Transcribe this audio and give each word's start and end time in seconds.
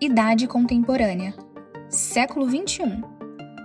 Idade 0.00 0.46
Contemporânea, 0.46 1.34
século 1.88 2.48
XXI, 2.48 3.02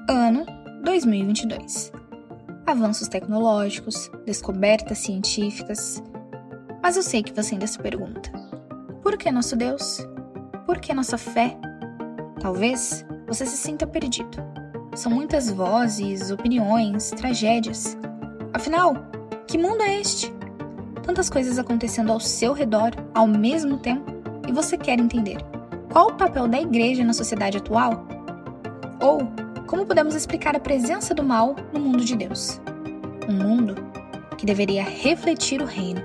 ano 0.10 0.44
2022. 0.84 1.92
Avanços 2.66 3.08
tecnológicos, 3.08 4.10
descobertas 4.26 4.98
científicas. 4.98 6.02
Mas 6.82 6.98
eu 6.98 7.04
sei 7.04 7.22
que 7.22 7.32
você 7.32 7.54
ainda 7.54 7.68
se 7.68 7.78
pergunta: 7.78 8.32
por 9.04 9.16
que 9.16 9.32
nosso 9.32 9.56
Deus? 9.56 10.00
Por 10.66 10.80
que 10.80 10.92
nossa 10.92 11.20
fé? 11.20 11.56
Talvez 12.42 13.06
você 13.28 13.46
se 13.46 13.56
sinta 13.56 13.86
perdido. 13.86 14.40
São 14.96 15.12
muitas 15.12 15.52
vozes, 15.52 16.32
opiniões, 16.32 17.12
tragédias. 17.12 17.96
Afinal, 18.52 18.96
que 19.46 19.56
mundo 19.60 19.84
é 19.84 20.02
este? 20.02 20.34
Tantas 21.04 21.30
coisas 21.30 21.60
acontecendo 21.60 22.12
ao 22.12 22.20
seu 22.20 22.54
redor 22.54 22.90
ao 23.14 23.28
mesmo 23.28 23.78
tempo 23.78 24.12
e 24.48 24.52
você 24.52 24.76
quer 24.76 25.00
entender 25.00 25.38
qual 25.94 26.08
o 26.08 26.14
papel 26.16 26.48
da 26.48 26.60
igreja 26.60 27.04
na 27.04 27.14
sociedade 27.14 27.60
atual? 27.60 28.04
Ou 29.00 29.32
como 29.68 29.86
podemos 29.86 30.16
explicar 30.16 30.56
a 30.56 30.60
presença 30.60 31.14
do 31.14 31.24
mal 31.24 31.56
no 31.72 31.80
mundo 31.80 32.04
de 32.04 32.16
Deus? 32.16 32.60
Um 33.30 33.34
mundo 33.34 33.76
que 34.36 34.44
deveria 34.44 34.84
refletir 34.84 35.62
o 35.62 35.66
reino. 35.66 36.02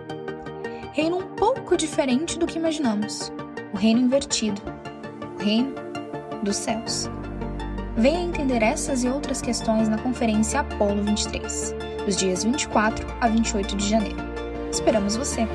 Reino 0.92 1.16
um 1.16 1.26
pouco 1.34 1.74
diferente 1.74 2.38
do 2.38 2.46
que 2.46 2.58
imaginamos. 2.58 3.32
O 3.72 3.78
reino 3.78 4.00
invertido. 4.00 4.60
O 5.38 5.42
reino 5.42 5.74
dos 6.42 6.56
céus. 6.56 7.08
Venha 7.96 8.20
entender 8.20 8.62
essas 8.62 9.04
e 9.04 9.08
outras 9.08 9.40
questões 9.40 9.88
na 9.88 9.96
Conferência 9.96 10.60
Apolo 10.60 11.02
23, 11.02 11.74
dos 12.04 12.14
dias 12.14 12.44
24 12.44 13.06
a 13.22 13.26
28 13.26 13.74
de 13.74 13.88
janeiro. 13.88 14.18
Esperamos 14.70 15.16
você! 15.16 15.48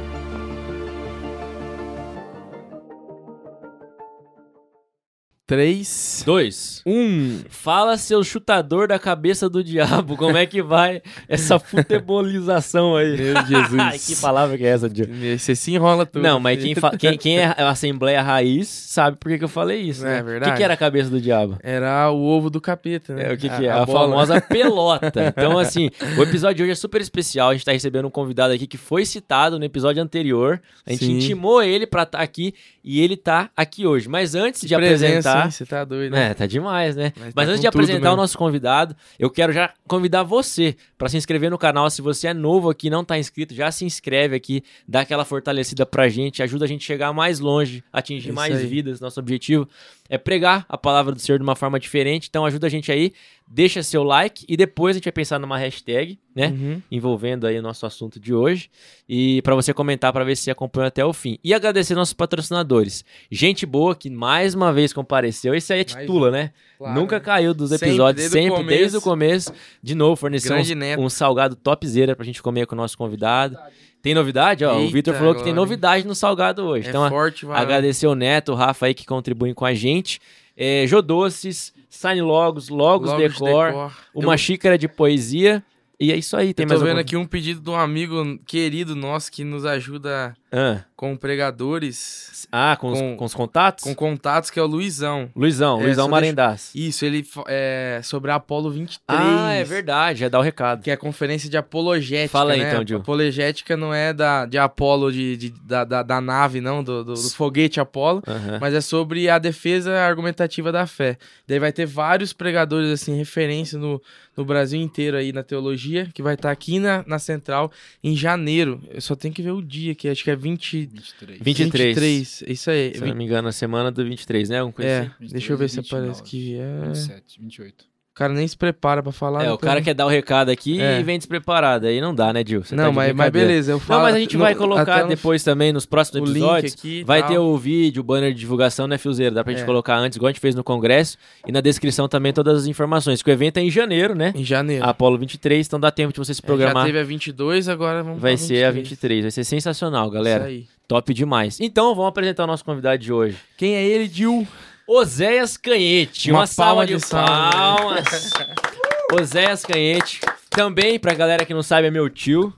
3, 5.45 6.23
Dois. 6.25 6.81
1. 6.86 7.41
Fala, 7.49 7.97
seu 7.97 8.23
chutador 8.23 8.88
da 8.88 8.97
cabeça 8.97 9.49
do 9.49 9.61
diabo, 9.61 10.16
como 10.16 10.38
é 10.38 10.45
que 10.45 10.61
vai 10.63 11.02
essa 11.27 11.59
futebolização 11.59 12.95
aí? 12.95 13.17
Meu 13.17 13.45
Jesus. 13.45 14.08
que 14.08 14.16
palavra 14.21 14.58
que 14.58 14.64
é 14.64 14.69
essa, 14.69 14.89
Diogo? 14.89 15.11
Você 15.38 15.53
se 15.53 15.73
enrola 15.73 16.05
tudo. 16.05 16.23
Não, 16.23 16.39
mas 16.39 16.64
quem, 16.64 16.73
quem, 16.97 17.17
quem 17.17 17.39
é 17.39 17.45
a 17.58 17.69
Assembleia 17.69 18.21
Raiz 18.21 18.69
sabe 18.69 19.17
por 19.17 19.30
que, 19.30 19.38
que 19.38 19.44
eu 19.44 19.49
falei 19.49 19.81
isso, 19.81 20.05
É 20.08 20.16
né? 20.16 20.23
verdade. 20.23 20.52
O 20.52 20.53
que, 20.53 20.58
que 20.59 20.64
era 20.64 20.75
a 20.75 20.77
cabeça 20.77 21.09
do 21.09 21.19
diabo? 21.19 21.58
Era 21.61 22.09
o 22.09 22.23
ovo 22.23 22.49
do 22.49 22.61
capeta, 22.61 23.14
né? 23.14 23.31
É, 23.31 23.33
o 23.33 23.38
que, 23.38 23.49
que 23.49 23.66
é? 23.66 23.69
A, 23.69 23.83
A, 23.83 23.86
famosa 23.86 24.39
pelota. 24.41 25.25
Então, 25.27 25.59
assim, 25.59 25.89
o 26.17 26.23
episódio 26.23 26.55
de 26.55 26.64
hoje 26.64 26.71
é 26.71 26.75
super 26.75 27.02
especial. 27.02 27.49
A 27.49 27.53
gente 27.53 27.66
tá 27.66 27.73
recebendo 27.73 28.05
um 28.08 28.11
convidado 28.11 28.53
aqui 28.53 28.66
que 28.66 28.77
foi 28.77 29.05
citado 29.05 29.59
no 29.59 29.66
episódio 29.66 30.02
anterior. 30.02 30.61
A 30.86 30.91
gente 30.91 31.05
Sim. 31.05 31.17
intimou 31.17 31.61
ele 31.61 31.86
pra 31.86 32.03
estar 32.03 32.19
aqui 32.19 32.53
e 32.84 33.00
ele 33.02 33.16
tá 33.16 33.50
aqui 33.56 33.88
hoje. 33.88 34.09
Mas 34.09 34.36
antes 34.36 34.62
de 34.62 34.76
Presença, 34.76 35.06
apresentar. 35.30 35.45
hein? 35.45 35.52
Você 35.52 35.66
tá 35.66 35.86
doido, 35.86 36.12
né? 36.12 36.31
É, 36.31 36.34
tá 36.34 36.45
demais, 36.45 36.95
né? 36.95 37.14
Mas 37.16 37.34
Mas, 37.34 37.45
tá 37.45 37.52
antes 37.52 37.62
de 37.62 37.67
com 37.67 37.72
tudo 37.72 37.81
apresentar 37.84 38.00
o 38.00 38.12
mesmo. 38.12 38.17
nosso 38.17 38.38
convidado, 38.38 38.95
eu 39.17 39.30
quero 39.30 39.53
já 39.53 39.73
convidar 39.88 40.23
você 40.23 40.76
pra 40.98 41.08
se 41.09 41.17
inscrever 41.17 41.50
no 41.50 41.58
canal. 41.58 41.89
Se 41.89 42.02
você 42.02 42.28
é 42.28 42.34
novo 42.34 42.70
aqui, 42.70 42.89
não 42.89 43.04
tá 43.06 43.17
inscrito, 43.17 43.54
já 43.54 43.72
se 43.72 43.86
inscreve 43.86 44.36
aqui, 44.36 44.64
dá 44.88 45.02
aquela 45.02 45.23
fortalecida 45.26 45.86
pra 45.86 46.09
gente, 46.09 46.44
ajuda 46.44 46.66
a 46.66 46.67
gente 46.67 46.81
a 46.84 46.88
chegar 46.88 47.14
mais 47.14 47.39
longe, 47.39 47.84
atingir 47.92 48.28
Isso 48.30 48.36
mais 48.36 48.56
aí. 48.58 48.67
vidas. 48.67 49.00
Nosso 49.00 49.20
objetivo 49.20 49.67
é 50.14 50.17
pregar 50.19 50.64
a 50.69 50.78
palavra 50.78 51.11
do 51.11 51.19
Senhor 51.19 51.39
de 51.39 51.44
uma 51.44 51.56
forma 51.56 51.80
diferente. 51.80 52.28
Então 52.30 52.45
ajuda 52.45 52.67
a 52.67 52.69
gente 52.69 52.92
aí, 52.92 53.14
deixa 53.47 53.81
seu 53.81 54.03
like 54.03 54.45
e 54.47 54.55
depois 54.55 54.95
a 54.95 54.97
gente 55.00 55.05
vai 55.05 55.11
pensar 55.11 55.39
numa 55.39 55.58
hashtag, 55.58 56.20
né? 56.36 56.50
Uhum. 56.50 56.81
envolvendo 56.92 57.47
aí 57.47 57.58
o 57.58 57.64
nosso 57.64 57.83
assunto 57.83 58.20
de 58.20 58.31
hoje 58.31 58.70
e 59.09 59.42
para 59.42 59.55
você 59.55 59.73
comentar 59.73 60.14
para 60.14 60.23
ver 60.23 60.36
se 60.36 60.52
acompanha 60.52 60.89
até 60.89 61.03
o 61.03 61.11
fim. 61.14 61.39
E 61.44 61.52
agradecer 61.52 61.95
nossos 61.95 62.14
patrocinadores. 62.14 63.03
Gente 63.31 63.65
boa 63.65 63.95
que 63.95 64.08
mais 64.08 64.54
uma 64.54 64.71
vez 64.71 64.93
compareceu. 64.93 65.55
Esse 65.55 65.73
aí 65.73 65.82
é 65.82 65.83
Mais 65.83 66.05
titula, 66.05 66.30
né? 66.30 66.52
Claro, 66.77 66.99
Nunca 66.99 67.20
caiu 67.20 67.52
dos 67.52 67.71
Sempre, 67.71 67.87
episódios, 67.87 68.30
desde 68.30 68.37
o 68.37 68.42
sempre, 68.42 68.58
começo. 68.58 68.80
desde 68.80 68.98
o 68.98 69.02
começo. 69.02 69.54
De 69.82 69.95
novo, 69.95 70.16
forneceu 70.16 70.55
um, 70.55 71.05
um 71.05 71.10
salgado 71.10 71.55
topzera 71.55 72.16
pra 72.16 72.23
gente 72.23 72.39
comer 72.39 72.67
com 72.67 72.76
o 72.76 72.77
nosso 72.77 72.95
convidado. 72.95 73.58
Tem 74.03 74.14
novidade? 74.14 74.64
Ó, 74.65 74.75
o 74.75 74.81
Eita, 74.81 74.93
Vitor 74.93 75.15
falou 75.15 75.33
que 75.33 75.43
tem 75.43 75.53
novidade 75.53 76.05
no 76.05 76.14
salgado 76.14 76.61
hoje. 76.64 76.87
É 76.87 76.89
então, 76.89 77.09
forte, 77.09 77.45
vai. 77.45 77.59
agradecer 77.59 78.05
o 78.05 78.14
Neto, 78.14 78.52
o 78.52 78.55
Rafa 78.55 78.86
aí 78.86 78.93
que 78.93 79.05
contribuem 79.05 79.53
com 79.53 79.65
a 79.65 79.73
gente. 79.73 80.19
É, 80.55 80.86
Jodoces, 80.86 81.73
Sign 81.89 82.21
Logos, 82.21 82.67
Logos, 82.69 83.09
Logos 83.09 83.31
Decor, 83.33 83.67
Decor. 83.67 83.92
uma 84.13 84.33
Eu- 84.33 84.37
xícara 84.37 84.77
de 84.77 84.87
poesia. 84.89 85.63
E 85.99 86.11
é 86.11 86.17
isso 86.17 86.36
aí. 86.36 86.53
Tem 86.53 86.65
Eu 86.65 86.67
mais 86.67 86.80
tô 86.81 86.86
vendo 86.86 86.89
alguma- 86.97 87.02
aqui 87.02 87.15
um 87.15 87.25
pedido 87.25 87.61
de 87.61 87.69
um 87.69 87.75
amigo 87.75 88.37
querido 88.45 88.93
nosso 88.93 89.31
que 89.31 89.43
nos 89.45 89.65
ajuda 89.65 90.36
Ah. 90.55 90.83
com 90.95 91.17
pregadores, 91.17 92.47
Ah, 92.52 92.77
com, 92.80 92.91
Com- 92.93 93.11
os, 93.14 93.17
com 93.17 93.25
os 93.25 93.33
contatos? 93.33 93.83
com 93.83 93.95
contatos, 93.95 94.49
que 94.52 94.59
é 94.59 94.61
o 94.61 94.67
Luizão. 94.67 95.30
Luizão, 95.36 95.81
É, 95.81 95.86
Luizão 95.86 96.08
Marendás. 96.08 96.71
Isso, 96.75 97.03
ele 97.03 97.25
é 97.47 97.99
sobre 98.03 98.30
a 98.31 98.36
Apolo 98.36 98.69
23. 98.69 98.99
Ah, 99.08 99.53
é 99.53 99.63
verdade, 99.63 100.19
já 100.19 100.30
dá 100.30 100.37
o 100.37 100.42
recado. 100.43 100.83
Que 100.83 100.92
é 100.92 100.93
a 100.93 100.97
conferência 100.97 101.49
de 101.49 101.58
apologética, 101.58 102.30
Fala 102.37 102.53
aí, 102.53 102.61
né? 102.61 102.69
então, 102.71 102.86
Gil. 102.86 102.99
Apologética 102.99 103.75
não 103.75 103.92
é 103.93 104.13
da, 104.13 104.45
de 104.45 104.58
Apolo, 104.59 105.11
de, 105.11 105.36
de- 105.36 105.49
da, 105.63 105.83
da, 105.83 106.03
da 106.03 106.21
nave, 106.21 106.61
não, 106.61 106.83
do, 106.83 107.03
do, 107.03 107.13
do 107.15 107.30
foguete 107.31 107.80
Apolo. 107.80 108.21
Mas 108.61 108.73
é 108.75 108.81
sobre 108.81 109.27
a 109.30 109.39
defesa 109.39 109.92
argumentativa 109.99 110.71
da 110.71 110.86
fé. 110.86 111.17
Daí 111.47 111.58
vai 111.59 111.71
ter 111.71 111.86
vários 111.87 112.33
pregadores, 112.33 112.89
assim, 112.92 113.15
referência 113.17 113.80
no, 113.80 113.99
no 114.37 114.45
Brasil 114.45 114.80
inteiro 114.80 115.17
aí 115.17 115.31
na 115.33 115.42
teologia, 115.43 116.09
que 116.13 116.21
vai 116.21 116.36
estar 116.36 116.52
aqui 116.52 116.77
na, 116.80 117.03
na 117.08 117.17
Central 117.17 117.71
em 118.03 118.15
janeiro. 118.15 118.80
Eu 118.92 119.02
só 119.02 119.15
tenho 119.15 119.33
que 119.33 119.42
ver 119.42 119.52
o 119.52 119.61
dia, 119.61 119.95
que 119.95 120.08
acho 120.08 120.23
que 120.23 120.30
é 120.31 120.36
20, 120.43 120.86
23. 120.86 121.39
23. 121.42 121.95
23. 121.95 122.43
Isso 122.48 122.70
aí. 122.70 122.93
Se 122.93 123.02
eu 123.02 123.08
não 123.08 123.15
me 123.15 123.23
engano, 123.23 123.48
a 123.48 123.52
semana 123.52 123.92
do 123.92 124.04
23, 124.05 124.49
né? 124.49 124.59
Alguma 124.59 124.73
coisa 124.73 124.89
É, 124.89 124.99
assim. 124.99 125.09
23 125.20 125.31
deixa 125.31 125.54
eu 125.54 125.58
ver 125.58 125.65
e 125.65 125.70
se 125.70 125.80
aparece 125.80 126.21
29, 126.21 126.30
que 126.30 126.55
é. 126.55 126.86
27, 126.87 127.42
28. 127.42 127.92
O 128.13 128.15
cara 128.15 128.31
nem 128.31 128.47
se 128.47 128.56
prepara 128.56 129.01
pra 129.01 129.12
falar. 129.12 129.44
É, 129.44 129.51
o 129.51 129.57
cara 129.57 129.81
quer 129.81 129.95
dar 129.95 130.06
o 130.06 130.09
recado 130.09 130.50
aqui 130.51 130.79
É. 130.79 131.00
e 131.00 131.03
vem 131.03 131.18
despreparado. 131.18 131.88
Aí 131.88 132.00
não 132.00 132.13
dá, 132.13 132.31
né, 132.31 132.44
Gil? 132.45 132.63
Você 132.63 132.75
tá 132.75 132.83
Não, 132.83 132.91
de 132.91 132.95
mas, 132.95 133.12
mas 133.15 133.31
beleza, 133.31 133.71
eu 133.71 133.79
falo. 133.79 134.01
Não, 134.01 134.06
mas 134.06 134.15
a 134.15 134.19
gente 134.19 134.38
no- 134.38 134.44
vai 134.44 134.53
colocar 134.53 134.81
até 134.83 135.01
no- 135.01 135.09
depois 135.09 135.44
também 135.44 135.74
nos 135.74 135.88
próximos 135.88 136.29
episódios. 136.29 136.74
aqui 136.75 137.03
Vai 137.03 137.21
tal. 137.21 137.29
ter 137.31 137.38
o 137.39 137.57
vídeo, 137.57 138.01
o 138.01 138.03
banner 138.03 138.31
de 138.31 138.39
divulgação, 138.39 138.85
né, 138.88 139.00
Fiozeiro? 139.00 139.33
Dá 139.33 139.44
pra 139.44 139.51
gente 139.51 139.63
É. 139.63 139.65
colocar 139.65 139.97
antes, 139.97 140.15
igual 140.15 140.27
a 140.29 140.31
gente 140.31 140.39
fez 140.41 140.53
no 140.53 140.63
congresso. 140.63 141.18
E 141.47 141.51
na 141.51 141.59
descrição 141.59 142.07
também 142.07 142.31
todas 142.31 142.56
as 142.62 142.68
informações. 142.68 143.24
Que 143.24 143.31
o 143.31 143.33
evento 143.33 143.57
é 143.57 143.62
em 143.63 143.71
janeiro, 143.71 144.13
né? 144.13 144.31
Em 144.35 144.44
janeiro. 144.44 144.85
Apolo 144.85 145.18
23, 145.18 145.65
então 145.65 145.80
dá 145.80 145.89
tempo 145.89 146.13
de 146.13 146.19
você 146.19 146.35
se 146.35 146.41
É, 146.44 146.45
programar. 146.45 146.83
Já 146.83 146.85
teve 146.85 147.00
a 147.00 147.03
22, 147.03 147.68
agora 147.68 148.03
vamos 148.03 148.21
Vai 148.21 148.38
ser 148.38 148.63
a 148.65 148.69
23. 148.69 148.89
23. 148.89 149.21
Vai 149.24 149.31
ser 149.31 149.44
sensacional, 149.44 150.07
galera. 150.12 150.44
Isso 150.44 150.50
aí. 150.50 150.65
Top 150.88 151.12
demais. 151.15 151.59
Então, 151.59 151.95
vamos 151.95 152.09
apresentar 152.09 152.44
o 152.44 152.47
nosso 152.47 152.63
convidado 152.63 153.00
de 153.00 153.12
hoje. 153.12 153.38
Quem 153.57 153.74
é 153.74 153.83
ele, 153.83 154.07
Dil? 154.07 154.45
Oséias 154.88 155.57
Canhete. 155.57 156.31
Uma, 156.31 156.42
Uma 156.42 156.48
salva 156.48 156.86
de, 156.86 156.95
de 156.95 157.06
palmas. 157.06 158.31
Oséias 159.19 159.63
Canhete. 159.63 160.21
Também, 160.50 161.00
pra 161.00 161.13
galera 161.13 161.45
que 161.45 161.54
não 161.54 161.63
sabe, 161.63 161.88
é 161.88 161.92
meu 161.92 162.10
tio. 162.10 162.54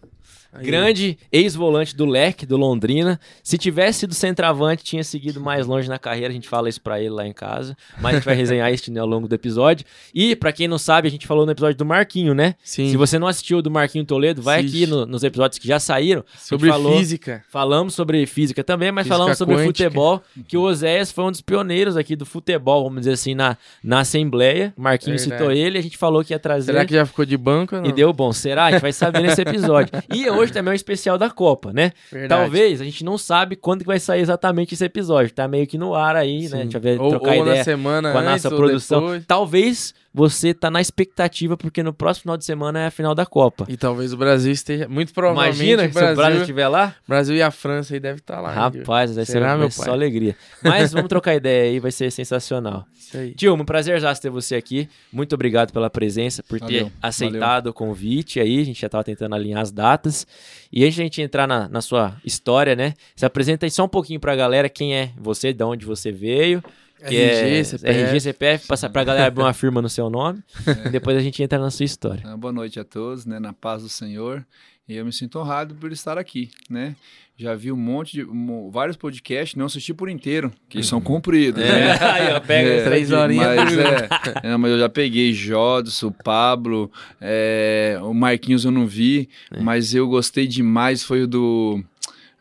Aí. 0.55 0.66
Grande 0.66 1.17
ex-volante 1.31 1.95
do 1.95 2.05
Leque, 2.05 2.45
do 2.45 2.57
Londrina. 2.57 3.19
Se 3.43 3.57
tivesse 3.57 3.99
sido 3.99 4.13
centroavante, 4.13 4.83
tinha 4.83 5.03
seguido 5.03 5.39
mais 5.41 5.67
longe 5.67 5.88
na 5.89 5.99
carreira. 5.99 6.29
A 6.29 6.33
gente 6.33 6.47
fala 6.47 6.69
isso 6.69 6.81
pra 6.81 6.99
ele 6.99 7.09
lá 7.09 7.27
em 7.27 7.33
casa. 7.33 7.75
Mas 7.99 8.13
a 8.13 8.16
gente 8.17 8.25
vai 8.25 8.35
resenhar 8.35 8.71
isso 8.73 8.91
né, 8.91 8.99
ao 8.99 9.07
longo 9.07 9.27
do 9.27 9.35
episódio. 9.35 9.85
E, 10.13 10.35
pra 10.35 10.51
quem 10.51 10.67
não 10.67 10.77
sabe, 10.77 11.07
a 11.07 11.11
gente 11.11 11.27
falou 11.27 11.45
no 11.45 11.51
episódio 11.51 11.77
do 11.77 11.85
Marquinho, 11.85 12.33
né? 12.33 12.55
Sim. 12.63 12.89
Se 12.89 12.97
você 12.97 13.19
não 13.19 13.27
assistiu 13.27 13.61
do 13.61 13.69
Marquinho 13.69 14.05
Toledo, 14.05 14.41
vai 14.41 14.59
Assiste. 14.59 14.83
aqui 14.83 14.88
no- 14.88 15.05
nos 15.05 15.23
episódios 15.23 15.59
que 15.59 15.67
já 15.67 15.79
saíram. 15.79 16.23
Sobre 16.38 16.69
falou- 16.69 16.97
física. 16.97 17.43
Falamos 17.49 17.93
sobre 17.93 18.25
física 18.25 18.63
também, 18.63 18.91
mas 18.91 19.03
Física 19.03 19.16
falamos 19.17 19.37
sobre 19.37 19.55
quântica. 19.55 19.83
futebol, 19.85 20.22
que 20.47 20.57
o 20.57 20.61
Oséias 20.61 21.11
foi 21.11 21.23
um 21.25 21.31
dos 21.31 21.41
pioneiros 21.41 21.97
aqui 21.97 22.16
do 22.16 22.25
futebol, 22.25 22.83
vamos 22.83 22.99
dizer 23.01 23.13
assim, 23.13 23.35
na, 23.35 23.57
na 23.83 23.99
Assembleia. 23.99 24.73
O 24.77 24.81
Marquinhos 24.81 25.22
Verdade. 25.25 25.41
citou 25.41 25.51
ele, 25.55 25.77
a 25.77 25.81
gente 25.81 25.97
falou 25.97 26.23
que 26.23 26.33
ia 26.33 26.39
trazer. 26.39 26.72
Será 26.72 26.85
que 26.85 26.93
já 26.93 27.05
ficou 27.05 27.25
de 27.25 27.35
banco? 27.37 27.75
E 27.83 27.91
deu 27.91 28.11
bom. 28.13 28.31
Será? 28.31 28.66
A 28.66 28.72
gente 28.72 28.81
vai 28.81 28.93
saber 28.93 29.22
nesse 29.22 29.41
episódio. 29.41 29.91
E 30.16 30.29
hoje 30.29 30.45
também 30.52 30.72
é 30.72 30.74
um 30.74 30.76
especial 30.76 31.18
da 31.18 31.30
Copa, 31.30 31.74
né? 31.74 31.92
Verdade. 32.12 32.42
Talvez, 32.42 32.82
a 32.82 32.84
gente 32.84 33.03
não 33.03 33.18
sabe 33.18 33.56
quando 33.56 33.82
que 33.82 33.88
vai 33.88 34.00
sair 34.00 34.22
exatamente 34.22 34.74
esse 34.74 34.84
episódio. 34.84 35.34
Tá 35.34 35.47
meio 35.47 35.68
que 35.68 35.78
no 35.78 35.96
ar 35.96 36.16
aí, 36.16 36.44
né? 36.44 36.47
Sim. 36.47 36.56
A 36.56 36.64
gente 36.64 36.74
vai 36.74 36.82
ver, 36.82 37.02
ou, 37.02 37.09
trocar 37.09 37.36
ou 37.36 37.42
ideia 37.42 37.58
na 37.58 37.64
semana 37.64 38.12
com 38.12 38.18
a 38.18 38.22
nossa 38.24 38.50
produção. 38.50 39.02
depois. 39.02 39.26
Talvez 39.26 39.94
você 40.16 40.53
tá 40.53 40.72
na 40.72 40.79
expectativa, 40.79 41.58
porque 41.58 41.84
no 41.84 41.91
próximo 41.94 42.22
final 42.22 42.38
de 42.38 42.46
semana 42.46 42.79
é 42.79 42.85
a 42.88 42.91
final 42.91 43.14
da 43.14 43.26
Copa. 43.26 43.66
E 43.67 43.76
talvez 43.76 44.14
o 44.14 44.17
Brasil 44.17 44.50
esteja. 44.50 44.88
Muito 44.88 45.14
provavelmente 45.14 45.58
Imagina 45.58 45.82
o 45.82 45.85
se 45.85 45.90
o 45.91 45.94
Brasil 45.94 46.16
Brasil, 46.16 46.40
estiver 46.41 46.67
lá. 46.70 46.96
Brasil 47.06 47.35
e 47.35 47.41
a 47.41 47.52
França 47.52 47.94
aí 47.94 48.00
deve 48.00 48.20
estar 48.20 48.40
lá. 48.40 48.50
hein, 48.56 48.72
Gil? 48.72 48.82
Rapaz, 48.82 49.14
vai 49.14 49.26
ser, 49.26 49.34
Será, 49.34 49.58
meu 49.58 49.67
pai? 49.67 49.85
só 49.85 49.91
alegria. 49.91 50.34
Mas 50.64 50.94
vamos 50.94 51.09
trocar 51.09 51.35
ideia 51.35 51.70
aí, 51.70 51.79
vai 51.82 51.91
ser 51.91 52.09
sensacional. 52.14 52.85
Isso 52.97 53.17
aí. 53.17 53.34
Dilma, 53.35 53.64
um 53.64 53.66
prazer 53.66 54.00
já 54.00 54.16
ter 54.16 54.29
você 54.29 54.56
aqui. 54.56 54.88
Muito 55.12 55.35
obrigado 55.35 55.73
pela 55.73 55.90
presença, 55.90 56.41
por 56.41 56.61
ter 56.61 56.84
Valeu, 56.84 56.91
aceitado 57.02 57.68
o 57.68 57.73
convite 57.73 58.40
aí. 58.40 58.61
A 58.61 58.64
gente 58.64 58.79
já 58.79 58.88
estava 58.88 59.03
tentando 59.03 59.35
alinhar 59.35 59.59
as 59.61 59.70
datas. 59.70 60.26
E 60.72 60.85
antes 60.85 60.96
de 60.96 61.02
a 61.02 61.03
gente 61.03 61.22
entrar 61.22 61.46
na, 61.46 61.68
na 61.68 61.82
sua 61.82 62.16
história, 62.23 62.73
né? 62.73 62.94
Se 63.18 63.26
apresenta 63.26 63.66
aí 63.66 63.70
só 63.70 63.84
um 63.84 63.90
pouquinho 63.90 64.22
pra 64.22 64.34
galera 64.34 64.70
quem 64.70 64.96
é 64.96 65.11
você, 65.18 65.52
de 65.52 65.64
onde 65.64 65.85
você 65.85 66.09
veio 66.09 66.64
Que 67.08 67.16
é 67.18 67.42
RG, 67.59 67.64
CPF. 67.66 68.00
RG, 68.00 68.20
CPF, 68.22 68.68
passa 68.68 68.90
pra 68.90 69.03
galera 69.03 69.28
abrir 69.28 69.44
uma 69.44 69.53
firma 69.53 69.82
no 69.82 69.90
seu 69.90 70.09
nome. 70.09 70.42
E 70.86 70.90
depois 70.92 71.18
a 71.18 71.20
gente 71.22 71.42
entra 71.44 71.59
na 71.59 71.70
sua 71.70 71.84
história. 71.86 72.24
Ah, 72.26 72.38
Boa 72.38 72.53
noite 72.53 72.80
a 72.80 72.84
todos, 72.84 73.26
né? 73.26 73.40
Na 73.40 73.53
paz 73.53 73.84
do 73.84 73.90
Senhor. 73.90 74.46
E 74.88 74.96
eu 74.96 75.03
me 75.06 75.12
sinto 75.12 75.40
honrado 75.40 75.74
por 75.76 75.92
estar 75.92 76.18
aqui, 76.18 76.52
né? 76.70 76.96
Já 77.38 77.53
vi 77.56 77.72
um 77.72 77.76
monte 77.76 78.14
de 78.14 78.24
mo- 78.24 78.70
vários 78.72 78.96
podcasts, 78.96 79.56
não 79.56 79.66
assisti 79.66 79.94
por 79.94 80.08
inteiro, 80.09 80.53
que 80.70 80.82
são 80.84 81.02
compridos, 81.02 81.62
né? 81.62 81.92
Aí, 82.00 82.32
ó, 82.34 82.40
pega 82.40 82.70
É, 82.70 82.84
três 82.86 83.12
horinhas 83.12 83.56
Mas, 83.56 83.78
é, 83.78 84.09
é, 84.53 84.58
mas 84.58 84.72
eu 84.72 84.80
já 84.80 84.88
peguei 84.88 85.34
Jodson, 85.34 86.08
o 86.08 86.12
Pablo, 86.12 86.90
é, 87.20 87.97
o 88.02 88.14
Marquinhos 88.14 88.64
eu 88.64 88.72
não 88.72 88.86
vi, 88.88 89.28
É. 89.52 89.59
mas 89.59 89.94
eu 89.94 90.08
gostei 90.08 90.47
demais. 90.47 91.03
Foi 91.03 91.24
o 91.24 91.28
do, 91.28 91.84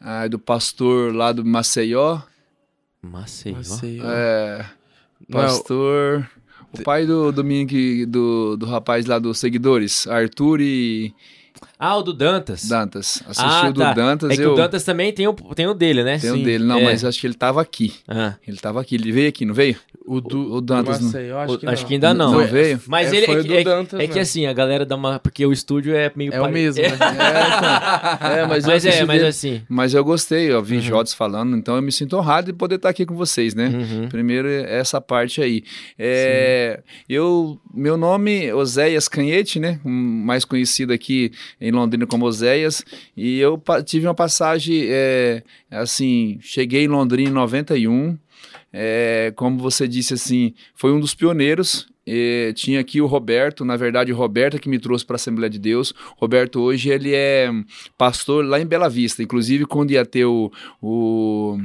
ah, 0.00 0.28
do 0.28 0.38
pastor 0.38 1.14
lá 1.14 1.32
do 1.32 1.44
Maceió. 1.44 2.20
Maceió. 3.04 3.56
Maceió. 3.56 4.04
É, 4.06 4.66
Não, 5.28 5.40
pastor. 5.40 6.28
O 6.72 6.82
pai 6.82 7.06
do, 7.06 7.30
do, 7.30 7.44
menino 7.44 7.68
que- 7.68 8.04
do, 8.06 8.56
do 8.56 8.66
rapaz 8.66 9.06
lá 9.06 9.18
dos 9.18 9.38
seguidores, 9.38 10.06
Arthur 10.08 10.60
e 10.60 11.14
Ah, 11.86 11.96
o 11.98 12.02
do 12.02 12.12
Dantas. 12.14 12.66
Dantas. 12.68 13.22
Assisti 13.28 13.44
ah, 13.44 13.68
o 13.68 13.72
do 13.72 13.80
tá. 13.80 13.92
Dantas, 13.92 14.30
É 14.30 14.36
que 14.36 14.42
eu 14.42 14.52
o 14.52 14.56
Dantas 14.56 14.84
também 14.84 15.12
tem 15.12 15.28
o, 15.28 15.34
tem 15.34 15.66
o 15.66 15.74
dele, 15.74 16.02
né? 16.02 16.18
tem 16.18 16.30
o 16.30 16.34
Sim. 16.36 16.42
dele. 16.42 16.64
Não, 16.64 16.78
É. 16.78 16.84
mas 16.84 17.04
acho 17.04 17.20
que 17.20 17.26
ele 17.26 17.34
tava 17.34 17.60
aqui. 17.60 17.92
Ah, 18.08 18.34
Ele 18.46 18.56
tava 18.56 18.80
aqui. 18.80 18.94
Ele 18.94 19.12
veio 19.12 19.28
aqui, 19.28 19.44
não 19.44 19.52
veio? 19.54 19.76
o 20.06 20.20
do, 20.20 20.56
o 20.56 20.60
Dantas 20.60 21.00
não- 21.00 21.06
Maceió, 21.06 21.38
acho 21.38 21.58
que 21.58 21.66
acho 21.66 21.82
não. 21.82 21.88
que 21.88 21.94
ainda 21.94 22.12
não. 22.12 22.32
Não 22.32 22.46
veio? 22.46 22.78
Mas 22.86 23.10
É, 23.10 23.16
ele 23.16 23.24
foi 23.26 23.36
é, 23.36 23.38
o 23.38 23.42
que- 23.42 23.48
do 23.48 23.54
é- 23.54 23.64
Dantas 23.64 24.00
é 24.00 24.02
que 24.02 24.08
mesmo. 24.08 24.20
assim, 24.20 24.44
a 24.46 24.52
galera 24.52 24.84
dá 24.84 24.96
uma. 24.96 25.18
Porque 25.18 25.46
o 25.46 25.50
estúdio 25.52 25.94
é 25.96 26.12
meio. 26.14 26.30
É 26.32 26.38
o 26.38 26.42
pare- 26.42 26.52
mesmo, 26.52 26.82
É, 26.84 26.90
né? 26.90 26.96
É, 28.42 28.46
mas, 28.46 28.64
eu 28.64 28.70
mas 28.70 28.84
é, 28.84 29.04
mas 29.04 29.16
dele. 29.16 29.26
assim. 29.28 29.62
Mas 29.68 29.94
eu 29.94 30.04
gostei, 30.04 30.50
eu 30.52 30.58
Uhum. 30.58 30.62
vi 30.62 30.80
Jodes 30.80 31.14
falando, 31.14 31.56
então 31.56 31.74
eu 31.76 31.80
me 31.82 31.90
sinto 31.90 32.16
honrado 32.18 32.48
de 32.48 32.52
poder 32.52 32.74
estar 32.76 32.90
aqui 32.90 33.06
com 33.06 33.14
vocês, 33.14 33.54
né? 33.54 33.68
Uhum. 33.68 34.08
Primeiro 34.10 34.46
é 34.46 34.78
essa 34.78 35.00
parte 35.00 35.40
aí. 35.40 35.64
É, 35.98 36.80
eu, 37.08 37.58
meu 37.72 37.96
nome 37.96 38.46
é 38.46 38.54
Oséias 38.54 39.08
Canhete, 39.08 39.58
né? 39.58 39.80
Um, 39.84 39.90
Mais 40.24 40.44
conhecido 40.44 40.92
aqui 40.92 41.32
em 41.60 41.72
Londrina 41.74 42.06
como 42.06 42.26
Oséias. 42.26 42.84
E 43.16 43.38
eu 43.38 43.62
tive 43.84 44.06
uma 44.06 44.14
passagem, 44.14 44.86
é, 44.88 45.42
assim, 45.70 46.38
cheguei 46.40 46.84
em 46.84 46.88
Londrina 46.88 47.30
em 47.30 47.32
91. 47.32 48.16
É, 48.72 49.32
como 49.36 49.58
você 49.58 49.86
disse 49.86 50.14
assim, 50.14 50.54
foi 50.74 50.92
um 50.92 51.00
dos 51.00 51.14
pioneiros. 51.14 51.86
É, 52.06 52.52
tinha 52.54 52.80
aqui 52.80 53.00
o 53.00 53.06
Roberto, 53.06 53.64
na 53.64 53.76
verdade 53.78 54.12
o 54.12 54.16
Roberto 54.16 54.56
é 54.56 54.60
que 54.60 54.68
me 54.68 54.78
trouxe 54.78 55.06
para 55.06 55.14
a 55.14 55.16
Assembleia 55.16 55.48
de 55.48 55.58
Deus. 55.58 55.94
Roberto 56.18 56.60
hoje 56.60 56.90
ele 56.90 57.14
é 57.14 57.50
pastor 57.96 58.44
lá 58.44 58.60
em 58.60 58.66
Bela 58.66 58.90
Vista. 58.90 59.22
Inclusive 59.22 59.64
quando 59.64 59.92
ia 59.92 60.04
ter 60.04 60.26
o, 60.26 60.52
o 60.82 61.58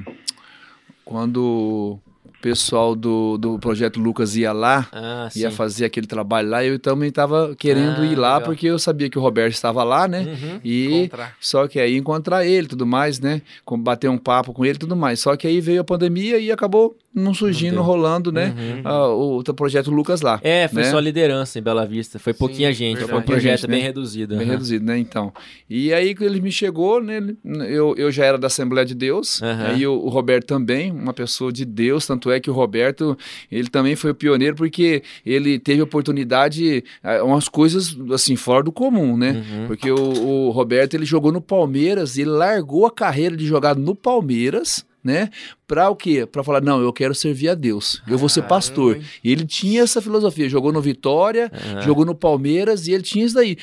quando 1.04 2.00
pessoal 2.42 2.96
do, 2.96 3.38
do 3.38 3.60
projeto 3.60 4.00
Lucas 4.00 4.36
ia 4.36 4.52
lá, 4.52 4.88
Ah, 4.92 5.30
ia 5.36 5.52
fazer 5.52 5.86
aquele 5.86 6.08
trabalho 6.08 6.50
lá, 6.50 6.64
eu 6.64 6.80
também 6.80 7.10
estava 7.10 7.56
querendo 7.58 8.02
Ah, 8.02 8.06
ir 8.06 8.16
lá 8.16 8.36
legal. 8.36 8.42
porque 8.50 8.68
eu 8.68 8.80
sabia 8.80 9.10
que 9.10 9.18
o 9.18 9.22
Roberto 9.22 9.54
estava 9.54 9.84
lá, 9.84 10.08
né? 10.08 10.22
Uhum. 10.22 10.60
E 10.64 10.94
Encontrar. 11.04 11.36
só 11.40 11.68
que 11.68 11.80
aí 11.80 11.98
encontrar 11.98 12.46
ele, 12.46 12.68
tudo 12.68 12.86
mais, 12.86 13.20
né? 13.20 13.42
Bater 13.80 14.10
um 14.10 14.18
papo 14.18 14.54
com 14.54 14.66
ele, 14.66 14.78
tudo 14.78 14.96
mais. 14.96 15.20
Só 15.20 15.36
que 15.36 15.48
aí 15.48 15.60
veio 15.62 15.82
a 15.82 15.84
pandemia 15.84 16.38
e 16.40 16.52
acabou 16.52 16.96
não 17.14 17.34
surgindo, 17.34 17.76
deu. 17.76 17.84
rolando, 17.84 18.32
né? 18.32 18.54
Uhum. 18.58 18.82
ah, 18.84 19.08
o, 19.10 19.40
o 19.40 19.54
projeto 19.54 19.90
Lucas 19.90 20.22
lá. 20.22 20.40
É, 20.44 20.68
foi 20.68 20.84
né? 20.84 20.92
só 20.92 21.00
liderança 21.00 21.58
em 21.58 21.62
Bela 21.62 21.86
Vista. 21.86 22.20
Foi 22.20 22.34
pouquinha 22.34 22.70
Sim, 22.70 22.78
gente. 22.78 22.98
Foi 22.98 23.06
um 23.06 23.08
verdade. 23.08 23.26
projeto 23.26 23.62
Gente, 23.62 23.70
bem 23.70 23.80
né? 23.80 23.86
reduzido. 23.88 24.36
Bem 24.36 24.44
aham. 24.46 24.52
reduzido, 24.52 24.86
né? 24.86 24.98
Então. 24.98 25.34
E 25.70 25.92
aí, 25.94 26.14
quando 26.14 26.30
ele 26.30 26.42
me 26.42 26.52
chegou, 26.52 27.02
né? 27.02 27.20
Eu, 27.68 27.96
eu 27.98 28.12
já 28.12 28.26
era 28.26 28.38
da 28.38 28.48
Assembleia 28.48 28.86
de 28.86 28.94
Deus, 28.94 29.42
Aham. 29.42 29.68
aí 29.68 29.88
o, 29.88 29.94
o 29.94 30.10
Roberto 30.10 30.46
também, 30.46 30.92
uma 30.92 31.14
pessoa 31.14 31.52
de 31.52 31.66
Deus, 31.66 32.06
tanto 32.06 32.32
é 32.32 32.40
que 32.40 32.50
o 32.50 32.54
Roberto, 32.54 33.18
ele 33.52 33.70
também 33.70 33.96
foi 33.96 34.12
o 34.12 34.16
pioneiro, 34.16 34.56
porque 34.56 35.04
ele 35.26 35.60
teve 35.60 35.82
oportunidade, 35.82 36.84
umas 37.24 37.48
coisas, 37.50 37.98
assim, 38.14 38.36
fora 38.36 38.64
do 38.64 38.72
comum, 38.72 39.18
né? 39.18 39.32
Uhum. 39.32 39.68
Porque 39.68 39.92
o, 39.92 40.48
o 40.48 40.50
Roberto, 40.52 40.94
ele 40.94 41.06
jogou 41.06 41.32
no 41.32 41.42
Palmeiras, 41.42 42.18
e 42.18 42.22
ele 42.22 42.30
largou 42.32 42.86
a 42.86 42.92
carreira 42.92 43.36
de 43.36 43.46
jogar 43.46 43.76
no 43.76 43.96
Palmeiras, 43.96 44.86
né? 45.04 45.30
Pra 45.70 45.88
o 45.88 45.96
quê? 45.96 46.26
Pra 46.26 46.44
falar, 46.44 46.62
não, 46.62 46.82
eu 46.82 46.92
quero 46.92 47.14
servir 47.14 47.48
a 47.50 47.54
Deus, 47.54 48.02
eu 48.10 48.18
vou 48.18 48.28
ser 48.28 48.42
pastor. 48.42 48.96
hein? 48.96 49.04
E 49.24 49.32
ele 49.32 49.46
tinha 49.46 49.84
essa 49.84 50.02
filosofia, 50.02 50.50
jogou 50.50 50.74
no 50.74 50.82
Vitória, 50.82 51.52
Aham. 51.54 51.82
jogou 51.84 52.04
no 52.06 52.16
Palmeiras 52.16 52.88
e 52.88 52.92
ele 52.92 53.04
tinha 53.04 53.24
isso 53.24 53.36
daí. 53.36 53.56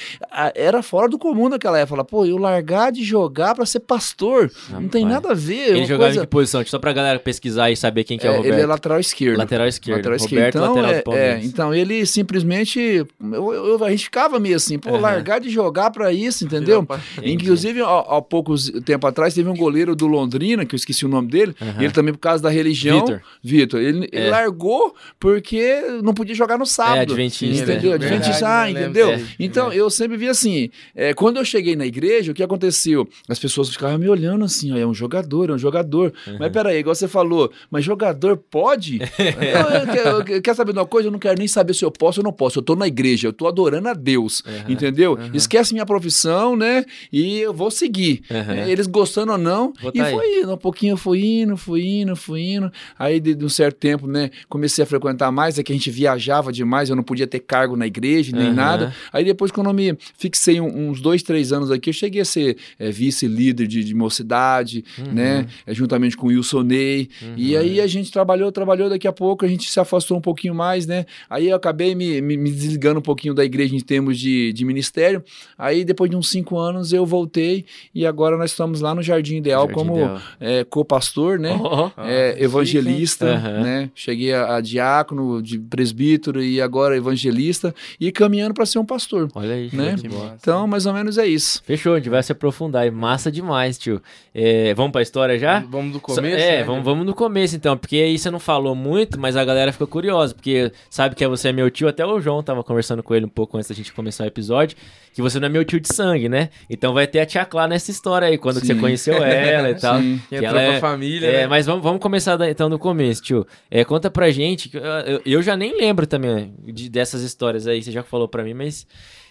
Era 0.55 0.85
fora 0.85 1.09
do 1.09 1.19
comum 1.19 1.49
naquela 1.49 1.77
época. 1.79 1.97
Falar, 1.97 2.05
pô, 2.05 2.25
eu 2.25 2.37
largar 2.39 2.93
de 2.93 3.03
jogar 3.03 3.57
pra 3.57 3.67
ser 3.67 3.81
pastor. 3.81 4.51
não 4.71 4.87
tem 4.89 5.03
Rapaz. 5.05 5.23
nada 5.23 5.31
a 5.33 5.35
ver. 5.35 5.55
é 5.55 5.69
Ele 5.71 5.81
jogava 5.85 6.05
coisa- 6.05 6.19
em 6.19 6.23
que 6.23 6.27
posição? 6.29 6.65
Só 6.67 6.79
pra 6.79 6.93
galera 6.93 7.19
pesquisar 7.19 7.71
e 7.73 7.77
saber 7.77 8.05
quem 8.05 8.17
que 8.19 8.27
é, 8.27 8.31
o 8.31 8.35
É, 8.35 8.37
Roberto. 8.37 8.55
ele 8.55 8.63
é 8.63 8.67
lateral 8.67 9.01
esquerdo. 9.01 9.39
Lateral 9.39 9.67
esquerdo. 9.67 9.97
Lateral 9.97 10.17
esquerdo. 10.17 10.37
Roberto, 10.37 10.57
Então, 10.59 10.69
lateral 10.75 10.91
é, 10.93 10.99
do 10.99 11.03
Palmeiras. 11.03 11.43
é, 11.43 11.45
então 11.45 11.75
ele 11.75 12.07
simplesmente. 12.07 13.05
Eu, 13.21 13.53
eu- 13.53 13.85
a 13.85 13.91
gente 13.91 14.05
ficava 14.05 14.39
meio 14.39 14.55
assim, 14.57 14.79
pô, 14.79 14.97
largar 14.97 15.41
de 15.41 15.51
jogar 15.51 15.91
pra 15.91 16.13
isso, 16.13 16.45
entendeu? 16.45 16.87
Inclusive, 17.23 17.81
há, 17.83 18.21
poucos 18.23 18.71
tempo 18.85 19.07
atrás, 19.07 19.35
teve 19.35 19.49
um 19.49 19.57
goleiro 19.57 19.97
do 19.97 20.07
Londrina, 20.07 20.65
que 20.65 20.75
eu 20.75 20.77
esqueci 20.77 21.05
o 21.05 21.09
nome 21.09 21.29
dele, 21.29 21.55
e 21.81 21.85
ele 21.85 21.93
também, 21.97 22.13
por 22.15 22.21
causa 22.21 22.43
da 22.43 22.49
religião. 22.51 23.01
Vitor. 23.01 23.21
Vitor. 23.43 23.81
Ele, 23.81 24.09
ele 24.13 24.27
É. 24.27 24.31
largou 24.31 24.95
porque 25.19 25.81
não 26.03 26.15
podia 26.15 26.35
jogar 26.35 26.57
no 26.59 26.65
sábado. 26.67 26.99
É, 26.99 27.03
adventista. 27.03 27.73
Entendeu? 27.73 27.91
né? 27.91 27.97
Adventista, 27.97 28.47
ah, 28.49 28.65
Verdade, 28.65 28.85
entendeu? 28.85 29.09
Lembro. 29.09 29.27
Então, 29.39 29.73
eu 29.73 29.91
sempre 29.91 30.17
vi 30.17 30.29
assim, 30.29 30.71
é, 30.95 31.13
quando 31.15 31.39
eu 31.39 31.45
cheguei 31.45 31.75
na 31.75 31.87
igreja, 31.87 32.31
o 32.33 32.35
que 32.35 32.43
aconteceu? 32.43 33.09
As 33.29 33.39
pessoas 33.39 33.71
ficavam 33.71 33.99
me 33.99 34.09
olhando 34.09 34.45
assim, 34.45 34.73
ó, 34.73 34.77
é 34.77 34.87
um 34.87 34.95
jogador, 34.95 35.51
é 35.51 35.53
um 35.53 35.59
jogador. 35.59 36.13
Uhum. 36.27 36.37
Mas 36.39 36.53
peraí, 36.53 36.79
igual 36.79 36.95
você 36.95 37.09
falou, 37.09 37.51
mas 37.71 37.85
jogador 37.85 38.37
pode? 38.37 38.99
eu, 39.19 39.81
eu, 39.81 39.87
quero- 39.93 40.33
eu- 40.35 40.43
quer 40.43 40.55
saber 40.55 40.73
de 40.73 40.79
uma 40.79 40.87
coisa? 40.87 41.09
Eu 41.09 41.13
não 41.13 41.19
quero 41.19 41.39
nem 41.39 41.49
saber 41.49 41.75
se 41.75 41.85
eu 41.85 41.91
posso 41.91 42.21
ou 42.21 42.25
não 42.25 42.33
posso. 42.33 42.59
Eu 42.59 42.63
tô 42.63 42.77
na 42.77 42.87
igreja, 42.87 43.29
eu 43.29 43.33
tô 43.33 43.47
adorando 43.47 43.89
a 43.89 43.95
Deus, 43.95 44.43
Uhum. 44.47 44.73
entendeu? 44.73 45.19
Esquece 45.35 45.73
minha 45.73 45.87
profissão, 45.87 46.57
né? 46.57 46.85
E 47.13 47.39
eu 47.41 47.53
vou 47.55 47.71
seguir. 47.71 48.23
Uhum. 48.31 48.53
É, 48.53 48.71
Eles 48.71 48.87
gostando 48.87 49.33
ou 49.33 49.39
não. 49.39 49.73
Vou 49.81 49.91
e 49.95 49.99
tá 49.99 50.07
aí. 50.07 50.13
foi 50.15 50.41
indo, 50.41 50.53
um 50.53 50.57
pouquinho 50.59 50.93
eu 50.93 50.97
fui 50.97 51.25
indo, 51.41 51.57
fui 51.57 51.86
indo, 51.87 52.15
fui 52.17 52.43
indo. 52.55 52.71
Aí, 52.99 53.21
de, 53.21 53.35
de 53.35 53.45
um 53.45 53.49
certo 53.49 53.77
tempo, 53.77 54.07
né, 54.07 54.31
comecei 54.49 54.83
a 54.83 54.87
frequentar 54.87 55.31
mais, 55.31 55.59
é 55.59 55.63
que 55.63 55.73
a 55.73 55.75
gente 55.75 55.91
viajava 55.91 56.53
demais, 56.53 56.91
eu 56.91 56.97
não 56.97 57.03
podia 57.03 57.27
ter 57.27 57.41
cargo 57.41 57.77
na 57.77 57.87
igreja, 57.87 58.33
nem 58.37 58.47
Aham. 58.49 58.55
nada. 58.55 58.95
Aí 59.13 59.25
depois, 59.25 59.51
quando 59.51 59.69
eu 59.69 59.75
me 59.75 59.97
fixei 60.19 60.61
um- 60.61 60.91
uns 60.91 61.01
dois, 61.01 61.23
três 61.23 61.53
anos 61.53 61.71
aqui, 61.71 61.91
eu 61.91 61.95
cheguei 61.95 62.21
a 62.23 62.25
ser 62.25 62.57
é, 62.79 62.91
vice-líder 62.91 63.67
de, 63.67 63.83
de 63.85 63.95
mocidade, 63.95 64.85
Uhum. 64.99 65.13
né, 65.13 65.47
juntamente 65.69 66.17
com 66.17 66.27
o 66.27 66.31
Wilson 66.31 66.63
Ney. 66.63 67.09
E 67.37 67.57
aí 67.57 67.81
a 67.81 67.87
gente 67.87 68.11
trabalhou, 68.11 68.51
trabalhou, 68.51 68.89
daqui 68.89 69.07
a 69.07 69.13
pouco 69.13 69.45
a 69.45 69.49
gente 69.49 69.71
se 69.71 69.79
afastou 69.79 70.17
um 70.17 70.21
pouquinho 70.21 70.55
mais, 70.55 70.87
né. 70.87 71.07
Aí 71.29 71.49
eu 71.49 71.57
acabei 71.57 71.95
me, 71.95 72.21
me, 72.21 72.37
me 72.37 72.51
desligando 72.51 72.99
um 72.99 73.03
pouquinho 73.03 73.35
da 73.35 73.45
igreja 73.45 73.75
em 73.75 73.81
termos 73.81 74.19
de, 74.19 74.53
de 74.53 74.65
ministério. 74.65 75.23
Aí 75.57 75.85
depois 75.85 76.11
de 76.11 76.17
uns 76.17 76.29
cinco 76.29 76.59
anos 76.59 76.93
eu 76.93 77.05
voltei 77.07 77.65
e 77.95 78.07
agora 78.07 78.37
nós 78.37 78.51
estamos 78.51 78.81
lá 78.81 78.95
no 78.95 79.03
Jardim 79.03 79.37
Ideal 79.37 79.63
Jardim 79.63 79.75
como 79.75 79.95
Ideal. 79.97 80.21
é, 80.41 80.65
co-pastor, 80.65 81.39
né? 81.39 81.57
Ó, 81.61 81.76
é, 81.99 82.31
chique, 82.33 82.45
evangelista? 82.45 83.27
Aham. 83.27 83.61
né? 83.63 83.91
Cheguei 83.95 84.33
a, 84.33 84.57
a 84.57 84.61
diácono, 84.61 85.43
de 85.43 85.59
presbítero 85.59 86.43
e 86.43 86.61
agora 86.61 86.97
evangelista 86.97 87.75
e 88.01 88.11
caminhando 88.13 88.55
para 88.55 88.67
ser 88.67 88.79
um 88.79 88.85
pastor. 88.85 89.29
Olha 89.35 89.55
aí. 89.55 89.71
Né? 89.73 89.97
Então, 90.41 90.67
mais 90.67 90.87
ou 90.87 90.93
menos 90.93 91.19
é 91.19 91.27
isso. 91.27 91.63
Fechou, 91.65 91.95
a 91.95 91.97
gente 91.99 92.09
vai 92.11 92.23
se 92.23 92.33
aprofundar. 92.33 92.87
E 92.87 92.91
massa 92.91 93.31
demais, 93.31 93.79
tio. 93.79 94.01
É, 94.35 94.75
vamos 94.75 94.93
pra 94.93 95.03
história 95.03 95.39
já? 95.39 95.61
Vamos 95.61 95.93
do 95.93 95.99
Só- 95.99 96.17
começo? 96.17 96.37
é, 96.37 96.59
né? 96.59 96.65
vamos, 96.65 96.85
vamos 96.85 97.07
no 97.07 97.15
começo 97.15 97.57
então, 97.57 97.77
porque 97.77 97.97
aí 97.97 98.19
você 98.19 98.31
não 98.31 98.39
falou 98.39 98.75
muito, 98.75 99.19
mas 99.19 99.37
a 99.37 99.45
galera 99.45 99.73
fica 99.73 99.87
curiosa, 99.87 100.35
porque 100.35 100.71
sabe 100.91 101.15
que 101.15 101.27
você 101.27 101.49
é 101.49 101.53
meu 101.53 101.71
tio, 101.71 101.89
até 101.89 102.05
o 102.05 102.21
João 102.21 102.43
tava 102.43 102.63
conversando 102.63 103.03
com 103.03 103.15
ele 103.15 103.25
um 103.27 103.29
pouco 103.31 103.57
antes 103.57 103.69
da 103.69 103.75
gente 103.75 103.93
começar 103.93 104.25
o 104.25 104.27
episódio, 104.27 104.77
que 105.15 105.23
você 105.23 105.41
não 105.41 105.47
é 105.47 105.49
meu 105.49 105.65
tio 105.65 105.81
de 105.81 105.89
sangue, 105.95 106.29
né? 106.29 106.51
Então 106.69 106.93
vai 106.93 107.07
ter 107.07 107.21
a 107.21 107.27
tia 107.27 107.45
Clá 107.45 107.67
nessa 107.67 107.91
história 107.91 108.29
aí, 108.29 108.37
quando 108.37 108.61
que 108.61 108.67
você 108.67 108.75
conheceu 108.75 109.15
ela 109.25 109.71
e 109.71 109.75
tal. 109.81 109.99
Sim. 110.01 110.21
Que 110.29 110.39
que 110.39 110.45
entrou 110.45 110.61
ela 110.61 110.69
pra 110.69 110.77
é- 110.77 110.81
família, 110.81 111.27
É, 111.27 111.33
né? 111.43 111.47
Mas 111.57 111.65
vamos, 111.65 111.83
vamos 111.83 112.03
começar 112.03 112.39
então 112.51 112.69
do 112.69 112.79
começo, 112.79 113.23
tio. 113.23 113.47
É, 113.71 113.83
conta 113.83 114.11
pra 114.11 114.31
gente, 114.31 114.71
eu- 114.75 115.23
eu 115.25 115.43
já 115.43 115.57
nem 115.57 115.75
lembro 115.75 116.07
também 116.07 116.53
de- 116.63 116.91
dessas 116.91 117.23
histórias 117.23 117.67
aí, 117.67 117.83
você 117.83 117.91
já 117.91 118.03
falou 118.03 118.29
pra 118.29 118.45
mim, 118.45 118.53
mas 118.53 118.87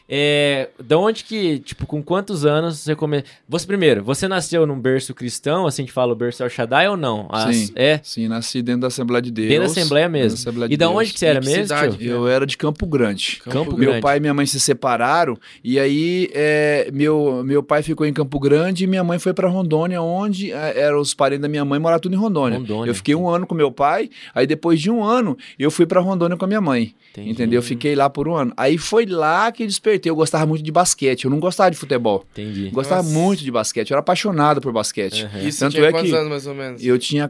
é, 0.08 0.70
da 0.84 0.98
onde 0.98 1.24
que, 1.24 1.60
tipo, 1.60 1.86
com 1.88 2.02
quantos 2.04 2.46
anos 2.46 2.78
você 2.80 2.96
come... 2.96 3.24
Você 3.50 3.66
primeiro, 3.66 4.04
você 4.04 4.28
nasceu 4.28 4.66
num 4.68 4.80
berço 4.80 5.14
cristão, 5.14 5.66
assim 5.66 5.86
que 5.86 5.92
fala 5.92 6.14
o 6.14 6.16
berço 6.16 6.44
El 6.44 6.50
Shaddai 6.50 6.88
ou 6.88 6.96
não? 6.98 7.28
As- 7.32 7.56
Sim. 7.56 7.72
É, 7.76 8.00
Sim, 8.04 8.28
nasci 8.28 8.62
dentro 8.62 8.82
da 8.82 8.88
Assembleia 8.88 9.22
de 9.22 9.32
Deus. 9.32 9.48
dentro 9.50 9.66
da 9.66 9.72
Assembleia 9.72 10.08
mesmo. 10.10 10.30
Da 10.38 10.42
Assembleia 10.42 10.68
E 10.68 10.70
de 10.70 10.78
da 10.78 10.86
Deus. 10.88 10.98
onde 11.00 11.14
que 11.14 11.20
você 11.20 11.26
era 11.26 11.40
E 11.40 11.42
que 11.42 11.48
mesmo, 11.48 11.64
cidade? 11.64 12.08
Eu 12.08 12.28
era 12.28 12.46
de 12.46 12.58
Campo 12.58 12.86
Grande. 12.86 13.42
Campo 13.44 13.76
Grande. 13.76 13.92
Meu 13.94 14.02
pai 14.02 14.18
e 14.18 14.20
minha 14.20 14.34
mãe 14.34 14.46
se 14.46 14.60
separaram 14.60 15.38
e 15.64 15.80
aí 15.80 16.30
é, 16.34 16.90
meu, 16.94 17.44
meu 17.44 17.64
pai 17.64 17.82
ficou 17.82 18.06
em 18.06 18.14
Campo 18.14 18.40
Grande 18.40 18.84
e 18.84 18.88
minha 18.88 19.04
mãe 19.04 19.18
foi 19.20 19.34
para 19.34 19.48
Rondônia, 19.50 20.02
onde 20.02 20.52
é, 20.52 20.80
eram 20.80 21.00
os 21.00 21.14
parentes 21.14 21.42
da 21.42 21.48
minha 21.48 21.66
mãe 21.66 21.80
moravam 21.80 22.02
tudo 22.02 22.14
em 22.16 22.18
Rondônia. 22.20 22.60
Rondônia. 22.60 22.90
Eu 22.92 22.96
fiquei 22.96 23.16
um 23.16 23.28
ano 23.28 23.48
com 23.48 23.56
meu 23.56 23.72
pai, 23.72 24.10
aí 24.34 24.46
depois 24.46 24.80
de 24.80 24.92
um 24.92 25.04
ano 25.04 25.38
eu 25.58 25.72
fui 25.72 25.86
para 25.86 26.00
Rondônia 26.00 26.38
com 26.38 26.46
a 26.46 26.48
minha 26.48 26.62
mãe. 26.62 26.94
Entendi. 27.12 27.30
Entendeu? 27.32 27.60
Eu 27.60 27.64
fiquei 27.64 27.96
lá 27.96 28.10
por 28.10 28.28
um 28.28 28.36
ano. 28.36 28.54
Aí 28.58 28.78
foi 28.78 29.06
lá 29.06 29.52
que 29.52 29.64
converter, 29.96 30.10
eu 30.10 30.16
gostava 30.16 30.46
muito 30.46 30.64
de 30.64 30.72
basquete. 30.72 31.26
Eu 31.26 31.32
não 31.32 31.40
gostava 31.40 31.72
de 31.72 31.78
futebol. 31.78 32.26
Entendi. 32.34 32.70
Gostava 32.70 33.02
Nossa. 33.04 33.14
muito 33.18 33.44
de 33.44 33.52
basquete. 33.52 33.92
Eu 33.92 33.96
era 33.96 34.00
apaixonado 34.02 34.62
por 34.62 34.72
basquete. 34.72 35.24
Uhum. 35.34 35.48
Isso 35.48 35.60
Tanto 35.60 35.74
tinha 35.76 35.88
é 35.88 35.92
quantos 35.92 36.10
que 36.10 36.16
anos, 36.16 36.30
mais 36.30 36.48
ou 36.48 36.54
menos? 36.56 36.84
Eu 36.86 36.98
tinha. 37.00 37.30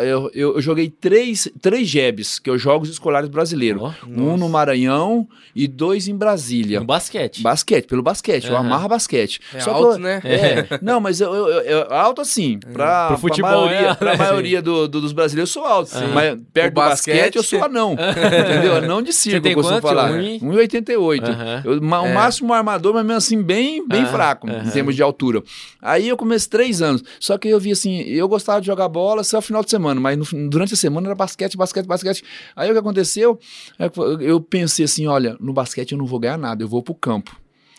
Eu, 0.00 0.30
eu, 0.34 0.54
eu 0.54 0.60
joguei 0.62 0.88
três, 0.90 1.48
três 1.60 1.88
JEBs, 1.88 2.38
que 2.38 2.50
é 2.50 2.52
os 2.52 2.60
Jogos 2.60 2.88
Escolares 2.88 3.28
Brasileiros. 3.28 3.82
Ó, 3.82 3.92
Um 4.06 4.26
Nossa. 4.26 4.36
no 4.38 4.48
Maranhão 4.48 5.28
e 5.54 5.66
dois 5.68 6.08
em 6.08 6.16
Brasília. 6.16 6.80
no 6.80 6.86
basquete. 6.86 7.42
Basquete, 7.42 7.86
pelo 7.86 8.02
basquete. 8.02 8.46
Eu 8.48 8.56
Aham. 8.56 8.66
amarro 8.66 8.88
basquete. 8.88 9.40
É 9.54 9.60
Só 9.60 9.72
alto, 9.72 9.92
eu- 9.92 9.98
né? 9.98 10.20
É, 10.24 10.78
não, 10.82 11.00
mas 11.00 11.20
eu, 11.20 11.32
eu- 11.34 11.60
eu- 11.62 11.92
alto 11.92 12.20
assim, 12.20 12.58
pra, 12.72 13.08
Pro 13.08 13.18
futebol, 13.18 13.50
pra 13.50 13.60
maioria, 13.60 13.90
é. 13.90 13.94
pra 13.94 14.16
maioria 14.16 14.62
do- 14.62 14.88
do- 14.88 15.00
dos 15.00 15.12
brasileiros 15.12 15.50
eu 15.54 15.62
sou 15.62 15.64
alto. 15.70 15.90
Sim. 15.90 16.06
Mas 16.14 16.38
perto 16.52 16.66
O 16.68 16.70
do 16.70 16.74
basquete, 16.74 17.14
basquete- 17.16 17.36
eu 17.36 17.42
sou 17.42 17.64
anão. 17.64 17.92
entendeu? 17.96 18.76
Anão 18.76 19.02
de 19.02 19.12
circo, 19.12 19.40
tem 19.42 19.52
eu 19.52 19.56
costumo 19.56 19.80
quanto? 19.80 19.94
falar. 19.94 20.10
Um 20.12 20.20
e- 20.20 20.40
1,88. 20.40 21.22
Aham. 21.30 21.62
Eu- 21.64 21.82
ma- 21.82 22.02
O 22.06 22.10
É. 22.10 22.14
máximo 22.14 22.52
armador, 22.52 22.94
mas 22.94 23.04
mesmo 23.04 23.18
assim, 23.18 23.42
bem, 23.42 23.86
bem 23.86 24.02
Aham, 24.02 24.10
fraco 24.12 24.46
aham. 24.48 24.62
em 24.68 24.70
termos 24.70 24.94
de 24.96 25.02
altura. 25.02 25.42
Aí 25.80 26.08
eu 26.08 26.16
comecei 26.16 26.48
três 26.48 26.80
anos. 26.82 27.02
Só 27.20 27.36
que 27.38 27.48
eu 27.48 27.58
vi 27.60 27.72
assim, 27.72 28.00
eu 28.02 28.28
gostava 28.28 28.60
de 28.60 28.66
jogar 28.66 28.88
bola 28.88 29.22
só 29.24 29.38
no 29.38 29.42
final 29.42 29.62
de 29.64 29.70
semana, 29.70 30.00
mas 30.00 30.16
no- 30.16 30.48
durante 30.48 30.74
a 30.74 30.76
semana 30.76 31.08
era 31.08 31.14
basquete, 31.14 31.56
basquete, 31.56 31.86
basquete. 31.86 32.22
Aí 32.54 32.68
o 32.68 32.72
que 32.72 32.78
aconteceu? 32.78 33.38
É 33.78 33.90
Eu 34.20 34.40
pensei 34.40 34.84
assim: 34.84 35.06
olha, 35.06 35.36
no 35.40 35.52
basquete 35.52 35.92
eu 35.92 35.98
não 35.98 36.06
vou 36.06 36.18
ganhar 36.18 36.36
nada, 36.38 36.62
eu 36.62 36.68
vou 36.68 36.82
pro 36.82 36.94
campo. 36.94 37.34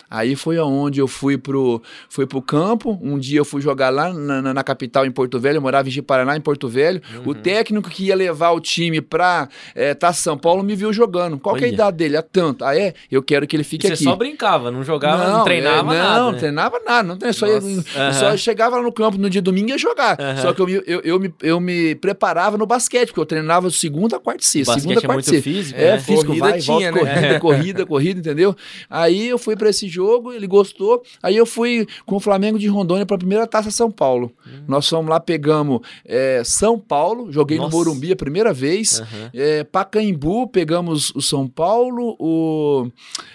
Aí 0.09 0.35
foi 0.35 0.57
aonde 0.57 0.99
eu 1.01 1.07
fui 1.07 1.37
pro, 1.37 1.81
fui 2.09 2.25
pro 2.25 2.41
campo. 2.41 2.97
Um 3.01 3.17
dia 3.19 3.39
eu 3.39 3.45
fui 3.45 3.61
jogar 3.61 3.89
lá 3.89 4.13
na, 4.13 4.41
na- 4.41 4.53
na 4.53 4.63
capital, 4.63 5.05
em 5.05 5.11
Porto 5.11 5.39
Velho. 5.39 5.57
Eu 5.57 5.61
morava 5.61 5.87
em 5.87 5.91
Ji-Paraná, 5.91 6.35
em 6.37 6.41
Porto 6.41 6.67
Velho. 6.69 7.01
Uhum. 7.17 7.31
O 7.31 7.35
técnico 7.35 7.89
que 7.89 8.05
ia 8.05 8.15
levar 8.15 8.51
o 8.51 8.59
time 8.59 9.01
pra 9.01 9.49
eh, 9.75 9.93
tá 9.93 10.13
São 10.13 10.37
Paulo 10.37 10.63
me 10.63 10.75
viu 10.75 10.93
jogando. 10.93 11.37
Qual 11.37 11.55
que 11.55 11.65
é 11.65 11.67
a 11.67 11.71
idade 11.71 11.97
dele? 11.97 12.15
É 12.17 12.21
tanto. 12.21 12.63
Ah, 12.63 12.77
é? 12.77 12.93
Eu 13.11 13.21
quero 13.21 13.45
que 13.45 13.55
ele 13.55 13.61
E 13.63 13.65
fique 13.65 13.85
você 13.87 13.93
aqui. 13.93 14.03
só 14.03 14.15
brincava, 14.15 14.71
não 14.71 14.83
jogava, 14.83 15.27
não, 15.29 15.43
treinava 15.43 15.93
é, 15.93 15.97
não, 15.97 16.03
nada. 16.03 16.19
Não, 16.21 16.31
né? 16.31 16.37
treinava 16.39 16.79
nada. 16.85 17.07
Não 17.07 17.17
treinava, 17.17 17.37
só, 17.39 17.47
ia- 17.47 18.07
eu 18.07 18.13
só 18.13 18.37
chegava 18.37 18.77
lá 18.77 18.81
no 18.83 18.91
campo 18.91 19.17
no 19.17 19.29
dia 19.29 19.41
domingo 19.41 19.69
e 19.69 19.71
ia 19.71 19.77
jogar. 19.77 20.19
Aham. 20.19 20.41
Só 20.41 20.53
que 20.53 20.61
eu, 20.61 20.65
me- 20.67 20.83
eu, 20.85 21.01
eu, 21.03 21.19
me, 21.19 21.33
eu 21.41 21.59
me 21.59 21.95
preparava 21.95 22.57
no 22.57 22.65
basquete, 22.65 23.07
porque 23.09 23.19
eu 23.19 23.25
treinava 23.25 23.69
segunda, 23.69 24.19
quarta 24.19 24.41
e 24.43 24.45
sexta. 24.45 24.73
Basquete 24.73 24.81
segunda, 24.83 24.99
é 24.99 25.07
quarta 25.07 25.13
muito 25.13 25.27
e 25.27 25.29
sexta. 25.31 25.49
físico, 25.49 25.79
É, 25.79 25.91
né? 25.91 25.99
físico, 25.99 26.25
Corrida 26.27 26.49
vai, 26.49 26.59
tinha, 26.59 26.91
volta, 26.91 27.05
né? 27.05 27.11
corrida, 27.11 27.39
corrida, 27.39 27.85
corrida, 27.85 28.19
entendeu? 28.19 28.55
Aí 28.89 29.27
eu 29.27 29.37
fui 29.37 29.55
pra 29.55 29.69
esse 29.69 29.87
jogo, 29.87 29.97
ele 30.34 30.48
gostou. 30.48 31.04
Aí 31.22 31.36
eu 31.36 31.46
fui 31.46 31.88
com 32.06 32.16
o 32.16 32.20
Flamengo 32.20 32.58
de 32.60 32.68
Rondônia 32.68 33.06
pra 33.06 33.18
primeira 33.18 33.46
taça 33.48 33.72
São 33.72 33.89
Paulo. 33.92 34.32
Nós 34.68 34.88
fomos 34.88 35.10
lá, 35.10 35.20
pegamos 35.20 35.82
é, 36.06 36.42
São 36.46 36.80
Paulo, 36.80 37.32
joguei 37.32 37.58
Nossa. 37.58 37.70
no 37.72 37.77
Morumbi 37.77 38.12
a 38.12 38.16
primeira 38.16 38.54
vez. 38.54 39.00
Aham. 39.01 39.30
É, 39.34 39.63
Pacaembu, 39.63 40.48
pegamos 40.48 41.12
o 41.16 41.22
São 41.22 41.48
Paulo, 41.48 42.16
o, 42.20 42.89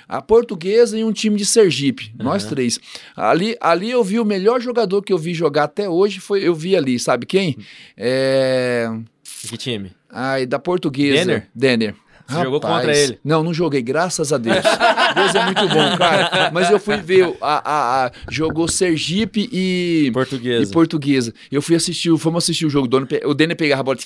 a 0.08 0.20
Portuguesa 0.22 0.98
e 0.98 1.04
um 1.04 1.12
time 1.12 1.36
de 1.36 1.44
Sergipe, 1.46 2.12
nós 2.18 2.44
três. 2.44 2.78
Ali, 3.16 3.56
ali 3.60 3.90
eu 3.90 4.02
vi 4.04 4.18
o 4.20 4.24
melhor 4.24 4.60
jogador 4.60 5.02
que 5.02 5.12
eu 5.12 5.18
vi 5.18 5.34
jogar 5.34 5.64
até 5.64 5.88
hoje, 5.88 6.20
foi 6.20 6.42
eu 6.42 6.54
vi 6.54 6.76
ali, 6.76 6.98
sabe 6.98 7.26
quem? 7.26 7.56
É, 7.96 8.88
Que 9.48 9.56
time? 9.56 9.92
ai, 10.10 10.46
da 10.46 10.58
Portuguesa. 10.58 11.24
Denner? 11.24 11.48
Denner. 11.54 11.94
Você 12.28 12.42
jogou 12.44 12.60
contra 12.60 12.96
ele? 12.96 13.18
Não, 13.24 13.42
não 13.42 13.52
joguei, 13.52 13.82
graças 13.82 14.32
a 14.32 14.38
Deus. 14.38 14.56
Deus 15.14 15.34
é 15.34 15.44
muito 15.44 15.68
bom, 15.68 15.96
cara. 15.96 16.50
Mas 16.52 16.70
eu 16.70 16.78
fui 16.78 16.96
ver, 16.98 17.34
a, 17.40 17.70
a, 17.70 18.06
a- 18.06 18.12
jogou 18.30 18.68
Sergipe 18.68 19.48
e, 19.52 20.10
Portuguesa. 20.12 20.62
e 20.70 20.72
Portuguesa. 20.72 21.32
Eu 21.50 21.60
fui 21.62 21.76
assistir, 21.76 22.16
fomos 22.18 22.44
assistir 22.44 22.66
o 22.66 22.70
jogo, 22.70 22.86
o 22.86 22.88
Dono 22.88 23.06
pe- 23.06 23.22
o 23.24 23.34
Denner 23.34 23.56
pegava 23.56 23.80
a 23.80 23.84
bola, 23.84 23.98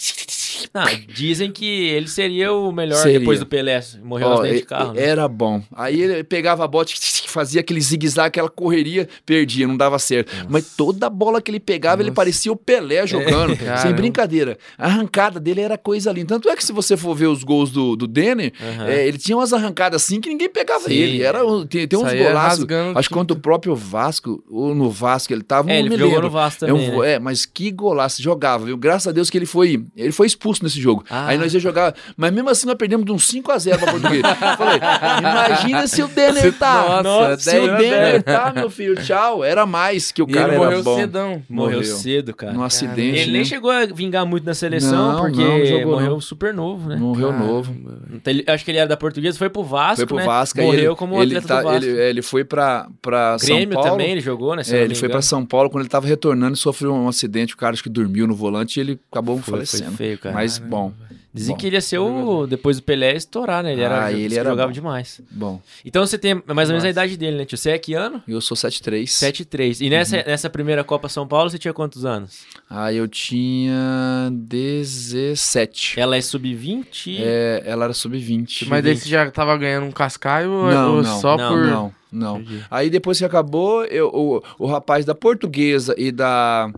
Ah, 0.74 0.86
dizem 1.08 1.50
que 1.50 1.64
ele 1.64 2.08
seria 2.08 2.52
o 2.52 2.72
melhor 2.72 2.96
Seria. 3.02 3.18
depois 3.18 3.38
do 3.38 3.46
Pelé. 3.46 3.80
Morreu 4.02 4.44
e- 4.46 4.54
de 4.56 4.62
carro. 4.62 4.92
né? 4.94 5.02
Era 5.02 5.28
bom. 5.28 5.62
Aí 5.74 6.00
ele 6.00 6.24
pegava 6.24 6.64
a 6.64 6.68
bola, 6.68 6.86
fazia 7.28 7.60
aquele 7.60 7.80
zigue-zague, 7.80 8.28
aquela 8.28 8.48
correria, 8.48 9.08
perdia, 9.24 9.66
não 9.66 9.76
dava 9.76 9.98
certo. 9.98 10.32
Mas 10.48 10.74
toda 10.76 11.08
bola 11.10 11.40
que 11.42 11.50
ele 11.50 11.60
pegava, 11.60 12.00
ele 12.02 12.10
Nossa. 12.10 12.16
parecia 12.16 12.50
o 12.52 12.56
Pelé 12.56 13.06
jogando. 13.06 13.56
sem 13.56 13.66
Caramba. 13.66 13.92
brincadeira. 13.96 14.58
A 14.78 14.86
arrancada 14.86 15.38
dele 15.40 15.60
era 15.60 15.76
coisa 15.78 16.10
linda. 16.12 16.28
Tanto 16.28 16.48
é 16.48 16.56
que 16.56 16.64
se 16.64 16.72
você 16.72 16.96
for 16.96 17.14
ver 17.14 17.26
os 17.26 17.42
gols 17.44 17.70
do, 17.70 17.94
do 17.96 18.06
Denner, 18.06 18.52
Aham. 18.60 18.86
é, 18.88 19.06
ele 19.06 19.18
tinha 19.18 19.36
umas 19.36 19.52
arrancadas 19.52 20.02
assim 20.02 20.20
que 20.20 20.28
ninguém 20.28 20.48
pegava 20.48 20.84
Sim. 20.88 20.94
Ele. 20.98 21.22
Era, 21.22 21.44
um- 21.46 21.66
tem, 21.66 21.86
tem 21.86 21.98
uns 21.98 22.02
Saía 22.08 22.28
golaços. 22.28 22.66
Acho 22.94 23.08
que 23.08 23.14
contra 23.14 23.36
o 23.36 23.40
próprio 23.40 23.74
Vasco, 23.74 24.42
ou 24.50 24.74
no 24.74 24.90
Vasco 24.90 25.32
ele 25.32 25.42
tava, 25.42 25.70
É, 25.70 25.78
ele 25.78 25.90
jogou 25.90 26.06
lembro. 26.08 26.22
no 26.24 26.30
Vasco 26.30 26.64
É, 26.64 26.72
um 26.72 26.76
também, 26.78 27.00
né? 27.00 27.12
é, 27.14 27.18
mas 27.18 27.44
que 27.46 27.70
golaço, 27.70 28.22
jogava, 28.22 28.64
viu? 28.66 28.76
Graças 28.76 29.08
a 29.08 29.12
Deus 29.12 29.28
que 29.30 29.38
ele 29.38 29.46
foi, 29.46 29.84
ele 29.96 30.12
foi 30.12 30.26
expulso 30.26 30.62
nesse 30.62 30.80
jogo. 30.80 31.04
Ah. 31.10 31.28
Aí 31.28 31.38
nós 31.38 31.52
ia 31.54 31.60
jogar, 31.60 31.94
mas 32.16 32.32
mesmo 32.32 32.48
assim 32.50 32.66
nós 32.66 32.76
perdemos 32.76 33.04
de 33.06 33.12
uns 33.12 33.26
5 33.26 33.50
a 33.52 33.58
0 33.58 33.78
pra 33.78 33.92
português. 33.92 34.22
Falei, 34.56 34.80
imagina 35.20 35.86
se 35.86 36.02
o 36.02 36.08
Denner 36.08 36.52
tá. 36.52 37.02
Nossa, 37.02 37.38
se 37.38 37.58
o 37.58 37.66
10 37.66 37.78
Denner 37.78 38.22
tá, 38.22 38.52
meu 38.54 38.70
filho, 38.70 38.94
tchau. 39.02 39.44
Era 39.44 39.66
mais 39.66 40.10
que 40.12 40.22
o 40.22 40.26
E 40.28 40.32
cara 40.32 40.48
ele 40.48 40.56
era 40.56 40.64
morreu 40.64 40.82
bom. 40.82 40.96
cedão. 40.96 41.42
Morreu, 41.48 41.78
morreu. 41.78 41.96
cedo, 41.96 42.34
cara. 42.34 42.52
Num 42.52 42.62
acidente, 42.62 43.18
Ele 43.18 43.32
nem 43.32 43.40
né? 43.40 43.44
chegou 43.44 43.70
a 43.70 43.86
vingar 43.86 44.24
muito 44.26 44.44
na 44.44 44.54
seleção, 44.54 45.12
Não, 45.12 45.20
porque 45.20 45.42
não, 45.42 45.64
jogou 45.66 45.92
morreu 45.92 46.10
não. 46.12 46.20
super 46.20 46.52
novo, 46.54 46.88
né? 46.88 46.96
Morreu 46.96 47.28
Caramba. 47.30 47.46
novo. 47.46 47.76
Então, 48.12 48.32
ele- 48.32 48.44
acho 48.46 48.64
que 48.64 48.70
ele 48.70 48.78
era 48.78 48.88
da 48.88 48.96
Portuguesa, 48.96 49.36
foi 49.38 49.48
pro 49.48 49.62
Vasco, 49.62 49.96
Foi 49.96 50.06
pro 50.06 50.16
né? 50.16 50.24
Vasco. 50.24 50.60
aí 50.60 50.66
Morreu 50.66 50.85
ele, 50.90 50.96
como 50.96 51.22
ele, 51.22 51.36
atleta 51.36 51.62
tá- 51.62 51.76
ele, 51.76 51.86
ele 51.86 52.22
foi 52.22 52.44
pra, 52.44 52.88
pra 53.02 53.38
São 53.38 53.56
Paulo. 53.68 53.90
também, 53.90 54.10
ele 54.12 54.20
jogou, 54.20 54.54
né? 54.56 54.62
É, 54.70 54.82
ele 54.82 54.94
foi 54.94 55.08
pra 55.08 55.14
engano. 55.16 55.22
São 55.22 55.44
Paulo, 55.44 55.70
quando 55.70 55.82
ele 55.82 55.88
tava 55.90 56.06
retornando, 56.06 56.56
sofreu 56.56 56.92
um 56.94 57.08
acidente, 57.08 57.54
o 57.54 57.56
cara 57.56 57.72
acho 57.74 57.82
que 57.82 57.88
dormiu 57.88 58.26
no 58.26 58.34
volante 58.34 58.78
e 58.78 58.80
ele 58.80 59.00
acabou 59.10 59.36
Foi, 59.36 59.44
foi 59.44 59.52
falecendo. 59.66 59.96
feio, 59.96 60.18
cara. 60.18 60.34
Mas 60.34 60.58
bom, 60.58 60.92
Dizem 61.36 61.54
bom. 61.54 61.60
que 61.60 61.66
ele 61.66 61.76
ia 61.76 61.80
ser 61.80 61.98
o, 61.98 62.46
depois 62.46 62.78
do 62.78 62.82
Pelé, 62.82 63.14
estourar, 63.14 63.62
né? 63.62 63.72
Ele 63.72 63.82
era, 63.82 64.04
Ah, 64.06 64.10
ele 64.12 64.22
diz 64.24 64.32
que 64.32 64.38
era 64.38 64.50
jogava 64.50 64.68
bom. 64.68 64.72
demais. 64.72 65.20
bom. 65.30 65.60
Então 65.84 66.04
você 66.06 66.16
tem 66.18 66.42
mais 66.46 66.68
ou 66.68 66.72
menos 66.72 66.84
a 66.84 66.88
idade 66.88 67.16
dele, 67.16 67.36
né, 67.36 67.44
tio? 67.44 67.56
Você 67.58 67.70
é 67.70 67.78
que 67.78 67.94
ano? 67.94 68.22
Eu 68.26 68.40
sou 68.40 68.56
7'3". 68.56 69.04
7-3. 69.10 69.80
E 69.84 69.90
nessa, 69.90 70.16
Uhum. 70.16 70.22
nessa 70.26 70.48
primeira 70.50 70.82
Copa 70.82 71.08
São 71.08 71.26
Paulo, 71.28 71.48
você 71.50 71.58
tinha 71.58 71.74
quantos 71.74 72.04
anos? 72.04 72.44
Ah, 72.68 72.92
eu 72.92 73.06
tinha 73.06 74.30
17. 74.32 75.98
Ela 76.00 76.16
é 76.16 76.20
sub-20? 76.20 77.16
É, 77.20 77.62
ela 77.66 77.84
era 77.84 77.92
sub-20. 77.92 78.66
Mas 78.68 78.82
daí 78.84 78.96
você 78.96 79.08
já 79.08 79.30
tava 79.30 79.56
ganhando 79.56 79.86
um 79.86 79.92
cascaio 79.92 80.50
ou- 80.50 80.70
Não, 80.70 80.96
ou 80.96 81.02
não, 81.02 81.20
só 81.20 81.36
não, 81.36 81.48
por... 81.48 81.66
Não, 81.66 81.94
não. 82.12 82.40
Entendi. 82.40 82.64
Aí 82.70 82.90
depois 82.90 83.18
que 83.18 83.24
acabou, 83.24 83.84
eu, 83.84 84.08
o, 84.12 84.42
o 84.58 84.66
rapaz 84.66 85.04
da 85.04 85.14
portuguesa 85.14 85.94
e 85.98 86.10
da, 86.10 86.70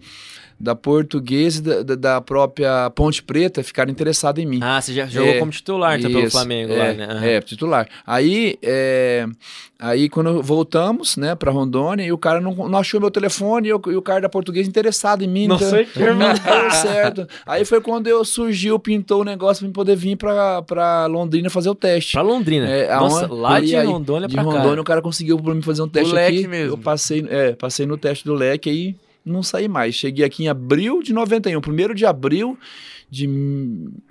da 0.61 0.75
portuguesa 0.75 1.59
e 1.61 1.85
da, 1.85 1.95
da- 1.95 2.21
própria 2.21 2.91
Ponte 2.91 3.23
Preta 3.23 3.63
ficaram 3.63 3.91
interessados 3.93 4.43
em 4.43 4.47
mim. 4.47 4.59
Ah, 4.63 4.81
você 4.81 4.93
já 4.93 5.07
jogou 5.07 5.31
É, 5.35 5.39
como 5.39 5.53
titular, 5.53 5.99
então, 5.99 6.11
pelo 6.11 6.25
Isso, 6.25 6.33
Flamengo 6.37 6.73
é, 6.73 6.77
lá, 6.77 6.93
né? 6.95 7.05
Aham. 7.09 7.25
É, 7.25 7.41
titular. 7.41 7.89
Aí, 8.05 8.57
é, 8.61 9.25
aí 9.79 10.09
quando 10.09 10.43
voltamos, 10.43 11.17
né, 11.17 11.35
pra 11.37 11.53
Rondônia, 11.53 12.05
e 12.05 12.11
o 12.13 12.19
cara 12.19 12.41
não, 12.41 12.53
não 12.69 12.79
achou 12.79 13.01
meu 13.01 13.11
telefone 13.11 13.69
e, 13.69 13.73
o- 13.73 13.81
e 13.87 13.97
o 13.97 14.03
cara 14.03 14.21
da 14.23 14.29
portuguesa 14.29 14.69
interessado 14.69 15.23
em 15.23 15.29
mim. 15.29 15.47
Nossa, 15.47 15.81
então, 15.83 15.93
que 15.93 16.01
irmão. 16.03 16.29
não 16.29 16.35
deu 16.35 16.71
certo. 16.73 17.29
Aí 17.47 17.65
foi 17.65 17.81
quando 17.81 18.09
eu 18.09 18.25
surgiu, 18.25 18.79
pintou 18.79 19.21
o 19.21 19.25
negócio 19.25 19.61
pra 19.61 19.69
eu 19.69 19.73
poder 19.73 19.95
vir 19.97 20.17
pra, 20.17 20.61
pra 20.63 21.07
Londrina 21.07 21.49
fazer 21.49 21.71
o 21.71 21.75
teste. 21.75 22.13
Pra 22.13 22.23
Londrina. 22.23 22.69
É, 22.69 22.93
Nossa, 22.97 23.33
lá 23.33 23.61
de 23.61 23.77
aí, 23.77 23.87
Rondônia 23.87 24.27
de 24.27 24.35
pra 24.35 24.43
Rondônia 24.43 24.75
cá. 24.77 24.81
o 24.83 24.85
cara 24.85 25.03
conseguiu 25.03 25.39
pra 25.39 25.55
mim 25.55 25.63
fazer 25.63 25.83
um 25.83 25.89
teste 25.89 26.13
leque 26.13 26.39
aqui. 26.39 26.49
mesmo. 26.49 26.73
Eu 26.75 26.79
passei, 26.79 27.25
é, 27.31 27.53
passei 27.53 27.87
no 27.87 27.97
teste 27.97 28.25
do 28.25 28.35
leque 28.35 28.69
aí 28.69 28.97
não 29.29 29.43
saí 29.43 29.69
mais. 29.69 29.95
Cheguei 29.95 30.25
aqui 30.25 30.45
em 30.45 30.49
abril 30.49 31.03
de 31.03 31.13
91, 31.13 31.61
primeiro 31.61 31.95
de 31.95 32.07
abril 32.07 32.59
de, 33.11 33.27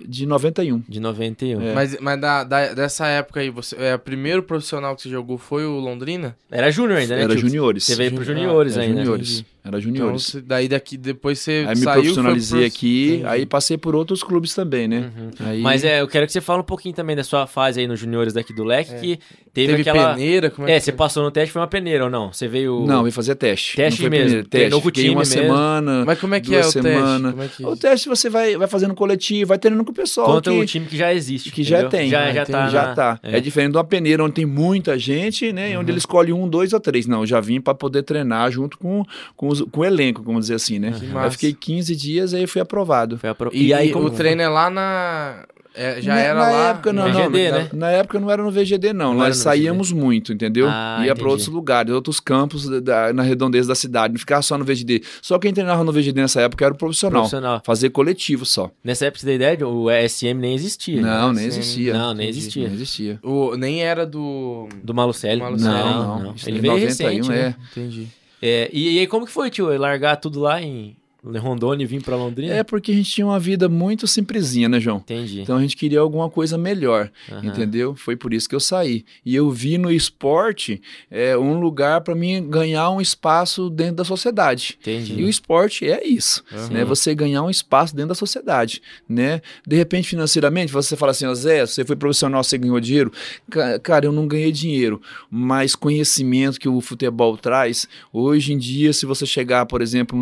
de 0.06 0.26
91. 0.26 0.82
De 0.88 1.00
91. 1.00 1.60
É. 1.60 1.74
Mas, 1.74 1.96
mas 2.00 2.20
da, 2.20 2.44
da- 2.44 2.74
dessa 2.74 3.06
época 3.06 3.40
aí, 3.40 3.50
você, 3.50 3.76
é, 3.76 3.94
o 3.94 3.98
primeiro 3.98 4.42
profissional 4.42 4.94
que 4.96 5.02
você 5.02 5.08
jogou 5.08 5.38
foi 5.38 5.64
o 5.64 5.78
Londrina? 5.78 6.36
Era 6.50 6.70
júnior 6.70 6.98
ainda, 6.98 7.16
né? 7.16 7.22
Era 7.22 7.34
tio? 7.36 7.42
juniores. 7.48 7.84
Você 7.84 7.94
veio 7.94 8.12
pro 8.12 8.24
juniores 8.24 8.74
Era 8.76 8.82
ainda. 8.86 9.00
juniores. 9.04 9.44
Era 9.64 9.78
Então, 9.78 9.80
juniores. 9.80 10.22
você- 10.22 10.40
daí 10.40 10.66
daqui, 10.66 10.96
depois 10.96 11.38
você 11.40 11.64
Aí 11.68 11.76
me 11.76 11.82
saiu... 11.82 12.00
profissionalizei 12.00 12.58
pro- 12.60 12.66
aqui, 12.68 13.08
Entendi. 13.08 13.26
aí 13.26 13.46
passei 13.46 13.76
por 13.76 13.94
outros 13.94 14.22
clubes 14.22 14.54
também, 14.54 14.88
né? 14.88 15.10
Uhum. 15.16 15.30
Aí, 15.46 15.60
Mas 15.60 15.84
é, 15.84 16.00
eu 16.00 16.08
quero 16.08 16.26
que 16.26 16.32
você 16.32 16.40
fale 16.40 16.60
um 16.60 16.64
pouquinho 16.64 16.94
também 16.94 17.14
da 17.14 17.22
sua 17.22 17.46
fase 17.46 17.78
aí 17.80 17.86
nos 17.86 18.00
juniores 18.00 18.32
daqui 18.32 18.54
do 18.54 18.64
Leque, 18.64 18.94
É. 18.94 18.98
que 18.98 19.18
teve, 19.52 19.76
Teve 19.76 19.80
aquela... 19.90 20.14
peneira? 20.14 20.50
Como 20.50 20.66
é, 20.66 20.72
É, 20.72 20.74
que 20.78 20.84
você 20.86 20.90
foi? 20.92 20.96
passou 20.98 21.22
no 21.22 21.30
teste, 21.30 21.52
foi 21.52 21.60
uma 21.60 21.68
peneira 21.68 22.04
ou 22.04 22.10
não? 22.10 22.32
Você 22.32 22.48
veio... 22.48 22.86
Não, 22.86 23.04
vim 23.04 23.10
fazer 23.10 23.34
teste. 23.34 23.76
Teste 23.76 24.02
não 24.02 24.08
foi 24.10 24.18
mesmo, 24.18 24.44
treinou 24.44 24.48
teste. 24.48 24.70
com 24.70 24.78
o 24.78 24.82
Fiquei 24.90 25.02
time 25.04 25.14
uma 25.16 25.20
mesmo. 25.20 25.34
semana. 25.34 26.04
Mas 26.06 26.18
como 26.18 26.34
é 26.34 26.40
que 26.40 26.54
é 26.54 26.58
o 26.58 26.62
duas 26.62 26.72
teste? 26.72 26.88
é 26.88 27.48
que... 27.48 27.66
O 27.66 27.76
teste 27.76 28.08
você 28.08 28.30
vai, 28.30 28.56
vai 28.56 28.68
fazendo 28.88 28.94
coletivo, 28.94 29.48
vai 29.48 29.58
treinando 29.58 29.84
com 29.84 29.90
o 29.92 29.94
pessoal 29.94 30.26
Contra 30.26 30.52
que, 30.52 30.58
o 30.60 30.66
time 30.66 30.86
que 30.86 30.96
já 30.96 31.12
existe. 31.12 31.50
que 31.52 31.62
já 31.62 31.80
entendeu? 31.80 31.90
tem. 31.90 32.10
Já, 32.10 32.24
Ah, 32.24 32.32
já 32.32 32.46
tá. 32.46 32.58
entendi. 32.58 32.72
já 32.72 32.86
na- 32.88 32.94
tá. 32.94 33.20
é. 33.22 33.36
É. 33.36 33.40
diferente 33.40 33.72
de 33.72 33.76
uma 33.78 33.84
peneira 33.84 34.24
onde 34.24 34.34
tem 34.34 34.46
muita 34.46 34.98
gente, 34.98 35.52
né? 35.52 35.72
e 35.72 35.76
Onde 35.76 35.90
ele 35.90 35.98
escolhe 35.98 36.32
um, 36.32 36.48
dois 36.48 36.72
ou 36.72 36.80
três. 36.80 37.06
Não, 37.06 37.20
eu 37.20 37.26
já 37.26 37.40
vim 37.40 37.60
para 37.60 37.74
poder 37.74 38.02
treinar 38.02 38.50
junto 38.50 38.78
com, 38.78 39.04
com, 39.36 39.48
os- 39.48 39.62
com 39.62 39.80
o 39.80 39.84
elenco, 39.84 40.22
vamos 40.22 40.42
dizer 40.42 40.54
assim, 40.54 40.78
né? 40.78 40.92
Aí 41.14 41.26
eu 41.26 41.30
fiquei 41.32 41.52
15 41.52 41.94
dias 41.94 42.34
aí 42.34 42.46
fui 42.46 42.60
aprovado. 42.60 43.18
Foi 43.18 43.28
apro- 43.30 43.50
E, 43.52 43.72
aí, 43.74 43.88
e 43.88 43.92
como 43.92 44.06
o 44.06 44.10
treino 44.10 44.42
é 44.42 44.48
lá 44.48 44.70
na... 44.70 45.44
É, 45.78 46.02
já 46.02 46.14
na, 46.14 46.20
era 46.20 46.34
na 46.34 46.50
lá. 46.50 46.68
época 46.70 46.92
não, 46.92 47.06
no 47.08 47.14
não, 47.14 47.30
VGD, 47.30 47.50
na, 47.50 47.58
né? 47.58 47.68
na 47.72 47.90
época 47.90 48.18
não 48.20 48.30
era 48.30 48.42
no 48.42 48.50
VGD 48.50 48.92
não, 48.92 49.12
Não 49.12 49.20
nós 49.20 49.36
saíamos 49.36 49.92
muito, 49.92 50.32
entendeu? 50.32 50.66
Ah, 50.68 51.02
Ia 51.06 51.14
para 51.14 51.28
outros 51.28 51.46
lugares, 51.48 51.92
outros 51.92 52.18
campos 52.18 52.68
da- 52.68 52.80
da- 52.80 53.12
na 53.12 53.22
redondeza 53.22 53.68
da 53.68 53.74
cidade, 53.74 54.12
não 54.14 54.18
ficava 54.18 54.42
só 54.42 54.58
no 54.58 54.64
VGD. 54.64 55.02
Só 55.22 55.38
quem 55.38 55.52
treinava 55.54 55.84
no 55.84 55.92
VGD 55.92 56.20
nessa 56.20 56.40
época 56.40 56.64
era 56.64 56.74
o 56.74 56.76
profissional, 56.76 57.22
Profissional. 57.22 57.62
fazer 57.64 57.90
coletivo 57.90 58.44
só. 58.44 58.70
Nessa 58.82 59.06
época, 59.06 59.20
você 59.20 59.26
tem 59.26 59.34
ideia, 59.36 59.66
o 59.68 59.88
SM 59.90 60.34
nem 60.34 60.54
existia. 60.54 61.00
né? 61.00 61.08
Não, 61.08 61.32
nem 61.32 61.42
Sim. 61.50 61.58
existia. 61.60 61.92
Não, 61.94 62.14
nem 62.14 62.28
existia. 62.28 62.66
Não 62.68 62.74
existia. 62.74 63.18
O, 63.22 63.56
nem 63.56 63.82
era 63.82 64.04
do. 64.04 64.68
Do 64.82 64.92
Malucelli. 64.92 65.40
Malucelli. 65.40 65.72
Não, 65.74 66.18
não. 66.22 66.34
Isso 66.34 66.48
Ele 66.48 66.58
em 66.58 66.60
veio 66.60 66.72
91, 66.74 66.88
recente, 66.88 67.28
né? 67.28 67.40
é. 67.40 67.54
Entendi. 67.80 68.08
É, 68.42 68.70
e, 68.72 68.96
e 68.96 68.98
aí, 69.00 69.06
como 69.06 69.26
que 69.26 69.32
foi, 69.32 69.50
tio? 69.50 69.66
Largar 69.78 70.16
tudo 70.16 70.40
lá 70.40 70.60
em 70.62 70.96
Rondônia 71.22 71.82
e 71.84 71.86
vir 71.86 72.02
pra 72.02 72.16
Londrina? 72.16 72.54
É 72.54 72.62
porque 72.62 72.92
a 72.92 72.94
gente 72.94 73.10
tinha 73.10 73.26
uma 73.26 73.40
vida 73.40 73.68
muito 73.68 74.06
simplesinha, 74.06 74.68
né, 74.68 74.78
João? 74.78 74.98
Entendi. 74.98 75.40
Então 75.40 75.56
a 75.56 75.60
gente 75.60 75.76
queria 75.76 76.00
alguma 76.00 76.30
coisa 76.30 76.56
melhor, 76.56 77.10
Aham. 77.30 77.44
entendeu? 77.46 77.96
Foi 77.96 78.16
por 78.16 78.32
isso 78.32 78.48
que 78.48 78.54
eu 78.54 78.60
saí. 78.60 79.04
E 79.26 79.34
eu 79.34 79.50
vi 79.50 79.76
no 79.78 79.90
esporte 79.90 80.80
é, 81.10 81.36
um 81.36 81.58
lugar 81.58 82.00
para 82.02 82.14
mim 82.14 82.48
ganhar 82.48 82.88
um 82.90 83.00
espaço 83.00 83.68
dentro 83.68 83.96
da 83.96 84.04
sociedade. 84.04 84.78
Entendi. 84.80 85.14
E 85.20 85.24
o 85.24 85.28
esporte 85.28 85.88
é 85.90 86.06
isso, 86.06 86.44
Aham. 86.52 86.68
né? 86.70 86.84
Você 86.84 87.14
ganhar 87.14 87.42
um 87.42 87.50
espaço 87.50 87.94
dentro 87.94 88.10
da 88.10 88.14
sociedade, 88.14 88.80
né? 89.08 89.42
De 89.66 89.76
repente, 89.76 90.08
financeiramente, 90.08 90.72
você 90.72 90.96
fala 90.96 91.10
assim, 91.10 91.26
Zé, 91.34 91.66
você 91.66 91.84
foi 91.84 91.96
profissional, 91.96 92.42
você 92.44 92.56
ganhou 92.56 92.78
dinheiro. 92.80 93.12
Ca- 93.50 93.78
Cara, 93.80 94.06
eu 94.06 94.12
não 94.12 94.26
ganhei 94.28 94.52
dinheiro, 94.52 95.00
mas 95.30 95.74
conhecimento 95.74 96.60
que 96.60 96.68
o 96.68 96.80
futebol 96.80 97.36
traz, 97.36 97.88
hoje 98.12 98.52
em 98.52 98.58
dia, 98.58 98.92
se 98.92 99.04
você 99.04 99.26
chegar, 99.26 99.66
por 99.66 99.82
exemplo, 99.82 100.16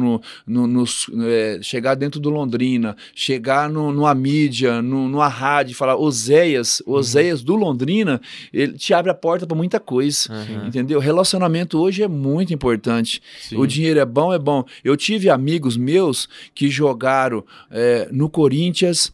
no, 0.46 0.66
no, 0.66 0.86
nos- 1.12 1.26
é, 1.26 1.58
chegar 1.62 1.94
dentro 1.94 2.18
do 2.20 2.30
Londrina, 2.30 2.96
chegar 3.14 3.68
no, 3.68 3.92
numa 3.92 4.14
mídia, 4.14 4.80
no, 4.80 5.08
numa 5.08 5.28
rádio, 5.28 5.74
falar 5.74 5.96
Oséias, 5.96 6.82
Oséias 6.86 7.42
do 7.42 7.54
Londrina, 7.54 8.20
ele 8.52 8.72
te 8.74 8.94
abre 8.94 9.10
a 9.10 9.14
porta 9.14 9.46
para 9.46 9.56
muita 9.56 9.78
coisa. 9.80 10.28
Aham. 10.32 10.66
Entendeu? 10.68 10.98
Relacionamento 11.00 11.78
hoje 11.78 12.02
é 12.02 12.08
muito 12.08 12.52
importante. 12.54 13.20
Sim. 13.40 13.56
O 13.56 13.66
dinheiro 13.66 14.00
é 14.00 14.04
bom, 14.04 14.32
é 14.32 14.38
bom. 14.38 14.64
Eu 14.84 14.96
tive 14.96 15.28
amigos 15.30 15.76
meus 15.76 16.28
que 16.54 16.68
jogaram 16.68 17.44
é, 17.70 18.08
no 18.12 18.28
Corinthians, 18.28 19.12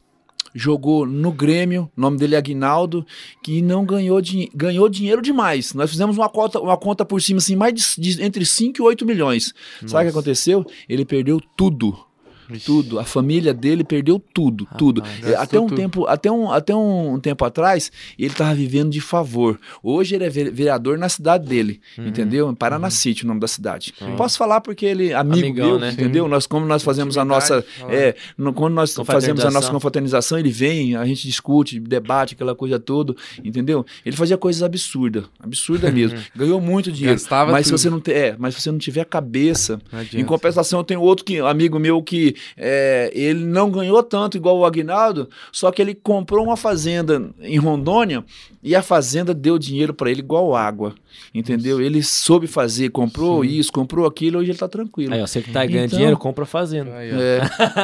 jogou 0.54 1.06
no 1.06 1.32
Grêmio, 1.32 1.90
o 1.96 2.00
nome 2.00 2.16
dele 2.18 2.34
é 2.34 2.38
Aguinaldo, 2.38 3.04
que 3.42 3.62
não 3.62 3.84
ganhou, 3.84 4.20
din 4.20 4.48
ganhou 4.54 4.88
dinheiro 4.88 5.22
demais. 5.22 5.72
Nós 5.74 5.90
fizemos 5.90 6.16
uma 6.16 6.28
conta, 6.28 6.60
uma 6.60 6.76
conta 6.76 7.04
por 7.04 7.20
cima, 7.22 7.38
assim, 7.38 7.56
mais 7.56 7.72
de, 7.96 8.00
de- 8.16 8.22
entre 8.22 8.44
5 8.44 8.78
e 8.78 8.82
8 8.82 9.04
milhões. 9.06 9.54
Sabe 9.80 9.84
o 9.84 9.88
que 9.88 9.94
Nossa. 9.94 10.08
aconteceu? 10.10 10.66
Ele 10.88 11.04
perdeu 11.04 11.40
tudo. 11.56 11.96
Tudo, 12.60 12.98
a 12.98 13.04
família 13.04 13.52
dele 13.54 13.84
perdeu 13.84 14.18
tudo, 14.32 14.66
tudo. 14.78 15.00
Rapaz, 15.00 15.24
É, 15.24 15.34
Até 15.36 15.58
um 15.60 15.66
tudo. 15.66 15.76
tempo, 15.76 16.06
até 16.06 16.30
um, 16.30 16.50
até 16.50 16.74
um 16.74 17.18
tempo 17.20 17.44
atrás, 17.44 17.90
ele 18.18 18.34
tava 18.34 18.54
vivendo 18.54 18.90
de 18.90 19.00
favor. 19.00 19.58
Hoje 19.82 20.14
ele 20.14 20.24
é 20.24 20.30
ve- 20.30 20.50
vereador 20.50 20.98
na 20.98 21.08
cidade 21.08 21.46
dele, 21.46 21.80
Uhum. 21.98 22.06
entendeu? 22.08 22.50
Em 22.50 22.54
Paraná 22.54 22.90
City, 22.90 23.24
o 23.24 23.26
nome 23.28 23.40
da 23.40 23.48
cidade. 23.48 23.92
Uhum. 24.00 24.16
Posso 24.16 24.36
falar 24.38 24.60
porque 24.60 24.84
ele 24.86 25.12
amigo 25.12 25.46
Amigão, 25.46 25.66
meu, 25.70 25.78
né? 25.78 25.90
entendeu? 25.92 26.28
Nós 26.28 26.46
como 26.46 26.66
nós 26.66 26.82
fazemos 26.82 27.16
a 27.18 27.24
nossa, 27.24 27.64
é, 27.88 28.14
no- 28.36 28.52
quando 28.52 28.74
nós 28.74 28.94
fazemos 29.04 29.44
a 29.44 29.50
nossa 29.50 29.70
Confraternização. 29.70 30.38
ele 30.38 30.50
vem, 30.50 30.96
a 30.96 31.04
gente 31.04 31.26
discute, 31.26 31.78
debate 31.80 32.34
aquela 32.34 32.54
coisa 32.54 32.78
toda, 32.78 33.14
entendeu? 33.44 33.84
Ele 34.04 34.16
fazia 34.16 34.36
coisas 34.36 34.62
absurdas, 34.62 35.24
absurda 35.40 35.90
mesmo. 35.92 36.18
Ganhou 36.34 36.60
muito 36.60 36.90
dinheiro. 36.92 37.14
Gastava 37.18 37.50
mas 37.52 37.66
se 37.66 37.72
tudo. 37.72 37.78
você 37.80 37.90
não 37.90 38.02
é, 38.14 38.36
mas 38.38 38.54
se 38.54 38.60
você 38.62 38.70
não 38.70 38.78
tiver 38.78 39.04
cabeça, 39.04 39.80
Não 39.92 40.20
em 40.20 40.24
compensação, 40.24 40.80
eu 40.80 40.84
tenho 40.84 41.00
outro 41.00 41.24
que, 41.24 41.38
amigo 41.40 41.78
meu 41.78 42.02
que 42.02 42.34
é, 42.56 43.10
ele 43.14 43.44
não 43.44 43.70
ganhou 43.70 44.02
tanto 44.02 44.36
igual 44.36 44.58
o 44.58 44.64
Aguinaldo, 44.64 45.28
só 45.50 45.70
que 45.70 45.80
ele 45.82 45.94
comprou 45.94 46.44
uma 46.44 46.56
fazenda 46.56 47.30
em 47.40 47.58
Rondônia 47.58 48.24
e 48.62 48.74
a 48.76 48.82
fazenda 48.82 49.34
deu 49.34 49.58
dinheiro 49.58 49.92
para 49.92 50.10
ele 50.10 50.20
igual 50.20 50.54
água. 50.54 50.94
Entendeu? 51.34 51.80
Ele 51.80 52.02
soube 52.02 52.46
fazer, 52.46 52.90
comprou 52.90 53.42
Sim. 53.44 53.50
isso, 53.50 53.72
comprou 53.72 54.06
aquilo, 54.06 54.38
hoje 54.38 54.50
ele 54.50 54.58
tá 54.58 54.68
tranquilo. 54.68 55.12
Aí, 55.14 55.20
ó, 55.22 55.26
você 55.26 55.42
que 55.42 55.50
tá 55.50 55.64
ganhando 55.64 55.86
Então- 55.86 55.98
dinheiro, 55.98 56.16
compra 56.18 56.44
fazenda. 56.46 56.94
Aí. 56.94 57.10
É, 57.10 57.40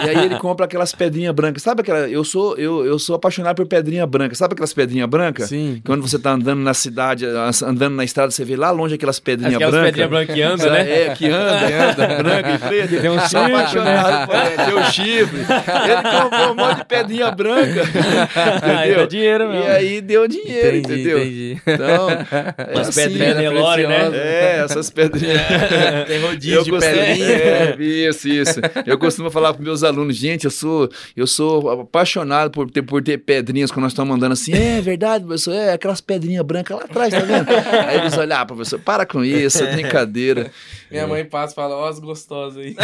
e 0.07 0.09
aí 0.11 0.25
ele 0.27 0.39
compra 0.39 0.65
aquelas 0.67 0.95
pedrinhas 0.95 1.35
brancas. 1.35 1.63
Sabe 1.63 1.81
aquela. 1.83 2.09
Eu 2.09 2.25
sou, 2.25 2.57
eu, 2.57 2.85
eu 2.87 2.99
sou 2.99 3.17
apaixonado 3.17 3.57
por 3.57 3.67
pedrinha 3.67 4.07
branca. 4.07 4.35
Sabe 4.35 4.53
aquelas 4.53 4.73
pedrinhas 4.73 5.09
brancas? 5.09 5.49
Sim. 5.49 5.81
Quando 5.85 6.03
você 6.07 6.19
tá 6.19 6.33
andando 6.33 6.61
na 6.61 6.73
cidade, 6.75 7.27
andando 7.67 7.95
na 7.97 8.05
estrada, 8.05 8.31
você 8.31 8.45
vê 8.45 8.57
lá 8.57 8.71
longe 8.71 8.95
aquelas 8.95 9.19
pedrinhas 9.21 9.55
Aquelas 9.57 9.73
brancas. 9.75 9.91
pedrinhas 9.91 10.11
brancas 10.11 10.35
que 10.35 10.43
andam, 10.43 10.71
né? 10.73 10.91
É, 10.91 11.15
que 11.15 11.27
anda, 11.27 11.91
anda, 11.91 12.23
branca 12.23 12.55
e 12.55 12.59
preta. 12.59 13.01
Tem 13.01 13.11
um 13.11 13.19
Sou 13.21 13.29
chifre, 13.29 13.55
apaixonado 13.57 14.27
por 14.27 14.37
é, 14.39 14.75
o 14.75 14.93
chifre. 14.93 15.41
Ele 15.41 16.21
comprou 16.21 16.53
um 16.53 16.55
monte 16.55 16.77
de 16.79 16.85
pedrinha 16.85 17.31
branca. 17.31 17.83
Aí 18.79 19.07
dinheiro 19.07 19.49
mesmo. 19.49 19.65
E 19.65 19.69
aí 19.71 20.01
deu 20.01 20.27
dinheiro, 20.29 20.77
Entendi, 20.77 20.95
entendeu? 20.95 21.19
entendi. 21.19 21.61
Então, 21.67 22.11
é 22.59 22.75
Umas 22.75 22.89
assim, 22.89 23.03
pedrinhas 23.03 23.35
né? 23.37 23.43
Nelore, 23.43 23.87
né? 23.87 23.95
preciosa. 23.99 24.17
É, 24.17 24.61
essas 24.65 24.91
pedrinhas. 24.91 25.41
Tem 26.07 26.21
rodízio 26.21 26.65
de 26.65 26.71
costumo- 26.71 26.95
pedrinha. 26.95 27.29
É, 27.29 27.77
isso, 27.79 28.29
isso. 28.29 28.61
Eu 28.87 28.99
costumo 28.99 29.31
falar 29.31 29.55
para 29.55 29.63
meus 29.63 29.83
alunos, 29.83 30.17
gente, 30.17 30.45
eu 30.45 30.51
sou, 30.51 30.89
eu 31.17 31.27
sou 31.27 31.71
apaixonado 31.83 32.51
por 32.51 32.71
ter, 32.71 32.83
por 32.83 33.03
ter 33.03 33.19
pedrinhas 33.19 33.71
quando 33.71 33.83
nós 33.85 33.93
estamos 33.93 34.11
mandando 34.11 34.33
assim. 34.33 34.53
É 34.55 34.81
verdade, 34.81 35.25
professor, 35.25 35.55
é 35.55 35.73
aquelas 35.73 36.01
pedrinhas 36.01 36.45
brancas 36.45 36.77
lá 36.77 36.85
atrás, 36.85 37.13
tá 37.13 37.21
vendo? 37.21 37.49
Aí 37.87 37.99
eles 37.99 38.17
olham, 38.17 38.37
ah, 38.39 38.47
professor, 38.47 38.79
para 38.79 39.05
com 39.07 39.25
isso, 39.25 39.63
é 39.63 39.73
brincadeira. 39.73 40.51
Minha 40.91 41.07
mãe 41.07 41.25
passa 41.25 41.53
e 41.53 41.57
fala, 41.57 41.77
ó, 41.77 41.89
as 41.89 41.99
gostosas 41.99 42.59
aí. 42.65 42.75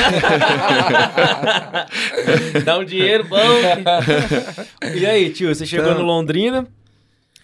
Dá 2.64 2.78
um 2.78 2.84
dinheiro 2.84 3.24
bom. 3.24 3.38
e 4.94 5.06
aí, 5.06 5.30
tio, 5.30 5.54
você 5.54 5.66
chegou 5.66 5.86
Então- 5.90 5.98
no 6.00 6.04
Londrina. 6.06 6.66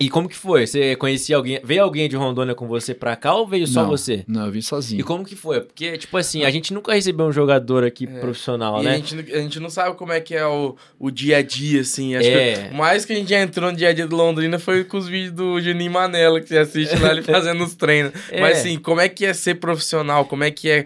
E 0.01 0.09
como 0.09 0.29
que 0.29 0.35
foi? 0.37 0.67
Você 0.67 0.97
conhecia 0.97 1.37
alguém? 1.37 1.61
Veio 1.63 1.83
alguém 1.83 2.09
de 2.09 2.17
Rondônia 2.17 2.55
com 2.55 2.67
você 2.67 2.95
pra 2.95 3.15
cá 3.17 3.35
ou 3.35 3.47
veio 3.47 3.67
só 3.67 3.83
não, 3.83 3.91
você? 3.91 4.25
Não, 4.27 4.47
eu 4.47 4.53
vim 4.53 4.61
E 4.61 4.63
sozinho. 4.63 5.05
como 5.05 5.25
que 5.27 5.37
foi? 5.37 5.61
Porque, 5.61 5.99
tipo 5.99 6.17
assim, 6.17 6.43
a 6.43 6.51
gente 6.51 6.73
nunca 6.73 6.95
recebeu 6.95 7.27
um 7.27 7.33
jogador 7.33 7.85
aqui 7.85 8.07
profissional, 8.07 8.81
E 8.81 8.85
né? 8.85 8.91
a, 8.93 8.95
gente, 8.97 9.33
a 9.35 9.39
gente 9.41 9.61
não 9.61 9.69
sabe 9.69 9.95
como 9.97 10.11
é 10.13 10.19
que 10.21 10.35
é 10.35 10.47
o, 10.47 10.75
o 10.99 11.11
dia 11.11 11.37
a 11.37 11.43
dia, 11.43 11.83
assim. 11.83 12.17
Acho 12.17 12.27
É. 12.29 12.55
que 12.69 12.75
o 12.75 12.79
mais 12.79 13.05
que 13.05 13.13
a 13.13 13.17
gente 13.17 13.29
já 13.29 13.41
entrou 13.43 13.71
no 13.71 13.77
dia 13.77 13.91
a 13.91 13.93
dia 13.93 14.07
do 14.07 14.17
Londrina 14.17 14.59
foi 14.59 14.85
com 14.85 14.97
os 14.97 15.07
vídeos 15.07 15.33
do 15.33 15.61
Juninho 15.61 15.91
Manela, 15.93 16.41
que 16.41 16.49
você 16.49 16.57
assiste 16.57 16.97
lá 16.99 17.13
ele 17.13 17.21
fazendo 17.23 17.63
os 17.63 17.75
treinos. 17.75 18.13
É. 18.31 18.41
Mas 18.41 18.61
assim, 18.61 18.79
como 18.79 19.03
é 19.03 19.09
que 19.09 19.27
é 19.27 19.35
ser 19.35 19.57
profissional? 19.57 20.25
Como 20.25 20.43
é 20.45 20.51
que 20.51 20.71
é 20.71 20.85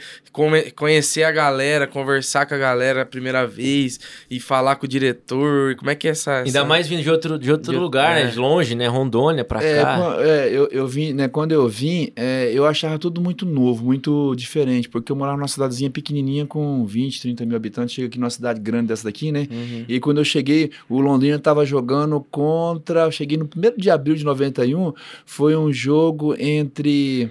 conhecer 0.75 1.23
a 1.23 1.31
galera, 1.31 1.87
conversar 1.87 2.47
com 2.47 2.55
a 2.55 2.59
galera 2.59 3.03
a 3.03 3.07
primeira 3.07 3.47
vez 3.47 4.01
e 4.29 4.41
falar 4.41 4.75
com 4.75 4.87
o 4.87 4.89
diretor? 4.89 5.77
Como 5.77 5.89
é 5.91 5.95
que 5.95 6.09
é 6.09 6.11
essa. 6.11 6.39
Ainda 6.39 6.49
essa- 6.59 6.65
mais 6.65 6.89
vindo 6.89 7.03
de 7.03 7.11
outro, 7.11 7.39
de 7.39 7.53
outro 7.53 7.73
De- 7.73 7.79
lugar, 7.79 8.19
é. 8.19 8.25
né? 8.25 8.31
De 8.31 8.39
longe, 8.39 8.75
né? 8.75 8.89
Rondônia 8.89 9.04
pra 9.45 9.63
É, 9.63 9.83
cá. 9.83 10.17
é, 10.21 10.49
eu, 10.51 10.69
eu 10.71 10.87
vim, 10.87 11.13
né, 11.13 11.29
quando 11.29 11.53
eu 11.53 11.69
vim, 11.69 12.11
é, 12.17 12.51
eu 12.53 12.65
achava 12.67 12.99
tudo 12.99 13.21
muito 13.21 13.45
novo, 13.47 13.85
muito 13.85 14.35
diferente, 14.37 14.89
porque 14.89 15.11
eu 15.11 15.17
morava 15.17 15.37
numa 15.37 15.49
cidadezinha 15.49 15.91
pequenininha 15.91 16.47
com 16.47 16.85
20, 16.87 17.21
30 17.23 17.47
mil 17.47 17.57
habitantes, 17.57 17.95
chega 17.95 18.09
aqui 18.09 18.19
numa 18.19 18.31
cidade 18.31 18.61
grande 18.61 18.89
dessa 18.89 19.05
daqui, 19.05 19.31
né? 19.33 19.47
Uhum. 19.51 19.85
E 19.89 20.01
quando 20.01 20.19
eu 20.19 20.25
cheguei, 20.25 20.71
o 20.89 21.01
Londrina 21.01 21.37
estava 21.37 21.65
jogando 21.65 22.21
contra. 22.31 23.05
Eu 23.05 23.13
cheguei 23.13 23.37
no 23.37 23.45
1 23.45 23.79
de 23.81 23.91
abril 23.91 24.15
de 24.15 24.25
91. 24.25 24.93
Foi 25.25 25.57
um 25.57 25.73
jogo 25.73 26.35
entre 26.39 27.31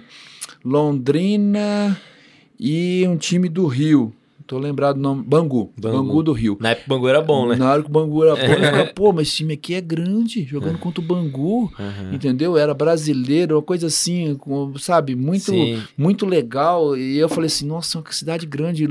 Londrina 0.64 1.96
e 2.58 3.04
um 3.08 3.16
time 3.16 3.48
do 3.48 3.66
Rio. 3.66 4.12
Tô 4.46 4.58
lembrado 4.58 4.96
do 4.96 5.00
nome. 5.00 5.22
Bangu. 5.22 5.72
Bangu. 5.78 5.96
Bangu, 5.96 6.22
do 6.22 6.32
Rio. 6.32 6.56
Na 6.60 6.70
época 6.70 6.86
o 6.86 6.88
Bangu 6.96 7.08
era 7.08 7.22
bom, 7.22 7.48
né? 7.48 7.56
Na 7.56 7.72
hora 7.72 7.82
que 7.82 7.88
o 7.88 7.92
Bangu 7.92 8.24
era 8.24 8.36
bom, 8.46 8.52
eu 8.52 8.64
ficava, 8.64 8.86
pô, 8.86 9.12
mas 9.12 9.28
esse 9.28 9.36
time 9.38 9.54
aqui 9.54 9.74
é 9.74 9.80
grande, 9.80 10.44
jogando 10.44 10.78
contra 10.78 11.00
o 11.00 11.04
Bangu, 11.04 11.72
Aham. 11.78 12.12
entendeu? 12.12 12.56
Era 12.56 12.74
brasileiro, 12.74 13.56
uma 13.56 13.62
coisa 13.62 13.86
assim, 13.86 14.38
sabe, 14.78 15.14
muito, 15.14 15.46
Sim. 15.50 15.82
muito 15.96 16.26
legal. 16.26 16.96
E 16.96 17.16
eu 17.16 17.28
falei 17.28 17.46
assim, 17.46 17.66
nossa, 17.66 18.02
que 18.02 18.14
cidade 18.14 18.44
grande. 18.46 18.86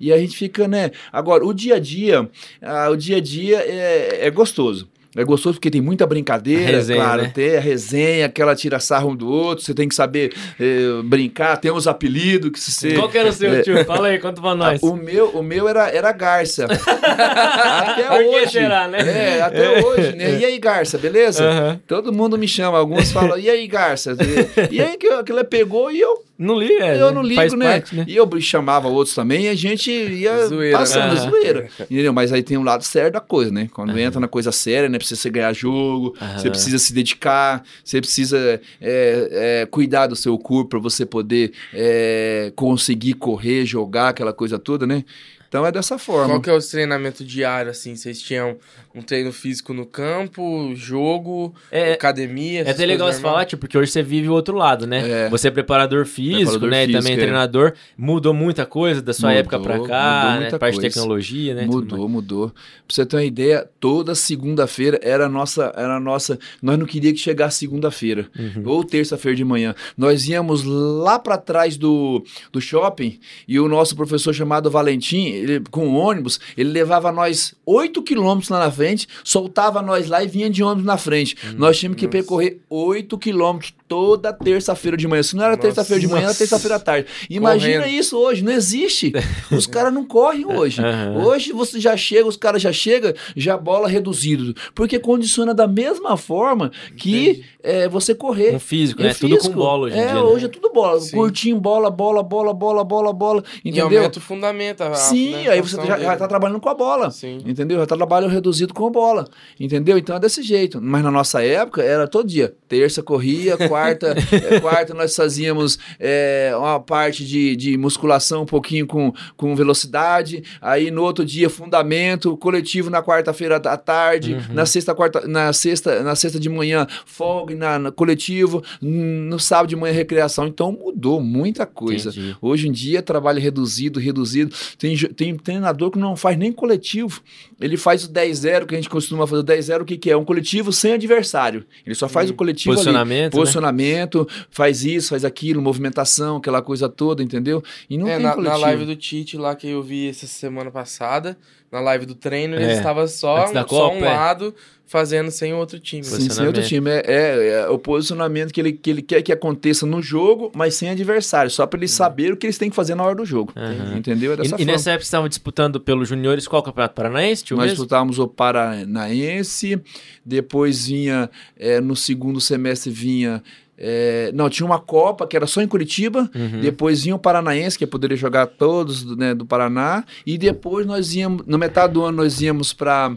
E 0.00 0.12
a 0.12 0.18
gente 0.18 0.36
fica, 0.36 0.66
né? 0.66 0.90
Agora, 1.12 1.46
o 1.46 1.54
dia 1.54 1.76
a 1.76 1.78
dia, 1.78 2.28
ah, 2.60 2.88
o 2.90 2.96
dia 2.96 3.18
a 3.18 3.20
dia 3.20 3.58
é, 3.58 4.26
é 4.26 4.30
gostoso. 4.30 4.88
É 5.16 5.24
gostoso 5.24 5.54
porque 5.56 5.70
tem 5.70 5.80
muita 5.80 6.06
brincadeira, 6.06 6.62
A 6.64 6.66
resenha, 6.72 7.00
claro. 7.02 7.22
né? 7.22 7.30
Tem 7.34 7.56
a 7.56 7.60
resenha, 7.60 8.26
aquela 8.26 8.54
tira 8.54 8.78
sarro 8.78 9.10
um 9.10 9.16
do 9.16 9.28
outro, 9.28 9.64
você 9.64 9.72
tem 9.74 9.88
que 9.88 9.94
saber 9.94 10.32
eh, 10.60 11.00
brincar, 11.04 11.56
tem 11.56 11.70
os 11.70 11.86
apelidos 11.88 12.50
que 12.50 12.60
você. 12.60 12.94
Qual 12.94 13.08
que 13.08 13.16
era 13.18 13.28
o 13.28 13.32
seu, 13.32 13.52
É. 13.54 13.62
tio? 13.62 13.84
Fala 13.84 14.08
aí, 14.08 14.18
conta 14.18 14.40
pra 14.40 14.54
nós. 14.56 14.82
O 14.82 14.94
meu, 14.94 15.28
o 15.30 15.42
meu 15.42 15.68
era, 15.68 15.88
era 15.88 16.12
Garça. 16.12 16.66
até 16.70 18.02
Por 18.04 18.24
hoje. 18.34 18.50
será, 18.50 18.88
né? 18.88 18.98
É, 19.38 19.42
até 19.42 19.84
hoje, 19.84 20.12
né? 20.16 20.38
E 20.38 20.44
aí, 20.44 20.58
Garça, 20.58 20.98
beleza? 20.98 21.80
Todo 21.86 22.12
mundo 22.12 22.36
me 22.38 22.46
chama, 22.48 22.78
alguns 22.78 23.10
falam, 23.12 23.38
e 23.38 23.48
aí, 23.48 23.66
Garça? 23.66 24.16
E, 24.70 24.80
aí 24.80 24.96
que 24.96 25.06
aquilo 25.08 25.44
pegou 25.44 25.90
e 25.90 26.00
eu, 26.00 26.22
Não 26.38 26.58
liga, 26.58 26.84
é, 26.84 27.00
eu 27.00 27.12
não 27.12 27.22
ligo, 27.22 27.36
faz 27.36 27.52
né? 27.54 27.72
parte, 27.72 27.96
né? 27.96 28.04
E 28.06 28.14
eu 28.14 28.28
chamava 28.40 28.88
outros 28.88 29.14
também 29.14 29.44
e 29.44 29.48
a 29.48 29.54
gente 29.54 29.90
ia 29.90 30.46
Zoeira, 30.46 30.78
passando, 30.78 31.14
né? 31.14 31.30
zoeira. 31.30 31.68
Entendeu? 31.90 32.12
Mas 32.12 32.32
aí 32.32 32.42
tem 32.42 32.58
um 32.58 32.62
lado 32.62 32.84
sério 32.84 33.10
da 33.10 33.20
coisa, 33.20 33.50
né? 33.50 33.68
Quando 33.72 33.98
entra 33.98 34.20
na 34.20 34.28
coisa 34.28 34.52
séria, 34.52 34.88
né? 34.88 34.98
Precisa 34.98 35.20
você 35.20 35.30
ganhar 35.30 35.52
jogo, 35.54 36.14
Aham. 36.20 36.38
você 36.38 36.50
precisa 36.50 36.78
se 36.78 36.92
dedicar, 36.92 37.62
você 37.82 38.00
precisa 38.00 38.60
é, 38.80 39.62
é, 39.62 39.66
cuidar 39.66 40.08
do 40.08 40.16
seu 40.16 40.38
corpo 40.38 40.70
para 40.70 40.78
você 40.78 41.06
poder 41.06 41.52
é, 41.72 42.52
conseguir 42.54 43.14
correr, 43.14 43.64
jogar, 43.64 44.10
aquela 44.10 44.32
coisa 44.32 44.58
toda, 44.58 44.86
né? 44.86 45.04
Então 45.48 45.64
é 45.64 45.72
dessa 45.72 45.96
forma. 45.96 46.28
Qual 46.34 46.40
que 46.40 46.50
é 46.50 46.52
o 46.52 46.60
treinamento 46.60 47.24
diário, 47.24 47.70
assim? 47.70 47.96
Vocês 47.96 48.20
tinham 48.20 48.58
um 48.96 49.02
treino 49.02 49.30
físico 49.32 49.74
no 49.74 49.84
campo, 49.84 50.72
jogo, 50.74 51.54
É, 51.70 51.92
academia? 51.92 52.62
É 52.62 52.70
até 52.70 52.86
legal 52.86 53.12
você 53.12 53.20
falar, 53.20 53.44
tipo, 53.44 53.60
porque 53.60 53.76
hoje 53.76 53.90
você 53.92 54.02
vive 54.02 54.28
o 54.28 54.32
outro 54.32 54.56
lado, 54.56 54.86
né? 54.86 55.26
É. 55.26 55.28
Você 55.28 55.48
é 55.48 55.50
preparador 55.50 56.06
físico, 56.06 56.58
Preparador 56.58 56.70
né? 56.70 56.82
e 56.82 56.86
físico, 56.86 57.02
também 57.02 57.14
é. 57.14 57.20
treinador. 57.20 57.72
Mudou 57.96 58.32
muita 58.32 58.64
coisa 58.64 59.02
da 59.02 59.12
sua 59.12 59.28
Mudou, 59.28 59.40
época 59.40 59.60
pra 59.60 59.78
cá, 59.86 60.30
mudou 60.34 60.50
né? 60.50 60.58
Parte 60.58 60.74
de 60.76 60.80
tecnologia, 60.80 61.54
né? 61.54 61.64
tudo 61.66 61.74
Mudou, 61.96 62.08
mudou. 62.08 62.48
Pra 62.48 62.94
você 62.94 63.04
ter 63.04 63.16
uma 63.16 63.24
ideia, 63.24 63.68
toda 63.78 64.14
segunda-feira 64.14 64.98
era 65.02 65.26
a 65.26 65.28
nossa, 65.28 65.72
era 65.76 65.96
a 65.96 66.00
nossa. 66.00 66.38
Nós 66.62 66.78
não 66.78 66.86
queríamos 66.86 67.18
que 67.20 67.24
chegasse 67.24 67.58
segunda-feira 67.58 68.26
Uhum. 68.38 68.62
ou 68.64 68.84
terça-feira 68.84 69.36
de 69.36 69.44
manhã. 69.44 69.74
Nós 69.96 70.26
íamos 70.28 70.62
lá 70.64 71.18
pra 71.18 71.36
trás 71.36 71.76
do, 71.76 72.24
do 72.52 72.60
shopping 72.60 73.18
e 73.46 73.58
o 73.60 73.68
nosso 73.68 73.94
professor 73.96 74.32
chamado 74.32 74.70
Valentim, 74.70 75.26
ele, 75.28 75.60
com 75.70 75.88
o 75.88 75.94
ônibus, 75.96 76.40
ele 76.56 76.70
levava 76.70 77.10
nós 77.12 77.54
8 77.66 78.02
quilômetros 78.02 78.48
lá 78.48 78.58
na 78.60 78.70
frente, 78.70 78.85
soltava 79.24 79.82
nós 79.82 80.08
lá 80.08 80.22
e 80.22 80.28
vinha 80.28 80.50
de 80.50 80.62
ônibus 80.62 80.84
na 80.84 80.96
frente. 80.96 81.36
Nós 81.56 81.78
tínhamos 81.78 81.98
que 81.98 82.06
percorrer 82.08 82.60
8 82.68 83.16
quilômetros 83.18 83.72
toda 83.88 84.32
terça-feira 84.32 84.96
de 84.96 85.06
manhã. 85.06 85.22
Se 85.22 85.36
não 85.36 85.44
era 85.44 85.56
terça-feira 85.56 86.00
de 86.00 86.08
manhã, 86.08 86.24
era 86.26 86.34
terça-feira 86.34 86.76
à 86.76 86.80
tarde. 86.80 87.06
Imagina 87.30 87.82
Correndo. 87.84 87.98
isso 87.98 88.16
hoje, 88.18 88.42
não 88.44 88.52
existe. 88.52 89.12
Os 89.50 89.66
caras 89.66 89.92
não 89.92 90.04
correm 90.04 90.44
hoje. 90.46 90.80
Aham. 90.82 91.24
Hoje 91.24 91.52
você 91.52 91.78
já 91.80 91.96
chega, 91.96 92.26
os 92.28 92.36
caras 92.36 92.60
já 92.62 92.72
chegam, 92.72 93.12
já 93.36 93.56
bola 93.56 93.88
reduzido. 93.88 94.54
Porque 94.74 94.98
condiciona 94.98 95.54
da 95.54 95.66
mesma 95.66 96.16
forma 96.16 96.70
que 96.96 97.44
é, 97.62 97.88
você 97.88 98.14
correr. 98.14 98.54
Um 98.54 98.58
físico, 98.60 99.02
É 99.02 99.06
né? 99.06 99.14
Tudo 99.14 99.30
com 99.36 99.42
físico. 99.42 99.56
bola 99.58 99.86
hoje 99.86 99.96
em 99.96 100.00
É, 100.00 100.04
dia. 100.06 100.14
né? 100.14 100.20
hoje 100.20 100.44
é 100.46 100.48
tudo 100.48 100.70
bola. 100.72 101.00
Sim. 101.00 101.16
Curtinho, 101.16 101.60
bola, 101.60 101.90
bola, 101.90 102.22
bola, 102.22 102.52
bola, 102.54 102.84
bola, 102.84 103.12
bola. 103.12 103.42
E 103.64 103.68
Entendeu? 103.70 103.98
aumenta 103.98 104.18
o 104.18 104.22
fundamento. 104.22 104.80
a 104.82 104.94
Sim, 104.94 105.46
aí 105.48 105.60
você 105.60 105.76
já, 105.84 105.98
já 105.98 106.16
tá 106.16 106.26
trabalhando 106.28 106.60
com 106.60 106.68
a 106.68 106.74
bola. 106.74 107.10
Sim. 107.10 107.38
Entendeu? 107.46 107.78
Já 107.78 107.86
tá 107.86 107.96
trabalhando 107.96 108.30
reduzido 108.30 108.72
com 108.74 108.86
a 108.86 108.90
bola. 108.90 109.26
Entendeu? 109.58 109.96
Então 109.98 110.16
é 110.16 110.20
desse 110.20 110.42
jeito. 110.42 110.80
Mas 110.82 111.02
na 111.02 111.10
nossa 111.10 111.42
época 111.42 111.82
era 111.82 112.06
todo 112.06 112.26
dia. 112.28 112.54
Terça 112.68 113.02
corria, 113.02 113.56
quarta, 113.56 113.75
é, 113.80 114.60
quarta 114.60 114.94
nós 114.94 115.14
fazíamos 115.14 115.78
é, 115.98 116.52
uma 116.56 116.80
parte 116.80 117.24
de, 117.24 117.56
de 117.56 117.76
musculação 117.76 118.42
um 118.42 118.46
pouquinho 118.46 118.86
com, 118.86 119.12
com 119.36 119.54
velocidade. 119.54 120.42
Aí 120.60 120.90
no 120.90 121.02
outro 121.02 121.24
dia, 121.24 121.48
fundamento, 121.50 122.36
coletivo 122.36 122.90
na 122.90 123.02
quarta-feira 123.02 123.56
à 123.56 123.76
tarde, 123.76 124.34
Uhum. 124.34 124.54
na 124.54 124.66
sexta, 124.66 124.94
quarta, 124.94 125.26
na 125.26 125.52
sexta, 125.52 126.02
na 126.02 126.14
sexta 126.14 126.38
de 126.38 126.48
manhã, 126.48 126.86
folga 127.04 127.54
na, 127.54 127.78
na 127.78 127.92
coletivo, 127.92 128.62
no 128.80 129.38
sábado 129.38 129.68
de 129.68 129.76
manhã, 129.76 129.92
recreação. 129.92 130.46
Então 130.46 130.72
mudou 130.72 131.20
muita 131.20 131.64
coisa. 131.66 132.10
Entendi. 132.10 132.36
Hoje 132.40 132.68
em 132.68 132.72
dia, 132.72 133.02
trabalho 133.02 133.40
reduzido, 133.40 133.98
reduzido. 134.00 134.54
Tem, 134.78 134.96
tem 134.96 135.36
treinador 135.36 135.90
que 135.90 135.98
não 135.98 136.16
faz 136.16 136.36
nem 136.36 136.52
coletivo. 136.52 137.20
Ele 137.60 137.76
faz 137.76 138.04
o 138.04 138.12
10-0, 138.12 138.66
que 138.66 138.74
a 138.74 138.78
gente 138.78 138.88
costuma 138.90 139.26
fazer 139.26 139.42
o 139.42 139.44
10-0, 139.44 139.82
o 139.82 139.84
que, 139.84 139.96
que 139.96 140.10
é? 140.10 140.16
Um 140.16 140.24
coletivo 140.24 140.72
sem 140.72 140.92
adversário. 140.92 141.64
Ele 141.84 141.94
só 141.94 142.08
faz 142.08 142.30
o 142.30 142.34
coletivo 142.34 142.70
ali. 142.70 142.76
Posicionamento, 142.76 143.34
né? 143.34 143.40
Posicionamento, 143.72 144.28
faz 144.50 144.84
isso, 144.84 145.10
faz 145.10 145.24
aquilo, 145.24 145.60
movimentação, 145.60 146.36
aquela 146.36 146.62
coisa 146.62 146.88
toda, 146.88 147.22
entendeu? 147.22 147.62
E 147.90 147.98
não 147.98 148.06
É, 148.08 148.14
tem 148.14 148.22
na, 148.22 148.28
na 148.30 148.34
coletivo. 148.36 148.60
live 148.60 148.84
do 148.86 148.96
Tite 148.96 149.36
lá 149.36 149.54
que 149.54 149.68
eu 149.68 149.82
vi 149.82 150.08
essa 150.08 150.26
semana 150.26 150.70
passada, 150.70 151.36
na 151.70 151.80
live 151.80 152.06
do 152.06 152.14
treino, 152.14 152.54
ele 152.56 152.64
É, 152.64 152.72
estava 152.76 153.06
só, 153.08 153.44
um, 153.44 153.52
só 153.52 153.64
Copa, 153.64 153.94
um 153.96 154.04
é. 154.04 154.08
lado 154.14 154.54
fazendo 154.88 155.32
sem 155.32 155.52
o 155.52 155.56
outro 155.56 155.80
time. 155.80 156.04
Sim, 156.04 156.30
sem 156.30 156.46
outro 156.46 156.62
time. 156.62 156.88
É, 156.90 157.02
é- 157.06 157.48
é 157.64 157.68
o 157.68 157.76
posicionamento 157.76 158.52
que 158.52 158.60
ele, 158.60 158.72
que 158.72 158.88
ele 158.88 159.02
quer 159.02 159.20
que 159.20 159.32
aconteça 159.32 159.84
no 159.84 160.00
jogo, 160.00 160.52
mas 160.54 160.74
sem 160.76 160.88
adversário, 160.88 161.50
só 161.50 161.66
para 161.66 161.80
eles 161.80 161.90
saberem 161.90 162.32
o 162.32 162.36
que 162.36 162.46
eles 162.46 162.56
têm 162.56 162.70
que 162.70 162.76
fazer 162.76 162.94
na 162.94 163.02
hora 163.02 163.16
do 163.16 163.24
jogo. 163.24 163.52
Aham. 163.56 163.96
Entendeu? 163.98 164.34
É 164.34 164.36
dessa 164.36 164.44
E, 164.44 164.48
e 164.48 164.50
forma. 164.58 164.64
nessa 164.72 164.90
época 164.90 165.00
vocês 165.02 165.08
estavam 165.08 165.28
disputando 165.28 165.80
pelos 165.80 166.08
juniores 166.08 166.46
qual 166.46 166.62
campeonato 166.62 166.94
paranaense? 166.94 167.42
Tio 167.42 167.56
Nós 167.56 167.66
mesmo? 167.66 167.76
disputávamos 167.78 168.18
o 168.20 168.28
Paranaense, 168.28 169.80
depois 170.24 170.86
vinha, 170.86 171.28
é, 171.58 171.80
no 171.80 171.96
segundo 171.96 172.40
semestre 172.40 172.90
vinha. 172.90 173.42
É, 173.78 174.30
não, 174.34 174.48
tinha 174.48 174.66
uma 174.66 174.78
Copa 174.78 175.26
que 175.26 175.36
era 175.36 175.46
só 175.46 175.60
em 175.60 175.68
Curitiba, 175.68 176.30
Uhum. 176.34 176.60
depois 176.60 177.02
vinha 177.04 177.14
o 177.14 177.18
Paranaense, 177.18 177.78
que 177.78 177.86
poderia 177.86 178.16
jogar 178.16 178.46
todos 178.46 179.04
né, 179.16 179.34
do 179.34 179.44
Paraná, 179.44 180.04
e 180.24 180.38
depois 180.38 180.86
nós 180.86 181.14
íamos, 181.14 181.44
no 181.46 181.58
metade 181.58 181.92
do 181.94 182.02
ano, 182.04 182.18
nós 182.18 182.40
íamos 182.40 182.72
para 182.72 183.16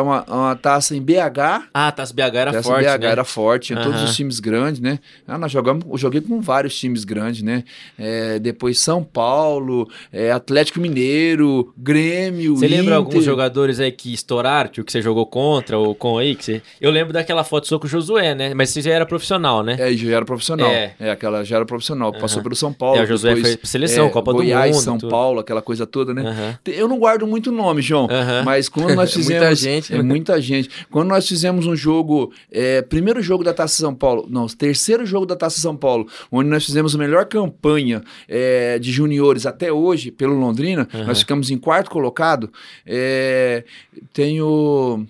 uma, 0.00 0.24
uma 0.24 0.56
taça 0.56 0.96
em 0.96 1.02
BH. 1.02 1.68
Ah, 1.74 1.92
Taça 1.92 2.14
BH 2.14 2.20
era 2.34 2.52
Taça 2.52 2.62
forte, 2.62 2.84
BH 2.86 2.98
né? 3.00 3.06
era 3.10 3.24
forte, 3.24 3.66
tinha 3.66 3.82
todos 3.82 3.96
Aham. 3.98 4.04
os 4.04 4.16
times 4.16 4.40
grandes, 4.40 4.80
né? 4.80 4.98
Ah, 5.26 5.36
nós 5.36 5.50
jogamos, 5.52 5.84
eu 5.90 5.98
joguei 5.98 6.20
com 6.20 6.40
vários 6.40 6.78
times 6.78 7.04
grandes, 7.04 7.42
né? 7.42 7.64
É, 7.98 8.38
depois 8.38 8.78
São 8.78 9.02
Paulo, 9.04 9.88
é, 10.12 10.30
Atlético 10.30 10.80
Mineiro, 10.80 11.72
Grêmio, 11.76 12.56
Você 12.56 12.68
lembra 12.68 12.96
alguns 12.96 13.24
jogadores 13.24 13.80
aí 13.80 13.90
que 13.92 14.14
estouraram, 14.14 14.70
tio, 14.70 14.84
que 14.84 14.92
você 14.92 15.02
jogou 15.02 15.26
contra 15.26 15.76
ou 15.76 15.94
com 15.94 16.16
aí? 16.18 16.34
Que 16.36 16.44
você... 16.44 16.62
Eu 16.80 16.90
lembro 16.90 17.12
daquela 17.12 17.42
foto 17.44 17.66
sua 17.66 17.78
com 17.78 17.86
o 17.86 17.88
Josué, 17.88 18.34
né? 18.34 18.54
Mas 18.54 18.70
você 18.70 18.80
já 18.80 18.92
era 18.92 19.04
profissional, 19.04 19.62
né? 19.62 19.76
É, 19.78 19.92
já 19.92 20.16
era 20.16 20.24
profissional. 20.24 20.70
É. 20.70 20.94
É, 21.00 21.10
aquela 21.10 21.44
já 21.44 21.56
era 21.56 21.64
profissional. 21.66 22.12
Passou 22.12 22.36
Aham. 22.38 22.42
pelo 22.44 22.56
São 22.56 22.72
Paulo. 22.72 22.98
É, 23.00 23.02
o 23.02 23.06
Josué 23.06 23.34
depois, 23.34 23.48
foi 23.48 23.56
pra 23.58 23.68
seleção, 23.68 24.06
é, 24.06 24.10
Copa 24.10 24.32
do 24.32 24.38
Goiás, 24.38 24.74
Mundo, 24.76 24.84
São 24.84 24.98
tudo. 24.98 25.10
Paulo, 25.10 25.40
aquela 25.40 25.60
coisa 25.62 25.86
toda, 25.86 26.14
né? 26.14 26.58
Te- 26.62 26.72
Eu 26.72 26.86
não 26.88 26.98
guardo 26.98 27.26
muito 27.26 27.50
nome, 27.50 27.82
João, 27.82 28.08
mas 28.44 28.68
quando 28.68 28.94
nós 28.94 29.10
É 29.16 29.18
muita 29.18 29.50
fizemos... 29.50 29.60
gente, 29.88 29.94
É 29.94 30.02
né? 30.02 30.08
muita 30.08 30.40
gente. 30.40 30.68
Quando 30.90 31.08
nós 31.08 31.26
fizemos 31.26 31.66
um 31.66 31.76
jogo, 31.76 32.32
é, 32.50 32.82
primeiro 32.82 33.22
jogo 33.22 33.44
da 33.44 33.52
Taça 33.52 33.76
São 33.76 33.94
Paulo, 33.94 34.26
não, 34.30 34.46
terceiro 34.46 35.04
jogo 35.04 35.26
da 35.26 35.36
Taça 35.36 35.60
São 35.60 35.76
Paulo, 35.76 36.06
onde 36.30 36.48
nós 36.48 36.64
fizemos 36.64 36.94
a 36.94 36.98
melhor 36.98 37.26
campanha 37.26 38.02
é, 38.28 38.78
de 38.78 38.90
juniores 38.92 39.46
até 39.46 39.72
hoje, 39.72 40.10
pelo 40.10 40.34
Londrina, 40.34 40.88
Aham. 40.94 41.04
nós 41.06 41.20
ficamos 41.20 41.50
em 41.50 41.58
quarto 41.58 41.90
colocado, 41.90 42.50
é, 42.86 43.64
tem 44.12 44.40
o... 44.40 45.04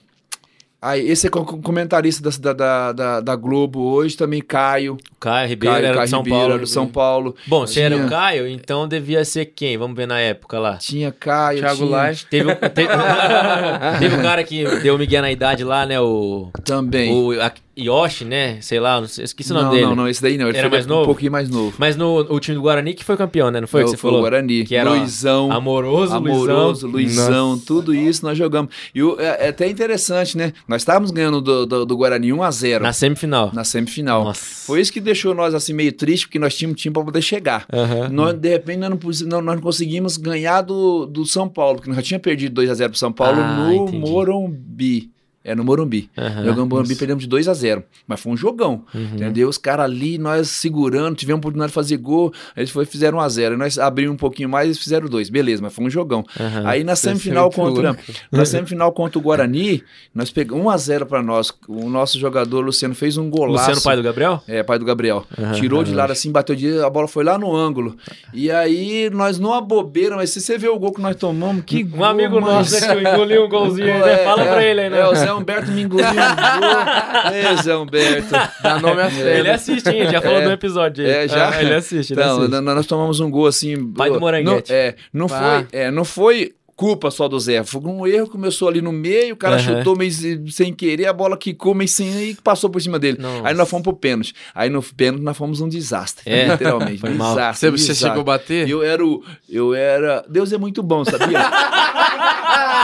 Aí, 0.85 1.09
esse 1.09 1.29
é 1.29 1.31
co- 1.31 1.45
comentarista 1.45 2.29
da, 2.40 2.53
da, 2.53 2.92
da, 2.92 3.21
da 3.21 3.37
Globo 3.37 3.81
hoje, 3.83 4.16
também 4.16 4.42
Caio. 4.42 4.97
Caio 5.21 5.49
Ribeiro 5.49 5.75
Caio, 5.77 5.87
era 5.87 5.95
Caio 5.95 6.07
do 6.07 6.11
São 6.11 6.18
Ribeiro, 6.23 6.38
Paulo. 6.40 6.53
era 6.55 6.61
do 6.62 6.66
São 6.66 6.87
Paulo. 6.88 7.37
Bom, 7.47 7.66
se 7.68 7.81
era 7.81 7.95
Tinha- 7.95 8.07
o 8.07 8.11
Caio, 8.11 8.49
então 8.49 8.88
devia 8.88 9.25
ser 9.25 9.45
quem? 9.47 9.79
Vamos 9.79 9.97
ver 9.97 10.07
na 10.09 10.18
época 10.18 10.59
lá. 10.59 10.79
Tinha 10.79 11.12
Caio, 11.12 11.61
Thiago 11.61 11.77
tinha 11.77 11.88
Laje. 11.88 12.27
Teve, 12.27 12.51
um- 12.51 12.55
te- 12.57 12.88
teve 14.01 14.16
um 14.16 14.23
cara 14.23 14.42
que 14.42 14.64
deu 14.81 14.97
o 14.97 14.99
Miguel 14.99 15.23
na 15.23 15.31
idade 15.31 15.62
lá, 15.62 15.87
né? 15.87 16.01
O, 16.01 16.51
também. 16.64 17.12
o 17.14 17.40
a- 17.40 17.53
Yoshi, 17.79 18.25
né? 18.27 18.61
Sei 18.61 18.79
lá, 18.79 19.01
não 19.01 19.09
sei, 19.09 19.25
esqueci 19.25 19.51
o 19.51 19.55
nome 19.55 19.65
não, 19.67 19.73
dele. 19.75 19.87
não, 19.87 19.97
não, 19.97 20.09
esse 20.09 20.21
daí 20.21 20.37
não. 20.37 20.49
Ele 20.49 20.59
Era 20.59 20.69
foi 20.69 20.77
mais 20.79 20.87
um 20.87 20.89
novo? 20.91 21.05
pouquinho 21.07 21.33
mais 21.33 21.49
novo. 21.49 21.75
Mas 21.79 21.97
no 21.97 22.19
o 22.31 22.39
time 22.39 22.55
do 22.57 22.63
Guarani 22.63 22.93
que 22.93 23.03
foi 23.05 23.17
campeão, 23.17 23.51
né? 23.51 23.61
Não 23.63 23.67
foi 23.67 23.81
o 23.83 23.85
que 23.85 23.91
você 23.93 23.97
foi 23.97 24.11
falou? 24.11 24.19
o 24.21 24.23
Guarani. 24.23 24.65
Que 24.65 24.75
era 24.75 24.91
Luizão. 24.91 25.51
Amoroso, 25.51 26.15
Amoroso, 26.15 26.87
Luizão. 26.87 27.25
Luizão, 27.27 27.59
tudo 27.59 27.95
isso 27.95 28.25
nós 28.27 28.37
jogamos. 28.37 28.73
E 28.95 29.03
o- 29.03 29.19
é, 29.19 29.47
é 29.47 29.49
até 29.49 29.67
interessante, 29.69 30.37
né? 30.37 30.53
Nós 30.69 30.83
estávamos 30.83 31.11
ganhando 31.11 31.41
do, 31.41 31.65
do, 31.65 31.87
do 31.87 31.97
Guarani 31.97 32.33
1 32.33 32.43
a 32.43 32.51
0 32.51 32.83
Na 32.83 32.89
na, 32.89 32.93
semifinal. 32.93 33.51
semifinal. 33.65 34.25
Nossa. 34.25 34.67
Foi 34.67 34.81
isso 34.81 34.93
que 34.93 35.01
deixou 35.01 35.35
nós 35.35 35.55
assim 35.55 35.73
meio 35.73 35.93
triste, 35.93 36.27
porque 36.27 36.39
nós 36.39 36.55
tínhamos 36.55 36.81
time 36.81 36.93
para 36.93 37.03
poder 37.05 37.23
chegar. 37.23 37.65
Aham. 37.73 38.09
Nós, 38.11 38.35
de 38.35 38.49
repente, 38.51 38.79
nós 38.81 38.91
não, 38.91 38.99
não- 39.29 39.43
nós 39.43 39.55
não 39.57 39.63
conseguimos 39.63 40.17
ganhar 40.19 40.61
do, 40.61 41.07
do 41.07 41.25
São 41.25 41.49
Paulo, 41.49 41.77
porque 41.77 41.89
nós 41.89 41.97
já 41.97 42.03
tínhamos 42.03 42.23
perdido 42.25 42.55
2 42.55 42.69
a 42.71 42.75
0 42.75 42.91
pro 42.91 42.99
São 42.99 43.13
Paulo 43.13 43.41
Ah, 43.41 43.57
no 43.57 43.73
entendi. 43.75 43.99
Morumbi. 43.99 45.11
É, 45.45 45.55
no 45.55 45.65
Morumbi. 45.65 46.09
Aham. 46.17 46.45
Jogamos 46.45 46.59
no 46.59 46.67
Morumbi, 46.67 46.95
perdemos 46.95 47.23
de 47.25 47.29
2 47.29 47.49
a 47.49 47.55
0 47.55 47.83
Mas 48.07 48.21
foi 48.21 48.33
um 48.33 48.37
jogão. 48.37 48.85
Uhum. 48.95 49.03
Entendeu? 49.15 49.49
Os 49.49 49.59
caras 49.59 49.85
ali, 49.87 50.19
nós 50.19 50.49
segurando, 50.49 51.17
tivemos 51.17 51.39
a 51.39 51.41
oportunidade 51.41 51.71
de 51.71 51.75
fazer 51.75 51.97
gol, 51.97 52.33
eles 52.57 52.71
foi, 52.71 52.85
fizeram 52.85 53.19
1x0. 53.19 53.57
Nós 53.57 53.79
abrimos 53.79 54.15
um 54.15 54.17
pouquinho 54.17 54.49
mais 54.49 54.67
eles 54.67 54.79
fizeram 54.79 55.09
2. 55.09 55.31
Beleza, 55.31 55.63
mas 55.63 55.75
foi 55.75 55.85
um 55.85 55.91
jogão. 55.91 56.25
Aham. 56.39 56.63
Aí 56.67 56.85
na 56.85 56.93
é 56.93 56.95
semifinal 56.97 57.51
contra. 57.51 57.97
Na 58.31 58.45
semifinal 58.45 58.93
contra 58.93 59.19
o 59.19 59.23
Guarani, 59.23 59.83
nós 60.15 60.31
pegamos 60.31 60.65
1x0 60.65 61.07
pra 61.07 61.23
nós. 61.23 61.53
O 61.69 61.89
nosso 61.89 62.19
jogador, 62.19 62.61
Luciano, 62.61 62.95
fez 62.95 63.17
um 63.17 63.29
golaço. 63.29 63.67
Luciano, 63.69 63.83
pai 63.83 63.97
do 63.97 64.03
Gabriel? 64.03 64.43
É, 64.47 64.63
pai 64.63 64.79
do 64.79 64.85
Gabriel. 64.85 65.27
Tirou 65.55 65.83
de 65.83 65.95
lado 65.95 66.13
assim, 66.13 66.31
bateu 66.31 66.55
de 66.55 66.79
a 66.81 66.89
bola 66.89 67.09
foi 67.09 67.25
lá 67.25 67.37
no 67.39 67.55
ângulo. 67.55 67.97
E 68.33 68.51
aí 68.51 69.11
nós 69.11 69.39
não 69.39 69.53
aboberam, 69.53 70.17
mas 70.17 70.31
se 70.31 70.41
você 70.41 70.57
vê 70.57 70.69
o 70.69 70.79
gol 70.79 70.93
que 70.93 71.01
nós 71.01 71.17
tomamos, 71.17 71.65
que 71.65 71.85
Um 71.85 72.05
amigo 72.05 72.33
gol, 72.33 72.41
nosso 72.43 72.73
mas- 72.73 72.87
né, 72.87 72.95
que 72.97 73.09
engoliu 73.09 73.45
um 73.45 73.49
golzinho 73.49 73.93
aí, 73.93 74.01
né? 74.01 74.17
Fala 74.25 74.45
pra 74.45 74.65
ele 74.65 74.81
aí, 74.83 74.91
né? 74.91 75.01
É, 75.01 75.07
o 75.09 75.15
Zé 75.15 75.32
Humberto 75.35 75.71
me 75.71 75.83
engoliu 75.83 76.05
gol. 76.07 77.33
Ê, 77.33 77.62
Zé 77.62 77.77
Humberto. 77.77 78.31
Dá 78.62 78.79
nome 78.79 79.03
a 79.03 79.11
fé. 79.11 79.38
Ele 79.40 79.51
assiste, 79.51 79.88
hein? 79.88 80.01
Ele 80.01 80.11
já 80.11 80.21
falou 80.21 80.38
É. 80.38 80.45
do 80.45 80.51
episódio 80.53 81.05
aí. 81.05 81.11
É, 81.11 81.29
já? 81.29 81.51
Ah, 81.51 81.62
ele 81.62 81.75
assiste, 81.75 82.12
ele 82.12 82.21
Então, 82.21 82.37
assiste. 82.38 82.51
nós, 82.61 82.75
nós 82.77 82.87
tomamos 82.87 83.21
um 83.21 83.31
gol 83.31 83.47
assim. 83.47 83.92
Pai 83.92 84.09
do 84.09 84.14
não- 84.14 84.21
Moranguete. 84.21 84.73
é, 84.73 84.95
não 85.12 85.27
Pá. 85.27 85.64
foi, 85.71 85.79
é, 85.81 85.90
não 85.90 86.05
foi 86.05 86.53
culpa 86.75 87.11
só 87.12 87.29
do 87.29 87.38
Zé. 87.38 87.62
Foi 87.62 87.81
um 87.83 88.05
erro 88.07 88.27
que 88.27 88.33
começou 88.33 88.66
ali 88.66 88.81
no 88.83 88.90
meio, 88.90 89.35
o 89.35 89.37
cara 89.37 89.55
Aham. 89.57 89.79
chutou 89.79 89.95
meio 89.95 90.11
sem 90.51 90.73
querer, 90.73 91.07
a 91.07 91.12
bola 91.12 91.37
quicou 91.37 91.75
meio 91.75 91.87
sem 91.87 92.31
e 92.31 92.35
passou 92.35 92.68
por 92.68 92.81
cima 92.83 92.99
dele. 92.99 93.18
Nossa. 93.21 93.47
Aí 93.47 93.55
nós 93.55 93.68
fomos 93.71 93.85
pro 93.85 93.92
pênalti. 93.92 94.35
Aí 94.53 94.68
no 94.68 94.83
pênalti 94.83 95.23
nós 95.23 95.37
fomos 95.37 95.61
um 95.61 95.68
desastre, 95.68 96.25
É, 96.29 96.49
literalmente. 96.49 96.99
foi 97.01 97.11
mal. 97.11 97.35
desastre, 97.37 97.61
Você, 97.61 97.71
você 97.71 97.77
desastre. 97.92 98.09
chegou 98.09 98.21
a 98.23 98.25
bater? 98.25 98.68
Eu 98.68 98.83
era 98.83 99.05
o. 99.05 99.23
Eu 99.49 99.75
era. 99.75 100.25
Deus 100.29 100.53
é 100.53 100.59
muito 100.59 100.83
bom, 100.83 101.05
sabia? 101.05 101.38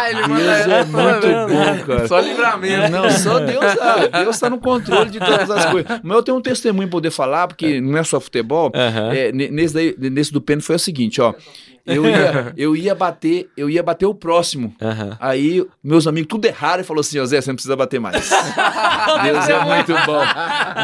Ah, 0.00 0.10
ele 0.10 0.22
Deus 0.22 0.40
é 0.68 0.84
muito 0.84 1.26
bom, 1.54 1.86
cara. 1.86 2.08
Só 2.08 2.20
livramento. 2.20 2.90
Não, 2.90 3.10
só 3.10 3.38
Deus 3.40 3.64
sabe. 3.74 4.08
Deus 4.24 4.38
tá 4.38 4.50
no 4.50 4.58
controle 4.58 5.10
de 5.10 5.18
todas 5.18 5.50
as 5.50 5.64
coisas. 5.66 6.00
Mas 6.02 6.16
eu 6.16 6.22
tenho 6.22 6.36
um 6.38 6.40
testemunho 6.42 6.88
pra 6.88 6.96
poder 6.96 7.10
falar, 7.10 7.48
porque 7.48 7.80
não 7.80 7.98
é 7.98 8.04
só 8.04 8.20
futebol. 8.20 8.70
Aham. 8.74 9.12
É, 9.12 9.32
ne- 9.32 9.50
nesse, 9.50 9.74
daí, 9.74 9.94
nesse 9.98 10.32
do 10.32 10.40
pênalti 10.40 10.64
foi 10.66 10.76
o 10.76 10.78
seguinte, 10.78 11.20
ó. 11.20 11.34
Eu 11.88 12.06
ia, 12.06 12.52
eu 12.56 12.76
ia 12.76 12.94
bater, 12.94 13.48
eu 13.56 13.68
ia 13.68 13.82
bater 13.82 14.06
o 14.06 14.14
próximo. 14.14 14.74
Aham. 14.80 15.16
Aí, 15.18 15.66
meus 15.82 16.06
amigos 16.06 16.28
tudo 16.28 16.44
erraram 16.44 16.82
e 16.82 16.84
falou 16.84 17.00
assim, 17.00 17.18
ó 17.18 17.24
Zé, 17.24 17.40
você 17.40 17.50
não 17.50 17.56
precisa 17.56 17.74
bater 17.74 17.98
mais. 17.98 18.30
Deus 19.24 19.48
é 19.48 19.64
muito 19.64 19.92
bom. 20.06 20.22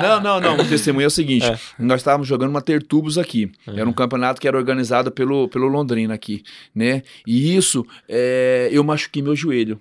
Não, 0.02 0.20
não, 0.20 0.40
não. 0.40 0.56
O 0.56 0.68
testemunho 0.68 1.04
é 1.04 1.08
o 1.08 1.10
seguinte: 1.10 1.46
nós 1.78 2.00
estávamos 2.00 2.26
jogando 2.26 2.50
uma 2.50 2.62
Tertubos 2.62 3.18
aqui. 3.18 3.52
Era 3.66 3.88
um 3.88 3.92
campeonato 3.92 4.40
que 4.40 4.48
era 4.48 4.56
organizado 4.56 5.12
pelo, 5.12 5.48
pelo 5.48 5.66
Londrina 5.68 6.14
aqui, 6.14 6.42
né? 6.74 7.02
E 7.26 7.54
isso, 7.54 7.84
é, 8.08 8.68
eu 8.72 8.82
machuquei 8.82 9.22
meu 9.22 9.36
joelho. 9.36 9.80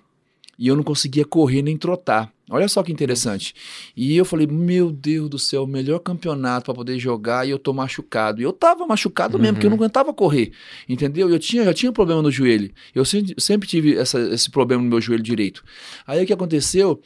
E 0.60 0.68
eu 0.68 0.76
não 0.76 0.84
conseguia 0.84 1.26
correr 1.26 1.62
nem 1.62 1.78
trotar. 1.78 2.30
Olha 2.54 2.68
só 2.68 2.84
que 2.84 2.92
interessante. 2.92 3.56
E 3.98 4.16
eu 4.16 4.24
falei, 4.24 4.46
meu 4.46 4.92
Deus 4.92 5.28
do 5.28 5.40
céu, 5.40 5.64
o 5.64 5.68
melhor 5.68 5.98
campeonato 6.00 6.66
para 6.66 6.74
poder 6.76 7.00
jogar 7.00 7.48
e 7.48 7.50
eu 7.50 7.58
tô 7.58 7.74
machucado. 7.74 8.40
E 8.40 8.44
eu 8.44 8.54
tava 8.54 8.86
machucado 8.86 9.40
mesmo, 9.40 9.56
porque 9.56 9.66
eu 9.66 9.70
não 9.72 9.78
aguentava 9.78 10.14
correr. 10.14 10.52
Entendeu? 10.88 11.30
Eu 11.30 11.40
tinha, 11.40 11.64
já 11.64 11.74
tinha 11.74 11.92
problema 11.92 12.22
no 12.22 12.30
joelho. 12.30 12.72
Eu 12.94 13.04
sempre, 13.06 13.34
sempre 13.40 13.68
tive 13.68 13.98
essa- 13.98 14.20
esse 14.32 14.52
problema 14.52 14.84
no 14.84 14.90
meu 14.90 15.02
joelho 15.02 15.24
direito. 15.24 15.64
Aí 16.06 16.24
o 16.24 16.28
que 16.28 16.34
aconteceu? 16.34 17.02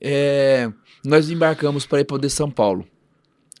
É, 0.00 0.70
nós 1.04 1.28
embarcamos 1.30 1.84
para 1.84 2.00
ir 2.00 2.04
poder 2.04 2.28
São 2.30 2.50
Paulo. 2.50 2.86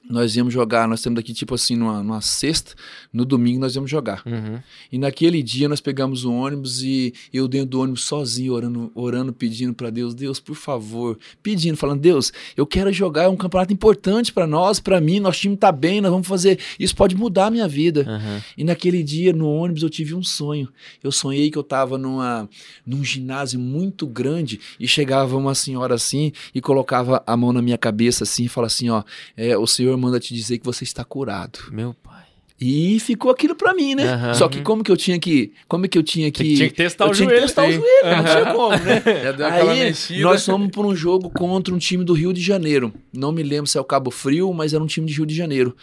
Nós 0.08 0.34
íamos 0.36 0.54
jogar, 0.54 0.88
nós 0.88 1.02
temos 1.02 1.18
aqui 1.18 1.34
tipo 1.34 1.54
assim, 1.54 1.76
numa, 1.76 2.02
numa 2.02 2.20
sexta, 2.20 2.74
no 3.12 3.24
domingo 3.24 3.60
nós 3.60 3.74
íamos 3.74 3.90
jogar. 3.90 4.22
Uhum. 4.24 4.58
E 4.90 4.98
naquele 4.98 5.42
dia 5.42 5.68
nós 5.68 5.80
pegamos 5.80 6.24
o 6.24 6.32
ônibus 6.32 6.82
e 6.82 7.12
eu 7.32 7.46
dentro 7.46 7.70
do 7.70 7.80
ônibus 7.80 8.04
sozinho, 8.04 8.52
orando, 8.52 8.90
orando 8.94 9.32
pedindo 9.32 9.74
para 9.74 9.90
Deus, 9.90 10.14
Deus, 10.14 10.40
por 10.40 10.54
favor, 10.54 11.18
pedindo, 11.42 11.76
falando, 11.76 12.00
Deus, 12.00 12.32
eu 12.56 12.66
quero 12.66 12.92
jogar, 12.92 13.24
é 13.24 13.28
um 13.28 13.36
campeonato 13.36 13.72
importante 13.72 14.32
para 14.32 14.46
nós, 14.46 14.80
para 14.80 15.00
mim, 15.00 15.20
nosso 15.20 15.40
time 15.40 15.56
tá 15.56 15.70
bem, 15.70 16.00
nós 16.00 16.10
vamos 16.10 16.26
fazer, 16.26 16.58
isso 16.78 16.96
pode 16.96 17.14
mudar 17.14 17.46
a 17.46 17.50
minha 17.50 17.68
vida. 17.68 18.06
Aham. 18.08 18.42
E 18.56 18.64
naquele 18.64 19.02
dia 19.02 19.32
no 19.32 19.48
ônibus 19.48 19.82
eu 19.82 19.90
tive 19.90 20.14
um 20.14 20.22
sonho. 20.22 20.68
Eu 21.02 21.12
sonhei 21.12 21.50
que 21.50 21.58
eu 21.58 21.62
estava 21.62 21.98
numa, 21.98 22.48
num 22.86 23.04
ginásio 23.04 23.60
muito 23.60 24.06
grande 24.06 24.58
e 24.80 24.88
chegava 24.88 25.36
uma 25.36 25.54
senhora 25.54 25.94
assim 25.94 26.32
e 26.54 26.60
colocava 26.60 27.22
a 27.26 27.36
mão 27.36 27.52
na 27.52 27.60
minha 27.60 27.76
cabeça 27.76 28.24
assim 28.24 28.44
e 28.44 28.48
falava 28.48 28.68
assim, 28.68 28.88
ó, 28.88 29.02
é, 29.36 29.56
o 29.56 29.66
Senhor 29.66 29.97
manda 29.98 30.18
te 30.20 30.32
dizer 30.34 30.58
que 30.58 30.64
você 30.64 30.84
está 30.84 31.04
curado. 31.04 31.58
Meu 31.70 31.94
pai. 31.94 32.22
E 32.60 32.98
ficou 32.98 33.30
aquilo 33.30 33.54
pra 33.54 33.72
mim, 33.72 33.94
né? 33.94 34.02
Aham. 34.12 34.34
Só 34.34 34.48
que 34.48 34.62
como 34.62 34.82
que 34.82 34.90
eu 34.90 34.96
tinha 34.96 35.16
que, 35.16 35.52
como 35.68 35.88
que 35.88 35.96
eu 35.96 36.02
tinha 36.02 36.28
que, 36.28 36.56
Tinha 36.56 36.68
que 36.68 36.74
testar 36.74 37.04
eu 37.04 37.10
o 37.10 37.14
tinha 37.14 37.28
joelho, 37.28 37.40
que 37.42 37.46
testar 37.46 37.62
o 37.62 37.72
sim. 37.72 37.78
joelho, 37.78 38.16
não 38.16 38.24
tinha 38.24 38.52
como, 38.52 38.70
né? 38.70 39.02
Já 39.22 39.32
deu 39.32 39.46
aquela 39.46 39.72
Aí 39.72 39.78
mexida. 39.84 40.20
nós 40.22 40.44
fomos 40.44 40.68
para 40.72 40.80
um 40.82 40.96
jogo 40.96 41.30
contra 41.30 41.72
um 41.72 41.78
time 41.78 42.02
do 42.02 42.12
Rio 42.14 42.32
de 42.32 42.40
Janeiro. 42.40 42.92
Não 43.12 43.30
me 43.30 43.44
lembro 43.44 43.68
se 43.68 43.78
é 43.78 43.80
o 43.80 43.84
Cabo 43.84 44.10
Frio, 44.10 44.52
mas 44.52 44.74
era 44.74 44.82
um 44.82 44.88
time 44.88 45.06
de 45.06 45.14
Rio 45.14 45.24
de 45.24 45.36
Janeiro. 45.36 45.76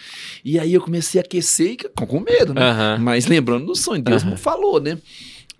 E 0.43 0.59
aí 0.59 0.73
eu 0.73 0.81
comecei 0.81 1.21
a 1.21 1.23
aquecer 1.23 1.77
com 1.95 2.19
medo, 2.19 2.53
né? 2.53 2.61
Aham. 2.61 2.97
Mas 2.99 3.25
lembrando 3.25 3.67
do 3.67 3.75
sonho, 3.75 4.01
Deus 4.01 4.25
me 4.25 4.35
falou, 4.35 4.81
né? 4.81 4.97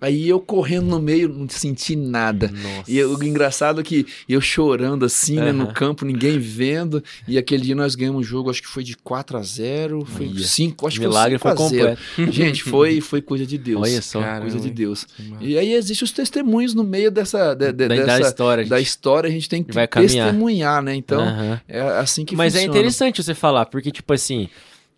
Aí 0.02 0.28
eu 0.28 0.40
correndo 0.40 0.86
no 0.88 1.00
meio, 1.00 1.30
não 1.30 1.48
senti 1.50 1.96
nada. 1.96 2.50
Nossa. 2.52 2.92
E 2.92 3.04
o 3.04 3.24
engraçado 3.24 3.80
é 3.82 3.84
que 3.84 4.06
eu 4.28 4.42
chorando 4.42 5.06
assim, 5.06 5.36
né, 5.36 5.52
no 5.52 5.74
campo, 5.74 6.04
ninguém 6.06 6.38
vendo. 6.38 7.04
E 7.28 7.38
aquele 7.38 7.64
dia 7.64 7.76
nós 7.76 7.96
ganhamos 7.96 8.22
o 8.26 8.30
jogo, 8.30 8.50
acho 8.50 8.62
que 8.62 8.68
foi 8.68 8.84
de 8.84 8.96
4 8.98 9.38
a 9.38 9.42
0 9.42 10.06
foi 10.06 10.28
Olha, 10.28 10.44
5, 10.44 10.88
acho 10.88 11.00
milagre 11.00 11.38
que 11.38 11.42
foi 11.42 11.56
foi 11.56 11.68
5 11.70 11.76
a 11.76 11.80
0. 11.86 11.98
completo. 12.16 12.32
Gente, 12.34 12.64
foi, 12.64 13.00
foi 13.02 13.22
coisa 13.22 13.46
de 13.46 13.58
Deus. 13.58 13.82
Olha 13.82 14.02
só. 14.02 14.20
Caramba, 14.22 14.42
Coisa 14.42 14.60
de? 14.60 14.70
Deus. 14.70 15.08
E 15.40 15.58
aí 15.58 15.74
existem 15.74 16.06
os 16.06 16.12
testemunhos 16.12 16.74
no 16.74 16.84
meio 16.84 17.10
dessa, 17.10 17.54
de- 17.54 17.72
de- 17.72 17.88
da, 17.88 17.96
da 17.96 18.06
dessa 18.06 18.28
história. 18.28 18.66
da 18.66 18.80
história, 18.80 19.28
a 19.30 19.32
gente 19.32 19.48
tem 19.50 19.64
que 19.64 19.74
testemunhar, 19.88 20.82
né? 20.84 20.94
Então, 20.96 21.22
Aham. 21.22 21.62
é 21.68 21.80
assim 22.00 22.26
que 22.26 22.36
Mas 22.36 22.54
é 22.56 22.60
funciona. 22.60 22.78
interessante 22.80 23.24
você 23.24 23.34
falar, 23.34 23.66
porque, 23.68 23.92
tipo 23.92 24.12
assim, 24.14 24.50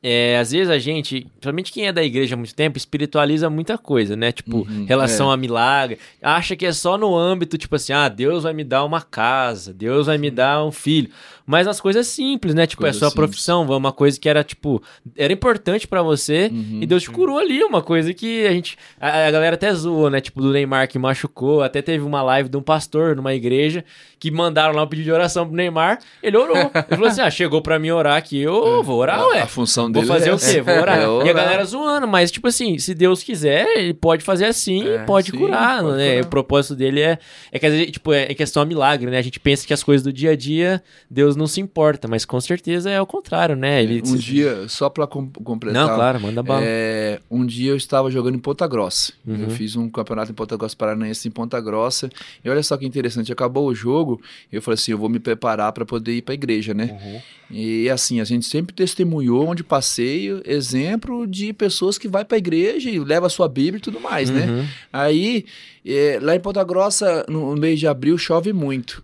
é, 0.03 0.37
às 0.37 0.51
vezes 0.51 0.69
a 0.69 0.77
gente, 0.77 1.21
principalmente 1.21 1.71
quem 1.71 1.87
é 1.87 1.91
da 1.91 2.03
igreja 2.03 2.35
há 2.35 2.37
muito 2.37 2.53
tempo, 2.53 2.77
espiritualiza 2.77 3.49
muita 3.49 3.77
coisa, 3.77 4.15
né? 4.15 4.31
Tipo, 4.31 4.57
Uhum, 4.57 4.85
relação 4.87 5.31
a 5.31 5.37
milagre. 5.37 5.97
Acha 6.21 6.55
que 6.55 6.65
é 6.65 6.71
só 6.71 6.97
no 6.97 7.15
âmbito, 7.17 7.57
tipo 7.57 7.75
assim, 7.75 7.93
ah, 7.93 8.07
Deus 8.07 8.43
vai 8.43 8.53
me 8.53 8.63
dar 8.63 8.83
uma 8.85 9.01
casa, 9.01 9.73
Deus 9.73 10.05
vai 10.07 10.17
me 10.17 10.29
dar 10.29 10.63
um 10.63 10.71
filho. 10.71 11.09
Mas 11.45 11.65
as 11.65 11.79
coisas 11.79 12.05
simples, 12.07 12.53
né? 12.53 12.67
Tipo, 12.67 12.83
é 12.83 12.87
Coisas 12.87 12.99
sua 12.99 13.09
simples. 13.09 13.25
profissão, 13.29 13.65
uma 13.65 13.91
coisa 13.93 14.19
que 14.19 14.27
era, 14.27 14.43
tipo, 14.43 14.83
era 15.15 15.31
importante 15.31 15.87
pra 15.87 16.01
você 16.03 16.49
Uhum. 16.51 16.79
e 16.81 16.85
Deus 16.85 17.03
te 17.03 17.09
curou 17.09 17.37
ali, 17.39 17.63
uma 17.63 17.81
coisa 17.81 18.13
que 18.13 18.45
a 18.45 18.51
gente. 18.51 18.77
A, 18.99 19.27
a 19.27 19.31
galera 19.31 19.55
até 19.55 19.73
zoou, 19.73 20.09
né? 20.09 20.19
Tipo, 20.19 20.41
do 20.41 20.51
Neymar 20.51 20.87
que 20.89 20.99
machucou. 20.99 21.63
Até 21.63 21.81
teve 21.81 22.03
uma 22.03 22.21
live 22.21 22.49
de 22.49 22.57
um 22.57 22.61
pastor 22.61 23.15
numa 23.15 23.33
igreja 23.33 23.83
que 24.19 24.29
mandaram 24.29 24.75
lá 24.75 24.83
um 24.83 24.87
pedido 24.87 25.05
de 25.05 25.11
oração 25.11 25.47
pro 25.47 25.55
Neymar. 25.55 25.99
Ele 26.21 26.35
orou. 26.35 26.57
Ele 26.57 26.71
falou 26.89 27.07
assim: 27.07 27.21
ah, 27.21 27.31
chegou 27.31 27.61
pra 27.61 27.79
mim 27.79 27.91
orar 27.91 28.17
aqui, 28.17 28.39
eu 28.41 28.83
vou 28.83 28.97
orar, 28.97 29.19
a, 29.21 29.27
ué. 29.29 29.41
a 29.41 29.47
função 29.47 29.89
Vou 29.97 30.05
fazer 30.05 30.29
é 30.29 30.33
o 30.33 30.37
quê? 30.39 30.61
Vou 30.61 30.75
orar. 30.79 30.97
É 30.97 31.01
E 31.01 31.05
a 31.05 31.09
orar. 31.11 31.33
galera 31.35 31.65
zoando, 31.65 32.07
mas 32.07 32.31
tipo 32.31 32.47
assim, 32.47 32.77
se 32.79 32.93
Deus 32.95 33.21
quiser, 33.23 33.65
ele 33.77 33.93
pode 33.93 34.23
fazer 34.23 34.45
assim, 34.45 34.87
É, 34.87 34.99
pode 34.99 35.31
sim, 35.31 35.37
curar, 35.37 35.81
pode 35.83 35.97
né? 35.97 36.09
curar. 36.15 36.23
O 36.25 36.27
propósito 36.29 36.75
dele 36.75 37.01
é 37.01 37.17
é 37.51 37.59
que 37.59 37.91
tipo, 37.91 38.13
é 38.13 38.23
é 38.23 38.33
questão 38.33 38.61
a 38.61 38.65
milagre, 38.65 39.09
né? 39.11 39.17
A 39.17 39.21
gente 39.21 39.39
pensa 39.39 39.65
que 39.65 39.73
as 39.73 39.83
coisas 39.83 40.03
do 40.03 40.11
dia 40.13 40.31
a 40.31 40.35
dia 40.35 40.81
Deus 41.09 41.35
não 41.35 41.47
se 41.47 41.59
importa, 41.61 42.07
mas 42.07 42.25
com 42.25 42.39
certeza 42.41 42.89
é 42.89 43.01
o 43.01 43.05
contrário, 43.05 43.55
né? 43.55 43.81
Ele 43.83 44.01
Um 44.05 44.15
dia, 44.15 44.67
só 44.67 44.89
pra 44.89 45.05
com- 45.07 45.29
completar. 45.29 45.87
Não, 45.87 45.95
claro, 45.95 46.19
manda 46.19 46.41
bala. 46.43 46.61
É, 46.63 47.19
um 47.29 47.45
dia 47.45 47.71
eu 47.71 47.77
estava 47.77 48.09
jogando 48.11 48.35
em 48.35 48.39
Ponta 48.39 48.67
Grossa. 48.67 49.13
Uhum. 49.25 49.43
Eu 49.43 49.49
fiz 49.49 49.75
um 49.75 49.89
campeonato 49.89 50.31
em 50.31 50.35
Ponta 50.35 50.55
Grossa 50.57 50.75
Paranaense 50.75 51.27
em 51.27 51.31
Ponta 51.31 51.59
Grossa. 51.61 52.09
E 52.43 52.49
olha 52.49 52.61
só 52.63 52.75
que 52.77 52.85
interessante, 52.85 53.31
acabou 53.31 53.67
o 53.67 53.75
jogo, 53.75 54.21
eu 54.51 54.61
falei 54.61 54.75
assim, 54.75 54.91
eu 54.91 54.97
vou 54.97 55.09
me 55.09 55.19
preparar 55.19 55.71
para 55.71 55.85
poder 55.85 56.13
ir 56.13 56.21
para 56.21 56.33
a 56.33 56.35
igreja, 56.35 56.73
né? 56.73 56.97
Uhum. 57.03 57.21
E 57.49 57.89
assim, 57.89 58.19
a 58.19 58.23
gente 58.25 58.45
sempre 58.45 58.73
testemunhou 58.75 59.47
onde 59.47 59.63
passei 59.77 60.41
exemplo 60.43 61.27
de 61.27 61.53
pessoas 61.53 61.99
que 61.99 62.07
vai 62.07 62.25
para 62.25 62.35
a 62.35 62.39
igreja 62.39 62.89
e 62.89 62.99
leva 62.99 63.27
a 63.27 63.29
sua 63.29 63.47
Bíblia 63.47 63.77
e 63.77 63.81
tudo 63.81 63.99
mais, 63.99 64.31
né? 64.31 64.47
Uhum. 64.49 64.67
Aí, 64.91 65.45
eh, 65.85 66.17
lá 66.19 66.35
em 66.35 66.39
Ponta 66.39 66.63
Grossa, 66.63 67.23
no 67.29 67.55
mês 67.55 67.79
de 67.79 67.85
abril, 67.85 68.17
chove 68.17 68.51
muito. 68.51 69.03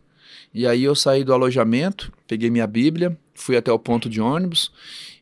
E 0.51 0.65
aí 0.65 0.83
eu 0.83 0.95
saí 0.95 1.23
do 1.23 1.31
alojamento, 1.31 2.12
peguei 2.27 2.49
minha 2.49 2.65
Bíblia, 2.65 3.15
fui 3.36 3.55
até 3.55 3.71
o 3.71 3.77
ponto 3.77 4.09
de 4.09 4.19
ônibus, 4.19 4.71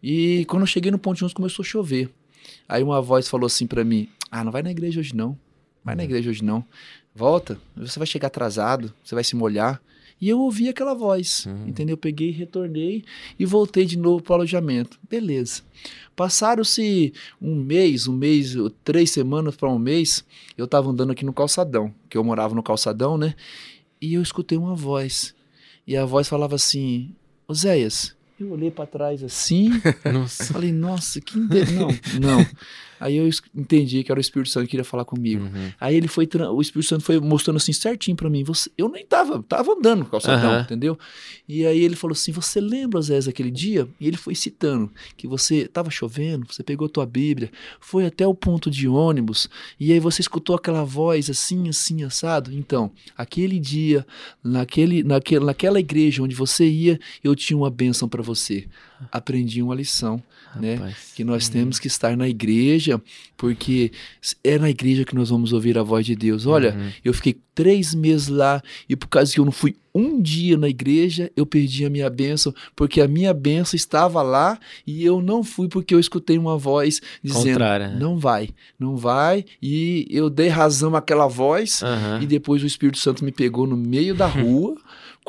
e 0.02 0.46
quando 0.46 0.64
eu 0.64 0.68
cheguei 0.68 0.90
no 0.90 0.98
ponto 0.98 1.18
de 1.18 1.24
ônibus 1.26 1.34
começou 1.34 1.64
a 1.64 1.68
chover. 1.68 2.10
Aí 2.68 2.82
uma 2.82 3.02
voz 3.02 3.28
falou 3.28 3.48
assim 3.48 3.68
pra 3.68 3.84
mim: 3.84 4.08
Ah, 4.32 4.46
não 4.46 4.54
vai 4.54 4.64
na 4.64 4.72
igreja 4.72 5.02
hoje 5.02 5.14
não. 5.14 5.38
Vai 5.84 5.96
na 5.96 6.04
igreja 6.06 6.30
hoje 6.30 6.44
não. 6.44 6.64
Volta, 7.14 7.58
você 7.76 8.00
vai 8.00 8.08
chegar 8.08 8.28
atrasado, 8.28 8.94
você 9.04 9.16
vai 9.16 9.24
se 9.24 9.36
molhar. 9.36 9.82
E 10.22 10.30
eu 10.30 10.40
ouvi 10.40 10.70
aquela 10.70 10.94
voz, 10.94 11.46
Uhum. 11.48 11.68
entendeu? 11.68 11.94
Eu 11.96 11.98
peguei, 11.98 12.30
retornei 12.30 13.04
e 13.40 13.46
voltei 13.46 13.86
de 13.86 13.98
novo 13.98 14.22
pro 14.24 14.36
alojamento. 14.36 15.00
Beleza. 15.10 15.64
Passaram-se 16.16 17.12
um 17.42 17.56
mês, 17.56 18.08
um 18.08 18.14
mês, 18.16 18.54
três 18.84 19.10
semanas 19.10 19.56
para 19.56 19.68
um 19.68 19.80
mês, 19.80 20.24
eu 20.56 20.68
tava 20.68 20.90
andando 20.92 21.12
aqui 21.12 21.26
no 21.26 21.34
calçadão, 21.34 21.92
que 22.08 22.16
eu 22.18 22.24
morava 22.24 22.54
no 22.54 22.62
calçadão, 22.62 23.18
né? 23.18 23.34
E 24.00 24.14
eu 24.14 24.22
escutei 24.22 24.58
uma 24.58 24.76
voz. 24.76 25.34
E 25.88 25.98
a 25.98 26.06
voz 26.06 26.28
falava 26.28 26.54
assim: 26.56 27.16
Oséias. 27.48 28.16
Eu 28.40 28.52
olhei 28.52 28.70
para 28.72 28.86
trás 28.86 29.24
assim, 29.24 29.70
Nossa. 30.14 30.46
falei, 30.54 30.72
nossa, 30.72 31.20
que. 31.22 31.38
Não, 31.38 31.88
não. 32.20 32.46
Aí 33.02 33.18
eu 33.18 33.28
entendi 33.56 34.04
que 34.04 34.12
era 34.12 34.20
o 34.20 34.22
Espírito 34.22 34.52
Santo 34.52 34.66
que 34.66 34.72
queria 34.72 34.84
falar 34.84 35.04
comigo. 35.04 35.44
Uhum. 35.44 35.72
Aí 35.80 35.96
ele 35.96 36.08
foi, 36.08 36.30
o 36.54 36.62
Espírito 36.62 36.88
Santo 36.88 37.04
foi 37.04 37.20
mostrando 37.20 37.58
assim 37.58 37.74
certinho 37.74 38.16
pra 38.16 38.30
mim. 38.30 38.44
Você, 38.44 38.70
eu 38.78 38.88
nem 38.88 39.04
tava, 39.04 39.42
tava 39.42 39.72
andando 39.72 40.02
no 40.02 40.06
calçadão, 40.06 40.52
Aham. 40.52 40.62
entendeu? 40.62 41.00
E 41.50 41.66
aí 41.66 41.80
ele 41.80 41.96
falou 41.96 42.14
assim: 42.14 42.32
Você 42.32 42.62
lembra, 42.62 43.02
Zé, 43.02 43.18
aquele 43.28 43.50
dia? 43.50 43.88
E 44.00 44.08
ele 44.08 44.18
foi 44.18 44.36
citando 44.36 44.92
que 45.18 45.28
você 45.28 45.68
tava 45.68 45.90
chovendo, 45.90 46.46
você 46.48 46.62
pegou 46.62 46.88
tua 46.88 47.06
Bíblia, 47.08 47.50
foi 47.80 48.06
até 48.06 48.28
o 48.28 48.36
ponto 48.36 48.70
de 48.70 48.88
ônibus, 48.88 49.50
e 49.80 49.92
aí 49.92 50.00
você 50.00 50.22
escutou 50.22 50.56
aquela 50.56 50.84
voz 50.84 51.28
assim, 51.28 51.68
assim, 51.68 52.04
assado. 52.04 52.54
Então, 52.54 52.92
aquele 53.18 53.60
dia, 53.60 54.06
naquele, 54.44 55.04
naquele, 55.04 55.44
naquela 55.44 55.80
igreja 55.80 56.22
onde 56.22 56.36
você 56.36 56.68
ia, 56.68 57.00
eu 57.24 57.36
tinha 57.36 57.58
uma 57.58 57.72
bênção 57.72 58.08
pra 58.08 58.22
você. 58.22 58.68
Aprendi 59.12 59.62
uma 59.62 59.74
lição, 59.76 60.22
né? 60.56 60.94
Que 61.16 61.24
nós 61.24 61.48
temos 61.50 61.80
que 61.80 61.88
estar 61.88 62.18
na 62.18 62.28
igreja, 62.28 63.02
porque 63.38 63.92
é 64.44 64.58
na 64.58 64.70
igreja 64.70 65.06
que 65.06 65.16
nós 65.16 65.30
vamos 65.30 65.54
ouvir 65.54 65.78
a 65.78 65.84
voz 65.84 66.06
de 66.06 66.16
Deus. 66.16 66.46
Olha, 66.46 66.74
Uhum. 66.76 66.92
eu 67.06 67.14
fiquei 67.14 67.38
três 67.56 67.94
meses 67.94 68.28
lá 68.28 68.62
e 68.88 68.96
por 68.96 69.08
causa 69.08 69.34
que 69.34 69.40
eu 69.40 69.46
não 69.46 69.52
fui 69.52 69.76
um 69.94 70.22
dia 70.22 70.58
na 70.58 70.70
igreja, 70.70 71.30
eu 71.36 71.46
perdi 71.46 71.84
a 71.84 71.90
minha 71.90 72.10
bênção, 72.10 72.54
porque 72.78 73.02
a 73.02 73.08
minha 73.10 73.34
bênção 73.34 73.76
estava 73.76 74.22
lá 74.22 74.58
e 74.88 75.04
eu 75.04 75.22
não 75.22 75.44
fui 75.44 75.68
porque 75.68 75.94
eu 75.94 76.00
escutei 76.00 76.38
uma 76.38 76.58
voz 76.58 77.02
dizendo: 77.22 77.48
Contrária, 77.50 77.90
né? 77.90 77.98
não 78.00 78.18
vai, 78.18 78.50
não 78.80 78.96
vai, 78.96 79.44
e 79.62 80.08
eu 80.10 80.30
dei 80.30 80.48
razão 80.48 80.96
àquela 80.96 81.28
voz. 81.28 81.84
Aham. 81.84 82.20
E 82.22 82.26
depois 82.26 82.64
o 82.64 82.66
Espírito 82.66 83.00
Santo 83.00 83.24
me 83.26 83.32
pegou 83.34 83.68
no 83.68 83.76
meio 83.76 84.16
da 84.16 84.28
rua, 84.32 84.78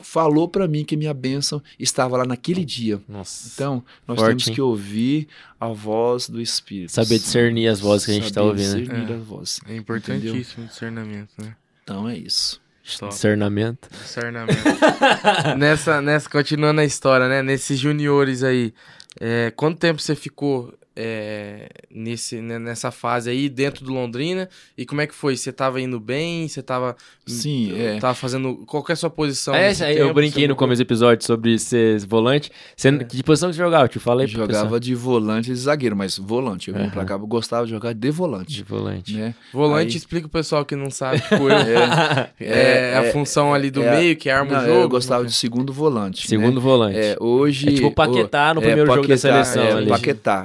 falou 0.03 0.49
para 0.49 0.67
mim 0.67 0.85
que 0.85 0.97
minha 0.97 1.13
bênção 1.13 1.63
estava 1.79 2.17
lá 2.17 2.25
naquele 2.25 2.65
dia. 2.65 3.01
Nossa. 3.09 3.51
Então, 3.53 3.85
nós 4.07 4.19
Forte, 4.19 4.29
temos 4.31 4.49
hein? 4.49 4.55
que 4.55 4.61
ouvir 4.61 5.29
a 5.61 5.69
voz 5.69 6.29
do 6.29 6.41
Espírito. 6.41 6.93
Saber 6.93 7.19
discernir 7.19 7.69
as 7.69 7.81
vozes 7.81 8.07
que 8.07 8.13
a 8.13 8.15
gente 8.15 8.33
tá 8.33 8.41
Saber 8.41 8.49
ouvindo. 8.49 8.81
discernir 8.81 9.11
É. 9.11 9.15
a 9.15 9.19
voz. 9.19 9.61
É 9.69 9.77
importantíssimo 9.77 10.65
o 10.65 10.69
discernamento, 10.69 11.31
né? 11.39 11.55
Então 11.85 12.09
é 12.09 12.17
isso. 12.17 12.61
Top. 12.99 13.13
Discernamento. 13.13 13.89
Discernamento. 13.93 14.59
nessa, 15.59 16.01
nessa, 16.01 16.29
continuando 16.29 16.81
a 16.81 16.85
história, 16.85 17.29
né? 17.29 17.43
Nesses 17.43 17.79
juniores 17.79 18.43
aí, 18.43 18.73
é, 19.21 19.53
quanto 19.55 19.79
tempo 19.79 20.01
você 20.01 20.17
ficou 20.17 20.75
é, 20.95 21.69
nesse, 21.91 22.41
né, 22.41 22.59
nessa 22.59 22.91
fase 22.91 23.31
aí 23.31 23.49
dentro 23.49 23.85
do 23.85 23.93
Londrina? 23.93 24.49
E 24.77 24.85
como 24.85 25.01
é 25.01 25.07
que 25.07 25.15
foi? 25.15 25.37
Você 25.37 25.53
tava 25.53 25.81
indo 25.81 25.99
bem? 25.99 26.47
Você 26.49 26.63
tava. 26.63 26.97
Sim, 27.27 27.73
é. 27.81 27.99
Tava 27.99 28.15
fazendo. 28.15 28.57
Qual 28.67 28.83
que 28.83 28.93
é 28.93 28.95
a 28.95 28.97
sua 28.97 29.11
posição? 29.11 29.55
É, 29.55 29.73
tempo? 29.75 29.91
eu 29.91 30.13
brinquei 30.15 30.47
no 30.49 30.57
começo 30.57 30.83
do 30.83 30.87
episódio 30.87 31.25
sobre 31.27 31.59
ser 31.59 31.99
volante. 32.07 32.51
Você, 32.77 32.89
É. 32.89 33.05
Que 33.05 33.23
posição 33.23 33.49
que 33.51 33.57
você 33.57 33.63
jogava? 33.63 33.85
Eu 33.85 33.89
te 33.89 33.99
falei 33.99 34.27
Jogava 34.27 34.79
de 34.81 34.95
volante 34.95 35.51
e 35.51 35.55
de 35.55 35.61
zagueiro, 35.61 35.97
mas 35.97 36.19
volante. 36.19 36.71
Eu 36.71 36.91
pra 36.91 37.05
cá, 37.05 37.15
eu 37.15 37.27
gostava 37.27 37.65
de 37.65 37.71
jogar 37.73 37.93
de 37.95 38.11
volante. 38.11 38.53
De 38.53 38.63
volante. 38.63 39.15
Né? 39.15 39.35
Volante, 39.53 39.91
Aí- 39.93 39.97
explica 39.97 40.27
o 40.27 40.31
pessoal 40.31 40.65
que 40.65 40.75
não 40.77 40.91
sabe. 40.91 41.21
Tipo, 41.21 41.49
eu, 41.49 41.51
é, 41.89 42.31
É, 42.41 42.97
a 42.99 43.05
é, 43.05 43.13
função 43.13 43.55
ali 43.55 43.71
do 43.71 43.83
é, 43.83 43.99
meio 43.99 44.17
que 44.17 44.29
arma 44.29 44.53
Não, 44.53 44.63
o 44.63 44.67
jogo. 44.67 44.81
eu 44.81 44.89
gostava 44.89 45.25
de 45.25 45.33
segundo 45.33 45.73
volante. 45.73 46.27
Segundo 46.27 46.57
né? 46.57 46.61
volante. 46.61 46.99
É, 46.99 47.17
hoje. 47.21 47.69
É 47.69 47.73
tipo 47.73 47.89
o 47.89 47.95
Paquetá 47.95 48.55
no 48.55 48.61
primeiro 48.61 48.93
jogo 48.93 49.07
da 49.07 49.17
seleção 49.17 49.63
É, 49.63 49.73
ali. 49.73 49.91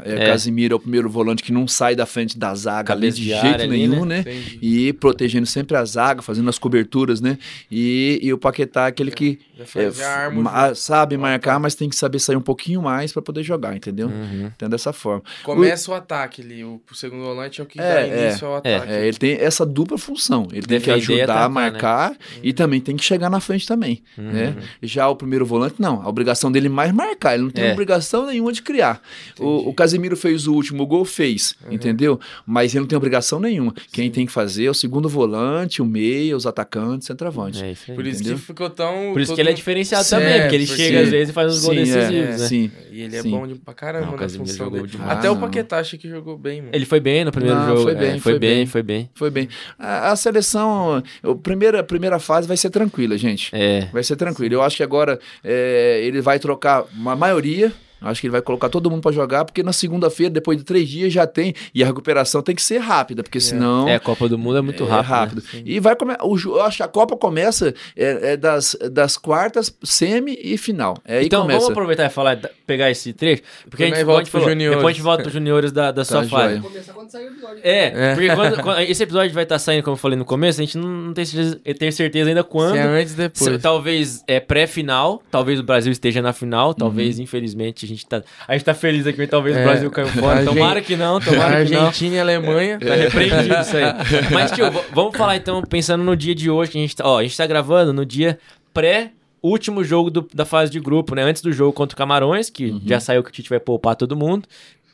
É, 0.05 0.29
É. 0.29 0.36
Casimiro 0.37 0.73
é 0.73 0.77
o 0.77 0.79
primeiro 0.79 1.09
volante 1.09 1.43
que 1.43 1.51
não 1.51 1.67
sai 1.67 1.95
da 1.95 2.05
frente 2.05 2.37
da 2.37 2.53
zaga 2.55 2.93
ali 2.93 3.11
de 3.11 3.23
jeito 3.23 3.45
ali, 3.61 3.67
nenhum, 3.67 4.05
né? 4.05 4.19
Entendi. 4.21 4.59
E 4.61 4.93
protegendo 4.93 5.45
sempre 5.45 5.75
a 5.77 5.83
zaga, 5.85 6.21
fazendo 6.21 6.49
as 6.49 6.57
coberturas, 6.59 7.19
né? 7.21 7.37
E, 7.71 8.19
e 8.21 8.31
o 8.33 8.37
Paquetá 8.37 8.85
é 8.85 8.87
aquele 8.87 9.11
que 9.11 9.39
é, 9.59 9.65
faz, 9.65 9.97
já 9.97 10.07
arma 10.09 10.39
o 10.39 10.43
ma- 10.43 10.63
jogo. 10.65 10.75
sabe 10.75 11.17
marcar, 11.17 11.59
mas 11.59 11.75
tem 11.75 11.89
que 11.89 11.95
saber 11.95 12.19
sair 12.19 12.35
um 12.35 12.41
pouquinho 12.41 12.81
mais 12.81 13.11
pra 13.11 13.21
poder 13.21 13.43
jogar, 13.43 13.75
entendeu? 13.75 14.07
Uhum. 14.07 14.51
Então, 14.55 14.69
dessa 14.69 14.93
forma. 14.93 15.23
Começa 15.43 15.91
o 15.91 15.93
ataque 15.93 16.41
ali. 16.41 16.63
O, 16.63 16.81
o 16.91 16.95
segundo 16.95 17.23
volante 17.23 17.59
é 17.61 17.63
o 17.63 17.67
que 17.67 17.79
É, 17.79 17.83
dá 17.83 18.01
é, 18.01 18.25
início 18.27 18.47
ao 18.47 18.55
ataque. 18.57 18.91
É, 18.91 19.07
ele 19.07 19.17
tem 19.17 19.33
essa 19.33 19.65
dupla 19.65 19.97
função. 19.97 20.47
Ele 20.51 20.65
tem 20.65 20.79
que 20.79 20.91
ajudar 20.91 21.23
atacar, 21.23 21.43
a 21.43 21.49
marcar 21.49 22.17
e 22.43 22.53
também 22.53 22.79
tem 22.81 22.95
que 22.95 23.03
chegar 23.03 23.29
na 23.29 23.39
frente 23.39 23.67
também. 23.67 24.01
Uhum. 24.17 24.31
Né? 24.31 24.55
Já 24.81 25.07
o 25.09 25.15
primeiro 25.15 25.45
volante, 25.45 25.75
não. 25.79 26.01
A 26.01 26.07
obrigação 26.09 26.51
dele 26.51 26.67
é 26.67 26.69
mais 26.69 26.91
marcar. 26.93 27.33
Ele 27.35 27.43
não 27.43 27.49
tem 27.49 27.65
É. 27.65 27.71
obrigação 27.73 28.25
nenhuma 28.25 28.51
de 28.51 28.61
criar. 28.61 29.01
O, 29.39 29.69
o 29.69 29.73
Casemiro 29.73 30.15
fez 30.17 30.26
o 30.35 30.53
último 30.53 30.85
gol, 30.85 31.05
fez. 31.05 31.55
Entendeu? 31.71 32.19
Mas 32.45 32.73
ele 32.73 32.81
não 32.81 32.87
tem 32.87 32.97
obrigação 32.97 33.39
nenhuma. 33.39 33.73
Quem 33.91 34.09
tem 34.11 34.25
que 34.25 34.31
fazer 34.31 34.65
é 34.65 34.69
o 34.69 34.73
segundo 34.73 35.07
volante, 35.07 35.81
o 35.81 35.85
meia, 35.85 36.35
os 36.35 36.45
atacantes, 36.45 37.07
centroavante. 37.07 37.63
É 37.63 37.71
isso 37.71 37.85
aí. 37.91 37.95
Por 37.95 38.05
isso 38.05 38.19
Entendeu? 38.21 38.37
que 38.37 38.43
ficou 38.43 38.69
tão. 38.69 39.11
Por 39.13 39.21
isso 39.21 39.33
que 39.33 39.41
ele 39.41 39.49
é 39.49 39.53
diferenciado 39.53 40.03
Sim, 40.03 40.09
também, 40.17 40.33
é, 40.33 40.41
porque 40.41 40.55
ele 40.55 40.67
porque- 40.67 40.83
chega 40.83 41.01
às 41.01 41.09
vezes 41.09 41.29
e 41.29 41.33
faz 41.33 41.53
uns 41.55 41.65
gols 41.65 41.75
Sim, 41.75 41.81
é, 41.81 41.83
decisivos, 41.99 42.41
né? 42.41 42.47
Sim. 42.47 42.71
E 42.91 43.01
ele 43.01 43.15
é 43.15 43.21
Sim. 43.21 43.31
bom 43.31 43.47
de, 43.47 43.55
pra 43.55 43.73
caramba 43.73 44.05
Não, 44.07 44.13
o 44.15 44.19
na 44.19 44.29
função 44.29 44.71
dele. 44.71 44.87
demais. 44.87 45.11
Até 45.11 45.27
Ah, 45.27 45.31
o 45.31 45.35
não. 45.35 45.41
Paquetá 45.41 45.79
achei 45.79 45.97
que 45.99 46.09
jogou 46.09 46.37
bem, 46.37 46.61
mano. 46.61 46.71
Ele 46.73 46.85
foi 46.85 46.99
bem 46.99 47.23
no 47.25 47.31
primeiro 47.31 47.57
Não, 47.59 47.67
jogo. 47.69 47.81
foi 47.83 47.91
é, 47.91 47.95
bem, 47.95 48.11
foi, 48.19 48.31
foi 48.33 48.39
bem, 48.39 48.55
bem. 48.57 48.65
foi 48.65 48.83
bem. 48.83 49.09
Foi 49.13 49.29
bem. 49.29 49.47
A, 49.77 50.11
a 50.11 50.15
seleção, 50.15 51.03
a 51.23 51.35
primeira, 51.35 51.79
a 51.79 51.83
primeira 51.83 52.19
fase 52.19 52.47
vai 52.47 52.57
ser 52.57 52.69
tranquila, 52.69 53.17
gente. 53.17 53.49
É. 53.53 53.87
Vai 53.93 54.03
ser 54.03 54.15
tranquilo. 54.15 54.55
Eu 54.55 54.61
acho 54.61 54.77
que 54.77 54.83
agora 54.83 55.19
é, 55.43 56.01
ele 56.03 56.21
vai 56.21 56.39
trocar 56.39 56.83
uma 56.95 57.15
maioria. 57.15 57.71
Acho 58.01 58.21
que 58.21 58.27
ele 58.27 58.31
vai 58.31 58.41
colocar 58.41 58.69
todo 58.69 58.89
mundo 58.91 59.01
pra 59.01 59.11
jogar, 59.11 59.43
porque 59.45 59.63
na 59.63 59.73
segunda-feira, 59.73 60.29
depois 60.31 60.57
de 60.57 60.63
três 60.63 60.87
dias, 60.87 61.11
já 61.11 61.25
tem. 61.25 61.53
E 61.73 61.83
a 61.83 61.87
recuperação 61.87 62.41
tem 62.41 62.53
que 62.55 62.61
ser 62.61 62.77
rápida, 62.77 63.23
porque 63.23 63.39
senão. 63.39 63.87
É, 63.87 63.95
a 63.95 63.99
Copa 63.99 64.29
do 64.29 64.37
Mundo 64.37 64.57
é 64.57 64.61
muito 64.61 64.83
é 64.83 64.87
rápido. 64.87 65.41
né? 65.41 65.49
rápido. 65.49 65.63
E 65.65 65.79
vai 65.79 65.95
começar. 65.95 66.19
Eu 66.23 66.61
acho 66.61 66.77
que 66.77 66.83
a 66.83 66.87
Copa 66.87 67.17
começa 67.17 67.73
é, 67.95 68.33
é 68.33 68.37
das, 68.37 68.75
das 68.91 69.17
quartas, 69.17 69.75
semi 69.83 70.37
e 70.41 70.57
final. 70.57 70.95
É 71.05 71.17
aí 71.19 71.25
então 71.25 71.41
começa. 71.41 71.59
vamos 71.59 71.71
aproveitar 71.71 72.05
e 72.05 72.09
falar, 72.09 72.37
pegar 72.65 72.91
esse 72.91 73.13
trecho, 73.13 73.41
porque 73.69 73.83
a 73.83 73.87
gente 73.87 74.03
volta 74.03 74.29
pro 74.29 74.39
falar, 74.41 74.51
juniores. 74.51 74.77
depois 74.77 74.93
a 74.93 74.95
gente 74.95 75.03
volta 75.03 75.23
para 75.23 75.31
juniores 75.31 75.71
da, 75.71 75.91
da 75.91 76.05
sua 76.05 76.21
Tá, 76.23 76.29
fase. 76.29 76.59
o 76.59 76.67
episódio. 76.67 77.59
É, 77.63 78.11
É. 78.11 78.13
porque 78.13 78.35
quando, 78.35 78.61
quando- 78.63 78.79
esse 78.81 79.03
episódio 79.03 79.33
vai 79.33 79.43
estar 79.43 79.57
saindo, 79.59 79.83
como 79.83 79.93
eu 79.95 79.99
falei 79.99 80.17
no 80.17 80.25
começo, 80.25 80.61
a 80.61 80.63
gente 80.63 80.77
não, 80.77 80.87
não 80.87 81.13
tem, 81.13 81.25
certeza, 81.25 81.59
tem 81.77 81.91
certeza 81.91 82.29
ainda 82.29 82.43
quando. 82.43 82.73
Se 82.73 82.77
é 82.77 82.83
antes 82.83 83.15
depois. 83.15 83.51
Se- 83.53 83.59
talvez 83.59 84.23
é 84.27 84.39
pré-final, 84.39 85.21
talvez 85.31 85.59
o 85.59 85.63
Brasil 85.63 85.91
esteja 85.91 86.21
na 86.21 86.33
final, 86.33 86.69
Uhum. 86.69 86.73
talvez, 86.73 87.19
infelizmente, 87.19 87.86
a 87.87 87.95
gente 87.95 88.05
tá. 88.05 88.21
A 88.47 88.53
gente 88.53 88.65
tá 88.65 88.73
feliz 88.73 89.07
aqui, 89.07 89.25
talvez 89.27 89.55
É, 89.55 89.61
o 89.61 89.63
Brasil 89.63 89.91
caiu 89.91 90.07
fora. 90.09 90.43
gente- 90.43 90.53
Tomara 90.55 90.81
que 90.81 90.95
não, 90.95 91.19
tomara 91.19 91.65
que 91.65 91.71
não. 91.71 91.85
Argentina 91.85 92.15
e 92.15 92.19
Alemanha. 92.19 92.79
Tá 92.79 92.95
repreendido 92.95 93.55
isso 93.61 93.77
aí. 93.77 93.83
Mas, 94.33 94.51
tio, 94.51 94.65
vamos 94.93 95.15
falar 95.17 95.35
então, 95.37 95.61
pensando 95.63 96.03
no 96.03 96.15
dia 96.15 96.33
de 96.35 96.49
hoje, 96.49 96.71
que 96.71 96.77
a 96.77 96.81
gente 96.81 96.95
tá. 96.95 97.07
Ó, 97.07 97.19
a 97.19 97.23
gente 97.23 97.35
tá 97.37 97.45
gravando 97.47 97.93
no 97.93 98.05
dia 98.05 98.37
pré. 98.73 99.11
Último 99.41 99.83
jogo 99.83 100.09
do- 100.09 100.27
da 100.33 100.45
fase 100.45 100.71
de 100.71 100.79
grupo, 100.79 101.13
né? 101.15 101.21
Antes 101.21 101.41
do 101.43 101.53
jogo 101.53 101.71
contra 101.71 101.93
o 101.93 101.97
Camarões, 101.97 102.49
que 102.49 102.71
Uhum. 102.71 102.81
já 102.85 102.99
saiu 102.99 103.23
que 103.23 103.29
o 103.29 103.31
Tite 103.31 103.49
vai 103.49 103.59
poupar 103.59 103.95
todo 103.95 104.15
mundo. 104.15 104.47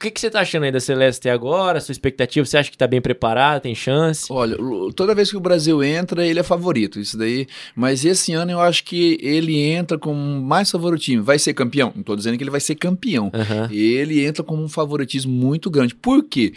O 0.04 0.06
que, 0.06 0.12
que 0.12 0.20
você 0.20 0.30
tá 0.30 0.42
achando 0.42 0.63
aí 0.63 0.72
da 0.72 0.82
Celeste 0.82 1.30
agora? 1.30 1.80
Sua 1.80 1.94
expectativa? 1.94 2.46
Você 2.46 2.58
acha 2.58 2.70
que 2.70 2.78
tá 2.78 2.86
bem 2.86 3.00
preparado? 3.00 3.62
Tem 3.62 3.74
chance? 3.74 4.26
Olha, 4.30 4.58
toda 4.98 5.16
vez 5.16 5.30
que 5.32 5.38
o 5.38 5.39
Brasil 5.39 5.82
entra, 5.82 6.28
ele 6.28 6.42
é 6.42 6.44
favorito, 6.44 7.00
isso 7.00 7.18
daí. 7.18 7.48
Mas 7.74 8.04
esse 8.04 8.34
ano 8.34 8.52
eu 8.52 8.60
acho 8.60 8.84
que 8.84 9.18
ele 9.22 9.58
entra 9.62 9.98
com 9.98 10.13
mais 10.13 10.70
favoritismo. 10.70 11.24
Vai 11.24 11.39
ser 11.39 11.54
campeão? 11.54 11.94
Não 11.96 12.04
tô 12.04 12.18
dizendo 12.18 12.36
que 12.38 12.44
ele 12.44 12.52
vai 12.52 12.60
ser 12.60 12.76
campeão. 12.76 13.32
Aham. 13.34 13.70
Ele 13.72 14.26
entra 14.26 14.44
com 14.44 14.58
um 14.58 14.68
favoritismo 14.68 15.32
muito 15.32 15.72
grande. 15.72 15.96
Por 15.96 16.22
quê? 16.26 16.52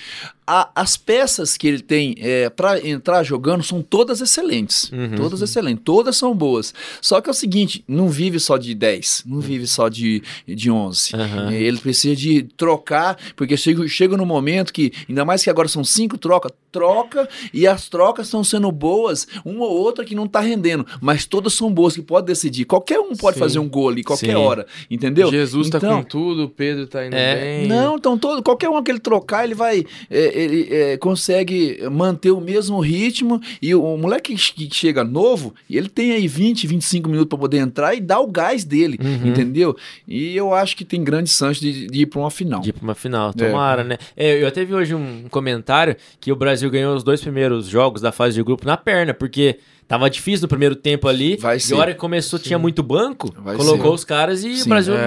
A- 0.49 0.71
as 0.77 0.97
peças 0.97 1.57
que 1.57 1.67
ele 1.67 1.81
tem 1.81 2.15
é, 2.19 2.49
para 2.49 2.85
entrar 2.87 3.23
jogando 3.25 3.65
são 3.65 3.83
todas 3.83 4.21
excelentes. 4.21 4.91
Uhum. 4.93 5.17
Todas 5.17 5.41
excelentes. 5.43 5.83
Todas 5.85 6.17
são 6.17 6.35
boas. 6.37 6.73
Só 7.01 7.21
que 7.21 7.29
é 7.29 7.33
o 7.33 7.35
seguinte: 7.35 7.85
não 7.89 8.09
vive 8.09 8.39
só 8.39 8.57
de 8.57 8.73
10, 8.75 9.23
não 9.27 9.41
vive 9.41 9.67
só 9.67 9.89
de, 9.89 10.23
de 10.47 10.71
11. 10.71 11.17
Aham. 11.17 11.51
É, 11.53 11.61
Ele 11.61 11.79
precisa 11.79 12.15
de 12.15 12.43
trocar, 12.57 13.17
porque 13.37 13.57
chega, 13.57 13.87
chega 13.87 14.16
no 14.16 14.25
momento 14.27 14.72
que, 14.72 14.92
ainda 15.09 15.25
mais 15.25 15.44
que 15.44 15.51
agora 15.51 15.68
são 15.68 15.85
cinco 15.85 16.16
trocas, 16.18 16.51
troca 16.72 17.29
e 17.55 17.66
as 17.66 17.88
trocas 17.88 18.27
estão 18.27 18.42
sendo 18.42 18.70
boas, 18.72 19.27
uma 19.44 19.64
ou 19.64 19.70
outra 19.79 20.05
que 20.05 20.14
não 20.14 20.27
tá 20.27 20.40
rendendo, 20.40 20.85
mas 21.01 21.25
todas 21.25 21.53
são 21.55 21.72
boas, 21.72 21.94
que 21.94 22.03
pode 22.03 22.27
decidir. 22.27 22.64
Qualquer 22.64 22.99
um 22.99 23.14
pode 23.14 23.35
Sim. 23.35 23.40
fazer 23.40 23.59
um 23.59 23.68
gol 23.68 23.88
ali, 23.90 24.03
qualquer 24.03 24.31
Sim. 24.31 24.35
hora, 24.35 24.66
entendeu? 24.90 25.31
Jesus 25.31 25.70
tá 25.70 25.79
Então, 25.79 26.03
com 26.03 26.09
tudo, 26.09 26.44
o 26.44 26.49
Pedro 26.49 26.87
tá 26.87 27.07
indo 27.07 27.14
É, 27.14 27.61
bem. 27.61 27.68
não, 27.68 27.96
então 27.96 28.18
todo, 28.18 28.42
qualquer 28.42 28.68
um 28.68 28.83
que 28.83 28.90
ele 28.90 28.99
trocar, 29.01 29.44
ele 29.44 29.55
vai, 29.55 29.85
é, 30.11 30.38
ele 30.42 30.68
é, 30.75 30.96
consegue 30.96 31.79
manter 31.90 32.31
o 32.31 32.40
mesmo 32.40 32.81
ritmo 32.81 33.40
e 33.61 33.75
o, 33.75 33.83
o 33.83 33.99
moleque 33.99 34.35
que, 34.35 34.66
que 34.68 34.75
chega 34.75 35.03
novo, 35.05 35.55
ele 35.68 35.88
tem 35.88 36.12
aí 36.12 36.27
20, 36.29 36.66
25 36.66 37.09
minutos 37.09 37.29
para 37.29 37.38
poder 37.38 37.59
entrar 37.59 37.94
e 37.94 38.01
dar 38.01 38.20
o 38.20 38.27
gás 38.27 38.64
dele, 38.64 38.99
Uhum. 39.03 39.29
entendeu? 39.29 39.77
E 40.07 40.35
eu 40.37 40.53
acho 40.55 40.77
que 40.77 40.85
tem 40.85 41.03
grande 41.05 41.31
chance 41.31 41.61
de, 41.61 41.87
de 41.87 42.01
ir 42.03 42.07
para 42.07 42.20
uma 42.20 42.31
final. 42.31 42.61
De 42.61 42.70
ir 42.70 42.72
pra 42.72 42.83
uma 42.85 42.94
final, 42.94 43.26
tomara, 43.33 43.85
né? 43.85 43.97
É, 44.17 44.43
eu 44.43 44.47
até 44.49 44.65
vi 44.65 44.75
hoje 44.75 44.95
um 44.95 45.27
comentário 45.31 45.97
que 46.21 46.31
o 46.33 46.37
Brasil 46.37 46.71
ganhou 46.71 46.95
os 46.95 47.03
dois 47.05 47.21
primeiros 47.21 47.67
jogos 47.67 48.01
da 48.01 48.12
fase 48.12 48.35
de 48.35 48.43
grupo 48.43 48.67
na 48.67 48.77
perna, 48.77 49.12
porque 49.15 49.59
tava 49.89 50.09
difícil 50.11 50.43
no 50.43 50.49
primeiro 50.49 50.75
tempo 50.75 51.09
ali. 51.09 51.37
Vai 51.37 51.57
e 51.57 51.61
ser. 51.61 51.75
a 51.75 51.79
hora 51.79 51.93
que 51.95 52.01
começou 52.01 52.39
tinha 52.39 52.59
muito 52.59 52.83
banco, 52.83 53.33
Vai 53.39 53.57
colocou 53.57 53.91
ser. 53.91 53.95
os 53.95 54.05
caras 54.05 54.45
e 54.45 54.51
o 54.51 54.57
Sim, 54.57 54.69
Brasil 54.69 54.97
é. 54.97 55.07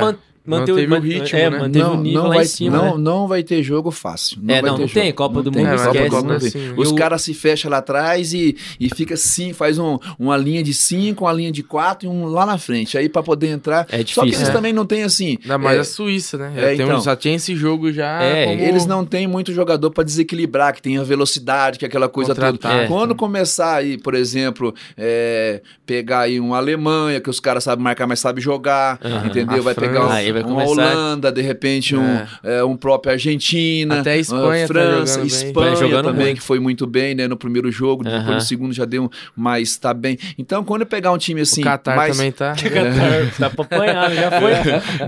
Man- 0.49 0.59
manteve, 0.59 0.87
Manteve 0.87 1.07
o 1.07 1.19
ritmo, 1.21 1.39
é, 1.39 1.49
né? 1.49 1.59
manteve 1.59 1.85
o 1.85 1.95
nível 1.97 2.23
lá 2.23 2.29
vai, 2.29 2.43
em 2.43 2.47
cima, 2.47 2.77
não, 2.77 2.97
né? 2.97 3.03
não 3.03 3.27
vai 3.27 3.43
ter 3.43 3.61
jogo 3.63 3.91
fácil. 3.91 4.37
É, 4.47 4.61
vai 4.61 4.69
não, 4.71 4.75
ter 4.77 4.81
não 4.81 4.89
tem. 4.89 5.03
jogo. 5.05 5.15
Copa 5.17 5.43
do 5.43 5.51
tem. 5.51 5.65
Mundo, 5.65 5.77
Copa 5.77 5.83
do 5.91 5.95
esquece, 5.97 6.15
Mundo 6.15 6.27
né? 6.27 6.33
não 6.33 6.39
tem. 6.39 6.47
Assim, 6.47 6.73
Os 6.77 6.89
e 6.89 6.91
o- 6.91 6.95
caras 6.95 7.21
se 7.21 7.33
fecham 7.33 7.71
lá 7.71 7.77
atrás 7.77 8.33
e, 8.33 8.55
e 8.79 8.89
fica 8.95 9.13
assim, 9.13 9.53
faz 9.53 9.77
um, 9.77 9.97
uma 10.17 10.35
linha 10.37 10.63
de 10.63 10.73
cinco, 10.73 11.25
uma 11.25 11.33
linha 11.33 11.51
de 11.51 11.63
quatro 11.63 12.07
e 12.07 12.09
um 12.11 12.25
lá 12.25 12.45
na 12.45 12.57
frente. 12.57 12.97
Aí 12.97 13.07
pra 13.09 13.21
poder 13.23 13.47
entrar. 13.47 13.85
É 13.89 13.97
Só 13.99 14.01
que 14.01 14.03
difícil, 14.05 14.23
eles 14.27 14.47
né? 14.47 14.53
também 14.53 14.73
não 14.73 14.85
têm 14.85 15.03
assim. 15.03 15.37
Ainda 15.41 15.57
mais 15.57 15.77
é, 15.77 15.81
a 15.81 15.83
Suíça, 15.83 16.37
né? 16.37 16.53
é, 16.55 16.61
Já, 16.61 16.67
tem 16.77 16.81
um- 16.81 16.89
então. 16.89 17.01
já 17.01 17.15
tinha 17.15 17.35
esse 17.35 17.55
jogo 17.55 17.91
já. 17.91 18.21
É, 18.21 18.45
como- 18.45 18.61
Eles 18.61 18.85
não 18.85 19.05
têm 19.05 19.27
muito 19.27 19.53
jogador 19.53 19.91
pra 19.91 20.03
desequilibrar, 20.03 20.73
que 20.73 20.81
tem 20.81 20.97
a 20.97 21.03
velocidade, 21.03 21.77
que 21.79 21.85
é 21.85 21.87
aquela 21.87 22.09
coisa 22.09 22.33
toda. 22.33 22.57
Quando 22.87 23.15
começar 23.15 23.75
aí, 23.75 23.97
por 23.97 24.13
exemplo, 24.15 24.73
é, 24.97 25.61
pegar 25.85 26.21
aí 26.21 26.39
uma 26.39 26.57
Alemanha, 26.57 27.19
que 27.21 27.29
os 27.29 27.39
caras 27.39 27.63
sabem 27.63 27.83
marcar, 27.83 28.07
mas 28.07 28.19
sabem 28.19 28.41
jogar, 28.43 28.99
Aham. 29.03 29.27
entendeu? 29.27 29.59
A 29.59 29.61
Vai 29.61 29.73
França. 29.73 29.81
pegar 29.91 30.05
um- 30.05 30.09
Uma 30.41 30.63
começar- 30.65 30.71
Holanda, 30.71 31.31
de 31.31 31.41
repente 31.41 31.95
um, 31.95 32.21
é, 32.43 32.63
um 32.63 32.75
próprio 32.77 33.13
Argentina, 33.13 33.99
Até 33.99 34.11
a 34.13 34.17
Espanha 34.17 34.65
ah, 34.65 34.67
tá 34.67 34.73
França, 34.73 35.13
jogando 35.13 35.29
bem. 35.29 35.47
Espanha 35.47 35.75
jogando 35.75 36.05
também, 36.05 36.25
muito. 36.25 36.37
que 36.37 36.43
foi 36.43 36.59
muito 36.59 36.87
bem, 36.87 37.15
né, 37.15 37.27
no 37.27 37.37
primeiro 37.37 37.71
jogo, 37.71 38.07
Aham. 38.07 38.19
depois 38.19 38.35
no 38.35 38.41
segundo 38.41 38.73
já 38.73 38.85
deu, 38.85 39.09
mas 39.35 39.77
tá 39.77 39.93
bem. 39.93 40.17
Então, 40.37 40.63
quando 40.63 40.81
eu 40.81 40.87
pegar 40.87 41.11
um 41.11 41.17
time 41.17 41.41
assim, 41.41 41.61
o 41.61 41.63
Qatar 41.65 41.95
mais, 41.95 42.15
também 42.15 42.31
tá. 42.31 42.53
Qatar, 42.57 43.31
tá 43.37 43.49
pra 43.49 43.65
apanhar, 43.65 44.11
já 44.11 44.31
foi, 44.39 44.51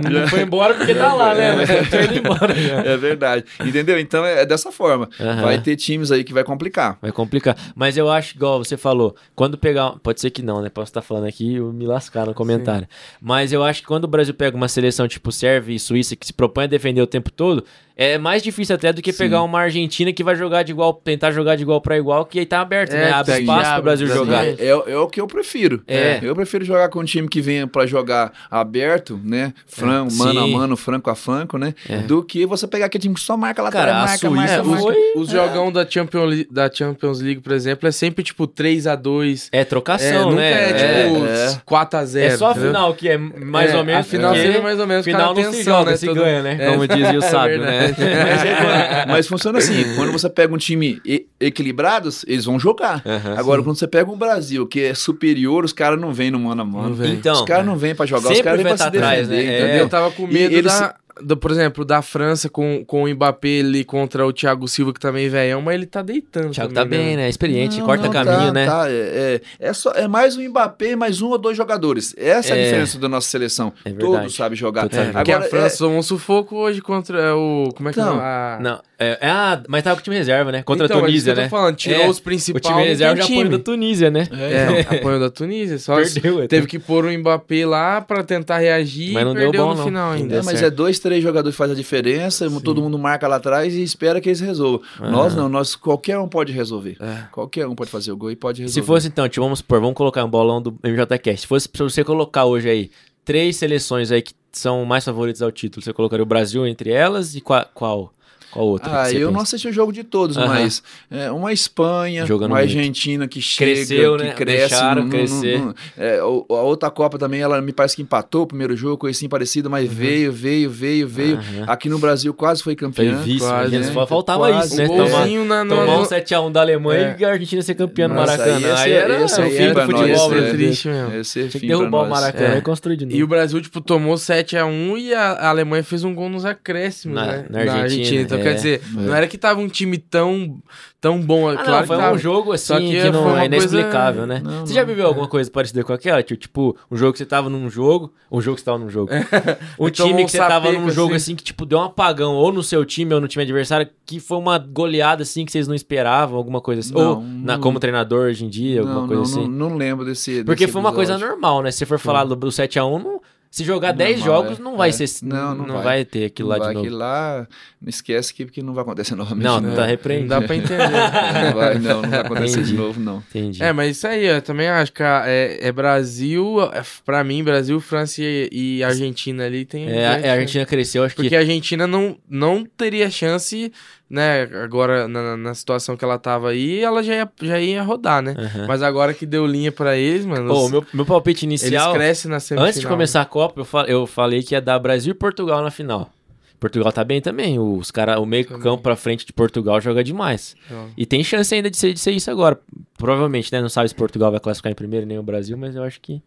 não 0.11 0.27
foi 0.27 0.41
embora 0.41 0.73
porque 0.73 0.93
tá 0.95 1.13
lá, 1.13 1.33
né? 1.35 1.65
Tá 1.89 2.03
indo 2.03 2.17
embora 2.17 2.55
já. 2.55 2.81
É 2.81 2.97
verdade. 2.97 3.45
Entendeu? 3.65 3.99
Então 3.99 4.25
é, 4.25 4.41
é 4.41 4.45
dessa 4.45 4.71
forma. 4.71 5.09
Aham. 5.19 5.41
Vai 5.41 5.59
ter 5.61 5.75
times 5.75 6.11
aí 6.11 6.23
que 6.23 6.33
vai 6.33 6.43
complicar. 6.43 6.97
Vai 7.01 7.11
complicar. 7.11 7.55
Mas 7.75 7.97
eu 7.97 8.09
acho, 8.09 8.35
igual 8.35 8.63
você 8.63 8.77
falou, 8.77 9.15
quando 9.35 9.57
pegar. 9.57 9.91
Pode 10.03 10.19
ser 10.21 10.29
que 10.29 10.41
não, 10.41 10.61
né? 10.61 10.69
Posso 10.69 10.89
estar 10.89 11.01
falando 11.01 11.27
aqui 11.27 11.55
e 11.55 11.59
me 11.59 11.85
lascar 11.85 12.25
no 12.25 12.33
comentário. 12.33 12.87
Mas 13.21 13.51
eu 13.53 13.63
acho 13.63 13.81
que 13.81 13.87
quando 13.87 14.05
o 14.05 14.07
Brasil 14.07 14.33
pega 14.33 14.55
uma 14.55 14.67
seleção 14.67 15.07
tipo 15.11 15.31
Sérvia 15.31 15.75
e 15.75 15.79
Suíça, 15.79 16.15
que 16.15 16.25
se 16.25 16.33
propõe 16.33 16.65
a 16.65 16.67
defender 16.67 17.01
o 17.01 17.07
tempo 17.07 17.31
todo, 17.31 17.63
é 17.95 18.17
mais 18.17 18.41
difícil 18.43 18.75
até 18.75 18.91
do 18.93 19.01
que 19.01 19.11
Sim. 19.11 19.17
pegar 19.19 19.43
uma 19.43 19.59
Argentina 19.59 20.11
que 20.13 20.23
vai 20.23 20.35
jogar 20.35 20.63
de 20.63 20.71
igual, 20.71 20.93
tentar 20.93 21.31
jogar 21.31 21.55
de 21.55 21.63
igual 21.63 21.81
para 21.81 21.97
igual, 21.97 22.25
que 22.25 22.39
aí 22.39 22.45
tá 22.45 22.61
aberto, 22.61 22.93
É, 22.93 22.97
né? 23.05 23.11
Abre 23.11 23.33
que 23.35 23.39
espaço 23.41 23.59
pro 23.61 23.69
abre, 23.69 23.81
Brasil 23.83 24.07
jogar. 24.07 24.45
É, 24.45 24.55
é 24.67 24.97
o 24.97 25.07
que 25.07 25.19
eu 25.21 25.27
prefiro. 25.27 25.81
É. 25.87 26.19
Eu 26.21 26.35
prefiro 26.35 26.63
jogar 26.65 26.89
com 26.89 26.99
um 26.99 27.03
time 27.05 27.27
que 27.27 27.41
venha 27.41 27.67
pra 27.67 27.85
jogar 27.85 28.31
aberto, 28.49 29.19
né? 29.23 29.53
Franco, 29.67 30.13
mano 30.13 30.39
a 30.41 30.47
mano, 30.47 30.77
franco 30.77 31.09
a 31.09 31.15
franco, 31.15 31.57
né? 31.57 31.73
É. 31.89 31.97
Do 31.99 32.23
que 32.23 32.45
você 32.45 32.67
pegar 32.67 32.85
aquele 32.87 33.01
time 33.01 33.15
que 33.15 33.21
só 33.21 33.35
marca 33.37 33.61
lá 33.61 33.71
Cara, 33.71 33.91
atrás, 34.01 34.23
a 34.23 34.29
marca, 34.29 34.29
Suíça 34.29 34.35
marca, 34.41 34.53
É, 34.53 34.61
os, 34.61 34.67
marca. 34.67 34.83
foi- 34.83 35.21
os 35.21 35.29
jogão 35.29 35.71
da 35.71 35.85
Champions, 35.89 36.29
League, 36.29 36.47
da 36.51 36.71
Champions 36.71 37.21
League, 37.21 37.41
por 37.41 37.53
exemplo, 37.53 37.87
é 37.87 37.91
sempre 37.91 38.23
tipo 38.23 38.47
3x2. 38.47 39.49
É 39.51 39.61
É, 39.61 39.63
trocação, 39.65 40.29
nunca 40.31 40.41
né? 40.41 40.69
é 40.69 40.73
tipo 40.73 41.25
é. 41.25 41.61
4x0. 41.65 42.19
É 42.21 42.37
só 42.37 42.51
a 42.51 42.55
final 42.55 42.93
que 42.93 43.09
é 43.09 43.17
mais 43.17 43.71
É, 43.71 43.77
ou 43.77 43.83
menos. 43.83 44.05
A 44.05 44.09
final 44.09 44.35
seria 44.35 44.61
mais 44.61 44.79
ou 44.79 44.87
menos 44.87 45.05
final 45.05 45.33
não 45.35 45.41
se 45.43 45.47
atenção, 45.49 45.77
joga, 45.79 45.91
né? 45.91 45.97
se 45.97 46.13
ganha, 46.13 46.41
né? 46.41 46.57
É. 46.59 46.71
Como 46.71 46.87
dizia 46.87 47.19
o 47.19 47.23
É 47.23 47.29
sábio, 47.29 47.59
verdade. 47.61 47.90
Mas, 47.97 48.43
é 48.45 49.05
mas 49.09 49.27
funciona 49.27 49.59
assim: 49.59 49.95
quando 49.95 50.11
você 50.11 50.29
pega 50.29 50.53
um 50.53 50.57
time 50.57 51.01
e- 51.05 51.25
equilibrados, 51.39 52.23
eles 52.27 52.45
vão 52.45 52.59
jogar. 52.59 53.03
Agora, 53.37 53.61
quando 53.63 53.77
você 53.77 53.87
pega 53.87 54.09
um 54.11 54.17
Brasil 54.17 54.65
que 54.67 54.81
é 54.81 54.93
superior, 54.93 55.63
os 55.65 55.73
caras 55.73 55.99
não 55.99 56.13
vêm 56.13 56.31
no 56.31 56.39
mano 56.39 56.61
a 56.61 56.65
mano. 56.65 57.05
Então, 57.05 57.33
os 57.33 57.41
caras 57.41 57.65
não 57.65 57.75
vêm 57.77 57.93
pra 57.95 58.05
jogar, 58.05 58.29
os 58.29 58.37
sempre 58.37 58.43
caras 58.43 58.57
vêm 58.59 58.67
pra 58.67 58.77
se 58.77 58.83
tá 58.83 58.87
atrás, 58.89 59.27
defender, 59.27 59.47
né? 59.47 59.53
É. 59.53 59.59
entendeu? 59.63 59.77
Eu 59.83 59.89
tava 59.89 60.11
com 60.11 60.23
E 60.23 60.33
medo 60.33 60.55
eles- 60.55 60.71
da, 60.79 60.95
do, 61.23 61.37
por 61.37 61.51
exemplo, 61.51 61.83
da 61.85 62.01
França 62.01 62.49
com, 62.49 62.83
com 62.85 63.03
o 63.03 63.09
Mbappé 63.09 63.59
ali 63.59 63.83
contra 63.83 64.25
o 64.25 64.33
Thiago 64.33 64.67
Silva, 64.67 64.93
que 64.93 64.99
também 64.99 65.25
é 65.25 65.29
velhão, 65.29 65.61
mas 65.61 65.75
ele 65.75 65.85
tá 65.85 66.01
deitando. 66.01 66.47
o 66.47 66.51
Thiago 66.51 66.73
também, 66.73 66.99
tá 66.99 67.05
bem, 67.05 67.15
né? 67.17 67.29
Experiente, 67.29 67.79
Não, 67.79 67.85
corta 67.85 68.03
não, 68.05 68.11
caminho, 68.11 68.47
tá, 68.47 68.51
né? 68.53 68.65
tá, 68.65 68.89
é, 68.89 69.41
é, 69.59 69.67
é 69.69 69.73
só, 69.73 69.91
é 69.91 70.07
mais 70.07 70.35
um 70.37 70.47
Mbappé, 70.49 70.95
mais 70.95 71.21
um 71.21 71.27
ou 71.29 71.37
dois 71.37 71.55
jogadores. 71.57 72.13
Essa 72.17 72.53
é, 72.53 72.57
É. 72.57 72.61
a 72.61 72.63
diferença 72.65 72.99
da 72.99 73.07
nossa 73.09 73.27
seleção. 73.29 73.73
É 73.85 73.89
verdade. 73.89 74.11
Todos 74.19 74.35
sabem 74.35 74.57
jogar. 74.57 74.81
Todos 74.83 74.95
sabem 74.97 75.11
Porque 75.13 75.31
Agora, 75.31 75.47
a 75.47 75.49
França 75.49 75.77
tomou 75.79 75.99
um 75.99 76.03
sufoco 76.03 76.55
hoje 76.57 76.81
contra 76.81 77.35
o. 77.35 77.69
Como 77.75 77.89
é 77.89 77.93
que 77.93 77.99
Então, 77.99 78.17
é? 78.17 78.21
A... 78.21 78.59
Não, 78.61 78.79
é, 78.99 79.17
é 79.21 79.29
a- 79.29 79.61
mas 79.67 79.83
tava 79.83 79.95
com 79.95 80.01
o 80.01 80.03
time 80.03 80.15
reserva, 80.17 80.51
né? 80.51 80.61
Contra 80.63 80.85
Então, 80.85 80.97
a 80.97 81.01
mas 81.01 81.09
Tunísia, 81.11 81.35
né? 81.35 81.43
tô 81.43 81.49
falando, 81.49 81.75
tirou 81.75 82.01
É, 82.03 82.07
os 82.09 82.17
O 82.17 82.23
principais. 82.23 82.65
time 82.65 82.83
reserva 82.83 83.15
já 83.17 83.23
apoio 83.23 83.49
da 83.49 83.59
Tunísia, 83.59 84.09
né? 84.11 84.27
É, 84.31 84.95
apoio 84.97 85.19
da 85.19 85.29
Tunísia. 85.29 85.77
Só 85.79 85.95
Perdeu, 85.95 86.43
é. 86.43 86.47
teve 86.47 86.67
que 86.67 86.77
pôr 86.79 87.05
o 87.05 87.11
Mbappé 87.17 87.65
lá 87.65 87.99
pra 88.01 88.23
tentar 88.23 88.57
reagir 88.59 89.13
Mas 89.13 89.23
não 89.23 89.31
e 89.31 89.35
deu 89.35 89.43
perdeu 89.45 89.63
bom, 89.65 89.69
no 89.71 89.77
não. 89.77 89.83
final 89.85 90.07
Não 90.09 90.13
ainda. 90.15 90.35
É, 90.37 90.41
mas 90.43 90.61
é 90.61 90.69
dois, 90.69 90.99
três 90.99 91.10
jogadores 91.19 91.55
que 91.55 91.57
fazem 91.57 91.73
a 91.73 91.77
diferença, 91.77 92.47
todo 92.61 92.81
mundo 92.81 92.97
marca 92.99 93.27
lá 93.27 93.37
atrás 93.37 93.73
e 93.73 93.81
espera 93.81 94.21
que 94.21 94.29
eles 94.29 94.39
resolvam. 94.39 94.81
Nós 94.99 95.35
não, 95.35 95.49
nós 95.49 95.75
qualquer 95.75 96.19
um 96.19 96.27
pode 96.27 96.53
resolver. 96.53 96.97
É. 96.99 97.23
Qualquer 97.31 97.67
um 97.67 97.73
pode 97.73 97.89
fazer 97.89 98.11
o 98.11 98.17
gol 98.17 98.29
e 98.29 98.35
pode 98.35 98.61
resolver. 98.61 98.79
Se 98.81 98.85
fosse 98.85 99.07
então, 99.07 99.27
tipo, 99.27 99.43
vamos 99.43 99.59
supor, 99.59 99.81
vamos 99.81 99.95
colocar 99.95 100.23
um 100.23 100.29
bolão 100.29 100.61
do 100.61 100.77
MJCast. 100.83 101.41
Se 101.41 101.47
fosse 101.47 101.67
pra 101.67 101.83
você 101.83 102.03
colocar 102.03 102.45
hoje 102.45 102.69
aí 102.69 102.91
três 103.25 103.55
seleções 103.55 104.11
aí 104.11 104.21
que 104.21 104.33
são 104.51 104.85
mais 104.85 105.03
favoritas 105.03 105.41
ao 105.41 105.51
título, 105.51 105.83
você 105.83 105.91
colocaria 105.91 106.23
o 106.23 106.27
Brasil 106.27 106.67
entre 106.67 106.91
elas 106.91 107.35
e 107.35 107.41
qual 107.41 107.65
qual, 107.73 108.13
qual 108.51 108.65
outra? 108.67 109.03
Ah, 109.03 109.11
eu 109.11 109.27
não 109.27 109.39
pensa? 109.39 109.43
assisti 109.55 109.67
o 109.69 109.73
jogo 109.73 109.91
de 109.91 110.03
todos, 110.03 110.37
Aham. 110.37 110.47
mas 110.47 110.83
é, 111.09 111.31
uma 111.31 111.51
Espanha, 111.53 112.25
Jogando 112.25 112.51
uma 112.51 112.59
muito. 112.59 112.69
Argentina 112.69 113.27
que 113.27 113.41
chega, 113.41 113.71
Cresceu, 113.73 114.17
que 114.17 114.23
né? 114.23 114.33
cresce. 114.33 114.69
Deixaram 114.69 114.95
não- 114.95 115.03
não- 115.03 115.09
crescer. 115.09 115.59
não- 115.59 115.75
é, 115.97 116.23
o- 116.23 116.45
a 116.49 116.61
outra 116.61 116.89
Copa 116.89 117.17
também, 117.17 117.41
ela 117.41 117.61
me 117.61 117.71
parece 117.71 117.95
que 117.95 118.01
empatou 118.01 118.43
o 118.43 118.47
primeiro 118.47 118.75
jogo, 118.75 118.97
coisa 118.97 119.17
assim 119.17 119.29
parecida, 119.29 119.69
mas 119.69 119.91
veio, 119.91 120.31
veio, 120.31 120.69
veio, 120.69 121.07
veio. 121.07 121.35
Aham. 121.37 121.65
Aqui 121.67 121.89
no 121.89 121.97
Brasil 121.99 122.33
quase 122.33 122.61
foi 122.61 122.71
Foi 122.71 122.75
campeã. 122.75 123.15
vice, 123.17 123.39
quase, 123.39 123.77
né? 123.77 123.83
só 123.91 124.07
faltava 124.07 124.47
Quase. 124.47 124.67
isso, 124.67 124.77
né? 124.77 124.85
O 124.85 124.87
Tomar, 124.89 125.09
golzinho 125.09 125.45
na, 125.45 125.63
na, 125.63 125.75
tomar 125.75 125.95
um 125.95 125.99
no- 125.99 126.05
7x1 126.05 126.51
da 126.51 126.61
Alemanha 126.61 127.15
É. 127.17 127.21
e 127.21 127.25
a 127.25 127.29
Argentina 127.31 127.61
ser 127.61 127.75
campeã 127.75 128.07
no 128.07 128.15
Nossa, 128.15 128.37
Maracanã. 128.37 128.55
aí 128.67 128.73
esse 128.73 128.81
Aí 128.83 128.91
é- 128.91 128.95
era 128.95 129.21
esse 129.25 129.41
é 129.41 129.45
o 129.45 129.49
fim 129.51 129.73
do 129.73 129.81
futebol 129.81 130.01
nós, 130.07 130.09
é 130.09 130.27
brasileiro. 130.29 130.57
triste 130.57 130.87
mesmo. 130.87 131.15
Esse 131.15 131.39
é 131.41 131.47
Tinha 131.47 131.61
que 131.61 131.67
derrubar 131.67 131.97
o 131.97 132.01
nós. 132.01 132.09
Maracanã 132.09 132.53
É. 132.55 132.57
e 132.57 132.61
construir 132.61 132.97
de 132.97 133.05
novo. 133.05 133.17
E 133.17 133.23
o 133.23 133.27
Brasil, 133.27 133.61
tipo, 133.61 133.81
tomou 133.81 134.17
7x1 134.17 134.97
e 134.97 135.13
a 135.13 135.49
Alemanha 135.49 135.83
fez 135.83 136.03
um 136.03 136.13
gol 136.15 136.29
nos 136.29 136.45
acréscimos, 136.45 137.15
Na- 137.15 137.25
né? 137.27 137.45
na 137.49 137.59
Argentina, 137.73 138.21
Então, 138.21 138.40
é. 138.41 138.43
quer 138.43 138.53
dizer, 138.55 138.81
não 138.93 139.13
era 139.15 139.27
que 139.27 139.37
tava 139.37 139.59
um 139.59 139.67
time 139.67 139.97
tão, 139.97 140.61
tão 140.99 141.19
bom. 141.21 141.49
Ah, 141.49 141.55
claro 141.55 141.71
não, 141.71 141.81
que 141.81 141.87
foi 141.87 141.97
tava. 141.97 142.15
um 142.15 142.17
jogo 142.17 142.51
assim 142.51 142.65
Só 142.67 142.79
que 142.79 142.87
que, 143.01 143.09
não 143.09 143.37
é 143.37 143.45
inexplicável, 143.45 144.25
coisa- 144.25 144.27
né? 144.27 144.41
Não, 144.43 144.65
você 144.65 144.73
já 144.73 144.81
não, 144.81 144.87
viveu 144.87 145.07
alguma 145.07 145.27
coisa 145.27 145.49
parecida 145.49 145.83
com 145.83 145.93
aquela? 145.93 146.21
Tio? 146.23 146.35
Tipo, 146.37 146.75
um 146.89 146.97
jogo 146.97 147.11
que 147.13 147.17
você 147.19 147.25
tava 147.25 147.49
num 147.49 147.69
jogo, 147.69 148.13
um 148.31 148.41
jogo 148.41 148.55
que 148.55 148.61
você 148.61 148.65
tava 148.65 148.77
num 148.79 148.89
jogo. 148.89 149.11
Um 149.79 149.89
Tomou 149.89 149.91
time 149.91 150.25
que 150.25 150.31
você 150.31 150.37
tava 150.37 150.71
num 150.71 150.89
jogo 150.89 151.13
assim. 151.13 151.31
assim 151.31 151.35
que, 151.35 151.43
tipo, 151.43 151.65
deu 151.65 151.79
um 151.79 151.83
apagão, 151.83 152.33
ou 152.35 152.51
no 152.51 152.61
seu 152.63 152.83
time 152.85 153.13
ou 153.13 153.21
no 153.21 153.27
time 153.27 153.43
adversário, 153.43 153.87
que 154.05 154.19
foi 154.19 154.37
uma 154.37 154.57
goleada 154.57 155.23
assim 155.23 155.45
que 155.45 155.51
vocês 155.51 155.67
não 155.67 155.75
esperavam, 155.75 156.37
alguma 156.37 156.61
coisa 156.61 156.81
assim. 156.81 156.93
ou 156.95 157.15
Não, 157.15 157.21
na, 157.23 157.57
como 157.57 157.79
treinador 157.79 158.27
hoje 158.27 158.45
em 158.45 158.49
dia, 158.49 158.81
alguma 158.81 159.01
Não, 159.01 159.07
coisa 159.07 159.21
não, 159.23 159.29
assim. 159.29 159.51
não, 159.51 159.69
não 159.69 159.77
lembro 159.77 160.05
desse. 160.05 160.43
Porque 160.43 160.65
desse 160.65 160.73
foi 160.73 160.79
uma 160.81 160.93
coisa 160.93 161.17
normal, 161.17 161.61
né? 161.63 161.71
Se 161.71 161.79
você 161.79 161.85
for 161.85 161.97
falar 161.99 162.23
do, 162.25 162.35
do 162.35 162.47
7x1, 162.47 163.01
não- 163.03 163.21
se 163.51 163.65
jogar 163.65 163.91
10 163.91 164.19
Normal, 164.21 164.43
jogos, 164.43 164.59
é. 164.59 164.63
não 164.63 164.77
vai 164.77 164.89
É. 164.89 164.91
ser. 164.93 165.25
Não, 165.25 165.53
Não, 165.53 165.67
não 165.67 165.75
vai. 165.75 165.83
vai. 165.83 166.05
ter 166.05 166.23
aquilo 166.25 166.47
Não 166.49 166.57
lá 166.57 166.63
vai 166.63 166.67
de 166.69 166.73
novo. 166.75 166.87
que 166.87 166.93
lá, 166.95 167.47
não 167.81 167.89
esquece 167.89 168.33
que 168.33 168.45
porque 168.45 168.63
não 168.63 168.73
vai 168.73 168.81
acontecer 168.83 169.13
novamente. 169.15 169.43
Não, 169.43 169.59
né? 169.59 169.75
tá 169.75 169.81
Não 169.81 169.87
repreendido. 169.87 170.29
dá 170.29 170.41
pra 170.41 170.55
entender. 170.55 170.77
Não 171.51 171.53
vai, 171.53 171.77
não, 171.79 172.01
não 172.01 172.09
vai 172.09 172.19
acontecer 172.21 172.59
Entendi. 172.59 172.71
de 172.71 172.77
novo, 172.77 172.99
não. 172.99 173.17
Entendi. 173.29 173.61
É, 173.61 173.73
mas 173.73 173.97
isso 173.97 174.07
aí, 174.07 174.25
eu 174.25 174.41
também 174.41 174.67
acho 174.69 174.93
que 174.93 175.03
é, 175.03 175.59
é 175.61 175.71
Brasil, 175.71 176.61
é, 176.73 176.81
pra 177.05 177.23
mim, 177.23 177.43
Brasil, 177.43 177.79
França 177.81 178.21
e, 178.21 178.49
e 178.51 178.83
Argentina 178.83 179.45
ali 179.45 179.65
tem. 179.65 179.89
É, 179.89 180.05
a, 180.07 180.11
a 180.11 180.33
Argentina 180.33 180.65
cresceu, 180.65 181.03
acho 181.03 181.15
que. 181.15 181.21
Porque 181.23 181.35
a 181.35 181.39
Argentina 181.39 181.85
não, 181.85 182.17
não 182.29 182.63
teria 182.65 183.09
chance, 183.09 183.71
né? 184.11 184.43
Agora, 184.63 185.07
na, 185.07 185.35
na 185.37 185.53
situação 185.55 185.95
que 185.97 186.03
ela 186.05 186.19
tava 186.19 186.49
aí, 186.49 186.79
ela 186.81 187.01
já 187.01 187.15
ia, 187.15 187.31
já 187.41 187.59
ia 187.59 187.81
rodar, 187.81 188.21
né? 188.21 188.35
Aham. 188.37 188.65
Mas 188.67 188.83
agora 188.83 189.13
que 189.13 189.25
deu 189.25 189.45
linha 189.47 189.71
pra 189.71 189.97
eles, 189.97 190.25
mano, 190.25 190.51
os- 190.53 190.69
meu, 190.71 190.85
meu 190.93 191.05
palpite 191.05 191.45
eles 191.45 191.61
inicial. 191.63 191.93
crescem 191.93 192.29
na 192.29 192.39
semifinal. 192.39 192.67
Antes 192.67 192.81
de 192.81 192.87
começar 192.87 193.21
a 193.21 193.25
Copa, 193.25 193.61
eu, 193.61 193.65
fa- 193.65 193.85
eu 193.87 194.05
falei 194.05 194.43
que 194.43 194.53
ia 194.53 194.61
dar 194.61 194.77
Brasil 194.79 195.11
e 195.11 195.15
Portugal 195.15 195.63
na 195.63 195.71
final. 195.71 196.11
Portugal 196.59 196.91
tá 196.91 197.03
bem 197.03 197.19
também. 197.19 197.57
Os 197.57 197.89
cara, 197.89 198.19
o 198.19 198.25
meio 198.25 198.45
Também. 198.45 198.61
campo 198.61 198.83
pra 198.83 198.95
frente 198.95 199.25
de 199.25 199.33
Portugal 199.33 199.81
joga 199.81 200.03
demais. 200.03 200.55
Então, 200.67 200.89
E 200.95 201.07
tem 201.07 201.23
chance 201.23 201.55
ainda 201.55 201.71
de 201.71 201.77
ser, 201.77 201.91
de 201.91 201.99
ser 201.99 202.11
isso 202.11 202.29
agora. 202.29 202.59
Provavelmente, 202.99 203.51
né? 203.51 203.59
Não 203.59 203.69
sabe 203.69 203.89
se 203.89 203.95
Portugal 203.95 204.29
vai 204.29 204.39
classificar 204.39 204.71
em 204.71 204.75
primeiro 204.75 205.07
nem 205.07 205.17
o 205.17 205.23
Brasil, 205.23 205.57
mas 205.57 205.75
eu 205.75 205.81
acho 205.81 205.99
que. 205.99 206.21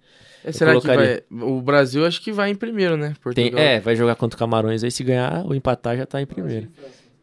é, 0.44 0.50
será 0.50 0.72
colocaria. 0.72 1.22
que 1.28 1.34
vai. 1.36 1.48
O 1.48 1.62
Brasil 1.62 2.04
acho 2.04 2.20
que 2.20 2.32
vai 2.32 2.50
em 2.50 2.54
primeiro, 2.56 2.96
né? 2.96 3.10
Tem, 3.10 3.14
Portugal. 3.22 3.60
é, 3.60 3.78
vai 3.78 3.94
jogar 3.94 4.16
contra 4.16 4.34
o 4.34 4.38
Camarões 4.40 4.82
aí. 4.82 4.90
Se 4.90 5.04
ganhar 5.04 5.44
ou 5.46 5.54
empatar, 5.54 5.96
já 5.96 6.04
tá 6.04 6.20
em 6.20 6.26
primeiro. 6.26 6.66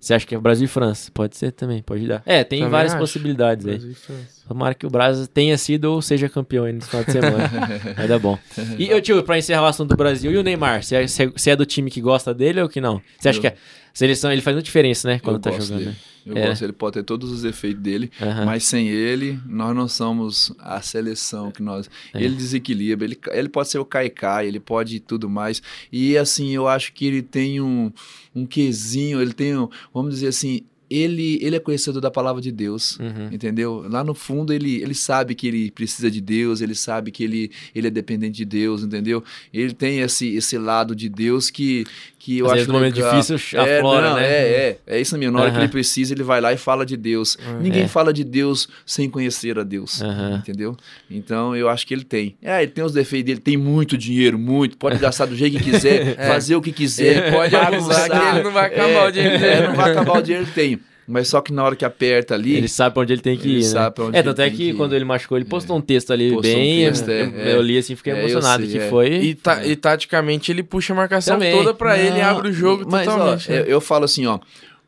Você 0.02 0.16
acha 0.16 0.26
que 0.26 0.34
é 0.34 0.38
Brasil 0.40 0.66
e 0.66 0.68
França? 0.68 1.12
Pode 1.14 1.38
ser 1.38 1.52
também, 1.52 1.84
pode 1.84 2.08
dar. 2.08 2.24
É, 2.26 2.44
tem 2.44 2.60
Também 2.62 2.72
várias 2.72 2.94
acho. 2.94 3.00
possibilidades 3.00 3.68
aí. 3.68 3.74
Brasil 3.74 3.92
e 3.92 3.94
França. 3.94 4.42
Tomara 4.48 4.74
que 4.74 4.86
o 4.88 4.90
Brasil 4.90 5.28
tenha 5.28 5.56
sido 5.60 5.86
ou 5.86 6.02
seja 6.02 6.28
campeão 6.28 6.66
aí 6.66 6.74
nesse 6.74 6.88
final 6.90 7.04
de 7.06 7.12
semana. 7.12 7.50
Vai 7.96 8.08
dar 8.08 8.18
bom. 8.18 8.38
E, 8.80 8.90
eu, 8.90 9.00
tio, 9.00 9.22
pra 9.22 9.38
encerrar 9.38 9.62
o 9.62 9.66
assunto 9.68 9.90
do 9.90 9.96
Brasil, 9.96 10.32
e 10.32 10.38
o 10.38 10.42
Neymar? 10.44 10.82
Você 10.84 10.96
é, 10.96 11.08
você 11.08 11.50
é- 11.52 11.54
é 11.54 11.56
do 11.56 11.66
time 11.68 11.92
que 11.92 12.02
gosta 12.02 12.34
dele 12.34 12.60
ou 12.62 12.68
que 12.68 12.82
não? 12.82 13.00
Você 13.20 13.30
acha 13.30 13.38
Eu- 13.38 13.42
que 13.44 13.48
a 13.50 13.54
seleção, 13.94 14.32
ele 14.32 14.42
faz 14.42 14.56
muita 14.56 14.66
diferença, 14.66 15.08
né? 15.08 15.20
Quando 15.20 15.36
eu 15.36 15.42
tá 15.42 15.52
gosto 15.52 15.68
jogando, 15.68 15.80
dele. 15.86 15.92
né? 15.92 15.96
Eu 16.26 16.38
É. 16.38 16.48
gosto, 16.48 16.64
ele 16.64 16.74
pode 16.74 16.94
ter 16.94 17.04
todos 17.04 17.32
os 17.32 17.42
defeitos 17.42 17.82
dele, 17.82 18.12
Aham. 18.22 18.46
mas 18.46 18.64
sem 18.64 18.88
ele, 18.90 19.40
nós 19.46 19.76
não 19.76 19.88
somos 19.88 20.54
a 20.60 20.82
seleção 20.82 21.52
que 21.52 21.62
nós. 21.64 21.90
É. 22.14 22.24
Ele 22.24 22.36
desequilibra, 22.36 23.06
ele, 23.06 23.18
ele 23.32 23.50
pode 23.50 23.70
ser 23.70 23.80
o 23.80 23.86
Kaikai, 23.86 24.48
ele 24.48 24.60
pode 24.60 25.00
tudo 25.00 25.30
mais. 25.30 25.62
E 25.92 26.18
assim, 26.18 26.52
eu 26.52 26.68
acho 26.68 26.94
que 26.94 27.06
ele 27.06 27.22
tem 27.22 27.60
um, 27.62 27.92
um 28.36 28.46
quesinho, 28.46 29.22
ele 29.22 29.34
tem, 29.34 29.58
um, 29.58 29.68
vamos 29.94 30.14
dizer 30.16 30.28
assim, 30.28 30.62
ele, 30.94 31.40
ele 31.42 31.56
é 31.56 31.60
conhecedor 31.60 32.02
da 32.02 32.12
palavra 32.12 32.42
de 32.42 32.52
Deus. 32.52 33.00
Uhum. 33.00 33.30
Entendeu? 33.32 33.86
Lá 33.90 34.04
no 34.04 34.14
fundo 34.14 34.52
ele, 34.52 34.82
ele 34.82 34.94
sabe 34.94 35.34
que 35.34 35.48
ele 35.48 35.72
precisa 35.72 36.12
de 36.12 36.20
Deus, 36.20 36.60
ele 36.60 36.76
sabe 36.76 37.12
que 37.12 37.24
ele, 37.24 37.50
ele 37.74 37.88
é 37.88 37.90
dependente 37.90 38.36
de 38.36 38.44
Deus, 38.44 38.84
entendeu? 38.84 39.24
Ele 39.54 39.74
tem 39.74 40.00
esse, 40.02 40.28
esse 40.36 40.58
lado 40.58 40.94
de 40.94 41.08
Deus 41.08 41.50
que, 41.50 41.86
que 42.24 42.38
eu 42.38 42.46
Às 42.46 42.52
acho 42.52 42.56
vezes 42.58 42.68
no 42.68 42.74
momento 42.76 42.96
legal. 42.98 43.12
difícil 43.20 43.60
é, 43.60 43.78
aflora, 43.78 44.10
não, 44.10 44.16
né? 44.18 44.24
É, 44.28 44.80
é, 44.86 44.96
é 44.98 45.02
isso 45.02 45.18
mesmo. 45.18 45.36
Na 45.36 45.42
hora 45.42 45.52
que 45.52 45.58
ele 45.58 45.68
precisa, 45.68 46.14
ele 46.14 46.22
vai 46.22 46.40
lá 46.40 46.54
e 46.54 46.58
fala 46.58 46.86
de 46.86 46.96
Deus. 46.96 47.36
Ninguém 47.60 47.84
É. 47.84 47.88
fala 47.88 48.14
de 48.14 48.24
Deus 48.24 48.68
sem 48.86 49.10
conhecer 49.10 49.58
a 49.58 49.64
Deus, 49.64 50.02
entendeu? 50.38 50.78
Então 51.10 51.56
eu 51.56 51.68
acho 51.68 51.88
que 51.88 51.94
ele 51.96 52.04
tem. 52.04 52.36
É, 52.44 52.62
ele 52.62 52.72
tem 52.72 52.84
os 52.84 52.94
defeitos 52.94 53.26
dele, 53.26 53.40
tem 53.40 53.58
muito 53.58 53.98
dinheiro, 53.98 54.38
muito, 54.38 54.78
pode 54.78 55.00
gastar 55.00 55.26
do 55.26 55.36
jeito 55.36 55.58
que 55.58 55.64
quiser, 55.72 56.16
fazer 56.28 56.56
o 56.56 56.62
que 56.62 56.72
quiser, 56.72 57.24
Ele 57.26 57.32
pode 57.32 57.56
abusar 57.56 58.08
que 58.10 58.16
ele 58.16 58.44
não 58.44 58.52
vai 58.52 58.66
acabar 58.68 59.08
o 59.08 59.12
dinheiro. 59.12 59.44
É, 59.44 59.68
não 59.68 59.76
vai 59.76 59.92
acabar 59.92 60.20
o 60.20 60.22
dinheiro 60.22 60.46
que 60.46 60.54
tem. 60.54 60.80
Mas 61.12 61.28
só 61.28 61.42
que 61.42 61.52
na 61.52 61.64
hora 61.64 61.76
que 61.76 61.84
aperta 61.86 62.34
ali, 62.34 62.56
Ele 62.56 62.68
sabe 62.68 62.94
pra 62.94 63.04
onde 63.04 63.14
ele 63.14 63.22
tem 63.22 63.38
que 63.38 63.48
Ele 63.48 63.58
ir, 63.60 63.64
né? 63.64 63.68
sabe 63.70 63.96
pra 63.96 64.06
onde 64.06 64.16
é, 64.16 64.20
ele 64.20 64.28
tanto 64.30 64.42
é 64.42 64.50
que, 64.50 64.74
quando 64.74 64.96
ele 64.96 65.04
machucou, 65.06 65.38
ele 65.38 65.46
postou 65.46 65.78
um 65.78 65.82
texto 65.82 66.12
ali 66.14 66.32
Postou 66.32 66.52
um 66.52 66.56
bem... 66.56 66.86
texto, 66.86 67.10
é, 67.10 67.22
eu, 67.22 67.40
é. 67.40 67.56
eu 67.56 67.62
li 67.62 67.78
assim, 67.78 67.96
fiquei 67.96 68.14
É, 68.14 68.20
emocionado, 68.20 68.64
sei, 68.64 68.72
que 68.72 68.78
é. 68.80 68.90
foi... 68.90 69.08
E, 69.10 69.36
ta- 69.36 69.66
e 69.66 69.76
taticamente 69.76 70.52
ele 70.52 70.64
puxa 70.64 70.94
a 70.94 70.96
marcação 70.96 71.36
Também. 71.36 71.52
toda 71.56 71.74
pra 71.74 71.98
ele 72.00 72.18
e 72.18 72.22
Não, 72.22 72.30
abre 72.30 72.50
o 72.50 72.54
jogo 72.54 72.86
mas, 72.90 73.06
totalmente. 73.06 73.50
Ó, 73.50 73.54
né? 73.54 73.60
eu, 73.62 73.66
eu 73.66 73.82
falo 73.82 74.06
assim, 74.06 74.26
ó. 74.26 74.40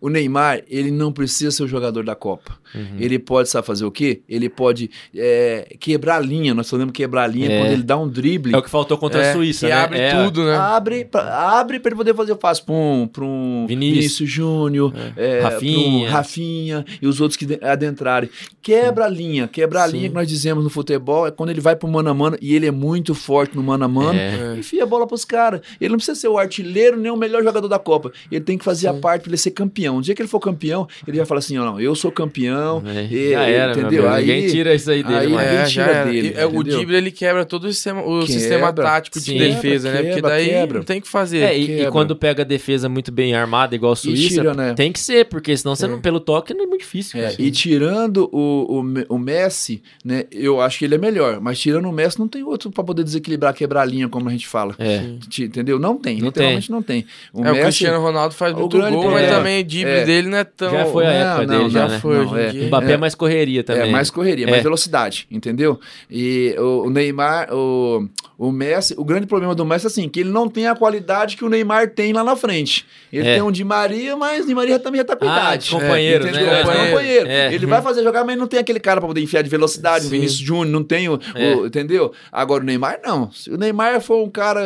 O 0.06 0.10
Neymar, 0.10 0.62
ele 0.68 0.92
não 0.92 1.14
precisa 1.14 1.50
ser 1.50 1.64
o 1.64 1.68
jogador 1.68 2.04
da 2.04 2.14
Copa. 2.14 2.58
Uhum. 2.76 2.98
Ele 3.00 3.18
pode, 3.18 3.48
sabe 3.50 3.66
fazer 3.66 3.86
o 3.86 3.92
quê? 3.92 4.22
Ele 4.28 4.50
pode 4.50 4.90
é, 5.16 5.76
quebrar 5.80 6.18
a 6.18 6.20
linha. 6.20 6.54
Nós 6.54 6.70
falamos 6.70 6.92
quebrar 6.92 7.24
a 7.24 7.28
linha 7.28 7.50
É. 7.50 7.60
quando 7.62 7.72
ele 7.72 7.84
dá 7.84 7.98
um 7.98 8.10
drible. 8.10 8.54
É 8.54 8.58
o 8.58 8.62
que 8.62 8.70
faltou 8.70 8.98
contra 8.98 9.22
É, 9.24 9.30
a 9.30 9.34
Suíça, 9.34 9.66
que 9.68 9.72
né? 9.74 9.80
abre 9.80 10.00
É, 10.00 10.24
tudo, 10.26 10.44
né? 10.44 10.56
Abre 10.58 11.06
pra, 11.06 11.58
abre 11.60 11.80
pra 11.80 11.90
ele 11.90 11.96
poder 11.96 12.14
fazer 12.14 12.34
o 12.34 12.36
passo 12.36 12.66
pra 12.66 12.74
um, 12.76 13.08
pra 13.08 13.24
um 13.24 13.66
Vinícius. 13.66 13.96
Vinícius, 13.98 14.30
Júnior, 14.30 14.94
é, 15.16 15.40
Rafinha. 15.40 16.06
pro 16.08 16.14
Rafinha 16.14 16.86
e 17.02 17.08
os 17.08 17.22
outros 17.22 17.38
que 17.38 17.46
de- 17.46 17.60
adentrarem. 17.64 18.30
Quebra 18.62 19.06
a 19.06 19.10
linha. 19.10 19.48
Quebra 19.48 19.84
a 19.84 19.88
Sim. 19.88 19.98
linha 19.98 20.10
que 20.10 20.16
nós 20.16 20.28
dizemos 20.28 20.64
no 20.66 20.70
futebol 20.70 21.26
é 21.28 21.32
quando 21.32 21.50
ele 21.52 21.62
vai 21.62 21.78
pro 21.78 21.88
mano 21.88 22.10
a 22.10 22.14
mano 22.14 22.36
e 22.42 22.54
ele 22.56 22.66
é 22.66 22.72
muito 22.72 23.16
forte 23.16 23.56
no 23.56 23.64
mano 23.64 23.86
a 23.86 23.88
mano. 23.88 24.20
É. 24.20 24.56
Enfia 24.58 24.84
a 24.84 24.86
bola 24.86 25.08
pros 25.08 25.24
caras. 25.24 25.62
Ele 25.80 25.92
não 25.92 25.98
precisa 25.98 26.20
ser 26.20 26.28
o 26.28 26.38
artilheiro 26.38 26.98
nem 26.98 27.10
o 27.12 27.16
melhor 27.16 27.42
jogador 27.42 27.70
da 27.70 27.80
Copa. 27.80 28.12
Ele 28.30 28.42
tem 28.42 28.58
que 28.58 28.66
fazer 28.66 28.88
a 28.90 28.94
parte 28.94 29.22
pra 29.24 29.30
ele 29.30 29.38
ser 29.38 29.52
campeão. 29.52 29.93
Campeão. 29.94 29.98
Um 29.98 30.02
dia 30.02 30.16
que 30.16 30.22
ele 30.22 30.30
for 30.30 30.40
campeão, 30.40 30.88
ele 31.08 31.18
já 31.18 31.26
fala 31.26 31.40
assim, 31.40 31.58
ó, 31.58 31.66
não, 31.66 31.80
eu 31.80 31.94
sou 31.96 32.12
campeão. 32.12 32.82
É, 32.86 33.04
e- 33.12 33.32
já 33.32 33.44
era, 33.44 33.72
entendeu? 33.74 34.08
amigo. 34.08 34.20
Ninguém 34.22 34.44
Aí- 34.46 34.52
tira 34.52 34.74
isso 34.76 34.92
aí 34.92 35.04
dele, 35.04 35.36
aí- 35.38 35.46
É, 35.46 35.64
tira 35.66 35.84
era. 35.86 36.12
dele, 36.12 36.34
E, 36.36 36.40
é, 36.40 36.46
o? 36.46 36.64
Dibra 36.64 36.98
ele 36.98 37.12
quebra 37.12 37.46
todo 37.46 37.66
o 37.66 37.72
sistema, 37.74 38.02
o 38.02 38.20
Quebra, 38.22 38.26
sistema 38.28 38.74
tático 38.74 39.20
de 39.20 39.34
quebra, 39.34 39.48
defesa, 39.50 39.92
né? 39.92 39.98
Porque 40.02 40.14
quebra, 40.16 40.30
daí 40.30 40.50
quebra. 40.50 40.78
não 40.80 40.86
tem 40.86 41.00
o 41.00 41.02
que 41.02 41.08
fazer. 41.10 41.40
É, 41.40 41.58
e, 41.58 41.64
e 41.64 41.68
quebra. 41.68 41.92
quando 41.92 42.16
pega 42.16 42.42
a 42.44 42.46
defesa 42.46 42.88
muito 42.90 43.12
bem 43.12 43.34
armada, 43.36 43.76
igual 43.76 43.94
a 43.94 43.96
Suíça, 43.96 44.30
tira, 44.42 44.54
né? 44.54 44.74
tem 44.74 44.92
que 44.92 45.00
ser, 45.00 45.26
porque 45.26 45.56
senão 45.56 45.76
você 45.76 45.86
É. 45.86 45.90
não, 45.90 46.00
pelo 46.02 46.20
toque 46.20 46.54
não 46.54 46.64
é 46.64 46.68
muito 46.68 46.82
difícil. 46.82 47.20
É, 47.20 47.24
cara. 47.30 47.36
e 47.42 47.52
tirando 47.52 48.30
o, 48.32 48.80
o, 49.10 49.16
o 49.16 49.18
Messi, 49.20 49.82
né, 50.04 50.26
eu 50.32 50.62
acho 50.62 50.80
que 50.80 50.86
ele 50.86 50.96
é 50.96 50.98
melhor, 50.98 51.40
mas 51.42 51.60
tirando 51.60 51.86
o 51.88 51.92
Messi 51.92 52.20
não 52.20 52.28
tem 52.28 52.44
outro 52.44 52.72
pra 52.72 52.84
poder 52.84 53.04
desequilibrar, 53.04 53.54
quebrar 53.54 53.82
a 53.82 53.86
linha, 53.86 54.08
como 54.10 54.30
a 54.30 54.32
gente 54.32 54.48
fala. 54.48 54.76
É. 54.80 55.02
Entendeu? 55.42 55.78
Não 55.80 55.98
tem, 55.98 56.18
Não 56.20 56.28
literalmente 56.28 56.72
não 56.72 56.82
tem. 56.82 57.06
O 57.34 57.44
É, 57.44 57.52
o 57.52 57.54
Messi, 57.54 57.64
Cristiano 57.66 58.02
Ronaldo 58.02 58.34
faz 58.34 58.54
o 58.54 58.60
muito 58.60 58.78
gol, 58.78 59.12
mas 59.12 59.30
também 59.30 59.62
o 59.62 59.64
drible 59.84 60.02
É. 60.02 60.06
dele 60.06 60.28
não 60.30 60.38
é 60.38 60.44
tão... 60.44 60.72
Já 60.72 60.86
foi 60.86 61.06
a 61.06 61.12
época 61.12 61.46
não, 61.48 61.58
dele, 61.60 61.70
já, 61.70 61.88
né? 61.88 62.00
foi, 62.00 62.18
Não, 62.26 62.38
é. 62.38 62.52
Mbappé 62.54 62.92
é 62.92 62.94
É. 62.94 62.98
mais 62.98 63.16
correria 63.16 63.64
também. 63.64 63.90
É, 63.90 63.92
mais 63.92 64.10
correria, 64.10 64.46
É. 64.48 64.50
mais 64.50 64.64
velocidade, 64.64 65.28
entendeu? 65.32 65.80
E 66.10 66.56
o, 66.58 66.84
o 66.88 66.90
Neymar, 66.90 67.54
o, 67.54 68.08
o 68.38 68.52
Messi, 68.52 68.94
o 68.98 69.04
grande 69.04 69.28
problema 69.28 69.54
do 69.56 69.66
Messi 69.66 69.86
é 69.86 69.88
assim, 69.88 70.10
que 70.10 70.20
ele 70.22 70.30
não 70.30 70.48
tem 70.50 70.68
a 70.68 70.76
qualidade 70.76 71.38
que 71.38 71.46
o 71.46 71.50
Neymar 71.50 71.90
tem 71.92 72.14
lá 72.14 72.24
na 72.24 72.36
frente. 72.36 72.86
Ele 73.12 73.28
É. 73.28 73.34
tem 73.36 73.42
um 73.44 73.52
Di 73.52 73.64
Maria, 73.64 74.16
mas 74.18 74.44
o 74.44 74.48
Di 74.48 74.56
Maria 74.56 74.80
também 74.80 75.00
já 75.00 75.06
tá 75.06 75.16
com 75.16 75.26
Ah, 75.28 75.38
idade. 75.38 75.66
de 75.66 75.72
companheiros, 75.72 76.28
Entendeu? 76.28 76.46
né? 76.48 76.54
É, 76.60 76.64
Companheiro. 76.64 76.90
companheiro. 76.92 77.28
É. 77.30 77.54
Ele 77.54 77.66
vai 77.66 77.82
fazer 77.82 78.04
jogar, 78.04 78.24
mas 78.24 78.38
não 78.38 78.48
tem 78.48 78.60
aquele 78.60 78.80
cara 78.80 79.00
pra 79.00 79.08
poder 79.08 79.22
enfiar 79.22 79.42
de 79.44 79.50
velocidade, 79.50 80.06
o 80.06 80.10
Sim. 80.10 80.16
Vinícius 80.16 80.40
Júnior, 80.40 80.68
não 80.68 80.84
tem 80.84 81.08
o, 81.10 81.20
É. 81.36 81.56
o- 81.56 81.68
Entendeu? 81.68 82.12
Agora 82.32 82.64
o 82.64 82.66
Neymar, 82.66 83.00
não. 83.06 83.32
Se 83.32 83.50
o 83.52 83.58
Neymar 83.58 84.00
for 84.02 84.24
um 84.24 84.30
cara. 84.30 84.64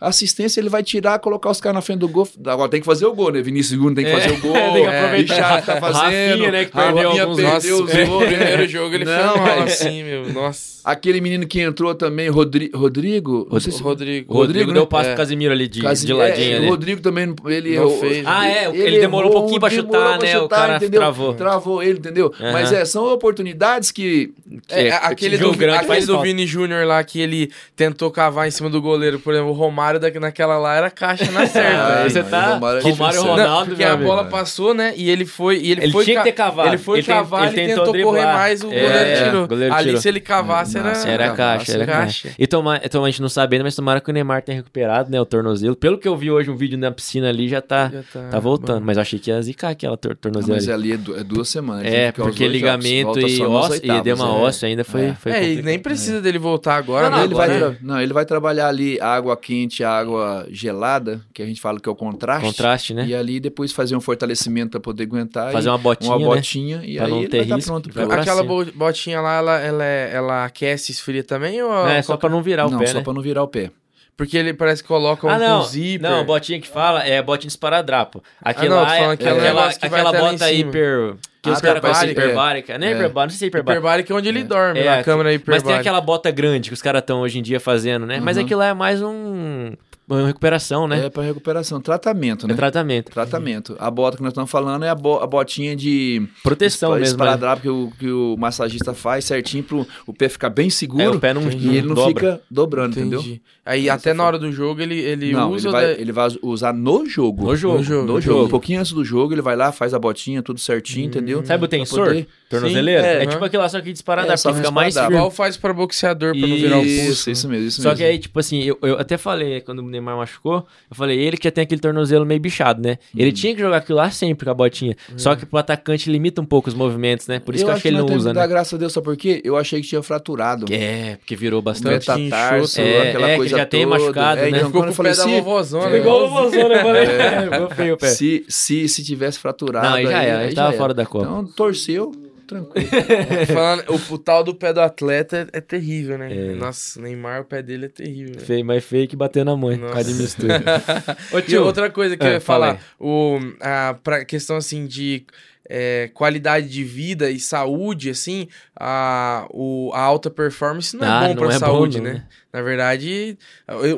assistência, 0.00 0.60
ele 0.60 0.68
vai 0.68 0.82
tirar, 0.82 1.18
colocar 1.18 1.50
os 1.50 1.60
caras 1.60 1.74
na 1.76 1.80
frente 1.82 2.00
do 2.00 2.08
gol. 2.08 2.28
Agora 2.46 2.68
tem 2.70 2.80
que 2.80 2.86
fazer 2.86 3.06
o 3.06 3.14
gol, 3.14 3.32
né? 3.32 3.40
Vinícius 3.42 3.76
Júnior 3.78 3.94
tem 3.94 4.04
que 4.04 4.10
É. 4.10 4.14
fazer 4.22 4.34
o 4.34 4.40
gol. 4.40 4.52
Tem 4.52 4.72
que 4.72 4.80
é, 4.90 4.98
aproveitar. 4.98 5.34
Richard 5.34 5.66
tá 5.66 5.76
fazendo. 5.80 6.02
Rafinha, 6.30 6.50
né, 6.50 6.64
que 6.64 6.72
perdeu 6.72 7.02
Rafinha 7.08 7.22
alguns- 7.22 7.36
perdeu 7.36 7.52
Nossa, 7.54 7.66
os 7.66 7.80
o 8.08 8.10
gols. 8.10 8.24
primeiro 8.26 8.68
jogo 8.68 8.94
ele 8.94 9.04
Não, 9.12 9.34
foi 9.38 9.62
assim, 9.64 10.02
meu. 10.04 10.32
Nossa. 10.32 10.72
Aquele 10.84 11.20
menino 11.20 11.46
que 11.46 11.60
entrou 11.60 11.94
também, 11.94 12.28
Rodri 12.28 12.68
Rodrigo. 12.74 13.46
não 13.52 13.60
sei 13.60 13.70
se- 13.72 13.80
Rodrigo. 13.80 14.32
Rodrigo, 14.34 14.34
Rodrigo, 14.34 14.72
deu 14.72 14.82
né? 14.82 14.88
passo 14.90 15.04
É. 15.10 15.12
pro 15.12 15.16
Casimiro 15.18 15.52
ali 15.52 15.68
de, 15.68 15.80
Casi- 15.80 16.04
de 16.04 16.12
ladinho 16.12 16.54
é, 16.54 16.56
ali. 16.56 16.66
O 16.66 16.70
Rodrigo 16.70 17.00
também, 17.00 17.32
ele 17.46 17.74
errou. 17.74 18.00
fez. 18.00 18.24
Ah, 18.26 18.48
é, 18.48 18.68
ele 18.74 18.98
demorou 18.98 19.30
um 19.30 19.32
pouquinho 19.32 19.60
pra 19.60 19.70
chutar, 19.70 20.18
pra 20.18 20.26
né? 20.26 20.38
O 20.40 20.48
cara 20.48 20.76
entendeu? 20.78 21.00
travou. 21.00 21.34
Travou 21.34 21.82
ele, 21.84 21.98
entendeu? 22.00 22.34
Aham. 22.40 22.52
Mas 22.52 22.72
é, 22.72 22.84
são 22.84 23.04
oportunidades 23.12 23.92
que. 23.92 24.32
É, 24.68 24.88
É, 24.88 24.92
aquele 24.94 25.38
do, 25.38 25.52
grande 25.52 25.76
aquele 25.76 25.88
faz 25.88 26.06
do. 26.06 26.20
Vini 26.20 26.48
Júnior 26.48 26.84
lá 26.84 27.02
que 27.04 27.20
ele 27.20 27.52
tentou 27.76 28.10
cavar 28.10 28.48
em 28.48 28.50
cima 28.50 28.68
do 28.68 28.82
goleiro, 28.82 29.20
por 29.20 29.32
exemplo, 29.34 29.50
o 29.50 29.54
Romário 29.54 30.00
daqui 30.00 30.18
naquela 30.18 30.58
lá 30.58 30.74
era 30.74 30.90
caixa 30.90 31.30
na 31.30 31.46
certa. 31.46 32.02
Ah, 32.02 32.08
você 32.08 32.22
não, 32.24 32.28
tá- 32.28 32.54
Romário 32.54 32.78
é 32.80 32.82
difícil. 32.82 33.22
Ronaldo, 33.22 33.76
meu. 33.76 33.86
Bola 34.02 34.24
passou, 34.24 34.74
né? 34.74 34.92
E 34.96 35.08
ele 35.10 35.24
foi. 35.24 35.58
E 35.58 35.72
ele 35.72 35.82
Ele 35.84 35.92
foi 35.92 36.04
tinha 36.04 36.18
que 36.18 36.24
ter 36.24 36.32
cavado. 36.32 36.68
Ele 36.68 36.78
foi 36.78 36.98
Ele 36.98 37.06
tem- 37.06 37.14
cavar, 37.14 37.48
ele 37.48 37.60
ele, 37.60 37.68
tentou 37.74 37.92
tentou 37.92 38.10
correr 38.12 38.24
mais, 38.24 38.62
o 38.62 38.72
É, 38.72 38.80
goleiro 38.80 39.24
tirou. 39.24 39.44
o 39.44 39.48
goleiro 39.48 39.74
Ali, 39.74 39.84
tirou. 39.88 40.00
se 40.00 40.08
ele 40.08 40.20
cavasse, 40.20 40.78
era. 40.78 40.88
Nossa, 40.90 41.08
Era 41.08 41.30
caixa, 41.32 41.72
era 41.72 41.86
caixa. 41.86 42.22
caixa. 42.28 42.36
E 42.38 42.46
toma, 42.46 42.80
então 42.84 43.04
a 43.04 43.10
gente 43.10 43.22
não 43.22 43.28
sabendo, 43.28 43.62
mas 43.64 43.74
tomara 43.74 44.00
que 44.00 44.10
o 44.10 44.12
Neymar 44.12 44.42
tenha 44.42 44.56
recuperado, 44.58 45.10
né? 45.10 45.20
O 45.20 45.24
tornozelo. 45.26 45.74
Pelo 45.76 45.98
que 45.98 46.06
eu 46.08 46.16
vi 46.16 46.30
hoje, 46.30 46.50
um 46.50 46.56
vídeo 46.56 46.78
na 46.78 46.90
piscina 46.90 47.28
ali 47.28 47.48
já 47.48 47.60
tá, 47.60 47.90
Já 47.92 48.02
tá, 48.12 48.28
tá 48.30 48.38
voltando. 48.40 48.80
bom. 48.80 48.86
Mas 48.86 48.96
eu 48.96 49.02
achei 49.02 49.18
que 49.18 49.30
ia 49.30 49.40
zicar 49.42 49.70
aquela 49.70 49.96
tor 49.96 50.16
tornozelo 50.16 50.52
mas 50.54 50.68
ali. 50.68 50.92
ali 50.92 50.92
é, 50.92 50.96
du- 50.96 51.16
é 51.18 51.24
duas 51.24 51.48
semanas. 51.48 51.84
É, 51.86 52.06
ficar 52.12 52.22
os 52.24 52.28
porque 52.28 52.48
ligamento 52.48 53.18
e 53.20 53.42
ósseo, 53.42 53.72
e 53.74 53.74
oitavas, 53.80 54.00
edema 54.00 54.24
é. 54.24 54.28
ósseo 54.28 54.66
ainda 54.68 54.84
foi, 54.84 55.02
É. 55.02 55.16
É, 55.26 55.52
e 55.52 55.62
nem 55.62 55.78
precisa 55.78 56.20
dele 56.20 56.38
voltar 56.38 56.76
agora, 56.76 57.08
Não, 57.10 57.26
né? 57.26 57.76
não, 57.80 58.00
ele 58.00 58.12
vai 58.12 58.24
trabalhar 58.24 58.68
ali 58.68 59.00
água 59.00 59.36
quente, 59.36 59.82
água 59.84 60.46
gelada, 60.50 61.20
que 61.32 61.42
a 61.42 61.46
gente 61.46 61.60
fala 61.60 61.78
que 61.80 61.88
é 61.88 61.92
o 61.92 61.94
contraste. 61.94 62.44
Contraste, 62.46 62.94
né? 62.94 63.06
E 63.06 63.14
ali 63.14 63.40
depois 63.40 63.72
fazer 63.72 63.91
um 63.96 64.00
fortalecimento 64.00 64.70
para 64.72 64.80
poder 64.80 65.04
aguentar. 65.04 65.52
Fazer 65.52 65.68
e 65.68 65.70
uma 65.70 65.78
botinha, 65.78 66.10
uma 66.12 66.18
né? 66.18 66.24
botinha 66.24 66.80
e 66.84 66.96
Pra 66.96 67.06
aí 67.06 67.10
não 67.10 67.26
ter 67.28 67.42
risco, 67.42 67.70
pronto 67.70 67.90
pra 67.90 68.02
Aquela 68.04 68.42
cima. 68.42 68.44
bo- 68.44 68.72
botinha 68.74 69.20
lá, 69.20 69.36
ela, 69.36 69.58
ela, 69.60 69.84
é- 69.84 70.10
ela 70.14 70.44
aquece 70.44 70.90
e 70.90 70.94
esfria 70.94 71.22
também? 71.24 71.62
Ou 71.62 71.88
É, 71.88 72.00
só 72.02 72.16
pra 72.16 72.28
não 72.28 72.42
virar 72.42 72.66
o 72.66 72.70
Não, 72.70 72.78
pé, 72.78 72.86
só 72.86 72.98
né? 72.98 73.04
para 73.04 73.12
não 73.12 73.22
virar 73.22 73.42
o 73.42 73.48
pé. 73.48 73.70
Porque 74.16 74.36
ele 74.36 74.52
parece 74.52 74.82
que 74.82 74.88
coloca 74.88 75.26
um, 75.26 75.30
Ah, 75.30 75.38
não. 75.38 75.60
um 75.60 75.64
zíper. 75.64 76.08
Não, 76.10 76.24
botinha 76.24 76.60
que 76.60 76.68
fala 76.68 77.02
é 77.02 77.20
botinha 77.22 77.48
de 77.48 77.52
esparadrapo. 77.54 78.22
Aquela 78.42 78.82
Ah, 78.82 78.84
não, 78.84 78.92
é 78.92 79.12
aquela, 79.12 79.52
vai 79.54 79.74
aquela 79.80 80.12
bota 80.12 80.52
hiper... 80.52 81.14
Que 81.42 81.48
Ah, 81.50 81.54
os 81.54 81.60
caras 81.60 81.80
conhecem 81.80 82.10
hiperbárica, 82.10 82.72
hiperbárica. 82.74 82.78
Não 82.78 82.86
é 82.86 82.90
É. 82.90 82.92
hiperbárica, 82.94 83.22
não 83.22 83.30
sei 83.30 83.38
se 83.38 83.44
é 83.44 83.48
hiperbárica. 83.48 83.80
Hiperbárica 83.80 84.12
é 84.12 84.16
onde 84.16 84.28
ele 84.28 84.44
dorme, 84.44 84.78
É, 84.78 84.84
na 84.84 84.94
aqui- 84.96 85.04
câmera 85.04 85.28
Mas 85.30 85.34
hiperbárica. 85.36 85.68
tem 85.70 85.76
aquela 85.80 86.00
bota 86.00 86.30
grande 86.30 86.70
que 86.70 86.74
os 86.74 86.80
caras 86.82 87.00
estão 87.00 87.20
hoje 87.22 87.38
em 87.40 87.42
dia 87.42 87.58
fazendo, 87.58 88.06
né? 88.06 88.20
Mas 88.22 88.36
Uhum. 88.36 88.44
aquilo 88.44 88.60
lá 88.60 88.66
é 88.68 88.74
mais 88.74 89.02
um... 89.02 89.72
Uma 90.12 90.26
recuperação, 90.26 90.86
né? 90.86 91.06
É 91.06 91.10
para 91.10 91.22
recuperação, 91.22 91.80
tratamento, 91.80 92.46
É, 92.46 92.48
né? 92.50 92.54
tratamento. 92.54 93.10
Tratamento. 93.10 93.76
A 93.78 93.90
bota 93.90 94.16
que 94.16 94.22
nós 94.22 94.32
estamos 94.32 94.50
falando 94.50 94.84
é 94.84 94.88
a, 94.88 94.94
bo- 94.94 95.18
a 95.20 95.26
botinha 95.26 95.74
de 95.74 96.22
Proteção 96.42 96.90
mesmo, 96.90 97.04
né? 97.04 97.10
esparadrapo 97.10 97.62
que, 97.62 97.68
o, 97.68 97.92
que 97.98 98.10
o 98.10 98.36
massagista 98.38 98.92
faz 98.94 99.24
certinho 99.24 99.64
para 99.64 99.76
o 100.06 100.12
pé 100.12 100.28
ficar 100.28 100.50
bem 100.50 100.68
seguro 100.70 101.02
É, 101.02 101.08
o 101.08 101.18
pé 101.20 101.32
não, 101.32 101.42
e 101.50 101.76
ele 101.78 101.86
não 101.88 101.94
dobra. 101.94 102.08
fica 102.32 102.40
dobrando, 102.50 102.98
Entendi. 102.98 103.16
entendeu? 103.16 103.40
Aí 103.64 103.84
Essa 103.88 103.94
até 103.94 104.12
na 104.14 104.24
hora 104.24 104.38
do 104.38 104.50
jogo 104.52 104.80
ele, 104.82 104.98
ele 104.98 105.32
não, 105.32 105.50
usa... 105.52 105.68
ele 105.68 105.72
vai, 105.72 105.86
da- 105.94 106.00
ele 106.00 106.12
vai 106.12 106.28
usar 106.42 106.72
no 106.74 107.06
jogo. 107.06 107.44
No 107.46 107.56
jogo. 107.56 107.78
No 107.78 107.84
jogo, 107.84 108.06
No 108.12 108.20
jogo. 108.20 108.44
Um 108.44 108.48
pouquinho 108.48 108.80
antes 108.80 108.92
do 108.92 109.04
jogo, 109.04 109.32
ele 109.32 109.42
vai 109.42 109.56
lá, 109.56 109.72
faz 109.72 109.94
a 109.94 109.98
botinha, 109.98 110.42
tudo 110.42 110.58
certinho, 110.60 111.06
entendeu? 111.06 111.44
Sabe 111.44 111.64
o 111.64 111.68
tensor? 111.68 112.08
poder- 112.08 112.26
Tornozeleira? 112.50 113.06
É 113.06 113.22
é, 113.22 113.26
tipo 113.26 113.42
aquilo 113.44 113.62
lá, 113.62 113.68
só 113.68 113.80
que 113.80 113.92
disparada, 113.92 114.32
É, 114.32 114.36
só 114.36 114.50
porque 114.50 114.60
fica 114.62 114.70
mais. 114.70 114.94
Igual 114.96 115.30
faz 115.30 115.56
pra 115.56 115.72
boxeador, 115.72 116.32
pra 116.38 116.46
não 116.46 116.56
virar 116.56 116.78
o 116.78 116.82
Isso, 116.84 117.06
pulso. 117.06 117.30
isso 117.30 117.48
mesmo, 117.48 117.66
isso 117.68 117.80
Só 117.82 117.88
mesmo. 117.90 117.98
que 117.98 118.04
aí, 118.04 118.18
tipo 118.18 118.38
assim, 118.38 118.62
eu, 118.62 118.78
eu 118.82 118.98
até 118.98 119.16
falei, 119.16 119.60
quando 119.62 119.78
o 119.78 119.82
Neymar 120.02 120.16
machucou, 120.16 120.66
eu 120.90 120.96
falei, 120.96 121.18
ele 121.18 121.36
que 121.36 121.44
já 121.44 121.50
tem 121.50 121.62
aquele 121.62 121.80
tornozelo 121.80 122.26
meio 122.26 122.40
bichado, 122.40 122.82
né? 122.82 122.98
Ele 123.16 123.28
Uhum. 123.30 123.34
tinha 123.34 123.54
que 123.54 123.60
jogar 123.60 123.78
aquilo 123.78 123.98
lá 123.98 124.10
sempre 124.10 124.44
com 124.44 124.50
a 124.50 124.54
botinha. 124.54 124.96
Só 125.16 125.34
que 125.36 125.46
pro 125.46 125.58
atacante 125.58 126.10
limita 126.10 126.40
um 126.40 126.44
pouco 126.44 126.68
os 126.68 126.74
movimentos, 126.74 127.26
né? 127.26 127.38
Por 127.38 127.54
isso 127.54 127.64
que 127.64 127.70
eu 127.70 127.74
acho 127.74 127.82
que 127.82 127.88
ele 127.88 127.98
não 127.98 128.06
usa, 128.06 128.32
né? 128.34 128.46
graças 128.46 128.74
a 128.74 128.76
Deus, 128.76 128.92
só 128.92 129.00
porque 129.00 129.40
eu 129.44 129.56
achei 129.56 129.80
que 129.80 129.88
tinha 129.88 130.02
fraturado. 130.02 130.66
É, 130.70 131.16
porque 131.16 131.36
virou 131.36 131.62
bastante. 131.62 132.08
Metatarso, 132.10 132.80
É, 132.80 133.08
aquela 133.10 133.28
é, 133.28 133.30
que 133.32 133.36
coisa 133.38 133.56
já 133.58 133.66
tem 133.66 133.84
toda. 133.84 133.98
machucado, 133.98 134.40
é, 134.40 134.50
né? 134.50 134.58
então, 134.58 134.66
Ficou 134.66 134.80
com 134.82 134.88
eu 134.88 134.92
o 134.92 134.94
falei, 134.94 135.12
pé 135.12 135.18
da 135.18 135.24
se, 135.24 135.40
vovozona. 135.40 135.82
Ficou 135.84 135.92
né? 135.92 135.98
igual 136.00 136.24
o 136.24 136.28
vovozona, 136.28 136.74
eu 136.74 136.82
falei. 136.82 137.02
É, 137.72 137.74
feio 137.74 137.94
o 137.94 137.98
pé. 137.98 138.08
se, 138.08 138.44
se, 138.48 138.88
se 138.88 139.04
tivesse 139.04 139.38
fraturado... 139.38 139.86
Não, 139.86 139.94
aí 139.94 140.04
já 140.06 140.22
era, 140.22 140.38
aí 140.40 140.50
já 140.50 140.56
tava 140.64 140.76
fora 140.76 140.92
da 140.94 141.06
Copa. 141.06 141.24
Então, 141.24 141.44
torceu, 141.46 142.12
tranquilo. 142.46 142.88
Falando, 143.52 143.84
o, 143.88 144.14
o 144.14 144.18
tal 144.18 144.44
do 144.44 144.54
pé 144.54 144.72
do 144.72 144.80
atleta 144.80 145.48
é, 145.52 145.58
é 145.58 145.60
terrível, 145.60 146.16
né? 146.18 146.32
É. 146.32 146.52
Nossa, 146.54 146.98
o 146.98 147.02
Neymar, 147.02 147.42
o 147.42 147.44
pé 147.44 147.62
dele 147.62 147.86
é 147.86 147.88
terrível. 147.88 148.40
Feio, 148.40 148.64
mais 148.64 148.84
feio 148.84 149.06
que 149.08 149.16
bater 149.16 149.44
na 149.44 149.56
mãe. 149.56 149.76
Nossa. 149.76 149.88
Por 149.88 149.94
causa 149.94 150.12
de 150.12 150.22
mistura. 150.22 150.62
Ô, 151.32 151.38
E 151.38 151.42
tio, 151.42 151.64
outra 151.64 151.90
coisa 151.90 152.16
que 152.16 152.24
É, 152.24 152.28
eu 152.28 152.32
ia 152.34 152.40
fala 152.40 152.74
falar, 152.74 152.80
o, 152.98 153.38
a 153.60 153.94
pra 154.02 154.24
questão 154.24 154.56
assim 154.56 154.86
de 154.86 155.24
é, 155.68 156.10
qualidade 156.12 156.68
de 156.68 156.84
vida 156.84 157.30
e 157.30 157.38
saúde, 157.40 158.10
assim, 158.10 158.48
a, 158.78 159.46
o, 159.50 159.90
a 159.94 160.00
alta 160.00 160.28
performance 160.30 160.94
não 160.96 161.06
é 161.06 161.08
Ah, 161.08 161.20
bom 161.20 161.28
não 161.28 161.34
pra 161.36 161.46
é 161.46 161.52
bom, 161.52 161.58
saúde, 161.58 161.98
não, 161.98 162.04
né? 162.04 162.12
né? 162.14 162.26
Na 162.52 162.60
verdade, 162.60 163.38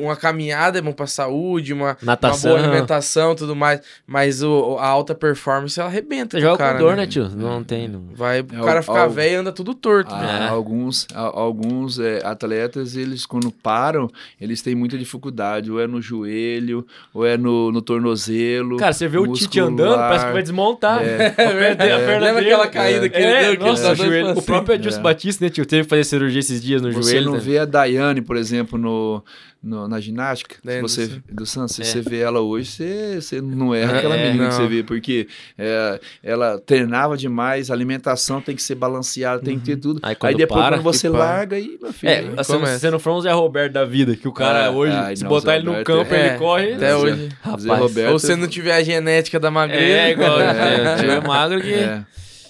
uma 0.00 0.14
caminhada 0.14 0.78
é 0.78 0.82
bom 0.82 0.92
pra 0.92 1.06
saúde, 1.08 1.72
uma, 1.72 1.96
Natação. 2.00 2.52
uma 2.52 2.58
boa 2.58 2.68
alimentação 2.68 3.32
e 3.32 3.36
tudo 3.36 3.56
mais, 3.56 3.80
mas 4.06 4.42
o, 4.44 4.76
a 4.78 4.86
alta 4.86 5.14
performance 5.14 5.78
ela 5.80 5.88
arrebenta 5.88 6.36
Você 6.38 6.40
joga 6.42 6.58
cara, 6.58 6.74
com 6.74 6.84
dor, 6.84 6.90
né? 6.96 7.02
né, 7.02 7.06
tio? 7.08 7.28
Não 7.30 7.64
tem. 7.64 7.88
Não... 7.88 8.04
Vai 8.14 8.42
o 8.42 8.46
É, 8.52 8.64
cara 8.64 8.80
o- 8.80 8.82
ficar 8.84 9.00
ao- 9.02 9.10
velho 9.10 9.32
e 9.32 9.36
anda 9.36 9.50
tudo 9.52 9.74
torto. 9.74 10.14
Ah, 10.14 10.22
né? 10.22 10.46
É. 10.46 10.48
Alguns, 10.50 11.06
alguns 11.14 11.98
é, 11.98 12.20
atletas, 12.24 12.94
eles 12.96 13.26
quando 13.26 13.50
param, 13.50 14.08
eles 14.40 14.62
têm 14.62 14.74
muita 14.74 14.96
dificuldade, 14.96 15.70
ou 15.70 15.80
é 15.80 15.86
no 15.88 16.00
joelho, 16.00 16.86
ou 17.12 17.26
é 17.26 17.36
no, 17.36 17.72
no 17.72 17.82
tornozelo. 17.82 18.76
Cara, 18.76 18.92
você 18.92 19.08
vê 19.08 19.18
o 19.18 19.32
Tite 19.32 19.58
andando, 19.58 19.96
parece 19.98 20.26
que 20.26 20.32
vai 20.32 20.42
desmontar. 20.42 21.02
É. 21.02 21.26
A 21.26 21.30
perna 21.32 21.74
dele- 21.74 21.92
a 21.92 21.98
perna 21.98 22.24
Lembra 22.26 22.34
dele- 22.42 22.54
aquela 22.54 22.68
caída 22.68 23.08
que 23.08 23.16
ele 23.16 23.26
É, 23.26 23.42
deu? 23.46 23.56
Que 23.56 23.64
nossa, 23.64 23.92
o, 23.92 23.94
joelho- 23.96 24.30
o 24.38 24.42
próprio 24.42 24.74
assim? 24.74 24.80
Adilson 24.82 25.00
É. 25.00 25.02
Batista, 25.02 25.44
né, 25.44 25.50
tio? 25.50 25.66
Teve 25.66 25.82
que 25.84 25.88
fazer 25.88 26.04
cirurgia 26.04 26.38
esses 26.40 26.62
dias 26.62 26.80
no 26.80 26.92
Você 26.92 27.10
joelho. 27.12 27.26
não 27.26 27.32
né? 27.34 27.40
vê 27.40 27.58
a 27.58 27.64
Daiane, 27.64 28.20
por 28.22 28.36
exemplo, 28.36 28.43
no, 28.78 29.24
no- 29.62 29.88
na 29.88 30.00
ginástica. 30.00 30.56
Se 30.56 30.60
Daiane 30.66 30.82
você, 30.82 31.06
do 31.06 31.22
do 31.30 31.46
Santos, 31.46 31.74
se 31.76 31.82
É. 31.82 31.84
você 31.84 32.00
vê 32.00 32.20
ela 32.20 32.40
hoje, 32.40 32.70
você, 32.70 33.20
você 33.20 33.40
não 33.40 33.74
é 33.74 33.82
É, 33.82 33.84
aquela 33.84 34.16
menina 34.16 34.44
não. 34.44 34.48
que 34.50 34.54
você 34.56 34.66
vê, 34.66 34.82
porque 34.82 35.26
é, 35.58 36.00
ela 36.22 36.58
treinava 36.58 37.16
demais, 37.16 37.70
a 37.70 37.74
alimentação 37.74 38.40
tem 38.40 38.54
que 38.54 38.62
ser 38.62 38.74
balanceada, 38.74 39.42
tem 39.42 39.58
que 39.58 39.64
ter 39.66 39.76
tudo. 39.76 40.00
Aí 40.02 40.16
Aí, 40.20 40.34
depois, 40.34 40.60
para, 40.60 40.76
quando 40.76 40.82
você 40.84 41.08
larga, 41.08 41.56
aí, 41.56 41.78
meu 41.80 41.92
filho. 41.92 42.10
É, 42.12 42.18
aí 42.18 42.30
você 42.36 42.52
não, 42.52 42.60
começa. 42.60 42.78
você 42.78 42.90
não 42.90 42.98
for 42.98 43.12
um 43.16 43.20
Zé 43.20 43.32
Roberto 43.32 43.72
da 43.72 43.84
vida, 43.84 44.14
que 44.16 44.26
o 44.28 44.32
cara 44.32 44.66
Ah, 44.66 44.70
hoje, 44.70 44.92
ai, 44.96 45.16
se 45.16 45.22
não, 45.22 45.28
botar 45.30 45.52
Zé 45.52 45.56
ele 45.56 45.64
no 45.64 45.70
Roberto 45.72 45.86
campo, 45.86 46.14
é- 46.14 46.28
ele 46.28 46.38
corre. 46.38 46.72
Até 46.74 46.88
Zé- 46.90 46.94
hoje. 46.96 47.28
Rapaz, 47.42 47.62
Zé 47.62 47.74
Roberto. 47.74 48.12
Ou 48.12 48.18
você 48.18 48.36
não 48.36 48.46
tiver 48.48 48.74
a 48.74 48.82
genética 48.82 49.38
da 49.40 49.50
magreza. 49.50 49.82
É, 49.84 50.10
igual 50.10 50.40
É, 50.40 51.06
é, 51.06 51.06
é 51.16 51.20
magro 51.20 51.60
que... 51.60 51.74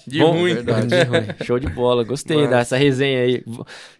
É. 0.07 0.11
De 0.11 0.19
Bom, 0.19 0.31
ruim. 0.33 0.53
verdade. 0.53 0.87
De 0.87 1.03
ruim. 1.03 1.25
Show 1.43 1.59
de 1.59 1.67
bola, 1.67 2.03
gostei 2.03 2.37
Massa. 2.37 2.49
dessa 2.49 2.77
resenha 2.77 3.21
aí. 3.21 3.43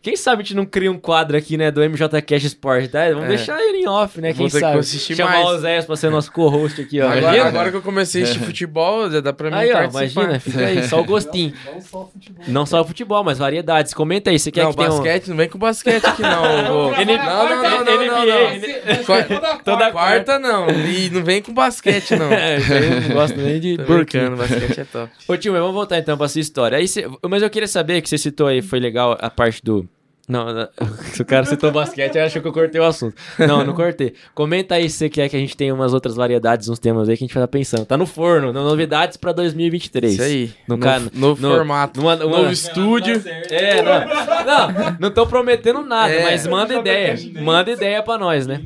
Quem 0.01 0.15
sabe 0.15 0.41
a 0.41 0.45
gente 0.45 0.55
não 0.55 0.65
cria 0.65 0.91
um 0.91 0.97
quadro 0.99 1.35
aqui, 1.35 1.57
né, 1.57 1.71
do 1.71 1.81
MJ 1.81 2.21
Cash 2.21 2.43
Sport, 2.43 2.89
tá? 2.91 3.07
Vamos 3.09 3.25
É. 3.25 3.27
deixar 3.29 3.59
ele 3.59 3.79
em 3.79 3.87
off, 3.87 4.21
né? 4.21 4.29
Vou 4.33 4.45
Quem 4.47 4.53
que 4.53 4.59
sabe? 4.59 4.77
assistir 4.77 5.15
Chamar 5.15 5.31
mais. 5.43 5.47
o 5.49 5.57
Zéias 5.59 5.85
pra 5.85 5.95
ser 5.95 6.11
nosso 6.11 6.31
co-host 6.31 6.79
aqui, 6.79 7.01
ó. 7.01 7.05
Agora, 7.05 7.19
Imagina? 7.21 7.45
agora 7.45 7.71
que 7.71 7.77
eu 7.77 7.81
comecei 7.81 8.21
a 8.21 8.25
assistir 8.25 8.43
futebol, 8.45 9.09
já 9.09 9.19
dá 9.19 9.33
pra 9.33 9.49
mim 9.49 9.57
Aí, 9.57 9.73
ó, 9.73 9.83
imagina, 9.83 10.39
fica 10.39 10.59
aí, 10.65 10.87
só 10.87 11.01
o 11.01 11.03
gostinho. 11.05 11.53
Não 11.65 11.81
só 11.81 12.05
futebol. 12.11 12.45
Não 12.47 12.65
só 12.65 12.81
o 12.81 12.85
futebol, 12.85 13.23
mas 13.23 13.37
variedades. 13.39 13.93
Comenta 13.93 14.29
aí, 14.29 14.37
você 14.37 14.51
quer 14.51 14.63
não, 14.63 14.71
que 14.71 14.77
tenha 14.77 14.89
um... 14.91 14.97
basquete, 14.97 15.27
não 15.29 15.37
vem 15.37 15.49
com 15.49 15.57
basquete 15.57 16.05
aqui 16.05 16.21
não. 16.21 16.43
Não, 16.45 16.91
não, 16.91 16.91
não, 16.91 17.83
não, 17.83 19.57
Toda 19.63 19.91
quarta 19.91 20.39
não. 20.39 20.69
E 20.69 21.09
não 21.09 21.23
vem 21.23 21.41
com 21.41 21.53
basquete 21.53 22.15
não. 22.15 22.31
É, 22.31 22.57
eu 22.57 23.01
não 23.01 23.09
gosto 23.15 23.37
nem 23.37 23.59
de... 23.59 23.77
Brincando, 23.77 24.35
basquete 24.37 24.81
é 24.81 24.83
top. 24.85 25.11
Ô, 25.27 25.37
tio, 25.37 25.51
mas 25.51 25.61
vamos 25.61 25.75
voltar 25.75 25.94
então 25.99 26.17
pra 26.17 26.27
sua 26.27 26.41
história. 26.41 26.77
Aí 26.77 26.87
você- 26.87 27.05
Mas 27.29 27.41
eu 27.43 27.49
queria 27.49 27.67
saber 27.67 28.01
que 28.01 28.09
você 28.09 28.17
citou 28.17 28.47
aí, 28.47 28.61
foi 28.61 28.79
legal 28.79 29.17
a 29.19 29.29
parte 29.29 29.61
do. 29.63 29.87
Não, 30.27 30.43
o 31.19 31.25
cara 31.25 31.45
citou 31.45 31.71
basquete, 31.71 32.15
eu 32.15 32.23
acho 32.23 32.41
que 32.41 32.47
eu 32.47 32.51
cortei 32.51 32.81
o 32.81 32.83
assunto. 32.83 33.13
Não, 33.37 33.63
não 33.63 33.75
cortei. 33.75 34.15
Comenta 34.33 34.73
aí 34.73 34.89
se 34.89 34.97
você 34.97 35.09
quer 35.09 35.29
que 35.29 35.35
a 35.35 35.39
gente 35.39 35.55
tenha 35.55 35.71
umas 35.71 35.93
outras 35.93 36.15
variedades, 36.15 36.67
uns 36.67 36.79
temas 36.79 37.07
aí 37.07 37.15
que 37.15 37.23
a 37.23 37.27
gente 37.27 37.33
vai 37.35 37.43
estar 37.43 37.47
pensando. 37.51 37.85
Tá 37.85 37.95
no 37.95 38.07
forno, 38.07 38.51
no- 38.51 38.63
novidades 38.63 39.17
pra 39.17 39.31
2023. 39.31 40.13
Isso 40.13 40.23
aí. 40.23 40.51
No, 40.67 40.77
No, 40.77 40.81
ca- 40.83 40.99
novo 41.13 41.39
no- 41.41 41.55
formato. 41.55 41.99
numa- 42.01 42.15
uma- 42.15 42.37
Novo 42.39 42.51
estúdio. 42.51 43.21
É, 43.51 43.83
não, 43.83 43.99
não, 44.45 44.97
não 44.99 45.11
tô 45.11 45.27
prometendo 45.27 45.83
nada, 45.83 46.11
É. 46.11 46.23
mas 46.23 46.47
manda 46.47 46.73
ideia. 46.73 47.15
Manda 47.43 47.69
ideia 47.71 48.01
pra 48.01 48.17
nós, 48.17 48.47
né? 48.47 48.61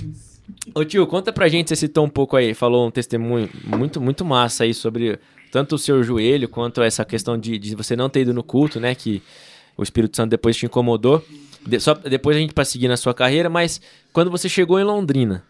Ô 0.73 0.86
tio, 0.86 1.05
conta 1.07 1.34
pra 1.34 1.49
gente, 1.49 1.67
você 1.67 1.75
citou 1.75 2.05
um 2.05 2.09
pouco 2.09 2.38
aí, 2.38 2.53
falou 2.53 2.88
um 2.88 2.91
testemunho 2.91 3.49
muito, 3.65 3.99
muito 3.99 4.23
massa 4.23 4.63
aí 4.63 4.73
sobre 4.73 5.19
tanto 5.52 5.76
o 5.76 5.78
seu 5.78 6.04
joelho 6.04 6.47
quanto 6.50 6.82
essa 6.82 7.04
questão 7.06 7.38
de, 7.38 7.58
de 7.58 7.76
você 7.76 7.95
não 7.95 8.10
ter 8.10 8.22
ido 8.22 8.34
no 8.34 8.43
culto, 8.43 8.80
né? 8.80 8.93
Que 8.95 9.22
o 9.78 9.84
Espírito 9.84 10.16
Santo 10.18 10.32
depois 10.32 10.56
te 10.58 10.66
incomodou. 10.66 11.24
De- 11.66 11.80
só 11.80 11.93
depois 11.93 12.38
a 12.38 12.39
gente 12.39 12.54
pra 12.54 12.66
seguir 12.66 12.88
na 12.88 12.97
sua 12.97 13.14
carreira, 13.14 13.50
mas 13.50 13.82
quando 14.14 14.30
você 14.32 14.47
chegou 14.47 14.80
em 14.80 14.84
Londrina, 14.84 15.43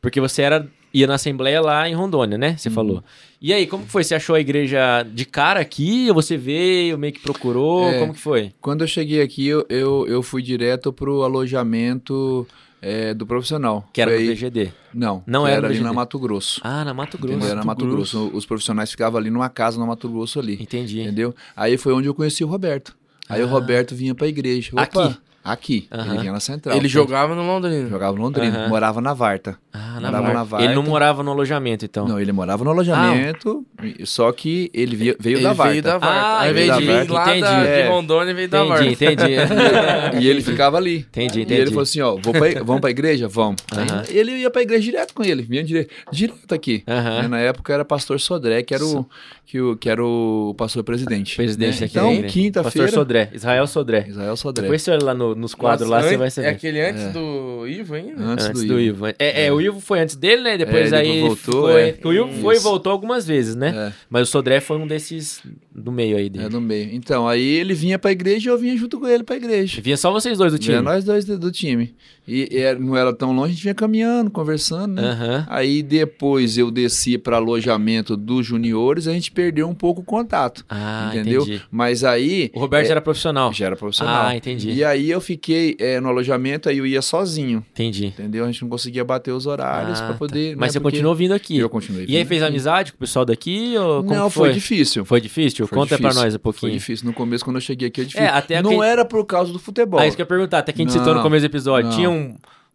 porque 0.00 0.20
você 0.20 0.42
era 0.42 0.66
ia 0.94 1.06
na 1.06 1.14
assembleia 1.14 1.60
lá 1.60 1.86
em 1.88 1.94
Rondônia, 1.94 2.38
né? 2.38 2.50
Uhum. 2.50 2.58
Você 2.58 2.70
falou. 2.70 3.04
E 3.42 3.52
aí, 3.52 3.66
como 3.66 3.84
que 3.84 3.90
foi? 3.90 4.02
Você 4.02 4.14
achou 4.14 4.34
a 4.34 4.40
igreja 4.40 5.02
de 5.02 5.26
cara 5.26 5.60
aqui? 5.60 6.06
Ou 6.08 6.14
você 6.14 6.38
veio, 6.38 6.96
meio 6.96 7.12
que 7.12 7.20
procurou? 7.20 7.86
É. 7.90 7.98
Como 7.98 8.14
que 8.14 8.20
foi? 8.20 8.52
Quando 8.62 8.80
eu 8.82 8.86
cheguei 8.88 9.20
aqui, 9.20 9.46
eu, 9.46 9.66
eu, 9.68 10.06
eu 10.08 10.22
fui 10.22 10.40
direto 10.42 10.92
pro 10.92 11.22
alojamento 11.22 12.46
é, 12.80 13.14
do 13.14 13.26
profissional. 13.26 13.88
Que 13.92 14.00
era 14.00 14.10
Foi 14.12 14.24
no 14.24 14.34
VGD. 14.34 14.72
Não, 14.92 15.22
Não 15.26 15.46
era 15.46 15.56
era 15.58 15.66
ali 15.68 15.80
na. 15.80 15.92
Mato 15.92 16.18
Grosso. 16.18 16.60
Ah, 16.62 16.84
na 16.84 16.94
Mato 16.94 17.18
Grosso. 17.18 17.34
Entendeu? 17.34 17.50
Era 17.50 17.60
na 17.60 17.64
Mato 17.64 17.86
Grosso. 17.86 18.30
Os 18.32 18.46
profissionais 18.46 18.90
ficavam 18.90 19.18
ali 19.18 19.30
numa 19.30 19.48
casa 19.48 19.78
no 19.78 19.86
Mato 19.86 20.08
Grosso 20.08 20.38
ali. 20.38 20.54
Entendi. 20.60 21.00
Entendeu? 21.00 21.34
Aí 21.56 21.76
foi 21.76 21.92
onde 21.92 22.08
eu 22.08 22.14
conheci 22.14 22.44
o 22.44 22.46
Roberto. 22.46 22.96
Aí 23.28 23.42
o 23.42 23.46
Roberto 23.46 23.94
vinha 23.94 24.14
pra 24.14 24.28
igreja. 24.28 24.70
Opa, 24.72 24.82
Aqui? 25.06 25.16
Aqui. 25.46 25.88
Ele 25.92 26.18
vinha 26.18 26.32
na 26.32 26.40
central. 26.40 26.76
Ele 26.76 26.88
jogava 26.88 27.34
no 27.34 27.42
Londrina. 27.46 27.88
Jogava 27.88 28.16
em 28.16 28.20
Londrina. 28.20 28.68
Morava 28.68 29.00
na 29.00 29.14
Varta. 29.14 29.56
Ah, 29.72 30.00
na 30.00 30.10
Morava 30.10 30.10
Varta. 30.22 30.34
na 30.34 30.44
Varta. 30.44 30.64
Ele 30.66 30.74
não 30.74 30.82
morava 30.82 31.22
no 31.22 31.30
alojamento, 31.30 31.84
então. 31.84 32.08
Não, 32.08 32.18
ele 32.20 32.32
morava 32.32 32.64
no 32.64 32.70
alojamento, 32.70 33.64
só 34.04 34.32
que 34.32 34.70
ele 34.74 34.96
via- 34.96 35.16
veio 35.20 35.36
Ele 35.36 35.42
da 35.44 35.52
Varta. 35.52 35.70
veio 35.72 35.82
da 35.82 35.98
Varta. 35.98 36.16
Ah, 36.20 36.42
Ao 36.44 36.50
invés 36.50 36.66
veio 36.66 36.80
de 36.80 36.86
da 36.86 36.92
Varta, 36.96 37.12
lá 37.12 37.24
da, 37.24 37.36
entendi. 37.36 37.62
de 37.62 37.68
É. 37.80 37.88
Rondônia, 37.88 38.34
veio 38.34 38.48
da 38.48 38.64
Varta. 38.64 38.84
Entendi, 38.86 39.12
entendi. 39.12 39.36
E 40.20 40.28
ele 40.28 40.42
ficava 40.42 40.76
ali. 40.78 40.98
Entendi, 41.08 41.40
E 41.40 41.42
entendi. 41.42 41.60
ele 41.60 41.70
falou 41.70 41.82
assim, 41.82 42.00
ó, 42.00 42.16
vou 42.16 42.32
pra, 42.32 42.64
vamos 42.64 42.80
pra 42.80 42.90
igreja? 42.90 43.28
Vamos. 43.28 43.56
Aí 43.70 43.86
Aham. 43.88 44.02
ele 44.08 44.32
ia 44.32 44.50
pra 44.50 44.62
igreja 44.62 44.82
direto 44.82 45.14
com 45.14 45.22
ele, 45.22 45.42
vinha 45.42 45.62
direto, 45.62 45.90
direto 46.10 46.54
aqui. 46.54 46.82
Né, 46.86 47.28
Na 47.28 47.38
época 47.38 47.72
era 47.72 47.84
pastor 47.84 48.18
Sodré, 48.18 48.62
que 48.62 48.74
era 48.74 48.84
o, 48.84 49.06
que 49.44 49.60
o, 49.60 49.76
que 49.76 49.88
era 49.90 50.02
o 50.04 50.54
pastor 50.56 50.82
presidente. 50.82 51.36
Presidente 51.36 51.80
né? 51.80 51.86
aqui 51.86 51.94
da 51.94 52.12
Então, 52.12 52.28
quinta-feira... 52.30 52.86
Pastor 52.86 52.88
Sodré, 52.90 53.30
Israel 53.32 53.66
Sodré. 53.66 54.06
Israel 54.08 54.36
Sodré. 54.36 54.62
Depois 54.62 54.82
você 54.82 54.90
olha 54.92 55.04
lá 55.04 55.14
no- 55.14 55.34
nos 55.36 55.54
quadros 55.54 55.88
Nossa, 55.88 56.02
lá, 56.02 56.08
você 56.08 56.16
vai 56.16 56.30
saber. 56.30 56.48
É 56.48 56.50
aquele 56.50 56.80
antes 56.80 57.12
do 57.12 57.66
Ivo 57.66 57.94
ainda? 57.94 58.22
Antes, 58.22 58.46
Antes 58.46 58.62
do, 58.62 58.68
do, 58.68 58.80
Ivo. 58.80 59.06
Ivo. 59.06 59.16
É, 59.18 59.46
é, 59.46 59.52
o 59.52 59.60
Ivo 59.60 59.80
foi 59.80 60.00
antes 60.00 60.16
dele, 60.16 60.42
né? 60.42 60.58
Depois 60.58 60.92
É, 60.92 60.96
aí 60.96 61.06
depois 61.06 61.44
voltou, 61.44 61.68
ficou 61.68 61.78
é. 61.78 61.98
O 62.04 62.12
Ivo 62.12 62.40
foi 62.40 62.54
e 62.54 62.56
Isso. 62.56 62.64
voltou 62.64 62.90
algumas 62.92 63.26
vezes, 63.26 63.54
né? 63.54 63.74
É. 63.88 63.92
Mas 64.08 64.28
o 64.28 64.30
Sodré 64.30 64.60
foi 64.60 64.78
um 64.78 64.86
desses 64.86 65.42
do 65.74 65.92
meio 65.92 66.16
aí 66.16 66.28
dele. 66.28 66.46
É, 66.46 66.48
no 66.48 66.60
meio. 66.60 66.88
Então, 66.92 67.28
aí 67.28 67.46
ele 67.46 67.74
vinha 67.74 67.98
pra 67.98 68.10
igreja 68.10 68.48
e 68.48 68.52
eu 68.52 68.58
vinha 68.58 68.76
junto 68.76 68.98
com 68.98 69.06
ele 69.06 69.22
pra 69.22 69.36
igreja. 69.36 69.80
Vinha 69.80 69.96
só 69.96 70.10
vocês 70.10 70.38
dois 70.38 70.52
do 70.52 70.58
time. 70.58 70.78
Vinha 70.78 70.82
nós 70.82 71.04
dois 71.04 71.24
do, 71.24 71.38
do 71.38 71.52
time. 71.52 71.94
E, 72.26 72.48
e 72.50 72.74
não 72.74 72.96
era 72.96 73.12
tão 73.14 73.32
longe, 73.34 73.52
a 73.52 73.54
gente 73.54 73.62
vinha 73.62 73.74
caminhando, 73.74 74.30
conversando, 74.30 74.94
né? 75.00 75.02
Aham. 75.10 75.46
Aí 75.48 75.82
depois 75.82 76.58
eu 76.58 76.70
desci 76.70 77.16
para 77.18 77.36
alojamento 77.36 78.16
dos 78.16 78.44
juniores, 78.46 79.06
a 79.06 79.12
gente 79.12 79.30
perdeu 79.30 79.68
um 79.68 79.74
pouco 79.74 80.00
o 80.00 80.04
contato. 80.04 80.64
Ah, 80.68 81.10
entendeu? 81.14 81.42
entendi. 81.42 81.62
Mas 81.70 82.02
aí. 82.04 82.50
O 82.54 82.60
Roberto 82.60 82.88
é, 82.88 82.90
era 82.90 83.00
profissional. 83.00 83.52
já 83.52 83.66
era 83.66 83.76
profissional. 83.76 84.26
Ah, 84.26 84.36
entendi. 84.36 84.70
E 84.70 84.84
aí 84.84 85.10
eu 85.10 85.20
fiquei 85.20 85.76
é, 85.78 86.00
no 86.00 86.08
alojamento, 86.08 86.68
aí 86.68 86.78
eu 86.78 86.86
ia 86.86 87.00
sozinho. 87.02 87.64
Entendi. 87.72 88.06
Entendeu? 88.06 88.44
A 88.44 88.46
gente 88.50 88.62
não 88.62 88.68
conseguia 88.68 89.04
bater 89.04 89.30
os 89.32 89.46
horários 89.46 89.98
Ah, 90.00 90.04
para 90.04 90.12
tá. 90.12 90.18
poder. 90.18 90.56
Mas 90.56 90.68
né, 90.68 90.72
você 90.72 90.80
continuou 90.80 91.14
vindo 91.14 91.32
aqui. 91.32 91.58
Eu 91.58 91.68
continuei. 91.68 92.06
E 92.08 92.16
aí 92.16 92.24
fez 92.24 92.42
aqui. 92.42 92.50
amizade 92.50 92.92
com 92.92 92.96
o 92.96 93.00
pessoal 93.00 93.24
daqui? 93.24 93.74
Ou 93.78 94.02
Não, 94.02 94.28
foi 94.30 94.48
foi? 94.48 94.52
difícil. 94.54 95.04
Foi 95.04 95.20
difícil? 95.20 95.66
Foi 95.66 95.78
Conta 95.78 95.96
difícil. 95.96 96.20
nós 96.22 96.34
um 96.34 96.38
Foi 96.38 96.38
pouquinho. 96.38 96.72
difícil. 96.72 97.06
No 97.06 97.12
começo, 97.12 97.44
quando 97.44 97.56
eu 97.56 97.60
cheguei 97.60 97.88
aqui, 97.88 98.00
é 98.00 98.04
difícil. 98.04 98.26
É, 98.26 98.30
até 98.30 98.62
não 98.62 98.82
era 98.82 99.04
por 99.04 99.24
causa 99.24 99.52
do 99.52 99.58
futebol. 99.58 100.00
Ah, 100.00 100.06
isso 100.06 100.16
que 100.16 100.22
eu 100.22 100.24
ia 100.24 100.28
perguntar. 100.28 100.58
Até 100.58 100.72
que 100.72 100.80
a 100.80 100.84
gente 100.84 100.92
Não, 100.94 100.98
citou 101.04 101.14
no 101.14 101.22
começo 101.22 101.42
do 101.42 101.50
episódio. 101.50 101.90
não. 101.90 101.96
Tinha 101.96 102.10
um. 102.10 102.15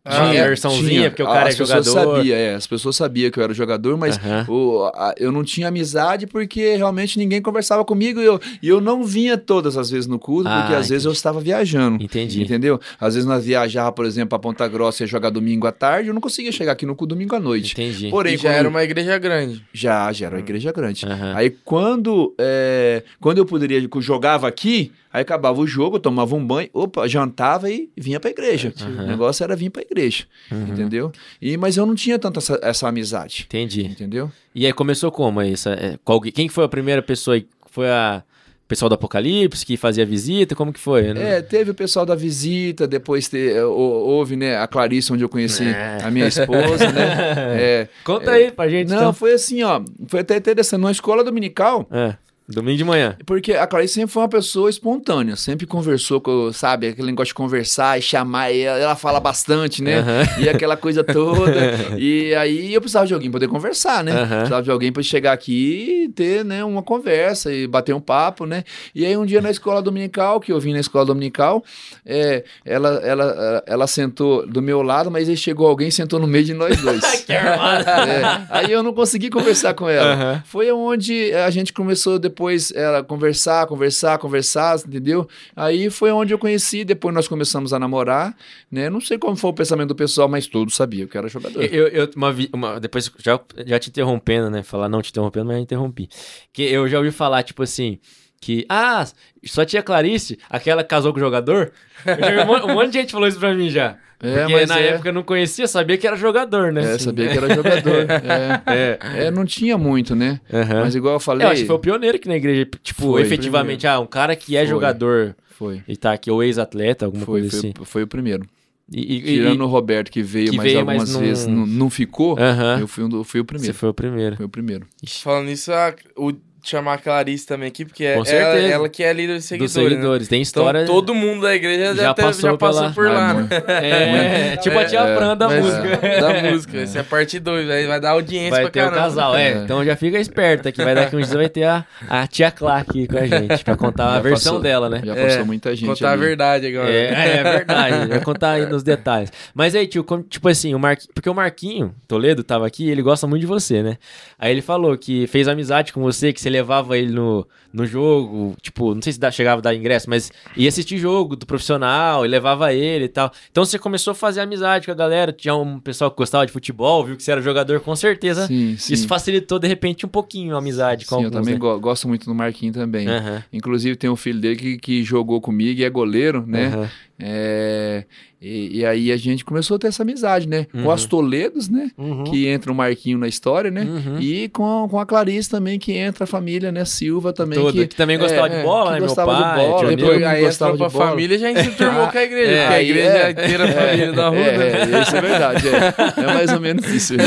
Ah, 0.04 0.30
Tinha 0.32 0.42
é, 0.42 0.48
versãozinha, 0.48 1.12
porque 1.12 1.22
o 1.22 1.28
cara 1.28 1.50
as 1.50 1.54
é 1.54 1.58
pessoas 1.60 1.86
jogador. 1.86 2.16
Sabia, 2.18 2.36
é, 2.36 2.56
as 2.56 2.66
pessoas 2.66 2.96
sabiam 2.96 3.30
que 3.30 3.38
eu 3.38 3.44
era 3.44 3.54
jogador, 3.54 3.96
mas 4.00 4.20
o- 4.48 4.89
a- 4.96 5.14
eu 5.16 5.32
não 5.32 5.44
tinha 5.44 5.68
amizade 5.68 6.26
porque 6.26 6.76
realmente 6.76 7.20
ninguém 7.20 7.39
conversava 7.39 7.86
comigo 7.86 8.20
e 8.20 8.26
eu, 8.26 8.42
e 8.64 8.68
eu 8.68 8.82
não 8.82 9.04
vinha 9.04 9.38
todas 9.38 9.78
as 9.78 9.92
vezes 9.92 10.08
no 10.08 10.18
culto, 10.18 10.50
Ah, 10.50 10.62
porque 10.62 10.74
às 10.74 10.89
vezes 10.89 11.06
eu 11.06 11.12
estava 11.12 11.39
viajando. 11.39 12.04
Entendi. 12.04 12.42
Entendeu? 12.42 12.80
Às 13.00 13.14
vezes 13.14 13.30
nós 13.30 13.46
viajava, 13.46 13.92
por 13.92 14.04
exemplo, 14.08 14.30
para 14.30 14.39
Ponta 14.39 14.68
Grossa 14.68 15.04
e 15.04 15.06
ia 15.06 15.08
jogar 15.08 15.30
domingo 15.30 15.68
à 15.68 15.72
tarde, 15.72 16.08
eu 16.08 16.16
não 16.16 16.22
conseguia 16.22 16.52
chegar 16.52 16.72
aqui 16.72 16.86
no 16.88 16.96
culto 16.96 17.14
domingo 17.14 17.36
à 17.36 17.39
noite. 17.39 17.74
Entendi. 17.74 18.10
Porém, 18.10 18.34
E 18.34 18.38
já 18.38 18.50
quando- 18.50 18.56
era 18.56 18.70
uma 18.70 18.84
igreja 18.84 19.20
grande. 19.20 19.64
já, 19.72 20.12
já 20.12 20.26
era 20.26 20.36
uma 20.36 20.42
igreja 20.42 20.72
grande. 20.72 21.06
Aí 21.36 21.52
quando, 21.64 22.34
é, 22.39 23.04
quando 23.20 23.38
eu 23.38 23.46
poderia, 23.46 23.88
que 23.88 23.98
eu 23.98 24.02
jogava 24.02 24.48
aqui, 24.48 24.92
aí 25.12 25.22
acabava 25.22 25.59
o 25.59 25.68
jogo, 25.68 25.99
tomava 25.99 26.36
um 26.36 26.45
banho, 26.45 26.70
opa, 26.74 27.07
jantava 27.07 27.70
e 27.70 27.89
vinha 27.97 28.20
pra 28.20 28.30
igreja. 28.30 28.74
Aham. 28.82 29.03
O 29.03 29.07
negócio 29.07 29.43
era 29.43 29.55
vir 29.55 29.70
pra 29.70 29.82
igreja, 29.82 30.26
Uhum. 30.51 30.68
entendeu? 30.68 31.12
E, 31.41 31.57
mas 31.57 31.78
eu 31.78 31.86
não 31.86 31.95
tinha 31.95 32.18
tanta 32.20 32.39
essa, 32.39 32.59
essa 32.62 32.88
amizade, 32.88 33.43
Entendi. 33.47 33.84
entendeu? 33.86 34.32
E 34.53 34.66
aí 34.66 34.74
começou 34.74 35.12
como? 35.12 35.41
Essa, 35.41 35.72
é, 35.72 35.97
qual- 36.03 36.22
quem 36.22 36.47
que 36.47 36.53
foi 36.53 36.64
a 36.66 36.70
primeira 36.70 37.01
pessoa? 37.01 37.41
Foi 37.70 37.89
a 37.89 38.24
pessoal 38.68 38.88
do 38.88 38.95
Apocalipse 38.95 39.66
que 39.66 39.76
fazia 39.76 40.05
visita? 40.05 40.55
Como 40.55 40.72
que 40.72 40.80
foi? 40.80 41.14
Não- 41.14 41.22
É, 41.22 41.41
teve 41.41 41.72
o 41.72 41.74
pessoal 41.76 42.05
da 42.05 42.16
visita, 42.16 42.88
depois 42.88 43.28
te, 43.28 43.49
é, 43.51 43.66
hou- 43.66 43.76
houve, 43.76 44.38
né, 44.38 44.55
a 44.57 44.66
Clarice, 44.66 45.12
onde 45.12 45.24
eu 45.24 45.28
conheci 45.30 45.66
É. 45.66 45.97
a 46.01 46.09
minha 46.09 46.26
esposa, 46.28 46.89
né? 46.89 47.01
É, 47.62 47.88
Conta 48.05 48.32
aí 48.32 48.49
pra 48.49 48.70
gente. 48.70 48.88
não, 48.88 48.95
então. 48.97 49.14
foi 49.14 49.34
assim, 49.34 49.62
ó, 49.64 49.82
foi 50.07 50.22
até 50.22 50.38
interessante, 50.38 50.80
numa 50.80 50.91
escola 50.91 51.22
dominical, 51.22 51.86
É, 51.91 52.16
domingo 52.48 52.78
de 52.78 52.84
manhã. 52.84 53.16
Porque 53.26 53.54
a 53.54 53.66
Clarice 53.66 53.96
sempre 53.96 54.12
foi 54.12 54.22
uma 54.22 54.30
pessoa 54.30 54.70
espontânea, 54.70 55.36
sempre 55.36 55.66
conversou 55.66 56.20
com, 56.20 56.52
sabe, 56.52 56.88
aquele 56.88 57.08
negócio 57.08 57.30
de 57.30 57.34
conversar 57.34 57.98
e 57.98 58.02
chamar, 58.02 58.52
e 58.52 58.62
ela, 58.62 58.78
ela 58.78 58.96
fala 58.96 59.20
bastante, 59.20 59.82
né? 59.82 60.00
Aham. 60.00 60.24
E 60.39 60.50
aquela 60.50 60.76
coisa 60.76 61.04
toda. 61.04 61.52
e 61.98 62.34
aí 62.36 62.74
eu 62.74 62.82
precisava 62.82 63.08
de 63.08 63.14
alguém 63.14 63.32
poder 63.32 63.48
conversar, 63.48 64.04
né? 64.04 64.12
Aham. 64.12 64.36
Precisava 64.38 64.64
de 64.64 64.72
alguém 64.72 64.92
pra 64.92 65.02
chegar 65.02 65.34
aqui 65.34 66.06
e 66.06 66.10
ter, 66.10 66.44
né, 66.44 66.64
uma 66.64 66.84
conversa 66.84 67.54
e 67.54 67.68
bater 67.68 67.94
um 67.94 68.02
papo, 68.02 68.46
né? 68.46 68.64
E 68.94 69.06
aí 69.06 69.16
um 69.16 69.26
dia 69.26 69.42
na 69.42 69.50
escola 69.50 69.82
dominical, 69.82 70.39
que 70.39 70.52
eu 70.52 70.60
vim 70.60 70.74
na 70.74 70.80
escola 70.80 71.06
dominical, 71.06 71.64
é, 72.06 72.44
ela, 72.66 72.89
ela, 73.04 73.64
ela 73.66 73.88
sentou 73.88 74.46
do 74.46 74.62
meu 74.62 74.82
lado, 74.82 75.10
mas 75.10 75.30
aí 75.30 75.38
chegou 75.38 75.68
alguém 75.68 75.88
e 75.88 75.92
sentou 75.92 76.20
no 76.20 76.28
meio 76.28 76.44
de 76.44 76.54
nós 76.54 76.80
dois. 76.82 77.02
Que. 77.22 77.34
É, 77.34 78.48
aí 78.50 78.72
eu 78.72 78.82
não 78.82 78.94
consegui 78.94 79.30
conversar 79.30 79.74
com 79.74 79.88
ela. 79.88 80.14
Aham. 80.14 80.44
Foi 80.46 80.72
onde 80.72 81.32
a 81.34 81.50
gente 81.52 81.72
começou 81.72 82.18
depois 82.18 82.31
ela 82.74 83.04
conversar, 83.04 83.68
conversar, 83.68 84.18
conversar, 84.18 84.78
entendeu? 84.80 85.28
Aí 85.56 85.90
foi 85.90 86.12
onde 86.12 86.34
eu 86.34 86.40
conheci, 86.40 86.84
depois 86.84 87.14
nós 87.14 87.28
começamos 87.28 87.74
a 87.74 87.80
namorar, 87.80 88.36
né? 88.72 88.90
Não 88.90 89.02
sei 89.02 89.18
como 89.18 89.36
foi 89.36 89.50
o 89.52 89.54
pensamento 89.54 89.90
do 89.90 89.96
pessoal, 89.96 90.28
mas 90.28 90.48
todos 90.48 90.76
sabiam 90.76 91.08
que 91.08 91.18
era 91.18 91.28
jogador. 91.28 91.64
Eu, 91.64 91.88
eu 91.88 92.10
uma, 92.16 92.34
uma- 92.54 92.80
depois 92.80 93.12
já, 93.20 93.40
já 93.66 93.80
te 93.80 93.90
interrompendo, 93.90 94.50
né? 94.50 94.64
Falar 94.64 94.90
não 94.90 95.02
te 95.02 95.10
interrompendo, 95.12 95.46
mas 95.48 95.58
eu 95.58 95.62
interrompi. 95.64 96.10
Que 96.54 96.64
eu 96.64 96.88
já 96.88 96.98
ouvi 96.98 97.12
falar, 97.12 97.44
tipo 97.44 97.62
assim, 97.64 98.00
que, 98.42 98.66
ah, 98.68 99.06
só 99.46 99.64
tinha 99.64 99.84
Clarice, 99.84 100.38
aquela 100.50 100.84
que 100.84 100.89
casou 100.89 101.14
com 101.14 101.18
o 101.20 101.22
jogador. 101.22 101.72
Um, 102.06 102.46
mon- 102.48 102.72
um 102.72 102.74
monte 102.74 102.88
de 102.94 103.00
gente 103.00 103.12
falou 103.12 103.28
isso 103.28 103.39
pra 103.39 103.54
mim 103.54 103.70
já. 103.70 103.98
É, 104.24 104.39
Porque 104.42 104.54
mas 104.54 104.70
na 104.70 104.80
é- 104.80 104.88
época 104.89 105.10
eu 105.10 105.14
não 105.14 105.24
conhecia, 105.24 105.68
sabia 105.68 105.98
que 105.98 106.06
era 106.06 106.16
jogador, 106.16 106.72
né? 106.72 106.82
É, 106.84 106.92
Assim, 106.94 107.06
sabia 107.06 107.26
né? 107.26 107.32
que 107.32 107.38
era 107.38 107.56
jogador. 107.56 108.06
É, 108.68 108.98
É. 109.00 109.26
É, 109.28 109.32
não 109.32 109.46
tinha 109.46 109.78
muito, 109.78 110.16
né? 110.16 110.39
Aham. 110.52 110.82
Mas 110.82 110.96
igual 110.96 111.16
eu 111.16 111.20
falei. 111.20 111.46
Eu 111.46 111.52
acho 111.52 111.62
que 111.62 111.68
foi 111.68 111.76
o 111.76 111.80
pioneiro 111.80 112.18
aqui 112.18 112.28
na 112.28 112.36
igreja, 112.36 112.68
tipo, 112.84 113.02
Foi, 113.14 113.22
efetivamente, 113.22 113.88
ah, 113.88 114.00
um 114.00 114.06
cara 114.06 114.36
que 114.36 114.56
é 114.56 114.60
Foi. 114.62 114.68
jogador 114.70 115.36
Foi. 115.52 115.82
e 115.88 115.96
tá 115.96 116.12
aqui, 116.14 116.30
ou 116.30 116.44
ex-atleta, 116.44 117.06
alguma 117.06 117.26
Foi, 117.26 117.42
coisa 117.42 117.50
foi, 117.60 117.70
assim. 117.72 117.74
foi 117.86 118.04
o 118.04 118.08
primeiro. 118.08 118.46
E, 118.92 119.00
e- 119.00 119.18
e- 119.18 119.22
Tirando 119.38 119.62
o 119.62 119.68
Roberto, 119.68 120.12
que 120.12 120.22
veio, 120.22 120.52
que 120.52 120.58
mas 120.58 120.66
veio, 120.72 120.86
mas 120.86 120.96
algumas 121.00 121.14
não- 121.14 121.20
vezes 121.22 121.48
não, 121.48 121.66
não 121.66 121.89
ficou, 121.89 122.38
eu 122.80 122.88
fui, 122.88 123.04
um 123.06 123.24
fui 123.24 123.39
o 123.39 123.44
você 123.44 123.46
primeiro. 123.46 123.74
foi 123.76 123.89
o 123.89 123.94
primeiro. 123.94 124.36
Foi 124.36 124.46
o 124.46 124.50
primeiro. 124.50 124.86
Falando 125.24 125.46
nisso, 125.48 125.72
a- 125.72 125.96
o 126.18 126.32
chamar 126.64 126.93
a 126.93 126.97
Clarice 126.97 127.45
também 127.45 127.68
aqui, 127.68 127.84
porque 127.86 128.03
é 128.05 128.14
ela, 128.14 128.59
ela 128.59 128.89
que 128.89 129.03
é 129.03 129.12
líder 129.12 129.34
de 129.34 129.39
Dos 129.39 129.45
seguidores. 129.45 129.76
né? 129.76 129.89
seguidores. 129.89 130.28
Tem 130.28 130.38
Então, 130.41 130.64
história. 130.64 130.86
todo 130.86 131.14
mundo 131.16 131.41
da 131.41 131.55
igreja 131.55 131.95
já, 131.95 132.03
já 132.03 132.14
passou 132.14 132.51
já 132.51 132.57
passou 132.57 132.82
pela- 132.82 132.93
por 132.93 133.05
lá, 133.09 133.30
Ah, 133.30 133.34
né? 133.34 133.39
muito. 133.39 133.53
É, 133.72 134.57
tipo 134.57 134.78
a 134.78 134.86
tia 134.86 134.99
É, 134.99 135.16
Fran 135.16 135.38
da 135.38 135.49
música. 135.49 135.97
Da 136.22 136.41
música. 136.51 136.78
Essa 136.80 136.97
é 136.99 137.01
a 137.01 137.03
parte 137.03 137.39
2, 137.39 137.68
vai, 137.68 137.88
vai 137.88 137.99
dar 137.99 138.12
audiência 138.12 138.51
Vai 138.51 138.62
pra 138.64 138.70
ter 138.72 138.80
o 138.82 138.84
caramba. 138.84 139.01
casal, 139.03 139.36
é. 139.36 139.51
É. 139.51 139.57
Então 139.57 139.84
já 139.84 139.95
fica 139.95 140.20
esperta 140.20 140.72
que 140.72 140.84
vai 140.84 140.93
daqui 140.95 141.16
uns 141.16 141.26
dias 141.28 141.34
vai 141.34 141.49
ter 141.49 141.64
a, 141.64 141.86
a 142.09 142.28
tia 142.28 142.51
Clá 142.51 142.78
aqui 142.78 143.07
com 143.07 143.18
a 143.18 143.26
gente, 143.26 143.64
pra 143.64 143.76
contar 143.76 144.09
a 144.09 144.14
Já 144.16 144.20
versão 144.22 144.53
passou- 144.53 144.62
dela, 144.62 144.89
né? 144.89 145.01
Já 145.03 145.16
É, 145.16 145.28
passou 145.28 145.45
muita 145.45 145.76
gente 145.76 145.88
Contar 145.88 146.09
a 146.09 146.12
ali. 146.14 146.22
verdade 146.22 146.68
agora. 146.68 146.91
É, 146.91 147.38
é 147.39 147.43
verdade, 147.43 148.07
vai 148.07 148.22
contar 148.22 148.51
aí 148.51 148.66
nos 148.66 148.84
detalhes. 148.84 149.32
Mas 149.53 149.74
aí, 149.76 149.88
tio, 149.88 150.03
como- 150.03 150.24
tipo 150.24 150.47
assim, 150.47 150.74
o 150.76 150.80
Marquinho, 150.80 151.09
porque 151.14 151.30
o 151.30 151.34
Marquinho 151.34 151.95
Toledo 152.07 152.43
tava 152.43 152.68
aqui, 152.68 152.89
ele 152.89 153.01
gosta 153.01 153.26
muito 153.26 153.41
de 153.41 153.47
você, 153.47 153.82
né? 153.82 153.97
Aí 154.38 154.51
ele 154.51 154.62
falou 154.62 154.97
que 154.97 155.26
fez 155.28 155.47
amizade 155.47 155.91
com 155.93 156.01
você, 156.01 156.32
que 156.34 156.39
você 156.41 156.49
levava 156.52 156.97
ele 156.97 157.12
no, 157.12 157.47
no 157.74 157.86
jogo, 157.86 158.56
tipo, 158.62 158.94
não 158.96 159.02
sei 159.02 159.14
se 159.14 159.20
dá- 159.20 159.32
chegava 159.32 159.60
a 159.60 159.62
dar 159.62 159.76
ingresso, 159.76 160.10
mas 160.10 160.32
ia 160.56 160.68
assistir 160.70 160.98
jogo 160.98 161.36
do 161.36 161.46
profissional 161.46 162.26
e 162.26 162.28
levava 162.28 162.74
ele 162.74 163.06
e 163.06 163.10
tal. 163.10 163.32
Então 163.52 163.64
você 163.66 163.78
começou 163.80 164.12
a 164.12 164.16
fazer 164.16 164.42
amizade 164.42 164.86
com 164.86 164.92
a 164.92 164.96
galera, 164.96 165.32
tinha 165.32 165.56
um 165.56 165.80
pessoal 165.80 166.12
que 166.12 166.18
gostava 166.18 166.46
de 166.46 166.52
futebol, 166.52 167.06
viu 167.06 167.16
que 167.18 167.24
você 167.24 167.32
era 167.32 167.42
jogador, 167.42 167.80
com 167.80 167.96
certeza. 167.96 168.48
Sim, 168.48 168.76
sim. 168.78 168.94
Isso 168.94 169.08
facilitou, 169.08 169.60
de 169.60 169.68
repente, 169.68 170.06
um 170.06 170.10
pouquinho 170.10 170.56
a 170.56 170.60
amizade 170.60 171.06
com 171.06 171.16
Sim, 171.16 171.22
eu 171.22 171.26
alguns, 171.28 171.40
também 171.40 171.54
né? 171.54 171.60
go- 171.60 171.80
gosto 171.80 172.08
muito 172.08 172.26
do 172.26 172.36
Marquinhos 172.36 172.76
também. 172.76 173.08
Aham, 173.08 173.44
Inclusive 173.54 173.96
tem 173.96 174.10
um 174.10 174.16
filho 174.16 174.40
dele 174.40 174.56
que, 174.56 174.78
que 174.78 175.04
jogou 175.04 175.40
comigo 175.40 175.80
e 175.80 175.84
é 175.84 175.90
goleiro, 175.90 176.46
né? 176.46 176.68
aham. 176.68 176.90
É, 177.24 178.04
e, 178.42 178.80
e 178.80 178.86
aí 178.86 179.12
a 179.12 179.18
gente 179.18 179.46
começou 179.46 179.76
a 179.76 179.80
ter 179.80 179.88
essa 179.88 180.02
amizade, 180.02 180.48
né? 180.48 180.66
Uhum. 180.74 180.84
Com 180.84 180.92
as 180.92 181.06
Toledos, 181.06 181.70
né? 181.70 181.92
Uhum. 181.96 182.24
Que 182.24 182.48
entra 182.48 182.72
o 182.72 182.76
Marquinho 182.76 183.20
na 183.20 183.28
história, 183.28 183.70
né? 183.70 183.84
Uhum. 183.84 184.20
E 184.20 184.50
com, 184.50 184.88
com 184.90 185.00
a 185.00 185.06
Clarice 185.06 185.48
também, 185.48 185.78
que 185.78 185.92
entra 185.94 186.24
a 186.24 186.28
família, 186.28 186.72
né? 186.72 186.84
Silva 186.84 187.32
também. 187.32 187.60
Toda, 187.62 187.74
que, 187.74 187.88
que 187.88 187.95
também 187.95 188.18
gostava 188.18 188.47
é, 188.47 188.57
de 188.57 188.64
bola, 188.64 188.86
que 188.86 188.91
né? 188.91 188.99
Meu 188.99 189.07
gostava 189.07 189.36
de 189.36 189.41
pai, 189.41 189.55
bola, 189.55 189.80
tio 189.80 189.88
todo 189.88 189.95
Depois, 189.95 190.24
aí 190.24 190.41
gostava 190.41 190.72
entrou 190.72 190.88
de 190.88 190.93
pra 190.93 190.99
bola. 190.99 191.12
família 191.12 191.38
já 191.38 191.64
se 191.64 191.72
turmou 191.72 192.07
com 192.07 192.18
a 192.18 192.24
igreja, 192.24 192.51
É, 192.51 192.62
porque 192.62 192.74
a 192.74 192.82
igreja 192.84 193.09
é. 193.18 193.32
inteira 193.32 193.64
a 193.64 193.68
família 193.68 194.12
da 194.14 194.30
rua. 194.30 194.39
É, 194.39 194.57
né? 194.57 194.97
é, 194.97 195.01
isso 195.01 195.16
é 195.16 195.22
verdade. 195.22 195.68
É, 195.68 196.22
é 196.22 196.34
mais 196.34 196.51
ou 196.53 196.59
menos 196.59 196.86
isso. 196.88 197.14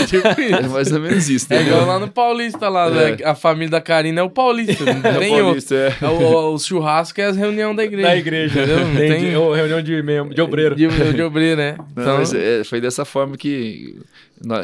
É 0.64 0.68
mais 0.68 0.92
ou 0.92 1.00
menos 1.00 1.28
isso. 1.28 1.52
É 1.52 1.62
igual 1.62 1.86
lá 1.86 1.98
no 1.98 2.08
Paulista, 2.08 2.68
lá, 2.68 2.86
É. 2.88 3.10
né? 3.12 3.16
a 3.24 3.34
família 3.34 3.70
da 3.70 3.80
Karina 3.80 4.20
é 4.20 4.22
o 4.22 4.30
Paulista, 4.30 4.84
não 4.84 4.92
É 5.10 5.16
o 5.16 5.18
tem 5.18 5.76
é. 5.78 5.94
É 6.00 6.08
o, 6.08 6.54
o 6.54 6.58
churrasco 6.58 7.20
é 7.20 7.24
as 7.24 7.36
reuniões 7.36 7.76
da 7.76 7.84
igreja. 7.84 8.08
Da 8.08 8.16
igreja, 8.16 8.60
entendeu? 8.60 8.86
Não 8.86 8.96
tem... 8.96 9.36
Ou 9.36 9.52
reunião 9.52 9.82
de, 9.82 10.02
de 10.34 10.40
obreiro. 10.40 10.74
De, 10.74 10.86
de 11.12 11.22
obreiro, 11.22 11.56
né? 11.56 11.76
Não, 11.94 12.02
Então, 12.02 12.18
mas 12.18 12.34
é, 12.34 12.62
foi 12.64 12.80
dessa 12.80 13.04
forma 13.04 13.36
que 13.36 13.96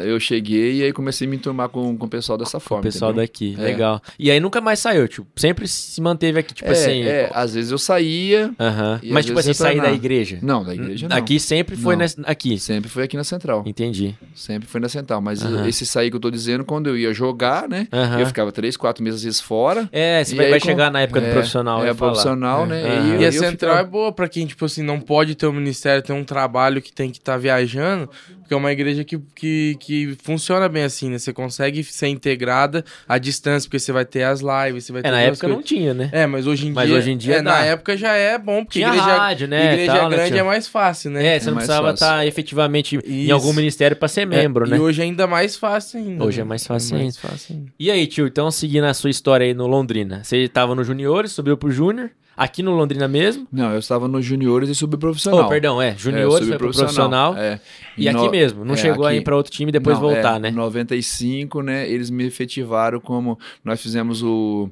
eu 0.03 0.19
cheguei 0.19 0.77
e 0.79 0.83
aí 0.83 0.93
comecei 0.93 1.25
a 1.25 1.29
me 1.29 1.35
enturmar 1.37 1.69
com, 1.69 1.95
com 1.97 2.05
o 2.05 2.09
pessoal 2.09 2.37
dessa 2.37 2.57
O 2.57 2.59
forma. 2.59 2.83
pessoal 2.83 3.11
entendeu? 3.11 3.25
daqui, 3.27 3.55
É. 3.57 3.61
legal. 3.63 4.01
E 4.19 4.29
aí 4.29 4.39
nunca 4.39 4.59
mais 4.61 4.79
saiu, 4.79 5.07
tipo, 5.07 5.27
sempre 5.35 5.67
se 5.67 5.99
manteve 6.01 6.39
aqui, 6.39 6.53
tipo 6.53 6.69
é, 6.69 6.73
assim. 6.73 7.01
é, 7.03 7.29
às 7.33 7.53
vezes 7.53 7.71
eu 7.71 7.77
saía. 7.77 8.51
Aham. 8.59 8.99
e 9.03 9.11
Mas 9.11 9.25
tipo 9.25 9.39
assim, 9.39 9.53
sair 9.53 9.77
tá 9.77 9.83
da 9.83 9.89
na- 9.89 9.95
igreja. 9.95 10.39
Não, 10.41 10.63
da 10.63 10.73
igreja 10.73 11.07
não. 11.07 11.15
Aqui 11.17 11.39
sempre 11.39 11.75
foi 11.75 11.95
Não. 11.95 11.99
nessa- 12.01 12.21
aqui. 12.25 12.59
Sempre 12.59 12.89
foi 12.89 13.03
aqui 13.03 13.15
na 13.17 13.23
central. 13.23 13.63
Entendi. 13.65 14.15
Sempre 14.35 14.67
foi 14.67 14.79
na 14.81 14.89
central. 14.89 15.21
Mas 15.21 15.43
Aham. 15.43 15.67
esse 15.67 15.85
sair 15.85 16.09
que 16.09 16.15
eu 16.15 16.19
tô 16.19 16.29
dizendo, 16.31 16.63
quando 16.63 16.87
eu 16.87 16.97
ia 16.97 17.13
jogar, 17.13 17.67
né? 17.67 17.87
Aham. 17.91 18.19
Eu 18.19 18.25
ficava 18.27 18.51
três, 18.51 18.75
quatro 18.77 19.03
meses 19.03 19.19
às 19.19 19.23
vezes 19.23 19.41
fora. 19.41 19.87
É, 19.91 20.23
você 20.23 20.33
E 20.33 20.37
vai, 20.37 20.45
aí 20.45 20.51
vai 20.51 20.59
com- 20.59 20.65
chegar 20.65 20.91
na 20.91 21.01
época 21.01 21.21
do 21.21 21.27
é, 21.27 21.31
profissional. 21.31 21.83
eu 21.83 21.91
É, 21.91 21.93
profissional, 21.93 22.65
né? 22.65 22.83
Aham. 22.83 23.07
eu- 23.15 23.21
E 23.21 23.25
a 23.25 23.27
eu 23.27 23.31
central 23.33 23.71
é 23.71 23.77
ficava- 23.77 23.89
boa 23.89 24.11
pra 24.11 24.27
quem, 24.27 24.45
tipo 24.45 24.65
assim, 24.65 24.81
não 24.83 24.99
pode 24.99 25.35
ter 25.35 25.47
um 25.47 25.53
ministério, 25.53 26.01
ter 26.03 26.13
um 26.13 26.23
trabalho 26.23 26.81
que 26.81 26.91
tem 26.91 27.09
que 27.09 27.17
estar 27.17 27.37
viajando, 27.37 28.09
porque 28.51 28.55
é 28.55 28.57
uma 28.57 28.71
igreja 28.71 29.03
que, 29.05 29.17
que, 29.33 29.77
que 29.79 30.17
funciona 30.21 30.67
bem 30.67 30.83
assim, 30.83 31.09
né? 31.09 31.17
Você 31.17 31.31
consegue 31.31 31.83
ser 31.85 32.07
integrada 32.07 32.83
à 33.07 33.17
distância, 33.17 33.67
porque 33.67 33.79
você 33.79 33.91
vai 33.93 34.03
ter 34.03 34.23
as 34.23 34.41
lives, 34.41 34.83
você 34.85 34.91
vai 34.91 35.01
ter 35.01 35.07
É, 35.07 35.11
na 35.11 35.21
época 35.21 35.47
não 35.47 35.55
coisas. 35.55 35.69
tinha, 35.69 35.93
né? 35.93 36.09
É, 36.11 36.25
mas 36.27 36.45
hoje 36.45 36.67
em 36.67 36.71
Mas 36.73 36.89
dia. 36.89 36.97
hoje 36.97 37.11
em 37.11 37.17
dia 37.17 37.35
é, 37.37 37.41
na 37.41 37.63
época 37.63 37.95
já 37.95 38.13
é 38.13 38.37
bom, 38.37 38.65
porque 38.65 38.79
Tinha 38.79 38.89
igreja, 38.89 39.15
rádio, 39.17 39.47
né? 39.47 39.73
igreja 39.73 39.93
tal, 39.93 40.09
né, 40.09 40.15
grande 40.17 40.37
é 40.37 40.43
mais 40.43 40.67
fácil, 40.67 41.11
né? 41.11 41.25
É, 41.25 41.39
você 41.39 41.45
É 41.45 41.47
não 41.47 41.55
mais 41.55 41.65
precisava 41.67 41.87
fácil. 41.91 42.05
estar 42.05 42.27
efetivamente 42.27 42.99
em 43.05 43.23
Isso. 43.23 43.33
algum 43.33 43.53
ministério 43.53 43.95
pra 43.95 44.07
ser 44.09 44.25
membro, 44.25 44.65
É, 44.65 44.69
né? 44.71 44.77
E 44.77 44.79
hoje 44.79 45.01
ainda 45.01 45.25
mais 45.27 45.55
fácil 45.55 45.99
ainda. 46.01 46.23
Hoje 46.25 46.37
né? 46.37 46.41
é 46.41 46.45
mais 46.45 46.67
fácil 46.67 46.97
mais 46.97 47.15
ainda. 47.17 47.27
fácil 47.33 47.55
ainda. 47.55 47.71
E 47.79 47.89
aí, 47.91 48.05
tio, 48.07 48.27
então 48.27 48.51
seguindo 48.51 48.83
a 48.85 48.93
sua 48.93 49.09
história 49.09 49.45
aí 49.45 49.53
no 49.53 49.65
Londrina, 49.67 50.23
você 50.23 50.47
tava 50.49 50.75
no 50.75 50.83
Juniores, 50.83 51.31
subiu 51.31 51.55
pro 51.55 51.71
Júnior, 51.71 52.09
aqui 52.35 52.63
no 52.63 52.71
Londrina 52.71 53.07
mesmo? 53.07 53.47
Não, 53.51 53.71
eu 53.71 53.79
estava 53.79 54.07
nos 54.07 54.25
juniores 54.25 54.69
e 54.69 54.75
subprofissional. 54.75 55.45
Oh, 55.45 55.49
perdão, 55.49 55.81
é, 55.81 55.89
É, 55.89 55.97
Juniores 55.97 56.47
pro 56.47 56.57
profissional. 56.57 57.35
É. 57.37 57.59
E 57.97 58.07
aqui 58.09 58.17
no- 58.17 58.31
mesmo, 58.31 58.65
não 58.65 58.73
é, 58.73 58.77
chegou 58.77 59.05
a 59.05 59.09
aqui. 59.09 59.19
ir 59.19 59.21
pra 59.21 59.35
outro 59.35 59.51
time 59.51 59.69
e 59.69 59.71
depois 59.73 59.95
Não, 59.99 60.01
voltar, 60.09 60.37
é, 60.37 60.39
né? 60.39 60.49
Em 60.49 60.53
95, 60.53 61.61
né, 61.61 61.89
eles 61.89 62.09
me 62.09 62.25
efetivaram 62.25 62.99
como 62.99 63.37
nós 63.63 63.81
fizemos 63.81 64.23
o, 64.23 64.69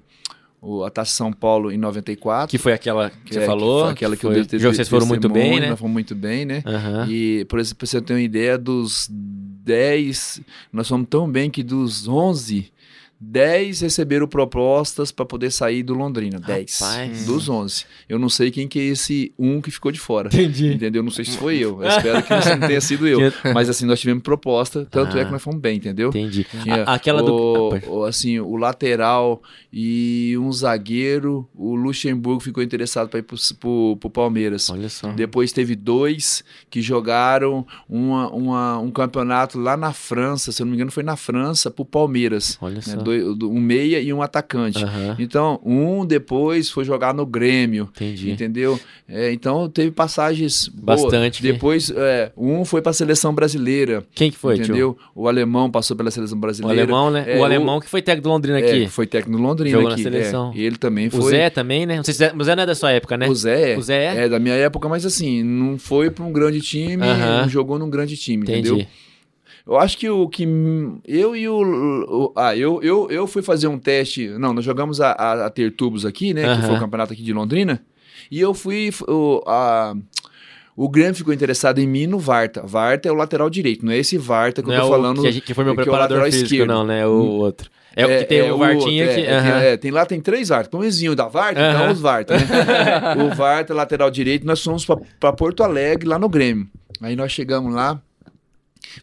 o 0.61 0.83
a 0.83 0.89
Taça 0.89 1.11
São 1.11 1.31
Paulo 1.31 1.71
em 1.71 1.77
94. 1.77 2.49
Que 2.49 2.57
foi 2.57 2.73
aquela 2.73 3.09
que, 3.09 3.17
que 3.25 3.33
você 3.33 3.39
é, 3.41 3.45
falou. 3.45 3.83
foi 3.83 3.91
aquela 3.91 4.15
que, 4.15 4.21
foi, 4.21 4.39
eu 4.39 4.45
dei 4.45 4.59
jogo 4.59 4.75
vocês 4.75 4.89
foram 4.89 5.05
muito 5.05 5.29
bem, 5.29 5.59
né? 5.59 5.69
Nós 5.69 5.79
fomos 5.79 5.93
muito 5.93 6.15
bem, 6.15 6.45
né? 6.45 6.63
Aham. 6.65 7.07
E, 7.09 7.45
por 7.45 7.59
exemplo, 7.59 7.77
pra 7.79 7.87
você 7.87 8.01
ter 8.01 8.13
uma 8.13 8.21
ideia, 8.21 8.57
dos 8.57 9.07
10, 9.09 10.41
nós 10.73 10.87
fomos 10.87 11.07
tão 11.09 11.29
bem 11.29 11.49
que 11.49 11.61
dos 11.61 12.07
11, 12.07 12.71
10 13.21 13.81
receberam 13.81 14.27
propostas 14.27 15.11
para 15.11 15.25
poder 15.25 15.51
sair 15.51 15.83
do 15.83 15.93
Londrina. 15.93 16.39
10. 16.39 16.79
Rapaz. 16.79 17.25
Dos 17.25 17.49
11. 17.49 17.85
Eu 18.07 18.17
não 18.17 18.29
sei 18.29 18.49
quem 18.49 18.67
que 18.67 18.79
é 18.79 18.83
esse 18.83 19.33
um 19.37 19.59
que 19.61 19.69
ficou 19.69 19.91
de 19.91 19.99
fora. 19.99 20.29
Entendi. 20.29 20.73
Entendeu? 20.73 21.03
Não 21.03 21.11
sei 21.11 21.25
se 21.25 21.37
foi 21.37 21.57
eu. 21.57 21.81
Eu 21.83 21.89
espero 21.89 22.23
que 22.23 22.33
não 22.59 22.67
tenha 22.67 22.81
sido 22.81 23.07
eu. 23.07 23.19
Mas 23.53 23.69
assim, 23.69 23.85
nós 23.85 23.99
tivemos 23.99 24.23
proposta, 24.23 24.87
tanto 24.89 25.17
Ah. 25.17 25.21
é 25.21 25.25
que 25.25 25.31
nós 25.31 25.41
fomos 25.41 25.59
bem, 25.59 25.77
entendeu? 25.77 26.09
Entendi. 26.09 26.45
Tinha 26.63 26.83
A- 26.83 26.93
aquela 26.95 27.21
do. 27.21 27.33
o, 27.33 27.67
Ah, 27.67 27.69
pode- 27.71 27.85
o, 27.89 28.03
assim, 28.05 28.39
o 28.39 28.55
lateral 28.55 29.41
e 29.71 30.35
um 30.39 30.51
zagueiro, 30.51 31.47
o 31.53 31.75
Luxemburgo 31.75 32.39
ficou 32.41 32.63
interessado 32.63 33.09
para 33.09 33.19
ir 33.19 33.23
pro, 33.23 33.37
pro, 33.59 33.97
pro 33.99 34.09
Palmeiras. 34.09 34.69
Olha 34.69 34.89
só. 34.89 35.11
Depois 35.11 35.51
teve 35.51 35.75
dois 35.75 36.43
que 36.69 36.81
jogaram 36.81 37.65
uma, 37.87 38.29
uma- 38.31 38.79
um 38.79 38.91
campeonato 38.91 39.59
lá 39.59 39.75
na 39.75 39.91
França, 39.93 40.51
se 40.51 40.61
eu 40.61 40.65
não 40.65 40.71
me 40.71 40.77
engano 40.77 40.91
foi 40.91 41.03
na 41.03 41.15
França, 41.17 41.69
pro 41.69 41.83
Palmeiras. 41.85 42.57
Olha 42.61 42.75
né? 42.75 42.81
só. 42.81 42.97
Dois- 43.09 43.51
um 43.51 43.59
meia 43.59 43.99
e 43.99 44.13
um 44.13 44.21
atacante. 44.21 44.83
Aham. 44.83 45.15
Então, 45.19 45.59
um 45.65 46.05
depois 46.05 46.69
foi 46.69 46.83
jogar 46.85 47.13
no 47.13 47.25
Grêmio. 47.25 47.89
Entendi. 47.95 48.31
Entendeu? 48.31 48.79
É, 49.07 49.31
então 49.31 49.67
teve 49.69 49.91
passagens. 49.91 50.67
Bastante, 50.73 51.41
Depois, 51.41 51.91
é, 51.95 52.31
um 52.37 52.63
foi 52.65 52.81
para 52.81 52.91
a 52.91 52.93
seleção 52.93 53.33
brasileira. 53.33 54.03
Quem 54.13 54.29
que 54.31 54.37
foi, 54.37 54.55
tio? 54.55 54.63
entendeu? 54.65 54.97
O 55.15 55.27
alemão 55.27 55.69
passou 55.69 55.95
pela 55.97 56.11
seleção 56.11 56.37
O 56.37 56.41
brasileira. 56.41 56.81
alemão, 56.83 57.09
né? 57.11 57.23
É, 57.27 57.37
o 57.37 57.41
o- 57.41 57.43
alemão 57.43 57.79
que 57.79 57.87
foi 57.89 58.01
técnico 58.01 58.27
do 58.27 58.31
Londrina 58.31 58.59
É, 58.59 58.65
aqui. 58.71 58.87
foi 58.87 59.07
técnico 59.07 59.39
no 59.41 59.47
Londrina 59.47 59.71
Jogou 59.71 59.89
na 59.89 59.93
aqui. 59.95 60.03
seleção. 60.03 60.51
É, 60.55 60.59
ele 60.59 60.77
também 60.77 61.09
foi. 61.09 61.19
O 61.19 61.23
Zé 61.29 61.49
também, 61.49 61.85
né? 61.85 61.97
Não 61.97 62.03
sei 62.03 62.13
se 62.13 62.23
é- 62.23 62.33
o 62.37 62.43
Zé 62.43 62.55
não 62.55 62.63
é 62.63 62.65
da 62.65 62.75
sua 62.75 62.91
época, 62.91 63.17
né? 63.17 63.27
O 63.27 63.35
Zé, 63.35 63.77
O 63.77 63.81
Zé 63.81 64.05
é? 64.15 64.25
é 64.25 64.29
da 64.29 64.39
minha 64.39 64.55
época, 64.55 64.87
mas 64.87 65.05
assim, 65.05 65.43
não 65.43 65.77
foi 65.77 66.09
para 66.11 66.23
um 66.23 66.31
grande 66.31 66.61
time, 66.61 67.03
Aham. 67.03 67.41
não 67.41 67.49
jogou 67.49 67.79
num 67.79 67.89
grande 67.89 68.15
time, 68.17 68.43
Entendi. 68.43 68.69
entendeu? 68.69 68.87
Eu 69.69 69.77
acho 69.77 69.97
que 69.97 70.09
o 70.09 70.27
que 70.27 70.47
eu 71.05 71.35
e 71.35 71.47
o, 71.47 71.55
o- 71.61 72.33
ah, 72.35 72.55
eu, 72.57 72.81
eu, 72.81 73.07
eu 73.11 73.27
fui 73.27 73.41
fazer 73.43 73.67
um 73.67 73.77
teste, 73.77 74.27
não, 74.29 74.51
nós 74.51 74.65
jogamos 74.65 74.99
a, 74.99 75.11
a, 75.11 75.45
a 75.45 75.49
ter 75.51 75.71
tubos 75.75 76.05
aqui, 76.05 76.33
né, 76.33 76.55
que 76.55 76.63
foi 76.65 76.75
o 76.75 76.79
campeonato 76.79 77.13
aqui 77.13 77.21
de 77.21 77.31
Londrina, 77.31 77.79
e 78.31 78.39
eu 78.39 78.53
fui 78.55 78.89
o, 79.07 79.43
a, 79.45 79.93
o 80.75 80.89
Grêmio 80.89 81.13
ficou 81.13 81.31
interessado 81.33 81.77
em 81.79 81.87
mim 81.87 82.07
no 82.07 82.17
Varta. 82.17 82.63
Varta 82.65 83.07
é 83.07 83.11
o 83.11 83.15
lateral 83.15 83.47
direito, 83.49 83.85
não 83.85 83.91
é 83.93 83.97
esse 83.99 84.17
Varta 84.17 84.63
que 84.63 84.67
Não 84.69 84.73
eu 84.75 84.79
é 84.79 84.81
tô 84.81 84.87
o 84.87 84.91
falando. 84.91 85.21
que, 85.21 85.27
a 85.27 85.31
gente- 85.31 85.45
que 85.45 85.53
foi 85.53 85.63
meu 85.63 85.73
que 85.75 85.81
é 85.81 85.83
o 85.83 85.85
preparador 85.85 86.17
lateral 86.17 86.31
físico, 86.31 86.45
esquerdo. 86.53 86.69
não, 86.69 86.83
né? 86.85 87.05
O 87.05 87.11
outro. 87.13 87.69
É, 87.95 88.05
o 88.05 88.19
que 88.19 88.25
tem 88.25 88.51
o 88.51 88.57
Vartinha 88.57 89.05
outro, 89.05 89.21
que... 89.21 89.27
é, 89.27 89.33
é, 89.33 89.41
tem, 89.41 89.51
é, 89.51 89.77
tem 89.77 89.91
lá 89.91 90.05
tem 90.05 90.21
três 90.21 90.49
Vartas. 90.49 90.73
Um 90.79 90.81
vizinho 90.81 91.15
da 91.15 91.27
Varta, 91.27 91.59
Aham. 91.59 91.75
então 91.81 91.91
os 91.91 91.99
Varta, 91.99 92.35
né? 92.37 92.43
o 93.23 93.35
Varta, 93.35 93.73
lateral 93.73 94.09
direito, 94.09 94.45
nós 94.47 94.63
fomos 94.63 94.85
para 95.19 95.33
Porto 95.33 95.63
Alegre, 95.63 96.07
lá 96.07 96.17
no 96.17 96.29
Grêmio. 96.29 96.67
Aí 97.01 97.15
nós 97.15 97.31
chegamos 97.31 97.73
lá, 97.73 98.01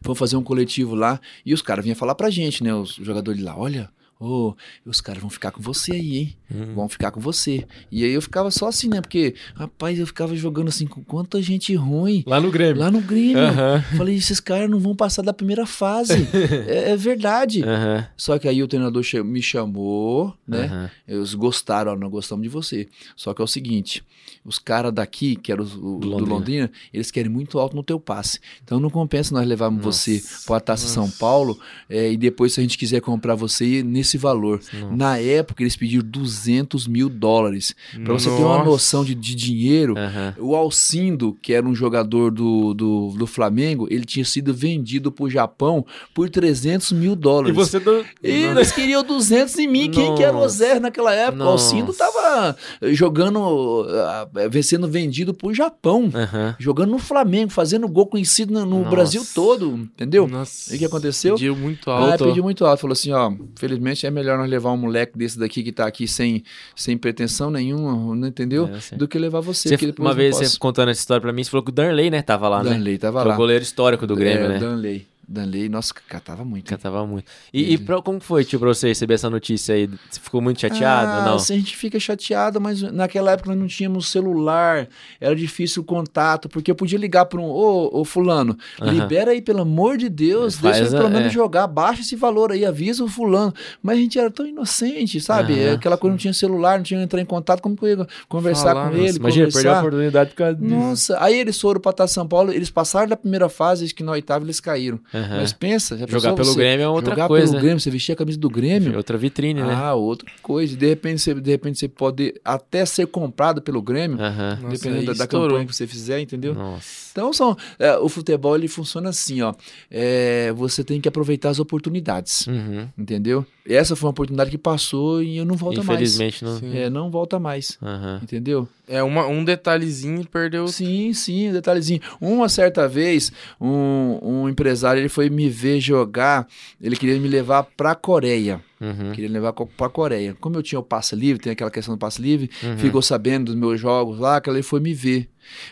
fomos 0.02 0.18
fazer 0.18 0.36
um 0.36 0.42
coletivo 0.42 0.94
lá, 0.94 1.20
e 1.44 1.52
os 1.54 1.62
caras 1.62 1.84
vinham 1.84 1.96
falar 1.96 2.14
pra 2.14 2.30
gente, 2.30 2.62
né? 2.62 2.74
Os 2.74 2.94
jogadores 2.94 3.42
lá, 3.42 3.56
olha, 3.56 3.90
ô, 4.18 4.54
os 4.84 5.00
caras 5.00 5.20
vão 5.20 5.30
ficar 5.30 5.50
com 5.50 5.60
você 5.60 5.92
aí, 5.92 6.16
hein? 6.18 6.36
Hum. 6.54 6.74
Vão 6.74 6.88
ficar 6.88 7.10
com 7.10 7.20
você. 7.20 7.66
E 7.90 8.04
aí 8.04 8.10
eu 8.12 8.22
ficava 8.22 8.50
só 8.50 8.68
assim, 8.68 8.88
né? 8.88 9.00
Porque, 9.00 9.34
rapaz, 9.54 9.98
eu 9.98 10.06
ficava 10.06 10.34
jogando 10.36 10.68
assim 10.68 10.86
com 10.86 11.02
quanta 11.02 11.40
gente 11.42 11.74
ruim. 11.74 12.22
Lá 12.26 12.40
no 12.40 12.50
Grêmio. 12.50 12.80
Lá 12.80 12.90
no 12.90 13.00
Grêmio. 13.00 13.38
Aham. 13.38 13.82
Falei, 13.96 14.14
esses 14.16 14.40
caras 14.40 14.70
não 14.70 14.78
vão 14.78 14.94
passar 14.94 15.22
da 15.22 15.32
primeira 15.32 15.66
fase. 15.66 16.14
é, 16.68 16.92
é 16.92 16.96
verdade. 16.96 17.62
Aham. 17.62 18.06
Só 18.16 18.38
que 18.38 18.48
aí 18.48 18.62
o 18.62 18.68
treinador 18.68 19.02
me 19.24 19.42
chamou, 19.42 20.34
né? 20.46 20.90
Eles 21.06 21.34
gostaram, 21.34 21.96
nós 21.96 22.10
gostamos 22.10 22.42
de 22.42 22.48
você. 22.48 22.88
Só 23.16 23.34
que 23.34 23.40
é 23.42 23.44
o 23.44 23.48
seguinte, 23.48 24.02
os 24.44 24.58
caras 24.58 24.92
daqui, 24.92 25.34
que 25.36 25.50
eram 25.50 25.64
os, 25.64 25.74
o- 25.74 25.98
Do 25.98 25.98
do, 25.98 26.08
Londrina. 26.10 26.30
Londrina. 26.34 26.70
eles 26.92 27.10
querem 27.10 27.30
muito 27.30 27.58
alto 27.58 27.74
no 27.74 27.82
teu 27.82 27.98
passe. 27.98 28.38
Então 28.62 28.78
não 28.78 28.88
compensa 28.90 29.34
nós 29.34 29.46
levarmos 29.46 29.84
Nossa, 29.84 29.98
você 30.10 30.22
para 30.46 30.56
a 30.56 30.60
Taça 30.60 30.86
São 30.86 31.04
nossa. 31.06 31.18
Paulo 31.18 31.58
é, 31.90 32.12
e 32.12 32.16
depois 32.16 32.52
se 32.54 32.60
a 32.60 32.62
gente 32.62 32.78
quiser 32.78 33.00
comprar 33.00 33.34
você, 33.34 33.82
nesse 33.82 34.05
esse 34.06 34.18
valor. 34.18 34.60
Nossa. 34.72 34.96
Na 34.96 35.18
época, 35.18 35.62
eles 35.62 35.76
pediram 35.76 36.04
200 36.06 36.86
mil 36.86 37.08
dólares. 37.08 37.74
Pra 38.04 38.12
você 38.14 38.28
ter 38.30 38.42
uma 38.42 38.58
Nossa. 38.58 38.64
noção 38.70 39.04
de, 39.04 39.14
de 39.14 39.34
dinheiro, 39.34 39.94
Aham. 39.96 40.34
o 40.38 40.54
Alcindo, 40.54 41.36
que 41.42 41.52
era 41.52 41.66
um 41.66 41.74
jogador 41.74 42.30
do, 42.30 42.72
do, 42.74 43.08
do 43.16 43.26
Flamengo, 43.26 43.86
ele 43.90 44.04
tinha 44.04 44.24
sido 44.24 44.52
vendido 44.54 45.10
pro 45.10 45.28
Japão 45.28 45.84
por 46.14 46.28
300 46.30 46.92
mil 46.92 47.12
E 47.12 47.16
dólares. 47.16 47.54
você 47.56 47.78
do... 47.78 48.04
E 48.22 48.28
eles 48.30 48.72
queriam 48.72 49.02
200 49.02 49.58
em 49.58 49.68
mim. 49.68 49.90
Quem 49.90 50.14
que 50.14 50.22
era 50.22 50.36
o 50.36 50.40
Nossa. 50.40 50.56
Zé 50.58 50.80
naquela 50.80 51.14
época? 51.14 51.44
O 51.44 51.48
Alcindo 51.48 51.86
Nossa. 51.86 51.98
tava 51.98 52.56
eh, 52.82 52.92
jogando, 52.94 53.86
ah, 53.88 54.28
eh, 54.36 54.62
sendo 54.62 54.88
vendido 54.88 55.32
pro 55.32 55.54
Japão. 55.54 56.10
Aham. 56.14 56.56
Jogando 56.58 56.90
no 56.90 56.98
Flamengo, 56.98 57.50
fazendo 57.50 57.88
gol 57.88 58.06
conhecido 58.06 58.52
no, 58.52 58.66
no 58.66 58.78
Nossa. 58.78 58.90
Brasil 58.90 59.26
todo, 59.34 59.72
entendeu? 59.74 60.26
Nossa. 60.28 60.72
E 60.72 60.76
o 60.76 60.78
que 60.78 60.84
aconteceu? 60.84 61.34
Pediu 61.34 61.56
muito 61.56 61.90
Ah, 61.90 62.12
alto. 62.12 62.24
pediu 62.24 62.42
muito 62.42 62.64
alto. 62.64 62.80
Falou 62.80 62.92
assim, 62.92 63.12
ó, 63.12 63.32
felizmente 63.56 63.95
é 64.04 64.10
melhor 64.10 64.36
nós 64.36 64.50
levar 64.50 64.72
um 64.72 64.76
moleque 64.76 65.16
desse 65.16 65.38
daqui 65.38 65.62
que 65.62 65.70
tá 65.70 65.86
aqui 65.86 66.08
sem, 66.08 66.42
sem 66.74 66.98
pretensão 66.98 67.50
nenhuma, 67.52 68.14
não 68.16 68.26
entendeu? 68.26 68.68
É. 68.92 68.96
Do 68.96 69.06
que 69.06 69.16
levar 69.18 69.40
você. 69.40 69.68
Você- 69.76 69.94
uma 69.98 70.12
vez 70.12 70.36
você 70.36 70.58
contando 70.58 70.88
essa 70.90 71.00
história 71.00 71.20
pra 71.20 71.32
mim, 71.32 71.44
você 71.44 71.50
falou 71.50 71.62
que 71.64 71.70
o 71.70 71.72
Darley, 71.74 72.10
né, 72.10 72.20
tava 72.22 72.48
lá, 72.48 72.64
né? 72.64 72.70
Danley 72.70 72.98
tava 72.98 73.20
Que 73.20 73.26
é 73.26 73.28
lá. 73.28 73.34
o 73.34 73.36
goleiro 73.36 73.62
histórico 73.62 74.06
do 74.06 74.16
Grêmio, 74.16 74.44
é, 74.46 74.48
né? 74.48 74.58
Danley. 74.58 75.06
Danley, 75.28 75.68
nossa, 75.68 75.92
catava 76.08 76.44
muito. 76.44 76.70
hein? 76.70 76.76
Cantava 76.76 77.06
muito. 77.06 77.24
E, 77.52 77.72
e 77.74 77.78
pra- 77.78 78.00
como 78.00 78.20
foi, 78.20 78.44
tio, 78.44 78.58
pra 78.60 78.68
você 78.68 78.88
receber 78.88 79.14
essa 79.14 79.28
notícia 79.28 79.74
aí? 79.74 79.88
Você 80.10 80.20
ficou 80.20 80.40
muito 80.40 80.60
chateado 80.60 81.12
ah, 81.12 81.18
ou 81.18 81.22
não? 81.24 81.34
assim, 81.36 81.54
A 81.54 81.56
gente 81.58 81.76
fica 81.76 81.98
chateado, 81.98 82.60
mas 82.60 82.80
naquela 82.82 83.32
época 83.32 83.50
nós 83.50 83.58
não 83.58 83.66
tínhamos 83.66 84.08
celular, 84.08 84.88
era 85.20 85.34
difícil 85.34 85.82
o 85.82 85.84
contato, 85.84 86.48
porque 86.48 86.70
eu 86.70 86.74
podia 86.74 86.98
ligar 86.98 87.24
para 87.26 87.40
um, 87.40 87.44
ô, 87.44 88.00
ô 88.00 88.04
fulano, 88.04 88.56
Aham. 88.80 88.92
libera 88.92 89.30
aí, 89.32 89.42
pelo 89.42 89.62
amor 89.62 89.96
de 89.96 90.08
Deus, 90.08 90.56
Faz 90.56 90.76
deixa 90.78 90.94
eu 90.94 90.98
a- 90.98 91.02
pelo 91.02 91.12
menos 91.12 91.28
é. 91.28 91.30
jogar, 91.30 91.66
baixa 91.66 92.02
esse 92.02 92.14
valor 92.16 92.52
aí, 92.52 92.64
avisa 92.64 93.02
o 93.04 93.08
fulano. 93.08 93.52
Mas 93.82 93.98
a 93.98 94.00
gente 94.00 94.18
era 94.18 94.30
tão 94.30 94.46
inocente, 94.46 95.20
sabe? 95.20 95.54
Aham. 95.60 95.74
Aquela 95.74 95.96
coisa, 95.98 96.12
não 96.12 96.18
tinha 96.18 96.32
celular, 96.34 96.76
não 96.78 96.84
tinha 96.84 97.02
entrar 97.02 97.20
em 97.20 97.24
contato, 97.26 97.60
como 97.60 97.76
que 97.76 97.84
eu 97.84 97.88
ia 97.98 98.06
conversar 98.28 98.74
Falar, 98.74 98.90
com 98.90 98.96
nossa, 98.96 99.08
ele, 99.08 99.18
Imagina, 99.18 99.46
perdeu 99.46 99.60
a 99.60 99.62
conversar. 99.74 99.78
oportunidade 99.80 100.30
por 100.30 100.36
causa 100.36 100.54
disso. 100.54 100.74
Nossa, 100.74 101.16
aí 101.22 101.38
eles 101.38 101.60
foram 101.60 101.80
para 101.80 101.92
Taça 101.92 102.14
São 102.14 102.26
Paulo, 102.28 102.52
eles 102.52 102.70
passaram 102.70 103.08
da 103.08 103.16
primeira 103.16 103.48
fase, 103.48 103.92
que 103.94 104.02
na 104.02 104.12
oitava 104.12 104.44
eles 104.44 104.60
caíram. 104.60 105.00
Aham. 105.16 105.36
Mas 105.38 105.52
pensa, 105.52 105.96
já 105.96 106.06
Jogar 106.06 106.34
pelo 106.34 106.52
você 106.52 106.58
Grêmio 106.58 106.84
é 106.84 106.88
outra 106.88 107.10
jogar 107.12 107.28
coisa. 107.28 107.46
pelo 107.52 107.62
Grêmio, 107.62 107.80
você 107.80 107.90
vestir 107.90 108.12
a 108.12 108.16
camisa 108.16 108.38
do 108.38 108.48
Grêmio, 108.50 108.96
Outra 108.96 109.16
vitrine, 109.16 109.62
né? 109.62 109.72
ah, 109.74 109.94
outra 109.94 110.28
coisa. 110.42 110.76
De 110.76 110.86
repente, 110.86 111.20
você, 111.22 111.34
de 111.34 111.50
repente 111.50 111.78
você 111.78 111.88
pode 111.88 112.34
até 112.44 112.84
ser 112.84 113.06
comprado 113.06 113.62
pelo 113.62 113.80
Grêmio, 113.80 114.18
Aham. 114.20 114.58
Nossa, 114.62 114.76
dependendo 114.76 115.06
da, 115.06 115.12
da 115.14 115.26
campanha 115.26 115.64
que 115.66 115.74
você 115.74 115.86
fizer, 115.86 116.20
entendeu? 116.20 116.54
Nossa. 116.54 117.08
Então 117.12 117.32
são, 117.32 117.56
é, 117.78 117.96
o 117.98 118.08
futebol 118.08 118.54
ele 118.56 118.68
funciona 118.68 119.08
assim, 119.08 119.40
ó. 119.42 119.54
É, 119.90 120.52
você 120.52 120.84
tem 120.84 121.00
que 121.00 121.08
aproveitar 121.08 121.50
as 121.50 121.58
oportunidades, 121.58 122.46
Uhum. 122.46 122.88
entendeu? 122.98 123.46
Essa 123.68 123.96
foi 123.96 124.06
uma 124.06 124.12
oportunidade 124.12 124.50
que 124.50 124.58
passou 124.58 125.22
e 125.22 125.38
eu 125.38 125.44
não 125.44 125.56
volto 125.56 125.82
mais. 125.84 126.14
Infelizmente 126.14 126.44
não. 126.44 126.60
É, 126.72 126.88
não 126.88 127.10
volta 127.10 127.38
mais, 127.38 127.76
Aham. 127.82 128.20
entendeu? 128.22 128.68
É 128.88 129.02
uma, 129.02 129.26
um 129.26 129.44
detalhezinho 129.44 130.24
perdeu. 130.26 130.68
Sim, 130.68 131.12
sim, 131.12 131.50
um 131.50 131.52
detalhezinho. 131.52 132.00
Uma 132.20 132.48
certa 132.48 132.88
vez, 132.88 133.32
um, 133.60 134.18
um 134.22 134.48
empresário 134.48 135.00
ele 135.00 135.08
foi 135.08 135.28
me 135.28 135.48
ver 135.48 135.80
jogar, 135.80 136.46
ele 136.80 136.96
queria 136.96 137.18
me 137.18 137.28
levar 137.28 137.64
pra 137.76 137.94
Coreia. 137.94 138.60
Uhum. 138.80 139.12
Queria 139.12 139.30
levar 139.30 139.52
co- 139.52 139.66
pra 139.66 139.88
Coreia. 139.88 140.36
Como 140.40 140.56
eu 140.56 140.62
tinha 140.62 140.78
o 140.78 140.82
passe 140.82 141.14
livre, 141.16 141.42
tem 141.42 141.52
aquela 141.52 141.70
questão 141.70 141.94
do 141.94 141.98
passe 141.98 142.20
livre, 142.20 142.50
Uhum. 142.62 142.76
ficou 142.78 143.00
sabendo 143.02 143.46
dos 143.46 143.54
meus 143.54 143.80
jogos 143.80 144.18
lá, 144.18 144.40
que 144.40 144.50
ele 144.50 144.62
foi 144.62 144.80
me 144.80 144.92
ver. 144.92 145.28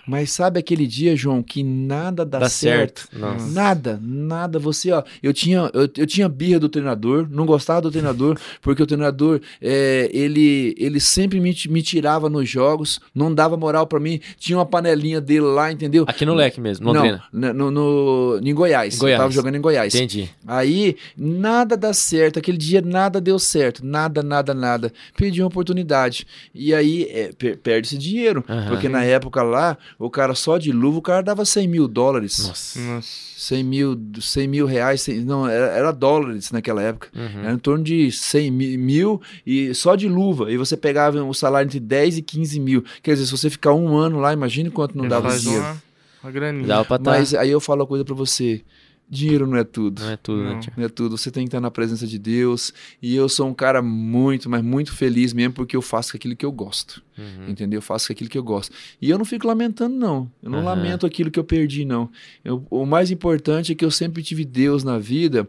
Mas 0.07 0.31
sabe 0.31 0.61
aquele 0.61 0.87
dia, 0.87 1.17
João, 1.17 1.43
que 1.43 1.65
nada 1.65 2.25
dá, 2.25 2.39
Dá 2.39 2.49
certo? 2.49 3.09
certo. 3.11 3.51
Nada, 3.53 3.99
nada. 4.01 4.57
Você, 4.61 4.93
ó, 4.93 5.03
eu 5.21 5.33
tinha, 5.33 5.69
eu, 5.75 5.89
eu 5.99 6.07
tinha 6.07 6.29
birra 6.29 6.61
do 6.61 6.69
treinador, 6.69 7.27
não 7.29 7.45
gostava 7.45 7.81
do 7.81 7.91
treinador, 7.91 8.39
porque 8.63 8.81
o 8.81 8.87
treinador, 8.87 9.41
é, 9.61 10.09
ele, 10.13 10.77
ele 10.79 11.01
sempre 11.01 11.41
me, 11.41 11.53
me 11.69 11.83
tirava 11.83 12.31
nos 12.31 12.49
jogos, 12.49 13.01
não 13.13 13.35
dava 13.35 13.57
moral 13.57 13.85
pra 13.89 13.99
mim. 13.99 14.21
Tinha 14.39 14.57
uma 14.59 14.65
panelinha 14.67 15.21
dele 15.21 15.41
lá, 15.41 15.73
entendeu? 15.73 16.05
Aqui 16.07 16.25
no 16.25 16.35
leque 16.35 16.61
mesmo, 16.61 16.87
Londrina. 16.93 17.25
Não, 17.33 17.53
no, 17.53 17.71
no, 17.73 18.41
em 18.45 18.55
Goiás. 18.55 18.97
Goiás. 18.97 19.19
Eu 19.19 19.23
tava 19.25 19.33
jogando 19.35 19.57
em 19.57 19.61
Goiás. 19.61 19.93
Entendi. 19.93 20.31
Aí, 20.47 20.97
nada 21.17 21.77
dá 21.77 21.93
certo. 21.93 22.39
Aquele 22.39 22.59
dia 22.59 22.81
nada 22.95 23.21
deu 23.21 23.39
certo. 23.39 23.85
Nada, 23.85 24.23
nada, 24.23 24.55
nada. 24.55 24.93
Perdi 25.17 25.43
uma 25.43 25.49
oportunidade. 25.49 26.27
E 26.55 26.73
aí, 26.73 27.05
é, 27.11 27.33
per- 27.33 27.59
perde-se 27.59 27.99
dinheiro. 27.99 28.45
Aham. 28.49 28.69
Porque 28.69 28.89
na 28.89 29.03
época 29.05 29.43
lá, 29.43 29.77
o 29.99 30.09
cara 30.09 30.35
só 30.35 30.57
de 30.57 30.71
luva, 30.73 30.99
o 30.99 31.03
cara 31.03 31.23
dava 31.23 31.45
100 31.45 31.67
mil 31.69 31.89
dólares. 31.89 32.47
Nossa. 32.49 32.79
Nossa. 32.81 33.35
100 33.37 33.65
mil, 33.65 34.01
100 34.21 34.49
mil 34.49 34.65
reais. 34.67 35.03
100 35.03 35.21
não, 35.25 35.47
era, 35.49 35.67
era 35.67 35.91
dólares 35.93 36.51
naquela 36.53 36.81
época. 36.83 37.09
Uhum. 37.15 37.41
Era 37.43 37.53
em 37.53 37.59
torno 37.59 37.83
de 37.85 38.11
100 38.13 38.51
mi- 38.51 38.79
mil 38.79 39.21
e 39.47 39.75
só 39.75 39.97
de 39.97 40.09
luva. 40.09 40.51
E 40.53 40.57
você 40.57 40.77
pegava 40.77 41.23
o 41.23 41.35
salário 41.35 41.67
entre 41.67 41.81
10 41.81 42.19
e 42.19 42.23
15 42.23 42.61
mil. 42.61 42.85
Quer 43.03 43.15
dizer, 43.15 43.27
se 43.27 43.33
você 43.33 43.51
ficar 43.51 43.75
um 43.75 43.97
ano 43.97 44.19
lá, 44.21 44.33
imagine 44.33 44.71
quanto 44.71 44.97
não 44.97 45.05
Ele 45.05 45.11
dava 45.11 45.37
dinheiro. 45.37 45.63
uma, 45.63 45.83
uma 46.23 46.31
graninha. 46.33 46.67
Dava 46.67 46.85
pra 46.85 46.99
tá. 46.99 47.11
Mas 47.11 47.35
aí 47.35 47.51
eu 47.51 47.61
falo 47.61 47.81
uma 47.83 47.87
coisa 47.87 48.05
pra 48.05 48.15
você. 48.15 48.63
Dinheiro 49.09 49.47
não 49.47 49.57
é 49.59 49.65
tudo. 49.65 50.03
Não 50.03 50.11
é 50.11 50.17
tudo, 50.17 50.43
né, 50.43 50.53
Não. 50.55 50.61
tio? 50.61 50.73
Não 50.77 50.85
é 50.85 50.89
tudo. 50.89 51.17
Você 51.17 51.31
tem 51.31 51.45
que 51.45 51.49
estar 51.49 51.61
na 51.61 51.71
presença 51.71 52.07
de 52.07 52.19
Deus. 52.19 52.73
E 53.03 53.15
eu 53.15 53.29
sou 53.29 53.47
um 53.49 53.55
cara 53.55 53.83
muito, 53.83 54.49
mas 54.49 54.63
muito 54.63 54.93
feliz 54.93 55.33
mesmo 55.33 55.53
porque 55.55 55.77
eu 55.77 55.83
faço 55.83 56.17
aquilo 56.17 56.35
que 56.35 56.45
eu 56.45 56.53
gosto. 56.53 57.03
Uhum. 57.17 57.49
Entendeu? 57.49 57.79
Eu 57.79 57.83
faço 57.83 58.11
aquilo 58.11 58.29
que 58.29 58.37
eu 58.37 58.43
gosto. 58.43 58.73
E 59.01 59.09
eu 59.11 59.17
não 59.19 59.25
fico 59.25 59.47
lamentando, 59.47 59.95
não. 59.95 60.31
Eu 60.43 60.51
não 60.51 60.59
Aham. 60.59 60.67
lamento 60.69 61.07
aquilo 61.07 61.31
que 61.31 61.39
eu 61.39 61.45
perdi, 61.45 61.85
não. 61.85 62.09
Eu- 62.45 62.67
o 62.71 62.85
mais 62.85 63.11
importante 63.11 63.73
é 63.73 63.75
que 63.75 63.85
eu 63.85 63.91
sempre 63.91 64.23
tive 64.23 64.45
Deus 64.45 64.83
na 64.85 64.99
vida. 64.99 65.49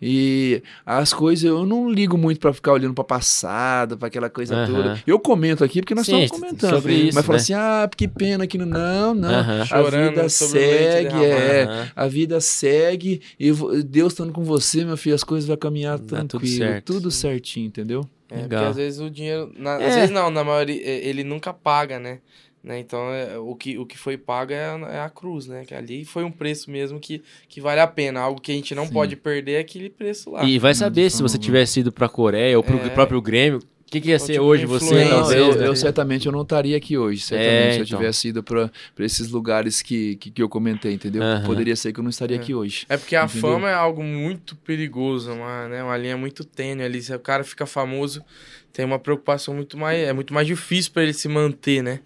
E 0.00 0.62
as 0.84 1.12
coisas, 1.12 1.44
eu 1.44 1.64
não 1.64 1.88
ligo 1.90 2.18
muito 2.18 2.40
pra 2.40 2.52
ficar 2.52 2.72
olhando 2.72 2.94
pra 2.94 3.04
passado, 3.04 3.96
pra 3.96 4.08
aquela 4.08 4.28
coisa 4.28 4.54
Aham. 4.56 4.72
toda. 4.72 5.02
Eu 5.06 5.18
comento 5.18 5.62
aqui 5.64 5.80
porque 5.80 5.94
nós 5.94 6.06
Sim, 6.06 6.22
estamos 6.24 6.40
comentando. 6.42 6.74
sobre 6.74 6.94
isso, 6.94 7.14
mas 7.14 7.24
fala 7.24 7.38
né? 7.38 7.42
assim, 7.42 7.52
ah, 7.54 7.88
que 7.96 8.08
pena 8.08 8.46
que 8.46 8.58
não. 8.58 8.66
Não, 8.66 9.14
não. 9.14 9.62
A 9.62 9.64
Chorando 9.66 10.08
vida 10.10 10.28
segue, 10.28 11.24
é. 11.24 11.88
A 11.94 12.06
vida 12.08 12.40
segue 12.40 13.20
e 13.38 13.52
Deus 13.84 14.12
estando 14.12 14.32
com 14.32 14.42
você, 14.42 14.84
meu 14.84 14.96
filho, 14.96 15.14
as 15.14 15.24
coisas 15.24 15.46
vão 15.46 15.56
caminhar 15.56 15.98
Dá 15.98 16.18
tudo 16.18 16.28
tranquilo, 16.28 16.56
certo. 16.58 16.92
tudo 16.92 17.10
certinho, 17.10 17.66
entendeu? 17.66 18.08
É, 18.34 18.40
porque 18.40 18.54
Legal. 18.54 18.70
às 18.70 18.76
vezes 18.76 19.00
o 19.00 19.10
dinheiro. 19.10 19.52
na- 19.56 19.80
É. 19.80 19.86
Às 19.86 19.94
vezes 19.94 20.10
não, 20.10 20.30
na 20.30 20.42
maioria. 20.44 20.80
é, 20.84 21.06
Ele 21.06 21.22
nunca 21.24 21.52
paga, 21.52 21.98
né? 21.98 22.18
Né? 22.62 22.78
Então 22.78 23.12
é, 23.12 23.36
o, 23.38 23.54
que, 23.54 23.76
o 23.76 23.84
que 23.84 23.98
foi 23.98 24.16
pago 24.16 24.50
é 24.50 24.64
a, 24.64 24.78
é 24.94 25.00
a 25.00 25.10
cruz, 25.10 25.46
né? 25.46 25.64
Que 25.66 25.74
ali 25.74 26.02
foi 26.02 26.24
um 26.24 26.30
preço 26.30 26.70
mesmo 26.70 26.98
que, 26.98 27.22
que 27.46 27.60
vale 27.60 27.78
a 27.80 27.86
pena. 27.86 28.20
Algo 28.20 28.40
que 28.40 28.50
a 28.52 28.54
gente 28.54 28.74
não 28.74 28.86
Sim. 28.86 28.92
pode 28.94 29.16
perder 29.16 29.52
é 29.52 29.58
aquele 29.58 29.90
preço 29.90 30.30
lá. 30.30 30.42
E 30.44 30.58
vai 30.58 30.74
saber 30.74 31.10
se 31.10 31.16
você 31.20 31.36
alguma. 31.36 31.38
tivesse 31.44 31.80
ido 31.80 31.92
pra 31.92 32.08
Coreia 32.08 32.56
ou 32.56 32.64
pro 32.64 32.78
É. 32.78 32.88
próprio 32.88 33.20
Grêmio, 33.20 33.60
o 33.86 33.90
que, 33.94 34.00
que 34.00 34.08
ia 34.08 34.18
ser 34.18 34.32
tipo, 34.34 34.44
hoje 34.44 34.66
você, 34.66 35.04
Não, 35.04 35.30
eu, 35.32 35.52
eu 35.62 35.76
certamente 35.76 36.26
eu 36.26 36.32
não 36.32 36.42
estaria 36.42 36.76
aqui 36.76 36.98
hoje, 36.98 37.20
certamente, 37.20 37.52
É, 37.68 37.72
se 37.72 37.78
eu 37.80 37.84
então. 37.84 37.98
tivesse 37.98 38.28
ido 38.28 38.42
para 38.42 38.70
esses 38.98 39.30
lugares 39.30 39.82
que, 39.82 40.16
que, 40.16 40.30
que 40.30 40.42
eu 40.42 40.48
comentei, 40.48 40.92
entendeu? 40.94 41.22
Aham. 41.22 41.44
Poderia 41.44 41.76
ser 41.76 41.92
que 41.92 42.00
eu 42.00 42.02
não 42.02 42.10
estaria 42.10 42.36
É. 42.36 42.40
aqui 42.40 42.54
hoje. 42.54 42.86
É 42.88 42.96
porque 42.96 43.14
a 43.14 43.24
Entendeu? 43.24 43.40
fama 43.42 43.70
é 43.70 43.74
algo 43.74 44.02
muito 44.02 44.56
perigoso, 44.56 45.32
uma, 45.32 45.68
né? 45.68 45.82
uma 45.82 45.96
linha 45.96 46.16
muito 46.16 46.44
tênue 46.44 46.84
ali. 46.84 47.00
Se 47.02 47.14
o 47.14 47.18
cara 47.20 47.44
fica 47.44 47.66
famoso, 47.66 48.24
tem 48.72 48.84
uma 48.84 48.98
preocupação 48.98 49.54
muito 49.54 49.78
mais. 49.78 50.00
É 50.00 50.12
muito 50.12 50.34
mais 50.34 50.46
difícil 50.46 50.90
pra 50.92 51.02
ele 51.04 51.12
se 51.12 51.28
manter, 51.28 51.82
né? 51.82 52.00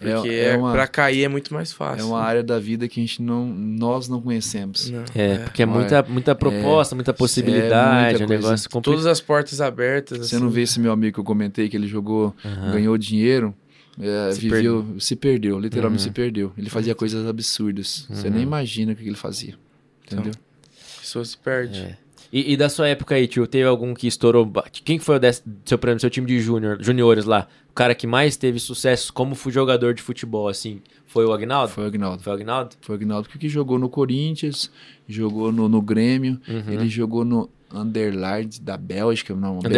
É- 0.00 0.14
Porque 0.14 0.28
é 0.28 0.44
é, 0.50 0.56
uma- 0.56 0.72
pra 0.72 0.86
cair 0.86 1.24
é 1.24 1.28
muito 1.28 1.52
mais 1.52 1.70
É 1.72 1.74
fácil. 1.74 2.06
uma 2.08 2.20
área 2.20 2.42
da 2.42 2.58
vida 2.58 2.86
que 2.88 3.00
a 3.00 3.02
gente 3.02 3.20
não, 3.22 3.46
nós 3.46 4.08
não 4.08 4.20
conhecemos. 4.22 4.88
Não, 4.90 5.04
É, 5.14 5.38
porque 5.38 5.62
é 5.62 5.66
muita, 5.66 6.02
muita 6.04 6.34
proposta, 6.34 6.94
muita 6.94 7.12
possibilidade, 7.12 8.18
muita 8.18 8.24
é 8.24 8.26
um 8.26 8.28
negócio 8.40 8.70
complicado. 8.70 8.94
Todas 8.94 9.06
as 9.06 9.20
portas 9.20 9.60
abertas. 9.60 10.18
Você 10.18 10.36
assim. 10.36 10.44
não 10.44 10.50
vê 10.50 10.62
esse 10.62 10.78
meu 10.80 10.92
amigo 10.92 11.14
que 11.14 11.20
eu 11.20 11.24
comentei 11.24 11.68
que 11.68 11.76
ele 11.76 11.86
jogou, 11.88 12.34
Aham. 12.44 12.72
ganhou 12.72 12.96
dinheiro, 12.98 13.54
é, 14.00 14.30
Se 14.32 14.40
viveu, 14.40 14.96
se 15.00 15.16
perdeu, 15.16 15.58
literalmente 15.58 16.02
Uhum. 16.02 16.08
se 16.08 16.10
perdeu. 16.12 16.52
Ele 16.56 16.70
fazia 16.70 16.94
coisas 16.94 17.26
absurdas. 17.26 18.06
Você 18.08 18.28
Uhum. 18.28 18.34
nem 18.34 18.42
imagina 18.44 18.92
o 18.92 18.96
que 18.96 19.02
ele 19.04 19.16
fazia. 19.16 19.54
Entendeu? 20.06 20.32
A 20.32 21.00
pessoa 21.00 21.24
se 21.24 21.36
perde. 21.36 21.98
E, 22.32 22.52
e 22.52 22.56
da 22.56 22.68
sua 22.68 22.88
época 22.88 23.14
aí, 23.14 23.26
tio, 23.26 23.46
teve 23.46 23.64
algum 23.66 23.94
que 23.94 24.06
estourou? 24.06 24.50
Quem 24.84 24.98
que 24.98 25.04
foi 25.04 25.16
o 25.16 25.18
desse- 25.18 25.42
seu, 25.64 25.78
exemplo, 25.78 26.00
seu 26.00 26.10
time 26.10 26.26
de 26.26 26.38
júnior, 26.40 26.76
juniores 26.80 27.24
lá? 27.24 27.46
O 27.70 27.72
cara 27.72 27.94
que 27.94 28.06
mais 28.06 28.36
teve 28.36 28.58
sucesso 28.58 29.12
como 29.12 29.34
jogador 29.50 29.94
de 29.94 30.02
futebol, 30.02 30.48
assim, 30.48 30.80
foi 31.06 31.24
o 31.24 31.32
Agnaldo? 31.32 31.72
Foi 31.72 31.84
o 31.84 31.86
Agnaldo. 31.86 32.22
Foi 32.22 32.32
o 32.32 32.36
Agnaldo? 32.36 32.74
Foi 32.80 32.94
o 32.94 32.98
Agnaldo 32.98 33.28
que 33.28 33.48
jogou 33.48 33.78
no 33.78 33.88
Corinthians, 33.88 34.70
jogou 35.08 35.50
no, 35.52 35.68
no 35.68 35.80
Grêmio, 35.80 36.38
Uhum. 36.48 36.64
ele 36.72 36.88
jogou 36.88 37.24
no 37.24 37.48
Anderlecht 37.70 38.60
da 38.62 38.76
Bélgica, 38.76 39.34
não, 39.34 39.58
deve 39.58 39.74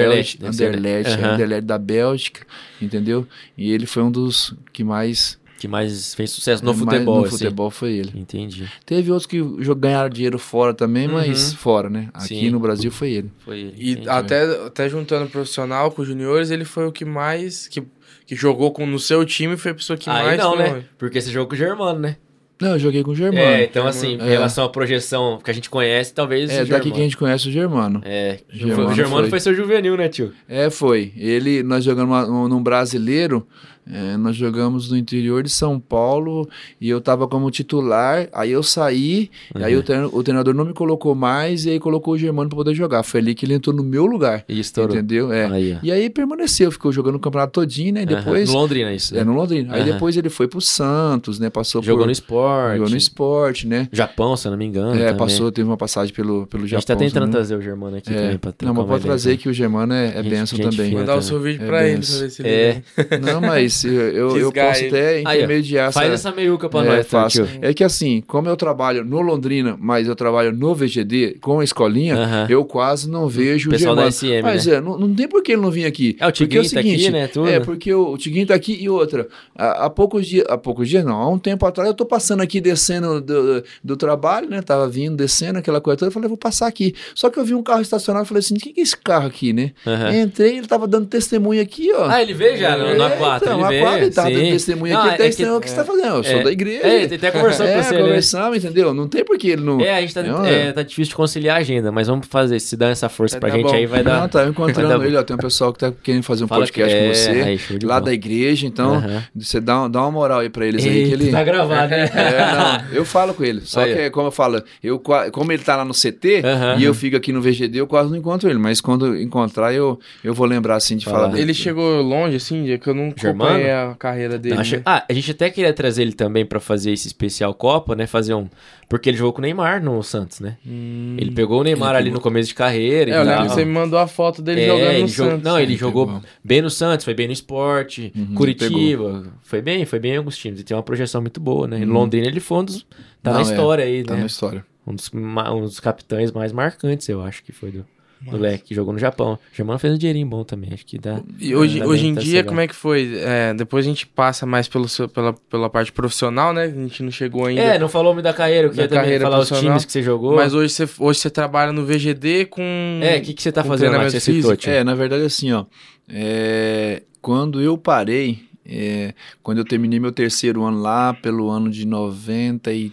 ser, 0.53 0.80
né? 0.80 0.90
É, 1.09 1.14
Aham. 1.14 1.32
Anderlecht 1.34 1.66
da 1.66 1.78
Bélgica, 1.78 2.46
entendeu? 2.80 3.26
E 3.59 3.70
ele 3.72 3.84
foi 3.86 4.03
um 4.03 4.11
dos 4.11 4.55
que 4.72 4.84
mais 4.84 5.38
Que 5.61 5.68
mais 5.68 6.14
fez 6.14 6.30
sucesso 6.30 6.64
no 6.64 6.72
futebol, 6.72 7.18
no 7.20 7.26
assim. 7.26 7.36
futebol 7.36 7.70
foi 7.70 7.92
ele. 7.92 8.12
Entendi. 8.14 8.66
Teve 8.86 9.11
outros 9.12 9.26
que 9.26 9.38
ganharam 9.76 10.08
dinheiro 10.08 10.38
fora 10.38 10.72
também, 10.72 11.06
mas 11.06 11.50
Uhum. 11.52 11.56
fora, 11.58 11.90
né? 11.90 12.08
Aqui 12.14 12.28
Sim. 12.28 12.50
no 12.50 12.58
Brasil 12.58 12.90
foi 12.90 13.11
ele. 13.12 13.30
Foi 13.44 13.58
ele. 13.61 13.74
E 13.76 13.90
entendi. 13.92 14.08
até, 14.08 14.42
até 14.66 14.88
juntando 14.88 15.26
o 15.26 15.28
profissional 15.28 15.90
com 15.92 16.00
os 16.00 16.08
juniores, 16.08 16.50
ele 16.50 16.64
foi 16.64 16.86
o 16.86 16.90
que 16.92 17.04
mais. 17.04 17.68
que, 17.68 17.82
que 18.26 18.34
jogou 18.34 18.72
com, 18.72 18.86
no 18.86 18.98
seu 18.98 19.22
time 19.26 19.56
foi 19.58 19.72
a 19.72 19.74
pessoa 19.74 19.96
que 19.98 20.08
Aí 20.08 20.24
mais 20.24 20.38
não, 20.38 20.56
foi 20.56 20.62
né? 20.70 20.84
Porque 20.96 21.20
você 21.20 21.30
jogou 21.30 21.48
com 21.48 21.54
o 21.54 21.58
Germano, 21.58 21.98
né? 21.98 22.16
Não, 22.61 22.72
eu 22.72 22.78
joguei 22.78 23.02
com 23.02 23.11
o 23.11 23.14
Germano. 23.14 23.38
É, 23.42 23.64
então 23.64 23.86
assim, 23.86 24.16
em 24.16 24.20
É. 24.20 24.28
relação 24.30 24.64
à 24.64 24.68
projeção 24.68 25.38
que 25.42 25.50
a 25.50 25.54
gente 25.54 25.68
conhece, 25.70 26.12
talvez 26.14 26.50
É, 26.50 26.54
o 26.54 26.56
daqui 26.58 26.66
Germano. 26.68 26.92
que 26.94 27.00
a 27.00 27.04
gente 27.04 27.16
conhece 27.16 27.48
o 27.48 27.50
Germano. 27.52 28.00
É, 28.04 28.38
Germano 28.50 28.90
o 28.90 28.94
Germano 28.94 29.20
foi. 29.22 29.30
foi 29.30 29.40
seu 29.40 29.54
juvenil, 29.54 29.96
né, 29.96 30.08
tio? 30.08 30.32
É, 30.48 30.68
foi. 30.70 31.12
Ele, 31.16 31.62
nós 31.62 31.82
jogamos 31.84 32.28
um- 32.28 32.48
num 32.48 32.62
brasileiro, 32.62 33.46
é, 33.93 34.16
nós 34.16 34.36
jogamos 34.36 34.91
no 34.91 34.97
interior 34.97 35.43
de 35.43 35.51
São 35.51 35.78
Paulo 35.80 36.49
e 36.80 36.88
eu 36.88 37.01
tava 37.01 37.26
como 37.28 37.51
titular, 37.51 38.28
aí 38.32 38.51
eu 38.53 38.62
saí, 38.62 39.30
e 39.57 39.62
aí 39.64 39.76
o, 39.76 39.82
treino- 39.82 40.11
o 40.12 40.22
treinador 40.22 40.55
não 40.55 40.64
me 40.64 40.72
colocou 40.72 41.14
mais 41.14 41.64
e 41.66 41.70
aí 41.70 41.80
colocou 41.80 42.14
o 42.14 42.18
Germano 42.18 42.49
pra 42.49 42.57
poder 42.57 42.74
jogar. 42.74 43.03
Foi 43.03 43.20
ali 43.20 43.34
que 43.34 43.45
ele 43.47 43.55
entrou 43.55 43.74
no 43.74 43.82
meu 43.82 44.07
lugar. 44.07 44.45
E 44.49 44.59
estourou. 44.61 44.95
Entendeu? 44.97 45.32
É. 45.32 45.47
Aí. 45.47 45.78
E 45.82 45.91
aí 45.93 46.09
permaneceu, 46.11 46.70
ficou 46.70 46.93
jogando 46.93 47.16
o 47.16 47.18
campeonato 47.18 47.53
todinho, 47.61 47.95
né? 47.95 48.03
E 48.03 48.07
depois. 48.07 48.49
No 48.49 48.57
Londrina, 48.59 48.93
isso. 48.93 49.16
É, 49.16 49.24
no 49.24 49.32
Londrina. 49.34 49.74
Aí 49.74 49.82
Aham. 49.82 49.93
depois 49.93 50.16
ele 50.16 50.28
foi 50.28 50.47
pro 50.49 50.61
Santos, 50.61 51.38
né? 51.38 51.51
Passou 51.51 51.82
Jogou 51.82 52.01
por. 52.03 52.07
no 52.07 52.12
esporte. 52.12 52.76
Jogou 52.76 52.91
no 52.91 52.97
esporte, 52.97 53.66
né? 53.66 53.88
Japão, 53.93 54.36
se 54.36 54.47
eu 54.47 54.51
não 54.53 54.59
me 54.59 54.64
engano. 54.66 54.95
É, 54.95 55.07
também. 55.07 55.16
passou, 55.16 55.51
teve 55.53 55.68
uma 55.68 55.76
passagem 55.76 56.14
pelo, 56.14 56.47
pelo 56.47 56.64
A 56.64 56.66
Japão. 56.66 56.80
gente 56.80 56.86
tá 56.86 56.97
tentando 56.97 57.26
né? 57.26 57.32
trazer 57.32 57.57
o 57.57 57.61
Germano 57.62 57.97
aqui 57.97 58.11
É. 58.12 58.14
também 58.16 58.38
pra 58.38 58.53
Não, 58.62 58.74
mas 58.74 58.86
pode 58.86 59.03
trazer 59.05 59.30
né? 59.32 59.36
que 59.36 59.49
o 59.49 59.53
Germano 59.53 59.93
é, 59.93 60.18
é 60.18 60.22
benção 60.22 60.59
também. 60.59 60.93
Mandar 60.95 61.16
o 61.16 61.22
seu 61.22 61.41
vídeo 61.41 61.62
é 61.62 61.66
pra 61.66 61.86
ele, 61.86 62.05
pra 62.07 62.16
ver 62.18 62.30
se 62.30 62.43
ele 62.43 62.49
É. 62.51 62.82
Não, 63.18 63.41
mas 63.41 63.79
eu, 63.88 64.36
eu, 64.36 64.52
posso 64.52 64.84
até 64.84 65.16
Aí, 65.16 65.24
ó, 65.24 65.32
intermediar 65.34 65.92
Faz 65.92 66.06
essa. 66.12 66.28
essa 66.28 66.36
meiuca 66.36 66.68
pra 66.68 66.84
é, 66.84 66.88
nós, 66.96 67.06
tá, 67.06 67.22
faço. 67.22 67.44
tio? 67.44 67.58
É 67.60 67.72
que 67.74 67.84
assim, 67.84 68.22
como 68.26 68.48
eu 68.48 68.56
trabalho 68.56 69.04
no 69.04 69.20
Londrina, 69.20 69.76
mas 69.80 70.08
eu 70.08 70.16
trabalho 70.16 70.52
no 70.52 70.74
VGD 70.74 71.38
com 71.40 71.60
a 71.60 71.64
escolinha, 71.64 72.16
Aham. 72.16 72.46
eu 72.48 72.64
quase 72.64 73.08
não 73.08 73.28
vejo 73.28 73.68
o 73.68 73.72
Pessoal 73.72 73.94
da 73.94 74.10
Germano. 74.10 74.40
SM, 74.40 74.42
Mas 74.42 74.66
né? 74.66 74.74
é, 74.74 74.80
não, 74.80 74.98
não 74.98 75.14
tem 75.14 75.28
por 75.28 75.42
que 75.42 75.52
ele 75.52 75.62
não 75.62 75.70
vir 75.70 75.86
aqui. 75.86 76.16
É, 76.20 76.26
o 76.26 76.32
Tiguinho 76.32 76.70
tá 76.70 76.80
aqui, 76.80 77.10
né, 77.10 77.26
tudo. 77.26 77.48
É, 77.48 77.60
porque 77.60 77.92
o, 77.92 78.12
o 78.12 78.18
Tiguinho 78.18 78.46
tá 78.46 78.54
aqui 78.54 78.76
e 78.80 78.88
outra. 78.88 79.28
Há, 79.56 79.86
há 79.86 79.90
poucos 79.90 80.26
dias, 80.26 80.44
há 80.48 80.56
poucos 80.56 80.88
dias 80.88 81.04
não, 81.04 81.16
há 81.16 81.28
um 81.28 81.38
tempo 81.38 81.64
atrás 81.66 81.88
eu 81.88 81.94
tô 81.94 82.04
passando 82.04 82.42
aqui 82.42 82.60
descendo 82.60 83.20
do, 83.20 83.64
do 83.82 83.96
trabalho, 83.96 84.48
né? 84.48 84.62
Tava 84.62 84.88
vindo, 84.88 85.16
descendo 85.16 85.58
aquela 85.58 85.80
coisa 85.80 85.98
toda, 85.98 86.08
eu 86.08 86.12
falei, 86.12 86.28
vou 86.28 86.38
passar 86.38 86.66
aqui. 86.66 86.94
Só 87.14 87.30
que 87.30 87.38
eu 87.38 87.44
vi 87.44 87.54
um 87.54 87.62
carro 87.62 87.82
estacionado, 87.82 88.22
eu 88.24 88.26
falei 88.28 88.40
assim, 88.40 88.54
o 88.54 88.58
que 88.58 88.72
que 88.72 88.80
é 88.80 88.82
esse 88.82 88.96
carro 88.96 89.26
aqui, 89.26 89.52
né? 89.52 89.72
Aham. 89.86 90.16
Entrei, 90.16 90.58
ele 90.58 90.66
tava 90.66 90.86
dando 90.86 91.06
testemunho 91.06 91.62
aqui, 91.62 91.92
ó. 91.92 92.08
Ah, 92.08 92.22
ele 92.22 92.34
veio 92.34 92.56
já 92.56 92.76
no, 92.76 92.94
no 92.94 93.04
A4, 93.04 93.36
então, 93.42 93.59
A4, 93.62 93.96
ele 93.98 94.11
tava 94.11 94.30
dando 94.30 94.40
sim. 94.44 94.50
testemunho 94.52 94.94
Não, 94.94 95.00
aqui, 95.00 95.11
é 95.11 95.14
até 95.14 95.30
que- 95.30 95.44
o 95.46 95.61
que 95.61 95.68
você 95.70 95.76
tá 95.76 95.84
fazendo? 95.84 96.16
Eu 96.16 96.24
sou 96.24 96.40
é. 96.40 96.42
da 96.44 96.52
igreja. 96.52 96.86
É, 96.86 97.02
ele 97.02 97.14
até 97.14 97.30
conversou 97.30 97.66
é, 97.66 97.74
com 97.74 97.82
você, 97.82 97.98
conversamos, 97.98 98.64
entendeu? 98.64 98.94
Não 98.94 99.08
tem 99.08 99.24
por 99.24 99.36
que 99.38 99.48
ele 99.50 99.62
não... 99.62 99.80
É, 99.80 99.96
a 99.96 100.00
gente 100.00 100.14
tá, 100.14 100.22
Não, 100.22 100.44
é, 100.44 100.72
tá 100.72 100.82
difícil 100.82 101.11
de 101.11 101.14
conciliar 101.16 101.56
a 101.56 101.61
agenda, 101.61 101.90
mas 101.92 102.06
vamos 102.08 102.26
fazer. 102.26 102.58
Se 102.61 102.76
dá 102.76 102.88
essa 102.88 103.08
força 103.08 103.38
Vai 103.38 103.50
pra 103.50 103.50
dar 103.50 103.56
gente 103.62 103.70
bom. 103.72 103.76
aí, 103.76 103.86
vai 103.86 104.02
dar. 104.02 104.20
Não, 104.20 104.28
tá 104.28 104.46
encontrando 104.46 105.04
ele, 105.04 105.16
ó. 105.16 105.22
Tem 105.22 105.34
um 105.34 105.38
pessoal 105.38 105.72
que 105.72 105.78
tá 105.78 105.92
querendo 106.02 106.22
fazer 106.22 106.44
um 106.44 106.48
Fala 106.48 106.62
podcast 106.62 106.94
que- 106.94 107.00
com 107.00 107.11
é, 107.11 107.56
você, 107.56 107.86
lá 107.86 108.00
da 108.00 108.12
igreja, 108.12 108.66
então 108.66 109.02
você 109.34 109.61
dá, 109.61 109.88
dá 109.88 110.00
uma 110.02 110.11
moral 110.11 110.40
aí 110.40 110.48
pra 110.48 110.66
eles 110.66 110.84
aí 110.84 111.06
que 111.08 111.12
ele... 111.12 111.30
Tá 111.30 111.42
gravado, 111.44 111.90
né? 111.90 112.11
É, 112.14 112.54
não, 112.56 112.96
eu 112.96 113.04
falo 113.04 113.34
com 113.34 113.44
ele. 113.44 113.61
Só 113.64 113.84
que, 113.84 114.11
como 114.11 114.28
eu 114.28 114.32
falo, 114.32 114.62
eu, 114.82 114.98
como 115.32 115.52
ele 115.52 115.62
tá 115.62 115.76
lá 115.76 115.84
no 115.84 115.92
CT 115.94 116.42
e 116.78 116.84
eu 116.84 116.94
fico 116.94 117.16
aqui 117.16 117.32
no 117.32 117.40
VGD, 117.40 117.80
eu 117.80 117.86
quase 117.86 118.11
não 118.11 118.16
encontro 118.16 118.48
ele. 118.48 118.58
Mas 118.58 118.80
quando 118.80 119.16
encontrar, 119.16 119.72
eu, 119.72 119.98
eu 120.24 120.34
vou 120.34 120.46
lembrar 120.46 120.76
assim 120.76 120.96
de 120.96 121.04
Fala. 121.04 121.18
falar 121.18 121.28
dele. 121.30 121.42
Ele 121.42 121.54
chegou 121.54 122.00
longe, 122.02 122.36
assim, 122.36 122.78
que 122.78 122.88
eu 122.88 122.94
não 122.94 123.12
Germano? 123.16 123.49
Acompanhei 123.51 123.70
a 123.72 123.94
carreira 123.98 124.38
dele. 124.38 124.59
Acho- 124.59 124.76
né? 124.76 124.82
Ah, 124.86 125.05
a 125.09 125.12
gente 125.12 125.30
até 125.30 125.51
queria 125.51 125.72
trazer 125.72 126.03
ele 126.03 126.12
também 126.12 126.44
pra 126.46 126.61
fazer 126.61 126.92
esse 126.92 127.07
especial 127.07 127.53
Copa, 127.55 127.94
né? 127.94 128.07
Fazer 128.07 128.34
um. 128.34 128.48
Porque 128.88 129.09
ele 129.09 129.16
jogou 129.16 129.32
com 129.32 129.38
o 129.38 129.42
Neymar 129.42 129.82
no 129.82 130.03
Santos, 130.03 130.40
né? 130.40 130.57
Hum. 130.66 131.16
Ele 131.18 131.30
pegou 131.30 131.61
o 131.61 131.64
Neymar 131.64 131.94
ali 131.94 132.11
no 132.11 132.20
começo 132.20 132.48
de 132.48 132.55
carreira. 132.55 133.11
É, 133.11 133.14
e 133.14 133.16
eu 133.16 133.22
lembro 133.22 133.36
tal. 133.38 133.46
que 133.48 133.53
você 133.55 133.64
me 133.64 133.72
mandou 133.72 133.98
a 133.98 134.07
foto 134.07 134.42
dele 134.42 134.62
É, 134.62 134.66
jogando 134.66 135.01
no 135.01 135.09
jogou- 135.09 135.30
Santos. 135.32 135.44
Não, 135.44 135.59
ele 135.59 135.72
Ele 135.72 135.78
jogou 135.78 136.07
pegou. 136.07 136.22
bem 136.42 136.62
no 136.62 136.70
Santos, 136.70 137.05
foi 137.05 137.14
bem 137.14 137.26
no 137.26 137.32
esporte, 137.32 138.12
Uhum, 138.16 138.34
Curitiba. 138.34 139.24
Foi 139.42 139.62
bem, 139.62 139.84
foi 139.84 139.98
bem 139.98 140.14
em 140.14 140.16
alguns 140.16 140.36
times. 140.36 140.59
Ele 140.59 140.64
tem 140.66 140.76
uma 140.76 140.82
projeção 140.82 141.20
muito 141.20 141.40
boa, 141.40 141.68
né? 141.68 141.78
Em 141.78 141.84
Uhum. 141.84 141.92
Londrina 141.92 142.26
ele 142.26 142.40
foi 142.40 142.59
um 142.59 142.64
dos. 142.64 142.86
Tá 143.22 143.32
na 143.32 143.40
Não, 143.40 143.40
é, 143.40 143.42
história 143.51 143.84
aí, 143.84 144.03
Tá 144.03 144.14
né? 144.14 144.20
na 144.20 144.26
história. 144.26 144.64
Um, 144.86 144.94
dos, 144.94 145.11
um 145.14 145.61
dos 145.61 145.78
capitães 145.78 146.32
mais 146.32 146.53
marcantes, 146.53 147.09
eu 147.09 147.22
acho 147.22 147.44
que 147.44 147.53
foi 147.53 147.70
do. 147.70 147.84
Do 148.22 148.36
Leque, 148.36 148.64
que 148.64 148.74
jogou 148.74 148.92
no 148.92 148.98
Japão. 148.98 149.38
O 149.50 149.56
Germano 149.56 149.78
fez 149.78 149.94
um 149.94 149.96
dinheirinho 149.96 150.26
bom 150.26 150.44
também, 150.44 150.70
acho 150.74 150.84
que 150.84 150.98
dá. 150.98 151.22
E 151.38 151.54
hoje, 151.56 151.82
hoje 151.82 152.06
em 152.06 152.14
dia, 152.14 152.44
como 152.44 152.60
é 152.60 152.66
que 152.68 152.74
foi? 152.74 153.14
É, 153.16 153.54
depois 153.54 153.86
a 153.86 153.88
gente 153.88 154.06
passa 154.06 154.44
mais 154.44 154.68
pelo 154.68 154.86
seu- 154.88 155.08
pela, 155.08 155.32
pela 155.32 155.70
parte 155.70 155.90
profissional, 155.90 156.52
né? 156.52 156.64
A 156.64 156.68
gente 156.70 157.02
não 157.02 157.10
chegou 157.10 157.46
ainda. 157.46 157.62
É, 157.62 157.78
não 157.78 157.88
falou 157.88 158.12
muito 158.12 158.24
da 158.24 158.34
carreira, 158.34 158.66
eu 158.66 158.70
Da 158.70 158.74
queria 158.74 158.88
também 158.88 159.02
carreira 159.04 159.24
falar 159.24 159.38
os 159.38 159.48
times 159.48 159.84
que 159.86 159.92
você 159.92 160.02
jogou. 160.02 160.36
Mas 160.36 160.52
hoje 160.52 160.72
você, 160.74 160.88
hoje 160.98 161.18
você 161.20 161.30
trabalha 161.30 161.72
no 161.72 161.84
VGD 161.86 162.44
com. 162.46 163.00
É, 163.02 163.16
o 163.16 163.22
que, 163.22 163.32
que 163.32 163.42
você 163.42 163.50
tá 163.50 163.64
fazendo 163.64 163.96
lá 163.96 164.10
você 164.10 164.20
citou, 164.20 164.54
tio? 164.54 164.70
É, 164.70 164.84
na 164.84 164.94
verdade, 164.94 165.24
assim, 165.24 165.50
ó. 165.52 165.64
é, 166.08 167.02
quando 167.22 167.60
eu 167.60 167.78
parei, 167.78 168.40
é, 168.66 169.14
quando 169.42 169.58
eu 169.58 169.64
terminei 169.64 169.98
meu 169.98 170.12
terceiro 170.12 170.62
ano 170.62 170.78
lá, 170.80 171.14
pelo 171.14 171.48
ano 171.48 171.70
de 171.70 171.86
93, 171.86 172.92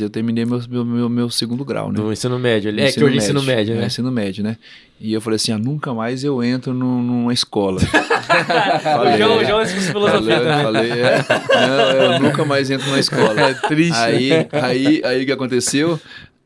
eu 0.00 0.10
terminei 0.10 0.44
meu, 0.44 0.60
meu, 0.68 0.84
meu, 0.84 1.08
meu 1.08 1.30
segundo 1.30 1.64
grau, 1.64 1.88
né? 1.90 1.94
Do 1.94 2.12
ensino 2.12 2.38
médio. 2.38 2.70
ali. 2.70 2.80
É, 2.82 2.92
que 2.92 3.02
hoje 3.04 3.14
é 3.14 3.18
ensino 3.18 3.42
médio, 3.42 3.74
É, 3.74 3.78
né? 3.78 3.86
ensino 3.86 4.10
médio, 4.10 4.42
né? 4.44 4.56
E 5.00 5.12
eu 5.12 5.20
falei 5.20 5.36
assim, 5.36 5.52
ah, 5.52 5.58
nunca 5.58 5.92
mais 5.92 6.22
eu 6.22 6.42
entro 6.42 6.72
num- 6.72 7.02
numa 7.02 7.32
escola. 7.32 7.80
o 7.82 9.16
João, 9.18 9.38
o 9.38 9.44
João 9.44 9.60
é 9.60 9.66
filosofia 9.66 10.36
Falei, 10.36 10.38
também. 10.38 10.62
falei, 10.62 10.90
é, 10.92 11.24
não, 11.66 11.90
eu 12.14 12.20
nunca 12.20 12.44
mais 12.44 12.70
entro 12.70 12.86
numa 12.86 13.00
escola. 13.00 13.34
É 13.40 13.54
triste. 13.54 13.96
Aí, 13.96 14.30
aí, 14.52 15.02
aí 15.04 15.22
o 15.22 15.26
que 15.26 15.32
aconteceu? 15.32 15.98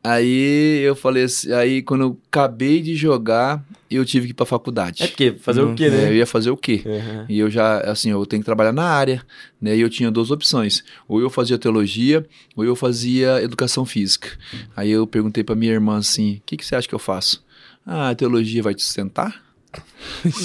Aí 0.03 0.79
eu 0.83 0.95
falei 0.95 1.23
assim, 1.23 1.51
aí 1.51 1.81
quando 1.81 2.01
eu 2.01 2.17
acabei 2.31 2.81
de 2.81 2.95
jogar, 2.95 3.63
eu 3.91 4.05
tive 4.05 4.27
que 4.27 4.31
ir 4.31 4.35
pra 4.35 4.45
faculdade. 4.45 5.03
É 5.03 5.07
porque 5.07 5.33
fazer 5.39 5.61
o 5.61 5.75
quê, 5.75 5.85
É, 5.85 5.87
eu 5.87 5.91
né? 5.91 6.15
ia 6.15 6.25
fazer 6.25 6.49
o 6.49 6.55
quê? 6.57 6.81
Uhum. 6.85 7.25
E 7.27 7.39
eu 7.39 7.49
já, 7.49 7.79
assim, 7.81 8.11
eu 8.11 8.25
tenho 8.25 8.41
que 8.41 8.45
trabalhar 8.45 8.71
na 8.71 8.83
área, 8.85 9.21
né? 9.61 9.75
E 9.75 9.81
eu 9.81 9.89
tinha 9.89 10.09
duas 10.09 10.31
opções. 10.31 10.83
Ou 11.07 11.19
eu 11.19 11.29
fazia 11.29 11.57
teologia, 11.57 12.25
ou 12.55 12.63
eu 12.63 12.75
fazia 12.75 13.41
educação 13.41 13.85
física. 13.85 14.29
Aí 14.75 14.89
eu 14.91 15.05
perguntei 15.05 15.43
pra 15.43 15.55
minha 15.55 15.73
irmã 15.73 15.97
assim, 15.97 16.35
o 16.37 16.41
que, 16.45 16.55
que 16.57 16.65
você 16.65 16.75
acha 16.75 16.87
que 16.87 16.95
eu 16.95 16.99
faço? 16.99 17.43
Ah, 17.85 18.09
a 18.09 18.15
teologia 18.15 18.61
vai 18.63 18.73
te 18.73 18.83
sustentar? 18.83 19.43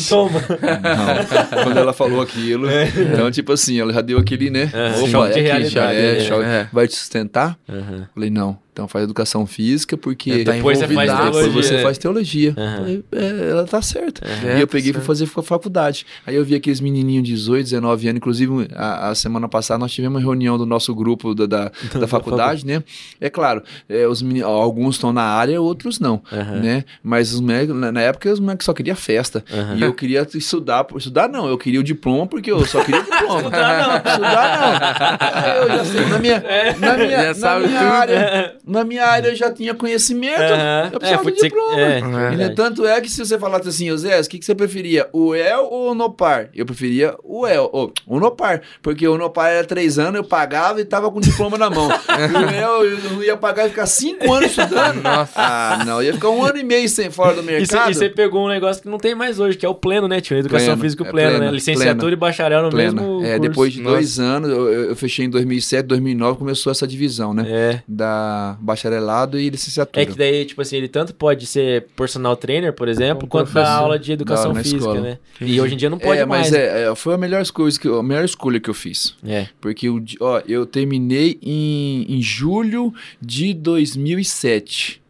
Toma. 0.09 0.41
Não. 0.41 1.63
Quando 1.65 1.77
ela 1.79 1.93
falou 1.93 2.21
aquilo, 2.21 2.67
então, 2.71 3.31
tipo 3.31 3.53
assim, 3.53 3.81
ela 3.81 3.93
já 3.93 4.01
deu 4.01 4.19
aquele, 4.19 4.51
né? 4.51 4.71
É, 4.73 4.89
Opa, 5.01 5.29
de 5.31 5.41
aqui, 5.41 5.65
já 5.67 5.93
é, 5.93 6.19
né? 6.19 6.21
choque. 6.25 6.45
É. 6.45 6.69
Vai 6.73 6.89
te 6.89 6.95
sustentar? 6.97 7.59
Uhum. 7.69 8.07
Falei, 8.15 8.31
não. 8.31 8.59
Então 8.73 8.89
faz 8.89 9.05
educação 9.05 9.47
física, 9.47 9.99
porque 9.99 10.45
Tá 10.47 10.53
Depois 10.53 10.79
você 10.79 10.89
faz 10.89 11.11
envolvidaço. 11.11 11.25
depois 11.27 11.45
teologia. 11.53 11.63
você 11.77 11.83
faz 11.83 11.99
teologia. 11.99 12.55
Falei, 12.55 13.05
é, 13.13 13.51
ela 13.51 13.65
tá 13.67 13.83
certa. 13.83 14.27
É, 14.47 14.57
e 14.57 14.61
eu 14.63 14.67
peguei 14.67 14.95
certo. 14.95 15.05
fazer 15.05 15.27
fa- 15.27 15.43
faculdade. 15.43 16.07
Aí 16.27 16.35
eu 16.35 16.43
vi 16.43 16.55
aqueles 16.55 16.81
menininhos 16.81 17.23
de 17.29 17.35
18, 17.35 17.65
19 17.65 18.09
anos. 18.09 18.17
Inclusive, 18.17 18.69
a, 18.75 19.11
a 19.11 19.15
semana 19.15 19.47
passada 19.47 19.79
nós 19.79 19.93
tivemos 19.93 20.15
uma 20.17 20.21
reunião 20.27 20.57
do 20.57 20.65
nosso 20.65 20.95
grupo 20.95 21.35
da, 21.35 21.45
da, 21.45 21.73
da 22.01 22.09
faculdade, 22.09 22.65
né? 22.65 22.83
É 23.21 23.29
claro, 23.29 23.63
é, 23.91 24.09
os 24.09 24.25
alguns 24.43 24.95
estão 24.95 25.13
na 25.13 25.23
área, 25.23 25.61
outros 25.61 26.01
não, 26.01 26.23
né? 26.63 26.85
Mas 27.03 27.35
os 27.35 27.41
na, 27.43 27.93
na 27.93 28.01
época, 28.01 28.33
os 28.33 28.41
moleques 28.41 28.65
só 28.65 28.73
queriam 28.73 28.97
festa. 28.97 29.42
Aham. 29.53 29.77
E 29.77 29.83
eu 29.83 29.95
queria 29.95 30.27
estudar. 30.35 30.87
Estudar 30.97 31.29
não, 31.29 31.49
eu 31.49 31.57
queria 31.57 31.81
o 31.81 31.83
diploma 31.83 32.27
porque 32.27 32.51
eu 32.51 32.65
só 32.67 32.83
queria 32.85 33.01
o 33.01 33.05
diploma. 33.05 33.41
estudar 33.49 33.89
não. 33.89 34.13
Estudar 34.13 34.61
não. 34.61 35.63
Eu 35.63 35.69
já 35.79 35.85
sei, 35.85 36.07
na 36.07 36.19
minha, 36.19 36.45
na 36.79 36.97
minha, 36.97 37.35
Já 37.35 37.59
na 37.59 37.67
minha 37.67 37.81
área, 37.81 38.57
na 38.67 38.85
minha 38.85 39.07
área 39.07 39.29
eu 39.29 39.35
já 39.37 39.53
tinha 39.53 39.75
conhecimento. 39.75 40.41
Aham. 40.41 40.91
Eu 40.93 40.99
precisava 41.01 41.29
É, 41.29 41.33
de 41.33 41.41
diploma. 41.41 41.81
é, 41.81 42.01
verdade. 42.01 42.55
tanto 42.55 42.87
é 42.87 43.01
que 43.01 43.09
se 43.11 43.25
você 43.25 43.39
falasse 43.39 43.69
assim, 43.69 43.91
ô 43.91 43.97
Zé, 43.97 44.21
o 44.21 44.29
que, 44.29 44.39
que 44.39 44.45
você 44.45 44.55
preferia? 44.55 45.09
O 45.13 45.35
El 45.35 45.65
ou 45.71 45.91
o 45.91 45.95
Nopar? 45.95 46.49
Eu 46.55 46.65
preferia 46.67 47.15
o 47.23 47.47
El, 47.47 47.69
ou 47.73 47.93
o 48.07 48.21
Nopar. 48.21 48.63
Porque 48.83 49.07
o 49.07 49.17
Nopar 49.17 49.51
era 49.51 49.67
três 49.67 49.99
anos, 49.99 50.17
eu 50.17 50.25
pagava 50.25 50.81
e 50.81 50.85
tava 50.85 51.11
com 51.11 51.19
o 51.19 51.21
diploma 51.23 51.57
na 51.59 51.71
mão. 51.71 51.89
E 52.13 52.35
o 52.35 52.51
El, 52.51 52.85
eu 52.85 53.11
não 53.11 53.23
ia 53.23 53.37
pagar 53.37 53.67
e 53.67 53.71
ficar 53.71 53.87
cinco 53.87 54.33
anos 54.33 54.51
estudando. 54.51 55.03
Nossa. 55.03 55.33
Ah, 55.35 55.83
não, 55.85 56.03
ia 56.03 56.13
ficar 56.13 56.29
um 56.31 56.45
ano 56.45 56.59
e 56.59 56.63
meio 56.63 56.89
sem 56.89 57.11
fora 57.11 57.35
do 57.35 57.43
mercado. 57.43 57.91
E 57.91 57.95
você 57.95 58.09
pegou 58.09 58.45
um 58.45 58.49
negócio 58.49 58.83
que 58.83 58.89
não 58.89 58.99
tem 58.99 59.15
mais 59.15 59.32
hoje, 59.39 59.57
que 59.59 59.65
é 59.67 59.69
o 59.69 59.75
pleno, 59.75 60.07
né, 60.09 60.21
tio? 60.21 60.37
Educação 60.37 60.67
Pleno, 60.69 60.83
física 60.83 61.05
é 61.07 61.11
pleno, 61.11 61.31
né? 61.33 61.37
pleno, 61.39 61.53
Licenciatura 61.55 61.97
pleno. 61.99 62.13
e 62.13 62.17
bacharel 62.17 62.63
no 62.63 62.71
Plena. 62.71 62.93
mesmo 62.93 63.25
É, 63.25 63.37
curso. 63.37 63.41
depois 63.41 63.73
de 63.73 63.81
Nossa. 63.81 63.95
dois 63.97 64.19
anos, 64.21 64.51
eu, 64.51 64.69
eu- 64.73 64.97
fechei 64.97 65.25
em 65.27 65.31
2007, 65.31 65.87
2009, 65.87 66.39
começou 66.39 66.71
essa 66.71 66.87
divisão, 66.87 67.33
né? 67.35 67.45
É. 67.49 67.83
Da 67.89 68.57
bacharelado 68.61 69.39
e 69.39 69.49
licenciatura. 69.51 70.03
É 70.03 70.07
que 70.07 70.17
daí, 70.17 70.45
tipo 70.45 70.61
assim, 70.63 70.77
ele 70.77 70.89
tanto 70.89 71.15
pode 71.15 71.47
ser 71.47 71.87
personal 71.97 72.37
trainer, 72.37 72.73
por 72.73 72.89
exemplo, 72.89 73.27
Como 73.27 73.31
quanto 73.31 73.47
dar 73.53 73.63
professor. 73.63 73.83
aula 73.83 73.99
de 73.99 74.13
educação 74.13 74.55
física, 74.55 74.77
escola. 74.79 75.01
né? 75.01 75.19
E 75.41 75.61
hoje 75.61 75.75
em 75.75 75.77
dia 75.77 75.91
não 75.91 75.99
pode 75.99 76.21
é, 76.21 76.25
mais. 76.27 76.51
mas 76.51 76.53
é, 76.55 76.91
é, 76.91 76.95
foi 76.95 77.15
a 77.15 77.19
melhor 77.19 77.45
coisa 77.51 77.79
que 77.79 77.89
eu- 77.89 77.99
a 77.99 78.03
melhor 78.03 78.25
escolha 78.25 78.61
que 78.61 78.71
eu 78.71 78.75
fiz. 78.75 79.15
É. 79.27 79.47
Porque 79.61 79.89
o 79.89 80.03
ó, 80.21 80.41
eu 80.47 80.65
terminei 80.67 81.39
em, 81.43 82.07
em 82.09 82.23
julho 82.23 82.93
de 83.21 83.53
2007. 83.55 85.02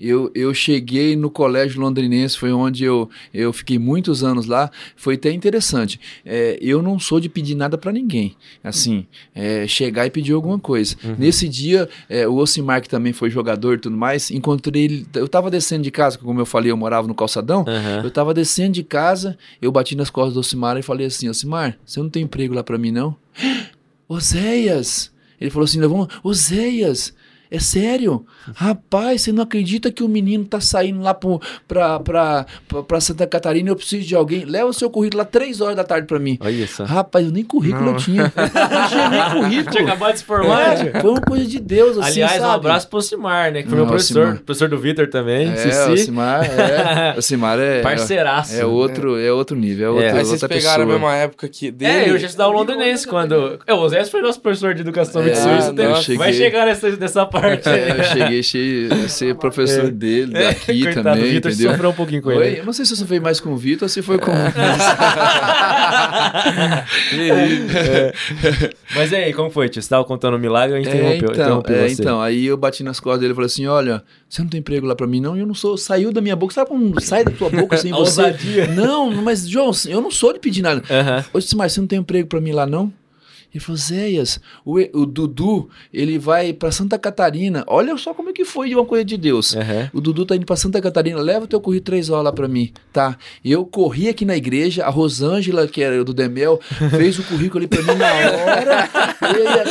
Eu, 0.00 0.30
eu 0.34 0.54
cheguei 0.54 1.14
no 1.14 1.30
colégio 1.30 1.80
londrinense, 1.80 2.38
foi 2.38 2.52
onde 2.52 2.84
eu, 2.84 3.08
eu 3.34 3.52
fiquei 3.52 3.78
muitos 3.78 4.24
anos 4.24 4.46
lá. 4.46 4.70
Foi 4.96 5.14
até 5.14 5.30
interessante. 5.30 6.00
É, 6.24 6.58
eu 6.60 6.80
não 6.80 6.98
sou 6.98 7.20
de 7.20 7.28
pedir 7.28 7.54
nada 7.54 7.76
pra 7.76 7.92
ninguém. 7.92 8.34
Assim, 8.64 9.06
é, 9.34 9.66
chegar 9.66 10.06
e 10.06 10.10
pedir 10.10 10.32
alguma 10.32 10.58
coisa. 10.58 10.96
Nesse 11.18 11.48
dia, 11.48 11.88
é, 12.08 12.26
o 12.26 12.36
Osimar, 12.36 12.80
que 12.80 12.88
também 12.88 13.12
foi 13.12 13.28
jogador 13.28 13.74
e 13.74 13.78
tudo 13.78 13.96
mais, 13.96 14.30
encontrei 14.30 14.84
ele. 14.84 15.06
Eu 15.14 15.28
tava 15.28 15.50
descendo 15.50 15.82
de 15.82 15.90
casa, 15.90 16.16
como 16.18 16.40
eu 16.40 16.46
falei, 16.46 16.70
eu 16.70 16.76
morava 16.76 17.06
no 17.06 17.14
calçadão. 17.14 17.64
Aham. 17.66 18.02
Eu 18.02 18.10
tava 18.10 18.32
descendo 18.32 18.72
de 18.72 18.82
casa, 18.82 19.36
eu 19.60 19.70
bati 19.70 19.94
nas 19.94 20.08
costas 20.10 20.34
do 20.34 20.40
Osimar 20.40 20.76
e 20.78 20.82
falei 20.82 21.06
assim: 21.06 21.28
Osimar, 21.28 21.78
você 21.84 22.00
não 22.00 22.08
tem 22.08 22.22
emprego 22.22 22.54
lá 22.54 22.62
pra 22.62 22.78
mim, 22.78 22.90
não? 22.90 23.16
Oséias! 24.08 25.12
Ele 25.40 25.50
falou 25.50 25.64
assim: 25.64 25.80
vamos, 25.80 26.08
Oséias, 26.22 27.14
é 27.50 27.58
sério? 27.58 28.24
Rapaz, 28.54 29.22
você 29.22 29.32
não 29.32 29.42
acredita 29.42 29.90
que 29.90 30.02
o 30.02 30.08
menino 30.08 30.44
tá 30.44 30.60
saindo 30.60 31.00
lá 31.00 31.12
pro, 31.14 31.40
pra, 31.66 31.98
pra, 32.00 32.46
pra, 32.68 32.82
pra 32.82 33.00
Santa 33.00 33.26
Catarina 33.26 33.68
e 33.68 33.72
eu 33.72 33.76
preciso 33.76 34.06
de 34.06 34.14
alguém? 34.14 34.44
Leva 34.44 34.66
o 34.66 34.72
seu 34.72 34.88
currículo 34.90 35.18
lá 35.18 35.24
três 35.24 35.60
horas 35.60 35.76
da 35.76 35.84
tarde 35.84 36.06
pra 36.06 36.18
mim. 36.18 36.38
Olha 36.40 36.50
isso. 36.50 36.82
Rapaz, 36.84 37.24
eu 37.26 37.32
nem 37.32 37.44
currículo 37.44 37.84
Não. 37.86 37.92
eu 37.92 37.98
tinha. 37.98 38.32
Eu 38.36 38.42
não 38.80 38.88
tinha 38.88 39.08
nem 39.08 39.30
currículo. 39.42 39.70
Tinha 39.72 39.84
acabado 39.84 40.12
de 40.12 40.18
se 40.20 40.24
formar. 40.24 40.86
É, 40.86 41.00
foi 41.00 41.10
uma 41.10 41.20
coisa 41.20 41.44
de 41.46 41.58
Deus, 41.60 41.98
assim, 41.98 42.22
Aliás, 42.22 42.36
um 42.36 42.44
sabe? 42.46 42.54
abraço 42.54 42.88
pro 42.88 43.02
Simar, 43.02 43.52
né? 43.52 43.62
Que 43.62 43.68
foi 43.68 43.78
Não, 43.78 43.84
meu 43.84 43.92
professor. 43.94 44.26
Simar. 44.26 44.38
Professor 44.42 44.68
do 44.68 44.78
Vitor 44.78 45.08
também. 45.08 45.48
É, 45.50 45.52
o 45.54 45.56
Cici. 45.56 46.04
Simar 46.06 46.44
é, 46.44 47.14
o 47.18 47.22
Simar 47.22 47.58
é, 47.58 47.80
Parceiraço. 47.82 48.54
é 48.54 48.64
outro, 48.64 49.18
é 49.18 49.32
outro 49.32 49.56
nível, 49.56 49.86
é, 49.86 49.90
outro, 49.90 50.04
É. 50.06 50.12
Aí 50.20 50.24
vocês 50.24 50.40
pegaram 50.42 50.58
pessoa. 50.60 50.84
a 50.84 50.86
mesma 50.86 51.14
época 51.16 51.48
que 51.48 51.70
dele. 51.70 51.92
É, 51.92 52.10
eu 52.10 52.18
já 52.18 52.26
estudava 52.26 52.50
o 52.50 52.52
londrinense 52.54 53.06
quando. 53.06 53.58
É, 53.66 53.74
o 53.74 53.88
Zé 53.88 54.04
foi 54.04 54.20
nosso 54.22 54.40
professor 54.40 54.74
de 54.74 54.82
educação 54.82 55.20
É, 55.22 55.24
muito 55.24 55.38
suíço. 55.38 55.74
eu 56.12 56.16
Vai 56.18 56.32
chegar 56.32 56.66
nessa, 56.66 56.90
nessa 56.96 57.26
parte. 57.26 57.39
É, 57.44 57.90
eu 57.98 58.04
cheguei 58.04 58.42
che- 58.42 58.88
a 59.04 59.08
ser 59.08 59.34
professor 59.36 59.86
É. 59.86 59.90
dele, 59.90 60.36
É, 60.36 60.48
daqui 60.48 60.82
coitado, 60.82 61.02
também, 61.10 61.22
o 61.24 61.30
Vitor 61.32 61.50
entendeu? 61.52 61.70
sofreu 61.72 61.90
um 61.90 61.94
pouquinho 61.94 62.22
com 62.22 62.28
Oi, 62.30 62.46
ele. 62.46 62.60
eu 62.60 62.64
não 62.64 62.72
sei 62.72 62.84
se 62.84 62.92
eu 62.92 62.96
sofri 62.96 63.20
mais 63.20 63.40
com 63.40 63.50
o 63.52 63.56
Vitor 63.56 63.84
ou 63.84 63.88
se 63.88 64.02
foi 64.02 64.18
com... 64.18 64.30
É. 67.12 68.12
Mas 68.94 69.12
e 69.12 69.16
aí, 69.16 69.32
como 69.32 69.50
foi, 69.50 69.68
tio? 69.68 69.82
Você 69.82 69.88
tava 69.88 70.04
contando 70.04 70.36
um 70.36 70.40
milagre 70.40 70.76
ou 70.76 70.78
É, 70.78 70.80
interrompeu, 70.82 71.30
então, 71.32 71.32
interrompeu 71.32 71.76
é, 71.76 71.88
você? 71.88 72.02
então, 72.02 72.20
aí 72.20 72.46
eu 72.46 72.56
bati 72.56 72.82
nas 72.82 72.98
costas 73.00 73.20
dele 73.20 73.32
e 73.32 73.34
falei 73.34 73.46
assim, 73.46 73.66
olha, 73.66 74.02
você 74.28 74.42
não 74.42 74.48
tem 74.48 74.60
emprego 74.60 74.86
lá 74.86 74.94
pra 74.94 75.06
mim 75.06 75.20
não? 75.20 75.36
E 75.36 75.40
eu 75.40 75.46
não 75.46 75.54
sou, 75.54 75.76
saiu 75.76 76.12
da 76.12 76.20
minha 76.20 76.36
boca, 76.36 76.54
sabe 76.54 76.68
quando 76.70 77.00
sai 77.00 77.24
da 77.24 77.30
tua 77.30 77.50
boca 77.50 77.76
sem 77.76 77.90
você? 77.92 78.20
ousadia. 78.22 78.66
Não, 78.68 79.10
mas, 79.22 79.48
João, 79.48 79.70
eu 79.88 80.00
não 80.00 80.10
sou 80.10 80.32
de 80.32 80.38
pedir 80.38 80.62
nada. 80.62 80.82
Aham. 80.90 81.24
Ô, 81.32 81.40
Simar, 81.40 81.70
você 81.70 81.80
não 81.80 81.86
tem 81.86 81.98
emprego 81.98 82.28
pra 82.28 82.40
mim 82.40 82.52
lá, 82.52 82.66
não? 82.66 82.92
Ele 83.52 83.60
falou, 83.62 83.76
Zéias, 83.76 84.40
o, 84.64 84.78
o 84.78 85.06
Dudu, 85.06 85.68
ele 85.92 86.18
vai 86.18 86.52
pra 86.52 86.70
Santa 86.70 86.98
Catarina. 86.98 87.64
Olha 87.66 87.96
só 87.96 88.14
como 88.14 88.30
é 88.30 88.32
que 88.32 88.44
foi 88.44 88.68
de 88.68 88.74
uma 88.74 88.84
coisa 88.84 89.04
de 89.04 89.16
Deus. 89.16 89.56
Aham. 89.56 89.90
O 89.92 90.00
Dudu 90.00 90.24
tá 90.24 90.36
indo 90.36 90.46
pra 90.46 90.56
Santa 90.56 90.80
Catarina, 90.80 91.20
leva 91.20 91.44
o 91.44 91.48
teu 91.48 91.60
currículo 91.60 91.84
três 91.84 92.10
horas 92.10 92.24
lá 92.26 92.32
pra 92.32 92.46
mim, 92.46 92.72
tá? 92.92 93.16
Eu 93.44 93.64
corri 93.64 94.08
aqui 94.08 94.24
na 94.24 94.36
igreja, 94.36 94.84
a 94.84 94.90
Rosângela, 94.90 95.66
que 95.66 95.82
era 95.82 96.04
do 96.04 96.14
Demel, 96.14 96.60
fez 96.90 97.18
o 97.18 97.24
currículo 97.24 97.58
ali 97.58 97.68
pra 97.68 97.82
mim 97.82 97.98
na 97.98 98.12
hora. 98.12 98.88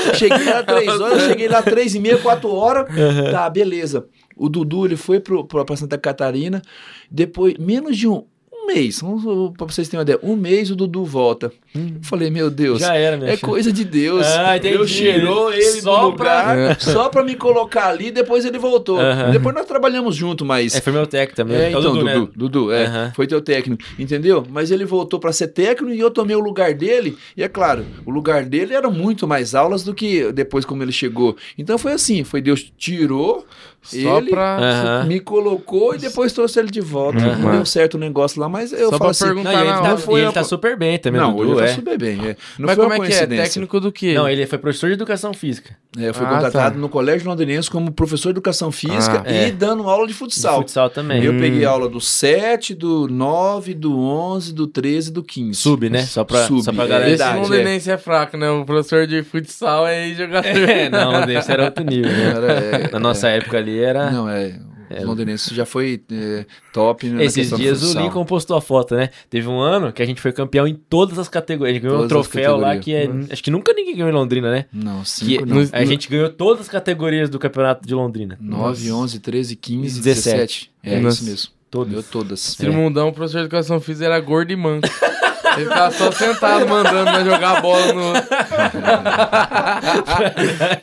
Eu 0.09 0.15
cheguei 0.15 0.45
lá 0.45 0.63
três 0.63 0.89
horas, 0.99 1.21
cheguei 1.23 1.47
lá 1.47 1.61
três 1.61 1.95
e 1.95 1.99
meia, 1.99 2.17
quatro 2.17 2.49
horas. 2.49 2.86
Tá, 3.32 3.49
beleza. 3.49 4.05
O 4.36 4.49
Dudu, 4.49 4.86
ele 4.86 4.95
foi 4.95 5.19
pra 5.19 5.77
Santa 5.77 5.97
Catarina, 5.97 6.61
depois, 7.09 7.55
menos 7.57 7.97
de 7.97 8.07
um 8.07 8.25
mês, 8.74 8.99
vamos, 9.01 9.53
pra 9.57 9.65
vocês 9.67 9.88
terem 9.88 9.99
uma 9.99 10.03
ideia, 10.03 10.20
um 10.24 10.36
mês 10.36 10.70
o 10.72 10.76
Dudu 10.76 11.03
volta. 11.03 11.51
Eu 11.76 11.82
falei, 12.01 12.30
meu 12.30 12.49
Deus, 12.49 12.80
Já 12.80 12.95
era, 12.95 13.17
minha 13.17 13.30
é 13.32 13.36
filha. 13.38 13.47
coisa 13.49 13.72
de 13.72 13.84
Deus. 13.84 14.26
Ah, 14.26 14.57
entendi. 14.57 14.78
Deus 14.78 14.91
tirou 14.91 15.51
ele 15.53 15.82
Só 15.82 16.11
pra- 16.11 16.78
só 16.80 17.09
pra 17.09 17.24
me 17.24 17.36
colocar 17.36 17.88
ali, 17.89 18.11
depois 18.11 18.45
ele 18.45 18.57
voltou. 18.57 18.99
Depois 19.32 19.53
nós 19.55 19.65
trabalhamos 19.65 20.15
junto, 20.15 20.45
mas... 20.45 20.76
É, 20.76 20.82
foi 20.82 20.93
meu 20.93 21.05
técnico 21.07 21.36
também. 21.36 21.57
É, 21.57 21.61
É, 21.65 21.70
então, 21.70 21.82
Dudu, 21.82 21.93
Dudu, 21.99 22.05
né? 22.05 22.28
Dudu, 22.36 22.72
é, 22.72 23.11
foi 23.15 23.28
teu 23.28 23.41
técnico, 23.41 23.84
entendeu? 23.97 24.45
Mas 24.49 24.72
ele 24.72 24.86
voltou 24.86 25.20
pra 25.20 25.32
ser 25.34 25.47
técnico 25.49 25.93
e 25.93 25.99
eu 25.99 26.09
tomei 26.11 26.36
o 26.36 26.39
lugar 26.39 26.74
dele. 26.74 27.17
E 27.36 27.43
é 27.43 27.47
claro, 27.47 27.86
o 28.05 28.11
lugar 28.11 28.45
dele 28.45 28.74
era 28.74 28.89
muito 28.89 29.28
mais 29.28 29.53
aulas 29.55 29.84
do 29.84 29.93
que 29.93 30.32
depois 30.32 30.65
como 30.65 30.84
ele 30.84 30.91
chegou. 30.91 31.36
Então 31.57 31.78
foi 31.78 31.93
assim, 31.93 32.24
foi 32.24 32.41
Deus 32.41 32.72
tirou 32.78 33.45
Só 33.82 34.17
ele, 34.17 34.30
pra. 34.30 35.03
Me 35.07 35.19
colocou 35.19 35.95
e 35.95 35.97
depois 35.97 36.34
trouxe 36.34 36.59
ele 36.59 36.69
de 36.69 36.82
volta. 36.82 37.17
Aham. 37.19 37.36
Não 37.38 37.51
deu 37.51 37.65
certo 37.65 37.95
o 37.95 37.97
negócio 37.97 38.39
lá, 38.39 38.49
mas 38.49 38.71
eu 38.73 38.89
Só 38.89 38.97
falo 38.97 38.99
pra 38.99 39.09
assim, 39.11 39.25
perguntar 39.25 39.51
Não, 39.53 39.59
ele, 39.61 39.69
na 39.71 39.77
tá, 39.82 39.88
hora. 39.89 39.97
foi 39.97 40.19
e 40.19 40.23
ele 40.23 40.30
a- 40.30 40.32
tá 40.34 40.43
super 40.43 40.77
bem 40.77 40.97
também, 40.99 41.21
não, 41.21 41.34
o 41.36 41.39
hoje 41.39 41.51
eu 41.51 41.59
é. 41.59 41.67
tá 41.67 41.73
super 41.75 41.97
bem. 41.97 42.19
é. 42.19 42.36
Não 42.57 42.67
Mas 42.67 42.75
foi 42.75 42.89
como 42.89 43.03
é 43.03 43.07
que 43.07 43.13
é? 43.13 43.25
Técnico 43.27 43.80
do 43.80 43.91
quê? 43.91 44.13
Não, 44.13 44.27
ele 44.27 44.45
foi 44.45 44.57
professor 44.57 44.88
de 44.88 44.93
educação 44.93 45.34
física. 45.34 45.75
É, 45.97 46.09
eu 46.09 46.13
fui 46.13 46.25
Ah, 46.25 46.30
contratado 46.30 46.75
tá. 46.75 46.80
no 46.82 46.88
Colégio 46.89 47.27
Londrinense 47.27 47.69
como 47.69 47.91
professor 47.91 48.30
de 48.30 48.38
educação 48.38 48.71
física 48.71 49.23
Ah, 49.25 49.32
e 49.32 49.36
é. 49.45 49.51
dando 49.51 49.89
aula 49.89 50.05
de 50.05 50.13
De 50.13 50.19
futsal. 50.19 50.57
futsal 50.59 50.89
também. 50.89 51.23
Eu 51.23 51.32
Hum. 51.34 51.39
peguei 51.39 51.65
aula 51.65 51.88
do 51.89 51.99
7, 52.01 52.75
do 52.75 53.07
9, 53.07 53.73
do 53.73 53.97
11, 53.97 54.53
do 54.53 54.67
13 54.67 55.09
e 55.09 55.13
do 55.13 55.23
15. 55.23 55.59
Sub, 55.61 55.89
né? 55.89 56.03
Só 56.03 56.23
pra, 56.23 56.45
Sub, 56.45 56.61
só 56.63 56.71
pra 56.73 56.84
é 56.84 56.88
galera. 56.88 57.09
Esse 57.09 57.17
verdade, 57.23 57.39
londrinense 57.41 57.89
é. 57.91 57.97
fraco, 57.97 58.38
né? 58.38 58.49
O 58.51 58.65
professor 58.65 59.07
de 59.07 59.23
futsal 59.23 59.88
é 59.88 60.09
jogador. 60.13 60.47
É, 60.47 60.89
não, 60.89 61.23
esse 61.30 61.51
era 61.51 61.65
outro 61.65 61.84
nível, 61.84 62.11
né? 62.11 62.34
Era, 62.36 62.53
é, 62.53 62.89
Na 62.91 62.99
nossa 62.99 63.27
época 63.30 63.57
ali 63.57 63.68
era. 63.78 64.09
Não, 64.09 64.28
é. 64.28 64.59
É. 64.91 65.03
O 65.03 65.05
Londrinense 65.05 65.53
já 65.53 65.67
foi 65.67 66.01
é, 66.11 66.47
top 66.74 67.07
na 67.09 67.24
Esses 67.24 67.51
dias 67.55 67.84
o. 67.93 67.99
Lincoln 68.01 68.26
postou 68.26 68.57
a 68.57 68.61
foto, 68.61 68.95
né? 68.95 69.09
Teve 69.30 69.47
um 69.47 69.59
ano 69.59 69.93
que 69.93 70.01
a 70.01 70.05
gente 70.05 70.20
foi 70.20 70.32
campeão 70.32 70.67
em 70.67 70.74
todas 70.74 71.20
as 71.20 71.30
categorias. 71.30 71.70
A 71.70 71.74
gente 71.76 71.84
ganhou 71.84 71.97
um 72.05 72.07
Todas 72.07 72.26
as 72.26 72.32
troféu 72.32 72.57
lá 72.57 72.76
que 72.76 72.95
é. 72.95 73.01
categorias. 73.01 73.32
Acho 73.32 73.43
que 73.43 73.51
nunca 73.51 73.72
ninguém 73.72 73.93
ganhou 73.93 74.09
em 74.09 74.13
Londrina, 74.13 74.49
né? 74.49 74.65
Não, 74.74 75.01
Que 75.03 75.09
5 75.09 75.45
no- 75.45 75.55
não. 75.61 75.70
a 75.72 75.86
gente 75.86 76.09
ganhou 76.09 76.28
todas 76.32 76.61
as 76.61 76.70
categorias 76.70 77.30
do 77.30 77.38
campeonato 77.38 77.88
de 77.88 77.93
Londrina. 77.93 78.36
9, 78.41 78.91
11, 78.91 79.20
13, 79.20 79.55
15, 79.55 80.01
17. 80.01 80.01
17. 80.01 80.72
É 80.82 80.99
Nossa. 80.99 81.17
isso 81.17 81.26
mesmo. 81.30 81.51
Todas. 81.70 81.89
Ganhou 81.89 82.03
todas. 82.11 82.49
Esse 82.49 82.70
mundão, 82.70 83.09
o 83.09 83.13
professor 83.13 83.38
de 83.38 83.43
educação 83.43 83.80
física 83.80 84.05
era 84.07 84.20
gordo 84.20 84.51
e 84.51 84.55
manco. 84.55 84.88
Ele 85.58 85.66
ficava 85.66 85.91
só 85.91 86.12
sentado 86.12 86.68
mandando 86.68 87.12
nós 87.12 87.26
jogar 87.26 87.58
a 87.58 87.62
bola 87.62 87.93
no. 87.93 88.14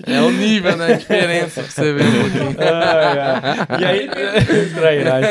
é 0.07 0.21
o 0.21 0.31
nível, 0.31 0.77
né? 0.77 0.95
A 0.95 0.97
diferença 0.97 1.63
pra 1.63 1.71
você 1.71 1.93
ver 1.93 2.05
um 2.05 2.21
pouquinho. 2.21 2.57
e 3.81 3.85
aí, 3.85 4.09
trairagem. 4.75 5.31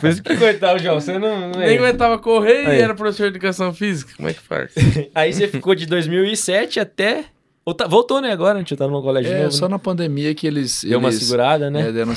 Por 0.00 0.10
isso 0.10 0.22
que 0.22 0.36
coitado, 0.36 0.78
João, 0.78 1.00
você 1.00 1.18
não. 1.18 1.50
não 1.50 1.62
é. 1.62 1.66
Nem 1.66 1.78
aguentava 1.78 2.18
correr 2.18 2.66
Aí. 2.66 2.78
e 2.78 2.82
era 2.82 2.94
professor 2.94 3.24
de 3.24 3.36
educação 3.36 3.72
física. 3.72 4.12
Como 4.16 4.28
é 4.28 4.32
que 4.32 4.40
faz? 4.40 4.72
Aí 5.14 5.32
você 5.32 5.48
ficou 5.48 5.74
de 5.74 5.86
2007 5.86 6.80
até. 6.80 7.24
Volta- 7.66 7.88
Voltou, 7.88 8.20
né? 8.20 8.30
Agora, 8.30 8.56
a 8.56 8.58
gente 8.58 8.76
tá 8.76 8.86
no 8.86 9.00
colégio 9.02 9.32
É, 9.32 9.38
novo. 9.44 9.52
só 9.52 9.64
né? 9.66 9.70
na 9.72 9.78
pandemia 9.78 10.34
que 10.34 10.46
eles. 10.46 10.84
Deu 10.84 10.98
uma 10.98 11.08
eles, 11.08 11.20
segurada, 11.22 11.70
né? 11.70 11.88
É, 11.88 11.92
deram, 11.92 12.12
é, 12.12 12.14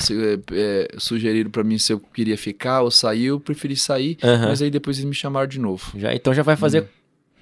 é, 0.52 0.88
sugeriram 0.98 1.50
pra 1.50 1.64
mim 1.64 1.78
se 1.78 1.92
eu 1.92 1.98
queria 1.98 2.36
ficar 2.36 2.82
ou 2.82 2.90
sair, 2.90 3.26
eu 3.26 3.40
preferi 3.40 3.74
sair, 3.76 4.18
mas 4.22 4.60
aí 4.60 4.70
depois 4.70 4.98
eles 4.98 5.08
me 5.08 5.14
chamaram 5.14 5.46
de 5.46 5.58
novo. 5.58 5.92
Já, 5.98 6.14
então 6.14 6.34
já 6.34 6.42
vai 6.42 6.54
fazer 6.54 6.84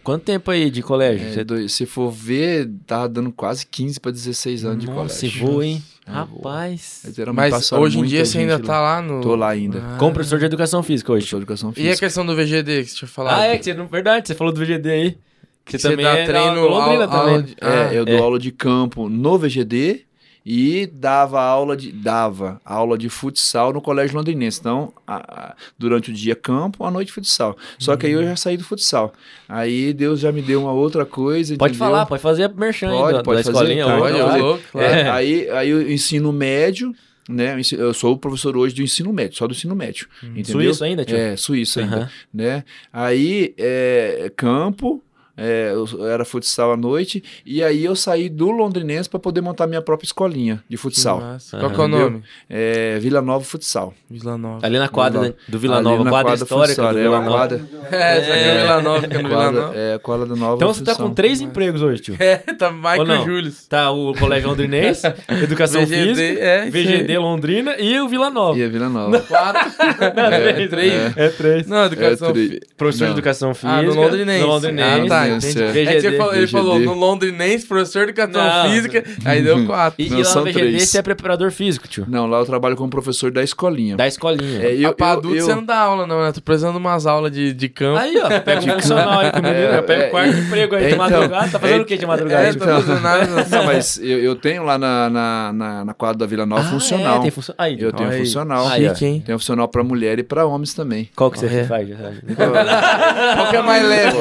quanto 0.05 0.23
tempo 0.23 0.49
aí 0.53 0.71
de 0.71 0.83
colégio? 0.83 1.41
É, 1.41 1.43
dois- 1.43 1.73
se 1.73 1.85
for 1.85 2.11
ver, 2.13 2.71
tava 2.87 3.09
dando 3.09 3.33
quase 3.33 3.67
15 3.67 3.99
pra 3.99 4.13
16 4.13 4.65
anos 4.65 4.79
de 4.79 4.87
Nossa, 4.87 5.21
colégio. 5.21 5.27
e 5.27 5.41
voa, 5.51 5.67
hein? 5.67 5.83
É, 6.07 6.11
Rapaz. 6.13 7.03
Mas, 7.35 7.73
hoje 7.73 7.99
em 7.99 8.05
dia 8.05 8.25
você 8.25 8.39
ainda 8.39 8.61
tá 8.61 8.81
lá 8.81 9.03
no. 9.03 9.21
Tô 9.21 9.35
lá 9.35 9.49
ainda. 9.49 9.83
Ah. 9.85 9.97
Como 9.99 10.13
professor 10.15 10.39
de 10.39 10.45
educação 10.45 10.81
física 10.81 11.11
hoje. 11.13 11.23
Professor 11.27 11.39
de 11.39 11.43
educação 11.43 11.71
E 11.71 11.73
a 11.73 11.75
física. 11.91 12.07
questão 12.07 12.25
do 12.25 12.37
VGD 12.37 12.85
que 12.85 12.91
você 12.91 12.97
tinha 12.99 13.09
falado? 13.09 13.41
Ah, 13.41 13.47
é, 13.47 13.59
que 13.59 13.65
você, 13.65 13.75
verdade, 13.75 14.29
você 14.29 14.35
falou 14.37 14.53
do 14.53 14.61
VGD 14.61 14.89
aí. 14.91 15.19
Que 15.67 15.77
Você 15.79 15.91
também 15.91 16.05
dá 16.07 16.17
é 16.17 16.25
treino, 16.25 16.61
aula- 16.61 17.09
também. 17.09 17.21
aula 17.35 17.43
de- 17.43 17.53
É, 17.61 17.67
Ah, 17.67 17.93
eu 17.93 18.05
dou 18.05 18.15
é. 18.15 18.19
aula 18.21 18.39
de 18.39 18.53
campo 18.53 19.09
no 19.09 19.37
VGD 19.37 20.03
e 20.49 20.87
dava 20.87 21.43
aula 21.43 21.77
de 21.77 21.91
dava 21.91 22.61
aula 22.65 22.97
de 22.97 23.09
futsal 23.09 23.73
no 23.73 23.81
colégio 23.83 24.17
londrinense. 24.17 24.61
Então, 24.61 24.93
a- 25.05 25.17
a- 25.51 25.57
durante 25.77 26.11
o 26.11 26.15
dia 26.15 26.37
campo, 26.37 26.85
à 26.85 26.91
noite 26.91 27.11
futsal. 27.11 27.57
Só 27.81 27.97
que 27.97 28.07
aí 28.07 28.13
eu 28.13 28.23
já 28.23 28.37
saí 28.37 28.57
do 28.57 28.63
futsal. 28.63 29.13
Aí 29.49 29.93
Deus 29.93 30.21
já 30.21 30.31
me 30.31 30.41
deu 30.41 30.61
uma 30.63 30.73
outra 30.73 31.05
coisa, 31.05 31.57
Pode 31.57 31.73
entendeu? 31.75 31.87
falar, 31.89 32.07
pode 32.07 32.23
fazer 32.23 32.45
a 32.45 32.49
merchan 32.49 32.91
aí 32.93 32.97
Pode, 32.99 33.17
da, 33.19 33.23
pode 33.25 33.43
da 33.43 33.53
fazer, 33.53 33.65
escolinha. 33.65 33.87
tá, 33.87 33.99
Pode 33.99 34.19
eu 34.19 34.27
fazer. 34.27 34.39
claro. 34.71 34.87
É, 34.87 35.01
É. 35.01 35.11
aí, 35.11 35.51
aí 35.51 35.75
o 35.75 35.91
ensino 35.91 36.33
médio, 36.33 36.95
né? 37.29 37.57
Eu 37.77 37.93
sou 37.93 38.13
o 38.13 38.17
professor 38.19 38.57
hoje 38.57 38.73
do 38.73 38.83
ensino 38.83 39.13
médio, 39.13 39.37
só 39.37 39.49
do 39.49 39.53
ensino 39.53 39.75
médio. 39.75 40.07
Entendeu? 40.23 40.45
Suíço 40.45 40.85
ainda, 40.85 41.05
tio? 41.05 41.17
É, 41.17 41.37
suíço 41.37 41.81
ainda. 41.81 41.97
Aham. 41.97 42.11
né? 42.33 42.63
Aí, 42.93 43.53
é, 43.59 44.31
campo, 44.37 45.03
é, 45.37 45.73
eu 45.75 46.07
era 46.07 46.25
futsal 46.25 46.73
à 46.73 46.77
noite, 46.77 47.23
e 47.45 47.63
aí 47.63 47.85
eu 47.85 47.95
saí 47.95 48.29
do 48.29 48.51
Londrinense 48.51 49.09
para 49.09 49.19
poder 49.21 49.41
montar 49.41 49.67
minha 49.67 49.83
própria 49.83 50.07
escolinha 50.07 50.63
de 50.69 50.77
futsal. 50.77 51.23
Qual 51.51 51.71
que 51.71 51.81
é 51.81 51.85
o 51.85 51.89
nome? 51.89 52.23
É, 52.49 52.99
Vila 53.01 53.21
Nova 53.21 53.45
Futsal. 53.45 53.93
Vila 54.11 54.37
Nova. 54.39 54.65
Ali 54.67 54.79
na 54.79 54.89
quadra 54.89 55.21
Vila- 55.21 55.33
né, 55.33 55.39
do 55.49 55.59
Vila 55.59 55.75
Ali 55.77 55.85
Nova, 55.85 56.05
na 56.05 56.11
quadra, 56.11 56.31
quadra 56.33 56.45
histórica 56.45 56.75
futsal, 56.75 56.93
do 56.93 56.99
é 56.99 57.03
Vila 57.03 57.19
uma 57.19 57.25
Nova. 57.25 57.37
quadra, 57.39 57.61
É, 57.91 58.19
essa 58.19 58.33
aqui 58.33 58.43
é 58.45 58.63
Vila 58.63 58.83
Nova, 58.83 59.09
que 59.09 59.15
é 59.15 59.19
Vila 59.19 59.29
quadra, 59.31 59.61
Nova. 59.61 59.75
é, 59.77 59.99
quadra 59.99 60.27
Nova 60.37 60.55
Então 60.57 60.69
você 60.75 60.81
tá 60.85 60.91
Futsal. 60.93 61.09
com 61.09 61.15
três 61.15 61.41
empregos 61.41 61.83
hoje, 61.83 62.03
tio. 62.03 62.17
É, 62.19 62.37
tá 62.37 62.71
mais 62.71 62.99
Ou 63.01 63.05
que 63.07 63.13
o 63.13 63.15
não? 63.15 63.25
Júlio. 63.25 63.53
Tá 63.69 63.91
o 63.91 64.15
Colégio 64.15 64.49
Londrinense, 64.49 65.07
Educação 65.29 65.83
VGD, 65.85 66.15
Física, 66.15 66.41
é. 66.45 66.71
VGD 66.71 67.19
Londrina 67.19 67.77
e 67.79 68.01
o 68.01 68.09
Vila 68.09 68.31
Nova. 68.31 68.59
E 68.59 68.65
a 68.65 68.69
Vila 68.69 68.89
Nova. 68.89 69.21
Quatro. 69.27 69.73
É, 70.17 70.63
É, 70.63 70.69
três. 70.69 71.17
É 71.17 71.29
três. 71.29 71.67
Não, 71.67 71.85
educação 71.87 72.31
É, 72.31 72.35
física. 72.35 72.67
Professor 72.77 72.99
de 72.99 73.05
Não. 73.11 73.13
Educação 73.17 73.55
Física. 73.55 73.73
Ah, 73.79 73.83
no 73.83 73.95
Londrinense. 73.95 74.41
No 74.41 74.47
Londrinense. 74.47 75.07
Ah, 75.07 75.09
tá, 75.09 75.26
Londrinense, 75.35 75.51
entendi. 75.59 75.79
é. 75.79 75.83
É 75.83 75.87
que 75.87 76.01
você 76.01 76.09
VGD. 76.09 76.17
falou, 76.17 76.33
ele 76.35 76.47
VGD. 76.47 76.53
falou 76.59 76.79
no 76.81 76.95
Londrinense, 76.95 77.67
professor 77.67 78.05
de 78.07 78.11
educação 78.13 78.43
Não. 78.65 78.71
física, 78.71 79.05
aí 79.25 79.43
deu 79.43 79.67
quatro. 79.67 80.03
E, 80.03 80.09
Não, 80.11 80.19
e 80.19 80.23
lá 80.23 80.29
são 80.29 80.45
no 80.45 80.51
VGD 80.51 80.67
três. 80.69 80.89
você 80.89 80.99
é 80.99 81.03
preparador 81.03 81.51
físico, 81.51 81.89
tio. 81.89 82.05
Não, 82.09 82.27
lá 82.27 82.39
eu 82.39 82.47
trabalho 82.47 82.77
como 82.77 82.89
professor 82.91 83.31
da 83.31 83.43
escolinha. 83.43 83.97
Da 83.97 84.07
escolinha. 84.07 84.63
É, 84.63 84.75
eu, 84.75 84.91
Ah, 84.91 84.93
pra 84.93 85.07
eu- 85.09 85.13
adulto 85.13 85.37
eu- 85.37 85.45
você 85.47 85.55
não 85.55 85.65
dá 85.65 85.79
aula, 85.79 86.07
não, 86.07 86.23
né? 86.23 86.33
Tô 86.33 86.41
precisando 86.41 86.73
de 86.73 86.79
umas 86.79 87.07
aulas 87.07 87.33
de, 87.33 87.53
de 87.53 87.69
campo. 87.69 87.99
Aí, 87.99 88.17
ó, 88.19 88.29
pega 88.41 88.61
um 88.65 88.75
funcional 88.81 89.21
aí 89.21 89.31
comigo, 89.33 89.55
É, 89.55 89.79
eu 89.79 89.83
pego 89.83 90.03
é, 90.03 90.07
quarto 90.09 90.37
emprego 90.39 90.75
aí 90.77 90.85
é, 90.85 90.89
de 90.89 90.95
então, 90.95 91.11
madrugada. 91.11 91.49
Tá 91.51 91.59
fazendo 91.59 91.79
é, 91.79 91.83
o 91.83 91.85
que 91.85 91.97
de 91.97 92.07
madrugada? 92.07 92.47
é, 92.49 92.53
tô 92.53 92.65
fazendo 92.65 93.01
nada. 93.01 93.27
Não, 93.51 93.65
mas 93.65 93.99
eu, 93.99 94.19
eu 94.21 94.35
tenho 94.37 94.63
lá 94.65 94.79
na, 94.79 95.09
na, 95.11 95.53
na, 95.53 95.85
na 95.85 95.95
quadra 95.95 96.19
da 96.19 96.27
Vila 96.27 96.45
Nova 96.47 96.63
Ah, 96.63 96.71
funcional. 96.71 97.19
É, 97.19 97.23
tem 97.23 97.31
funcional. 97.31 97.57
Aí, 97.67 97.77
Eu 97.81 97.93
tenho 97.93 98.09
aí. 98.11 98.19
funcional. 98.19 98.67
Aí. 98.69 98.89
Chique, 98.89 99.05
hein? 99.07 99.23
Tenho 99.25 99.39
funcional 99.39 99.69
pra 99.69 99.83
mulher 99.85 100.19
e 100.19 100.23
pra 100.23 100.47
homens 100.47 100.75
também. 100.75 101.09
qual 101.17 101.31
que 101.31 101.39
você 101.39 101.47
É. 101.47 101.65
faz? 101.65 101.89
Qual 102.37 103.51
que 103.51 103.57
é 103.57 103.63
mais 103.63 103.85
leve? 103.87 104.17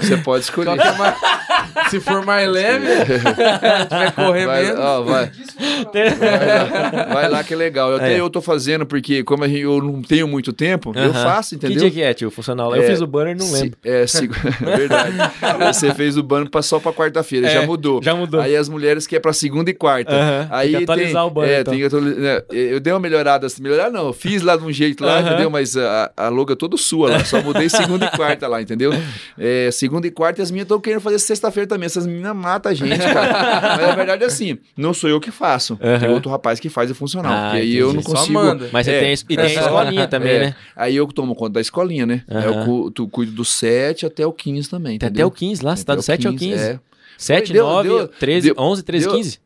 Você 0.00 0.16
pode 0.22 0.44
escolher. 0.44 0.76
Se 1.90 2.00
for 2.00 2.24
mais 2.24 2.48
leve, 2.50 2.86
vai 3.90 4.12
correr 4.12 4.46
Vai, 4.46 4.64
menos. 4.64 4.80
ó, 4.80 5.02
vai. 5.02 5.30
Vai 5.88 6.90
lá, 6.92 7.04
vai 7.14 7.28
lá 7.28 7.44
que 7.44 7.54
é 7.54 7.56
legal. 7.56 7.90
Eu, 7.90 7.96
até 7.96 8.14
É. 8.14 8.20
eu 8.20 8.28
tô 8.28 8.40
fazendo, 8.42 8.84
porque 8.84 9.22
como 9.22 9.44
a 9.44 9.48
gente- 9.48 9.60
eu 9.60 9.80
não 9.80 10.02
tenho 10.02 10.26
muito 10.28 10.52
tempo, 10.52 10.92
eu 10.94 11.10
Aham. 11.10 11.12
faço, 11.24 11.50
Que 11.50 11.66
entendeu? 11.66 11.78
dia 11.82 11.90
que 11.90 12.02
é, 12.02 12.12
tio? 12.14 12.30
Funcional 12.30 12.70
lá. 12.70 12.76
Eu 12.76 12.82
É, 12.82 12.86
fiz 12.86 13.00
o 13.00 13.06
banner 13.06 13.34
e 13.36 13.38
não 13.38 13.46
Se- 13.46 13.62
lembro. 13.62 13.78
é, 13.84 14.06
seg- 14.06 14.32
é 14.66 14.76
verdade. 14.76 15.16
Você 15.72 15.94
fez 15.94 16.16
o 16.16 16.22
banner 16.22 16.50
pra- 16.50 16.62
só 16.62 16.78
pra 16.78 16.92
quarta-feira, 16.92 17.46
É, 17.46 17.50
já 17.50 17.62
mudou. 17.62 18.02
já 18.02 18.14
mudou. 18.14 18.40
Aí 18.40 18.56
as 18.56 18.68
mulheres 18.68 19.06
que 19.06 19.16
é 19.16 19.20
pra 19.20 19.32
segunda 19.32 19.70
e 19.70 19.74
quarta. 19.74 20.12
Aham, 20.12 20.46
tem 20.48 20.56
Aí 20.58 20.68
que 20.76 20.82
atualizar 20.82 21.26
o 21.26 21.30
banner, 21.30 21.50
É, 21.50 21.60
então. 21.60 21.72
tem 21.72 21.80
que 21.80 21.86
atualizar. 21.86 22.18
né, 22.20 22.42
Eu 22.50 22.80
dei 22.80 22.92
uma 22.92 23.00
melhorada, 23.00 23.46
assim, 23.46 23.62
melhorar 23.62 23.90
não, 23.90 24.08
eu 24.08 24.12
fiz 24.12 24.42
lá 24.42 24.56
de 24.56 24.64
um 24.64 24.72
jeito 24.72 25.04
lá, 25.04 25.18
Aham. 25.20 25.28
entendeu? 25.28 25.50
Mas 25.50 25.76
a, 25.76 26.10
a 26.16 26.28
logo 26.28 26.52
é 26.52 26.56
toda 26.56 26.76
sua 26.76 27.10
lá, 27.10 27.24
só 27.24 27.40
mudei 27.40 27.68
segunda 27.68 28.06
e 28.06 28.10
quarta 28.16 28.46
lá, 28.48 28.60
entendeu? 28.60 28.92
É, 29.38 29.70
segunda 29.72 30.06
e 30.06 30.10
quarta 30.10 30.40
e 30.40 30.42
as 30.42 30.50
minhas 30.50 30.64
estão 30.64 30.80
querendo 30.80 31.00
fazer 31.00 31.18
sexta-feira 31.18 31.67
também. 31.68 31.86
Essas 31.86 32.06
meninas 32.06 32.34
matam 32.34 32.72
a 32.72 32.74
gente, 32.74 32.98
cara. 32.98 33.32
Mas 33.78 33.88
a 33.90 33.94
verdade 33.94 34.24
é 34.24 34.26
assim, 34.26 34.58
não 34.76 34.92
sou 34.92 35.08
eu 35.08 35.20
que 35.20 35.30
faço. 35.30 35.76
Tem 35.76 35.88
Aham. 35.94 36.10
outro 36.10 36.30
rapaz 36.30 36.58
que 36.58 36.68
faz 36.68 36.90
o 36.90 36.94
funcional. 36.94 37.32
Ah, 37.32 37.50
porque 37.50 37.62
aí 37.62 37.76
eu 37.76 37.92
não 37.92 38.02
consigo. 38.02 38.32
manda. 38.32 38.68
Mas 38.72 38.86
você 38.86 38.92
É, 38.92 39.00
tem, 39.00 39.12
e 39.12 39.36
tem 39.36 39.38
a 39.38 39.48
é 39.48 39.54
escolinha 39.54 40.08
também, 40.08 40.32
É, 40.32 40.38
né? 40.40 40.54
Aí 40.74 40.96
eu 40.96 41.06
tomo 41.06 41.34
conta 41.34 41.52
da 41.54 41.60
escolinha, 41.60 42.04
né? 42.06 42.22
Aí 42.28 42.44
eu 42.44 42.90
tu- 42.90 43.06
cuido 43.08 43.32
do 43.32 43.44
7 43.44 44.06
até 44.06 44.26
o 44.26 44.32
15 44.32 44.68
também. 44.68 44.98
Tem 44.98 45.06
até 45.06 45.12
entendeu? 45.14 45.28
o 45.28 45.30
15 45.30 45.64
lá, 45.64 45.76
você 45.76 45.84
tá 45.84 45.94
do 45.94 46.00
o 46.00 46.02
7 46.02 46.26
ao 46.26 46.34
15. 46.34 46.62
É. 46.62 46.80
7, 47.16 47.52
Deu- 47.52 47.66
9, 47.66 47.88
deu- 47.88 48.08
13, 48.08 48.46
deu- 48.54 48.54
11, 48.64 48.82
13, 48.84 49.06
deu- 49.06 49.14
15. 49.14 49.38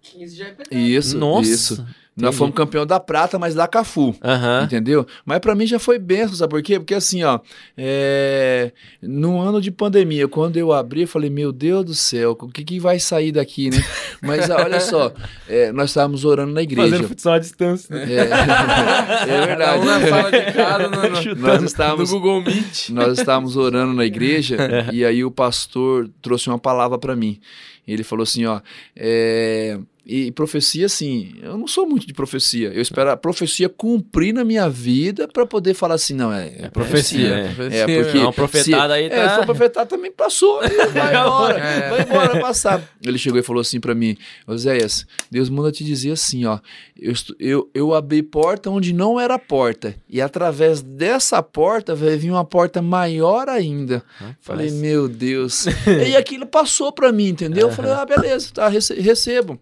Isso, 0.70 1.16
Nossa. 1.18 1.50
isso. 1.50 1.86
Nós 2.14 2.36
fomos 2.36 2.54
campeão 2.54 2.84
da 2.84 3.00
prata, 3.00 3.38
mas 3.38 3.54
da 3.54 3.66
Cafu. 3.66 4.14
Aham. 4.22 4.64
Entendeu? 4.64 5.06
Mas 5.24 5.38
pra 5.38 5.54
mim 5.54 5.66
já 5.66 5.78
foi 5.78 5.98
benção, 5.98 6.34
sabe 6.34 6.50
por 6.50 6.62
quê? 6.62 6.78
Porque 6.78 6.94
assim, 6.94 7.22
ó, 7.22 7.40
é... 7.76 8.70
no 9.00 9.40
ano 9.40 9.62
de 9.62 9.70
pandemia, 9.70 10.28
quando 10.28 10.58
eu 10.58 10.72
abri, 10.72 11.02
eu 11.02 11.08
falei, 11.08 11.30
meu 11.30 11.52
Deus 11.52 11.84
do 11.84 11.94
céu, 11.94 12.36
o 12.38 12.48
que, 12.48 12.64
que 12.64 12.78
vai 12.78 12.98
sair 12.98 13.32
daqui, 13.32 13.70
né? 13.70 13.82
Mas 14.20 14.50
ah, 14.50 14.56
olha 14.56 14.78
só, 14.78 15.10
é, 15.48 15.72
nós 15.72 15.90
estávamos 15.90 16.24
orando 16.24 16.52
na 16.52 16.62
igreja. 16.62 16.90
Fazendo 16.90 17.08
futsal 17.08 17.32
à 17.32 17.38
distância. 17.38 17.94
né? 17.94 18.04
É, 18.12 18.18
é 19.32 19.46
verdade. 19.46 19.78
um 19.78 19.84
na 19.84 20.06
sala 20.06 20.30
de 20.30 20.52
casa, 20.52 20.88
no, 20.88 21.34
no, 21.34 21.40
Nós 21.40 21.60
no 21.60 21.66
estávamos, 21.66 22.10
Google 22.10 22.42
Meet. 22.42 22.90
nós 22.90 23.18
estávamos 23.18 23.56
orando 23.56 23.94
na 23.94 24.04
igreja 24.04 24.56
e 24.92 25.02
aí 25.04 25.24
o 25.24 25.30
pastor 25.30 26.10
trouxe 26.20 26.48
uma 26.48 26.58
palavra 26.58 26.98
para 26.98 27.16
mim. 27.16 27.40
Ele 27.86 28.04
falou 28.04 28.22
assim, 28.22 28.44
ó, 28.44 28.60
é, 28.94 29.78
e 30.04 30.32
profecia 30.32 30.86
assim, 30.86 31.34
eu 31.42 31.56
não 31.56 31.66
sou 31.68 31.86
muito 31.86 32.06
de 32.06 32.12
profecia. 32.12 32.68
Eu 32.72 32.82
espero 32.82 33.10
a 33.10 33.16
profecia 33.16 33.68
cumprir 33.68 34.32
na 34.34 34.44
minha 34.44 34.68
vida 34.68 35.28
para 35.28 35.46
poder 35.46 35.74
falar 35.74 35.94
assim, 35.94 36.14
não 36.14 36.32
é, 36.32 36.48
é 36.58 36.68
profecia, 36.68 36.72
profecia. 36.72 37.28
né? 37.28 37.54
Profecia, 37.54 37.78
É, 37.82 38.02
porque 38.02 38.18
Não, 38.18 38.32
profetada 38.32 38.94
aí 38.94 39.04
É, 39.04 39.08
tá- 39.10 39.28
se 39.30 39.36
for 39.36 39.44
profetar 39.46 39.86
também 39.86 40.10
passou, 40.10 40.60
vai 40.92 41.14
embora, 41.16 41.58
É. 41.58 41.88
vai 41.90 42.02
embora, 42.02 42.28
vai 42.32 42.40
passar. 42.40 42.82
Ele 43.04 43.16
chegou 43.18 43.38
e 43.38 43.42
falou 43.42 43.60
assim 43.60 43.78
pra 43.78 43.94
mim, 43.94 44.16
Oséias, 44.46 45.06
Deus 45.30 45.48
manda 45.48 45.70
te 45.70 45.84
dizer 45.84 46.12
assim, 46.12 46.44
ó, 46.46 46.58
eu, 47.00 47.12
eu, 47.38 47.70
eu 47.74 47.94
abri 47.94 48.22
porta 48.22 48.70
onde 48.70 48.92
não 48.92 49.20
era 49.20 49.38
porta, 49.38 49.94
e 50.08 50.20
através 50.20 50.82
dessa 50.82 51.42
porta 51.42 51.94
vai 51.94 52.16
vir 52.16 52.30
uma 52.30 52.44
porta 52.44 52.82
maior 52.82 53.48
ainda. 53.48 54.02
Falei, 54.40 54.70
meu 54.70 55.08
Deus. 55.08 55.66
e 56.08 56.16
aquilo 56.16 56.46
passou 56.46 56.92
pra 56.92 57.12
mim, 57.12 57.28
entendeu? 57.28 57.68
Eu 57.68 57.74
falei, 57.74 57.92
ah, 57.92 58.04
beleza, 58.04 58.50
tá, 58.52 58.68
rece- 58.68 59.00
recebo. 59.00 59.60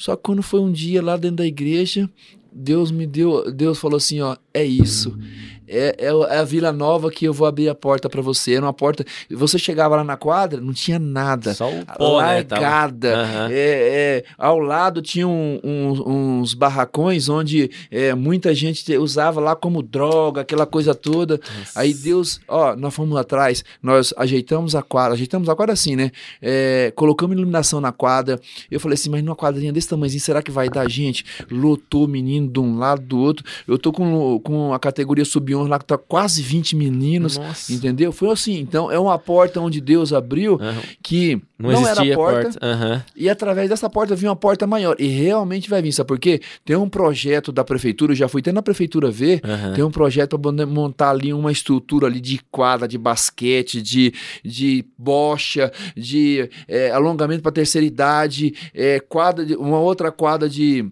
Só 0.00 0.16
que 0.16 0.22
quando 0.22 0.42
foi 0.42 0.60
um 0.60 0.72
dia 0.72 1.02
lá 1.02 1.14
dentro 1.14 1.36
da 1.36 1.46
igreja, 1.46 2.08
Deus 2.50 2.90
me 2.90 3.06
deu, 3.06 3.52
Deus 3.52 3.78
falou 3.78 3.98
assim, 3.98 4.18
ó, 4.22 4.34
é 4.54 4.64
isso. 4.64 5.14
É, 5.70 5.94
é, 5.98 6.06
é 6.08 6.38
a 6.38 6.44
Vila 6.44 6.72
Nova 6.72 7.10
que 7.10 7.24
eu 7.24 7.32
vou 7.32 7.46
abrir 7.46 7.68
a 7.68 7.74
porta 7.74 8.08
pra 8.08 8.20
você. 8.20 8.54
Era 8.54 8.66
uma 8.66 8.72
porta. 8.72 9.04
Você 9.30 9.58
chegava 9.58 9.96
lá 9.96 10.02
na 10.04 10.16
quadra, 10.16 10.60
não 10.60 10.72
tinha 10.72 10.98
nada. 10.98 11.54
Só 11.54 11.70
o 11.70 11.86
pó, 11.96 12.20
né? 12.20 12.26
Largada. 12.50 13.14
Aham. 13.16 13.48
É, 13.50 13.54
é, 13.54 14.24
ao 14.36 14.58
lado 14.58 15.00
tinha 15.00 15.28
um- 15.28 15.60
um- 15.62 16.40
uns 16.40 16.54
barracões 16.54 17.28
onde 17.28 17.70
é, 17.90 18.14
muita 18.14 18.54
gente 18.54 18.84
te- 18.84 18.98
usava 18.98 19.40
lá 19.40 19.54
como 19.54 19.82
droga, 19.82 20.40
aquela 20.40 20.66
coisa 20.66 20.94
toda. 20.94 21.40
Aí 21.76 21.94
Deus, 21.94 22.40
ó, 22.48 22.74
nós 22.74 22.92
fomos 22.94 23.16
atrás, 23.16 23.62
nós 23.82 24.12
ajeitamos 24.16 24.74
a 24.74 24.82
quadra, 24.82 25.14
ajeitamos 25.14 25.48
a 25.48 25.54
quadra 25.54 25.72
assim, 25.72 25.94
né? 25.94 26.10
É, 26.42 26.92
colocamos 26.96 27.36
iluminação 27.36 27.80
na 27.80 27.92
quadra. 27.92 28.40
Eu 28.70 28.80
falei 28.80 28.94
assim, 28.94 29.10
mas 29.10 29.22
numa 29.22 29.36
quadrinha 29.36 29.72
desse 29.72 29.88
tamanhozinho, 29.88 30.20
será 30.20 30.42
que 30.42 30.50
vai 30.50 30.68
dar 30.68 30.88
gente? 30.90 31.24
Lotou 31.50 32.08
menino 32.08 32.48
de 32.48 32.58
um 32.58 32.78
lado 32.78 33.02
do 33.02 33.18
outro. 33.18 33.44
Eu 33.68 33.78
tô 33.78 33.92
com, 33.92 34.40
com 34.42 34.72
a 34.74 34.78
categoria 34.78 35.24
sub-11 35.24 35.59
lá 35.68 35.78
que 35.78 35.84
tá 35.84 35.98
quase 35.98 36.42
20 36.42 36.76
meninos. 36.76 37.36
Nossa. 37.36 37.72
Entendeu? 37.72 38.12
Foi 38.12 38.30
assim. 38.30 38.58
Então, 38.58 38.90
é 38.90 38.98
uma 38.98 39.18
porta 39.18 39.60
onde 39.60 39.80
Deus 39.80 40.12
abriu 40.12 40.58
Aham. 40.60 40.80
que 41.02 41.40
Não, 41.58 41.70
não, 41.72 41.86
era 41.86 42.04
porta, 42.14 42.42
porta. 42.50 42.58
Aham. 42.62 43.04
e 43.16 43.28
através 43.28 43.68
dessa 43.68 43.88
porta 43.90 44.14
vinha 44.14 44.30
uma 44.30 44.36
porta 44.36 44.66
maior. 44.66 44.96
E 44.98 45.06
realmente 45.06 45.68
vai 45.68 45.82
vir, 45.82 45.92
sabe 45.92 46.08
por 46.08 46.18
quê? 46.18 46.40
Tem 46.64 46.76
um 46.76 46.88
projeto 46.88 47.52
da 47.52 47.64
prefeitura, 47.64 48.12
eu 48.12 48.16
já 48.16 48.28
fui 48.28 48.40
até 48.40 48.52
na 48.52 48.62
prefeitura 48.62 49.10
ver, 49.10 49.40
Aham. 49.44 49.74
tem 49.74 49.84
um 49.84 49.90
projeto 49.90 50.38
para 50.38 50.66
montar 50.66 51.10
ali 51.10 51.32
uma 51.32 51.52
estrutura 51.52 52.06
ali 52.06 52.20
de 52.20 52.40
quadra, 52.50 52.86
de 52.88 52.98
basquete, 52.98 53.82
de, 53.82 54.12
de 54.44 54.84
bocha, 54.96 55.72
de 55.96 56.48
é, 56.68 56.90
alongamento 56.90 57.42
para 57.42 57.52
terceira 57.52 57.86
idade, 57.86 58.54
é, 58.74 59.00
quadra 59.00 59.44
de, 59.44 59.54
uma 59.56 59.78
outra 59.78 60.10
quadra 60.10 60.48
de, 60.48 60.86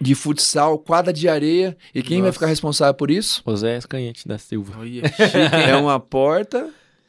de 0.00 0.14
futsal, 0.14 0.78
quadra 0.78 1.12
de 1.12 1.28
areia. 1.28 1.76
E 1.94 2.02
quem 2.02 2.18
vai 2.18 2.26
Nossa. 2.28 2.32
ficar 2.34 2.46
responsável 2.46 2.94
por 2.94 3.10
isso? 3.10 3.42
José 3.46 3.76
Escanhante 3.78 4.26
da 4.28 4.38
Silva. 4.38 4.74
Olha? 4.78 5.02
É 5.68 5.76
uma 5.76 5.98
porta 6.00 6.68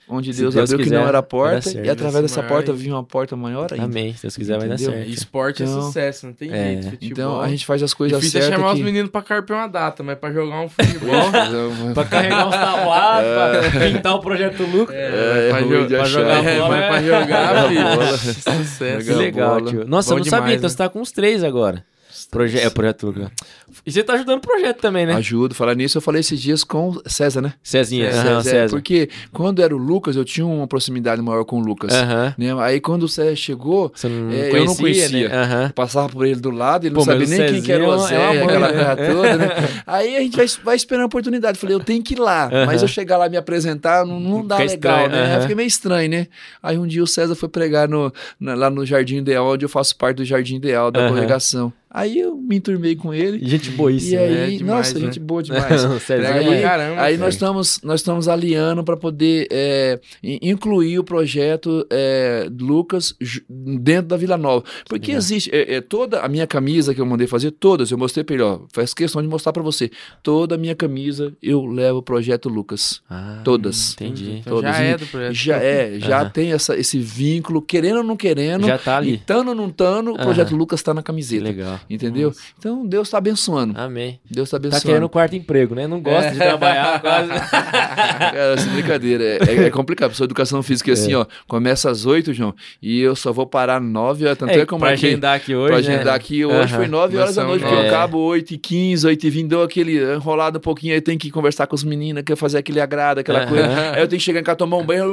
onde 0.09 0.31
Deus, 0.31 0.53
Deus 0.55 0.69
abriu 0.71 0.77
que 0.77 0.83
quiser, 0.85 0.95
não 1.01 1.03
era 1.09 1.19
vai 1.19 1.29
porta, 1.29 1.61
certo. 1.69 1.85
e 1.85 1.89
através 1.89 2.13
Vai 2.13 2.21
dessa 2.21 2.41
maior 2.41 2.47
porta 2.53 2.71
vinha 2.71 2.95
uma 2.95 3.03
porta 3.03 3.35
maior 3.35 3.67
ainda. 3.73 3.83
Amém. 3.83 4.13
Se 4.15 4.21
Deus 4.21 4.37
quiser, 4.37 4.57
vai 4.57 4.69
dar 4.69 4.75
Entendeu? 4.75 4.93
certo. 4.93 5.09
Esporte 5.09 5.63
é 5.63 5.65
Então, 5.65 5.81
sucesso, 5.81 6.25
não 6.27 6.33
tem 6.33 6.49
é. 6.49 6.63
jeito. 6.81 6.89
Futebol. 6.91 7.09
Então 7.11 7.41
a 7.41 7.47
gente 7.49 7.65
faz 7.65 7.83
as 7.83 7.93
coisas 7.93 8.17
Difícil 8.17 8.39
é 8.39 8.43
certas. 8.43 8.57
chamar 8.59 8.71
os 8.71 8.77
que- 8.79 8.85
meninos 8.85 9.11
pra 9.11 9.21
carpir 9.21 9.53
uma 9.53 9.67
data, 9.67 10.01
mas 10.03 10.17
pra 10.17 10.31
jogar 10.31 10.61
um 10.61 10.69
futebol. 10.71 11.93
Pra 11.93 12.05
carregar 12.05 12.47
uns 12.47 12.55
tabuados, 12.55 13.71
pra 13.71 13.79
pintar 13.81 14.15
o 14.15 14.19
projeto 14.21 14.63
Lucas. 14.63 14.95
É, 14.95 15.47
É, 15.47 15.49
pra, 15.49 15.61
jo- 15.61 16.05
jogar 16.07 16.45
É, 16.45 16.57
bola, 16.57 16.69
mas 16.69 16.87
pra 16.87 17.03
jogar, 17.03 17.67
filho. 17.67 18.63
Sucesso. 18.63 19.05
Que 19.05 19.13
Legal. 19.13 19.61
tio. 19.65 19.85
Nossa, 19.85 20.13
eu 20.13 20.17
não 20.19 20.23
sabia, 20.23 20.53
então 20.53 20.63
né? 20.63 20.69
você 20.69 20.77
tá 20.77 20.87
com 20.87 21.01
os 21.01 21.11
três 21.11 21.43
agora. 21.43 21.83
Proje 22.29 22.59
é, 22.59 22.69
projeto 22.69 23.05
Lucas. 23.07 23.29
E 23.85 23.91
você 23.91 24.03
tá 24.03 24.13
ajudando 24.13 24.39
o 24.39 24.41
projeto 24.41 24.79
também, 24.81 25.05
né? 25.05 25.13
Ajudo. 25.13 25.55
Falar 25.55 25.75
nisso, 25.75 25.97
eu 25.97 26.01
falei 26.01 26.19
esses 26.19 26.41
dias 26.41 26.61
com 26.63 26.89
o 26.89 27.01
César, 27.05 27.41
né? 27.41 27.53
Cezinha, 27.63 28.11
César, 28.11 28.29
aham, 28.29 28.41
César. 28.43 28.69
Porque 28.75 29.09
quando 29.31 29.61
era 29.61 29.73
o 29.73 29.77
Lucas, 29.77 30.15
eu 30.17 30.25
tinha 30.25 30.45
uma 30.45 30.67
proximidade 30.67 31.21
maior 31.21 31.45
com 31.45 31.57
o 31.57 31.63
Lucas. 31.63 31.93
Aham. 31.93 32.35
né? 32.37 32.47
Aí 32.61 32.81
quando 32.81 33.03
o 33.03 33.07
César 33.07 33.35
chegou, 33.35 33.91
não 34.03 34.31
É, 34.31 34.47
eu 34.47 34.49
conhecia, 34.51 34.65
não 34.65 34.75
conhecia. 34.75 35.29
né? 35.29 35.35
Aham. 35.37 35.63
eu 35.67 35.73
passava 35.73 36.09
por 36.09 36.25
ele 36.25 36.39
do 36.41 36.51
lado, 36.51 36.85
ele 36.85 36.93
Pô, 36.95 36.99
não 36.99 37.05
sabia 37.05 37.27
nem 37.27 37.53
quem 37.53 37.61
que 37.61 37.71
era 37.71 37.87
o 37.87 37.97
Cezinho 37.99 38.19
Zé, 38.19 38.35
é 38.35 38.43
aquela 38.43 38.67
coisa 38.73 38.95
toda, 39.13 39.35
né? 39.37 39.47
Aí 39.87 40.17
a 40.17 40.19
gente 40.19 40.35
vai, 40.35 40.45
vai 40.63 40.75
esperando 40.75 41.03
a 41.03 41.07
oportunidade. 41.07 41.57
Eu 41.57 41.61
Falei, 41.61 41.75
eu 41.75 41.79
tenho 41.79 42.03
que 42.03 42.13
ir 42.13 42.19
lá. 42.19 42.49
Mas 42.65 42.81
eu 42.81 42.87
chegar 42.89 43.17
lá 43.17 43.27
e 43.27 43.29
me 43.29 43.37
apresentar, 43.37 44.05
não, 44.05 44.19
não 44.19 44.45
dá 44.45 44.57
Fica 44.57 44.71
legal, 44.71 45.05
estranho, 45.05 45.27
né? 45.27 45.41
Fiquei 45.41 45.55
meio 45.55 45.67
estranho, 45.67 46.09
né? 46.09 46.27
Aí 46.61 46.77
um 46.77 46.85
dia 46.87 47.01
o 47.03 47.07
César 47.07 47.35
foi 47.35 47.47
pregar 47.47 47.87
no, 47.87 48.11
na- 48.39 48.53
lá 48.55 48.69
no 48.69 48.85
Jardim 48.85 49.17
Ideal, 49.17 49.47
onde 49.47 49.63
eu 49.63 49.69
faço 49.69 49.95
parte 49.95 50.17
do 50.17 50.25
Jardim 50.25 50.55
Ideal, 50.57 50.91
da 50.91 51.07
congregação. 51.07 51.71
Aí 51.89 52.16
eu 52.19 52.35
me 52.35 52.57
enturmei 52.57 52.95
com 52.95 53.13
ele. 53.13 53.39
Gente 53.47 53.69
E 53.69 53.71
boíssima. 53.73 54.21
aí, 54.21 54.27
é 54.55 54.57
demais, 54.57 54.61
nossa, 54.87 54.93
né? 54.99 55.05
gente 55.05 55.19
boa 55.19 55.41
demais. 55.43 55.83
O 55.85 55.99
Cezinho 55.99 56.27
Prega 56.27 56.27
é- 56.27 56.43
pra 56.43 56.51
aí, 56.55 56.61
caramba, 56.61 57.01
aí 57.01 57.17
nós 57.17 57.33
estamos 57.33 57.79
nós 57.83 57.99
estamos 58.01 58.27
aliando 58.27 58.83
para 58.83 58.97
poder 58.97 59.47
é, 59.51 59.99
in- 60.23 60.39
incluir 60.41 60.99
o 60.99 61.03
projeto 61.03 61.85
é, 61.89 62.49
Lucas 62.59 63.15
dentro 63.49 64.07
da 64.07 64.17
Vila 64.17 64.37
Nova. 64.37 64.63
Porque 64.87 65.07
Legal. 65.07 65.19
existe 65.19 65.49
é, 65.53 65.75
é, 65.75 65.81
toda 65.81 66.19
a 66.21 66.27
minha 66.29 66.47
camisa 66.47 66.93
que 66.93 67.01
eu 67.01 67.05
mandei 67.05 67.27
fazer, 67.27 67.51
todas, 67.51 67.91
eu 67.91 67.97
mostrei 67.97 68.23
para 68.23 68.33
ele, 68.35 68.43
ó, 68.43 68.59
faz 68.73 68.93
questão 68.93 69.21
de 69.21 69.27
mostrar 69.27 69.53
para 69.53 69.63
você. 69.63 69.89
Toda 70.23 70.55
a 70.55 70.57
minha 70.57 70.75
camisa 70.75 71.33
eu 71.41 71.65
levo 71.65 71.99
o 71.99 72.03
projeto 72.03 72.49
Lucas. 72.49 73.01
Ah, 73.09 73.41
Todas. 73.43 73.93
Entendi. 73.93 74.39
Então 74.41 74.61
já 74.61 74.71
Todas. 74.73 74.79
é 74.81 74.97
do 74.97 75.05
projeto. 75.07 75.33
Já 75.33 75.57
é, 75.57 75.99
já 75.99 76.21
Aham. 76.21 76.29
tem 76.29 76.51
essa, 76.51 76.75
esse 76.77 76.99
vínculo, 76.99 77.61
querendo 77.61 77.97
ou 77.97 78.03
não 78.03 78.15
querendo, 78.17 78.65
Já 78.67 78.77
tá 78.77 78.93
e 78.95 78.97
ali. 78.97 79.21
tando 79.25 79.49
ou 79.49 79.55
não 79.55 79.69
tando, 79.69 80.11
o 80.11 80.17
projeto 80.17 80.55
Lucas 80.55 80.79
está 80.79 80.93
na 80.93 81.01
camiseta. 81.03 81.43
legal. 81.43 81.79
Entendeu? 81.89 82.06
Então 82.57 82.85
Deus 82.85 83.07
está 83.07 83.17
abençoando. 83.17 83.79
Amém. 83.79 84.19
Deus 84.29 84.47
está 84.47 84.57
Tá 84.57 84.61
abençoando. 84.67 84.85
querendo 84.85 85.05
um 85.05 85.09
quarto 85.09 85.35
emprego, 85.35 85.75
né? 85.75 85.87
Não 85.87 85.99
gosta 86.01 86.31
de 86.31 86.37
trabalhar 86.37 86.99
quase. 87.01 87.29
Cara, 87.67 88.53
essa 88.57 88.69
brincadeira. 88.69 89.23
É, 89.23 89.39
é- 89.43 89.63
é 89.65 89.69
complicado. 89.69 90.13
De 90.13 90.23
educação 90.23 90.61
física 90.63 90.91
é 90.91 90.93
assim, 90.93 91.13
ó. 91.13 91.25
Começa 91.47 91.89
às 91.89 92.05
8, 92.05 92.33
João, 92.33 92.53
e 92.81 92.99
eu 93.01 93.15
só 93.15 93.31
vou 93.31 93.45
parar 93.45 93.79
9 93.81 94.25
horas. 94.25 94.37
Tanto 94.37 94.51
é, 94.51 94.53
que 94.65 94.73
eu 94.73 94.77
pra 94.79 94.89
marquei. 94.89 95.09
agendar 95.09 95.35
aqui 95.35 95.55
hoje, 95.55 95.67
Pra 95.73 95.81
né? 95.81 95.95
agendar 95.95 96.15
aqui 96.15 96.45
hoje 96.45 96.57
Aham. 96.73 96.77
foi 96.77 96.87
9 96.87 97.17
horas 97.17 97.35
da 97.35 97.43
noite, 97.43 97.61
porque 97.61 97.73
eu 97.73 97.77
nove. 97.83 97.89
acabo 97.89 98.17
8 98.19 98.53
e 98.53 98.57
15, 98.57 99.05
8 99.07 99.27
e 99.27 99.29
20, 99.29 99.47
deu 99.49 99.61
aquele 99.61 100.13
enrolado 100.15 100.57
um 100.57 100.61
pouquinho, 100.61 100.93
aí 100.93 101.01
tem 101.01 101.17
que 101.17 101.29
conversar 101.29 101.67
com 101.67 101.75
os 101.75 101.83
meninos, 101.83 102.23
quer 102.23 102.35
fazer 102.35 102.57
aquele 102.57 102.79
agrado, 102.79 103.19
aquela 103.19 103.45
coisa. 103.45 103.67
Aí 103.93 104.01
eu 104.01 104.07
tenho 104.07 104.19
que 104.19 104.25
chegar 104.25 104.39
em 104.39 104.43
casa, 104.43 104.57
tomar 104.57 104.77
um 104.77 104.85
banho 104.85 105.07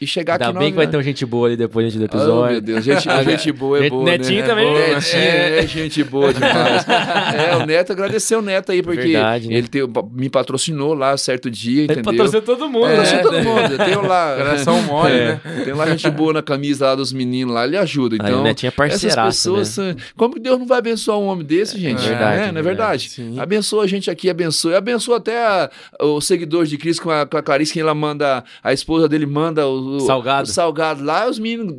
e 0.00 0.06
chegar 0.06 0.34
Ainda 0.34 0.48
aqui 0.48 0.58
bem 0.58 0.70
que 0.70 0.76
vai 0.76 0.86
ter 0.86 0.92
nove 0.96 0.98
um 0.98 1.02
gente 1.02 1.24
boa 1.26 1.46
ali 1.48 1.56
depois 1.56 1.92
do 1.94 2.00
horas. 2.00 2.10
Oh, 2.12 2.16
episódio. 2.18 2.52
meu 2.52 2.60
Deus, 2.60 2.84
gente, 2.84 3.04
gente 3.24 3.52
boa 3.52 3.78
é 3.78 3.82
Gente- 3.82 3.90
boa, 3.90 4.04
Netinho 4.04 4.40
né? 4.42 4.46
também. 4.46 4.72
Netinho, 4.72 5.22
É, 5.22 5.58
É, 5.58 5.66
gente 5.84 6.04
boa 6.04 6.32
demais. 6.34 6.84
é, 7.34 7.56
o 7.56 7.66
Neto, 7.66 7.92
agradecer 7.92 8.36
o 8.36 8.42
Neto 8.42 8.72
aí, 8.72 8.82
porque 8.82 9.02
Verdade, 9.02 9.48
né? 9.48 9.54
ele 9.54 9.68
tem- 9.68 9.82
me 10.12 10.28
patrocinou 10.28 10.94
lá 10.94 11.16
certo 11.16 11.50
dia, 11.50 11.82
Ele 11.84 11.92
entendeu? 11.92 12.04
patrocina 12.04 12.42
todo 12.42 12.68
mundo, 12.68 12.86
É, 12.86 12.90
né? 12.90 12.96
patrocina 12.96 13.22
todo 13.22 13.42
mundo. 13.44 13.72
Eu 13.72 13.78
tenho 13.78 14.02
lá. 14.06 14.34
Coração 14.36 14.82
mole, 14.82 15.12
É, 15.14 15.26
né? 15.44 15.62
Tem 15.64 15.72
lá 15.74 15.86
gente 15.90 16.10
boa 16.10 16.32
na 16.32 16.42
camisa 16.42 16.86
lá 16.86 16.94
dos 16.94 17.12
meninos 17.12 17.54
lá, 17.54 17.64
ele 17.66 17.76
ajuda. 17.76 18.16
Aí 18.16 18.20
Então, 18.28 18.40
o 18.40 18.42
Netinho 18.44 18.68
é 18.68 18.84
essas 18.86 19.00
parceiraço, 19.02 19.38
pessoas. 19.38 19.68
são- 19.68 19.96
Como 20.16 20.34
que 20.34 20.40
Deus 20.40 20.58
não 20.58 20.66
vai 20.66 20.78
abençoar 20.78 21.18
um 21.18 21.26
homem 21.26 21.44
desse, 21.46 21.78
gente? 21.78 22.04
É 22.04 22.08
verdade, 22.08 22.42
É, 22.48 22.52
não 22.52 22.58
é 22.58 22.62
verdade? 22.62 23.08
Sim. 23.10 23.38
Abençoa 23.38 23.84
a 23.84 23.86
gente 23.86 24.10
aqui, 24.10 24.28
abençoa. 24.30 24.76
Abençoa 24.78 25.18
até 25.18 25.44
a- 25.44 25.70
os 26.02 26.26
seguidores 26.26 26.68
de 26.68 26.78
Cristo 26.78 27.02
com 27.02 27.10
a, 27.10 27.26
com 27.26 27.36
a 27.36 27.42
Clarice, 27.42 27.72
que 27.72 27.80
ela 27.80 27.94
manda, 27.94 28.42
a 28.62 28.72
esposa 28.72 29.08
dele 29.08 29.26
manda 29.26 29.66
o, 29.66 29.96
o- 29.96 30.00
Salgado. 30.00 30.48
o 30.48 30.52
salgado 30.52 31.04
lá, 31.04 31.28
os 31.28 31.38
meninos 31.38 31.74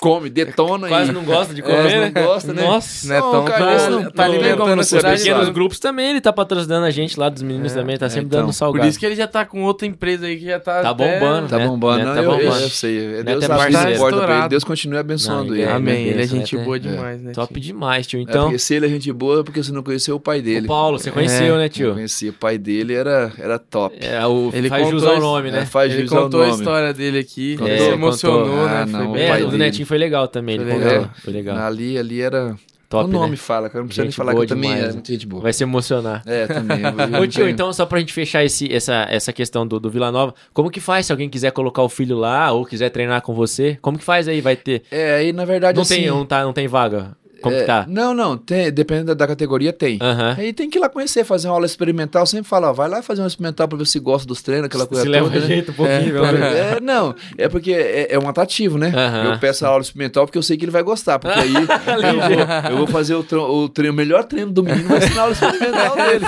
comem, 0.00 0.30
detonam. 0.30 0.88
Quase 0.88 1.10
e, 1.10 1.14
não 1.14 1.24
gosta 1.24 1.54
de 1.54 1.60
É, 1.60 1.64
comer, 1.64 1.82
né? 1.84 2.12
não 2.14 2.22
gosta, 2.26 2.52
né? 2.52 2.62
Nossa. 2.62 3.08
Netão 3.08 3.32
Não, 3.32 3.44
cara, 3.44 3.64
tá, 3.64 3.74
esse 3.76 3.90
não- 3.90 3.98
tá 3.98 4.04
não 4.04 4.10
tem 4.12 4.24
alimentando 4.24 4.56
como 4.58 4.74
não 4.74 4.80
a 4.80 4.84
ser 4.84 4.96
cidade. 4.96 5.02
Porque 5.16 5.28
abençoado. 5.30 5.46
nos 5.46 5.54
grupos 5.54 5.78
também 5.78 6.10
ele 6.10 6.20
tá 6.20 6.32
patrocinando 6.32 6.84
a 6.86 6.90
gente 6.90 7.18
lá 7.18 7.28
dos 7.28 7.42
meninos 7.42 7.72
também, 7.72 7.96
tá 7.96 8.08
sempre 8.08 8.26
então. 8.26 8.40
dando 8.40 8.52
salgado. 8.52 8.82
Por 8.84 8.88
isso 8.88 8.98
que 8.98 9.06
ele 9.06 9.16
já 9.16 9.26
tá 9.26 9.44
com 9.44 9.62
outra 9.62 9.86
empresa 9.86 10.26
aí 10.26 10.36
que 10.36 10.44
já 10.46 10.60
tá. 10.60 10.82
Tá 10.82 10.90
até- 10.90 11.18
bombando. 11.20 11.48
Tá 11.48 11.58
Neto- 11.58 11.68
bombando, 11.70 12.04
não, 12.04 12.14
tá 12.14 12.22
eu, 12.22 12.24
eu, 12.32 12.38
bombando. 12.38 12.62
eu 12.62 12.68
sei. 12.68 12.98
É 12.98 13.08
Neto 13.22 13.24
Deus 13.24 13.42
é 13.44 13.52
abre 13.52 13.96
porta 13.98 14.20
pra 14.22 14.38
ele. 14.40 14.48
Deus 14.48 14.64
continue 14.64 14.98
abençoando 14.98 15.44
Não, 15.46 15.54
ele. 15.54 15.62
é, 15.62 15.72
Amém. 15.72 16.04
Ele 16.06 16.22
é 16.22 16.26
gente 16.26 16.56
né? 16.56 16.64
boa 16.64 16.76
É. 16.76 16.78
demais, 16.80 17.20
né? 17.22 17.32
Top 17.32 17.60
demais, 17.60 18.06
tio. 18.06 18.18
É 18.18 18.22
Então, 18.22 18.42
porque 18.44 18.58
se 18.58 18.74
ele 18.74 18.86
é 18.86 18.88
gente 18.88 19.12
boa, 19.12 19.40
é 19.40 19.42
porque 19.42 19.62
você 19.62 19.72
não 19.72 19.82
conheceu 19.82 20.16
o 20.16 20.20
pai 20.20 20.42
dele. 20.42 20.66
o 20.66 20.68
Paulo, 20.68 20.98
você 20.98 21.10
conheceu, 21.10 21.54
É. 21.54 21.58
né, 21.58 21.68
tio? 21.68 21.94
conheci. 21.94 22.28
O 22.28 22.32
pai 22.32 22.58
dele 22.58 22.94
era, 22.94 23.32
era 23.38 23.58
top. 23.58 23.96
É, 24.00 24.24
o 24.26 24.50
Ele 24.52 24.68
faz 24.68 24.82
contou 24.84 24.98
jus 25.00 25.08
ao 25.08 25.20
nome, 25.20 25.50
né? 25.50 25.60
É, 25.60 25.64
faz 25.66 25.92
Ele 25.92 26.02
jus 26.02 26.12
ao 26.12 26.24
contou 26.24 26.42
a 26.42 26.48
história 26.48 26.92
dele 26.92 27.18
aqui. 27.18 27.56
Se 27.56 27.90
emocionou, 27.90 28.66
Ah, 28.66 28.84
né? 28.84 28.92
não, 28.92 29.04
Foi 29.06 29.12
bem. 29.14 29.22
É, 29.24 29.28
pai 29.28 29.42
o 29.42 29.48
do 29.48 29.56
foi 29.84 29.98
legal 29.98 30.28
também, 30.28 30.56
ele 30.56 30.70
Foi 30.70 30.78
legal. 30.78 31.10
Foi 31.22 31.32
legal. 31.32 31.56
Ali, 31.58 31.98
ali 31.98 32.20
era. 32.20 32.54
Top, 32.88 33.08
o 33.08 33.12
nome 33.12 33.30
né? 33.32 33.36
fala, 33.36 33.68
cara. 33.68 33.80
Não 33.80 33.86
precisa 33.88 34.04
nem 34.04 34.10
Gente 34.10 34.16
falar 34.16 34.32
boa 34.32 34.46
que 34.46 34.52
eu 34.52 34.56
também 34.56 34.70
demais, 34.70 34.90
é 34.90 34.92
muito 34.92 35.10
gente 35.10 35.26
boa. 35.26 35.42
Vai 35.42 35.52
se 35.52 35.62
emocionar. 35.64 36.22
É, 36.26 36.46
também. 36.46 36.82
Ô 37.20 37.26
tio, 37.26 37.48
então 37.48 37.72
só 37.72 37.86
pra 37.86 37.98
gente 37.98 38.12
fechar 38.12 38.44
esse, 38.44 38.72
essa, 38.72 39.06
essa 39.10 39.32
questão 39.32 39.66
do, 39.66 39.80
do 39.80 39.90
Vila 39.90 40.12
Nova, 40.12 40.34
como 40.52 40.70
que 40.70 40.80
faz 40.80 41.06
se 41.06 41.12
alguém 41.12 41.28
quiser 41.28 41.50
colocar 41.50 41.82
o 41.82 41.88
filho 41.88 42.16
lá 42.16 42.52
ou 42.52 42.64
quiser 42.64 42.90
treinar 42.90 43.22
com 43.22 43.34
você? 43.34 43.78
Como 43.82 43.98
que 43.98 44.04
faz 44.04 44.28
aí? 44.28 44.40
Vai 44.40 44.54
ter? 44.54 44.82
É, 44.90 45.16
aí 45.16 45.32
na 45.32 45.44
verdade 45.44 45.76
Não, 45.76 45.82
assim. 45.82 45.96
tem, 45.96 46.06
não, 46.06 46.24
tá, 46.24 46.44
não 46.44 46.52
tem 46.52 46.68
vaga? 46.68 47.16
Como 47.44 47.54
é, 47.56 47.60
que 47.60 47.66
tá? 47.66 47.84
Não, 47.88 48.14
não. 48.14 48.36
Tem, 48.36 48.72
dependendo 48.72 49.14
da, 49.14 49.26
categoria, 49.26 49.72
tem. 49.72 49.98
Aham. 50.00 50.34
Aí 50.38 50.52
tem 50.52 50.68
que 50.70 50.78
ir 50.78 50.80
lá 50.80 50.88
conhecer, 50.88 51.24
fazer 51.24 51.48
uma 51.48 51.54
aula 51.54 51.66
experimental. 51.66 52.22
Eu 52.22 52.26
sempre 52.26 52.48
falo, 52.48 52.66
ó, 52.68 52.72
vai 52.72 52.88
lá 52.88 53.02
fazer 53.02 53.20
uma 53.20 53.28
experimental 53.28 53.68
pra 53.68 53.76
ver 53.78 53.86
se 53.86 53.98
gosta 54.00 54.26
dos 54.26 54.42
treinos, 54.42 54.66
aquela 54.66 54.86
coisa 54.86 55.02
Se 55.02 55.08
leva 55.08 55.26
toda. 55.28 55.40
né? 55.40 55.46
jeito 55.46 55.70
um 55.72 55.74
pouquinho, 55.74 56.12
pelo 56.12 56.26
menos. 56.26 56.40
É, 56.56 56.80
não, 56.80 57.14
é 57.36 57.48
porque 57.48 57.72
é, 57.72 58.14
é 58.14 58.18
um 58.18 58.28
atrativo, 58.28 58.78
né? 58.78 58.92
Aham. 58.94 59.32
Eu 59.32 59.38
peço 59.38 59.64
a 59.66 59.68
aula 59.68 59.82
experimental 59.82 60.24
porque 60.26 60.38
eu 60.38 60.42
sei 60.42 60.56
que 60.56 60.64
ele 60.64 60.72
vai 60.72 60.82
gostar, 60.82 61.18
porque 61.18 61.38
aí 61.38 61.54
eu 61.54 62.20
vou, 62.20 62.70
eu 62.70 62.76
vou 62.78 62.86
fazer 62.86 63.14
o, 63.14 63.20
o 63.20 63.68
treino, 63.68 63.92
o 63.92 63.96
melhor 63.96 64.24
treino 64.24 64.50
do 64.50 64.62
menino, 64.62 64.88
vai 64.88 65.00
ser 65.00 65.14
na 65.14 65.22
aula 65.22 65.32
experimental 65.32 65.96
dele. 65.96 66.24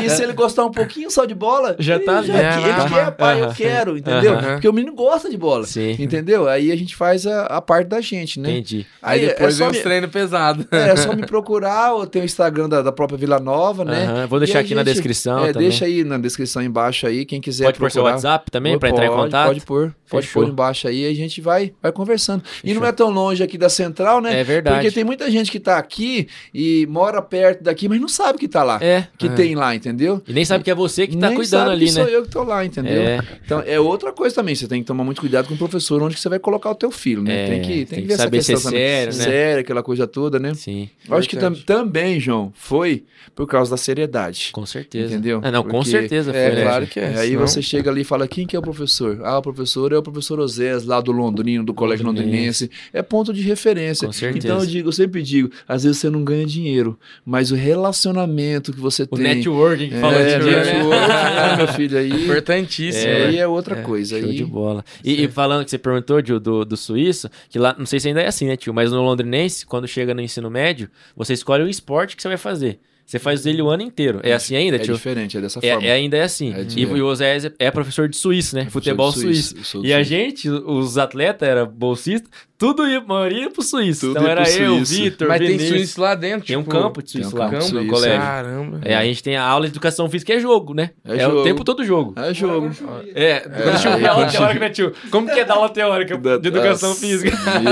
E 0.04 0.10
se 0.10 0.22
ele 0.22 0.32
gostar 0.32 0.64
um 0.64 0.70
pouquinho 0.70 1.10
só 1.10 1.24
de 1.24 1.34
bola, 1.34 1.76
Já 1.78 1.96
ele 1.96 2.04
tá 2.04 2.22
já, 2.22 2.34
ele 2.34 2.74
tá 2.74 2.88
quer, 2.88 3.10
pai, 3.12 3.40
eu 3.40 3.44
Aham. 3.44 3.54
quero, 3.54 3.98
entendeu? 3.98 4.36
Porque 4.36 4.68
o 4.68 4.72
menino 4.72 4.94
gosta 4.94 5.28
de 5.30 5.36
bola, 5.36 5.64
Sim. 5.66 5.96
entendeu? 5.98 6.48
Aí 6.48 6.72
a 6.72 6.76
gente 6.76 6.96
faz 6.96 7.26
a, 7.26 7.44
a 7.46 7.60
parte 7.60 7.88
da 7.88 8.00
gente, 8.00 8.40
né? 8.40 8.50
Entendi. 8.50 8.86
Aí 9.02 9.20
Aí 9.20 9.26
depois 9.28 9.54
é 9.54 9.58
só 9.58 9.70
vem 9.70 9.78
os 9.78 9.82
treinos 9.82 10.10
pesados. 10.10 10.39
É, 10.70 10.90
é 10.90 10.96
só 10.96 11.14
me 11.14 11.24
procurar, 11.26 11.94
ou 11.94 12.06
tem 12.06 12.22
o 12.22 12.24
Instagram 12.24 12.68
da, 12.68 12.82
da 12.82 12.92
própria 12.92 13.16
Vila 13.18 13.38
Nova, 13.38 13.84
né? 13.84 14.26
Vou 14.28 14.38
E 14.38 14.44
deixar 14.44 14.60
aqui 14.60 14.74
na 14.74 14.82
gente- 14.82 14.94
descrição 14.94 15.44
É, 15.44 15.52
também. 15.52 15.68
deixa 15.68 15.84
aí 15.84 16.04
na 16.04 16.18
descrição 16.18 16.62
embaixo 16.62 17.06
aí, 17.06 17.24
quem 17.24 17.40
quiser 17.40 17.64
Pode 17.64 17.78
pôr 17.78 17.90
seu 17.90 18.02
procurar. 18.02 18.16
WhatsApp 18.16 18.50
também 18.50 18.78
pra 18.78 18.88
entrar 18.88 19.06
em 19.06 19.10
contato? 19.10 19.46
Pode 19.48 19.60
pôr, 19.62 19.94
pode 20.08 20.26
Fechou. 20.26 20.42
pôr 20.42 20.50
embaixo 20.50 20.88
aí, 20.88 21.06
a 21.06 21.14
gente 21.14 21.40
vai, 21.40 21.72
vai 21.82 21.92
conversando. 21.92 22.42
E 22.64 22.68
Fechou. 22.68 22.80
não 22.80 22.88
é 22.88 22.92
tão 22.92 23.10
longe 23.10 23.42
aqui 23.42 23.56
da 23.58 23.68
central, 23.68 24.20
né? 24.20 24.40
É 24.40 24.44
verdade. 24.44 24.76
Porque 24.76 24.90
tem 24.90 25.04
muita 25.04 25.30
gente 25.30 25.50
que 25.50 25.60
tá 25.60 25.78
aqui 25.78 26.28
e 26.54 26.86
mora 26.88 27.20
perto 27.22 27.62
daqui, 27.64 27.88
mas 27.88 28.00
não 28.00 28.08
sabe 28.08 28.38
que 28.38 28.48
tá 28.48 28.62
lá. 28.62 28.78
É. 28.82 29.06
Que 29.18 29.26
É. 29.26 29.30
tem 29.30 29.54
lá, 29.54 29.74
entendeu? 29.74 30.22
E 30.26 30.32
nem 30.32 30.44
sabe 30.44 30.64
que 30.64 30.70
é 30.70 30.74
você 30.74 31.06
que 31.06 31.16
tá 31.16 31.28
Nem 31.28 31.36
cuidando 31.36 31.60
sabe 31.64 31.72
ali, 31.72 31.86
que 31.86 31.92
né? 31.92 32.02
sou 32.04 32.08
eu 32.10 32.22
que 32.22 32.28
tô 32.30 32.42
lá, 32.42 32.64
entendeu? 32.64 33.02
É. 33.02 33.20
Então 33.44 33.62
é 33.66 33.78
outra 33.80 34.12
coisa 34.12 34.34
também, 34.34 34.54
você 34.54 34.66
tem 34.66 34.80
que 34.80 34.86
tomar 34.86 35.04
muito 35.04 35.20
cuidado 35.20 35.46
com 35.48 35.54
o 35.54 35.58
professor 35.58 36.02
onde 36.02 36.14
que 36.14 36.20
você 36.20 36.28
vai 36.28 36.38
colocar 36.38 36.70
o 36.70 36.74
teu 36.74 36.90
filho, 36.90 37.22
né? 37.22 37.30
É, 37.30 37.46
tem 37.50 37.60
que, 37.62 37.68
tem 37.68 37.84
tem 37.86 37.86
que 37.86 37.94
que 38.02 38.08
ver 38.08 38.14
essa 38.14 38.22
saber 38.24 38.42
se 38.42 38.52
é 38.52 38.54
questão 38.54 38.70
também. 38.72 38.86
sério, 38.86 39.14
né? 39.16 39.24
Sério, 39.24 39.60
aquela 39.60 39.82
coisa 39.82 40.06
toda, 40.06 40.19
né? 40.38 40.52
Sim, 40.54 40.90
Eu 41.08 41.16
acho 41.16 41.28
que 41.28 41.36
tam- 41.36 41.54
também, 41.54 42.20
João, 42.20 42.52
foi 42.54 43.04
por 43.34 43.46
causa 43.46 43.70
da 43.70 43.76
seriedade. 43.76 44.50
com 44.52 44.66
certeza. 44.66 45.14
Entendeu? 45.14 45.40
Ah, 45.42 45.50
não, 45.50 45.62
com 45.62 45.70
Porque- 45.70 45.90
certeza 45.90 46.32
foi, 46.32 46.40
é, 46.40 46.54
né? 46.54 46.62
claro 46.62 46.86
que 46.86 47.00
é. 47.00 47.14
Aí 47.18 47.28
senão- 47.30 47.46
você 47.46 47.62
chega 47.62 47.90
ali 47.90 48.00
e 48.02 48.04
fala, 48.04 48.26
quem 48.28 48.46
que 48.46 48.54
é 48.54 48.58
o 48.58 48.62
professor? 48.62 49.20
Ah, 49.24 49.38
o 49.38 49.42
professor 49.42 49.92
é 49.92 49.96
o 49.98 50.02
professor 50.02 50.38
Osés, 50.40 50.84
lá 50.84 51.00
do 51.00 51.12
Londrino, 51.12 51.64
do 51.64 51.72
Colégio 51.72 52.04
Londrinense. 52.04 52.70
É 52.92 53.00
ponto 53.02 53.32
de 53.32 53.40
referência. 53.42 54.06
Com 54.06 54.12
certeza. 54.12 54.46
Então 54.46 54.58
eu 54.60 54.66
digo, 54.66 54.88
eu 54.88 54.92
sempre 54.92 55.22
digo, 55.22 55.50
às 55.68 55.84
vezes 55.84 55.98
você 55.98 56.10
não 56.10 56.22
ganha 56.24 56.44
dinheiro, 56.44 56.98
mas 57.24 57.50
o 57.50 57.54
relacionamento 57.54 58.72
que 58.72 58.80
você 58.80 59.02
O 59.04 59.06
tem... 59.16 59.24
networking 59.24 59.88
que 59.88 59.94
é, 59.94 60.00
fala 60.00 60.18
de 60.18 60.44
dia, 60.44 60.64
né? 60.64 60.72
network, 60.72 61.08
né, 61.08 61.56
meu 61.56 61.68
filho, 61.68 61.98
aí... 61.98 62.10
Importantíssimo. 62.24 63.06
É. 63.10 63.26
Aí 63.26 63.38
é 63.38 63.46
outra 63.46 63.76
coisa. 63.82 64.18
Show 64.18 64.28
Aí, 64.28 64.36
de 64.36 64.44
bola. 64.44 64.84
E, 65.04 65.24
e 65.24 65.28
falando 65.28 65.64
que 65.64 65.70
você 65.70 65.78
perguntou, 65.78 66.24
Gil, 66.24 66.40
do, 66.40 66.64
do 66.64 66.76
Suíço, 66.76 67.28
que 67.48 67.58
lá, 67.58 67.74
não 67.78 67.86
sei 67.86 68.00
se 68.00 68.08
ainda 68.08 68.20
é 68.22 68.26
assim, 68.26 68.46
né, 68.46 68.56
tio? 68.56 68.72
Mas 68.74 68.90
no 68.90 69.02
londrinense, 69.02 69.64
quando 69.66 69.86
chega 69.86 70.09
no 70.14 70.20
ensino 70.20 70.50
médio, 70.50 70.90
você 71.16 71.32
escolhe 71.32 71.62
o 71.62 71.68
esporte 71.68 72.16
que 72.16 72.22
você 72.22 72.28
vai 72.28 72.36
fazer. 72.36 72.80
Você 73.10 73.18
faz 73.18 73.44
ele 73.44 73.60
o 73.60 73.68
ano 73.68 73.82
inteiro. 73.82 74.20
É 74.22 74.32
assim 74.32 74.54
ainda, 74.54 74.76
é 74.76 74.78
tio? 74.78 74.94
diferente, 74.94 75.36
é 75.36 75.40
dessa 75.40 75.58
É, 75.60 75.72
forma. 75.72 75.84
é, 75.88 75.90
ainda 75.90 76.16
é 76.16 76.22
assim. 76.22 76.54
É 76.54 76.64
e, 76.76 76.86
o 76.86 77.04
Osés 77.06 77.44
é, 77.44 77.52
é 77.58 77.68
professor 77.68 78.08
de 78.08 78.16
suíço, 78.16 78.54
né? 78.54 78.66
Futebol 78.70 79.10
suíço. 79.10 79.54
do 79.80 79.84
E 79.84 79.92
a 79.92 79.96
Suíço. 79.96 80.08
gente, 80.10 80.48
os 80.48 80.96
atletas, 80.96 81.48
era 81.48 81.66
bolsista, 81.66 82.30
tudo 82.56 82.86
ia, 82.86 83.00
maioria 83.00 83.40
ia 83.44 83.50
pro 83.50 83.62
suíço. 83.62 84.02
Tudo 84.02 84.10
então 84.12 84.22
ia 84.24 84.30
era 84.30 84.42
pro 84.42 84.52
eu, 84.52 84.76
Suíço. 84.84 84.94
Vitor, 85.02 85.28
Mas 85.28 85.38
tem 85.38 85.46
Vinícius. 85.48 85.70
suíço 85.76 86.00
lá 86.00 86.14
dentro. 86.14 86.46
Tem 86.46 86.56
um 86.56 86.60
tipo, 86.60 86.70
campo 86.70 87.02
de 87.02 87.12
tem 87.12 87.20
um 87.20 87.24
suíço 87.24 87.36
lá 87.36 87.46
campo 87.50 87.64
no 87.64 87.68
suíço, 87.70 87.88
colégio. 87.90 88.18
Caramba. 88.20 88.80
É, 88.84 88.94
a 88.94 89.04
gente 89.04 89.22
tem 89.24 89.36
a 89.36 89.42
aula 89.42 89.64
de 89.66 89.72
educação 89.72 90.08
física, 90.10 90.32
é 90.34 90.38
jogo, 90.38 90.72
né? 90.74 90.90
É 91.04 91.16
É, 91.16 91.26
o 91.26 91.30
jogo. 91.32 91.42
tempo 91.42 91.64
todo 91.64 91.82
jogo. 91.84 92.14
É 92.16 92.32
jogo. 92.34 92.70
É, 93.14 93.40
quando 93.40 93.80
tinha 93.80 93.94
aí 93.94 94.06
aula 94.06 94.26
teórica, 94.26 94.60
né, 94.60 94.68
tio? 94.70 94.92
Como 95.10 95.26
que 95.28 95.40
é 95.40 95.44
dar 95.44 95.54
aula 95.54 95.68
teórica 95.70 96.16
Da- 96.16 96.36
de 96.36 96.48
educação 96.48 96.94
física? 96.94 97.34
meu 97.60 97.62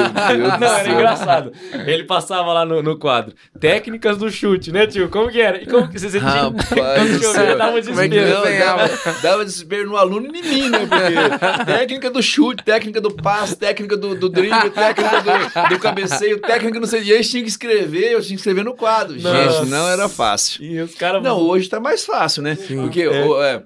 Deus 0.49 0.59
Não, 0.59 0.67
era 0.75 0.91
engraçado. 0.91 1.53
Ele 1.87 2.03
passava 2.05 2.53
lá 2.53 2.65
no, 2.65 2.83
no 2.83 2.99
quadro. 2.99 3.35
Técnicas 3.61 4.17
do 4.17 4.31
chute, 4.31 4.73
né, 4.73 4.87
tio? 4.87 5.09
Como 5.11 5.28
que 5.31 5.41
era? 5.41 5.63
E 5.63 5.67
como 5.67 5.89
que 5.89 5.99
você 5.99 6.09
sentia? 6.11 6.29
Rapaz 6.29 7.21
chovia, 7.23 7.57
dava 7.57 7.77
um 7.77 7.83
Como 7.83 8.01
é 8.01 8.09
que 8.09 8.15
desespero. 8.15 8.59
Dava, 8.59 8.91
dava 9.23 9.45
desespero 9.45 9.89
no 9.89 9.97
aluno 9.97 10.27
e 10.35 10.39
em 10.39 10.43
mim, 10.43 10.69
né? 10.71 10.79
Porque 10.87 11.65
técnica 11.65 12.11
do 12.11 12.23
chute, 12.23 12.63
técnica 12.65 13.01
do 13.01 13.11
passe, 13.11 13.57
técnica 13.57 13.97
do, 13.97 14.15
do 14.15 14.29
drible, 14.29 14.71
técnica 14.71 15.21
do, 15.23 15.69
do 15.75 15.79
cabeceio, 15.81 16.39
técnica 16.41 16.81
não 16.81 16.87
sei. 16.87 17.03
E 17.03 17.13
eles 17.13 17.31
tinham 17.31 17.43
que 17.45 17.51
escrever, 17.51 18.13
eu 18.13 18.21
tinha 18.21 18.35
que 18.37 18.41
escrever 18.41 18.65
no 18.65 18.75
quadro. 18.75 19.21
Nossa. 19.21 19.61
Gente, 19.61 19.71
não 19.71 19.89
era 19.89 20.09
fácil. 20.09 20.63
E 20.65 20.81
os 20.81 20.95
caras... 20.95 21.23
Não, 21.23 21.39
hoje 21.39 21.69
tá 21.69 21.79
mais 21.81 22.05
fácil, 22.05 22.43
né? 22.43 22.57
Porque 22.57 23.03
É. 23.03 23.25
o- 23.25 23.43
é, 23.43 23.63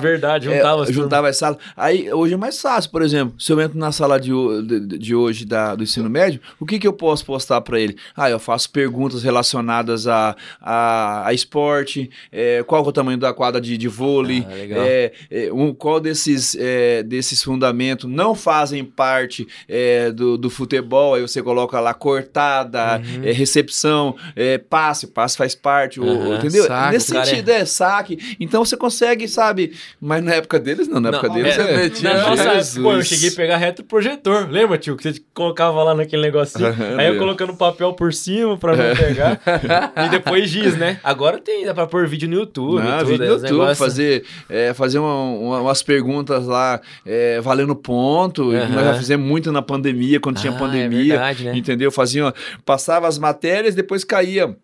Verdade, 0.00 0.48
é, 0.48 0.56
juntava 0.56 0.82
as 0.82 0.88
juntava 0.90 1.28
as 1.28 1.36
salas. 1.36 1.58
Aí 1.76 2.12
hoje 2.12 2.34
é 2.34 2.36
mais 2.36 2.60
fácil, 2.60 2.90
por 2.90 3.02
exemplo, 3.02 3.34
se 3.40 3.52
eu 3.52 3.60
entro 3.60 3.78
na 3.78 3.92
sala 3.92 4.18
de, 4.20 4.30
de, 4.62 4.98
de 4.98 5.14
hoje 5.14 5.44
da, 5.44 5.74
do 5.74 5.82
ensino 5.82 6.08
médio, 6.10 6.40
o 6.60 6.66
que, 6.66 6.78
que 6.78 6.86
eu 6.86 6.92
posso 6.92 7.24
postar 7.24 7.60
para 7.60 7.78
ele? 7.80 7.96
Ah, 8.16 8.28
eu 8.30 8.38
faço 8.38 8.70
perguntas 8.70 9.22
relacionadas 9.22 10.06
a, 10.06 10.36
a, 10.60 11.26
a 11.28 11.32
esporte, 11.34 12.10
é, 12.32 12.62
qual 12.64 12.84
é 12.84 12.88
o 12.88 12.92
tamanho 12.92 13.18
da 13.18 13.32
quadra 13.32 13.60
de, 13.60 13.76
de 13.76 13.88
vôlei, 13.88 14.46
Ah, 14.48 14.52
é, 14.56 15.12
é, 15.30 15.52
um, 15.52 15.72
qual 15.74 16.00
desses, 16.00 16.56
é, 16.58 17.02
desses 17.02 17.42
fundamentos 17.42 18.08
não 18.10 18.34
fazem 18.34 18.84
parte 18.84 19.46
é, 19.68 20.10
do, 20.10 20.36
do 20.36 20.50
futebol, 20.50 21.14
aí 21.14 21.22
você 21.22 21.42
coloca 21.42 21.78
lá 21.80 21.94
cortada, 21.94 23.00
é, 23.22 23.32
recepção, 23.32 24.16
é, 24.36 24.58
passe, 24.58 25.06
passe 25.06 25.36
faz 25.36 25.54
parte, 25.54 26.00
o- 26.00 26.04
Aham, 26.08 26.38
entendeu? 26.38 26.64
saque, 26.64 26.92
Nesse 26.94 27.06
sentido, 27.12 27.48
é 27.50 27.64
saque. 27.64 28.36
Então 28.40 28.64
você 28.64 28.76
consegue, 28.76 29.26
sabe? 29.28 29.53
Mas 30.00 30.22
na 30.22 30.34
época 30.34 30.58
deles, 30.58 30.88
não. 30.88 31.00
Na 31.00 31.10
Não, 31.10 31.18
época 31.18 31.32
deles 31.34 31.58
é, 31.58 31.72
é. 31.72 31.76
metia- 31.76 32.12
Na 32.14 32.28
nossa 32.30 32.42
época, 32.42 32.82
pô, 32.82 32.92
eu 32.94 33.02
cheguei 33.02 33.28
a 33.28 33.32
pegar 33.32 33.56
retroprojetor. 33.56 34.48
Lembra, 34.50 34.78
tio? 34.78 34.96
Que 34.96 35.12
você 35.12 35.20
colocava 35.32 35.82
lá 35.82 35.94
naquele 35.94 36.22
negocinho. 36.22 36.66
Aham, 36.68 36.96
aí 36.98 37.08
eu 37.08 37.18
colocando 37.18 37.54
papel 37.56 37.92
por 37.94 38.12
cima 38.12 38.56
pra 38.56 38.76
não 38.76 38.96
pegar. 38.96 39.40
e 40.06 40.08
depois 40.10 40.48
giz, 40.48 40.76
né? 40.76 40.98
Agora 41.04 41.38
tem, 41.38 41.64
dá 41.64 41.74
pra 41.74 41.86
pôr 41.86 42.06
vídeo 42.06 42.28
no 42.28 42.34
YouTube. 42.36 42.80
Ah, 42.82 42.98
tudo, 42.98 43.08
vídeo 43.10 43.24
é, 43.24 43.26
no 43.28 43.32
YouTube, 43.34 43.50
negócios- 43.50 43.78
fazer, 43.78 44.24
é, 44.48 44.74
fazer 44.74 44.98
uma- 44.98 45.22
uma- 45.32 45.60
umas 45.60 45.82
perguntas 45.82 46.46
lá 46.46 46.80
é, 47.06 47.40
valendo 47.40 47.74
ponto. 47.76 48.50
Aham. 48.52 48.68
Nós 48.68 48.84
já 48.84 48.94
fizemos 48.94 49.26
muito 49.26 49.50
na 49.52 49.62
pandemia, 49.62 50.18
quando 50.20 50.38
tinha 50.40 50.52
Ah, 50.52 50.56
é 50.56 50.58
pandemia. 50.58 51.04
verdade, 51.14 51.44
né? 51.44 51.56
Entendeu? 51.56 51.90
Fazia, 51.90 52.32
passava 52.64 53.06
as 53.08 53.18
matérias, 53.18 53.74
depois 53.74 54.04
caía. 54.04 54.56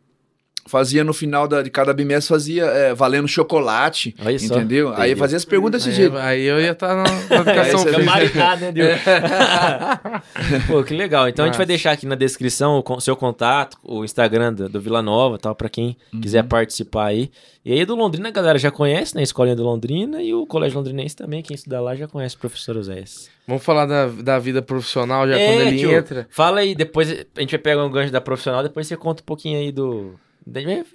Fazia 0.70 1.02
no 1.02 1.12
final 1.12 1.48
da- 1.48 1.62
de 1.62 1.70
cada 1.70 1.92
bimestre, 1.92 2.28
fazia 2.34 2.64
é, 2.64 2.94
valendo 2.94 3.26
chocolate, 3.26 4.14
só. 4.18 4.30
entendeu? 4.30 4.92
Aí 4.94 5.16
fazia 5.16 5.36
as 5.36 5.44
perguntas 5.44 5.82
desse 5.84 5.96
Aí, 6.00 6.02
jeito. 6.08 6.16
aí 6.16 6.42
eu 6.44 6.60
ia 6.60 6.70
estar 6.70 6.94
na, 6.94 7.02
na 7.02 7.10
Aí 7.10 7.36
educação 7.40 7.78
você 7.80 7.88
Fica 7.88 7.98
física. 7.98 8.10
maricado, 8.12 8.60
né, 8.62 8.72
Dil? 8.72 8.84
Pô, 10.68 10.82
que 10.84 10.94
legal. 10.94 11.28
Então 11.28 11.44
a 11.44 11.48
gente 11.48 11.56
vai 11.56 11.66
deixar 11.66 11.92
aqui 11.92 12.06
na 12.06 12.14
descrição 12.14 12.82
o 12.86 13.00
seu 13.00 13.16
contato, 13.16 13.76
o 13.82 14.04
Instagram 14.04 14.52
do, 14.54 14.68
do 14.68 14.80
Vila 14.80 15.02
Nova, 15.02 15.38
tal, 15.38 15.54
para 15.54 15.68
quem 15.68 15.96
quiser 16.22 16.44
participar 16.44 17.06
aí. 17.06 17.30
E 17.64 17.72
aí 17.72 17.84
do 17.84 17.94
Londrina 17.94 18.28
a 18.28 18.32
galera 18.32 18.58
já 18.58 18.70
conhece, 18.70 19.14
né? 19.14 19.20
A 19.20 19.24
escolinha 19.24 19.54
do 19.54 19.62
Londrina 19.62 20.22
e 20.22 20.32
o 20.32 20.46
Colégio 20.46 20.78
Londrinense 20.78 21.14
também, 21.14 21.42
quem 21.42 21.54
estudar 21.54 21.80
lá 21.80 21.94
já 21.94 22.08
conhece 22.08 22.36
o 22.36 22.38
professor 22.38 22.76
Oséias. 22.76 23.28
Vamos 23.46 23.62
falar 23.62 23.84
da, 23.86 24.06
da 24.06 24.38
vida 24.38 24.62
profissional 24.62 25.28
já 25.28 25.38
É, 25.38 25.46
quando 25.46 25.60
ele 25.66 25.78
tio, 25.78 25.90
entra. 25.92 26.26
Fala 26.30 26.60
aí, 26.60 26.74
depois 26.74 27.10
a 27.10 27.40
gente 27.40 27.50
vai 27.50 27.58
pegar 27.58 27.84
um 27.84 27.90
gancho 27.90 28.12
da 28.12 28.20
profissional, 28.20 28.62
depois 28.62 28.86
você 28.86 28.96
conta 28.96 29.22
um 29.22 29.26
pouquinho 29.26 29.58
aí 29.58 29.70
do. 29.72 30.14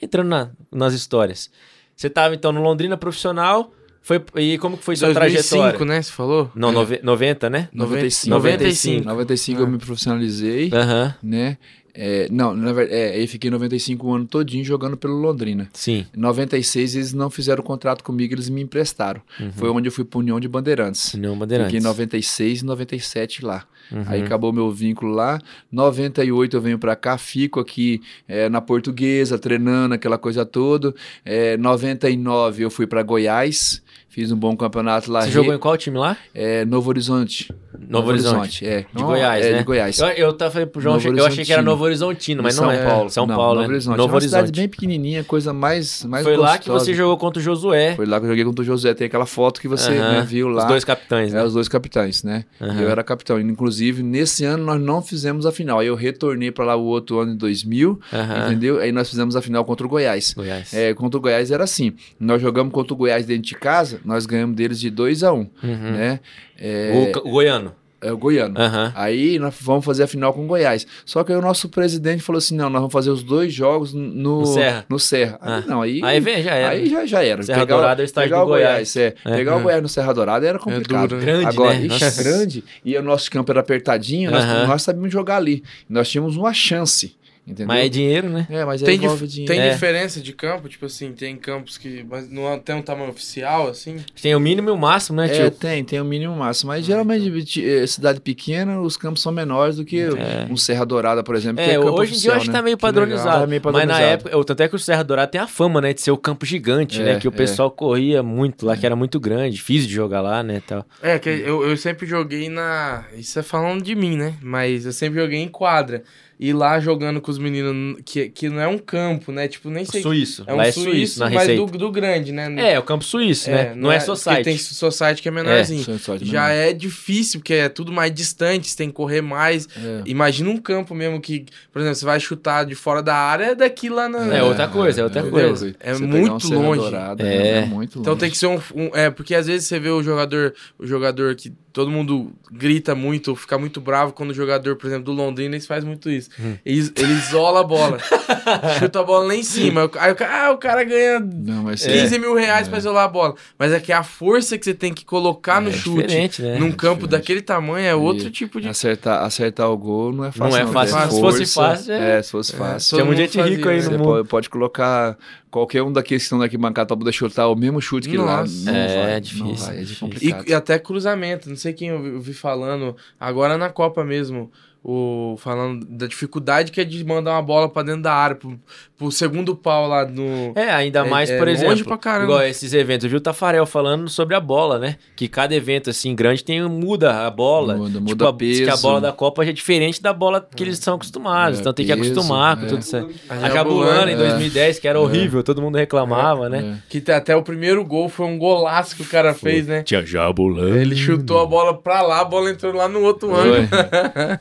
Entrando 0.02 0.27
na- 0.27 0.49
nas 0.72 0.94
histórias. 0.94 1.49
Você 1.95 2.10
tava 2.10 2.36
então 2.36 2.52
no 2.52 2.61
Londrina 2.61 2.98
profissional, 2.98 3.73
foi, 4.02 4.22
e 4.36 4.57
como 4.57 4.77
que 4.77 4.84
foi 4.84 4.95
sua 4.95 5.14
2005, 5.14 5.49
trajetória? 5.61 5.86
né? 5.86 6.02
Você 6.02 6.11
falou? 6.11 6.52
Não, 6.53 6.72
nove- 6.72 6.99
90, 7.02 7.49
né? 7.49 7.69
95. 7.73 8.30
95. 8.30 9.06
95 9.06 9.61
eu 9.61 9.68
me 9.68 9.77
profissionalizei, 9.77 10.69
Aham, 10.73 11.15
né? 11.23 11.57
É, 11.98 12.27
não, 12.30 12.53
na 12.53 12.73
verdade, 12.73 12.99
é, 12.99 13.14
aí 13.14 13.26
fiquei 13.26 13.49
95 13.49 14.06
o 14.06 14.14
ano 14.14 14.27
todinho 14.27 14.65
jogando 14.65 14.98
pelo 14.98 15.14
Londrina. 15.15 15.69
sim. 15.73 16.06
Em 16.14 16.19
96 16.19 16.94
eles 16.95 17.14
não 17.14 17.30
fizeram 17.30 17.64
contrato 17.64 18.03
comigo, 18.03 18.34
eles 18.34 18.49
me 18.49 18.61
emprestaram. 18.61 19.22
Foi 19.56 19.69
onde 19.69 19.88
eu 19.88 19.91
fui 19.94 20.03
para 20.03 20.19
União 20.19 20.38
de 20.38 20.48
Bandeirantes. 20.49 21.14
União 21.14 21.38
Bandeirantes. 21.38 21.72
Fiquei 21.72 21.80
em 21.80 21.84
96 21.90 22.61
e 22.61 22.65
97 22.65 23.45
lá. 23.45 23.64
Uhum. 23.91 24.03
Aí 24.07 24.22
acabou 24.22 24.52
meu 24.52 24.72
vínculo 24.72 25.12
lá. 25.12 25.40
98 25.72 26.57
eu 26.57 26.62
venho 26.62 26.80
pra 26.80 26.95
cá, 26.95 27.18
fico 27.18 27.60
aqui 27.60 28.02
é, 28.28 28.49
na 28.49 28.62
Portuguesa, 28.62 29.38
treinando 29.38 29.95
aquela 29.95 30.18
coisa 30.18 30.45
toda. 30.45 30.94
É, 31.24 31.57
99 31.57 32.64
eu 32.64 32.70
fui 32.70 32.88
pra 32.88 33.03
Goiás, 33.03 33.82
fiz 34.16 34.32
um 34.32 34.38
bom 34.38 34.56
campeonato 34.56 35.12
lá. 35.12 35.24
Você 35.24 35.32
jogou 35.32 35.54
em 35.54 35.58
qual 35.60 35.76
time 35.76 35.98
lá? 35.98 36.16
é, 36.34 36.64
Novo 36.64 36.88
Horizonte. 36.88 37.54
Novo 37.90 38.08
Horizonte. 38.08 38.66
é. 38.66 38.80
De 38.94 39.02
Não, 39.02 39.08
Goiás, 39.08 39.46
é, 39.46 39.52
né? 39.52 39.58
de 39.58 39.64
Goiás. 39.66 40.00
Eu, 40.00 40.08
eu 40.08 40.34
tava 40.34 40.52
falando 40.52 40.70
pro 40.70 40.82
João, 40.82 40.96
Novo 40.96 41.08
eu 41.10 41.26
achei 41.26 41.44
que 41.44 41.52
era. 41.52 41.62
Novo 41.62 41.84
Horizontino, 41.84 42.42
mas 42.42 42.56
De 42.56 42.62
não 42.62 42.70
São 42.70 42.76
é. 42.80 42.86
Paulo. 42.86 43.10
São 43.10 43.28
Não, 43.28 43.36
Paulo, 43.36 43.56
Novo 43.56 43.68
né? 43.68 43.74
Horizonte. 43.74 43.98
Novo 43.98 44.10
é 44.10 44.16
uma 44.16 44.22
cidade 44.22 44.38
Horizonte. 44.44 44.56
bem 44.58 44.70
pequenininha, 44.70 45.24
coisa 45.26 45.52
mais, 45.52 46.06
mais 46.06 46.24
Foi 46.24 46.38
lá 46.38 46.58
que 46.58 46.70
gostosa. 46.70 46.86
você 46.86 46.94
jogou 46.94 47.18
contra 47.18 47.42
o 47.42 47.44
Josué. 47.44 47.94
Foi 47.98 48.06
lá 48.06 48.18
que 48.20 48.26
eu 48.26 48.30
joguei 48.30 48.46
contra 48.46 48.62
o 48.62 48.66
José. 48.66 48.94
Tem 48.94 49.08
aquela 49.08 49.26
foto 49.26 49.60
que 49.60 49.68
você 49.68 49.92
Aham. 49.92 50.12
né, 50.14 50.22
viu 50.22 50.48
lá. 50.48 50.64
Os 50.64 50.68
dois 50.70 50.86
capitães, 50.86 51.34
É, 51.34 51.36
né? 51.36 51.44
os 51.44 51.54
dois 51.54 51.68
capitães, 51.68 52.24
né? 52.24 52.46
Aham. 52.62 52.82
Eu 52.82 52.90
era 52.90 53.04
capitão. 53.04 53.38
Inclusive, 53.40 54.02
nesse 54.02 54.46
ano 54.46 54.64
nós 54.64 54.80
não 54.82 55.02
fizemos 55.02 55.46
a 55.46 55.52
final. 55.52 55.80
Aí 55.80 55.88
eu 55.88 55.96
retornei 55.96 56.52
pra 56.52 56.64
lá 56.64 56.76
o 56.78 56.86
outro 56.86 57.20
ano, 57.20 57.34
em 57.34 57.38
2000, 57.38 58.00
Aham. 58.14 58.48
entendeu? 58.48 58.80
Aí 58.80 58.92
nós 58.94 59.10
fizemos 59.10 59.36
a 59.36 59.42
final 59.42 59.66
contra 59.66 59.86
o 59.86 59.90
Goiás. 59.90 60.34
Goiás. 60.34 60.74
É, 60.74 60.94
contra 60.94 61.18
o 61.18 61.22
Goiás 61.22 61.52
era 61.52 61.66
assim. 61.66 61.94
Nós 62.20 62.42
jogamos 62.42 62.74
contra 62.74 62.94
o 62.94 62.98
Goiás 62.98 63.26
dentro 63.26 63.44
de 63.44 63.56
casa, 63.56 64.00
nós 64.06 64.26
ganhamos 64.26 64.56
deles 64.56 64.80
de 64.80 64.90
2 64.90 65.23
a 65.23 65.34
1 65.34 65.38
um, 65.38 65.40
Uhum. 65.64 65.91
né? 65.91 66.19
É, 66.60 67.11
O, 67.15 67.27
o 67.27 67.32
Goiano. 67.32 67.73
é 68.02 68.11
o 68.11 68.18
Goiano. 68.18 68.53
Aham. 68.60 68.91
Aí 68.95 69.40
nós 69.40 69.56
vamos 69.60 69.84
fazer 69.84 70.03
a 70.03 70.07
final 70.07 70.32
com 70.32 70.44
o 70.44 70.48
Goiás. 70.48 70.86
Só 71.06 71.23
que 71.23 71.32
aí 71.32 71.38
o 71.38 71.41
nosso 71.41 71.68
presidente 71.69 72.22
falou 72.22 72.38
assim: 72.38 72.56
não, 72.56 72.69
nós 72.69 72.80
vamos 72.82 72.94
fazer 72.94 73.10
os 73.10 73.23
dois 73.23 73.52
jogos 73.53 73.94
no, 73.94 74.40
No 74.41 74.45
Serra. 74.45 74.86
no 74.88 74.99
Serra. 74.99 75.40
Ah. 75.41 75.56
Aí, 75.57 75.64
não, 75.68 75.82
aí, 75.82 76.02
Aí 76.03 76.19
vem, 76.19 76.44
já 76.44 76.53
era. 76.53 76.69
Aí 76.69 76.86
já, 76.90 77.06
já 77.06 77.23
era. 77.23 77.41
Serra 77.44 77.60
Pegar 77.61 77.76
Dourada 77.77 78.02
é 78.02 78.03
o 78.03 78.06
estádio 78.06 78.30
pegar 78.30 78.40
do 78.41 78.45
o 78.45 78.48
Goiás. 78.49 78.95
é. 78.95 79.14
É. 79.26 79.36
Pegar 79.36 79.57
o 79.57 79.61
Goiás 79.61 79.82
no 79.82 79.90
Serra 79.90 80.14
Dourada 80.14 80.48
era 80.48 80.60
complicado. 80.60 81.10
duro, 81.10 81.19
né? 81.22 81.26
Grande, 81.26 81.45
Agora, 81.48 81.73
né? 81.73 81.86
ixi, 81.88 82.03
Nossa. 82.06 82.23
grande. 82.23 82.64
E 82.86 82.95
o 82.98 83.02
nosso 83.02 83.32
campo 83.32 83.52
era 83.52 83.61
apertadinho, 83.61 84.30
nós, 84.32 84.45
nós 84.68 84.82
sabíamos 84.84 85.11
jogar 85.11 85.38
ali. 85.38 85.64
Nós 85.90 86.07
tínhamos 86.10 86.38
uma 86.38 86.53
chance, 86.53 87.15
entendeu? 87.46 87.68
Mas 87.68 87.86
é 87.86 87.90
dinheiro, 87.90 88.30
né? 88.30 88.48
É, 88.50 88.66
mas 88.66 88.82
Tem, 88.82 88.96
envolve 88.96 89.28
dinheiro. 89.28 89.54
tem 89.54 89.62
É. 89.62 89.70
diferença 89.72 90.20
de 90.20 90.34
campo? 90.34 90.68
Tipo 90.70 90.86
assim, 90.86 91.12
tem 91.14 91.36
campos 91.36 91.78
que 91.78 92.04
mas 92.10 92.30
não 92.30 92.58
tem 92.60 92.76
um 92.76 92.82
tamanho 92.82 93.10
oficial, 93.10 93.68
assim? 93.68 93.98
Tem 94.22 94.36
o 94.36 94.40
mínimo 94.40 94.70
e 94.70 94.72
o 94.72 94.78
máximo, 94.78 95.18
né, 95.18 95.28
É, 95.28 95.30
tio? 95.30 95.52
tem, 95.52 95.84
tem 95.84 96.00
o 96.02 96.06
mínimo 96.06 96.36
máximo. 96.36 96.70
Mas 96.70 96.86
geralmente, 96.86 97.44
ti- 97.44 97.66
eh, 97.66 97.86
cidade 97.88 98.20
pequena, 98.20 98.80
os 98.82 98.98
campos 98.98 99.22
são 99.22 99.32
menores 99.32 99.76
do 99.78 99.86
que 99.86 100.00
É. 100.02 100.48
um 100.50 100.58
Serra 100.58 100.86
Dourada, 100.86 101.24
por 101.24 101.36
exemplo. 101.36 101.64
que 101.64 101.70
É, 101.70 101.74
é 101.74 101.78
campo 101.80 102.00
hoje 102.00 102.16
em 102.16 102.18
dia 102.18 102.32
eu 102.32 102.36
acho 102.36 102.46
que 102.46 102.52
né? 102.52 102.58
tá 102.58 102.62
meio 102.64 102.78
Que 102.78 102.86
legal. 102.86 103.02
padronizado. 103.02 103.42
Tá 103.42 103.48
meio 103.48 103.62
Mas 103.64 103.74
na 103.74 103.80
padronizado. 103.80 104.04
época, 104.30 104.46
tanto 104.46 104.64
é 104.64 104.68
que 104.68 104.76
o 104.76 104.80
Serra 104.80 105.04
Dourada 105.04 105.28
tem 105.32 105.42
a 105.42 105.48
fama, 105.48 105.80
né, 105.82 105.94
de 105.94 106.02
ser 106.02 106.12
o 106.12 106.18
campo 106.18 106.46
gigante, 106.46 107.02
É, 107.02 107.06
né? 107.06 107.20
Que 107.20 107.28
o 107.28 107.30
é. 107.30 107.32
pessoal 107.36 107.70
corria 107.72 108.22
muito 108.24 108.66
lá, 108.66 108.76
que 108.76 108.86
era 108.86 108.96
muito 108.96 109.20
grande, 109.20 109.56
difícil 109.56 109.88
de 109.88 109.94
jogar 109.94 110.22
lá, 110.22 110.42
né, 110.44 110.62
tal. 110.66 110.86
É, 111.02 111.18
que 111.20 111.30
eu, 111.30 111.64
eu 111.68 111.78
sempre 111.78 112.06
joguei 112.08 112.50
na. 112.50 113.04
Isso 113.16 113.38
é 113.40 113.44
falando 113.44 113.82
de 113.84 113.96
mim, 113.96 114.18
né? 114.18 114.34
Mas 114.42 114.86
eu 114.86 114.92
sempre 114.92 115.20
joguei 115.20 115.40
em 115.40 115.48
quadra. 115.48 116.04
E 116.38 116.52
lá 116.52 116.80
jogando 116.80 117.22
com 117.22 117.32
os 117.32 117.38
meninos, 117.38 117.98
que, 118.03 118.30
que 118.30 118.49
não 118.49 118.60
é 118.60 118.68
um 118.68 118.78
campo, 118.78 119.32
né? 119.32 119.48
Tipo, 119.48 119.70
nem 119.70 119.86
sei. 119.86 120.02
Suíço. 120.02 120.44
É 120.45 120.53
um 120.53 120.57
lá 120.57 120.68
é 120.68 120.72
suíço, 120.72 120.90
suíço, 120.90 121.20
na 121.22 121.30
mas 121.30 121.48
do, 121.56 121.66
do 121.66 121.91
grande, 121.91 122.32
né? 122.34 122.53
É, 122.57 122.74
é 122.74 122.80
o 122.80 122.84
campo 122.84 123.03
suíço, 123.06 123.49
né? 123.49 123.74
Não, 123.76 123.90
é, 123.90 123.95
porque 123.95 124.06
society. 124.06 124.44
Tem 124.44 124.57
society 124.57 125.22
que 125.22 125.28
é 125.30 125.32
menorzinho. 125.32 125.84
De 126.20 126.26
Já 126.26 126.48
menor. 126.48 126.52
é 126.52 126.74
difícil, 126.74 127.40
porque 127.40 127.53
é 127.53 127.70
tudo 127.70 127.91
mais 127.91 128.14
distante, 128.14 128.68
você 128.70 128.76
tem 128.76 128.90
que 128.90 128.95
correr 128.95 129.22
mais. 129.22 129.68
É. 129.78 130.02
Imagina 130.06 130.49
um 130.49 130.57
campo 130.57 130.94
mesmo 130.94 131.22
que, 131.22 131.45
por 131.72 131.80
exemplo, 131.80 131.95
você 131.95 132.06
vai 132.06 132.20
chutar 132.20 132.66
de 132.66 132.76
fora 132.76 133.02
da 133.02 133.16
área, 133.16 133.45
é 133.52 133.56
daqui 133.56 133.88
lá 133.90 134.10
na. 134.10 134.36
É 134.36 134.44
outra 134.44 134.68
coisa, 134.68 135.02
é 135.02 135.03
outra 135.06 135.24
coisa. 135.24 135.74
É 135.80 135.94
Você 135.94 136.06
pegar 136.06 136.18
muito 136.20 136.53
longe. 136.53 136.82
Dourada, 136.82 137.24
É. 137.26 137.60
é 137.60 137.66
muito 137.66 137.98
longe. 137.98 137.99
Então 137.99 138.18
tem 138.18 138.30
que 138.30 138.38
ser 138.38 138.48
um, 138.48 138.60
um- 138.76 138.91
É, 138.94 139.10
porque 139.10 139.34
às 139.34 139.48
vezes 139.48 139.68
você 139.68 139.80
vê 139.80 139.90
o 139.90 140.03
jogador, 140.03 140.53
o 140.78 140.86
jogador 140.86 141.34
que 141.36 141.53
todo 141.76 141.92
mundo 141.92 142.32
grita 142.50 142.96
muito, 142.96 143.32
ou 143.32 143.36
fica 143.36 143.58
muito 143.58 143.82
bravo 143.82 144.14
quando 144.14 144.30
o 144.30 144.34
jogador, 144.34 144.78
por 144.78 144.88
exemplo, 144.88 145.04
do 145.04 145.12
Londrina, 145.12 145.56
eles 145.56 145.68
faz 145.68 145.84
muito 145.84 146.10
isso. 146.10 146.30
Hum. 146.40 146.56
Eles, 146.66 146.90
ele 146.96 147.12
isola 147.12 147.60
a 147.60 147.64
bola. 147.66 147.98
chuta 148.80 149.02
a 149.02 149.04
bola 149.04 149.28
lá 149.28 149.36
em 149.36 149.44
cima. 149.44 149.92
Aí 150.00 150.12
o, 150.14 150.16
ca- 150.16 150.46
ah, 150.48 150.52
o 150.52 150.58
cara 150.58 150.86
ganha 150.86 151.20
Não, 151.20 151.64
mas 151.64 151.86
15 151.86 152.18
mil 152.18 152.34
reais 152.34 152.70
pra 152.70 152.78
isolar 152.78 153.04
a 153.04 153.08
bola. 153.10 153.36
Mas 153.60 153.74
é 153.74 153.80
que 153.82 153.92
a 153.92 154.04
força 154.04 154.58
que 154.58 154.64
você 154.64 154.74
tem 154.74 154.94
que 154.94 155.04
colocar 155.04 155.60
no 155.62 155.70
É 155.70 155.74
chute 155.74 156.04
diferente, 156.08 156.42
né? 156.42 156.58
num 156.58 156.72
campo 156.72 157.02
diferente. 157.02 157.12
daquele 157.12 157.42
tamanho 157.42 157.86
é 157.86 157.94
outro 157.94 158.28
E 158.28 158.32
tipo 158.32 158.62
de. 158.62 158.70
acertar, 158.70 159.22
acertar 159.24 159.70
o 159.70 159.78
gol 159.78 160.14
não 160.14 160.24
é 160.24 160.32
fácil. 160.32 160.58
Não 160.64 160.70
é 160.70 160.72
fácil. 160.72 160.98
É 160.98 161.10
Se 161.10 161.20
fosse 161.20 161.46
fácil, 161.46 161.92
é- 161.94 162.18
É, 162.18 162.22
se 162.22 162.32
fosse 162.32 162.56
fácil. 162.56 162.90
todo 162.92 162.98
Tinha 163.00 163.06
muita 163.06 163.22
gente 163.24 163.42
rica 163.58 163.70
aí 163.70 163.76
no 163.78 163.82
Você 163.84 163.90
mundo. 163.92 164.04
pode, 164.04 164.28
pode 164.30 164.50
colocar 164.50 165.18
qualquer 165.56 165.82
um 165.84 165.91
daqueles 165.94 166.23
que 166.23 166.26
estão 166.26 166.41
aqui 166.41 166.57
bancada 166.57 166.86
pra 166.88 166.98
poder 166.98 167.14
chutar 167.14 167.48
o 167.48 167.56
mesmo 167.56 167.82
chute 167.82 168.10
que 168.10 168.18
lá. 168.18 168.41
Nossa. 168.41 168.69
Não 168.69 168.76
É, 168.77 169.11
vai, 169.14 169.22
difícil, 169.22 169.45
Não 169.45 169.56
vai, 169.56 169.77
é 169.77 169.80
difícil. 169.80 170.07
E, 170.07 170.11
complicado. 170.11 170.49
e 170.49 170.53
até 170.53 170.77
cruzamento, 170.77 171.49
não 171.49 171.56
sei 171.56 171.72
quem 171.72 171.88
eu 171.88 172.02
vi, 172.03 172.10
eu 172.10 172.19
vi 172.19 172.34
falando, 172.34 172.94
agora 173.18 173.57
na 173.57 173.69
Copa 173.69 174.03
mesmo, 174.03 174.52
o, 174.84 175.36
falando 175.40 175.86
da 175.86 176.07
dificuldade 176.07 176.73
que 176.73 176.82
é 176.82 176.84
de 176.84 177.02
mandar 177.06 177.32
uma 177.32 177.41
bola 177.41 177.69
pra 177.69 177.84
dentro 177.84 178.02
da 178.02 178.14
área, 178.14 178.36
pro, 178.36 178.60
pro 178.98 179.12
segundo 179.12 179.56
pau 179.56 179.88
lá 179.88 180.06
no. 180.06 180.54
É, 180.56 180.70
ainda 180.72 181.00
É- 181.06 181.10
mais, 181.10 181.30
é 181.30 181.38
por 181.38 181.48
longe 181.48 181.64
exemplo, 181.66 181.86
pra 181.86 181.98
caramba. 181.98 182.24
igual 182.32 182.44
esses 182.44 182.74
eventos. 182.74 183.04
Eu 183.04 183.10
vi 183.10 183.16
o 183.18 183.22
Tafarel 183.22 183.66
falando 183.66 184.08
sobre 184.10 184.36
a 184.36 184.40
bola, 184.40 184.80
né? 184.80 184.96
Que 185.16 185.28
cada 185.28 185.54
evento, 185.54 185.90
assim, 185.90 186.16
grande 186.16 186.44
tem 186.44 186.62
muda 186.64 187.26
a 187.26 187.30
bola. 187.30 187.76
Muda, 187.76 187.90
tipo, 188.00 188.10
muda 188.10 188.30
a, 188.30 188.32
diz 188.32 188.58
que 188.60 188.64
a 188.70 188.72
peso. 188.72 188.82
bola 188.84 189.02
da 189.02 189.12
Copa 189.12 189.44
já 189.44 189.50
é 189.50 189.54
diferente 189.54 190.02
da 190.02 190.14
bola 190.14 190.48
que 190.56 190.64
eles 190.64 190.80
são 190.80 190.96
acostumados. 190.96 191.58
É, 191.58 191.62
então 191.62 191.74
tem 191.74 191.86
que 191.86 191.96
peso, 191.96 192.12
acostumar 192.12 192.56
com 192.58 192.66
é. 192.66 192.70
tudo 192.70 192.80
isso. 192.82 192.96
aí. 192.96 193.06
A 193.30 193.46
A 193.46 193.50
Jabulana 193.50 194.12
em 194.12 194.16
é. 194.16 194.18
2010, 194.18 194.80
que 194.80 194.88
era 194.88 195.00
horrível, 195.00 195.44
todo 195.44 195.62
mundo 195.62 195.76
reclamava, 195.78 196.48
né? 196.48 196.78
É. 196.78 196.84
Que 196.90 197.12
até 197.12 197.36
o 197.36 197.44
primeiro 197.44 197.84
gol 197.84 198.08
foi 198.08 198.26
um 198.26 198.38
golaço 198.38 198.96
que 198.96 199.02
o 199.02 199.06
cara 199.06 199.34
fez, 199.34 199.68
né? 199.68 199.84
Tinha 199.84 200.06
Jabulana. 200.06 200.80
Ele 200.80 200.96
chutou 200.96 201.42
a 201.42 201.46
bola 201.46 201.74
pra 201.78 202.02
lá, 202.02 202.22
a 202.22 202.26
bola 202.26 202.50
entrou 202.50 202.74
lá 202.74 202.88
no 202.88 203.02
outro 203.02 203.36
ângulo. 203.36 203.68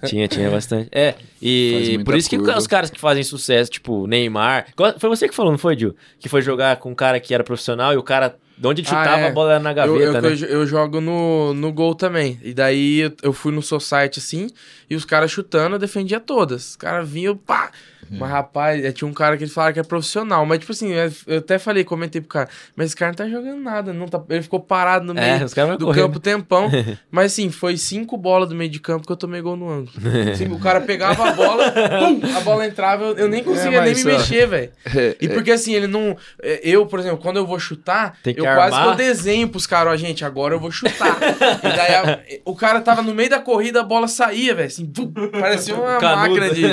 tinha, 0.07 0.29
tinha 0.29 0.49
bastante. 0.51 0.89
É, 0.93 1.15
e 1.43 2.01
por 2.05 2.17
isso 2.17 2.31
que 2.31 2.37
curva. 2.39 2.57
os 2.57 2.67
caras 2.67 2.89
que 2.91 3.01
fazem 3.01 3.23
sucesso, 3.23 3.71
tipo 3.71 4.07
Neymar. 4.07 4.44
Igual- 4.73 4.95
Foi 4.99 5.09
você 5.09 5.29
que 5.29 5.35
falou, 5.35 5.53
não 5.53 5.59
foi, 5.59 5.77
Gil? 5.79 5.95
Que 6.19 6.29
foi 6.29 6.43
jogar 6.43 6.77
com 6.77 6.91
um 6.91 6.95
cara 6.95 7.19
que 7.21 7.33
era 7.35 7.43
profissional 7.45 7.93
e 7.93 7.97
o 7.97 8.03
cara, 8.03 8.37
de 8.57 8.67
onde 8.67 8.81
ele 8.83 8.89
Ah, 8.89 9.05
chutava, 9.05 9.21
é. 9.23 9.29
a 9.29 9.33
bola 9.33 9.51
era 9.53 9.61
na 9.61 9.71
Eu, 9.71 9.75
gaveta, 9.75 10.05
eu, 10.05 10.13
né? 10.23 10.29
eu, 10.29 10.35
eu 10.61 10.67
jogo 10.67 11.01
no, 11.01 11.55
no 11.55 11.73
gol 11.73 11.95
também. 11.95 12.39
E 12.43 12.53
daí 12.55 13.01
eu, 13.01 13.13
eu 13.23 13.33
fui 13.33 13.53
no 13.53 13.63
society 13.63 14.19
assim, 14.19 14.49
e 14.89 14.95
os 14.97 15.05
caras 15.05 15.31
chutando, 15.31 15.75
eu 15.77 15.79
defendia 15.79 16.21
todas. 16.21 16.71
Os 16.71 16.77
caras 16.77 17.09
vinham, 17.09 17.37
pá! 17.37 17.71
Mas 18.11 18.31
rapaz, 18.31 18.85
é, 18.85 18.93
tinha 18.93 19.09
um 19.09 19.13
cara 19.15 19.37
que 19.37 19.45
ele 19.45 19.51
falava 19.51 19.73
que 19.73 19.81
é 19.81 19.83
profissional. 19.83 20.45
Mas, 20.47 20.59
tipo 20.61 20.73
assim, 20.73 20.93
eu 21.27 21.39
até 21.39 21.59
falei, 21.59 21.85
comentei 21.85 22.21
pro 22.21 22.29
cara, 22.29 22.49
mas 22.77 22.87
esse 22.87 22.97
cara 22.97 23.11
não 23.13 23.17
tá 23.17 23.29
jogando 23.29 23.61
nada. 23.61 23.93
Não 23.93 24.07
tá, 24.09 24.23
ele 24.31 24.43
ficou 24.43 24.61
parado 24.61 25.05
no 25.13 25.19
É, 25.19 25.39
meio 25.39 25.49
vão 25.49 25.77
do 25.77 25.87
correndo. 25.87 26.03
campo 26.07 26.21
tempão. 26.21 26.71
mas 27.11 27.33
assim, 27.33 27.51
foi 27.51 27.77
cinco 27.77 28.17
bolas 28.17 28.49
do 28.49 28.55
meio 28.55 28.71
de 28.71 28.79
campo 28.81 29.07
que 29.07 29.13
eu 29.13 29.17
tomei 29.17 29.41
gol 29.41 29.57
no 29.57 29.69
ângulo. 29.71 29.93
Assim, 30.33 30.47
o 30.53 30.59
cara 30.59 30.81
pegava 30.81 31.29
a 31.29 31.33
bola, 31.33 31.71
pum, 31.71 32.21
a 32.37 32.41
bola 32.41 32.67
entrava, 32.67 33.05
eu, 33.05 33.17
eu 33.17 33.29
nem 33.29 33.43
conseguia 33.45 33.81
nem 33.83 33.91
mas 33.95 34.05
me 34.05 34.13
só- 34.13 34.19
mexer, 34.19 34.47
velho. 34.47 34.71
É, 34.95 35.17
E 35.25 35.29
porque 35.29 35.51
assim, 35.53 35.75
ele 35.75 35.87
não. 35.87 36.17
é, 36.43 36.61
Eu, 36.63 36.87
por 36.87 36.99
exemplo, 36.99 37.19
quando 37.19 37.37
eu 37.37 37.47
vou 37.47 37.59
chutar, 37.59 38.17
Tem 38.23 38.35
que 38.35 38.41
eu 38.41 38.45
quase 38.45 38.77
que 38.81 38.87
eu 38.89 38.95
desenho 38.95 39.49
pros 39.49 39.67
caras, 39.67 39.93
ó, 39.93 39.97
gente, 39.97 40.25
agora 40.25 40.55
eu 40.55 40.61
vou 40.61 40.71
chutar. 40.71 41.17
e 41.63 41.77
daí 41.77 41.95
a- 41.95 42.21
o 42.45 42.55
cara 42.55 42.81
tava 42.81 43.03
no 43.03 43.15
meio 43.15 43.31
da 43.31 43.39
corrida, 43.39 43.81
a 43.81 43.85
bola 43.85 44.09
saía, 44.09 44.55
velho. 44.55 44.67
Assim, 44.69 44.87
pum, 44.87 45.13
parecia 45.31 45.75
uma 45.75 45.99
Canudo. 45.99 46.41
máquina 46.41 46.51
de. 46.55 46.65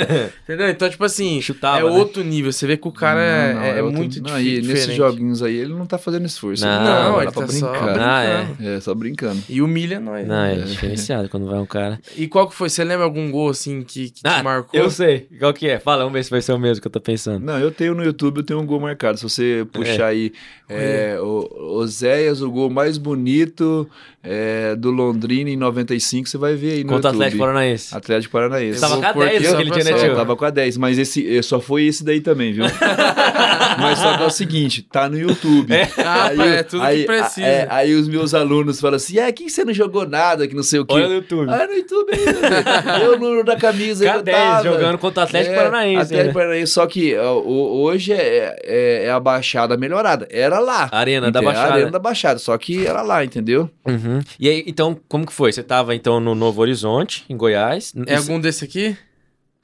Entendeu? 0.44 0.68
Então, 0.68 0.88
tipo 0.90 1.04
assim, 1.04 1.21
assim, 1.30 1.40
chutava, 1.42 1.78
é 1.80 1.82
né? 1.84 1.90
outro 1.98 2.22
nível. 2.22 2.52
Você 2.52 2.66
vê 2.66 2.76
que 2.76 2.86
o 2.88 2.92
cara 2.92 3.20
é, 3.20 3.54
Não, 3.54 3.62
é, 3.62 3.82
outro- 3.82 3.98
muito 3.98 4.22
não, 4.22 4.38
e 4.40 4.44
diferente. 4.60 4.68
nesses 4.68 4.94
joguinhos 4.94 5.42
aí, 5.42 5.56
ele 5.56 5.72
não 5.74 5.86
tá 5.86 5.98
fazendo 5.98 6.26
esforço. 6.26 6.64
Não, 6.64 6.84
Não, 6.84 7.14
tá 7.16 7.22
ele 7.22 7.32
pra 7.32 7.32
tá 7.32 7.40
só 7.40 7.46
brincar. 7.46 7.72
brincando. 7.84 8.00
Ah, 8.04 8.24
é. 8.60 8.74
É, 8.76 8.80
só 8.80 8.94
brincando. 8.94 9.42
E 9.48 9.62
humilha 9.62 10.00
nós. 10.00 10.26
Não, 10.26 10.34
né? 10.34 10.54
é 10.54 10.58
diferenciado 10.62 11.28
quando 11.28 11.46
vai 11.46 11.58
um 11.58 11.66
cara. 11.66 12.00
E 12.16 12.26
qual 12.28 12.48
que 12.48 12.54
foi? 12.54 12.68
Você 12.68 12.84
lembra 12.84 13.04
algum 13.04 13.30
gol, 13.30 13.50
assim, 13.50 13.82
que, 13.82 14.10
que 14.10 14.20
Ah, 14.24 14.38
te 14.38 14.42
marcou? 14.44 14.78
eu 14.80 14.90
sei. 14.90 15.26
Qual 15.38 15.52
que 15.52 15.68
é? 15.68 15.78
Fala, 15.78 15.98
vamos 16.04 16.12
ver 16.14 16.24
se 16.24 16.30
vai 16.30 16.40
ser 16.42 16.52
o 16.52 16.58
mesmo 16.58 16.80
que 16.80 16.86
eu 16.86 16.92
tô 16.92 17.00
pensando. 17.00 17.44
Não, 17.44 17.58
eu 17.58 17.70
tenho 17.70 17.94
no 17.94 18.02
YouTube, 18.04 18.38
eu 18.38 18.42
tenho 18.42 18.60
um 18.60 18.66
gol 18.66 18.80
marcado. 18.80 19.18
Se 19.18 19.24
você 19.24 19.66
puxar 19.72 20.06
aí, 20.06 20.32
é, 20.68 21.18
o 21.20 21.76
Oséias, 21.78 22.40
o 22.42 22.50
gol 22.50 22.70
mais 22.70 22.96
bonito 22.98 23.88
é, 24.22 24.74
do 24.76 24.90
Londrina 24.90 25.50
em 25.50 25.56
95, 25.56 26.28
você 26.28 26.38
vai 26.38 26.54
ver 26.54 26.72
aí 26.72 26.84
no 26.84 26.90
Contra 26.92 27.10
o 27.10 27.12
YouTube. 27.12 27.22
Atlético 27.22 27.38
Paranaense. 27.44 27.94
Atlético 27.96 28.32
Paranaense. 28.32 28.74
Você 28.78 28.80
tava 28.80 28.96
com 29.00 29.06
a 29.06 29.12
pôr 29.12 29.24
10 29.26 29.36
aqui 29.36 29.44
só 29.46 29.52
naquele 29.52 29.70
pra 29.70 29.80
dia, 29.82 29.84
né, 29.84 29.90
só- 29.98 30.04
É, 30.04 30.08
tio? 30.08 30.16
tava 30.16 30.36
com 30.36 30.44
a 30.44 30.50
10, 30.50 30.76
mas 30.76 30.98
esse 30.98 31.11
eh, 31.16 31.42
só 31.42 31.60
foi 31.60 31.84
esse 31.84 32.04
daí 32.04 32.20
também, 32.20 32.52
viu? 32.52 32.64
mas 33.78 33.98
só 33.98 34.16
que 34.16 34.22
é 34.22 34.26
o 34.26 34.30
seguinte, 34.30 34.82
tá 34.82 35.08
no 35.08 35.18
YouTube. 35.18 35.72
Ah, 35.98 36.26
Aí, 36.28 36.40
é 36.40 36.62
tudo 36.62 36.82
aí, 36.82 37.00
que 37.00 37.06
precisa. 37.06 37.46
é, 37.46 37.66
aí 37.70 37.94
os 37.94 38.08
meus 38.08 38.34
alunos 38.34 38.80
falam 38.80 38.96
assim: 38.96 39.18
é, 39.18 39.30
que 39.32 39.48
você 39.50 39.64
não 39.64 39.72
jogou 39.74 40.06
nada, 40.06 40.46
que 40.46 40.54
não 40.54 40.62
sei 40.62 40.80
o 40.80 40.86
quê. 40.86 40.94
Olha 40.94 41.08
no 41.08 41.14
YouTube. 41.14 41.50
Ah, 41.50 41.66
no 41.66 41.72
YouTube 41.74 42.10
ainda. 42.12 42.98
eu 43.04 43.18
no 43.18 43.24
número 43.28 43.44
da 43.44 43.56
camisa 43.56 44.04
K10 44.04 44.16
eu 44.18 44.22
tava. 44.24 44.62
jogando 44.64 44.98
contra 44.98 45.20
o 45.20 45.24
Atlético 45.24 45.54
É, 45.54 45.56
Paranaense. 45.56 46.02
Atlético 46.02 46.26
né? 46.28 46.32
Paranaense, 46.34 46.72
só 46.72 46.86
que 46.86 47.16
o- 47.16 47.82
hoje 47.82 48.12
é, 48.12 48.56
é, 48.64 49.04
é 49.06 49.10
a 49.10 49.18
Baixada 49.20 49.76
melhorada. 49.76 50.26
Era 50.30 50.58
lá. 50.58 50.88
Arena 50.92 51.30
da? 51.30 51.40
Baixada. 51.42 51.72
Arena 51.74 51.90
da 51.90 51.98
Baixada, 51.98 52.38
só 52.38 52.56
que 52.58 52.86
era 52.86 53.02
lá, 53.02 53.24
entendeu? 53.24 53.68
Uhum. 53.86 54.20
E 54.38 54.48
aí, 54.48 54.64
então, 54.66 54.98
como 55.08 55.26
que 55.26 55.32
foi? 55.32 55.52
Você 55.52 55.62
tava, 55.62 55.94
então, 55.94 56.20
no 56.20 56.34
Novo 56.34 56.60
Horizonte, 56.60 57.24
em 57.28 57.36
Goiás. 57.36 57.92
É 58.06 58.16
algum 58.16 58.38
desse 58.40 58.64
aqui? 58.64 58.96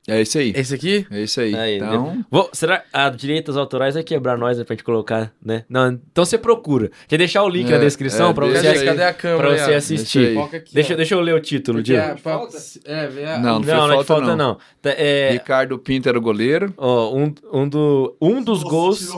É 0.09 0.23
isso 0.23 0.39
aí. 0.39 0.53
Esse 0.57 0.75
aqui? 0.75 1.07
É 1.11 1.21
isso 1.23 1.41
aí. 1.41 1.55
Aí, 1.55 1.77
então, 1.77 2.25
Vou- 2.31 2.49
será 2.53 2.83
a 2.93 3.11
direitos 3.11 3.57
autorais 3.57 3.95
vai 3.95 4.03
quebrar 4.03 4.39
nós 4.39 4.57
né, 4.57 4.65
pra 4.65 4.75
gente 4.75 4.83
colocar, 4.83 5.31
né? 5.45 5.65
Não, 5.69 5.89
então 6.11 6.25
você 6.25 6.39
procura. 6.39 6.91
Quer 7.07 7.19
deixar 7.19 7.43
o 7.45 7.49
link 7.49 7.69
É, 7.69 7.73
na 7.73 7.79
descrição 7.79 8.31
é, 8.31 8.33
pra 8.33 8.47
você, 8.47 8.67
aí. 8.69 8.85
cadê 8.87 9.03
a 9.03 9.13
câmera? 9.13 9.49
pra 9.49 9.59
você 9.59 9.75
assistir? 9.75 10.35
Deixa 10.35 10.57
aqui, 10.57 10.75
Deixa, 10.75 10.97
deixa 10.97 11.15
eu 11.15 11.21
ler 11.21 11.35
o 11.35 11.41
título, 11.41 11.83
Diego. 11.83 12.03
é, 12.03 12.15
pra- 12.15 12.41
é, 12.87 13.39
Não, 13.39 13.61
Não, 13.61 13.61
não, 13.61 13.61
é 13.61 13.61
de 13.61 13.91
falta, 13.91 14.05
falta, 14.05 14.27
não. 14.29 14.37
não. 14.37 14.59
Tá, 14.81 14.91
é, 14.97 15.31
Ricardo 15.33 15.79
Pinto 15.79 16.09
era 16.09 16.17
o 16.19 16.23
goleiro. 16.23 16.73
ó, 16.77 17.15
um, 17.15 17.35
um, 17.53 17.69
do, 17.69 18.17
um 18.21 18.43
dos 18.43 18.63
gols. 18.63 19.09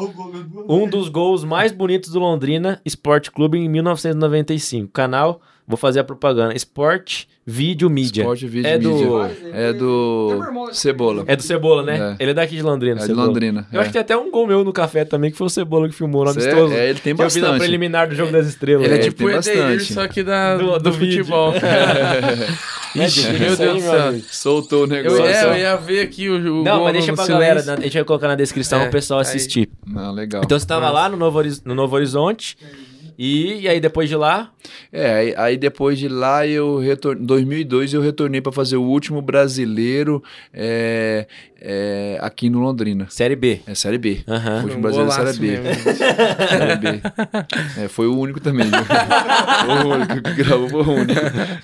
Um 0.69 0.89
dos 0.89 1.09
gols 1.09 1.45
mais 1.45 1.71
bonitos 1.71 2.11
do 2.11 2.19
Londrina 2.19 2.81
Esporte 2.85 3.31
Clube 3.31 3.57
em 3.59 3.69
1995. 3.69 4.91
Canal, 4.93 5.41
vou 5.71 5.77
fazer 5.79 6.01
a 6.01 6.05
propaganda. 6.05 6.55
Sport 6.55 7.25
Video 7.47 7.89
Media. 7.89 8.23
Esporte 8.23 8.47
Vídeo 8.47 8.69
É 8.69 8.79
do- 8.79 8.91
Mídia. 8.93 9.37
É 9.55 9.73
do 9.73 10.39
Cebola. 10.73 11.25
É 11.27 11.35
do 11.35 11.43
Cebola, 11.43 11.83
né? 11.83 12.17
É. 12.19 12.23
Ele 12.23 12.31
é 12.33 12.35
daqui 12.35 12.55
de 12.57 12.63
Londrina. 12.63 13.03
É 13.03 13.07
de. 13.07 13.13
Londrina. 13.13 13.67
Eu 13.73 13.79
é. 13.79 13.81
acho 13.83 13.89
que 13.89 13.93
tem 13.95 14.01
até 14.03 14.17
um 14.17 14.31
gol 14.31 14.47
meu 14.47 14.63
no 14.63 14.73
café 14.73 15.05
também, 15.05 15.31
que 15.31 15.37
foi 15.39 15.47
o 15.47 15.51
Cebola 15.51 15.89
que 15.89 15.95
filmou 15.95 16.25
no 16.25 16.33
Cê- 16.33 16.41
amistoso. 16.43 16.75
é, 16.75 16.91
ele 16.91 16.99
tem 17.01 17.15
que 17.17 17.23
eu 17.23 17.31
fiz 17.31 17.37
na 17.37 17.49
bastante. 17.49 17.61
preliminar 17.61 18.09
do 18.09 18.15
Jogo 18.15 18.31
das 18.31 18.47
Estrelas. 18.47 18.85
Ele 18.85 18.95
é 18.95 18.99
É, 18.99 19.01
tipo 19.01 19.17
tem 19.17 19.27
o 19.27 19.31
Edeir, 19.31 19.57
bastante. 19.57 19.93
só 19.95 20.07
que 20.07 20.23
da, 20.23 20.57
Do- 20.57 20.73
do, 20.73 20.79
do 20.79 20.93
vídeo. 20.93 21.25
futebol. 21.25 21.55
Ixi, 22.95 23.33
meu 23.33 23.57
Deus 23.57 23.83
do 23.85 23.89
céu. 23.89 24.15
Soltou 24.31 24.81
o 24.81 24.85
Eu, 24.85 24.89
negócio. 24.89 25.25
é, 25.25 25.45
eu 25.45 25.57
ia 25.57 25.77
ver 25.77 26.01
aqui 26.01 26.29
o, 26.29 26.61
o 26.61 26.65
Não, 26.65 26.77
gol 26.77 26.85
mas 26.85 26.93
deixa 26.95 27.13
pra 27.13 27.27
galera, 27.27 27.63
né? 27.63 27.75
a 27.79 27.81
gente 27.83 27.95
vai 27.95 28.05
colocar 28.05 28.27
na 28.29 28.35
descrição 28.35 28.81
É, 28.81 28.83
pro 28.83 28.93
pessoal 28.93 29.21
aí. 29.21 29.27
assistir. 29.27 29.69
Não, 29.87 30.13
legal. 30.13 30.43
Então 30.45 30.59
você 30.59 30.67
tava 30.67 30.91
lá 30.91 31.09
no 31.09 31.17
Novo, 31.17 31.41
no 31.65 31.75
Novo 31.75 31.95
Horizonte, 31.95 32.57
e, 33.23 33.61
e 33.63 33.69
aí 33.69 33.81
depois 33.81 34.09
de 34.09 34.17
lá, 34.17 34.51
É, 34.91 35.13
aí, 35.13 35.35
aí 35.37 35.57
depois 35.59 35.99
de 35.99 36.09
lá, 36.09 36.47
eu 36.47 36.79
retornei. 36.79 37.23
Em 37.23 37.27
2002, 37.27 37.93
eu 37.93 38.01
retornei 38.01 38.41
para 38.41 38.51
fazer 38.53 38.77
o 38.77 38.83
último 38.83 39.21
brasileiro 39.21 40.23
é, 40.53 41.27
é, 41.61 42.19
aqui 42.21 42.49
no 42.49 42.61
Londrina. 42.61 43.07
Série 43.11 43.37
B. 43.37 43.61
É 43.67 43.75
Série 43.75 43.99
B. 43.99 44.21
Aham. 44.27 44.51
O 44.51 44.63
último 44.63 44.79
Um 44.79 44.83
brasileiro 44.83 45.11
golaço 45.13 45.35
Série 45.35 45.39
B. 45.39 45.61
mesmo. 45.61 45.83
Série 46.49 46.77
B. 46.77 47.01
É, 47.79 47.89
foi 47.89 48.07
o 48.07 48.19
único 48.19 48.41
também. 48.41 48.67
viu? 48.67 48.85
Foi 48.85 49.85
o 49.85 49.95
único 49.95 50.23
que 50.23 50.35
gravou, 50.35 50.69
foi 50.69 50.83
o 50.83 50.91
único. 50.97 51.21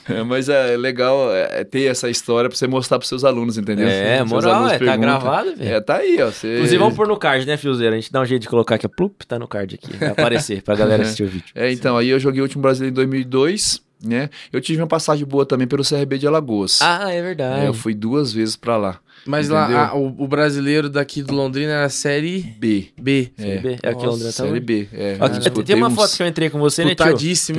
É, 0.09 0.23
mas 0.23 0.48
é 0.48 0.77
legal 0.77 1.35
é, 1.35 1.64
ter 1.64 1.85
essa 1.85 2.09
história 2.10 2.48
para 2.48 2.56
você 2.56 2.66
mostrar 2.66 2.98
para 2.98 3.06
seus 3.09 3.24
alunos, 3.24 3.56
entendeu? 3.59 3.86
É, 3.89 4.18
Seus 4.18 4.31
moral, 4.31 4.55
alunos 4.55 4.73
é, 4.73 4.78
tá 4.78 4.97
gravado, 4.97 5.56
velho. 5.56 5.74
É, 5.74 5.81
tá 5.81 5.97
aí, 5.97 6.18
ó. 6.20 6.27
Você... 6.27 6.55
Inclusive, 6.55 6.78
vamos 6.78 6.94
pôr 6.94 7.09
no 7.09 7.16
card, 7.16 7.47
né, 7.47 7.56
Fiozeiro? 7.56 7.94
A 7.94 7.98
gente 7.98 8.12
dá 8.12 8.20
um 8.20 8.27
jeito 8.27 8.43
de 8.43 8.48
colocar 8.48 8.74
aqui, 8.77 8.89
plup, 8.89 9.24
tá 9.27 9.39
no 9.39 9.48
card 9.48 9.74
aqui. 9.77 9.97
Vai 9.97 10.10
aparecer 10.10 10.62
pra 10.62 10.74
galera 10.77 11.02
assistir 11.02 11.23
o 11.24 11.27
vídeo. 11.28 11.47
É, 11.55 11.73
então, 11.73 11.97
aí 11.97 12.09
eu 12.09 12.18
joguei 12.18 12.40
o 12.40 12.44
último 12.44 12.62
brasileiro 12.62 12.93
em 12.93 12.94
2002, 12.94 13.81
né? 14.02 14.31
Eu 14.52 14.60
tive 14.60 14.81
uma 14.81 14.86
passagem 14.86 15.24
boa 15.27 15.44
também 15.47 15.66
pelo 15.66 15.82
CRB 15.85 16.18
de 16.18 16.27
Alagoas. 16.27 16.78
Ah, 16.82 17.12
é 17.12 17.18
É, 17.18 17.23
verdade. 17.23 17.66
eu 17.66 17.74
fui 17.74 17.94
duas 17.94 18.32
vezes 18.32 18.56
pra 18.56 18.77
lá. 18.77 19.01
Mas 19.27 19.48
Entendeu? 19.51 19.77
lá, 19.77 19.89
ah, 19.89 19.97
o, 19.97 20.06
o 20.24 20.28
brasileiro 20.28 20.89
daqui 20.89 21.20
do 21.23 21.35
Londrina 21.35 21.73
era 21.73 21.89
Série 21.89 22.40
B. 22.60 22.89
B. 22.97 23.32
Série 23.36 23.59
B. 23.59 23.70
É 23.82 23.89
aqui 23.89 23.94
Nossa, 23.94 24.06
Londrina 24.06 24.32
tá 24.32 24.44
Série? 24.44 24.60
B. 24.60 24.89
É, 24.93 25.28
disputei 25.39 25.64
tem 25.64 25.77
uma 25.77 25.89
uns- 25.89 25.94
foto 25.97 26.16
que 26.16 26.23
eu 26.23 26.27
entrei 26.28 26.48
com 26.51 26.59
você, 26.60 26.85
né, 26.85 26.94
tio? 26.94 27.05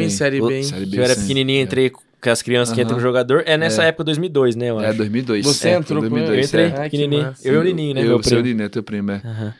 Em. 0.02 0.10
Série 0.10 0.40
B, 0.42 0.56
hein? 0.58 0.64
Série 0.64 0.86
B, 0.86 0.92
Que 0.92 0.98
eu 1.00 1.04
era 1.04 1.14
sim. 1.16 1.22
pequenininho, 1.22 1.62
entrei 1.64 1.90
com 1.90 2.00
as 2.30 2.42
crianças 2.42 2.74
que 2.74 2.80
Aham. 2.80 2.86
entram 2.86 2.98
no 2.98 3.04
jogador. 3.04 3.44
É 3.46 3.58
nessa 3.58 3.84
época, 3.84 4.06
2002, 4.06 4.56
né, 4.56 4.70
eu 4.70 4.80
É, 4.80 4.88
acho. 4.88 4.98
2002. 4.98 5.46
Você 5.46 5.70
é, 5.70 5.74
entrou 5.74 6.02
com 6.02 6.10
2002, 6.10 6.38
eu 6.40 6.46
entrei 6.46 6.66
é. 6.66 6.68
Ah, 6.68 6.72
que 6.86 6.90
pequenininho. 6.92 7.24
massa. 7.24 7.48
Eu 7.48 7.54
e 7.56 7.58
o 7.58 7.64
Nininho, 7.64 7.94
né, 7.96 8.02
eu, 8.02 8.06
meu 8.08 8.24
seu 8.24 8.32
primo. 8.38 8.48
Nininho, 8.48 8.70
teu 8.70 8.84
primo, 8.84 9.12
é. 9.12 9.22
Aham. 9.26 9.54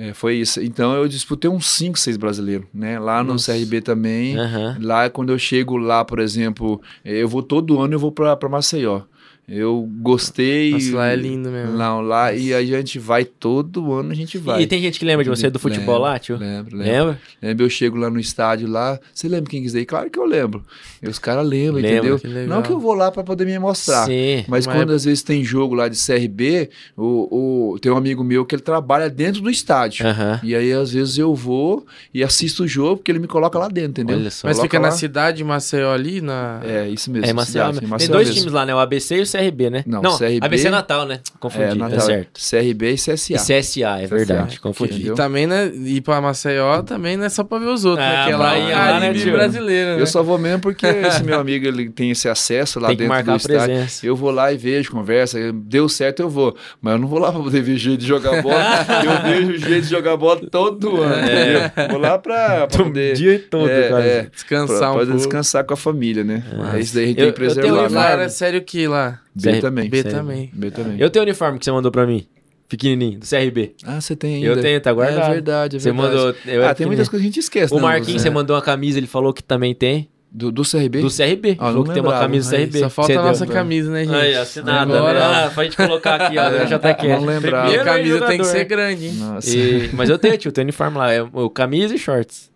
É, 0.00 0.14
Foi 0.14 0.36
isso. 0.36 0.62
Então 0.62 0.94
eu 0.94 1.06
disputei 1.06 1.50
uns 1.50 1.66
5, 1.68 1.98
6 1.98 2.16
brasileiros, 2.16 2.66
né? 2.72 2.98
Lá 2.98 3.22
no 3.22 3.32
Nossa. 3.34 3.52
CRB 3.52 3.82
também. 3.82 4.38
Aham. 4.38 4.78
Lá, 4.80 5.10
quando 5.10 5.30
eu 5.30 5.38
chego 5.38 5.76
lá, 5.76 6.02
por 6.02 6.18
exemplo, 6.20 6.80
eh, 7.04 7.22
eu 7.22 7.28
vou 7.28 7.42
todo 7.42 7.78
ano, 7.78 7.94
eu 7.94 7.98
vou 7.98 8.10
pra 8.10 8.48
Maceió. 8.48 9.02
Eu 9.50 9.88
gostei. 10.00 10.70
Nossa, 10.70 10.96
lá 10.96 11.08
é 11.08 11.16
lindo 11.16 11.50
mesmo. 11.50 11.76
Não, 11.76 12.00
lá, 12.00 12.32
e 12.32 12.54
a 12.54 12.62
gente 12.64 12.98
vai 13.00 13.24
todo 13.24 13.92
ano, 13.92 14.12
a 14.12 14.14
gente 14.14 14.38
vai. 14.38 14.62
E 14.62 14.66
tem 14.66 14.80
gente 14.80 14.98
que 14.98 15.04
lembra 15.04 15.24
de 15.24 15.30
você 15.30 15.50
do 15.50 15.58
futebol 15.58 15.94
Lembro, 15.96 16.02
lá, 16.10 16.18
tio? 16.20 16.36
Lembro, 16.36 16.76
lembro. 16.76 16.92
Lembra? 16.92 17.20
Lembra, 17.42 17.64
eu 17.66 17.70
chego 17.70 17.96
lá 17.96 18.08
no 18.08 18.20
estádio 18.20 18.68
lá. 18.68 18.98
Você 19.12 19.28
lembra 19.28 19.50
quem 19.50 19.60
quiser 19.62 19.80
ir? 19.80 19.86
Claro 19.86 20.08
que 20.08 20.18
eu 20.18 20.24
lembro. 20.24 20.64
E 21.02 21.08
os 21.08 21.18
caras 21.18 21.44
lembram, 21.44 21.82
Lembra, 21.82 21.90
entendeu? 21.90 22.18
que. 22.18 22.28
Não 22.28 22.62
que 22.62 22.70
eu 22.70 22.78
vou 22.78 22.94
lá 22.94 23.10
pra 23.10 23.24
poder 23.24 23.44
me 23.44 23.58
mostrar. 23.58 24.06
Sim. 24.06 24.44
Mas 24.46 24.66
Uma 24.66 24.74
quando 24.74 24.92
às 24.92 25.04
vezes 25.04 25.22
tem 25.22 25.42
jogo 25.42 25.74
lá 25.74 25.88
de 25.88 25.96
CRB, 25.96 26.70
o, 26.96 27.72
o, 27.74 27.78
tem 27.80 27.90
um 27.90 27.96
amigo 27.96 28.22
meu 28.22 28.44
que 28.44 28.54
ele 28.54 28.62
trabalha 28.62 29.10
dentro 29.10 29.40
do 29.42 29.50
estádio. 29.50 30.06
Aham. 30.06 30.38
E 30.44 30.54
aí, 30.54 30.72
às 30.72 30.92
vezes, 30.92 31.18
eu 31.18 31.34
vou 31.34 31.84
e 32.14 32.22
assisto 32.22 32.62
o 32.64 32.68
jogo, 32.68 32.98
porque 32.98 33.10
ele 33.10 33.18
me 33.18 33.26
coloca 33.26 33.58
lá 33.58 33.66
dentro, 33.68 33.90
entendeu? 34.02 34.16
Olha 34.16 34.30
só. 34.30 34.46
Mas 34.46 34.56
Coloca 34.58 34.68
fica 34.68 34.78
na 34.78 34.88
lá. 34.88 34.92
cidade 34.94 35.38
de 35.38 35.44
Maceió 35.44 35.92
ali, 35.92 36.20
na... 36.20 36.60
É, 36.64 36.88
isso 36.88 37.10
mesmo. 37.10 37.26
É 37.26 37.32
Maceió. 37.32 37.64
cidade, 37.66 37.80
Tem 37.80 37.88
Maceió 37.88 38.12
dois 38.12 38.28
mesmo. 38.28 38.40
times 38.40 38.52
lá, 38.52 38.64
né? 38.66 38.74
O 38.74 38.78
ABC 38.78 39.16
e 39.16 39.22
o 39.22 39.26
CRB, 39.30 39.39
né? 39.70 39.82
Não, 39.86 40.02
CRB 40.18 40.38
ABC 40.42 40.66
é 40.68 40.70
Natal, 40.70 41.06
né? 41.06 41.20
Confundi, 41.38 41.64
É, 41.64 41.68
tá 41.68 41.74
Natal, 41.74 42.00
certo. 42.00 42.40
CRB 42.40 42.90
e 42.92 42.94
CSA. 42.94 43.34
E 43.34 43.36
CSA, 43.60 44.00
é 44.02 44.06
verdade, 44.06 44.52
CSA. 44.56 44.60
confundi. 44.60 45.08
E 45.08 45.14
também, 45.14 45.46
né, 45.46 45.66
ir 45.74 46.00
pra 46.02 46.20
Maceió 46.20 46.82
também 46.82 47.16
não 47.16 47.24
é 47.24 47.28
só 47.28 47.42
pra 47.44 47.58
ver 47.58 47.66
os 47.66 47.84
outros, 47.84 48.04
Ah, 48.06 48.10
né? 48.10 48.24
Que 48.26 48.32
é 48.32 48.36
lá 48.36 48.54
o 48.58 48.68
lá, 48.70 49.00
né, 49.00 49.12
brasileiro, 49.12 49.96
né? 49.96 50.00
Eu 50.02 50.06
só 50.06 50.22
vou 50.22 50.38
mesmo 50.38 50.60
porque 50.60 50.86
esse 50.86 51.22
meu 51.24 51.38
amigo 51.40 51.66
ele 51.66 51.88
tem 51.90 52.10
esse 52.10 52.28
acesso 52.28 52.78
lá 52.80 52.88
Tem 52.88 52.96
dentro 52.96 53.22
do 53.24 53.36
estádio. 53.36 53.64
presença. 53.66 54.06
Eu 54.06 54.14
vou 54.16 54.30
lá 54.30 54.52
e 54.52 54.56
vejo, 54.56 54.90
conversa, 54.90 55.38
deu 55.52 55.88
certo, 55.88 56.20
eu 56.20 56.28
vou. 56.28 56.56
Mas 56.80 56.92
eu 56.94 56.98
não 56.98 57.08
vou 57.08 57.18
lá 57.18 57.32
pra 57.32 57.40
poder 57.40 57.62
ver 57.62 57.76
jeito 57.76 58.00
de 58.00 58.06
jogar 58.06 58.42
bola. 58.42 58.60
eu 59.04 59.22
vejo 59.22 59.58
jeito 59.58 59.84
de 59.84 59.90
jogar 59.90 60.16
bola 60.16 60.40
todo 60.50 61.00
ano. 61.02 61.14
entendeu? 61.24 61.88
Vou 61.90 61.98
lá 61.98 62.18
pra, 62.18 62.66
pra 62.66 62.82
O 62.82 62.84
poder. 62.86 63.14
dia 63.14 63.44
todo, 63.50 63.68
é, 63.70 63.88
quase. 63.88 64.08
é, 64.08 64.26
Descansar 64.32 64.78
pra, 64.78 64.90
um 64.90 64.92
pra 64.94 65.04
pouco. 65.06 65.16
descansar 65.16 65.64
com 65.64 65.74
a 65.74 65.76
família, 65.76 66.24
né? 66.24 66.42
É 66.74 66.80
isso 66.80 66.94
daí 66.94 67.04
a 67.04 67.06
gente 67.08 67.18
Eu- 67.20 67.24
tem 67.24 67.26
eu 67.28 67.32
que 67.32 67.40
tenho 67.40 67.54
preservar. 67.54 67.70
um 67.70 67.74
Lá 67.74 67.80
né? 67.82 67.86
uniforme. 67.88 68.12
era 68.22 68.28
sério 68.28 68.62
que 68.62 68.86
lá? 68.86 69.18
B 69.34 69.52
CR 69.52 69.60
também. 69.60 69.88
B 69.90 70.02
Sério? 70.02 70.18
também. 70.18 70.50
B 70.52 70.70
também. 70.70 71.00
Eu 71.00 71.10
tenho 71.10 71.24
o 71.24 71.26
uniforme 71.26 71.58
que 71.58 71.64
você 71.64 71.72
mandou 71.72 71.90
pra 71.92 72.06
mim, 72.06 72.26
pequenininho, 72.68 73.18
do 73.20 73.26
CRB. 73.26 73.74
Ah, 73.84 74.00
você 74.00 74.16
tem 74.16 74.36
ainda. 74.36 74.46
Eu 74.46 74.60
tenho, 74.60 74.80
tá 74.80 74.92
guardado. 74.92 75.30
É 75.30 75.34
verdade, 75.34 75.76
é 75.76 75.78
Você 75.80 75.92
verdade. 75.92 76.14
mandou... 76.16 76.34
Eu 76.46 76.64
Ah, 76.66 76.74
tem 76.74 76.86
muitas 76.86 77.08
coisas 77.08 77.22
que 77.24 77.28
a 77.28 77.30
gente 77.30 77.40
esquece, 77.40 77.72
O 77.72 77.76
né, 77.76 77.82
Marquinhos, 77.82 78.22
você 78.22 78.28
É. 78.28 78.30
mandou 78.30 78.56
uma 78.56 78.62
camisa, 78.62 78.98
ele 78.98 79.06
falou 79.06 79.32
que 79.32 79.42
também 79.42 79.74
tem. 79.74 80.08
Do, 80.32 80.52
do 80.52 80.62
CRB? 80.62 81.00
Do 81.00 81.08
CRB. 81.10 81.56
Ah, 81.58 81.66
falou 81.66 81.82
que 81.82 81.90
tem 81.92 82.00
uma 82.00 82.10
lembrava. 82.10 82.20
camisa 82.22 82.50
do 82.50 82.56
CRB. 82.56 82.78
Só 82.78 82.88
falta 82.88 83.12
Você 83.12 83.18
a 83.18 83.20
deu. 83.22 83.28
nossa 83.30 83.46
camisa, 83.48 83.90
né, 83.90 84.04
gente? 84.04 84.14
Aí, 84.14 84.34
assinada, 84.36 84.96
Agora- 84.96 85.18
né? 85.18 85.44
Ah, 85.46 85.50
pra 85.52 85.64
gente 85.64 85.76
colocar 85.76 86.14
aqui, 86.22 86.38
ó, 86.38 86.42
É, 86.54 86.66
já 86.68 86.78
tá 86.78 86.90
aqui. 86.90 87.08
não 87.08 87.24
lembrava. 87.24 87.68
E 87.72 87.76
a 87.76 87.82
camisa 87.82 88.26
tem 88.26 88.38
que 88.38 88.44
ser 88.44 88.64
grande, 88.64 89.06
hein? 89.06 89.12
Nossa. 89.14 89.50
E- 89.56 89.90
Mas 89.92 90.08
eu 90.08 90.16
tenho, 90.18 90.38
tio, 90.38 90.52
tem 90.52 90.62
uniforme 90.62 90.98
lá. 90.98 91.12
É 91.12 91.20
o 91.20 91.50
camisa 91.50 91.92
e 91.94 91.98
shorts. 91.98 92.48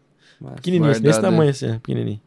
Pequenininho, 0.56 1.00
desse 1.00 1.18
é. 1.18 1.22
tamanho 1.22 1.50
assim, 1.50 1.72
pequenininho. 1.80 2.20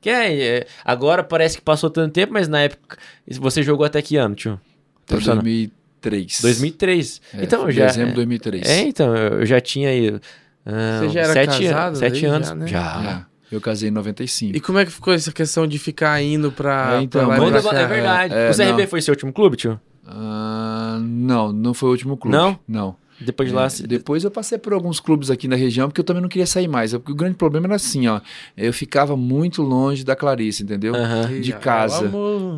Que 0.00 0.08
é, 0.08 0.58
é, 0.58 0.66
agora 0.84 1.22
parece 1.22 1.56
que 1.58 1.62
passou 1.62 1.90
tanto 1.90 2.12
tempo, 2.12 2.32
mas 2.32 2.48
na 2.48 2.60
época. 2.62 2.96
Você 3.28 3.62
jogou 3.62 3.84
até 3.84 4.00
que 4.00 4.16
ano, 4.16 4.34
tio? 4.34 4.52
Até 4.52 5.06
Profissional. 5.06 5.42
2003. 5.42 6.40
2003. 6.40 7.20
É, 7.34 7.44
então 7.44 7.70
já. 7.70 7.86
Dezembro 7.86 8.08
de 8.10 8.14
2003. 8.16 8.66
É, 8.68 8.80
então, 8.82 9.14
eu 9.14 9.44
já 9.44 9.60
tinha 9.60 9.90
aí. 9.90 10.18
ah, 10.64 10.98
Você 11.00 11.08
já 11.10 11.20
era 11.20 11.32
sete 11.34 11.46
casado 11.64 11.86
anos. 11.86 11.98
Sete 11.98 12.12
daí 12.12 12.20
já, 12.20 12.28
anos. 12.34 12.50
né? 12.52 12.66
Já. 12.66 13.26
É, 13.50 13.54
Eu 13.54 13.60
casei 13.60 13.88
em 13.88 13.92
95. 13.92 14.56
E 14.56 14.60
como 14.60 14.78
é 14.78 14.86
que 14.86 14.90
ficou 14.90 15.12
essa 15.12 15.32
questão 15.32 15.66
de 15.66 15.78
ficar 15.78 16.22
indo 16.22 16.50
pra, 16.50 16.96
É, 16.98 17.02
então, 17.02 17.26
pra 17.26 17.36
lá 17.36 17.58
e 17.58 17.62
pra 17.62 17.80
é 17.82 17.86
verdade. 17.86 18.34
É, 18.34 18.50
o 18.50 18.56
CRB 18.56 18.82
não. 18.82 18.88
foi 18.88 19.02
seu 19.02 19.12
último 19.12 19.32
clube, 19.32 19.56
tio? 19.56 19.78
Ah, 20.06 20.98
não, 21.02 21.52
não 21.52 21.74
foi 21.74 21.88
o 21.88 21.92
último 21.92 22.16
clube. 22.16 22.36
Não? 22.36 22.58
Não. 22.66 22.96
Depois 23.20 23.48
de 23.50 23.54
lá. 23.54 23.64
É, 23.64 23.68
se- 23.68 23.86
Depois 23.86 24.24
eu 24.24 24.30
passei 24.30 24.56
por 24.58 24.72
alguns 24.72 24.98
clubes 24.98 25.30
aqui 25.30 25.46
na 25.46 25.56
região, 25.56 25.88
porque 25.88 26.00
eu 26.00 26.04
também 26.04 26.22
não 26.22 26.28
queria 26.28 26.46
sair 26.46 26.66
mais. 26.68 26.94
O 26.94 27.00
grande 27.00 27.34
problema 27.36 27.66
era 27.66 27.74
assim, 27.76 28.06
ó. 28.08 28.20
Eu 28.56 28.72
ficava 28.72 29.16
muito 29.16 29.60
longe 29.62 30.02
da 30.04 30.16
Clarice, 30.16 30.62
entendeu? 30.62 30.94
De 31.42 31.52
casa. 31.52 32.10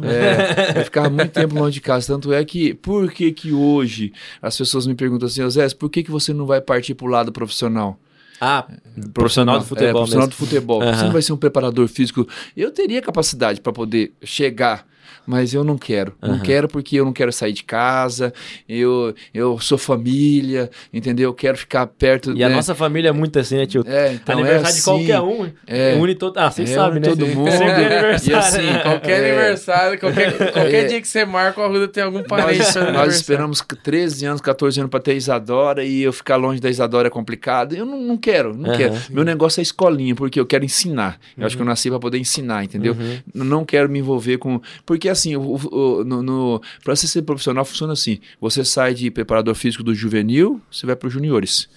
É, 0.04 0.78
eu 0.80 0.84
ficava 0.84 1.10
muito 1.10 1.30
tempo 1.32 1.54
longe 1.54 1.74
de 1.74 1.80
casa. 1.80 2.06
Tanto 2.06 2.32
é 2.32 2.44
que, 2.44 2.74
por 2.74 3.10
que 3.10 3.32
que 3.32 3.52
hoje 3.52 4.12
as 4.40 4.56
pessoas 4.56 4.86
me 4.86 4.94
perguntam 4.94 5.26
assim, 5.26 5.48
Zé, 5.50 5.68
por 5.70 5.90
que 5.90 6.02
que 6.02 6.10
você 6.10 6.32
não 6.32 6.46
vai 6.46 6.60
partir 6.60 6.94
pro 6.94 7.06
lado 7.06 7.32
profissional? 7.32 7.98
Ah, 8.40 8.66
profissional 9.14 9.60
do 9.60 9.64
futebol 9.64 9.88
É, 9.88 9.92
profissional 9.92 10.26
mesmo. 10.26 10.30
do 10.30 10.36
futebol. 10.46 10.80
Você 10.80 10.88
Aham. 10.88 11.04
não 11.04 11.12
vai 11.12 11.22
ser 11.22 11.32
um 11.32 11.36
preparador 11.36 11.86
físico. 11.86 12.26
Eu 12.56 12.72
teria 12.72 13.00
capacidade 13.00 13.60
para 13.60 13.72
poder 13.72 14.12
chegar, 14.22 14.84
mas 15.26 15.54
eu 15.54 15.62
não 15.64 15.76
quero. 15.78 16.14
Não 16.20 16.34
Aham. 16.34 16.40
quero 16.42 16.68
porque 16.68 16.96
eu 16.96 17.04
não 17.04 17.12
quero 17.12 17.32
sair 17.32 17.52
de 17.52 17.62
casa. 17.64 18.32
Eu, 18.68 19.14
eu 19.32 19.58
sou 19.58 19.78
família, 19.78 20.70
entendeu? 20.92 21.30
Eu 21.30 21.34
quero 21.34 21.56
ficar 21.56 21.86
perto. 21.86 22.32
E 22.36 22.42
a 22.42 22.48
né? 22.48 22.54
nossa 22.54 22.74
família 22.74 23.08
é 23.08 23.12
muito 23.12 23.38
assim, 23.38 23.56
né, 23.56 23.66
tio? 23.66 23.84
É, 23.86 24.12
então 24.14 24.38
aniversário 24.38 24.66
é 24.68 24.72
de 24.72 24.78
assim, 24.78 24.82
qualquer 24.84 25.20
um. 25.20 25.50
É. 25.66 25.94
Une 25.96 26.14
todo. 26.14 26.38
Ah, 26.38 26.50
vocês 26.50 26.70
É, 26.70 26.74
sabem, 26.74 27.00
né? 27.00 27.08
todo 27.08 27.26
mundo. 27.26 27.50
Sempre 27.50 27.66
é 27.66 27.86
aniversário. 27.98 28.32
E 28.32 28.34
assim, 28.34 28.62
né? 28.72 28.78
Qualquer 28.80 29.22
É. 29.22 29.30
aniversário, 29.30 29.98
qualquer, 30.00 30.36
qualquer 30.52 30.84
É. 30.84 30.84
dia 30.86 31.00
que 31.00 31.08
você 31.08 31.24
marca, 31.24 31.60
o 31.60 31.64
Arruda 31.64 31.88
tem 31.88 32.02
algum 32.02 32.22
parente 32.22 32.58
Nós, 32.58 32.66
nós 32.74 32.76
aniversário. 32.76 33.10
esperamos 33.12 33.64
13 33.82 34.26
anos, 34.26 34.40
14 34.40 34.80
anos 34.80 34.90
para 34.90 35.00
ter 35.00 35.14
Isadora 35.14 35.84
e 35.84 36.02
eu 36.02 36.12
ficar 36.12 36.36
longe 36.36 36.60
da 36.60 36.68
Isadora 36.70 37.08
é 37.08 37.10
complicado. 37.10 37.74
Eu 37.74 37.84
não, 37.86 38.00
não 38.00 38.16
quero, 38.16 38.56
não 38.56 38.70
Aham. 38.70 38.76
quero. 38.78 38.94
Meu 39.10 39.24
negócio 39.24 39.60
é 39.60 39.62
escolinha, 39.62 40.14
porque 40.14 40.38
eu 40.40 40.46
quero 40.46 40.64
ensinar. 40.64 41.18
Eu 41.36 41.46
acho 41.46 41.56
que 41.56 41.62
eu 41.62 41.66
nasci 41.66 41.88
para 41.90 41.98
poder 41.98 42.18
ensinar, 42.18 42.64
entendeu? 42.64 42.94
Uhum. 42.94 43.18
Não 43.34 43.64
quero 43.64 43.88
me 43.88 43.98
envolver 43.98 44.38
com. 44.38 44.60
Porque 44.84 45.08
assim, 45.12 45.36
o, 45.36 45.56
o, 45.70 46.04
no, 46.04 46.22
no, 46.22 46.62
para 46.82 46.94
você 46.94 47.06
ser 47.06 47.22
profissional 47.22 47.64
funciona 47.64 47.92
assim: 47.92 48.18
você 48.40 48.64
sai 48.64 48.94
de 48.94 49.10
preparador 49.10 49.54
físico 49.54 49.82
do 49.82 49.94
juvenil, 49.94 50.60
você 50.70 50.86
vai 50.86 50.96
para 50.96 51.06
os 51.06 51.12
juniores. 51.12 51.68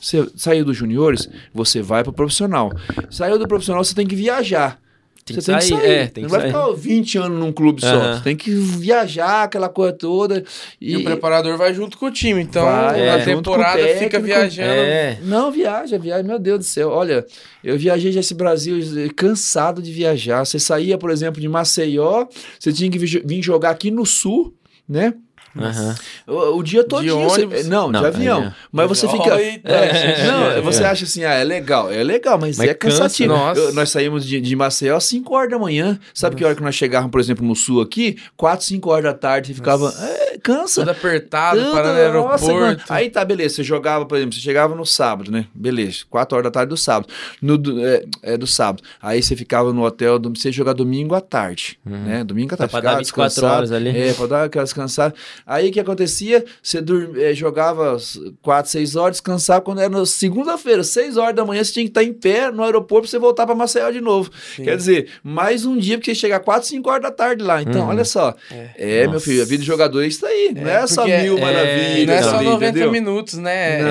Você 0.00 0.28
saiu 0.36 0.64
dos 0.64 0.76
juniores, 0.76 1.28
você 1.52 1.80
vai 1.80 2.02
para 2.02 2.10
o 2.10 2.12
profissional. 2.12 2.70
Saiu 3.10 3.38
do 3.38 3.48
profissional, 3.48 3.82
você 3.82 3.94
tem 3.94 4.06
que 4.06 4.14
viajar. 4.14 4.78
Tem 5.26 5.36
que 5.36 5.42
você 5.42 5.52
tem 5.52 5.58
que 5.60 5.64
sair, 5.66 5.78
sair. 5.80 5.90
é, 5.90 6.06
tem 6.06 6.22
não 6.22 6.28
que 6.28 6.36
vai 6.36 6.40
sair. 6.42 6.52
ficar 6.52 6.72
20 6.72 7.18
anos 7.18 7.38
num 7.40 7.50
clube 7.52 7.80
só. 7.80 7.86
Aham. 7.86 8.16
Você 8.18 8.24
tem 8.24 8.36
que 8.36 8.50
viajar 8.50 9.44
aquela 9.44 9.68
coisa 9.70 9.92
toda. 9.94 10.44
E, 10.80 10.96
o 10.98 11.02
preparador 11.02 11.56
vai 11.56 11.72
junto 11.72 11.96
com 11.96 12.06
o 12.06 12.10
time, 12.10 12.42
então 12.42 12.62
Vai, 12.64 13.08
a 13.08 13.18
é, 13.18 13.22
o 13.22 13.24
temporada 13.24 13.78
fica 13.78 13.98
técnico. 13.98 14.22
viajando. 14.26 14.68
É. 14.68 15.18
Não, 15.22 15.50
viaja, 15.50 15.98
viaja. 15.98 16.22
Meu 16.22 16.38
Deus 16.38 16.58
do 16.58 16.64
céu. 16.64 16.90
Olha, 16.90 17.24
eu 17.62 17.78
viajei 17.78 18.12
já 18.12 18.20
esse 18.20 18.34
Brasil 18.34 18.78
eh, 18.78 19.08
cansado 19.16 19.80
de 19.80 19.90
viajar. 19.90 20.44
Você 20.44 20.58
saía, 20.58 20.98
por 20.98 21.10
exemplo, 21.10 21.40
de 21.40 21.48
Maceió, 21.48 22.26
você 22.58 22.70
tinha 22.72 22.90
que 22.90 22.98
vi- 22.98 23.22
vir 23.24 23.42
jogar 23.42 23.70
aqui 23.70 23.90
no 23.90 24.04
sul, 24.04 24.52
né? 24.86 25.14
Aham. 25.56 25.94
O, 26.26 26.58
o 26.58 26.62
dia 26.62 26.82
todo. 26.84 27.06
ônibus? 27.16 27.66
não, 27.66 27.90
Não, 27.90 28.00
de 28.00 28.06
avião. 28.06 28.42
é. 28.44 28.54
Mas 28.72 28.88
você 28.88 29.08
fica. 29.08 29.40
eita, 29.40 29.68
É, 29.68 30.26
não, 30.26 30.46
é. 30.50 30.60
você 30.60 30.82
acha 30.84 31.04
assim, 31.04 31.24
ah, 31.24 31.32
é 31.34 31.44
legal, 31.44 31.90
é 31.92 32.02
legal, 32.02 32.38
mas, 32.38 32.56
Mas 32.58 32.68
é 32.68 32.74
cansa, 32.74 32.96
cansativo. 33.02 33.32
nossa. 33.32 33.60
Eu- 33.60 33.72
nós 33.74 33.90
saímos 33.90 34.24
de, 34.26 34.40
de 34.40 34.56
Maceió 34.56 34.96
às 34.96 35.04
5 35.04 35.34
horas 35.34 35.50
da 35.50 35.58
manhã. 35.58 35.98
Sabe 36.12 36.36
que 36.36 36.44
hora 36.44 36.54
que 36.54 36.62
nós 36.62 36.74
chegávamos, 36.74 37.12
por 37.12 37.20
exemplo, 37.20 37.46
no 37.46 37.54
sul 37.54 37.80
aqui? 37.80 38.18
4, 38.36 38.64
5 38.66 38.90
horas 38.90 39.04
da 39.04 39.14
tarde, 39.14 39.48
você 39.48 39.54
ficava. 39.54 39.94
É, 40.00 40.38
cansa. 40.42 40.80
Tudo 40.80 40.90
apertado, 40.90 41.60
Tudo, 41.60 41.72
parando 41.72 41.94
no 41.94 42.24
nossa, 42.24 42.44
aeroporto. 42.46 42.54
mano. 42.60 42.80
Aí 42.88 43.10
tá, 43.10 43.24
beleza. 43.24 43.56
Você 43.56 43.62
jogava, 43.62 44.04
por 44.06 44.16
exemplo, 44.16 44.34
você 44.34 44.40
chegava 44.40 44.74
no 44.74 44.84
sábado, 44.84 45.30
né? 45.30 45.46
Beleza, 45.54 45.98
4 46.10 46.36
horas 46.36 46.44
da 46.44 46.50
tarde 46.50 46.70
do 46.70 46.76
sábado. 46.76 47.08
No, 47.40 47.54
é, 47.84 48.04
é, 48.22 48.36
do 48.36 48.46
sábado. 48.46 48.82
Aí 49.00 49.22
você 49.22 49.36
ficava 49.36 49.72
no 49.72 49.84
hotel, 49.84 50.18
do- 50.18 50.30
você 50.36 50.48
ia 50.48 50.52
jogar 50.52 50.72
domingo 50.72 51.14
à 51.14 51.20
tarde, 51.20 51.78
né? 51.84 52.24
Domingo 52.24 52.54
à 52.54 52.56
tarde. 52.56 52.70
Pra 52.72 52.80
dar 52.80 52.88
ficava 52.90 52.98
24 52.98 53.28
descansado. 53.34 53.56
horas 53.56 53.72
ali. 53.72 53.96
É, 53.96 54.12
pra 54.14 54.26
dar 54.26 54.44
aquela 54.44 54.64
descansada. 54.64 55.14
Aí 55.46 55.68
o 55.68 55.72
que 55.72 55.78
acontecia? 55.80 56.44
Você 56.62 56.80
dur- 56.80 57.12
é, 57.18 57.34
jogava 57.34 57.96
4, 58.42 58.70
6 58.70 58.96
horas, 58.96 59.16
descansava. 59.16 59.60
Quando 59.60 59.80
era 59.80 60.06
segunda-feira, 60.06 60.82
6 60.82 61.16
horas 61.16 61.34
da 61.34 61.44
manhã, 61.44 61.62
você 61.62 61.72
tinha 61.72 61.84
que 61.84 61.90
estar 61.90 62.02
em 62.02 62.12
pé 62.12 62.50
no 62.50 62.62
aeroporto 62.62 63.02
pra 63.02 63.10
você 63.10 63.18
voltar 63.18 63.44
pra 63.46 63.54
Maceió 63.54 63.90
de 63.90 64.00
novo. 64.00 64.30
Quer 64.56 64.76
dizer, 64.76 65.08
mais 65.22 65.64
um 65.66 65.76
dia, 65.76 65.98
porque 65.98 66.14
você 66.14 66.20
chega 66.20 66.40
4, 66.40 66.66
5 66.68 66.88
horas 66.88 67.02
da 67.02 67.10
tarde 67.10 67.42
lá. 67.42 67.60
Então, 67.60 67.82
Uhum. 67.82 67.88
olha 67.88 68.04
só. 68.04 68.34
É, 68.76 69.02
meu 69.02 69.12
Nossa. 69.14 69.24
filho, 69.26 69.42
a 69.42 69.44
vida 69.44 69.60
de 69.60 69.66
jogador 69.66 70.02
é 70.02 70.06
isso 70.06 70.24
aí. 70.24 70.52
não 70.54 70.70
é 70.70 70.86
só 70.86 71.04
mil 71.04 71.36
é- 71.38 71.40
maravilhas. 71.40 72.06
Não 72.06 72.14
é 72.14 72.22
só 72.22 72.36
ali, 72.36 72.44
90 72.46 72.70
entendeu? 72.70 72.90
minutos, 72.92 73.34
né? 73.34 73.82
Não, 73.82 73.88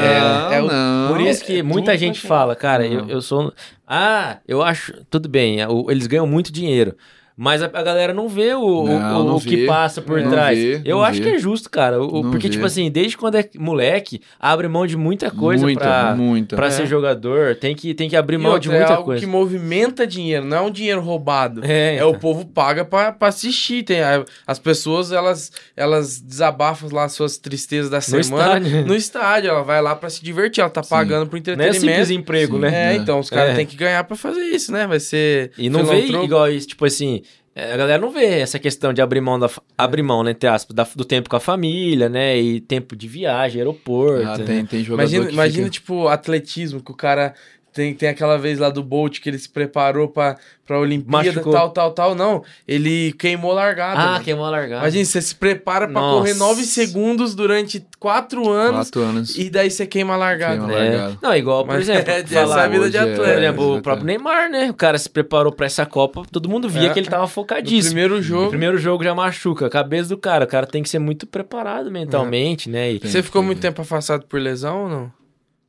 é, 0.52 0.56
é 0.58 0.62
o- 0.62 0.68
não. 0.68 1.14
Por 1.14 1.22
isso 1.22 1.44
que 1.44 1.60
é 1.60 1.64
muita 1.64 1.98
gente 1.98 2.20
fala, 2.20 2.56
cara, 2.56 2.86
eu, 2.88 3.02
Não. 3.04 3.10
eu 3.10 3.22
sou. 3.22 3.54
Ah, 3.88 4.40
eu 4.48 4.62
acho. 4.62 4.94
Tudo 5.10 5.30
bem, 5.30 5.62
é, 5.62 5.68
eles 5.90 6.08
ganham 6.08 6.26
muito 6.26 6.52
dinheiro. 6.52 6.96
Mas 7.36 7.64
a, 7.64 7.66
a 7.66 7.82
galera 7.82 8.14
não 8.14 8.30
vê 8.30 8.54
o, 8.54 8.60
o- 8.62 8.88
Não, 8.88 9.22
o, 9.22 9.24
não 9.24 9.36
o 9.38 9.42
que 9.42 9.56
vê. 9.56 9.66
passa 9.66 10.02
por 10.04 10.22
Não 10.22 10.30
trás. 10.30 10.58
vê, 10.58 10.82
eu 10.86 10.98
não 10.98 11.04
acho 11.04 11.20
vê. 11.22 11.30
que 11.32 11.36
é 11.36 11.40
justo, 11.40 11.68
cara. 11.70 12.00
o- 12.00 12.22
Não 12.24 12.30
porque, 12.32 12.48
vê. 12.48 12.54
tipo 12.54 12.66
assim, 12.66 12.92
desde 12.92 13.18
quando 13.18 13.36
é 13.36 13.50
moleque, 13.58 14.22
abre 14.40 14.68
mão 14.68 14.86
de 14.86 14.96
muita 14.96 15.32
coisa 15.32 15.64
muita, 15.66 15.82
pra, 15.82 16.16
muita. 16.16 16.56
pra 16.56 16.68
É. 16.68 16.70
ser 16.70 16.86
jogador. 16.86 17.56
Tem 17.56 17.76
que, 17.76 17.94
tem 17.96 18.08
que 18.08 18.16
abrir 18.16 18.36
E 18.36 18.38
mão 18.38 18.52
de 18.60 18.70
outra, 18.70 18.72
muita 18.78 18.92
é 18.92 18.96
algo 18.96 19.06
coisa. 19.06 19.20
que 19.20 19.26
movimenta 19.26 20.06
dinheiro, 20.06 20.46
não 20.46 20.58
é 20.58 20.62
um 20.62 20.70
dinheiro 20.70 21.02
roubado. 21.02 21.62
É, 21.66 21.94
É, 21.94 21.96
então. 21.96 22.12
o 22.12 22.20
povo 22.20 22.46
paga 22.46 22.86
pra, 22.86 23.12
pra 23.12 23.30
assistir. 23.30 23.82
Tem, 23.84 23.98
as 24.46 24.60
pessoas, 24.60 25.12
elas, 25.12 25.52
elas 25.76 26.22
desabafam 26.22 26.88
lá 26.94 27.10
suas 27.10 27.40
tristezas 27.40 27.90
da 27.90 27.98
No 27.98 28.02
semana 28.04 28.60
estádio. 28.60 28.86
no 28.86 28.96
estádio. 28.96 29.50
Ela 29.50 29.64
vai 29.64 29.82
lá 29.82 29.96
pra 29.96 30.10
se 30.10 30.24
divertir, 30.24 30.62
ela 30.62 30.70
tá 30.70 30.84
pagando 30.84 31.26
pro 31.28 31.38
Não 31.40 31.40
é 31.40 31.54
entretenimento. 31.68 31.80
simples 31.80 32.10
emprego, 32.12 32.56
Sim. 32.58 32.62
né? 32.62 32.94
É, 32.94 32.96
então 32.96 33.20
os 33.20 33.30
caras 33.30 33.54
É. 33.54 33.56
têm 33.56 33.66
que 33.66 33.76
ganhar 33.76 34.04
pra 34.04 34.16
fazer 34.16 34.42
isso, 34.44 34.72
né? 34.72 34.86
Vai 34.86 35.00
ser. 35.00 35.52
E 35.58 35.68
não 35.68 35.84
vê 35.84 36.06
igual 36.06 36.48
isso, 36.52 36.68
tipo 36.68 36.86
assim. 36.86 37.23
É, 37.56 37.74
A 37.74 37.78
galera 37.78 38.02
não 38.02 38.10
vê 38.12 38.40
essa 38.40 38.58
questão 38.60 38.92
de 38.94 39.02
abrir 39.02 39.22
mão, 39.22 39.38
da, 39.40 39.48
fa- 39.48 39.62
abrir 39.78 40.02
mão 40.04 40.24
né, 40.24 40.32
entre 40.32 40.48
aspas, 40.50 40.76
da- 40.76 40.88
do 40.96 41.06
tempo 41.06 41.30
com 41.30 41.36
a 41.36 41.40
família, 41.40 42.10
né? 42.10 42.38
E 42.40 42.60
tempo 42.62 42.96
de 42.96 43.08
viagem, 43.08 43.60
aeroporto. 43.62 44.28
Ah, 44.28 44.38
né? 44.38 44.46
tem, 44.46 44.66
tem 44.66 44.84
jogador 44.84 45.04
Imagina, 45.04 45.26
que 45.28 45.34
imagina 45.34 45.58
fica- 45.66 45.70
tipo, 45.74 46.08
atletismo, 46.08 46.82
que 46.82 46.92
o 46.92 46.96
cara 46.96 47.34
tem, 47.74 47.94
tem 47.94 48.08
aquela 48.10 48.38
vez 48.38 48.60
lá 48.60 48.70
do 48.70 48.84
Bolt 48.84 49.20
que 49.20 49.30
ele 49.30 49.38
se 49.38 49.50
preparou 49.50 50.08
pra, 50.08 50.38
pra 50.66 50.80
Olimpíada, 50.80 51.28
Machucou. 51.28 51.52
tal, 51.54 51.70
tal, 51.72 51.92
tal. 51.92 52.16
Não, 52.16 52.44
ele 52.68 53.14
queimou 53.14 53.52
a 53.52 53.56
largada. 53.56 54.00
Ah, 54.02 54.06
mano. 54.14 54.24
queimou 54.24 54.46
a 54.46 54.50
largada. 54.50 54.82
Imagina, 54.84 55.06
você 55.06 55.22
se 55.22 55.36
prepara 55.36 55.86
pra 55.88 56.00
Nossa. 56.00 56.18
correr 56.20 56.34
9 56.36 56.64
segundos 56.64 57.34
durante 57.36 57.86
4 58.00 58.50
anos 58.50 58.90
Quatro 58.90 59.02
anos. 59.02 59.36
e 59.38 59.50
daí 59.50 59.70
você 59.72 59.86
queima 59.88 60.14
a 60.14 60.18
largada. 60.18 60.58
Queima 60.66 60.74
a 60.74 60.84
É. 60.86 60.90
largada. 60.90 61.18
Não, 61.22 61.36
igual, 61.36 61.66
por 61.66 61.74
Mas 61.76 61.90
exemplo, 61.90 62.12
é, 62.12 62.20
essa 62.20 62.28
falar, 62.34 62.62
é 62.62 62.66
a 62.66 62.68
vida 62.70 62.90
de 62.90 62.98
é- 62.98 63.00
atleta. 63.02 63.34
exemplo, 63.40 63.74
o 63.74 63.78
É, 63.78 63.82
próprio 63.82 64.06
Neymar, 64.06 64.50
né? 64.50 64.70
O 64.70 64.74
cara 64.74 64.98
se 64.98 65.10
preparou 65.10 65.52
pra 65.52 65.66
essa 65.66 65.86
Copa, 65.86 66.24
todo 66.32 66.48
mundo 66.48 66.70
via 66.70 66.88
É. 66.90 66.94
que 66.94 67.00
ele 67.00 67.08
tava 67.10 67.24
No 67.24 67.28
focadíssimo. 67.28 67.86
primeiro 67.94 68.16
No 68.16 68.22
jogo, 68.22 68.50
primeiro 68.50 68.78
jogo 68.78 69.04
já 69.04 69.14
machuca 69.16 69.66
a 69.66 69.70
cabeça 69.70 70.10
do 70.10 70.18
cara. 70.18 70.46
O 70.46 70.48
cara 70.48 70.66
tem 70.68 70.82
que 70.84 70.90
ser 70.90 71.00
muito 71.00 71.26
preparado 71.28 71.90
mentalmente, 71.92 72.70
né? 72.70 72.92
E... 72.94 73.00
Você 73.00 73.22
ficou 73.24 73.42
muito 73.44 73.60
tempo 73.60 73.82
afastado 73.82 74.26
por 74.26 74.40
lesão 74.40 74.84
ou 74.84 74.90
não? 74.90 75.23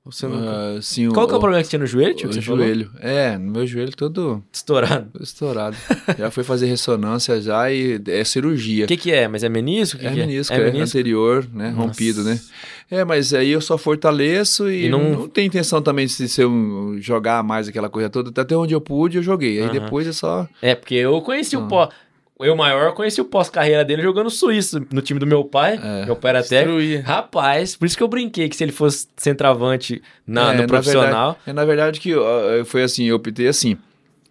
Você 0.06 0.26
nunca... 0.26 0.50
Ah, 0.76 0.82
sim, 0.82 1.08
Qual 1.08 1.26
que 1.26 1.32
é 1.32 1.36
o 1.36 1.40
problema 1.40 1.62
que 1.62 1.66
você 1.66 1.70
tinha 1.70 1.80
no 1.80 1.86
joelho, 1.86 2.14
tio? 2.14 2.28
O 2.28 2.32
você 2.34 2.42
falou? 2.42 2.58
joelho. 2.62 2.90
É, 3.00 3.38
no 3.38 3.52
meu 3.52 3.66
joelho 3.66 3.90
todo 3.96 4.44
Estourado. 4.52 5.08
estourado. 5.18 5.74
já 6.18 6.30
foi 6.30 6.44
fazer 6.44 6.66
ressonância 6.66 7.40
já 7.40 7.72
e 7.72 7.98
é 8.08 8.22
cirurgia. 8.22 8.84
O 8.84 8.88
que 8.88 8.98
que 8.98 9.10
é? 9.10 9.26
Mas 9.26 9.42
é 9.42 9.48
menisco? 9.48 9.96
O 9.96 10.00
que 10.00 10.06
é 10.06 10.10
que 10.10 10.16
menisco, 10.16 10.52
é? 10.52 10.56
é, 10.58 10.64
menisco? 10.64 10.98
anterior, 10.98 11.48
né? 11.54 11.70
Nossa. 11.70 11.80
Rompido, 11.88 12.22
né? 12.22 12.38
É, 12.90 13.02
mas 13.02 13.32
aí 13.32 13.48
eu 13.50 13.62
só 13.62 13.78
fortaleço 13.78 14.70
e, 14.70 14.84
E 14.84 14.88
não- 14.90 15.10
não... 15.20 15.28
tem 15.28 15.46
intenção 15.46 15.80
também 15.80 16.04
de 16.06 16.28
ser 16.28 16.44
um, 16.44 16.98
jogar 17.00 17.42
mais 17.42 17.66
aquela 17.66 17.88
coisa 17.88 18.10
toda. 18.10 18.28
Até 18.42 18.54
onde 18.54 18.74
eu 18.74 18.82
pude, 18.82 19.16
eu 19.16 19.22
joguei. 19.22 19.58
Aí 19.58 19.64
Aham. 19.70 19.72
depois 19.72 20.06
é 20.06 20.12
só. 20.12 20.46
É, 20.60 20.74
porque 20.74 20.96
eu 20.96 21.18
conheci 21.22 21.56
o 21.56 21.64
Ah. 21.64 21.88
Eu 22.44 22.54
maior 22.56 22.92
conheci 22.92 23.20
o 23.20 23.24
pós-carreira 23.24 23.84
dele 23.84 24.02
jogando 24.02 24.30
suíço 24.30 24.84
no 24.92 25.00
time 25.00 25.18
do 25.18 25.26
meu 25.26 25.44
pai. 25.44 25.80
É. 25.82 26.06
Meu 26.06 26.16
pai 26.16 26.30
era. 26.30 26.40
Destruía. 26.40 27.02
Rapaz, 27.02 27.76
por 27.76 27.86
isso 27.86 27.96
que 27.96 28.02
eu 28.02 28.08
brinquei 28.08 28.48
que 28.48 28.56
se 28.56 28.62
ele 28.62 28.72
fosse 28.72 29.08
centroavante 29.16 30.02
na, 30.26 30.52
É, 30.52 30.56
no 30.56 30.62
na 30.62 30.68
profissional... 30.68 31.38
É 31.46 31.52
na 31.52 31.64
verdade 31.64 31.98
que 32.00 32.12
foi 32.66 32.82
assim, 32.82 33.04
eu 33.04 33.16
optei 33.16 33.48
assim. 33.48 33.76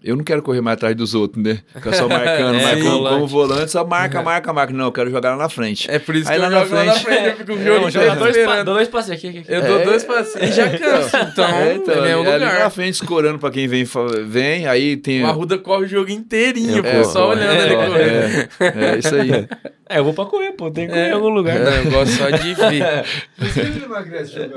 Eu 0.03 0.17
não 0.17 0.23
quero 0.23 0.41
correr 0.41 0.59
mais 0.59 0.73
atrás 0.75 0.95
dos 0.95 1.15
outros, 1.15 1.41
né? 1.41 1.59
Ficar 1.73 1.93
só 1.93 2.09
marcando, 2.09 2.55
É, 2.59 2.61
mas 2.63 2.83
como, 2.83 2.89
volante. 2.97 3.13
como 3.15 3.27
volante, 3.27 3.71
só 3.71 3.85
marca, 3.85 4.21
marca, 4.21 4.51
marca. 4.51 4.73
Não, 4.73 4.85
eu 4.85 4.91
quero 4.91 5.09
jogar 5.09 5.31
lá 5.31 5.37
na 5.37 5.47
frente. 5.49 5.89
É 5.89 5.97
por 5.97 6.13
isso 6.15 6.29
Aí 6.29 6.37
que 6.37 6.45
eu 6.45 6.49
lá 6.49 6.55
na 6.55 6.63
jogo 6.65 6.75
lá 6.75 6.83
na 6.83 6.91
frente- 6.93 7.05
frente, 7.05 7.25
eu 7.29 7.35
fico 7.37 7.51
o 7.53 7.55
É, 7.55 7.63
jogo 7.63 8.15
dois, 8.19 8.37
pa 8.45 8.63
dois 8.63 8.87
passes 8.89 9.11
aqui, 9.11 9.27
aqui, 9.29 9.37
aqui. 9.39 9.53
Eu 9.53 9.61
dou 9.61 9.79
É. 9.79 9.83
dois 9.85 10.03
passinhos 10.03 10.49
e 10.49 10.51
já 10.51 10.69
canso. 10.77 11.15
Então, 11.31 11.45
É, 11.45 11.73
então, 11.75 11.95
ele 11.95 12.09
é 12.09 12.17
um 12.17 12.21
ali 12.21 12.29
na 12.45 12.51
lugar. 12.51 12.69
frente 12.71 12.95
escorando 12.95 13.39
pra 13.39 13.49
quem 13.49 13.65
vem, 13.67 13.85
vem 14.27 14.67
aí 14.67 14.97
tem... 14.97 15.23
O 15.23 15.27
Arruda 15.27 15.57
corre 15.57 15.85
o 15.85 15.87
jogo 15.87 16.11
inteirinho, 16.11 16.85
É, 16.85 16.97
pô, 16.97 17.03
só 17.05 17.29
olhando 17.29 17.53
é, 17.53 17.63
ele 17.63 17.73
é, 17.73 17.87
correr. 17.87 18.49
É, 18.59 18.95
é 18.95 18.97
isso 18.97 19.15
aí. 19.15 19.47
É, 19.89 19.99
eu 19.99 20.03
vou 20.03 20.13
pra 20.13 20.25
correr, 20.25 20.51
pô. 20.53 20.71
Tem 20.71 20.85
que 20.87 20.91
correr 20.93 21.05
É. 21.05 21.09
em 21.09 21.13
algum 21.13 21.29
lugar. 21.29 21.59
Não, 21.59 21.71
eu 21.71 21.91
gosto 21.91 22.13
só 22.17 22.29
de 22.29 22.53
ver. 22.55 22.81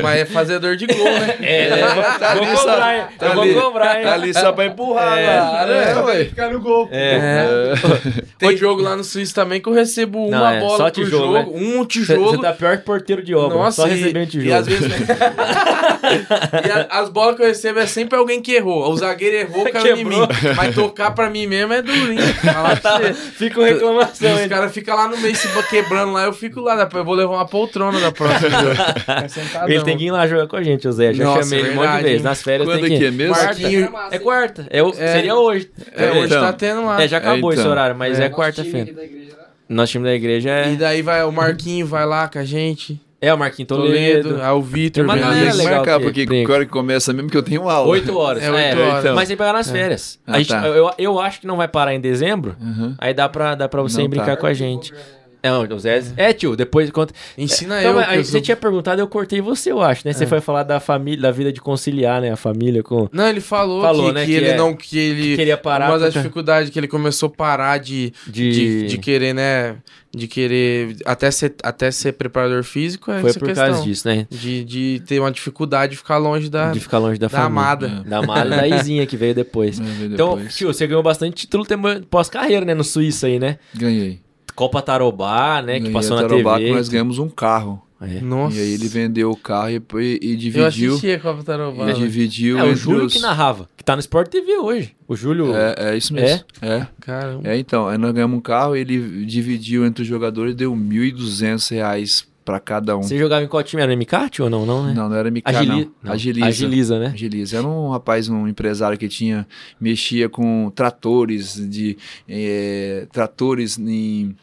Mas 0.03 0.21
é 0.21 0.25
fazedor 0.25 0.77
de 0.77 0.87
gol, 0.87 1.05
né? 1.05 1.37
É, 1.43 1.77
vou, 1.95 2.03
Tá 2.21 2.35
vou 2.35 2.47
cobrar, 2.47 3.11
eu 3.21 3.35
cobrar, 3.55 3.97
hein? 3.99 4.05
Tá 4.05 4.13
ali 4.15 4.35
só 4.35 4.53
pra 4.53 4.67
empurrar, 4.67 5.19
É, 5.19 5.27
né? 5.27 5.39
claro, 5.51 5.73
é, 5.73 5.91
é. 5.91 5.97
ué. 6.03 6.25
Ficar 6.27 6.51
no 6.51 6.61
gol. 6.61 6.89
É. 6.93 7.75
Tem 8.39 8.57
jogo 8.57 8.83
lá 8.83 8.97
no 8.97 9.05
Suíço 9.05 9.35
também 9.35 9.61
que 9.61 9.69
eu 9.69 9.73
recebo 9.73 10.31
Não, 10.31 10.39
uma 10.39 10.55
é, 10.55 10.61
bola 10.61 10.77
só 10.77 10.85
por 10.85 10.91
tijolo, 10.93 11.37
jogo, 11.39 11.57
um 11.57 11.79
Você 11.83 11.87
tijolo. 11.89 12.39
tá 12.41 12.53
pior 12.53 12.77
que 12.79 12.85
porteiro 12.85 13.23
de 13.23 13.35
obra, 13.35 13.57
Nossa, 13.59 13.83
só 13.83 13.89
e- 13.89 13.91
recebendo 13.91 14.29
tijolo. 14.31 14.51
E 14.51 14.53
às 14.53 14.67
vezes. 14.67 14.91
e 16.67 16.71
a- 16.71 16.87
as 17.01 17.09
bolas 17.09 17.37
que 17.37 17.43
eu 17.43 17.47
recebo 17.47 17.79
é 17.79 17.87
sempre 17.87 18.19
alguém 18.19 18.41
que 18.41 18.53
errou. 18.55 18.91
O 18.91 18.97
zagueiro 18.97 19.37
errou, 19.37 19.71
caiu 19.71 19.97
em 19.97 20.05
mim. 20.05 20.11
Quebrou. 20.11 20.29
Mas 20.57 20.75
tocar 20.75 21.11
pra 21.13 21.29
mim 21.31 21.47
mesmo 21.47 21.73
é 21.73 21.83
durinho. 21.83 22.23
Falar 22.35 22.81
pra 22.81 22.91
Tá 22.91 22.99
você. 22.99 23.13
Fica 23.15 23.61
uma 23.61 23.67
reclamação, 23.69 24.35
Os 24.35 24.41
hein? 24.41 24.49
caras 24.49 24.73
ficam 24.73 24.97
lá 24.97 25.09
no 25.09 25.17
meio 25.19 25.37
se 25.37 25.49
quebrando 25.69 26.13
lá, 26.13 26.25
eu 26.25 26.33
fico 26.33 26.61
lá, 26.61 26.75
depois 26.77 27.01
eu 27.01 27.05
vou 27.05 27.15
levar 27.15 27.35
uma 27.35 27.47
poltrona 27.47 28.01
da 28.01 28.11
próxima. 28.11 28.51
Sentadão. 29.29 29.69
Ele 29.71 29.83
tem 29.85 29.97
que 29.97 30.05
ir 30.07 30.11
lá 30.11 30.27
jogar 30.27 30.47
com 30.47 30.57
a 30.57 30.63
gente, 30.63 30.89
o 30.89 30.93
Zé. 30.93 31.13
Já 31.13 31.25
Nossa, 31.25 31.43
chamei 31.43 31.61
ele 31.61 31.71
um 31.71 31.75
monte 31.75 31.83
de 31.83 31.87
verdade, 31.87 32.03
vezes. 32.05 32.19
hein? 32.19 32.25
Nas 32.25 32.43
férias 32.43 32.69
Quando 32.69 32.81
tem 32.81 32.91
que 32.91 32.99
que 32.99 33.05
é 33.07 33.11
mesmo? 33.11 33.35
Marquinho, 33.45 33.93
É 34.11 34.19
quarta. 34.19 34.67
É, 34.71 34.83
o- 34.83 34.91
É. 34.91 35.13
Seria 35.13 35.35
hoje. 35.37 35.71
é, 35.95 36.11
hoje 36.13 36.25
Então. 36.27 36.41
tá 36.43 36.53
tendo 36.53 36.85
lá. 36.85 37.03
É, 37.03 37.09
já 37.09 37.19
acabou 37.19 37.51
É, 37.51 37.55
esse 37.55 37.61
então. 37.63 37.73
horário, 37.73 37.97
mas 37.97 38.19
é, 38.19 38.25
É. 38.25 38.29
quarta-feira. 38.29 38.93
Nosso 39.69 39.93
time 39.93 40.05
da 40.05 40.15
igreja 40.15 40.51
é. 40.51 40.73
E 40.73 40.77
daí 40.77 41.01
vai 41.03 41.23
o 41.25 41.31
Marquinho, 41.33 41.87
vai 41.87 42.05
lá 42.05 42.29
com 42.29 42.39
a 42.39 42.45
gente. 42.45 43.01
É 43.23 43.33
o 43.35 43.39
Marquinhos 43.39 43.69
Toledo. 43.69 44.23
Toledo, 44.31 44.43
aí 44.43 44.51
o 44.53 44.63
Vitor. 44.63 44.93
Tem 44.95 45.05
uma 45.05 45.13
vem 45.13 45.23
galera 45.23 45.41
ali. 45.41 45.49
Tem 45.51 45.59
que 45.59 45.65
legal 45.65 45.77
marcar, 45.77 45.99
que 45.99 46.05
porque 46.05 46.27
brinca. 46.27 46.51
a 46.53 46.55
hora 46.55 46.65
que 46.65 46.71
começa 46.73 47.13
mesmo 47.13 47.29
que 47.29 47.37
eu 47.37 47.43
tenho 47.43 47.69
aula. 47.69 47.87
Oito 47.91 48.17
horas. 48.17 48.43
É, 48.43 48.51
oito 48.51 48.81
horas. 48.81 49.01
então. 49.05 49.15
Mas 49.15 49.29
tem 49.29 49.37
que 49.37 49.43
pegar 49.43 49.53
nas 49.53 49.71
férias. 49.71 50.19
Ah, 50.27 50.37
A 50.37 50.39
gente- 50.39 50.49
tá. 50.49 50.67
eu, 50.67 50.91
eu 50.97 51.21
acho 51.21 51.41
que 51.43 51.47
não 51.47 51.59
vai 51.59 51.69
parar 51.69 51.95
em 51.95 52.01
dezembro. 52.01 52.57
Uhum. 52.59 52.95
Aí 52.99 53.13
dá 53.13 53.29
pra, 53.29 53.55
dá 53.55 53.69
pra 53.69 53.83
você 53.83 53.99
Não 53.99 54.07
ir 54.07 54.09
brincar 54.09 54.27
tá. 54.35 54.37
com 54.39 54.47
a 54.47 54.55
gente. 54.55 54.95
É, 55.43 55.51
o 55.53 55.79
Zé. 55.79 56.03
É, 56.17 56.33
tio, 56.33 56.55
depois 56.55 56.91
conta. 56.91 57.15
Ensina 57.39 57.81
Não, 57.83 57.99
eu. 58.01 58.07
que 58.07 58.15
eu 58.17 58.25
você 58.25 58.33
sou- 58.33 58.41
tinha 58.41 58.57
perguntado, 58.57 59.01
eu 59.01 59.07
cortei 59.09 59.41
você, 59.41 59.73
eu 59.73 59.81
acho, 59.81 60.07
né? 60.07 60.13
Você 60.13 60.25
É. 60.25 60.27
foi 60.27 60.41
falar 60.41 60.63
da 60.65 60.79
família, 60.81 61.21
da 61.23 61.31
vida 61.31 61.53
de 61.53 61.61
conciliar, 61.61 62.21
né? 62.21 62.31
A 62.31 62.37
família 62.37 62.83
com. 62.83 63.09
Não, 63.13 63.29
ele 63.29 63.41
falou, 63.41 63.81
Falou, 63.81 64.07
que, 64.09 64.13
né, 64.13 64.21
que 64.21 64.27
que 64.27 64.37
ele 64.37 64.49
é- 64.49 64.57
não. 64.57 64.75
Que 64.77 64.99
ele. 64.99 65.37
queria 65.37 65.57
parar 65.57 65.89
Uma 65.91 65.99
das 65.99 66.09
porque- 66.09 66.19
dificuldades 66.21 66.71
que 66.71 66.79
ele 66.79 66.89
começou 66.89 67.29
a 67.29 67.31
parar 67.31 67.79
de, 67.79 68.13
De- 68.27 68.51
de, 68.53 68.87
de 68.89 68.99
querer, 68.99 69.35
né? 69.35 69.77
De 70.13 70.27
querer 70.27 70.97
até 71.07 71.31
ser, 71.31 71.55
até 71.63 71.91
ser 71.91 72.13
preparador 72.13 72.65
físico 72.65 73.11
é 73.13 73.21
Foi 73.21 73.33
por 73.33 73.47
questão. 73.47 73.67
causa 73.67 73.83
disso, 73.85 74.09
né? 74.09 74.27
De, 74.29 74.65
de 74.65 75.03
ter 75.07 75.21
uma 75.21 75.31
dificuldade 75.31 75.93
de 75.93 75.97
ficar 75.99 76.19
longe 76.19 76.49
da, 76.51 76.73
De 76.73 76.81
ficar 76.81 76.99
longe 76.99 77.19
da, 77.19 77.27
da 77.27 77.31
família. 77.31 77.47
amada. 77.47 77.89
Da 78.05 78.19
amada 78.19 78.51
da 78.51 78.67
Izinha 78.69 79.07
que 79.07 79.17
veio 79.17 79.35
depois. 79.35 79.79
Ver 79.81 80.07
Então, 80.13 80.35
depois. 80.37 80.57
tio, 80.57 80.67
você 80.73 80.87
ganhou 80.87 81.03
bastante 81.03 81.37
título 81.37 81.65
pós-carreira, 82.11 82.65
né? 82.67 82.75
No 82.75 82.83
Suíça 82.85 83.27
aí, 83.29 83.39
né? 83.39 83.59
Ganhei. 83.75 84.21
Copa 84.61 84.83
Tarobá, 84.83 85.63
né? 85.63 85.81
Que 85.81 85.89
passou 85.89 86.17
na 86.17 86.23
Tarobá, 86.23 86.59
TV. 86.59 86.69
que 86.69 86.77
nós 86.77 86.89
ganhamos 86.91 87.19
um 87.19 87.31
carro. 87.31 87.81
É. 87.99 88.21
Nossa. 88.21 88.57
E 88.57 88.61
aí 88.61 88.73
ele 88.75 88.89
vendeu 88.89 89.31
o 89.31 89.37
carro 89.37 89.71
e, 89.71 89.75
e- 89.77 90.19
e 90.23 90.33
Eu 90.33 90.37
dividiu. 90.37 90.91
assisti 90.93 91.11
a 91.13 91.19
Copa 91.19 91.43
Tarobá. 91.43 91.85
E 91.85 91.87
né? 91.87 91.93
dividiu 91.95 92.59
É, 92.59 92.65
o 92.65 92.75
Júlio 92.75 93.07
os- 93.07 93.13
que 93.15 93.21
narrava, 93.21 93.69
que 93.77 93.83
tá 93.83 93.95
no 93.97 94.01
Sport 94.01 94.29
TV 94.29 94.59
hoje. 94.59 94.95
O 95.09 95.17
Júlio. 95.17 95.55
É, 95.57 95.75
é 95.93 95.97
isso 95.97 96.13
mesmo. 96.13 96.45
É? 96.61 96.87
Caramba. 97.01 97.49
É, 97.49 97.59
então. 97.59 97.89
Aí 97.89 97.97
nós 97.97 98.13
ganhamos 98.13 98.37
um 98.39 98.41
carro, 98.43 98.77
ele 98.77 99.25
dividiu 99.25 99.85
entre 99.87 100.03
os 100.03 100.09
jogadores 100.09 100.53
e 100.53 100.57
deu 100.57 100.75
1.200 100.77 101.71
reais 101.71 102.27
pra 102.45 102.59
cada 102.59 102.97
um. 102.97 103.03
Você 103.03 103.19
jogava 103.19 103.45
em 103.45 103.49
qual 103.49 103.63
time? 103.63 103.83
Era 103.83 103.93
MCAT 103.95 104.41
ou 104.43 104.49
não? 104.51 104.65
Não, 104.67 104.87
né? 104.87 104.95
Não, 104.95 105.09
não 105.09 105.17
era 105.17 105.29
MK, 105.31 105.43
Agili- 105.45 105.91
não. 106.03 106.13
Agiliza. 106.13 106.47
Agiliza, 106.47 106.99
né? 106.99 107.07
Agiliza. 107.15 107.57
Era 107.59 107.67
um 107.67 107.91
rapaz, 107.91 108.29
um 108.29 108.49
empresário 108.49 108.97
que 108.99 109.09
tinha, 109.09 109.47
mexia 109.81 110.29
com 110.29 110.73
tratores, 110.75 111.55
de 111.69 111.97
eh, 112.29 113.07
tratores 113.13 113.79
em, 113.79 114.35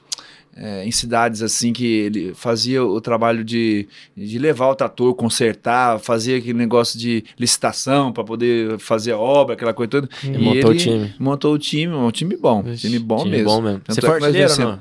eh, 0.58 0.86
em 0.86 0.92
cidades 0.92 1.42
assim 1.42 1.72
que 1.72 1.86
ele 1.86 2.34
fazia 2.34 2.84
o 2.84 3.00
trabalho 3.00 3.44
de, 3.44 3.88
de 4.16 4.40
levar 4.40 4.70
o 4.70 4.76
trator, 4.76 5.14
consertar, 5.14 6.00
fazia 6.00 6.38
aquele 6.38 6.58
negócio 6.58 7.00
de 7.00 7.24
licitação 7.40 8.12
para 8.12 8.24
poder 8.24 8.80
fazer 8.80 9.12
a 9.12 9.18
obra, 9.18 9.54
aquela 9.54 9.74
coisa 9.74 9.90
toda. 9.90 10.10
E 10.24 10.38
montou 10.38 10.72
o 10.72 10.76
time. 10.76 11.14
Montou 11.20 11.54
o 11.54 11.60
time, 11.60 11.94
um 11.94 12.12
time 12.12 12.36
bom, 12.36 12.64
time 12.76 13.00
bom 13.00 13.18
Time 13.18 13.32
mesmo. 13.32 13.46
bom 13.46 13.62
mesmo. 13.62 13.80
Tanto 13.82 13.94
Você 13.94 14.06
é 14.06 14.10
foi 14.10 14.24
artilheiro 14.24 14.60
não? 14.60 14.80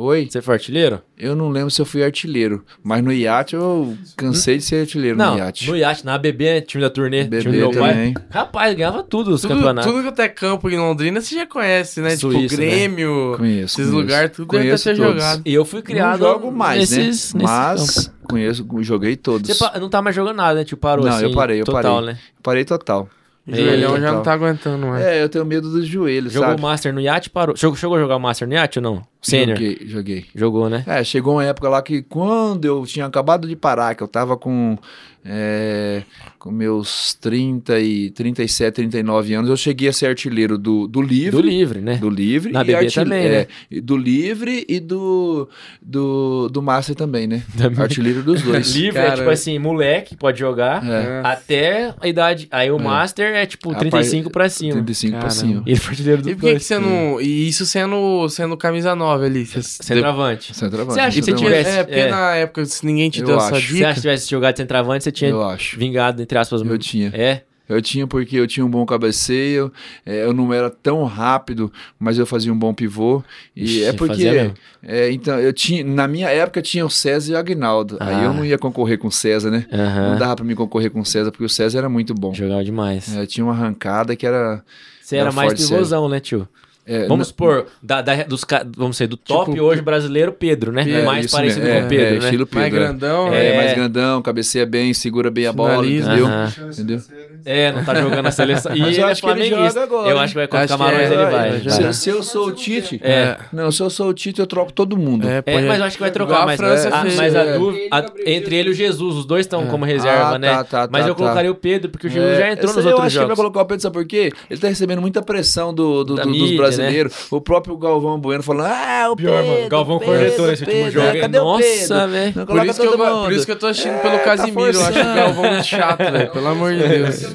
Oi? 0.00 0.28
Você 0.30 0.40
foi 0.40 0.54
artilheiro? 0.54 1.02
Eu 1.18 1.34
não 1.34 1.48
lembro 1.48 1.70
se 1.72 1.82
eu 1.82 1.84
fui 1.84 2.04
artilheiro, 2.04 2.64
mas 2.84 3.02
no 3.02 3.12
iate 3.12 3.56
eu 3.56 3.96
cansei 4.16 4.58
de 4.58 4.62
ser 4.62 4.82
artilheiro 4.82 5.18
não, 5.18 5.32
no 5.32 5.38
iate. 5.38 5.68
no 5.68 5.76
iate, 5.76 6.06
na 6.06 6.14
ABB, 6.14 6.44
né? 6.44 6.60
time 6.60 6.80
da 6.84 6.88
turnê, 6.88 7.24
BB 7.24 7.40
time 7.42 7.52
do 7.54 7.58
meu 7.58 7.70
pai. 7.72 7.90
também. 7.92 8.14
Rapaz, 8.30 8.74
ganhava 8.76 9.02
tudo 9.02 9.32
os 9.32 9.40
Tudo, 9.42 9.54
campeonatos. 9.54 9.90
tudo 9.90 10.02
que 10.04 10.08
até 10.08 10.28
campo 10.28 10.70
em 10.70 10.78
Londrina 10.78 11.20
você 11.20 11.34
já 11.34 11.46
conhece, 11.46 12.00
né? 12.00 12.10
Suíça, 12.16 12.54
tipo, 12.54 12.56
Grêmio, 12.56 13.34
Conheço. 13.36 13.64
esses 13.80 13.90
conheço. 13.90 13.96
lugares, 13.96 14.30
tudo 14.36 14.48
deve 14.52 14.64
Conheço 14.64 14.84
ter 14.84 14.96
todos. 14.96 15.12
jogado. 15.14 15.42
E 15.44 15.52
eu 15.54 15.64
fui 15.64 15.82
criado 15.82 16.20
não 16.20 16.28
jogo 16.28 16.52
mais, 16.52 16.90
nesses, 16.90 17.34
né? 17.34 17.42
Mas 17.44 18.12
conheço, 18.28 18.64
joguei 18.82 19.16
todos. 19.16 19.48
Você 19.50 19.78
não 19.80 19.88
tá 19.90 20.00
mais 20.00 20.14
jogando 20.14 20.36
nada, 20.36 20.60
né? 20.60 20.64
Tipo, 20.64 20.80
parou 20.80 21.04
Não, 21.04 21.12
assim, 21.12 21.24
eu 21.24 21.32
parei, 21.32 21.60
eu 21.60 21.64
total, 21.64 21.96
parei. 21.96 22.12
né? 22.14 22.18
Parei 22.40 22.64
total. 22.64 23.08
O 23.48 23.56
joelhão 23.56 23.96
É, 23.96 24.00
já 24.00 24.12
não 24.12 24.22
tá 24.22 24.32
aguentando, 24.34 24.76
não 24.78 24.94
é? 24.94 25.18
É, 25.18 25.22
eu 25.22 25.28
tenho 25.28 25.44
medo 25.46 25.70
dos 25.70 25.86
joelhos, 25.86 26.32
Jogou 26.34 26.50
sabe? 26.50 26.60
o 26.60 26.62
Master 26.62 26.92
no 26.92 27.00
iate, 27.00 27.30
parou. 27.30 27.56
Jogou, 27.56 27.76
chegou 27.76 27.96
a 27.96 28.00
jogar 28.00 28.16
o 28.16 28.20
Master 28.20 28.46
no 28.46 28.54
iate 28.54 28.78
ou 28.78 28.82
não? 28.82 29.02
Sênior? 29.22 29.56
Joguei, 29.56 29.78
joguei. 29.86 30.26
Jogou, 30.34 30.68
né? 30.68 30.84
É, 30.86 31.02
chegou 31.02 31.34
uma 31.34 31.44
época 31.44 31.68
lá 31.68 31.80
que 31.80 32.02
quando 32.02 32.64
eu 32.66 32.84
tinha 32.84 33.06
acabado 33.06 33.48
de 33.48 33.56
parar, 33.56 33.94
que 33.94 34.02
eu 34.02 34.08
tava 34.08 34.36
com, 34.36 34.76
é, 35.24 36.02
com 36.38 36.50
meus 36.52 37.14
30 37.14 37.80
e 37.80 38.10
37, 38.10 38.74
39 38.74 39.34
anos, 39.34 39.50
eu 39.50 39.56
cheguei 39.56 39.88
a 39.88 39.92
ser 39.92 40.06
artilheiro 40.06 40.56
do, 40.56 40.86
do 40.86 41.02
livre. 41.02 41.30
Do 41.32 41.40
livre, 41.40 41.80
né? 41.80 41.96
Do 41.96 42.08
livre 42.08 42.52
Na 42.52 42.62
e 42.62 42.64
BB 42.64 42.90
também, 42.90 43.26
é, 43.26 43.30
né? 43.70 43.80
Do 43.80 43.96
livre 43.96 44.64
e 44.68 44.78
do, 44.78 45.48
do, 45.82 46.48
do 46.48 46.62
Master 46.62 46.94
também, 46.94 47.26
né? 47.26 47.42
Também. 47.58 47.82
Artilheiro 47.82 48.22
dos 48.22 48.40
dois. 48.42 48.74
livre 48.74 48.98
é 49.00 49.04
Cara. 49.06 49.16
tipo 49.16 49.30
assim, 49.30 49.58
moleque, 49.58 50.16
pode 50.16 50.38
jogar. 50.38 50.84
É, 50.86 51.20
Até 51.24 51.94
a 52.00 52.06
idade. 52.06 52.46
Aí 52.50 52.70
o 52.70 52.78
Master 52.78 53.34
é 53.34 53.44
tipo 53.46 53.72
A 53.72 53.74
35 53.74 54.30
pra 54.30 54.48
cima. 54.48 54.72
35 54.74 55.10
pra 55.12 55.20
Caramba. 55.28 55.34
cima. 55.34 55.62
Ele 55.66 55.76
foi 55.76 55.90
artilheiro 55.90 56.22
do 56.22 56.30
E 56.30 56.34
por 56.36 56.40
que, 56.42 56.54
que 56.54 56.60
você 56.60 56.78
não. 56.78 57.20
E 57.20 57.48
isso 57.48 57.66
sendo, 57.66 58.28
sendo 58.28 58.56
camisa 58.56 58.94
9 58.94 59.26
ali? 59.26 59.44
Você, 59.44 59.62
Centroavante. 59.62 60.54
Centroavante. 60.54 60.94
Você 60.94 61.00
acha 61.00 61.18
que 61.20 61.24
você 61.24 61.32
tivesse- 61.32 61.70
É, 61.70 61.84
porque 61.84 61.98
é. 62.00 62.10
na 62.10 62.34
época, 62.36 62.64
se 62.64 62.86
ninguém 62.86 63.10
te 63.10 63.20
Eu 63.20 63.26
deu 63.26 63.36
acho. 63.38 63.46
essa 63.48 63.60
Se 63.60 63.66
você 63.66 63.74
dica. 63.74 63.94
tivesse 63.94 64.30
jogado 64.30 64.54
de 64.54 64.58
centroavante, 64.62 65.04
você 65.04 65.10
tinha 65.12 65.30
Eu 65.30 65.42
acho. 65.42 65.78
vingado, 65.78 66.22
entre 66.28 66.38
aspas. 66.38 66.60
Eu 66.60 66.78
tinha. 66.78 67.08
É? 67.14 67.42
Eu 67.66 67.82
tinha 67.82 68.06
porque 68.06 68.36
eu 68.38 68.46
tinha 68.46 68.64
um 68.64 68.70
bom 68.70 68.86
cabeceio, 68.86 69.70
é, 70.06 70.24
eu 70.24 70.32
não 70.32 70.54
era 70.54 70.70
tão 70.70 71.04
rápido, 71.04 71.70
mas 71.98 72.18
eu 72.18 72.24
fazia 72.24 72.50
um 72.50 72.58
bom 72.58 72.72
pivô. 72.72 73.22
E 73.54 73.64
Ixi, 73.64 73.84
é 73.84 73.92
porque. 73.92 74.50
é, 74.82 75.10
então, 75.10 75.38
eu 75.38 75.52
tinha. 75.52 75.84
Na 75.84 76.08
minha 76.08 76.28
época 76.30 76.62
tinha 76.62 76.86
o 76.86 76.88
César 76.88 77.32
e 77.32 77.34
o 77.34 77.38
Agnaldo. 77.38 77.98
Aí 78.00 78.14
Ah. 78.14 78.24
eu 78.24 78.32
não 78.32 78.42
ia 78.42 78.56
concorrer 78.56 78.96
com 78.98 79.08
o 79.08 79.12
César, 79.12 79.50
né? 79.50 79.66
Aham. 79.70 80.10
Não 80.12 80.18
dava 80.18 80.36
pra 80.36 80.44
mim 80.46 80.54
concorrer 80.54 80.90
com 80.90 81.00
o 81.00 81.04
César, 81.04 81.30
porque 81.30 81.44
o 81.44 81.48
César 81.48 81.78
era 81.80 81.88
muito 81.90 82.14
bom. 82.14 82.32
Jogava 82.32 82.64
demais. 82.64 83.14
É, 83.14 83.26
tinha 83.26 83.44
uma 83.44 83.52
arrancada 83.52 84.16
que 84.16 84.26
era. 84.26 84.64
Você 85.02 85.16
era 85.16 85.26
Era 85.26 85.32
mais 85.32 85.52
pivôzão, 85.52 86.08
né, 86.08 86.20
tio? 86.20 86.48
É, 86.88 87.02
Vamos 87.02 87.18
na- 87.18 87.24
supor, 87.26 87.66
da, 87.82 88.00
da- 88.00 88.22
dos, 88.24 88.44
vamos 88.76 88.96
ser 88.96 89.06
do 89.06 89.16
top 89.16 89.50
Tipo, 89.52 89.62
hoje 89.62 89.82
brasileiro, 89.82 90.32
Pedro, 90.32 90.72
né? 90.72 90.88
é, 90.90 91.04
mais 91.04 91.30
parecido 91.30 91.66
mesmo, 91.66 91.80
com 91.80 91.84
o 91.84 91.86
é, 91.86 91.88
Pedro, 91.88 92.06
é, 92.06 92.10
né? 92.18 92.24
Estilo 92.24 92.46
Pedro. 92.46 92.60
Mais 92.60 92.72
é. 92.74 92.76
grandão, 92.78 93.26
É, 93.28 93.30
né? 93.30 93.46
É. 93.46 93.56
mais 93.56 93.74
grandão, 93.74 94.22
cabeceia 94.22 94.64
bem, 94.64 94.94
segura 94.94 95.30
bem 95.30 95.46
a 95.46 95.52
bola, 95.52 95.70
Finaliza. 95.82 96.06
entendeu? 96.08 96.26
Aham. 96.26 96.52
Entendeu? 96.72 97.00
É, 97.44 97.72
não 97.72 97.84
tá 97.84 97.94
jogando 97.94 98.22
na 98.22 98.30
seleção. 98.30 98.72
E 98.76 98.80
Mas 98.80 98.88
ele 98.94 99.02
eu 99.02 99.08
é 99.08 99.12
acho 99.12 99.22
que 99.22 99.28
ele 99.28 99.48
flamenguista. 99.48 99.80
joga 99.80 99.94
agora, 99.94 100.10
Eu 100.10 100.18
acho 100.18 100.32
que 100.32 100.38
vai 100.38 100.46
contra 100.48 100.64
o 100.66 100.68
Camarões, 100.68 101.10
é, 101.10 101.14
ele 101.14 101.24
vai. 101.26 101.60
Se, 101.70 101.92
se 101.94 102.10
eu 102.10 102.22
sou 102.22 102.46
o 102.48 102.52
Tite. 102.52 103.00
É. 103.02 103.36
Não, 103.52 103.70
se 103.72 103.82
eu 103.82 103.90
sou 103.90 104.08
o 104.08 104.14
Tite, 104.14 104.40
eu 104.40 104.46
troco 104.46 104.72
todo 104.72 104.96
mundo. 104.96 105.26
É, 105.28 105.42
É, 105.46 105.60
mas 105.62 105.78
eu 105.78 105.84
acho 105.84 105.96
que 105.96 106.02
vai 106.02 106.10
trocar. 106.10 106.28
Igual 106.32 106.42
a 106.42 106.46
Mas, 106.46 106.56
França 106.60 106.88
a, 106.94 107.02
fez. 107.02 107.16
mas 107.16 107.34
a 107.36 107.40
É. 107.40 107.58
dúvida. 107.58 107.84
a- 107.90 108.06
entre 108.26 108.56
ele 108.56 108.68
e 108.68 108.72
o 108.72 108.74
Jesus, 108.74 109.16
os 109.16 109.24
dois 109.24 109.46
estão 109.46 109.62
É. 109.62 109.66
como 109.66 109.84
reserva, 109.84 110.34
Ah, 110.34 110.38
né? 110.38 110.48
tá, 110.50 110.64
tá, 110.64 110.88
mas 110.90 111.02
tá, 111.02 111.08
eu 111.08 111.14
tá. 111.14 111.18
colocaria 111.22 111.50
o 111.50 111.54
Pedro, 111.54 111.90
porque 111.90 112.06
o 112.06 112.10
Jesus 112.10 112.32
É, 112.32 112.38
já 112.38 112.52
entrou 112.52 112.66
nos 112.74 112.76
aí 112.78 112.82
eu 112.84 112.88
outros 112.90 113.06
acho 113.06 113.14
que 113.14 113.18
ele 113.18 113.26
vai 113.26 113.36
jogos. 113.36 113.36
colocar 113.36 113.60
o 113.60 113.64
Pedro, 113.66 113.82
sabe 113.82 113.92
por 113.94 114.06
quê? 114.06 114.32
Ele 114.50 114.60
tá 114.60 114.68
recebendo 114.68 115.00
muita 115.00 115.22
pressão 115.22 115.72
do, 115.74 116.04
do- 116.04 116.14
do- 116.16 116.28
mídia, 116.28 116.46
dos 116.48 116.56
brasileiros. 116.56 117.14
O 117.30 117.40
próprio 117.40 117.76
Galvão 117.76 118.18
Bueno 118.18 118.42
falando: 118.42 118.68
Ah, 118.72 119.08
o 119.10 119.16
Pior, 119.16 119.40
Pedro. 119.42 119.56
mano. 119.56 119.68
Galvão 119.68 119.98
Pedro, 119.98 120.14
cornetou 120.14 120.46
nesse 120.48 120.64
último 120.64 120.90
jogo. 120.90 121.06
é? 121.06 121.20
Cadê 121.20 121.38
o 121.38 121.44
Nossa, 121.44 121.62
Pedro? 121.62 122.08
velho. 122.08 122.26
Não 122.26 122.32
Por 122.32 122.46
coloca 122.52 122.70
isso, 122.70 122.80
que 122.80 122.86
eu, 122.86 122.90
todo 122.92 122.98
go- 123.04 123.10
mundo. 123.14 123.24
por 123.24 123.32
isso 123.32 123.46
que 123.46 123.52
eu 123.52 123.56
tô 123.58 123.66
assistindo 123.66 123.94
É, 123.94 123.98
pelo 123.98 124.18
tá 124.18 124.24
Casimiro. 124.24 124.60
eu 124.72 124.80
acho 124.82 124.92
que 124.92 124.98
o. 125.00 125.14
Galvão 125.14 125.44
é 125.44 125.50
muito 125.52 125.66
chato, 125.66 125.98
velho. 125.98 126.30
Pelo 126.38 126.46
amor 126.48 126.72
de 126.74 126.88
Deus. 126.88 127.27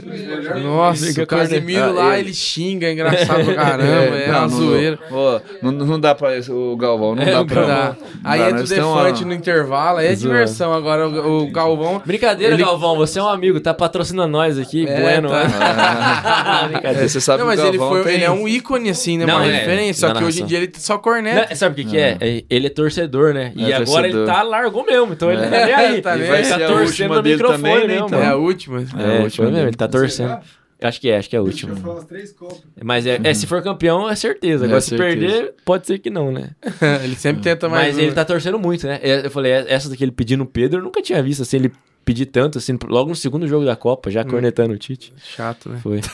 Nossa, 0.61 1.05
Fica 1.07 1.23
o 1.23 1.27
Casimiro 1.27 1.79
cornetando. 1.81 1.93
lá, 1.93 2.11
Ah, 2.13 2.19
ele 2.19 2.33
xinga, 2.33 2.87
é 2.87 2.93
engraçado 2.93 3.45
pra 3.45 3.55
caramba. 3.55 3.83
É, 4.23 4.27
não, 4.27 4.33
uma 4.39 4.41
não, 4.41 4.49
zoeira. 4.49 4.99
ó, 5.11 5.39
não, 5.61 5.71
não 5.71 5.99
dá 5.99 6.13
pra 6.15 6.29
o 6.49 6.75
Galvão, 6.77 7.15
não 7.15 7.23
É, 7.23 7.31
dá 7.31 7.43
pra. 7.45 7.65
Dá. 7.65 7.95
Aí 8.23 8.39
dá, 8.39 8.45
é 8.45 8.49
temos 8.53 8.71
uma- 8.71 9.03
Defante 9.03 9.25
no 9.25 9.33
intervalo, 9.33 9.97
aí 9.99 10.07
é 10.07 10.15
Zoando. 10.15 10.33
diversão. 10.33 10.73
Agora 10.73 11.07
o, 11.07 11.43
o 11.43 11.51
Galvão. 11.51 12.01
Brincadeira, 12.05 12.53
Ele- 12.53 12.63
Galvão. 12.63 12.95
Você 12.97 13.19
é 13.19 13.23
um 13.23 13.27
amigo, 13.27 13.59
tá 13.59 13.73
patrocinando 13.73 14.29
nós 14.31 14.57
aqui. 14.59 14.85
É, 14.87 15.01
bueno, 15.01 15.29
tá. 15.29 15.43
né? 16.69 16.79
É, 16.83 17.07
você 17.07 17.19
sabe 17.21 17.43
Não, 17.43 17.49
que 17.49 17.55
mas 17.55 17.63
o 17.65 17.67
ele, 17.67 17.77
foi, 17.77 18.03
tem- 18.03 18.13
ele 18.13 18.23
é 18.23 18.31
um 18.31 18.47
ícone, 18.47 18.89
assim, 18.89 19.17
né? 19.17 19.25
Não, 19.25 19.35
uma 19.37 19.45
é, 19.47 19.51
referência. 19.59 20.07
Só 20.07 20.13
que 20.13 20.23
hoje 20.23 20.41
em 20.43 20.45
dia 20.45 20.57
ele 20.59 20.71
só 20.77 20.97
corneta. 20.97 21.47
Não, 21.49 21.55
sabe 21.55 21.81
o 21.81 21.85
que, 21.85 21.91
que 21.91 21.97
é? 21.97 22.17
É, 22.19 22.43
Ele 22.49 22.67
é 22.67 22.69
torcedor, 22.69 23.33
né? 23.33 23.51
E 23.55 23.71
É 23.71 23.75
agora 23.75 24.07
ele 24.07 24.25
tá 24.25 24.41
largou 24.43 24.85
mesmo, 24.85 25.13
então 25.13 25.31
ele 25.31 25.41
É. 25.41 25.49
tá 25.49 25.65
nem 25.65 25.73
aí. 25.75 26.01
Tá 26.03 26.13
ele 26.15 26.21
nem 26.23 26.31
vai 26.31 26.41
aí. 26.41 26.43
tá 26.49 26.49
Vai 26.49 26.59
ser 26.59 26.63
a 26.63 26.67
torcendo 26.67 27.15
no 27.15 27.23
microfone 27.23 27.87
né, 27.87 27.97
então? 28.05 28.19
É 28.21 28.27
a 28.27 28.35
última. 28.35 28.79
É, 28.81 29.13
É 29.13 29.17
a 29.19 29.21
última 29.23 29.59
ele 29.59 29.71
tá 29.87 29.97
torcendo. 29.97 30.39
Acho 30.81 30.99
que 30.99 31.09
é, 31.09 31.17
acho 31.17 31.29
que 31.29 31.35
é 31.35 31.39
a 31.39 31.41
última. 31.41 31.75
Mas 32.83 33.07
é, 33.07 33.19
é, 33.23 33.33
se 33.33 33.47
for 33.47 33.63
campeão, 33.63 34.09
é 34.09 34.15
certeza. 34.15 34.65
É 34.65 34.67
Agora, 34.67 34.81
se 34.81 34.89
certeza. 34.89 35.17
perder, 35.17 35.53
pode 35.63 35.87
ser 35.87 35.97
que 35.99 36.09
não, 36.09 36.29
né? 36.29 36.49
ele 37.03 37.15
sempre 37.15 37.41
tenta 37.41 37.69
mais. 37.69 37.95
Mas 37.95 37.97
um. 37.97 38.01
ele 38.01 38.11
tá 38.11 38.25
torcendo 38.25 38.59
muito, 38.59 38.85
né? 38.85 38.99
É, 39.01 39.25
Eu 39.25 39.31
falei, 39.31 39.51
essa 39.53 39.89
daqui 39.89 40.03
ele 40.03 40.11
pedindo 40.11 40.43
o 40.43 40.45
Pedro, 40.45 40.79
eu 40.79 40.83
nunca 40.83 41.01
tinha 41.01 41.23
visto 41.23 41.41
assim, 41.41 41.57
ele 41.57 41.71
pedir 42.05 42.25
tanto, 42.27 42.57
assim, 42.57 42.77
logo 42.87 43.09
no 43.09 43.15
segundo 43.15 43.47
jogo 43.47 43.65
da 43.65 43.75
Copa, 43.75 44.09
já 44.11 44.23
cornetando 44.23 44.73
o 44.73 44.77
Tite. 44.77 45.13
Chato, 45.23 45.69
né? 45.69 45.79
Foi. 45.81 45.99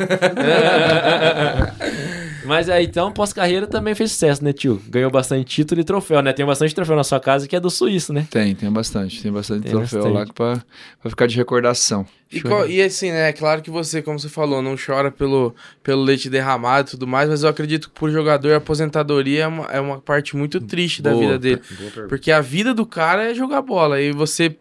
Mas 2.45 2.69
aí, 2.69 2.85
então, 2.85 3.11
pós-carreira 3.11 3.67
também 3.67 3.93
fez 3.93 4.11
sucesso, 4.11 4.43
né, 4.43 4.53
tio? 4.53 4.81
Ganhou 4.89 5.11
bastante 5.11 5.43
título 5.45 5.81
e 5.81 5.83
troféu, 5.83 6.21
né? 6.21 6.31
Tem 6.33 6.45
bastante 6.45 6.73
troféu 6.73 6.95
na 6.95 7.03
sua 7.03 7.19
casa 7.19 7.47
que 7.47 7.55
é 7.55 7.59
do 7.59 7.69
suíço, 7.69 8.13
né? 8.13 8.27
Tem, 8.31 8.55
tem 8.55 8.71
bastante. 8.71 9.21
Tem 9.21 9.31
bastante 9.31 9.63
Tem 9.63 9.71
troféu 9.71 10.03
bastante. 10.03 10.27
lá 10.29 10.33
pra, 10.33 10.63
pra 11.01 11.09
ficar 11.09 11.27
de 11.27 11.35
recordação. 11.35 12.05
E, 12.31 12.41
qual- 12.41 12.67
e 12.69 12.81
assim, 12.81 13.11
né? 13.11 13.29
É 13.29 13.33
claro 13.33 13.61
que 13.61 13.69
você, 13.69 14.01
como 14.01 14.17
você 14.19 14.29
falou, 14.29 14.61
não 14.61 14.75
chora 14.83 15.11
pelo, 15.11 15.53
pelo 15.83 16.01
leite 16.01 16.29
derramado 16.29 16.87
e 16.87 16.91
tudo 16.91 17.05
mais, 17.07 17.29
mas 17.29 17.43
eu 17.43 17.49
acredito 17.49 17.89
que 17.89 17.99
pro 17.99 18.09
jogador 18.11 18.53
a 18.53 18.57
aposentadoria 18.57 19.43
é 19.43 19.47
uma, 19.47 19.65
é 19.65 19.79
uma 19.79 19.99
parte 19.99 20.35
muito 20.37 20.59
triste 20.61 21.01
da 21.01 21.11
Boa. 21.11 21.21
vida 21.23 21.39
dele. 21.39 21.61
Porque 22.07 22.31
a 22.31 22.39
vida 22.41 22.73
do 22.73 22.85
cara 22.85 23.29
é 23.31 23.33
jogar 23.33 23.61
bola. 23.61 23.99
E 24.01 24.11
você. 24.11 24.55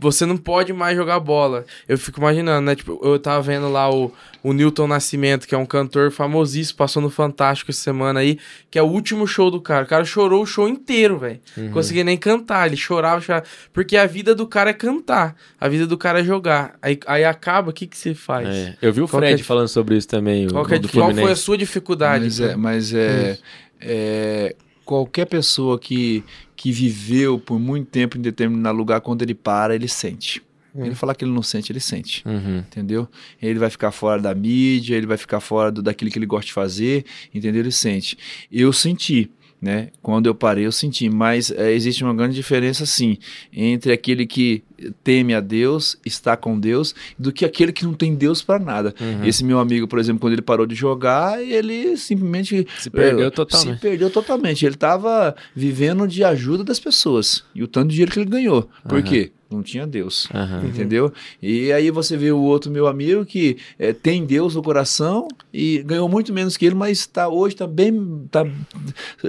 Você 0.00 0.24
não 0.24 0.36
pode 0.36 0.72
mais 0.72 0.96
jogar 0.96 1.18
bola. 1.18 1.64
Eu 1.88 1.98
fico 1.98 2.20
imaginando, 2.20 2.64
né? 2.66 2.76
Tipo, 2.76 3.00
eu 3.02 3.18
tava 3.18 3.42
vendo 3.42 3.68
lá 3.68 3.90
o, 3.92 4.12
o 4.44 4.52
Newton 4.52 4.86
Nascimento, 4.86 5.46
que 5.48 5.54
é 5.54 5.58
um 5.58 5.66
cantor 5.66 6.12
famosíssimo, 6.12 6.78
passou 6.78 7.02
no 7.02 7.10
Fantástico 7.10 7.70
essa 7.72 7.80
semana 7.80 8.20
aí, 8.20 8.38
que 8.70 8.78
é 8.78 8.82
o 8.82 8.86
último 8.86 9.26
show 9.26 9.50
do 9.50 9.60
cara. 9.60 9.84
O 9.84 9.88
cara 9.88 10.04
chorou 10.04 10.42
o 10.42 10.46
show 10.46 10.68
inteiro, 10.68 11.18
velho. 11.18 11.40
Uhum. 11.56 11.72
Conseguia 11.72 12.04
nem 12.04 12.16
cantar, 12.16 12.68
ele 12.68 12.76
chorava, 12.76 13.20
chorava. 13.20 13.44
Porque 13.72 13.96
a 13.96 14.06
vida 14.06 14.34
do 14.36 14.46
cara 14.46 14.70
é 14.70 14.72
cantar, 14.74 15.34
a 15.60 15.68
vida 15.68 15.84
do 15.86 15.98
cara 15.98 16.20
é 16.20 16.24
jogar. 16.24 16.76
Aí, 16.80 16.98
aí 17.06 17.24
acaba, 17.24 17.70
o 17.70 17.72
que, 17.72 17.86
que 17.86 17.96
você 17.98 18.14
faz? 18.14 18.48
É, 18.48 18.76
eu 18.80 18.92
vi 18.92 19.00
o 19.00 19.08
Qual 19.08 19.20
é 19.22 19.26
Fred 19.26 19.42
a- 19.42 19.44
falando 19.44 19.68
sobre 19.68 19.96
isso 19.96 20.06
também. 20.06 20.46
o- 20.46 20.52
Qual, 20.52 20.64
que 20.64 20.74
é- 20.74 20.78
do 20.78 20.88
qual 20.88 21.12
foi 21.12 21.32
a 21.32 21.36
sua 21.36 21.58
dificuldade? 21.58 22.24
Mas 22.24 22.38
é, 22.40 22.54
mas 22.56 22.94
é, 22.94 23.38
é, 23.80 24.54
qualquer 24.88 25.26
pessoa 25.26 25.78
que, 25.78 26.24
que 26.56 26.72
viveu 26.72 27.38
por 27.38 27.58
muito 27.58 27.90
tempo 27.90 28.16
em 28.16 28.22
determinado 28.22 28.78
lugar, 28.78 29.02
quando 29.02 29.20
ele 29.20 29.34
para, 29.34 29.74
ele 29.74 29.86
sente. 29.86 30.42
Hum. 30.74 30.86
Ele 30.86 30.94
falar 30.94 31.14
que 31.14 31.26
ele 31.26 31.30
não 31.30 31.42
sente, 31.42 31.70
ele 31.70 31.78
sente. 31.78 32.26
Uhum. 32.26 32.60
Entendeu? 32.60 33.06
Ele 33.40 33.58
vai 33.58 33.68
ficar 33.68 33.90
fora 33.90 34.18
da 34.18 34.34
mídia, 34.34 34.96
ele 34.96 35.06
vai 35.06 35.18
ficar 35.18 35.40
fora 35.40 35.70
do, 35.70 35.82
daquilo 35.82 36.10
que 36.10 36.18
ele 36.18 36.24
gosta 36.24 36.46
de 36.46 36.54
fazer, 36.54 37.04
entendeu? 37.34 37.60
Ele 37.60 37.70
sente. 37.70 38.16
Eu 38.50 38.72
senti, 38.72 39.30
né? 39.60 39.88
Quando 40.00 40.26
eu 40.26 40.34
parei, 40.34 40.66
eu 40.66 40.72
senti. 40.72 41.08
Mas 41.08 41.50
é, 41.50 41.72
existe 41.72 42.04
uma 42.04 42.14
grande 42.14 42.34
diferença, 42.34 42.86
sim, 42.86 43.18
entre 43.52 43.92
aquele 43.92 44.26
que 44.26 44.62
teme 45.02 45.34
a 45.34 45.40
Deus, 45.40 45.98
está 46.04 46.36
com 46.36 46.58
Deus, 46.58 46.94
do 47.18 47.32
que 47.32 47.44
aquele 47.44 47.72
que 47.72 47.84
não 47.84 47.94
tem 47.94 48.14
Deus 48.14 48.42
para 48.42 48.58
nada. 48.58 48.94
Uhum. 49.00 49.24
Esse 49.24 49.44
meu 49.44 49.58
amigo, 49.58 49.88
por 49.88 49.98
exemplo, 49.98 50.20
quando 50.20 50.34
ele 50.34 50.42
parou 50.42 50.66
de 50.66 50.74
jogar, 50.74 51.42
ele 51.42 51.96
simplesmente 51.96 52.66
Se 52.78 52.88
perdeu 52.90 53.26
eh, 53.26 53.30
totalmente. 53.30 53.74
Se 53.74 53.80
perdeu 53.80 54.10
totalmente. 54.10 54.64
Ele 54.64 54.74
estava 54.74 55.34
vivendo 55.54 56.06
de 56.06 56.22
ajuda 56.22 56.62
das 56.62 56.78
pessoas. 56.78 57.44
E 57.54 57.62
o 57.62 57.68
tanto 57.68 57.88
de 57.88 57.94
dinheiro 57.94 58.12
que 58.12 58.20
ele 58.20 58.30
ganhou. 58.30 58.68
Por 58.88 58.98
Aham. 58.98 59.02
quê? 59.02 59.32
Não 59.50 59.62
tinha 59.62 59.86
Deus. 59.86 60.28
Aham. 60.34 60.66
Entendeu? 60.66 61.12
E 61.42 61.72
aí 61.72 61.90
você 61.90 62.16
vê 62.16 62.30
o 62.30 62.38
outro 62.38 62.70
meu 62.70 62.86
amigo 62.86 63.24
que 63.24 63.56
eh, 63.78 63.92
tem 63.94 64.24
Deus 64.26 64.54
no 64.54 64.62
coração 64.62 65.26
e 65.52 65.82
ganhou 65.86 66.08
muito 66.08 66.32
menos 66.32 66.56
que 66.56 66.66
ele, 66.66 66.74
mas 66.74 67.06
tá, 67.06 67.28
hoje 67.28 67.56
tá 67.56 67.66
bem. 67.66 68.26
Tá, 68.30 68.44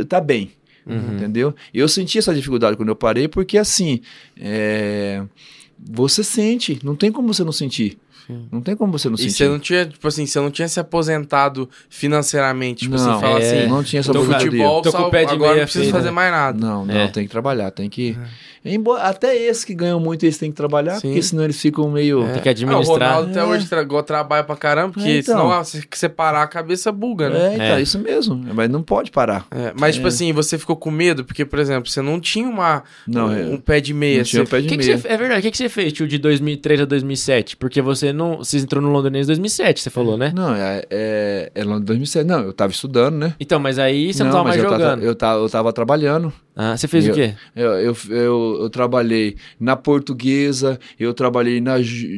tá 0.08 0.20
bem. 0.20 0.52
Uhum. 0.86 1.16
Entendeu? 1.16 1.56
E 1.74 1.80
eu 1.80 1.88
senti 1.88 2.18
essa 2.18 2.34
dificuldade 2.34 2.76
quando 2.76 2.90
eu 2.90 2.96
parei, 2.96 3.28
porque 3.28 3.58
assim. 3.58 4.02
é, 4.40 5.24
você 5.90 6.24
sente, 6.26 6.78
não 6.84 6.96
tem 6.96 7.12
como 7.12 7.34
você 7.34 7.44
não 7.44 7.54
sentir. 7.54 7.98
Não 8.52 8.62
tem 8.62 8.76
como 8.76 8.92
você 8.92 9.08
não 9.10 9.16
E 9.16 9.20
sentir. 9.22 9.34
você 9.34 9.48
não 9.50 9.58
tinha, 9.58 9.86
tipo 9.88 10.08
assim, 10.08 10.24
você 10.28 10.40
não 10.40 10.52
tinha 10.52 10.68
se 10.68 10.80
aposentado 10.80 11.68
financeiramente. 11.90 12.82
Tipo 12.84 12.96
Não, 12.96 13.12
assim, 13.12 13.22
fala 13.22 13.40
é, 13.40 13.60
assim, 13.62 13.68
não 13.70 13.84
tinha 13.84 14.00
essa 14.02 14.14
futebol, 14.14 14.82
Tô 14.84 14.92
com 14.92 15.02
o 15.04 15.10
pé 15.10 15.26
de 15.26 15.34
agora 15.34 15.56
não 15.56 15.64
preciso 15.64 15.90
fazer 15.90 16.12
mais 16.12 16.32
nada. 16.32 16.60
Não, 16.60 16.86
não, 16.86 16.94
É. 16.94 17.08
tem 17.08 17.24
que 17.24 17.30
trabalhar, 17.32 17.72
tem 17.72 17.90
que. 17.90 18.10
Embora, 18.10 18.28
até 19.02 19.36
esses 19.36 19.64
que 19.64 19.74
ganham 19.74 20.00
muito, 20.00 20.24
eles 20.24 20.38
têm 20.38 20.50
que 20.52 20.58
trabalhar, 20.58 20.96
Sim. 20.96 21.08
porque 21.10 21.22
senão 21.22 21.44
eles 21.44 21.60
ficam 21.62 21.90
meio. 21.90 22.24
Tem 22.34 22.42
que 22.42 22.50
Ah, 22.50 22.52
o 22.52 22.52
administrar. 22.52 22.96
Ronaldo 23.16 23.32
até 23.32 23.40
É. 23.40 23.44
hoje 23.44 23.68
tra 23.68 23.86
trabalha 24.04 24.44
pra 24.44 24.56
caramba, 24.56 24.94
porque 24.94 25.08
É, 25.10 25.18
então. 25.20 25.38
senão 25.38 25.52
ah, 25.52 25.64
se 25.64 25.84
você 25.92 26.10
parar 26.10 26.44
a 26.44 26.48
cabeça 26.48 26.92
buga, 26.92 27.30
né? 27.30 27.40
É, 27.52 27.54
então, 27.56 27.66
É. 27.78 27.82
isso 27.82 28.00
mesmo. 28.00 28.36
Mas 28.54 28.70
não 28.70 28.82
pode 28.84 29.12
parar. 29.12 29.46
É, 29.52 29.74
mas, 29.80 29.96
tipo 29.96 30.08
É. 30.08 30.10
assim, 30.10 30.32
você 30.34 30.58
ficou 30.58 30.76
com 30.76 30.92
medo? 30.92 31.24
Porque, 31.24 31.46
por 31.46 31.60
exemplo, 31.60 31.90
você 31.90 32.02
não 32.02 32.20
tinha 32.20 32.48
uma, 32.48 32.84
Não, 33.08 33.28
um, 33.28 33.32
é. 33.34 33.44
um 33.46 33.58
pé 33.58 33.80
de 33.80 33.94
meia. 33.94 34.18
Não 34.20 34.24
tinha 34.24 34.44
você- 34.46 34.52
pé 34.52 34.62
de 34.62 34.68
Que 34.68 34.78
que 34.78 34.86
meia. 34.86 34.98
você- 34.98 35.08
é 35.08 35.18
verdade, 35.18 35.40
o 35.40 35.44
que, 35.44 35.52
que 35.52 35.58
você 35.58 35.70
fez, 35.70 35.94
tio, 35.94 36.08
de 36.08 36.18
2003 36.18 36.82
a 36.82 36.86
2007? 36.86 37.56
Porque 37.58 37.82
você 37.82 38.12
não. 38.14 38.38
Você 38.40 38.58
entrou 38.58 38.82
no 38.82 38.90
Londonense 38.92 39.24
em 39.26 39.28
2007, 39.28 39.82
você 39.82 39.90
falou, 39.90 40.18
né? 40.18 40.32
Não, 40.36 40.54
é, 40.56 40.84
é, 40.90 41.52
é 41.56 41.64
em 41.64 41.82
2007. 41.82 42.26
Não, 42.28 42.42
eu 42.42 42.54
tava 42.54 42.72
estudando, 42.72 43.16
né? 43.16 43.34
Então, 43.40 43.60
mas 43.60 43.80
aí 43.80 44.14
você 44.14 44.24
não, 44.24 44.32
tava 44.32 44.44
mas 44.44 44.56
mais 44.58 44.64
eu 44.64 44.70
jogando. 44.70 44.90
Tava, 44.90 45.02
eu, 45.04 45.16
tava, 45.16 45.40
eu 45.42 45.50
tava 45.50 45.74
trabalhando. 45.74 46.34
Ah, 46.62 46.76
você 46.76 46.90
fez 46.90 47.06
E 47.08 47.12
o 47.12 47.14
quê? 47.14 47.34
Eu, 47.56 47.72
eu, 47.72 47.98
eu, 48.10 48.58
eu 48.64 48.70
trabalhei 48.70 49.38
na 49.58 49.78
Portuguesa, 49.78 50.78
eu 51.00 51.14
trabalhei 51.14 51.62
na, 51.62 51.76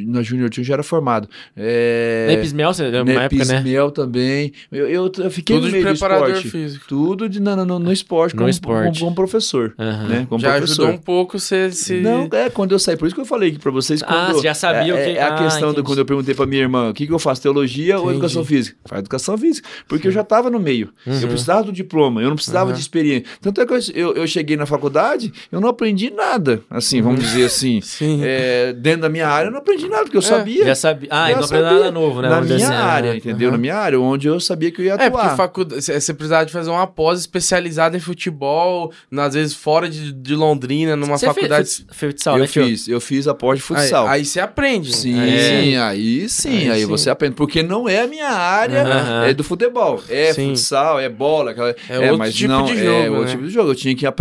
na 0.08 0.24
Junior 0.24 0.50
Team, 0.50 0.64
já 0.64 0.74
era 0.74 0.82
formado. 0.84 1.28
É, 1.56 2.26
Na 2.28 2.34
Epismel, 2.34 2.74
você 2.74 2.90
na 2.90 3.04
uma 3.04 3.12
época, 3.24 3.46
né? 3.46 3.56
Epismel 3.60 3.92
também. 3.92 4.52
Eu, 4.72 4.88
eu, 4.90 5.12
eu 5.20 5.30
fiquei 5.32 5.56
Tudo 5.58 5.64
no 5.66 5.68
de 5.70 5.74
meio 5.74 5.86
do 5.86 5.90
preparador 5.92 6.30
esporte. 6.30 6.50
físico. 6.50 6.86
Tudo 6.88 7.30
de, 7.30 7.40
no, 7.40 7.56
no, 7.66 7.78
no 7.80 7.92
esporte, 7.92 8.34
No 8.34 8.40
como, 8.40 8.50
esporte. 8.50 9.00
Como, 9.00 9.12
como 9.12 9.16
professor. 9.16 9.76
Né? 9.78 10.26
Como 10.28 10.42
Já 10.42 10.54
professor. 10.58 10.84
ajudou 10.86 11.00
um 11.00 11.02
pouco 11.04 11.38
você 11.40 11.72
se... 11.72 12.00
Não, 12.02 12.28
é 12.32 12.50
quando 12.50 12.72
eu 12.72 12.80
saí. 12.80 12.98
Por 12.98 13.06
isso 13.06 13.16
que 13.16 13.22
eu 13.22 13.26
falei 13.26 13.50
aqui 13.50 13.60
pra 13.60 13.72
vocês. 13.72 14.02
Ah, 14.04 14.08
Quando, 14.28 14.36
você 14.38 14.44
já 14.48 14.54
sabia 14.54 14.94
é, 14.94 14.96
o 14.96 15.06
que- 15.14 15.20
É 15.20 15.22
a 15.22 15.28
Ah, 15.36 15.44
questão 15.44 15.68
do 15.70 15.72
entendi. 15.74 15.86
quando 15.88 16.00
eu 16.00 16.06
perguntei 16.06 16.34
pra 16.34 16.46
minha 16.46 16.62
irmã 16.62 16.90
o 16.90 16.94
que, 16.94 17.06
que 17.06 17.14
eu 17.14 17.20
faço, 17.20 17.42
teologia 17.42 17.96
ou 17.98 18.06
Entendi. 18.06 18.16
educação 18.18 18.44
física? 18.46 18.78
Faz 18.86 19.00
educação 19.02 19.38
física. 19.38 19.68
Porque 19.88 20.08
eu 20.08 20.12
já 20.12 20.24
tava 20.24 20.50
no 20.50 20.60
meio. 20.60 20.90
Uhum. 21.06 21.20
Eu 21.22 21.28
precisava 21.28 21.64
do 21.64 21.72
diploma, 21.72 22.22
eu 22.22 22.30
não 22.30 22.36
precisava 22.36 22.70
Uhum. 22.70 22.76
de 22.76 22.82
experiência. 22.82 23.26
Tanto 23.42 23.62
é 23.62 23.66
que 23.66 23.74
eu, 23.74 23.80
eu, 23.94 24.14
eu 24.16 24.28
cheguei 24.32 24.56
na 24.58 24.66
faculdade, 24.66 25.32
eu 25.52 25.60
não 25.62 25.70
aprendi 25.70 26.10
nada. 26.10 26.62
Assim, 26.70 27.02
vamos 27.02 27.22
dizer 27.22 27.46
assim. 27.46 27.82
Sim. 27.84 28.22
é, 28.24 28.74
dentro 28.74 29.02
da 29.02 29.10
minha 29.10 29.28
área, 29.28 29.48
eu 29.48 29.52
não 29.52 29.60
aprendi 29.60 29.88
nada, 29.88 30.04
porque 30.04 30.18
eu 30.18 30.22
sabia. 30.22 30.66
Já 30.66 30.76
sabia. 30.76 31.10
Ah, 31.12 31.30
Já 31.30 31.36
não 31.38 31.44
aprendeu 31.46 31.66
sabia. 31.68 31.80
nada 31.80 31.92
novo, 31.92 32.22
né? 32.22 32.30
Na 32.30 32.42
minha 32.42 32.56
assim. 32.56 32.66
área, 32.74 33.12
Ah, 33.12 33.16
entendeu? 33.18 33.48
aham. 33.50 33.58
Na 33.58 33.62
minha 33.62 33.76
área, 33.76 34.00
onde 34.00 34.28
eu 34.28 34.40
sabia 34.40 34.72
que 34.72 34.82
eu 34.82 34.86
ia 34.86 34.94
atuar. 34.96 35.08
É, 35.08 35.10
porque 35.10 35.36
faculdade, 35.36 35.82
você 35.82 36.14
precisava 36.14 36.46
de 36.46 36.52
fazer 36.52 36.70
uma 36.70 36.88
pós 36.88 37.20
especializada 37.20 37.96
em 37.98 38.00
futebol, 38.00 38.92
às 39.18 39.34
vezes 39.34 39.54
fora 39.54 39.90
de, 39.90 40.12
de 40.12 40.36
Londrina, 40.36 40.96
numa 40.96 41.18
Você 41.18 41.26
faculdade. 41.26 41.68
fez 41.68 41.78
fut- 41.92 42.12
futsal, 42.12 42.36
eu 42.36 42.42
né, 42.42 42.48
fiz, 42.48 42.88
eu 42.88 43.02
fiz 43.02 43.28
a 43.28 43.34
pós 43.34 43.58
de 43.60 43.64
futsal. 43.64 44.08
Aí, 44.08 44.20
aí 44.22 44.26
você 44.26 44.40
aprende. 44.40 44.96
Sim, 44.96 45.20
Aí- 45.20 45.76
aí 45.78 46.30
sim, 46.30 46.50
Aí 46.50 46.72
aí, 46.72 46.80
sim. 46.82 46.86
você 46.88 47.10
aprende. 47.10 47.36
Porque 47.36 47.62
não 47.64 47.88
é 47.90 48.02
a 48.02 48.08
minha 48.08 48.30
área 48.30 48.84
Aham. 48.84 49.26
é 49.26 49.34
do 49.34 49.44
futebol. 49.44 50.02
É 50.10 50.34
Sim. 50.34 50.50
futsal, 50.50 51.00
é 51.00 51.10
bola. 51.10 51.52
Aquela, 51.52 51.76
É 51.90 52.00
outro 52.00 52.18
mas 52.18 52.34
tipo 52.36 52.50
não, 52.52 52.66
de 52.66 52.74
É 52.74 52.84
jogo, 52.84 53.08
outro 53.16 53.22
né? 53.26 53.32
tipo 53.32 53.44
de 53.44 53.50
jogo. 53.50 53.72
Eu 53.72 53.76
tinha 53.76 53.96
que 53.96 54.06
aprender. 54.06 54.21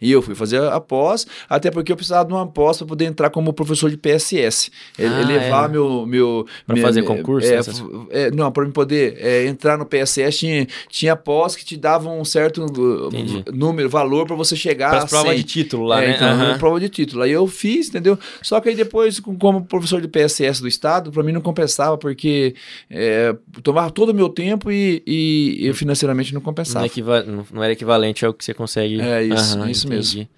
E 0.00 0.10
eu 0.12 0.20
fui 0.22 0.34
fazer 0.34 0.62
a 0.62 0.80
pós, 0.80 1.26
até 1.48 1.70
porque 1.70 1.90
eu 1.92 1.96
precisava 1.96 2.26
de 2.28 2.32
uma 2.34 2.46
pós 2.46 2.78
para 2.78 2.86
poder 2.86 3.04
entrar 3.06 3.30
como 3.30 3.52
professor 3.52 3.90
de 3.90 3.96
PSS. 3.96 4.70
Ah, 4.98 5.02
é 5.02 5.24
levar 5.24 5.68
é. 5.68 5.72
meu. 5.72 6.06
meu 6.06 6.46
minha- 6.68 6.82
fazer 6.86 7.02
concurso, 7.02 7.48
É, 7.48 7.54
essas- 7.54 7.82
é, 8.10 8.30
não, 8.30 8.50
para 8.52 8.64
mim 8.64 8.70
poder 8.70 9.16
é, 9.18 9.46
entrar 9.46 9.76
no 9.78 9.84
PSS, 9.86 10.38
tinha, 10.38 10.66
tinha 10.88 11.16
pós 11.16 11.54
que 11.56 11.64
te 11.64 11.76
davam 11.76 12.20
um 12.20 12.24
certo 12.24 12.64
uh, 12.64 13.08
Entendi. 13.08 13.44
número, 13.52 13.88
valor 13.88 14.26
para 14.26 14.36
você 14.36 14.54
chegar 14.56 14.90
Para 14.90 15.20
a 15.20 15.22
100. 15.24 15.36
de 15.36 15.42
título 15.44 15.84
lá, 15.84 16.02
É, 16.02 16.08
né? 16.08 16.14
então, 16.16 16.34
uma 16.34 16.58
prova 16.58 16.78
de 16.80 16.88
título. 16.88 17.22
Aí 17.22 17.30
eu 17.32 17.46
fiz, 17.46 17.88
entendeu? 17.88 18.18
Só 18.42 18.60
que 18.60 18.68
aí 18.68 18.74
depois, 18.74 19.18
com- 19.20 19.36
como 19.36 19.64
professor 19.64 20.00
de 20.00 20.08
PSS 20.08 20.60
do 20.60 20.68
Estado, 20.68 21.10
para 21.10 21.22
mim 21.22 21.32
não 21.32 21.40
compensava, 21.40 21.96
porque 21.98 22.54
é, 22.90 23.34
tomava 23.62 23.90
todo 23.90 24.10
o 24.10 24.14
meu 24.14 24.28
tempo 24.28 24.70
e, 24.70 25.02
e, 25.06 25.68
e 25.68 25.72
financeiramente 25.74 26.32
não 26.34 26.40
compensava. 26.40 26.84
não- 27.26 27.46
não 27.52 27.62
era 27.62 27.72
equivalente 27.72 28.24
ao 28.24 28.32
que 28.34 28.44
você 28.44 28.54
consegue. 28.54 29.00
É 29.00 29.24
isso, 29.40 29.58
Aham, 29.58 29.70
isso 29.70 29.86
entendi. 29.86 30.16
mesmo. 30.18 30.28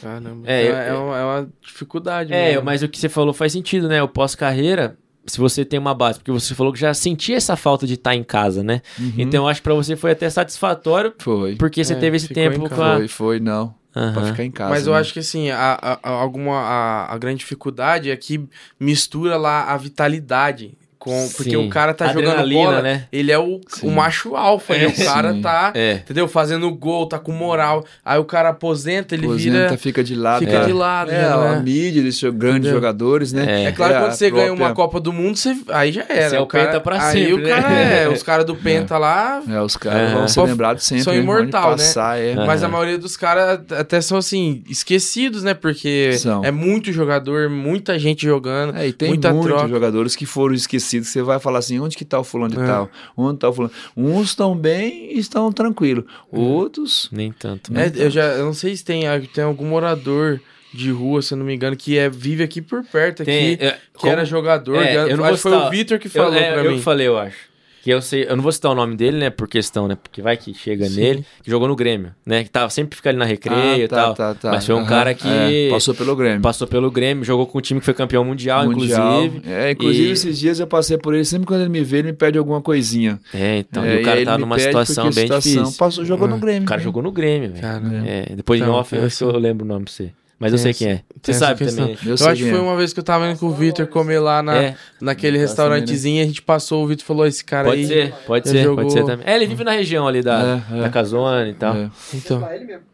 Caramba. 0.00 0.42
É, 0.50 0.62
É, 0.66 0.68
eu- 0.70 0.76
é, 0.76 0.94
uma, 0.94 1.18
é 1.18 1.24
uma 1.24 1.48
dificuldade. 1.64 2.32
É, 2.32 2.50
mesmo. 2.52 2.64
mas 2.64 2.82
o 2.82 2.88
que 2.88 2.98
você 2.98 3.08
falou 3.08 3.32
faz 3.32 3.52
sentido, 3.52 3.88
né? 3.88 4.02
O 4.02 4.08
pós-carreira, 4.08 4.96
se 5.26 5.38
você 5.38 5.64
tem 5.64 5.78
uma 5.78 5.94
base, 5.94 6.18
porque 6.18 6.32
você 6.32 6.54
falou 6.54 6.72
que 6.72 6.80
já 6.80 6.92
sentia 6.92 7.36
essa 7.36 7.54
falta 7.56 7.86
de 7.86 7.94
estar 7.94 8.14
em 8.16 8.24
casa, 8.24 8.62
né? 8.64 8.82
Uhum. 8.98 9.12
Então 9.18 9.44
eu 9.44 9.48
acho 9.48 9.60
que 9.60 9.64
pra 9.64 9.74
você 9.74 9.94
foi 9.94 10.10
até 10.10 10.28
satisfatório, 10.28 11.14
Foi. 11.18 11.54
porque 11.56 11.84
você 11.84 11.92
É, 11.94 11.96
teve 11.96 12.16
esse 12.16 12.28
tempo 12.28 12.56
em 12.56 12.68
com 12.68 12.82
a. 12.82 12.96
Foi, 12.96 13.08
foi, 13.08 13.40
não. 13.40 13.74
Pra 13.92 14.02
Aham. 14.02 14.24
ficar 14.26 14.44
em 14.44 14.50
casa. 14.50 14.70
Mas 14.70 14.86
eu 14.86 14.94
né? 14.94 14.98
acho 15.00 15.12
que 15.12 15.18
assim, 15.18 15.50
a, 15.50 15.78
a- 15.80 15.98
a- 16.02 16.10
alguma, 16.10 16.56
a, 16.58 17.12
a 17.14 17.18
grande 17.18 17.40
dificuldade 17.40 18.10
é 18.10 18.16
que 18.16 18.42
mistura 18.80 19.36
lá 19.36 19.64
a 19.72 19.76
vitalidade. 19.76 20.72
Com, 21.02 21.28
porque 21.36 21.50
Sim. 21.50 21.56
o 21.56 21.68
cara 21.68 21.92
tá 21.92 22.12
jogando 22.12 22.48
bola, 22.48 22.80
né? 22.80 23.06
ele 23.12 23.32
é 23.32 23.38
o, 23.38 23.60
Sim. 23.66 23.88
o 23.88 23.90
macho 23.90 24.36
alfa, 24.36 24.72
É. 24.76 24.86
o 24.86 25.04
cara 25.04 25.32
Sim. 25.32 25.42
tá, 25.42 25.72
É. 25.74 25.94
entendeu? 25.94 26.28
Fazendo 26.28 26.70
gol, 26.72 27.06
tá 27.06 27.18
com 27.18 27.32
moral. 27.32 27.84
Aí 28.04 28.20
o 28.20 28.24
cara 28.24 28.50
aposenta, 28.50 29.12
ele 29.16 29.26
Aposenta, 29.26 29.58
vira, 29.66 29.76
fica 29.78 30.04
de 30.04 30.14
lado. 30.14 30.38
fica 30.44 30.58
é. 30.58 30.64
de 30.64 30.72
lado. 30.72 31.10
É, 31.10 31.20
já, 31.22 31.34
a 31.34 31.54
né? 31.56 31.62
mídia 31.64 32.02
desses 32.04 32.22
grandes 32.22 32.58
Entendeu? 32.60 32.74
jogadores, 32.74 33.32
né? 33.32 33.64
É. 33.64 33.64
É 33.64 33.72
claro 33.72 33.92
que 33.94 33.98
a 33.98 34.02
quando 34.02 34.12
você 34.12 34.30
ganha 34.30 34.46
própria- 34.46 34.66
uma 34.68 34.74
Copa 34.76 35.00
do 35.00 35.12
Mundo, 35.12 35.36
você, 35.36 35.56
aí 35.70 35.90
já 35.90 36.04
era. 36.08 36.28
Você 36.30 36.36
é 36.36 36.40
o 36.40 36.44
o 36.44 36.46
cara, 36.46 36.66
penta 36.66 36.80
pra 36.80 37.04
aí 37.08 37.12
sempre, 37.26 37.44
o 37.44 37.48
cara 37.48 37.68
né? 37.68 38.02
é, 38.04 38.08
os 38.08 38.22
caras 38.22 38.46
do 38.46 38.54
Penta 38.54 38.96
lá, 38.96 39.42
É, 39.48 39.60
os 39.60 39.76
caras 39.76 40.12
vão 40.12 40.28
ser 40.28 40.42
lembrados 40.42 40.84
sempre. 40.84 41.02
são 41.02 41.12
né? 41.14 41.18
imortal, 41.18 41.72
Onde 41.72 41.82
passar, 41.82 42.16
é. 42.20 42.36
Mas 42.36 42.62
a 42.62 42.68
maioria 42.68 42.96
dos 42.96 43.16
caras 43.16 43.60
até 43.72 44.00
são 44.00 44.18
assim, 44.18 44.62
esquecidos, 44.70 45.42
né? 45.42 45.52
Porque 45.52 46.12
São. 46.18 46.44
é 46.44 46.52
muito 46.52 46.92
jogador, 46.92 47.50
muita 47.50 47.98
gente 47.98 48.24
jogando. 48.24 48.76
É, 48.76 48.86
e 48.86 48.92
tem 48.92 49.08
Muita 49.08 49.32
muitos 49.32 49.50
troca. 49.50 49.68
jogadores 49.68 50.14
que 50.14 50.24
foram 50.26 50.54
esquecidos. 50.54 50.91
Você 51.00 51.22
vai 51.22 51.38
falar 51.38 51.58
assim, 51.60 51.78
onde 51.80 51.96
que 51.96 52.04
tá 52.04 52.18
o 52.18 52.24
fulano 52.24 52.54
de 52.54 52.60
É. 52.62 52.66
tal? 52.66 52.90
Onde 53.16 53.38
tá 53.38 53.48
o 53.48 53.52
fulano? 53.52 53.72
Uns 53.96 54.28
estão 54.30 54.54
bem 54.56 55.12
e 55.14 55.18
estão 55.18 55.50
tranquilos. 55.52 56.04
É. 56.32 56.38
Outros... 56.38 57.08
Nem 57.12 57.32
tanto. 57.32 57.72
É, 57.76 57.90
eu 57.94 58.10
já 58.10 58.24
eu 58.34 58.44
não 58.46 58.54
sei 58.54 58.76
se 58.76 58.84
tem, 58.84 59.02
tem 59.34 59.44
algum 59.44 59.66
morador 59.66 60.40
de 60.74 60.90
rua, 60.90 61.20
se 61.20 61.34
eu 61.34 61.38
não 61.38 61.44
me 61.44 61.54
engano, 61.54 61.76
que 61.76 61.98
é, 61.98 62.08
vive 62.08 62.42
aqui 62.42 62.62
por 62.62 62.82
perto, 62.84 63.24
Tem, 63.24 63.54
aqui, 63.54 63.64
é, 63.64 63.70
que 63.72 63.78
como- 63.94 64.12
era 64.12 64.24
jogador. 64.24 64.82
É, 64.82 65.12
eu 65.12 65.16
não 65.18 65.24
acho 65.24 65.34
que 65.34 65.40
foi 65.42 65.52
o 65.52 65.70
Vitor 65.70 65.98
que 65.98 66.06
eu, 66.06 66.10
falou 66.10 66.34
é, 66.34 66.52
pra 66.52 66.64
eu 66.64 66.70
mim. 66.70 66.76
que 66.78 66.82
falei, 66.82 67.06
eu 67.06 67.18
acho. 67.18 67.51
Que 67.82 67.90
eu 67.90 68.00
sei, 68.00 68.26
eu 68.28 68.36
não 68.36 68.42
vou 68.44 68.52
citar 68.52 68.70
o 68.70 68.74
nome 68.76 68.94
dele, 68.96 69.18
né, 69.18 69.28
por 69.28 69.48
questão, 69.48 69.88
né, 69.88 69.96
porque 70.00 70.22
vai 70.22 70.36
que 70.36 70.54
chega 70.54 70.86
Sim. 70.86 71.00
nele, 71.00 71.26
que 71.42 71.50
jogou 71.50 71.66
no 71.66 71.74
Grêmio, 71.74 72.12
né, 72.24 72.44
que 72.44 72.50
tava 72.50 72.70
sempre 72.70 72.94
fica 72.94 73.10
ali 73.10 73.18
na 73.18 73.24
recreio 73.24 73.82
e 73.84 73.88
tá, 73.88 73.96
tal. 73.96 74.14
tá, 74.14 74.34
tá. 74.36 74.50
Mas 74.52 74.64
foi 74.64 74.74
um 74.76 74.78
Aham. 74.78 74.86
cara 74.88 75.14
que 75.14 75.26
É, 75.26 75.68
passou 75.68 75.92
pelo 75.92 76.14
Grêmio. 76.14 76.40
passou 76.40 76.68
pelo 76.68 76.88
Grêmio, 76.92 77.24
jogou 77.24 77.44
com 77.44 77.58
um 77.58 77.60
time 77.60 77.80
que 77.80 77.84
foi 77.84 77.92
campeão 77.94 78.24
mundial, 78.24 78.66
Mundial. 78.66 79.24
inclusive. 79.24 79.52
É, 79.52 79.72
inclusive 79.72 80.08
E- 80.08 80.12
esses 80.12 80.38
dias 80.38 80.60
eu 80.60 80.66
passei 80.68 80.96
por 80.96 81.12
ele, 81.12 81.24
sempre 81.24 81.44
quando 81.46 81.62
ele 81.62 81.70
me 81.70 81.82
vê, 81.82 81.98
ele 81.98 82.08
me 82.08 82.12
pede 82.16 82.38
alguma 82.38 82.60
coisinha. 82.62 83.18
É, 83.34 83.58
então, 83.58 83.82
É, 83.84 83.96
e 83.98 84.00
o 84.00 84.04
cara 84.04 84.24
tá 84.24 84.38
numa 84.38 84.58
situação 84.60 85.04
bem 85.10 85.12
situação- 85.24 85.52
difícil. 85.62 85.76
Passou, 85.78 86.04
jogou 86.04 86.28
no 86.28 86.36
É. 86.36 86.38
Grêmio. 86.38 86.62
O 86.62 86.66
cara 86.66 86.78
né? 86.78 86.84
jogou 86.84 87.02
no 87.02 87.10
Grêmio, 87.10 87.52
velho. 87.52 87.66
É, 88.06 88.32
depois 88.36 88.60
Então, 88.60 88.72
em 88.74 88.76
off 88.78 88.94
eu 88.94 89.08
eu 89.28 89.38
lembro 89.38 89.64
o 89.64 89.68
nome 89.68 89.86
pra 89.86 89.92
você. 89.92 90.10
Mas 90.42 90.52
eu 90.52 90.58
sei 90.58 90.70
essa- 90.72 90.78
quem 90.78 90.88
é. 90.88 91.00
Você 91.22 91.32
sabe 91.34 91.58
questão. 91.64 91.84
também. 91.86 91.98
Eu 92.04 92.08
Eu, 92.18 92.26
acho 92.26 92.42
que 92.42 92.50
foi 92.50 92.58
é. 92.58 92.62
uma 92.62 92.76
vez 92.76 92.92
que 92.92 92.98
eu 92.98 93.04
tava 93.04 93.28
indo 93.30 93.38
com 93.38 93.46
o 93.46 93.52
Vitor 93.54 93.86
comer 93.86 94.18
lá 94.18 94.42
na, 94.42 94.56
É, 94.56 94.74
naquele 95.00 95.36
Tá 95.38 95.42
restaurantezinho, 95.42 96.20
a 96.22 96.26
gente 96.26 96.42
passou, 96.42 96.82
o 96.84 96.86
Vitor 96.88 97.04
falou, 97.06 97.24
esse 97.26 97.44
cara 97.44 97.68
pode 97.68 97.80
aí... 97.82 97.86
ser, 97.86 98.12
pode 98.26 98.48
ele 98.48 98.58
ser, 98.58 98.64
jogou- 98.64 98.82
pode 98.84 98.92
ser 98.92 99.04
também. 99.06 99.24
É, 99.26 99.36
ele 99.36 99.46
vive 99.46 99.62
na 99.62 99.70
região 99.70 100.06
ali 100.08 100.20
da, 100.20 100.62
É, 100.72 100.78
é. 100.78 100.80
da 100.82 100.88
Casona 100.88 101.48
e 101.48 101.54
tal. 101.54 101.76
É. 101.76 101.90
Então, 102.12 102.44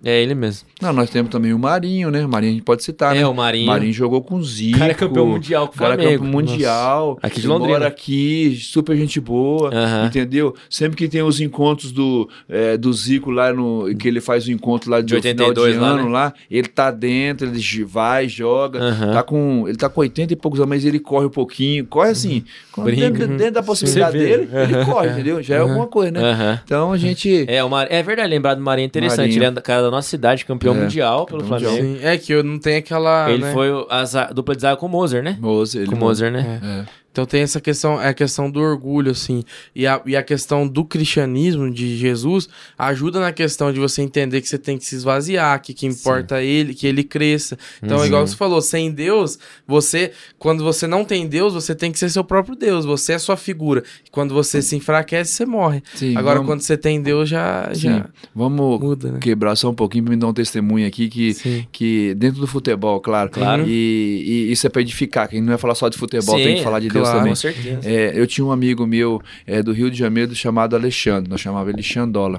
É, 0.04 0.22
ele 0.22 0.34
mesmo. 0.34 0.68
Não, 0.80 0.92
nós 0.92 1.08
temos 1.10 1.30
também 1.30 1.52
o 1.54 1.58
Marinho, 1.58 2.10
né? 2.10 2.24
O 2.24 2.28
Marinho 2.28 2.52
a 2.52 2.54
gente 2.56 2.64
pode 2.64 2.84
citar, 2.84 3.16
É, 3.16 3.20
né? 3.20 3.26
o 3.26 3.34
Marinho. 3.34 3.66
Marinho 3.66 3.92
jogou 3.94 4.22
com 4.22 4.34
o 4.36 4.44
Zico. 4.44 4.76
O 4.76 4.78
cara 4.80 4.92
é 4.92 4.94
campeão 4.94 5.26
mundial 5.26 5.66
com 5.68 5.72
o 5.72 5.76
O 5.76 5.78
cara 5.78 5.94
é 5.94 5.96
campeão 5.96 6.24
mundial. 6.30 7.18
Aqui 7.22 7.40
de 7.40 7.48
Mora 7.48 7.60
Londrina. 7.62 7.86
aqui, 7.86 8.58
super 8.60 8.96
gente 8.96 9.20
boa. 9.20 9.70
Aham. 9.74 10.06
Entendeu? 10.06 10.54
Sempre 10.68 10.96
que 10.96 11.08
tem 11.08 11.22
os 11.22 11.40
encontros 11.40 11.90
do, 11.92 12.28
é, 12.48 12.76
do 12.76 12.92
Zico 12.92 13.30
lá 13.30 13.52
no. 13.52 13.88
Que 13.98 14.06
ele 14.08 14.20
faz 14.20 14.46
o 14.46 14.52
encontro 14.52 14.90
lá 14.90 15.00
de, 15.00 15.06
De 15.06 15.20
final 15.22 15.52
de 15.52 15.60
82 15.60 15.76
lá, 15.78 15.88
ano 15.88 16.04
né? 16.04 16.10
lá. 16.10 16.34
Ele 16.50 16.68
tá 16.68 16.90
dentro, 16.90 17.37
ele 17.44 17.58
j- 17.58 17.84
vai, 17.84 18.28
joga. 18.28 18.78
Aham. 18.80 19.12
Tá 19.12 19.22
com, 19.22 19.64
ele 19.68 19.76
tá 19.76 19.88
com 19.88 20.00
80 20.00 20.32
e 20.32 20.36
poucos 20.36 20.60
anos, 20.60 20.68
mas 20.70 20.84
ele 20.84 20.98
corre 20.98 21.26
um 21.26 21.30
pouquinho. 21.30 21.86
Corre 21.86 22.10
assim. 22.10 22.44
Brinca. 22.76 23.10
Dentro, 23.10 23.28
dentro 23.36 23.52
da 23.54 23.62
possibilidade 23.62 24.18
dele, 24.18 24.48
ele 24.52 24.84
corre, 24.84 25.10
entendeu? 25.10 25.42
Já 25.42 25.56
é 25.56 25.58
alguma 25.58 25.86
coisa, 25.86 26.10
né? 26.12 26.60
Então 26.64 26.92
a 26.92 26.96
gente. 26.96 27.44
É, 27.48 27.62
o 27.64 27.68
Mar... 27.70 27.86
é 27.90 28.02
verdade, 28.02 28.28
lembrar 28.28 28.54
do 28.54 28.60
Marinho 28.62 28.84
é 28.84 28.86
interessante. 28.86 29.18
Marinho. 29.18 29.42
Ele 29.44 29.58
é 29.58 29.60
cara 29.60 29.82
da 29.82 29.90
nossa 29.90 30.08
cidade, 30.08 30.44
campeão 30.44 30.74
É, 30.74 30.80
mundial 30.80 31.26
pelo 31.26 31.40
campeão 31.42 31.54
mundial. 31.58 31.72
Flamengo. 31.74 31.98
sim, 31.98 32.04
é 32.06 32.16
que 32.18 32.32
eu 32.32 32.42
não 32.44 32.58
tenho 32.58 32.78
aquela... 32.78 33.30
Ele 33.30 33.42
né? 33.42 33.52
foi 33.52 33.68
a 33.90 34.32
dupla 34.32 34.54
de 34.54 34.62
zaga 34.62 34.76
com 34.76 34.86
o 34.86 34.88
Moser, 34.88 35.22
né? 35.22 35.36
Mozer, 35.40 35.82
ele 35.82 35.90
Com 35.90 35.96
o 35.96 35.98
Moser, 35.98 36.30
né? 36.30 36.60
É. 36.62 37.07
Então 37.18 37.26
tem 37.26 37.40
essa 37.42 37.60
questão, 37.60 38.00
é 38.00 38.06
a 38.10 38.14
questão 38.14 38.48
do 38.48 38.60
orgulho, 38.60 39.10
assim. 39.10 39.42
E 39.74 39.88
a, 39.88 40.00
e 40.06 40.14
a 40.14 40.22
questão 40.22 40.68
do 40.68 40.84
cristianismo, 40.84 41.68
de 41.68 41.96
Jesus, 41.96 42.48
ajuda 42.78 43.18
na 43.18 43.32
questão 43.32 43.72
de 43.72 43.80
você 43.80 44.02
entender 44.02 44.40
que 44.40 44.48
você 44.48 44.56
tem 44.56 44.78
que 44.78 44.84
se 44.84 44.94
esvaziar, 44.94 45.60
que 45.60 45.74
que 45.74 45.84
importa 45.84 46.40
é 46.40 46.46
ele, 46.46 46.74
que 46.74 46.86
ele 46.86 47.02
cresça. 47.02 47.58
Então, 47.82 47.98
Uhum. 47.98 48.06
igual 48.06 48.24
você 48.24 48.36
falou, 48.36 48.62
sem 48.62 48.92
Deus, 48.92 49.36
você, 49.66 50.12
quando 50.38 50.62
você 50.62 50.86
não 50.86 51.04
tem 51.04 51.26
Deus, 51.26 51.54
você 51.54 51.74
tem 51.74 51.90
que 51.90 51.98
ser 51.98 52.08
seu 52.08 52.22
próprio 52.22 52.54
Deus, 52.54 52.84
você 52.84 53.14
é 53.14 53.18
sua 53.18 53.36
figura. 53.36 53.82
E 54.06 54.10
quando 54.12 54.32
você 54.32 54.62
se 54.62 54.76
enfraquece, 54.76 55.32
você 55.32 55.44
morre. 55.44 55.82
Sim, 55.96 56.16
Agora, 56.16 56.36
vamos- 56.36 56.48
quando 56.52 56.60
você 56.60 56.76
tem 56.76 57.02
Deus, 57.02 57.28
já, 57.28 57.68
Sim. 57.74 57.80
já 57.80 58.06
Vamos 58.32 58.80
muda, 58.80 59.10
né? 59.10 59.18
quebrar 59.18 59.56
só 59.56 59.70
um 59.70 59.74
pouquinho 59.74 60.04
para 60.04 60.14
me 60.14 60.20
dar 60.20 60.28
um 60.28 60.32
testemunho 60.32 60.86
aqui 60.86 61.08
que, 61.08 61.34
Sim. 61.34 61.66
que 61.72 62.14
dentro 62.14 62.40
do 62.40 62.46
futebol, 62.46 63.00
claro. 63.00 63.28
Claro. 63.30 63.64
E, 63.66 64.46
e 64.48 64.52
isso 64.52 64.68
é 64.68 64.70
para 64.70 64.82
edificar. 64.82 65.28
Quem 65.28 65.40
não 65.40 65.48
vai 65.48 65.58
falar 65.58 65.74
só 65.74 65.88
de 65.88 65.98
futebol, 65.98 66.38
Sim, 66.38 66.44
tem 66.44 66.56
que 66.58 66.62
falar 66.62 66.78
de 66.78 66.88
Deus 66.88 67.07
claro. 67.10 67.18
também. 67.18 67.32
Com 67.32 67.36
certeza. 67.36 67.80
É, 67.84 68.12
eu 68.18 68.26
tinha 68.26 68.44
um 68.44 68.52
amigo 68.52 68.86
meu 68.86 69.20
é, 69.46 69.62
do 69.62 69.72
Rio 69.72 69.90
de 69.90 69.98
Janeiro 69.98 70.34
chamado 70.34 70.74
Alexandre, 70.76 71.30
nós 71.30 71.40
chamava 71.40 71.70
ele 71.70 71.82
Xandola. 71.82 72.38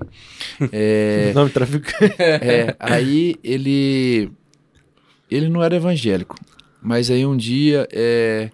É, 0.72 1.32
Nome 1.36 1.50
traficante. 1.52 2.16
é, 2.20 2.76
aí 2.80 3.36
ele 3.44 4.32
ele 5.30 5.48
não 5.50 5.64
era 5.64 5.76
evangélico, 5.76 6.36
mas 6.82 7.12
aí 7.12 7.26
um 7.26 7.38
dia 7.38 7.88
é, 7.92 8.50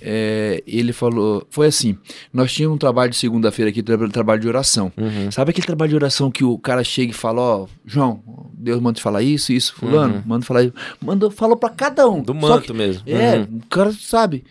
é, 0.00 0.62
ele 0.66 0.92
falou, 0.92 1.46
foi 1.50 1.66
assim, 1.66 1.96
nós 2.32 2.52
tínhamos 2.52 2.76
um 2.76 2.78
trabalho 2.78 3.10
de 3.10 3.16
segunda-feira 3.16 3.70
aqui, 3.70 3.82
tra- 3.82 4.08
trabalho 4.10 4.40
de 4.40 4.46
oração. 4.46 4.92
Uhum. 4.96 5.30
Sabe 5.30 5.50
aquele 5.50 5.66
trabalho 5.66 5.88
de 5.88 5.96
oração 5.96 6.30
que 6.30 6.44
o 6.44 6.58
cara 6.58 6.84
chega 6.84 7.10
e 7.12 7.14
fala, 7.14 7.40
ó, 7.40 7.66
João, 7.86 8.20
Deus 8.52 8.80
manda 8.80 8.96
te 8.96 9.02
falar 9.02 9.22
isso, 9.22 9.52
isso, 9.52 9.74
fulano, 9.74 10.16
Uhum. 10.16 10.22
manda 10.26 10.44
falar 10.44 10.64
isso. 10.64 10.74
Manda, 11.02 11.30
falou 11.30 11.56
pra 11.56 11.70
cada 11.70 12.06
um. 12.08 12.20
Do 12.22 12.34
manto 12.34 12.60
que- 12.66 12.72
mesmo. 12.74 13.02
é, 13.06 13.36
Uhum. 13.38 13.58
o 13.62 13.66
cara 13.68 13.90
sabe. 13.92 14.44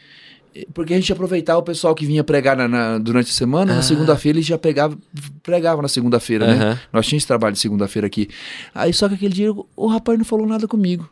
Porque 0.73 0.93
a 0.93 0.97
gente 0.97 1.11
aproveitava 1.11 1.59
o 1.59 1.63
pessoal 1.63 1.93
que 1.95 2.05
vinha 2.05 2.23
pregar 2.23 2.55
na- 2.57 2.67
na- 2.67 2.97
durante 2.97 3.29
a 3.29 3.34
semana, 3.34 3.73
Ah. 3.73 3.75
na 3.77 3.81
segunda-feira 3.81 4.38
eles 4.38 4.47
já 4.47 4.57
pegava, 4.57 4.97
pregava 5.43 5.81
na 5.81 5.88
segunda-feira, 5.88 6.47
né? 6.47 6.53
Aham. 6.53 6.79
Nós 6.93 7.05
tínhamos 7.05 7.21
esse 7.21 7.27
trabalho 7.27 7.53
de 7.53 7.59
segunda-feira 7.59 8.07
aqui. 8.07 8.29
Aí 8.73 8.93
só 8.93 9.07
que 9.07 9.15
aquele 9.15 9.34
dia 9.34 9.51
o 9.75 9.88
rapaz 9.88 10.17
não 10.17 10.25
falou 10.25 10.47
nada 10.47 10.67
comigo. 10.67 11.09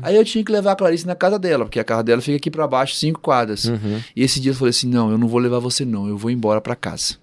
Aí 0.00 0.16
eu 0.16 0.24
tinha 0.24 0.42
que 0.42 0.50
levar 0.50 0.72
a 0.72 0.76
Clarice 0.76 1.06
na 1.06 1.14
casa 1.14 1.38
dela, 1.38 1.66
porque 1.66 1.78
a 1.78 1.84
casa 1.84 2.02
dela 2.02 2.22
fica 2.22 2.36
aqui 2.38 2.50
pra 2.50 2.66
baixo, 2.66 2.94
cinco 2.94 3.20
quadras. 3.20 3.66
Uhum. 3.66 4.00
E 4.16 4.22
esse 4.22 4.40
dia 4.40 4.52
eu 4.52 4.54
falei 4.54 4.70
assim: 4.70 4.88
não, 4.88 5.10
eu 5.10 5.18
não 5.18 5.28
vou 5.28 5.38
levar 5.38 5.58
você, 5.58 5.84
não, 5.84 6.08
eu 6.08 6.16
vou 6.16 6.30
embora 6.30 6.62
pra 6.62 6.74
casa. 6.74 7.16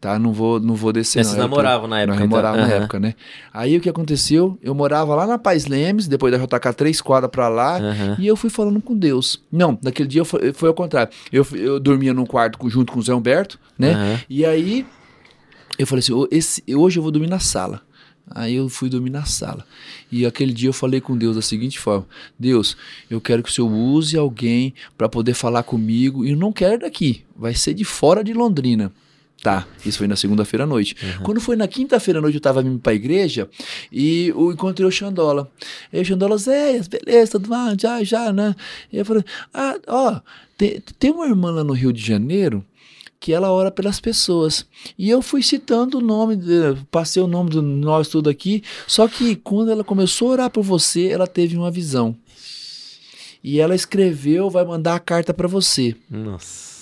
Tá? 0.00 0.16
Não 0.16 0.32
vou, 0.32 0.60
não 0.60 0.76
vou 0.76 0.92
descer, 0.92 1.18
Mas 1.18 1.26
não. 1.28 1.34
Vocês 1.34 1.50
namoravam 1.50 1.88
na 1.88 2.00
época, 2.00 2.18
nós 2.18 2.26
então. 2.26 2.42
na 2.42 2.50
Aham. 2.50 2.68
época, 2.82 3.00
né? 3.00 3.14
Aí 3.52 3.76
o 3.76 3.80
que 3.80 3.88
aconteceu? 3.88 4.56
Eu 4.62 4.72
morava 4.72 5.12
lá 5.16 5.26
na 5.26 5.38
Paz 5.38 5.66
Lemes, 5.66 6.06
depois 6.06 6.30
da 6.32 6.38
JK 6.38 6.72
três 6.76 7.00
quadras 7.00 7.30
pra 7.32 7.48
lá, 7.48 7.78
Aham. 7.78 8.16
e 8.16 8.26
eu 8.26 8.36
fui 8.36 8.48
falando 8.48 8.80
com 8.80 8.96
Deus. 8.96 9.42
Não, 9.50 9.76
naquele 9.82 10.08
dia 10.08 10.24
foi, 10.24 10.52
foi 10.52 10.68
ao 10.68 10.74
contrário. 10.74 11.12
Eu, 11.32 11.44
eu 11.52 11.80
dormia 11.80 12.14
num 12.14 12.24
quarto 12.26 12.58
junto 12.70 12.92
com 12.92 13.00
o 13.00 13.02
Zé 13.02 13.12
Humberto, 13.12 13.58
né? 13.76 13.92
Aham. 13.94 14.20
E 14.30 14.46
aí 14.46 14.86
eu 15.76 15.84
falei 15.86 15.98
assim: 16.00 16.12
"Ô, 16.12 16.28
esse, 16.30 16.62
hoje 16.76 16.98
eu 16.98 17.02
vou 17.02 17.10
dormir 17.10 17.28
na 17.28 17.40
sala. 17.40 17.82
Aí 18.30 18.54
eu 18.54 18.68
fui 18.68 18.88
dormir 18.90 19.10
na 19.10 19.24
sala. 19.24 19.64
E 20.12 20.26
aquele 20.26 20.52
dia 20.52 20.68
eu 20.68 20.72
falei 20.74 21.00
com 21.00 21.16
Deus 21.16 21.34
da 21.34 21.42
seguinte 21.42 21.76
forma: 21.78 22.06
Deus, 22.38 22.76
eu 23.10 23.20
quero 23.20 23.42
que 23.42 23.48
o 23.50 23.52
Senhor 23.52 23.68
use 23.72 24.16
alguém 24.16 24.74
para 24.96 25.08
poder 25.08 25.34
falar 25.34 25.64
comigo. 25.64 26.24
E 26.24 26.30
eu 26.30 26.36
não 26.36 26.52
quero 26.52 26.82
daqui, 26.82 27.24
vai 27.36 27.54
ser 27.54 27.74
de 27.74 27.84
fora 27.84 28.22
de 28.22 28.32
Londrina. 28.32 28.92
Tá, 29.42 29.66
isso 29.86 29.98
foi 29.98 30.08
na 30.08 30.16
segunda-feira 30.16 30.64
à 30.64 30.66
noite. 30.66 30.96
Quando 31.22 31.40
foi 31.40 31.54
na 31.54 31.68
quinta-feira 31.68 32.18
à 32.18 32.22
noite, 32.22 32.34
eu 32.34 32.40
tava 32.40 32.60
indo 32.60 32.78
pra 32.80 32.92
igreja 32.92 33.48
e 33.92 34.28
eu 34.28 34.50
encontrei 34.52 34.86
o 34.86 34.90
Xandola. 34.90 35.48
Aí 35.92 36.00
o 36.00 36.04
Xandola, 36.04 36.36
Zé, 36.36 36.80
beleza, 36.82 37.32
tudo 37.32 37.48
bem, 37.48 37.76
já, 37.78 38.02
já, 38.02 38.32
né? 38.32 38.56
E 38.92 38.98
eu 38.98 39.04
falei, 39.04 39.22
ah, 39.54 39.76
ó, 39.86 40.20
tem, 40.56 40.82
tem 40.98 41.10
uma 41.12 41.24
irmã 41.26 41.52
lá 41.52 41.62
no 41.62 41.72
Rio 41.72 41.92
de 41.92 42.04
Janeiro 42.04 42.64
que 43.20 43.32
ela 43.32 43.50
ora 43.52 43.70
pelas 43.70 44.00
pessoas. 44.00 44.66
E 44.98 45.08
eu 45.08 45.22
fui 45.22 45.40
citando 45.42 45.98
o 45.98 46.00
nome, 46.00 46.34
de- 46.34 46.76
passei 46.90 47.22
o 47.22 47.26
nome 47.28 47.50
de 47.50 47.60
nós 47.60 48.08
tudo 48.08 48.28
aqui, 48.28 48.62
só 48.88 49.06
que 49.06 49.36
quando 49.36 49.70
ela 49.70 49.84
começou 49.84 50.28
a 50.28 50.32
orar 50.32 50.50
por 50.50 50.62
você, 50.64 51.06
ela 51.08 51.26
teve 51.28 51.56
uma 51.56 51.70
visão. 51.70 52.16
E 53.42 53.60
ela 53.60 53.74
escreveu, 53.74 54.50
vai 54.50 54.64
mandar 54.64 54.96
a 54.96 55.00
carta 55.00 55.32
para 55.32 55.46
você. 55.46 55.94
Nossa. 56.10 56.77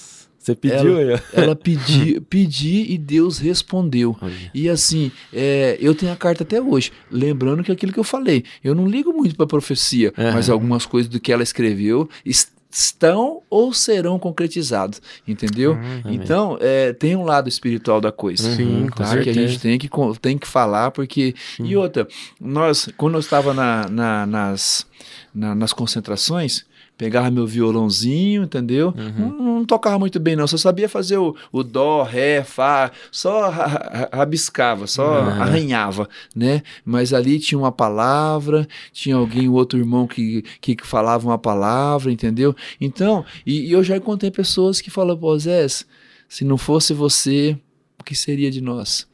Você 0.46 0.54
pediu 0.54 0.94
ó. 1.14 1.18
Ela 1.32 1.56
pedi, 1.56 2.20
pedi 2.20 2.92
e 2.92 2.96
Deus 2.98 3.38
respondeu. 3.38 4.16
Olha. 4.20 4.32
E 4.54 4.68
assim, 4.68 5.10
é, 5.32 5.76
eu 5.80 5.92
tenho 5.92 6.12
a 6.12 6.16
carta 6.16 6.44
até 6.44 6.60
hoje. 6.62 6.92
Lembrando 7.10 7.64
que 7.64 7.72
aquilo 7.72 7.92
que 7.92 7.98
eu 7.98 8.04
falei, 8.04 8.44
eu 8.62 8.72
não 8.74 8.86
ligo 8.86 9.12
muito 9.12 9.34
para 9.34 9.46
profecia, 9.46 10.12
Aham. 10.16 10.32
mas 10.34 10.48
algumas 10.48 10.86
coisas 10.86 11.10
do 11.10 11.18
que 11.18 11.32
ela 11.32 11.42
escreveu 11.42 12.08
es- 12.24 12.54
estão 12.70 13.40
ou 13.48 13.72
serão 13.72 14.18
concretizadas, 14.18 15.00
entendeu? 15.26 15.72
amém. 15.72 16.02
então, 16.16 16.58
é, 16.60 16.92
tem 16.92 17.16
um 17.16 17.24
lado 17.24 17.48
espiritual 17.48 18.00
da 18.00 18.12
coisa. 18.12 18.54
Sim, 18.54 18.86
tá? 18.94 19.16
Que 19.20 19.30
a 19.30 19.32
gente 19.32 19.58
tem 19.58 19.78
que, 19.78 19.88
tem 20.20 20.36
que 20.38 20.46
falar, 20.46 20.90
porque. 20.90 21.34
E 21.58 21.74
outra, 21.74 22.06
nós, 22.40 22.88
quando 22.96 23.14
eu 23.14 23.20
estava 23.20 23.52
na, 23.54 23.88
na- 23.88 24.26
nas, 24.26 24.86
na- 25.34 25.54
nas 25.54 25.72
concentrações, 25.72 26.66
pegava 26.96 27.30
meu 27.30 27.46
violãozinho, 27.46 28.44
entendeu? 28.44 28.94
Não, 28.96 29.30
não 29.58 29.64
tocava 29.64 29.98
muito 29.98 30.18
bem, 30.18 30.34
não. 30.36 30.46
Só 30.46 30.56
sabia 30.56 30.88
fazer 30.88 31.18
o, 31.18 31.36
o 31.52 31.62
dó, 31.62 32.02
ré, 32.02 32.42
fá, 32.42 32.90
só 33.12 33.50
ra- 33.50 33.66
ra- 33.66 34.08
rabiscava, 34.12 34.86
só 34.86 35.04
Aham. 35.28 35.42
arranhava, 35.42 36.08
né? 36.34 36.62
Mas 36.84 37.12
ali 37.12 37.38
tinha 37.38 37.58
uma 37.58 37.72
palavra, 37.72 38.66
tinha 38.92 39.16
alguém, 39.16 39.48
outro 39.48 39.78
irmão 39.78 40.06
que, 40.06 40.42
que 40.60 40.76
falava 40.82 41.26
uma 41.26 41.38
palavra, 41.38 42.10
entendeu? 42.10 42.54
Então, 42.80 43.24
e, 43.46 43.68
e 43.68 43.72
eu 43.72 43.82
já 43.84 43.96
encontrei 43.96 44.30
pessoas 44.30 44.80
que 44.80 44.90
falam, 44.90 45.16
pô, 45.16 45.38
Zé, 45.38 45.66
se 46.28 46.44
não 46.44 46.56
fosse 46.58 46.92
você, 46.94 47.56
o 48.00 48.04
que 48.04 48.14
seria 48.14 48.50
de 48.50 48.60
nós? 48.60 49.06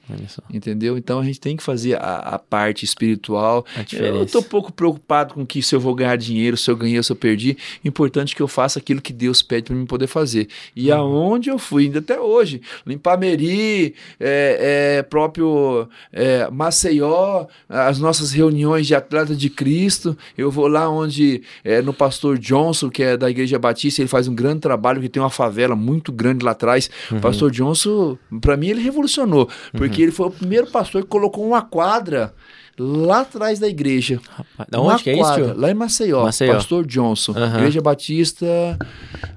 Entendeu? 0.52 0.98
Então 0.98 1.20
a 1.20 1.24
gente 1.24 1.40
tem 1.40 1.56
que 1.56 1.62
fazer 1.62 1.94
a, 1.94 2.16
a 2.16 2.38
parte 2.38 2.84
espiritual. 2.84 3.64
A 3.76 3.82
Eu 4.20 4.26
tô 4.26 4.42
pouco 4.42 4.72
preocupado 4.72 5.34
com 5.34 5.46
que 5.46 5.62
se 5.62 5.74
eu 5.74 5.80
vou 5.80 5.94
ganhar 5.94 6.16
dinheiro, 6.16 6.56
se 6.56 6.70
eu 6.70 6.76
ganhei 6.76 6.96
ou 6.98 7.02
se 7.02 7.12
eu 7.12 7.16
perdi. 7.16 7.56
Importante 7.84 8.34
que 8.34 8.42
eu 8.42 8.48
faça 8.48 8.78
aquilo 8.78 9.00
que 9.00 9.12
Deus 9.12 9.42
pede 9.42 9.64
para 9.64 9.76
mim 9.76 9.86
poder 9.86 10.06
fazer. 10.06 10.48
E 10.74 10.90
Uhum. 10.90 10.98
aonde 10.98 11.50
eu 11.50 11.58
fui, 11.58 11.84
ainda 11.84 12.00
até 12.00 12.20
hoje, 12.20 12.60
limpar 12.86 13.18
Meri, 13.18 13.94
é, 14.18 14.96
é, 14.98 15.02
próprio 15.02 15.88
é, 16.12 16.48
Maceió, 16.50 17.46
as 17.68 17.98
nossas 17.98 18.32
reuniões 18.32 18.86
de 18.86 18.94
atleta 18.94 19.34
de 19.34 19.48
Cristo. 19.48 20.16
Eu 20.36 20.50
vou 20.50 20.66
lá 20.66 20.88
onde, 20.88 21.42
é, 21.64 21.80
no 21.80 21.92
pastor 21.92 22.38
Johnson, 22.38 22.90
que 22.90 23.02
é 23.02 23.16
da 23.16 23.30
Igreja 23.30 23.58
Batista, 23.58 24.02
ele 24.02 24.08
faz 24.08 24.28
um 24.28 24.34
grande 24.34 24.60
trabalho, 24.60 25.00
que 25.00 25.08
tem 25.08 25.22
uma 25.22 25.30
favela 25.30 25.76
muito 25.76 26.12
grande 26.12 26.44
lá 26.44 26.52
atrás. 26.52 26.90
Uhum. 27.10 27.18
O 27.18 27.20
pastor 27.20 27.50
Johnson, 27.50 28.18
para 28.40 28.56
mim, 28.56 28.68
ele 28.68 28.82
revolucionou, 28.82 29.48
porque 29.72 30.01
ele 30.02 30.12
foi 30.12 30.26
o 30.26 30.30
primeiro 30.30 30.66
pastor 30.66 31.02
que 31.02 31.08
colocou 31.08 31.46
uma 31.46 31.62
quadra 31.62 32.34
lá 32.78 33.20
atrás 33.20 33.58
da 33.58 33.68
igreja. 33.68 34.20
Rapaz, 34.30 34.68
da 34.70 34.80
onde 34.80 35.02
que 35.02 35.10
é 35.10 35.12
isso, 35.12 35.22
quadra, 35.22 35.44
tio? 35.46 35.60
Lá 35.60 35.70
em 35.70 35.74
Maceió, 35.74 36.24
Maceió. 36.24 36.54
Pastor 36.54 36.86
Johnson. 36.86 37.32
Aham. 37.36 37.58
Igreja 37.58 37.80
Batista, 37.80 38.78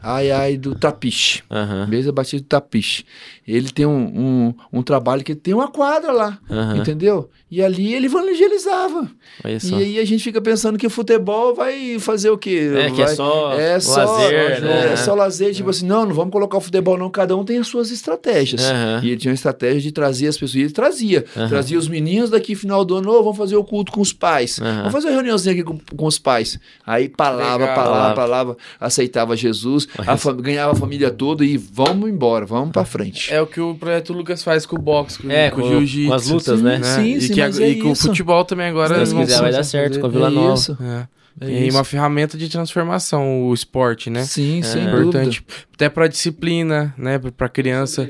ai, 0.01 0.31
ai, 0.31 0.57
do 0.57 0.75
Tapiche. 0.75 1.43
Aham, 1.49 1.83
Igreja 1.83 2.11
Batista 2.11 2.43
do 2.43 2.47
Tapiche. 2.47 3.05
Ele 3.47 3.69
tem 3.69 3.85
um, 3.85 3.91
um, 3.91 4.53
um 4.79 4.81
trabalho 4.81 5.23
que 5.23 5.35
tem 5.35 5.53
uma 5.53 5.67
quadra 5.67 6.11
lá, 6.11 6.39
aham. 6.49 6.77
entendeu? 6.77 7.29
E 7.51 7.61
ali 7.61 7.93
ele 7.93 8.07
evangelizava. 8.07 9.07
E 9.43 9.73
aí 9.75 9.99
a 9.99 10.05
gente 10.05 10.23
fica 10.23 10.41
pensando 10.41 10.77
que 10.79 10.87
o 10.87 10.89
futebol 10.89 11.53
vai 11.53 11.97
fazer 11.99 12.29
o 12.31 12.37
quê? 12.37 12.71
É, 12.75 12.89
que 12.91 13.01
é 13.01 13.05
Vai- 13.05 13.15
só 13.15 13.53
é 13.53 13.79
só 13.79 14.03
lazer, 14.03 14.61
né? 14.61 14.93
É 14.93 14.95
só 14.95 15.13
lazer, 15.13 15.53
tipo 15.53 15.69
assim, 15.69 15.85
não, 15.85 16.05
não 16.07 16.13
vamos 16.15 16.31
colocar 16.31 16.57
o 16.57 16.61
futebol 16.61 16.97
não, 16.97 17.09
cada 17.09 17.37
um 17.37 17.45
tem 17.45 17.59
as 17.59 17.67
suas 17.67 17.91
estratégias. 17.91 18.63
Aham. 18.63 19.01
E 19.03 19.09
ele 19.09 19.17
tinha 19.17 19.29
uma 19.31 19.35
estratégia 19.35 19.79
de 19.81 19.91
trazer 19.91 20.27
as 20.27 20.35
pessoas, 20.37 20.55
e 20.55 20.61
ele 20.61 20.71
trazia, 20.73 21.23
trazia 21.47 21.77
os 21.77 21.87
meninos 21.87 22.31
daqui 22.31 22.55
final 22.55 22.83
do 22.83 22.95
ano, 22.95 23.11
"Ô, 23.11 23.21
vamos 23.23 23.37
fazer 23.37 23.55
o 23.55 23.63
culto 23.63 23.91
com 23.91 24.01
os 24.01 24.11
pais, 24.11 24.57
vamos 24.59 24.91
fazer 24.91 25.07
uma 25.07 25.13
reuniãozinha 25.13 25.53
aqui 25.53 25.63
com, 25.63 25.77
com 25.95 26.05
os 26.07 26.17
pais. 26.17 26.59
Aí 26.85 27.07
palavra, 27.07 27.67
Legal. 27.67 27.75
palavra, 27.75 28.15
palavra, 28.15 28.57
aceitava 28.79 29.35
Jesus, 29.37 29.87
a 29.99 30.15
ganhava 30.33 30.71
a 30.73 30.75
família 30.75 31.11
toda 31.11 31.45
e 31.45 31.57
vamos 31.57 32.09
embora, 32.09 32.45
vamos 32.45 32.71
pra 32.71 32.83
frente. 32.85 33.31
É 33.35 33.41
o 33.41 33.47
que 33.47 33.59
o 33.61 33.75
projeto 33.75 34.13
Lucas 34.13 34.43
faz 34.43 34.65
com 34.65 34.75
o 34.75 34.79
boxe, 34.79 35.19
com, 35.21 35.29
É, 35.31 35.49
com 35.51 35.59
o 35.59 35.63
com- 35.63 35.69
jiu-jitsu. 35.69 36.07
com 36.09 36.13
as 36.15 36.27
lutas, 36.27 36.61
né? 36.61 36.81
Sim, 36.83 37.13
e 37.15 37.21
sim, 37.21 37.33
que 37.33 37.41
mas 37.41 37.57
ag- 37.57 37.63
é 37.65 37.69
e 37.69 37.75
com 37.81 37.91
o 37.91 37.95
futebol 37.95 38.43
também 38.45 38.67
agora. 38.67 39.05
Se 39.05 39.13
Deus 39.13 39.25
quiser, 39.27 39.41
vai 39.41 39.51
dar 39.51 39.63
certo 39.63 39.99
com 39.99 40.05
a 40.07 40.09
Vila 40.09 40.27
É 40.27 40.31
Nova. 40.31 40.53
isso. 40.53 40.77
É. 40.81 41.07
É 41.41 41.49
e 41.49 41.67
isso. 41.67 41.77
uma 41.77 41.83
ferramenta 41.83 42.37
de 42.37 42.47
transformação, 42.47 43.47
o 43.47 43.53
esporte, 43.53 44.09
né? 44.09 44.23
Sim, 44.23 44.59
É. 44.59 44.63
sem 44.63 44.81
É 44.83 44.85
dúvida. 44.85 45.01
importante. 45.09 45.45
Até 45.73 45.89
pra 45.89 46.07
disciplina, 46.07 46.93
né? 46.97 47.19
Pra 47.35 47.49
criança. 47.49 48.09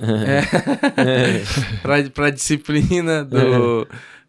É. 0.00 0.42
pra, 1.82 2.02
pra 2.12 2.30
disciplina 2.30 3.24
do. 3.24 3.86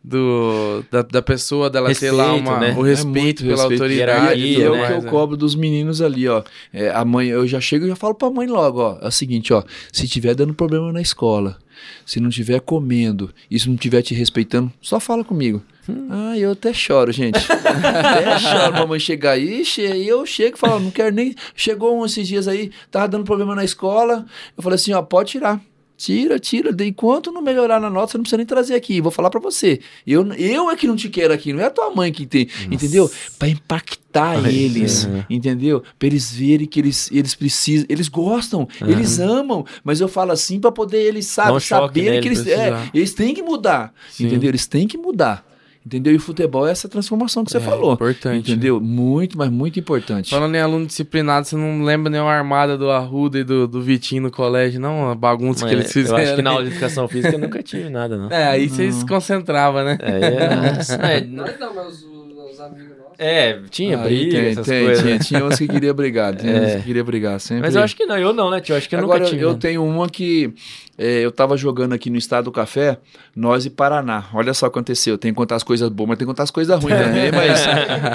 Do, 0.10 0.86
da, 0.90 1.02
da 1.02 1.22
pessoa, 1.22 1.70
dela 1.70 1.94
ter 1.94 2.12
lá 2.12 2.32
Respeito, 2.32 2.48
uma, 2.50 2.60
né? 2.60 2.76
o 2.78 2.86
É 2.86 2.90
respeito 2.90 3.12
muito 3.22 3.44
pela 3.44 3.56
respeito. 3.58 3.84
autoridade. 3.84 4.20
Hierarquia, 4.40 4.58
E 4.58 4.62
é 4.62 4.70
o 4.70 4.76
né? 4.76 4.88
que 4.88 4.94
eu 4.94 4.98
é. 5.08 5.12
cobro 5.12 5.36
dos 5.36 5.54
meninos 5.54 6.02
ali, 6.02 6.28
ó. 6.30 6.44
É, 6.72 6.90
a 6.92 7.04
mãe, 7.04 7.28
eu 7.28 7.46
já 7.46 7.60
chego 7.60 7.86
e 7.86 7.90
já 7.90 7.96
falo 7.96 8.16
pra 8.16 8.30
mãe 8.30 8.48
logo, 8.48 8.80
ó. 8.80 8.98
É 9.02 9.08
o 9.08 9.12
seguinte, 9.12 9.52
ó. 9.52 9.64
Se 9.92 10.08
tiver 10.08 10.34
dando 10.34 10.54
problema 10.54 10.94
na 10.94 11.02
escola, 11.02 11.58
se 12.06 12.22
não 12.22 12.30
tiver 12.30 12.62
comendo 12.62 13.30
e 13.52 13.60
se 13.60 13.68
não 13.70 13.76
tiver 13.76 14.02
te 14.02 14.14
respeitando, 14.14 14.72
só 14.82 14.98
fala 14.98 15.26
comigo. 15.26 15.62
Ah, 16.10 16.38
eu 16.38 16.52
até 16.52 16.72
choro, 16.74 17.12
gente. 17.12 17.38
até 17.52 18.40
choro 18.40 18.72
pra 18.74 18.86
mãe 18.88 19.00
chegar 19.00 19.32
aí. 19.32 19.62
Ixi, 19.62 19.88
aí 19.88 20.08
eu 20.08 20.26
chego 20.26 20.56
e 20.56 20.60
falo, 20.60 20.80
não 20.80 20.92
quero 20.92 21.14
nem. 21.14 21.36
Chegou 21.54 22.00
um 22.00 22.06
esses 22.06 22.26
dias 22.28 22.48
aí, 22.48 22.72
tava 22.90 23.10
dando 23.10 23.26
problema 23.26 23.54
na 23.56 23.64
escola. 23.66 24.26
Eu 24.56 24.64
falei 24.64 24.76
assim, 24.76 24.94
ó, 24.94 25.02
pode 25.02 25.32
tirar. 25.32 25.60
Tira, 25.98 26.38
tira. 26.38 26.72
De 26.72 26.86
enquanto 26.86 27.32
não 27.32 27.42
melhorar 27.42 27.80
na 27.80 27.90
nota, 27.90 28.12
você 28.12 28.18
não 28.18 28.24
precisa 28.24 28.38
nem 28.38 28.46
trazer 28.46 28.76
aqui. 28.76 29.02
Vou 29.02 29.12
falar 29.12 29.32
pra 29.32 29.40
você. 29.40 29.80
Eu, 30.06 30.32
eu 30.34 30.70
é 30.70 30.76
que 30.76 30.86
não 30.86 30.96
te 30.96 31.10
quero 31.10 31.34
aqui, 31.34 31.52
não 31.52 31.60
é 31.60 31.66
a 31.66 31.72
tua 31.72 31.90
mãe 31.90 32.12
que 32.12 32.28
tem. 32.28 32.48
Entendeu? 32.70 33.10
Pra 33.40 33.50
impactar 33.50 34.38
Ai, 34.38 34.54
eles. 34.54 35.06
é. 35.06 35.26
Entendeu? 35.28 35.82
Pra 35.98 36.08
eles 36.08 36.32
verem 36.32 36.68
que 36.68 36.80
eles, 36.80 37.10
eles 37.12 37.34
precisam. 37.34 37.88
Eles 37.90 38.08
gostam, 38.08 38.68
eles 38.80 39.20
amam. 39.20 39.66
Mas 39.84 40.00
eu 40.00 40.08
falo 40.08 40.32
assim 40.32 40.60
pra 40.60 40.72
poder 40.72 41.02
eles 41.02 41.26
sabe, 41.26 41.54
um 41.54 41.60
saberem 41.60 42.10
nele, 42.12 42.22
que 42.22 42.28
eles, 42.28 42.46
é, 42.46 42.90
eles 42.94 43.14
têm 43.16 43.34
que 43.34 43.42
mudar. 43.42 43.92
Sim. 44.12 44.28
Entendeu? 44.28 44.52
Eles 44.52 44.68
têm 44.68 44.88
que 44.88 44.98
mudar. 44.98 45.44
Entendeu? 45.88 46.12
E 46.12 46.18
o 46.18 46.20
futebol 46.20 46.68
é 46.68 46.72
essa 46.72 46.90
transformação 46.90 47.46
que 47.46 47.52
você 47.52 47.60
É, 47.60 47.62
falou. 47.62 47.94
Importante. 47.94 48.52
Entendeu? 48.52 48.82
Muito, 48.82 49.38
mas 49.38 49.50
muito 49.50 49.80
importante. 49.80 50.30
Falando 50.30 50.54
em 50.54 50.60
aluno 50.60 50.86
disciplinado, 50.86 51.48
você 51.48 51.56
não 51.56 51.82
lembra 51.82 52.10
nenhuma 52.12 52.34
armada 52.34 52.78
do 52.78 52.92
Arruda 52.92 53.40
e 53.40 53.44
do, 53.46 53.66
do 53.70 53.82
Vitinho 53.82 54.24
no 54.24 54.32
colégio, 54.32 54.82
não? 54.82 55.10
A 55.10 55.16
bagunça 55.16 55.66
que 55.66 55.74
Mas 55.74 55.80
eles 55.80 55.94
fizeram. 55.94 56.18
Eu 56.18 56.24
acho 56.26 56.36
que 56.36 56.42
na 56.42 56.50
aula 56.50 56.66
de 56.66 56.72
educação 56.72 57.08
física 57.08 57.36
eu 57.36 57.40
nunca 57.40 57.64
tive 57.64 57.90
nada, 57.90 58.18
não. 58.18 58.30
É, 58.30 58.50
aí 58.50 58.68
você 58.68 58.92
se 58.92 59.06
concentrava, 59.06 59.82
né? 59.86 59.98
É, 60.02 60.12
é, 60.12 61.18
é, 61.20 61.22
Nós 61.26 61.58
não, 61.58 61.74
mas 61.74 61.88
os, 61.88 62.04
os 62.04 62.60
amigos. 62.60 62.97
É, 63.20 63.60
tinha 63.70 63.98
Aí 64.02 64.04
briga, 64.26 64.38
tem, 64.40 64.48
essas 64.52 64.66
tem, 64.68 64.86
coisas. 64.86 65.04
tinha, 65.04 65.20
tinha 65.20 65.46
uns 65.46 65.58
que 65.58 65.68
queria 65.68 65.94
brigar, 65.94 66.36
tinha 66.38 66.54
uns 66.54 66.68
É. 66.70 66.78
que 66.78 66.84
queria 66.84 67.04
brigar 67.04 67.40
sempre. 67.40 67.64
Mas 67.64 67.76
eu 67.76 67.82
acho 67.82 67.96
que 67.96 68.06
não, 68.06 68.18
eu 68.18 68.32
não, 68.34 68.50
né, 68.52 68.62
tio? 68.62 68.74
Eu 68.74 68.78
acho 68.78 68.88
que 68.88 68.96
eu 68.96 69.00
Agora, 69.00 69.20
nunca 69.20 69.30
tive. 69.32 69.44
eu 69.44 69.50
não. 69.54 69.60
tenho 69.60 69.84
uma 69.84 70.08
que 70.10 70.54
é, 70.98 71.20
eu 71.26 71.32
tava 71.32 71.58
jogando 71.58 71.94
aqui 71.94 72.10
no 72.10 72.18
estado 72.18 72.46
do 72.46 72.52
café, 72.52 72.98
nós 73.36 73.66
e 73.66 73.70
Paraná. 73.70 74.26
Olha 74.34 74.54
só 74.54 74.68
o 74.68 74.70
que 74.70 74.78
aconteceu. 74.78 75.18
Tem 75.18 75.32
que 75.32 75.36
contar 75.38 75.56
as 75.56 75.64
coisas 75.64 75.90
boas, 75.90 76.10
mas 76.10 76.18
tem 76.18 76.26
que 76.26 76.32
contar 76.32 76.44
as 76.44 76.52
coisas 76.52 76.80
ruins 76.84 76.98
também. 77.02 77.32
mas 77.32 77.66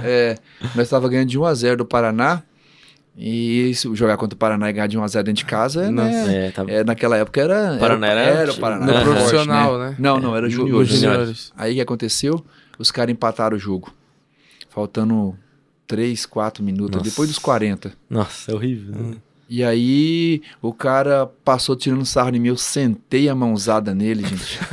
é, 0.04 0.36
nós 0.74 0.88
tava 0.88 1.08
ganhando 1.08 1.28
de 1.28 1.38
1 1.38 1.44
a 1.44 1.54
0 1.54 1.76
do 1.78 1.84
Paraná. 1.84 2.42
E 3.16 3.72
jogar 3.92 4.16
contra 4.16 4.34
o 4.34 4.38
Paraná 4.38 4.70
e 4.70 4.72
ganhar 4.72 4.86
de 4.86 4.96
1 4.96 5.02
a 5.04 5.06
0 5.06 5.24
dentro 5.24 5.38
de 5.40 5.44
casa, 5.44 5.90
Nossa. 5.90 6.08
né? 6.08 6.46
É, 6.46 6.50
tá... 6.50 6.64
É, 6.66 6.82
naquela 6.82 7.18
época 7.18 7.42
era. 7.42 7.76
Paraná 7.78 8.06
era- 8.06 8.20
era 8.22 8.52
o 8.52 8.56
Paraná. 8.56 8.86
No 8.86 8.90
era 8.90 9.04
forte, 9.04 9.18
profissional, 9.18 9.78
né? 9.78 9.94
Não, 9.98 10.18
não, 10.18 10.34
era 10.34 10.48
juniores. 10.48 11.52
Aí 11.54 11.72
o 11.72 11.74
que 11.74 11.80
aconteceu? 11.82 12.42
Os 12.78 12.90
caras 12.90 13.12
empataram 13.12 13.54
o 13.56 13.60
jogo. 13.60 13.92
Faltando 14.72 15.36
3, 15.86 16.24
4 16.26 16.62
minutos, 16.64 16.96
Nossa. 16.96 17.10
depois 17.10 17.28
dos 17.28 17.38
40. 17.38 17.92
Nossa, 18.08 18.50
é 18.50 18.54
horrível. 18.54 18.94
né? 18.94 19.16
E 19.48 19.62
aí, 19.62 20.40
o 20.62 20.72
cara 20.72 21.26
passou 21.44 21.76
tirando 21.76 22.06
sarro 22.06 22.34
em 22.34 22.38
mim, 22.38 22.48
eu 22.48 22.56
sentei 22.56 23.28
a 23.28 23.34
mãozada 23.34 23.94
nele, 23.94 24.22
gente. 24.26 24.58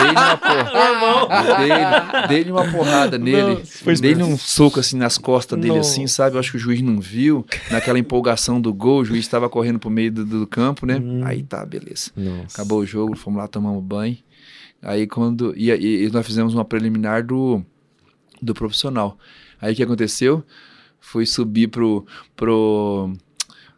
Dei-lhe 0.00 0.12
uma 0.16 0.36
porrada. 0.38 1.56
Dei-lhe 1.58 2.28
dei-lhe 2.28 2.50
uma 2.52 2.70
porrada 2.72 3.18
nele. 3.18 3.62
Dei-lhe 4.00 4.22
um 4.22 4.38
soco 4.38 4.80
assim 4.80 4.96
nas 4.96 5.18
costas 5.18 5.58
dele, 5.60 5.74
Não. 5.74 5.80
assim, 5.80 6.06
sabe? 6.06 6.36
Eu 6.36 6.40
acho 6.40 6.52
que 6.52 6.56
o 6.56 6.60
juiz 6.60 6.80
não 6.80 6.98
viu. 6.98 7.44
Naquela 7.70 7.98
empolgação 7.98 8.58
do 8.58 8.72
gol, 8.72 9.00
o 9.00 9.04
juiz 9.04 9.20
estava 9.20 9.50
correndo 9.50 9.78
pro 9.78 9.90
meio 9.90 10.10
do, 10.10 10.24
do 10.24 10.46
campo, 10.46 10.86
né? 10.86 10.98
Aí 11.26 11.42
tá, 11.42 11.66
beleza. 11.66 12.10
Nossa. 12.16 12.54
Acabou 12.54 12.78
o 12.78 12.86
jogo, 12.86 13.14
fomos 13.14 13.38
lá, 13.38 13.46
tomamos 13.46 13.84
banho. 13.84 14.16
Aí 14.80 15.06
quando. 15.06 15.52
E, 15.58 15.70
e- 15.70 16.06
e 16.06 16.10
nós 16.10 16.24
fizemos 16.26 16.54
uma 16.54 16.64
preliminar 16.64 17.22
do, 17.22 17.62
do 18.40 18.54
profissional. 18.54 19.18
Aí 19.62 19.72
o 19.72 19.76
que 19.76 19.82
aconteceu? 19.84 20.44
Fui 21.00 21.24
subir 21.24 21.68
pro. 21.68 22.04
pro 22.34 23.12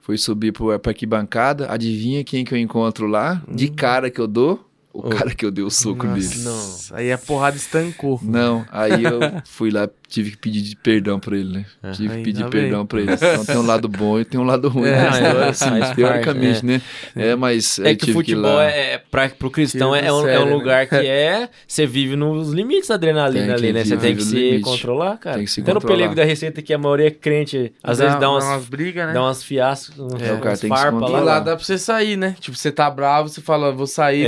fui 0.01 0.17
subir 0.17 0.53
pro, 0.53 0.79
pra 0.81 0.91
arquibancada. 0.91 1.71
Adivinha 1.71 2.25
quem 2.25 2.45
que 2.45 2.55
eu 2.55 2.59
encontro 2.59 3.07
lá? 3.07 3.43
De 3.47 3.71
cara 3.71 4.11
que 4.11 4.21
eu 4.21 4.27
dou? 4.27 4.69
O 4.97 5.01
Oh. 5.09 5.11
cara 5.11 5.35
que 5.35 5.45
eu 5.45 5.51
dei 5.51 5.65
o 5.65 5.71
soco 5.71 6.07
Nossa, 6.07 6.19
nele. 6.37 6.43
Nossa, 6.45 6.97
aí 6.97 7.11
a 7.13 7.19
porrada 7.19 7.57
estancou. 7.57 8.21
Não, 8.23 8.65
aí 8.71 9.03
eu 9.03 9.19
fui 9.45 9.69
lá, 9.69 9.89
tive 10.09 10.31
que 10.31 10.37
pedir 10.37 10.61
de 10.63 10.77
perdão 10.77 11.19
pra 11.19 11.37
ele, 11.37 11.53
né? 11.53 11.65
Ah, 11.83 11.91
tive 11.91 12.17
que 12.19 12.23
pedir 12.23 12.49
perdão 12.49 12.87
pra 12.87 13.01
ele. 13.01 13.13
Então 13.13 13.45
tem 13.45 13.57
um 13.57 13.67
lado 13.67 13.89
bom 13.89 14.21
e 14.21 14.25
tem 14.25 14.39
um 14.41 14.45
lado 14.45 14.69
ruim. 14.69 14.87
É, 14.89 14.93
né? 15.11 15.21
é, 15.47 15.49
Assim, 15.49 15.65
faz 15.65 15.81
parte, 15.81 15.97
teoricamente, 15.97 16.65
né? 16.65 16.81
É, 17.17 17.35
mas 17.35 17.81
É 17.81 17.97
que 17.97 18.11
o 18.11 18.15
futebol 18.15 18.43
lá- 18.55 18.71
é, 18.71 18.93
é 18.93 18.99
pra, 18.99 19.29
pro 19.31 19.51
cristão 19.51 19.93
é, 19.97 20.13
um, 20.13 20.29
é 20.29 20.39
um 20.39 20.45
né? 20.47 20.55
lugar 20.55 20.87
que 20.87 20.95
é. 21.05 21.49
Você 21.67 21.87
vive 21.87 22.15
nos 22.15 22.53
limites 22.53 22.89
da 22.89 22.95
adrenalina 22.95 23.47
que 23.47 23.53
ali, 23.53 23.73
né? 23.73 23.85
Você 23.85 23.97
tem 23.97 24.15
que 24.15 24.23
no 24.23 24.31
se 24.31 24.37
limite. 24.37 24.63
controlar, 24.63 25.17
cara. 25.19 25.37
Tem 25.39 25.45
que 25.45 25.51
se 25.51 25.61
Até 25.61 25.75
no 25.75 25.81
controlar. 25.81 25.97
pelego 26.03 26.15
da 26.15 26.25
receita 26.25 26.63
que 26.63 26.73
a 26.73 26.79
maioria 26.79 27.09
é 27.09 27.11
crente, 27.11 27.73
às 27.83 27.99
vezes 27.99 28.15
dá 28.21 28.31
umas, 28.31 28.65
brigas, 28.67 29.09
né? 29.09 29.13
dá 29.13 29.23
umas 29.23 29.43
fiascos, 29.43 29.99
É, 30.21 30.33
o 30.33 30.39
cara 30.39 30.57
tem 30.57 30.71
que 30.71 30.79
se 30.79 30.87
E 30.87 30.91
controlar. 30.93 31.19
lá. 31.19 31.21
lá 31.25 31.41
dá 31.41 31.57
pra 31.57 31.65
você 31.65 31.79
sair, 31.79 32.17
né? 32.17 32.37
Tipo, 32.39 32.57
você 32.57 32.71
tá 32.71 32.89
bravo, 32.89 33.29
você 33.29 33.41
fala, 33.41 33.73
vou 33.73 33.89
sair, 33.89 34.25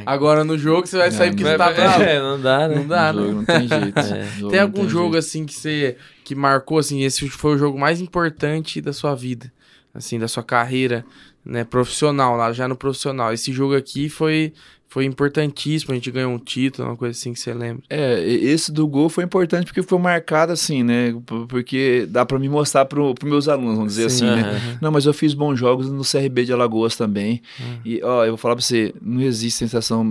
É. 0.00 0.02
agora 0.06 0.44
no 0.44 0.56
jogo 0.58 0.86
você 0.86 0.96
vai 0.98 1.10
Não, 1.10 1.16
sair 1.16 1.30
porque 1.30 1.44
não 1.44 1.50
você 1.50 1.58
tá 1.58 1.70
é. 1.70 1.74
bravo. 1.74 2.02
É, 2.02 2.18
não 2.20 2.40
dá, 2.40 2.68
né? 2.68 2.74
Não 2.76 2.86
dá, 2.86 3.12
No 3.12 3.20
né? 3.20 3.26
jogo 3.26 3.36
não 3.38 3.44
tem 3.44 3.68
jeito. 3.68 4.00
É. 4.14 4.24
Jogo 4.38 4.50
Tem 4.50 4.60
algum 4.60 4.88
jogo 4.88 5.12
jeito. 5.12 5.18
assim 5.18 5.46
que 5.46 5.54
você 5.54 5.96
que 6.24 6.34
marcou 6.34 6.78
assim, 6.78 7.02
esse 7.02 7.28
foi 7.28 7.54
o 7.54 7.58
jogo 7.58 7.78
mais 7.78 8.00
importante 8.00 8.80
da 8.80 8.92
sua 8.92 9.14
vida, 9.14 9.52
assim, 9.94 10.18
da 10.18 10.28
sua 10.28 10.42
carreira, 10.44 11.04
né, 11.44 11.64
profissional, 11.64 12.36
lá 12.36 12.52
já 12.52 12.68
no 12.68 12.76
profissional. 12.76 13.32
Esse 13.32 13.52
jogo 13.52 13.74
aqui 13.74 14.08
foi 14.08 14.52
foi 14.90 15.04
importantíssimo, 15.04 15.92
a 15.92 15.94
gente 15.94 16.10
ganhou 16.10 16.32
um 16.32 16.38
título, 16.38 16.88
uma 16.88 16.96
coisa 16.96 17.16
assim 17.16 17.32
que 17.32 17.38
você 17.38 17.54
lembra. 17.54 17.84
É, 17.88 18.20
esse 18.24 18.72
do 18.72 18.88
gol 18.88 19.08
foi 19.08 19.22
importante 19.22 19.64
porque 19.66 19.84
foi 19.84 19.98
marcado 20.00 20.52
assim, 20.52 20.82
né? 20.82 21.14
Porque 21.48 22.08
dá 22.10 22.26
pra 22.26 22.40
me 22.40 22.48
mostrar 22.48 22.86
pro, 22.86 23.14
pros 23.14 23.30
meus 23.30 23.48
alunos, 23.48 23.76
vamos 23.76 23.94
dizer 23.94 24.10
Sim, 24.10 24.28
assim, 24.28 24.42
né? 24.42 24.50
aham. 24.50 24.78
Não, 24.82 24.90
mas 24.90 25.06
eu 25.06 25.14
fiz 25.14 25.32
bons 25.32 25.56
jogos 25.56 25.88
no 25.88 26.02
CRB 26.02 26.44
de 26.44 26.52
Alagoas 26.52 26.96
também. 26.96 27.40
Hum. 27.60 27.76
E, 27.84 28.02
ó, 28.02 28.24
eu 28.24 28.30
vou 28.30 28.36
falar 28.36 28.56
pra 28.56 28.64
você, 28.64 28.92
não 29.00 29.20
existe 29.20 29.60
sensação, 29.60 30.02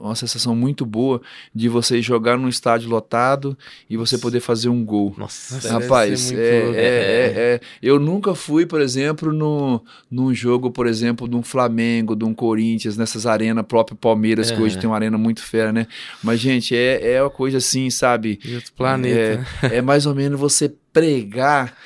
uma 0.00 0.16
sensação 0.16 0.56
muito 0.56 0.84
boa 0.84 1.22
de 1.54 1.68
você 1.68 2.02
jogar 2.02 2.36
num 2.36 2.48
estádio 2.48 2.90
lotado 2.90 3.56
e 3.88 3.96
você 3.96 4.18
poder 4.18 4.40
fazer 4.40 4.68
um 4.68 4.84
gol. 4.84 5.14
Nossa, 5.16 5.68
Rapaz, 5.68 6.32
é, 6.32 6.34
muito 6.34 6.64
louco. 6.64 6.80
é, 6.80 6.82
é, 6.82 7.34
é. 7.36 7.60
eu 7.80 8.00
nunca 8.00 8.34
fui, 8.34 8.66
por 8.66 8.80
exemplo, 8.80 9.32
no, 9.32 9.80
num 10.10 10.34
jogo, 10.34 10.68
por 10.68 10.88
exemplo, 10.88 11.28
de 11.28 11.36
um 11.36 11.44
Flamengo, 11.44 12.16
de 12.16 12.24
um 12.24 12.34
Corinthians, 12.34 12.96
nessas 12.96 13.24
arenas, 13.24 13.64
próprio 13.64 13.96
Palmeiras, 13.96 14.15
que 14.50 14.58
É. 14.58 14.62
hoje 14.62 14.78
tem 14.78 14.88
uma 14.88 14.96
arena 14.96 15.16
muito 15.18 15.42
fera, 15.42 15.72
né? 15.72 15.86
Mas, 16.22 16.40
gente, 16.40 16.74
é, 16.76 17.12
é 17.14 17.22
uma 17.22 17.30
coisa 17.30 17.58
assim, 17.58 17.90
sabe? 17.90 18.38
Outro 18.54 18.72
planeta. 18.74 19.46
É, 19.62 19.68
né? 19.68 19.76
é 19.78 19.82
mais 19.82 20.06
ou 20.06 20.14
menos 20.14 20.38
você 20.38 20.72
pregar 20.92 21.76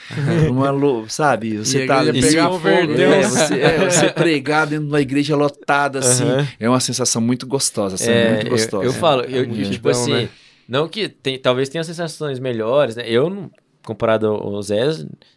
uma, 0.49 1.09
sabe? 1.09 1.59
Você 1.59 1.85
tá 1.87 2.05
pegar 2.13 2.51
fogo, 2.51 2.95
né? 2.95 3.21
é, 3.21 3.29
você, 3.29 3.61
é, 3.61 3.91
você 3.91 4.09
pregar 4.15 4.67
dentro 4.67 4.85
de 4.87 4.93
uma 4.93 5.01
igreja 5.01 5.35
lotada, 5.37 5.99
assim, 5.99 6.25
Aham. 6.25 6.49
é 6.59 6.69
uma 6.69 6.81
sensação 6.81 7.21
muito 7.21 7.47
gostosa, 7.47 7.97
assim, 7.97 8.11
É, 8.11 8.31
muito 8.35 8.47
eu- 8.47 8.51
gostosa. 8.51 8.85
Eu, 8.85 8.93
falo, 8.93 9.23
eu, 9.25 9.47
multidão, 9.47 9.71
tipo 9.73 9.89
assim, 9.89 10.13
né? 10.13 10.29
não 10.69 10.89
que 10.89 11.09
tem, 11.09 11.39
talvez 11.39 11.69
tenha 11.69 11.83
sensações 11.83 12.39
melhores, 12.39 12.95
né? 12.97 13.03
Eu 13.07 13.29
não, 13.29 13.51
comparado 13.85 14.27
ao 14.27 14.63
Zé, 14.63 14.89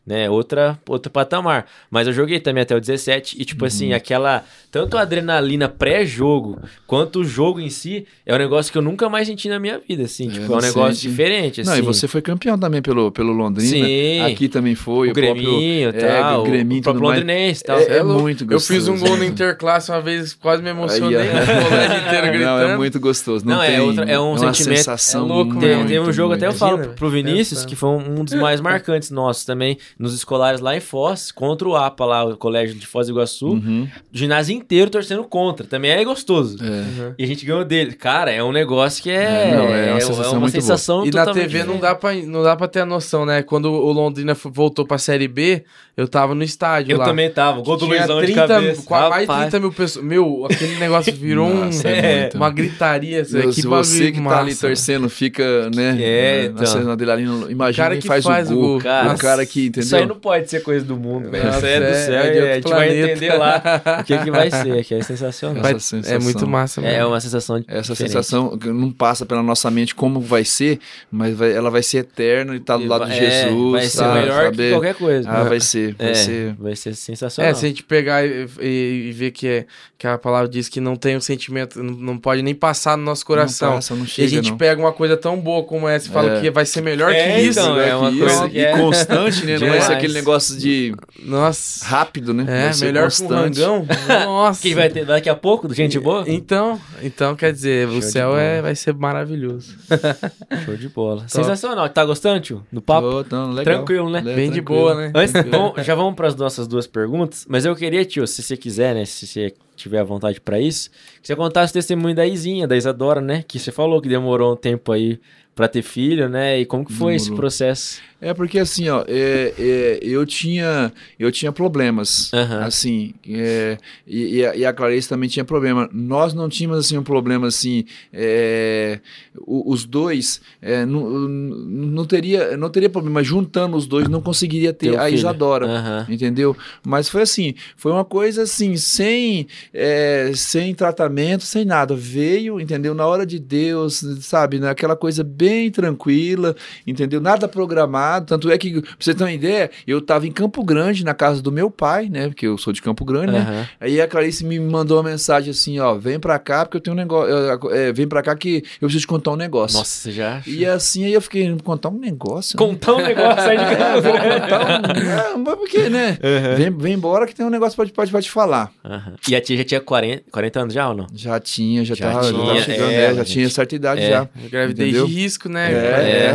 né, 0.06 0.30
outra, 0.30 0.78
outro 0.88 1.12
patamar. 1.12 1.66
Mas 1.90 2.08
eu 2.08 2.14
joguei 2.14 2.40
também 2.40 2.64
até 2.64 2.76
o 2.76 2.80
17 2.80 3.38
e, 3.42 3.46
tipo 3.46 3.66
assim, 3.66 3.94
aquela. 3.94 4.44
Tanto 4.72 4.98
a 4.98 5.02
adrenalina 5.02 5.70
pré-jogo 5.70 6.60
quanto 6.88 7.20
o 7.20 7.24
jogo 7.24 7.60
em 7.60 7.70
si 7.70 8.06
é 8.26 8.34
um 8.34 8.38
negócio 8.38 8.72
que 8.72 8.78
eu 8.78 8.82
nunca 8.82 9.08
mais 9.08 9.28
senti 9.28 9.48
na 9.48 9.60
minha 9.60 9.80
vida, 9.80 10.04
assim. 10.04 10.28
tipo, 10.30 10.52
é 10.52 10.58
um 10.58 10.60
negócio 10.62 10.96
sente. 10.96 11.08
diferente, 11.10 11.62
assim. 11.62 11.70
Não, 11.70 11.78
e 11.78 11.82
você 11.82 12.08
foi 12.08 12.22
campeão 12.22 12.58
também 12.58 12.82
pelo, 12.82 13.12
pelo 13.12 13.32
Londrina. 13.32 13.70
Sim. 13.86 14.22
Aqui 14.22 14.50
também 14.50 14.76
foi. 14.76 15.10
O 15.12 15.14
Greminho 15.14 15.90
e 15.90 15.94
tal, 15.94 16.42
o 16.42 16.44
Greminho 16.44 16.80
o 16.82 16.84
próprio. 16.84 17.04
Londrinense 17.04 17.64
tal. 17.64 17.78
É, 17.80 17.98
é 17.98 18.02
louco. 18.04 18.22
muito 18.24 18.44
Eu 18.44 18.48
gostoso. 18.48 18.74
fiz 18.80 18.88
um 18.88 18.98
gol 18.98 19.12
no 19.16 19.18
né? 19.24 19.28
Interclasse 19.28 19.90
uma 19.92 20.02
vez, 20.02 20.34
quase 20.34 20.62
me 20.64 20.70
emocionei. 20.70 21.18
Aí, 21.20 21.28
o 21.30 22.22
gritando. 22.32 22.44
Não, 22.44 22.60
é 22.60 22.78
muito 22.78 23.00
gostoso. 23.00 23.46
Não, 23.46 23.56
Não, 23.58 23.64
é 23.64 23.68
tem, 23.72 23.80
outra- 23.80 24.06
é 24.06 24.20
um 24.20 24.32
uma 24.32 24.54
sentimento- 24.54 24.78
sensação 24.78 25.26
é 25.26 25.28
louco 25.28 25.52
muito, 25.54 25.60
Tem, 25.62 25.70
mesmo. 25.76 25.88
tem 25.88 26.00
um 26.00 26.12
jogo, 26.12 26.34
até 26.34 26.48
eu 26.48 26.54
falo 26.54 26.80
pro 26.90 27.10
velho. 27.10 27.24
Vinícius, 27.26 27.64
que 27.66 27.76
foi 27.76 27.90
um, 27.90 28.22
um 28.22 28.24
dos 28.34 28.42
mais 28.42 28.60
marcantes 28.62 29.10
nossos 29.12 29.46
também, 29.46 29.78
nos 29.98 30.14
escolares 30.14 30.60
lá 30.60 30.76
em 30.76 30.80
Foz, 30.80 31.32
contra 31.32 31.68
o 31.68 31.76
APA 31.76 32.06
lá, 32.06 32.26
o 32.26 32.38
colégio 32.38 32.76
de 32.76 32.86
Foz 32.86 33.08
do 33.08 33.14
Iguaçu, 33.14 33.48
Uhum. 33.54 33.88
o 34.14 34.18
ginásio 34.18 34.56
inteiro 34.56 34.90
torcendo 34.90 35.24
contra. 35.24 35.66
Também 35.66 35.92
é 35.92 36.04
gostoso. 36.04 36.58
É. 36.64 37.14
E 37.18 37.24
a 37.24 37.28
gente 37.28 37.46
ganhou 37.46 37.64
dele. 37.64 37.94
Cara, 37.94 38.32
é 38.32 38.44
um 38.44 38.52
negócio 38.52 39.02
que 39.02 39.10
é. 39.10 39.50
É, 39.52 39.56
não, 39.56 39.68
é 39.68 39.92
uma 39.92 40.00
sensação 40.02 40.40
muito 40.40 40.52
boa. 40.52 40.62
sensação 40.62 41.06
E 41.06 41.12
na 41.12 41.26
TV 41.34 41.64
não 41.64 41.78
dá, 41.78 41.96
pra, 41.96 42.14
não 42.14 42.44
dá 42.44 42.56
pra 42.56 42.68
ter 42.68 42.82
a 42.82 42.86
noção, 42.86 43.26
né? 43.26 43.42
Quando 43.44 43.72
o 43.72 43.92
Londrina 43.92 44.34
voltou 44.34 44.86
pra 44.86 44.98
Série 44.98 45.28
B, 45.28 45.64
eu 45.96 46.08
tava 46.08 46.34
no 46.34 46.44
estádio 46.44 46.94
Eu 46.94 46.98
lá. 46.98 47.06
também 47.06 47.30
tava. 47.30 47.62
Gol 47.62 47.78
do 47.78 47.86
Tinha 47.86 48.00
Luizão 48.00 48.20
de 48.20 48.26
30, 48.34 48.48
cabeça. 48.48 48.82
qua- 48.84 49.10
mais 49.10 49.22
de 49.22 49.28
Rapaz. 49.28 49.42
30 49.50 49.60
mil 49.60 49.72
pessoas. 49.72 50.06
Meu, 50.06 50.46
aquele 50.50 50.76
negócio 50.78 51.14
virou 51.14 51.48
um- 51.48 51.66
Nossa, 51.66 51.88
é 51.88 52.22
muito. 52.22 52.38
uma 52.38 52.50
gritaria. 52.50 53.22
assim, 53.22 53.38
Meu, 53.38 53.50
que 53.50 53.54
se 53.56 53.68
você 53.68 53.92
bagulho 53.94 54.12
que 54.14 54.18
tá 54.18 54.24
massa. 54.24 54.40
ali 54.42 54.56
torcendo 54.56 55.10
fica, 55.10 55.70
né? 55.70 55.98
É, 56.02 56.50
na 56.50 56.62
então. 56.64 56.96
dele 56.96 57.12
ali, 57.12 57.24
imagina 57.52 57.70
O 57.70 57.76
cara 57.76 57.94
quem 57.96 58.02
que 58.02 58.08
faz, 58.08 58.23
faz 58.24 58.50
o 58.52 58.54
o 58.54 58.56
gol. 58.58 58.68
gol. 58.68 58.78
O 58.78 58.82
Cara, 58.84 59.16
cara 59.18 59.46
que, 59.46 59.66
entendeu? 59.68 59.84
Isso 59.84 59.96
aí 59.96 60.06
não 60.06 60.16
pode 60.20 60.50
ser 60.50 60.62
coisa 60.64 60.84
do 60.86 60.98
mundo, 60.98 61.30
velho. 61.30 61.50
Isso 61.50 61.66
aí 61.66 61.74
é 61.74 61.80
do 61.80 61.86
é- 61.86 61.94
céu. 62.06 62.14
é 62.14 62.36
e 62.36 62.40
a 62.52 62.56
gente 62.56 62.64
vai 62.70 62.88
planeta. 62.88 63.12
entender 63.12 63.34
lá 63.34 63.82
o 64.00 64.04
que, 64.04 64.18
que 64.18 64.32
vai 64.32 64.50
ser, 64.52 64.84
que 64.86 64.96
é 64.96 65.02
sensacional. 65.02 65.62
Vai- 65.62 65.74
Essa 65.76 65.98
é 65.98 66.02
sensação. 66.02 66.22
muito 66.22 66.48
massa 66.48 66.82
mesmo. 66.82 66.96
É 66.98 67.06
uma 67.06 67.20
sensação 67.22 67.60
de 67.60 67.66
Essa 67.68 67.94
diferente. 67.94 68.12
sensação 68.14 68.58
não 68.66 68.92
passa 68.92 69.26
pela 69.26 69.44
nossa 69.44 69.70
mente 69.72 69.94
como 69.96 70.20
vai 70.20 70.44
ser, 70.46 70.80
mas 71.12 71.36
vai- 71.36 71.52
ela 71.54 71.70
vai 71.70 71.84
ser 71.84 72.00
eterna 72.00 72.56
e 72.56 72.60
tá 72.60 72.78
do 72.78 72.84
E 72.84 72.88
lado 72.88 73.06
vai- 73.08 73.18
de 73.20 73.26
é, 73.26 73.44
Jesus. 73.46 73.72
vai 73.72 73.86
ser 73.86 73.98
tá, 73.98 74.14
melhor 74.14 74.44
sabe? 74.46 74.58
que 74.58 74.70
qualquer 74.72 74.96
coisa. 74.96 75.30
Ah, 75.30 75.44
vai 75.44 75.60
ser, 75.60 75.96
vai 75.96 76.10
é, 76.12 76.14
ser. 76.14 76.56
vai 76.60 76.76
ser 76.76 76.96
sensacional. 76.96 77.52
É, 77.52 77.54
se 77.54 77.66
a 77.66 77.68
gente 77.70 77.84
pegar 77.84 78.26
e, 78.26 78.48
e- 78.62 79.08
e 79.10 79.12
ver 79.12 79.32
que, 79.32 79.48
é, 79.48 79.66
que 79.98 80.08
a 80.08 80.18
palavra 80.18 80.48
diz 80.50 80.68
que 80.70 80.80
não 80.80 80.96
tem 80.96 81.16
um 81.18 81.22
sentimento, 81.22 81.82
não, 81.82 81.94
não 81.94 82.18
pode 82.18 82.42
nem 82.42 82.54
passar 82.56 82.98
no 82.98 83.04
nosso 83.04 83.26
coração. 83.26 83.70
Não 83.70 83.76
passa, 83.76 83.96
não 83.96 84.04
e 84.06 84.08
chega, 84.08 84.28
a 84.28 84.30
gente 84.30 84.50
não. 84.52 84.58
pega 84.58 84.82
uma 84.82 84.92
coisa 84.92 85.16
tão 85.18 85.38
boa 85.40 85.64
como 85.64 85.88
essa 85.88 86.08
e 86.08 86.12
fala 86.12 86.38
É. 86.38 86.42
que 86.42 86.52
vai 86.52 86.66
ser 86.66 86.82
melhor 86.82 87.12
É, 87.12 87.36
que 87.36 87.42
isso. 87.42 87.60
então, 87.60 87.76
né? 87.76 87.90
é 87.90 87.96
uma 87.96 88.12
coisa 88.20 88.50
e 88.52 88.60
é- 88.60 88.78
constante, 88.78 89.46
né? 89.46 89.54
Não 89.60 89.68
vai 89.68 89.78
ser 89.80 89.84
Demais. 89.84 89.90
aquele 89.90 90.14
negócio 90.14 90.58
de 90.58 90.96
Nossa. 91.24 91.86
rápido, 91.86 92.34
né? 92.34 92.46
É, 92.48 92.86
melhor 92.86 93.10
que 93.12 93.24
um 93.24 93.28
constante. 93.28 93.60
rangão. 93.62 93.88
Nossa. 94.26 94.62
Quem 94.62 94.76
vai 94.76 94.90
ter 94.90 95.06
daqui 95.06 95.30
a 95.30 95.36
pouco, 95.36 95.68
do 95.68 95.74
gente 95.74 96.00
boa? 96.00 96.24
Então, 96.28 96.80
então 97.02 97.36
quer 97.36 97.52
dizer, 97.54 97.88
Show 97.88 97.98
o 97.98 98.00
de 98.00 98.06
céu 98.06 98.38
é, 98.38 98.62
vai 98.62 98.76
ser 98.76 98.94
maravilhoso. 98.94 99.76
Show 100.66 100.76
de 100.76 100.90
bola. 100.90 101.26
Sensacional. 101.28 101.88
Tá 101.90 102.06
gostando, 102.06 102.40
tio? 102.42 102.66
Do 102.72 102.82
papo? 102.82 103.08
Ô, 103.08 103.22
então, 103.22 103.50
legal. 103.52 103.64
Tranquilo, 103.76 104.10
né? 104.10 104.20
É, 104.20 104.22
Bem 104.36 104.50
de 104.50 104.62
tranquilo. 104.62 104.82
boa, 104.82 104.96
né? 104.96 105.12
Antes, 105.16 105.34
vamos- 105.50 105.86
já 105.86 105.96
vamos 105.96 106.16
para 106.16 106.28
as 106.28 106.36
nossas 106.36 106.68
duas 106.68 106.88
perguntas, 106.88 107.46
mas 107.48 107.66
eu 107.66 107.76
queria, 107.76 108.04
tio, 108.06 108.26
se 108.28 108.42
você 108.42 108.56
quiser, 108.58 108.94
né, 108.96 109.06
se 109.06 109.26
você 109.28 109.54
tiver 109.76 110.00
à 110.00 110.04
vontade 110.04 110.40
para 110.40 110.60
isso, 110.60 110.90
que 111.22 111.28
você 111.28 111.36
contasse 111.36 111.72
o 111.72 111.74
testemunho 111.74 112.16
da 112.16 112.26
Izinha, 112.26 112.68
da 112.68 112.78
Isadora, 112.78 113.20
né, 113.20 113.44
que 113.48 113.58
você 113.60 113.72
falou 113.72 114.00
que 114.02 114.08
demorou 114.08 114.54
um 114.54 114.56
tempo 114.56 114.92
aí 114.92 115.20
para 115.56 115.68
ter 115.68 115.82
filho, 115.82 116.28
né, 116.30 116.60
e 116.60 116.66
como 116.66 116.86
que 116.86 116.94
foi 116.94 117.16
esse 117.16 117.26
Demorou. 117.26 117.42
processo? 117.42 118.02
É 118.24 118.34
porque 118.34 118.58
assim, 118.58 118.88
ó, 118.88 119.04
é, 119.06 119.54
é, 119.60 120.00
eu 120.02 120.26
tinha 120.26 120.94
eu 121.20 121.30
tinha 121.30 121.52
problemas, 121.52 122.32
Aham. 122.34 122.62
assim, 122.64 123.14
é, 123.30 123.78
e, 124.08 124.38
e 124.38 124.66
a, 124.66 124.72
Clarice 124.72 125.10
também 125.10 125.28
tinha 125.28 125.44
problema. 125.44 125.90
Nós 125.92 126.34
não 126.34 126.48
tínhamos 126.48 126.78
assim 126.80 126.98
um 126.98 127.04
problema 127.04 127.48
assim, 127.48 127.84
é, 128.14 129.02
os 129.46 129.84
dois 129.84 130.40
é, 130.62 130.86
não, 130.86 131.02
não 131.10 132.06
teria 132.06 132.56
não 132.56 132.70
teria 132.70 132.90
problema. 132.90 133.22
Juntando 133.22 133.76
os 133.76 133.86
dois 133.86 134.08
não 134.08 134.22
conseguiria 134.22 134.72
ter 134.72 134.92
Teu 134.92 135.02
a 135.02 135.04
filho. 135.04 135.18
Isadora. 135.18 135.66
Aham. 135.66 136.08
Entendeu? 136.10 136.56
Mas 136.82 137.10
foi 137.10 137.24
assim, 137.24 137.56
foi 137.76 137.92
uma 137.92 138.06
coisa 138.06 138.44
assim, 138.44 138.78
sem, 138.78 139.48
é, 139.74 140.32
sem 140.34 140.74
tratamento, 140.74 141.44
sem 141.44 141.66
nada. 141.66 141.94
Veio, 141.94 142.58
entendeu? 142.58 142.94
Na 142.94 143.06
hora 143.06 143.26
de 143.26 143.38
Deus, 143.38 144.02
sabe? 144.22 144.60
Naquela 144.60 144.96
coisa 144.96 145.26
bem 145.26 145.43
tranquila, 145.72 146.56
entendeu? 146.86 147.20
Nada 147.22 147.48
programado. 147.48 148.26
Tanto 148.28 148.50
é 148.52 148.58
que, 148.58 148.82
pra 148.82 148.92
você 149.00 149.14
ter 149.14 149.24
uma 149.24 149.32
ideia, 149.32 149.70
eu 149.88 150.02
tava 150.02 150.28
em 150.28 150.32
Campo 150.32 150.64
Grande, 150.64 151.04
na 151.04 151.14
casa 151.14 151.42
do 151.42 151.52
meu 151.52 151.70
pai, 151.70 152.10
né? 152.10 152.28
Porque 152.28 152.48
eu 152.48 152.58
sou 152.58 152.74
de 152.74 152.82
Campo 152.82 153.06
Grande, 153.06 153.32
né? 153.34 153.40
Aham. 153.40 153.68
Aí 153.80 154.02
a 154.02 154.08
Clarice 154.08 154.46
me 154.46 154.60
mandou 154.60 154.98
uma 154.98 155.10
mensagem 155.10 155.52
assim, 155.52 155.80
ó, 155.80 155.96
vem 155.96 156.20
pra 156.20 156.38
cá 156.40 156.66
porque 156.66 156.78
eu 156.78 156.82
tenho 156.82 156.96
um 156.96 156.98
negócio, 156.98 157.34
é, 157.72 157.92
vem 157.94 158.08
pra 158.08 158.22
cá 158.22 158.36
que 158.36 158.58
eu 158.82 158.88
preciso 158.88 159.02
te 159.02 159.08
contar 159.08 159.32
um 159.32 159.36
negócio. 159.36 159.78
Nossa, 159.78 159.90
você 159.92 160.12
já... 160.12 160.42
E 160.46 160.66
assim, 160.66 161.06
aí 161.06 161.14
eu 161.14 161.22
fiquei, 161.22 161.56
contar 161.64 161.90
um 161.90 161.98
negócio? 162.00 162.58
Contar 162.58 162.94
um 162.96 163.02
negócio 163.02 163.50
aí 163.50 163.58
de 163.58 163.64
É, 163.74 163.76
casa. 163.76 164.10
contar 164.12 164.92
um... 164.92 165.34
É, 165.34 165.38
mas 165.38 165.56
por 165.56 165.68
quê, 165.68 165.90
né? 165.90 166.18
Vem, 166.58 166.70
vem 166.78 166.94
embora 166.94 167.26
que 167.26 167.34
tem 167.36 167.46
um 167.46 167.50
negócio 167.50 167.76
pra, 167.76 167.86
te- 167.86 167.92
pra, 167.94 168.06
te- 168.06 168.12
pra 168.12 168.22
te 168.22 168.30
falar. 168.32 168.72
Aham. 168.84 169.14
E 169.30 169.36
a 169.36 169.42
tia 169.42 169.58
já 169.58 169.64
tinha 169.64 169.82
40, 169.82 170.24
40 170.32 170.60
anos 170.62 170.74
já 170.74 170.90
ou 170.90 170.96
não? 170.96 171.08
Já 171.14 171.40
tinha, 171.40 171.84
já, 171.84 171.96
Já 171.96 172.08
tava, 172.12 172.24
já 172.24 172.32
tinha, 172.32 172.46
tava 172.46 172.60
chegando, 172.62 172.92
é, 172.92 172.96
né? 172.98 173.08
já 173.08 173.14
gente. 173.24 173.32
tinha 173.34 173.50
certa 173.50 173.76
idade 173.76 174.02
É. 174.02 174.10
já. 174.10 174.30
Gravidez 174.50 174.94
de 174.94 175.04
risco, 175.04 175.33
né? 175.50 175.72
É, 175.74 175.78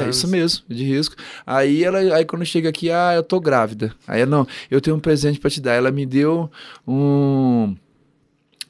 É. 0.03 0.05
é, 0.07 0.09
isso 0.11 0.27
mesmo, 0.29 0.65
de 0.69 0.85
risco. 0.85 1.15
Aí 1.47 1.83
ela, 1.85 1.99
aí 1.99 2.25
quando 2.25 2.45
chega 2.45 2.69
aqui, 2.69 2.91
ah, 2.91 3.13
eu 3.15 3.23
tô 3.23 3.41
grávida. 3.41 3.95
Aí 4.07 4.21
ela, 4.21 4.31
não, 4.31 4.47
eu 4.71 4.81
tenho 4.81 4.97
um 4.97 5.01
presente 5.01 5.39
pra 5.41 5.51
te 5.51 5.61
dar. 5.61 5.75
Ela 5.75 5.91
me 5.91 6.05
deu 6.07 6.51
um, 6.87 7.75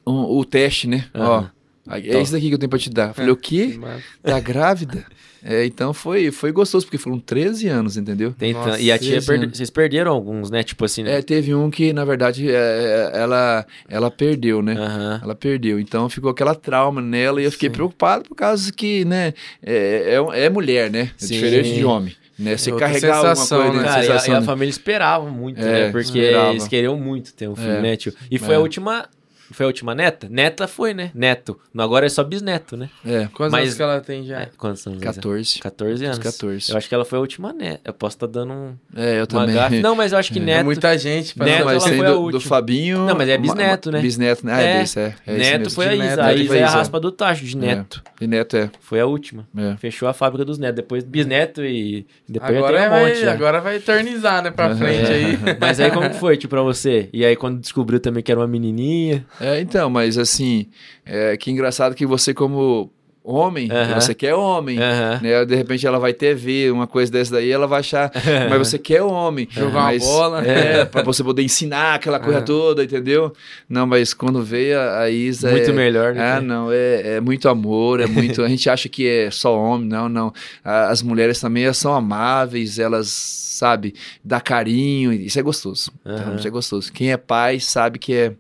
um 0.07 0.13
o 0.39 0.45
teste, 0.45 0.87
né? 0.89 1.07
Aham. 1.15 1.51
Ó, 1.89 1.93
aí, 1.93 2.11
é 2.11 2.21
isso 2.23 2.33
daqui 2.33 2.49
que 2.49 2.55
eu 2.55 2.59
tenho 2.59 2.71
pra 2.71 2.79
te 2.79 2.91
dar. 2.91 3.09
Eu 3.09 3.15
falei, 3.15 3.31
o 3.31 3.37
quê? 3.37 3.77
Mas- 3.79 4.03
Tá 4.23 4.39
grávida? 4.41 5.05
É, 5.43 5.65
então 5.65 5.95
foi, 5.95 6.31
foi 6.31 6.51
gostoso, 6.53 6.85
porque 6.87 6.99
foram 6.99 7.19
13 7.21 7.69
anos, 7.69 7.97
entendeu? 7.97 8.35
Tem 8.37 8.53
Nossa, 8.53 8.81
e 8.81 8.91
a 8.91 8.99
tia, 8.99 9.11
13 9.13 9.27
perde- 9.27 9.45
anos. 9.45 9.57
vocês 9.57 9.71
perderam 9.71 10.13
alguns, 10.13 10.51
né? 10.51 10.63
Tipo 10.63 10.85
assim... 10.85 11.05
É, 11.07 11.23
teve 11.23 11.55
um 11.55 11.71
que, 11.71 11.93
na 11.93 12.05
verdade, 12.05 12.51
é, 12.51 13.11
ela, 13.15 13.65
ela 13.89 14.11
perdeu, 14.11 14.61
né? 14.63 14.73
Aham. 14.73 15.21
Ela 15.23 15.35
perdeu, 15.35 15.79
então 15.79 16.09
ficou 16.09 16.31
aquela 16.31 16.55
trauma 16.55 17.01
nela 17.01 17.41
e 17.41 17.45
eu 17.45 17.53
fiquei 17.53 17.69
Sim. 17.69 17.75
preocupado 17.75 18.25
por 18.25 18.35
causa 18.35 18.73
que, 18.73 19.05
né, 19.05 19.33
é, 19.63 20.19
é, 20.35 20.45
é 20.45 20.51
mulher, 20.51 20.91
né? 20.91 21.01
É 21.03 21.09
Sim. 21.17 21.35
diferente 21.35 21.73
de 21.75 21.85
homem, 21.85 22.15
né? 22.39 22.57
Você 22.57 22.73
outra 22.73 22.87
carregar 22.89 23.17
alguma 23.17 23.35
sensação, 23.37 23.63
coisa, 23.63 23.77
né? 23.79 23.85
Cara, 23.85 23.97
e 23.97 24.01
a, 24.01 24.03
sensação, 24.13 24.35
e 24.35 24.37
a 24.37 24.41
né? 24.41 24.47
família 24.47 24.71
esperava 24.71 25.31
muito, 25.31 25.61
É, 25.61 25.65
né? 25.87 25.91
Porque 25.93 26.19
esperava. 26.19 26.51
eles 26.51 26.69
queriam 26.69 26.97
muito 26.99 27.33
ter 27.35 27.49
um 27.49 27.55
filho, 27.57 27.69
É. 27.71 27.81
né, 27.83 27.97
tio? 27.97 28.13
E 28.31 28.39
foi 28.39 28.55
É. 28.55 28.57
a 28.57 28.61
última. 28.61 29.09
Foi 29.53 29.65
a 29.65 29.67
última 29.67 29.95
neta? 29.95 30.29
Neta 30.31 30.67
foi, 30.69 30.93
né? 30.95 31.11
Neto. 31.15 31.59
Agora 31.77 32.07
é 32.07 32.09
só 32.09 32.23
bisneto, 32.23 32.77
né? 32.77 32.91
É, 33.05 33.29
Quantos 33.33 33.53
Mas- 33.53 33.63
anos 33.63 33.75
que 33.75 33.83
ela 33.83 34.01
tem 34.01 34.25
já? 34.25 34.41
É, 34.43 34.49
Quantos 34.57 34.87
anos? 34.87 35.01
14. 35.03 35.59
14 35.61 36.05
anos. 36.05 36.19
14. 36.19 36.71
Eu 36.71 36.77
acho 36.77 36.89
que 36.89 36.95
ela 36.95 37.05
foi 37.05 37.19
a 37.19 37.21
última 37.21 37.53
neta. 37.53 37.81
Eu 37.85 37.93
posso 37.95 38.17
estar 38.17 38.27
dando 38.27 38.53
um, 38.53 38.75
É, 38.95 39.15
eu 39.15 39.21
uma 39.21 39.27
também. 39.27 39.55
gafe. 39.55 39.81
Não, 39.81 39.95
mas 39.95 40.13
eu 40.13 40.19
acho 40.19 40.33
que 40.33 40.39
É 40.39 40.43
neto. 40.43 40.65
muita 40.65 40.97
gente. 40.99 41.35
pra 41.35 41.47
Neto, 41.47 41.59
não- 41.61 41.65
mas 41.67 41.77
ela 41.83 41.89
tem 41.91 41.99
foi 41.99 42.07
a 42.07 42.11
do, 42.11 42.17
do 42.17 42.23
última. 42.25 42.43
Fabinho. 42.43 42.99
Não, 43.07 43.15
mas 43.17 43.29
é 43.29 43.39
bisneto, 43.39 43.91
né? 43.91 44.01
Bisneto, 44.01 44.47
né? 44.47 44.53
Ah, 44.55 44.63
É. 44.63 44.65
é, 44.77 44.81
desse, 44.81 45.01
é, 45.01 45.15
é 45.27 45.33
neto 45.37 45.59
mesmo. 45.61 45.71
foi 45.75 45.87
a 45.89 45.95
Isa. 45.95 46.05
neto, 46.05 46.21
A 46.21 46.27
neto 46.27 46.41
Isa 46.43 46.57
é 46.59 46.63
a 46.63 46.71
raspa 46.71 47.01
do 47.01 47.11
tacho 47.13 47.45
de 47.45 47.57
neto. 47.57 48.03
É, 48.07 48.21
de 48.21 48.27
neto 48.27 48.57
é. 48.57 48.71
Foi 48.81 49.01
a 49.01 49.07
última. 49.07 49.47
é. 49.57 49.77
Fechou 49.79 50.09
a 50.09 50.13
fábrica 50.13 50.45
dos 50.45 50.59
netos. 50.59 50.77
Depois 50.77 51.05
bisneto 51.05 51.65
e 51.65 52.07
depois 52.29 52.57
Agora, 52.57 52.79
tem 52.79 52.87
um 52.87 52.91
vai, 52.91 53.05
monte. 53.09 53.21
já. 53.21 53.33
agora 53.33 53.61
vai 53.61 53.77
eternizar, 53.77 54.43
né, 54.43 54.51
pra 54.51 54.75
frente 54.77 55.11
aí. 55.11 55.39
Mas 55.61 55.81
aí 55.81 55.91
como 55.91 56.09
que 56.11 56.17
foi, 56.17 56.37
tipo, 56.37 56.51
pra 56.51 56.63
você? 56.63 57.09
E 57.13 57.25
aí 57.25 57.35
quando 57.37 57.59
descobriu 57.61 57.99
também 57.99 58.23
que 58.23 58.31
era 58.31 58.41
uma 58.41 58.47
menininha. 58.47 59.25
É, 59.41 59.61
então, 59.61 59.89
mas 59.91 60.19
assim, 60.19 60.67
é, 61.05 61.37
que 61.37 61.51
engraçado 61.51 61.95
que 61.95 62.07
você 62.07 62.33
como 62.35 62.91
homem, 63.31 63.71
Aham. 63.71 64.01
você 64.01 64.15
quer 64.15 64.35
homem, 64.35 64.79
Aham. 64.79 65.21
né? 65.23 65.45
De 65.45 65.55
repente 65.55 65.87
ela 65.87 65.99
vai 65.99 66.15
ter 66.15 66.35
ver 66.35 66.73
uma 66.73 66.87
coisa 66.87 67.13
dessa 67.13 67.33
daí, 67.33 67.51
ela 67.51 67.67
vai 67.67 67.81
achar, 67.81 68.11
mas 68.49 68.59
você 68.59 68.79
quer 68.79 69.03
homem. 69.03 69.47
Jogar 69.51 69.93
uma 69.93 69.99
bola. 69.99 70.47
É, 70.47 70.87
pra 70.87 71.03
você 71.03 71.23
poder 71.23 71.43
ensinar 71.43 71.97
aquela 71.97 72.19
coisa 72.19 72.39
É. 72.39 72.43
toda, 72.43 72.83
entendeu? 72.83 73.31
Não, 73.69 73.87
mas 73.87 74.15
quando 74.15 74.43
veio 74.43 74.79
a, 74.81 75.01
a 75.01 75.11
Isa... 75.11 75.51
Muito 75.51 75.69
é, 75.69 75.73
melhor, 75.75 76.15
né? 76.15 76.37
Ah, 76.37 76.41
não, 76.41 76.73
é, 76.73 77.17
é 77.17 77.21
muito 77.21 77.51
amor, 77.51 78.01
é 78.01 78.07
muito... 78.07 78.43
a 78.43 78.49
gente 78.49 78.71
acha 78.71 78.89
que 78.89 79.07
é 79.07 79.31
só 79.31 79.55
homem, 79.59 79.87
não, 79.87 80.09
não. 80.09 80.33
As 80.65 81.03
mulheres 81.03 81.39
também 81.39 81.71
são 81.75 81.93
amáveis, 81.93 82.79
elas, 82.79 83.09
sabe, 83.09 83.95
dá 84.25 84.41
carinho, 84.41 85.13
isso 85.13 85.39
é 85.39 85.43
gostoso. 85.43 85.93
Aham. 86.07 86.37
Isso 86.37 86.49
é 86.49 86.51
gostoso. 86.51 86.91
Quem 86.91 87.13
é 87.13 87.19
pai 87.19 87.61
sabe 87.61 87.99
que 87.99 88.15
é... 88.15 88.33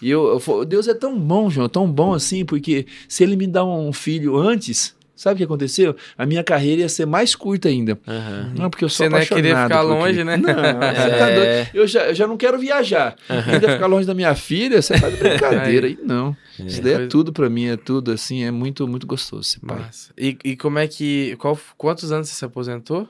E 0.00 0.10
eu, 0.10 0.26
eu 0.28 0.40
falo, 0.40 0.64
Deus 0.64 0.86
é 0.88 0.94
tão 0.94 1.18
bom, 1.18 1.48
João, 1.48 1.68
tão 1.68 1.90
bom 1.90 2.12
assim, 2.14 2.44
porque 2.44 2.86
se 3.08 3.22
ele 3.22 3.36
me 3.36 3.46
dá 3.46 3.64
um 3.64 3.92
filho 3.92 4.36
antes, 4.36 4.94
sabe 5.14 5.34
o 5.34 5.38
que 5.38 5.44
aconteceu? 5.44 5.96
A 6.18 6.26
minha 6.26 6.44
carreira 6.44 6.82
ia 6.82 6.88
ser 6.88 7.06
mais 7.06 7.34
curta 7.34 7.68
ainda. 7.68 7.98
Aham. 8.06 8.52
Não, 8.58 8.68
porque 8.68 8.84
eu 8.84 8.88
sou 8.90 9.06
Você 9.06 9.08
não 9.10 9.18
ia 9.18 9.26
querer 9.26 9.52
apaixonado 9.52 9.68
ficar 9.70 9.82
longe, 9.82 10.24
né? 10.24 10.36
Não, 10.36 10.52
você 10.52 11.10
tá 11.10 11.30
É. 11.30 11.34
doido. 11.64 11.70
Eu 11.72 11.86
já, 11.86 12.00
eu 12.08 12.14
já 12.14 12.26
não 12.26 12.36
quero 12.36 12.58
viajar. 12.58 13.16
Ainda 13.28 13.72
ficar 13.72 13.86
longe 13.86 14.06
da 14.06 14.12
minha 14.14 14.34
filha, 14.34 14.82
você 14.82 15.00
tá 15.00 15.08
de 15.08 15.16
brincadeira. 15.16 15.86
aí 15.86 15.98
não. 16.04 16.36
Isso 16.58 16.82
daí 16.82 16.92
é 16.92 17.06
tudo 17.06 17.32
pra 17.32 17.48
mim, 17.48 17.66
é 17.66 17.76
tudo 17.78 18.12
assim, 18.12 18.44
é 18.44 18.50
muito, 18.50 18.86
muito 18.86 19.06
gostoso 19.06 19.44
ser 19.44 19.60
pai. 19.60 19.88
E, 20.18 20.36
e 20.44 20.56
como 20.56 20.78
é 20.78 20.86
que. 20.86 21.34
Qual, 21.36 21.58
quantos 21.78 22.12
anos 22.12 22.28
você 22.28 22.34
se 22.34 22.44
aposentou? 22.44 23.08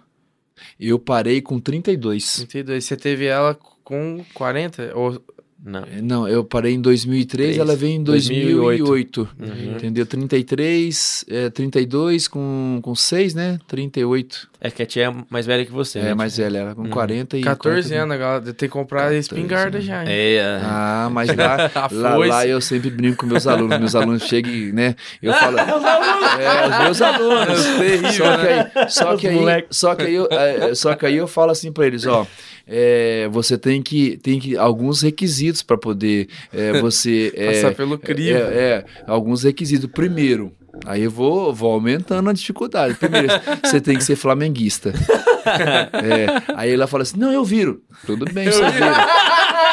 Eu 0.81 0.99
parei 0.99 1.43
com 1.43 1.59
32. 1.61 2.47
32. 2.49 2.85
Você 2.85 2.97
teve 2.97 3.27
ela 3.27 3.59
com 3.85 4.25
40? 4.35 4.93
Ou... 4.95 5.21
Não. 5.69 5.81
É, 5.81 6.01
Não, 6.01 6.29
eu 6.29 6.45
parei 6.45 6.75
em 6.75 6.81
2003, 6.81 7.57
Três. 7.57 7.59
ela 7.59 7.75
veio 7.75 7.97
em 7.97 8.03
2008. 8.05 8.85
2008. 8.85 9.29
Uhum. 9.41 9.73
Entendeu? 9.77 10.07
33, 10.07 11.25
é, 11.29 11.51
32 11.51 12.29
com, 12.29 12.79
com 12.81 12.95
6, 12.95 13.35
né? 13.35 13.59
38. 13.67 14.49
É 14.61 14.71
que 14.71 14.83
a 14.83 14.87
tia 14.87 15.07
é 15.09 15.15
mais 15.29 15.45
velha 15.45 15.65
que 15.67 15.73
você, 15.73 15.99
É, 15.99 16.03
né? 16.05 16.15
mais 16.15 16.37
velha, 16.37 16.59
ela 16.59 16.75
com 16.75 16.83
Uhum. 16.83 16.91
40 16.91 17.37
e... 17.37 17.41
14 17.43 17.89
40. 17.89 18.03
anos, 18.05 18.19
galera. 18.19 18.43
Tem 18.45 18.55
que 18.55 18.69
comprar 18.69 19.01
14 19.03 19.19
espingarda 19.19 19.81
já. 19.81 20.03
hein? 20.05 20.09
É, 20.09 20.35
é. 20.37 20.61
Ah, 20.63 21.09
mas 21.13 21.29
lá, 21.37 21.71
lá, 21.91 22.17
lá 22.17 22.47
eu 22.47 22.61
sempre 22.61 22.89
brinco 22.89 23.17
com 23.19 23.27
meus 23.27 23.47
alunos. 23.47 23.77
Meus 23.79 23.95
alunos 23.97 24.23
chegam 24.23 24.53
né? 24.73 24.95
Eu 25.21 25.33
falo. 25.35 25.59
é, 25.59 26.69
os 26.69 26.79
meus 26.85 27.03
alunos. 27.03 27.65
Terrível, 27.79 28.13
Só 28.13 28.37
que 28.37 28.45
né? 28.47 28.73
aí, 28.75 28.87
só 28.89 29.15
Os 29.15 29.21
que 29.21 29.27
aí, 29.27 29.65
só 29.71 29.95
que 29.95 30.03
aí, 30.05 30.15
eu, 30.15 30.29
é, 30.31 30.75
só 30.75 30.95
que 30.95 31.07
aí 31.07 31.17
eu 31.17 31.27
falo 31.27 31.51
assim 31.51 31.73
pra 31.73 31.87
eles, 31.87 32.07
ó. 32.07 32.27
É, 32.67 33.29
você 33.31 33.57
tem 33.57 33.81
que 33.81 34.17
tem 34.17 34.41
que 34.41 34.57
alguns 34.57 35.03
requisitos 35.03 35.63
para 35.63 35.79
poder 35.79 36.29
é, 36.53 36.79
você 36.81 37.33
é, 37.37 37.53
Passar 37.53 37.75
pelo 37.75 37.97
crivo. 37.99 38.37
é, 38.39 38.41
é, 38.41 38.85
alguns 39.07 39.45
requisitos. 39.45 39.89
Primeiro, 39.91 40.53
aí 40.85 41.05
eu 41.05 41.11
vou, 41.11 41.55
vou 41.55 41.73
aumentando 41.73 42.29
a 42.29 42.33
dificuldade. 42.33 42.95
Primeiro, 42.95 43.29
você 43.65 43.81
tem 43.81 43.97
que 43.97 44.05
ser 44.05 44.17
flamenguista. 44.17 44.93
É, 45.47 46.27
aí 46.57 46.73
ela 46.73 46.89
fala 46.89 47.05
assim: 47.05 47.17
não, 47.21 47.33
eu 47.33 47.45
viro. 47.45 47.81
Tudo 48.05 48.25
bem, 48.33 48.51
você 48.51 48.69
vira. 48.69 49.07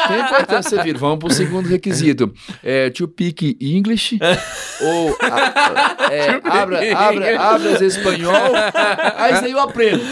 Tem 0.06 0.20
importância 0.20 0.80
vira. 0.84 0.96
Vamos 0.96 1.18
pro 1.18 1.34
segundo 1.34 1.68
requisito. 1.68 2.32
É, 2.62 2.90
to 2.90 3.10
speak 3.12 3.56
English 3.60 4.16
ou 4.80 5.16
a- 5.20 6.12
é, 6.12 6.40
abra, 6.44 6.96
abra, 6.96 7.40
abras 7.40 7.80
espanhol. 7.80 8.52
Aí 9.16 9.34
isso 9.34 9.44
aí 9.44 9.50
eu 9.52 9.60
aprendo. 9.60 10.02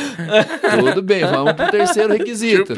Tudo 0.80 1.02
bem, 1.02 1.20
vamos 1.24 1.52
pro 1.54 1.70
terceiro 1.70 2.12
requisito. 2.12 2.72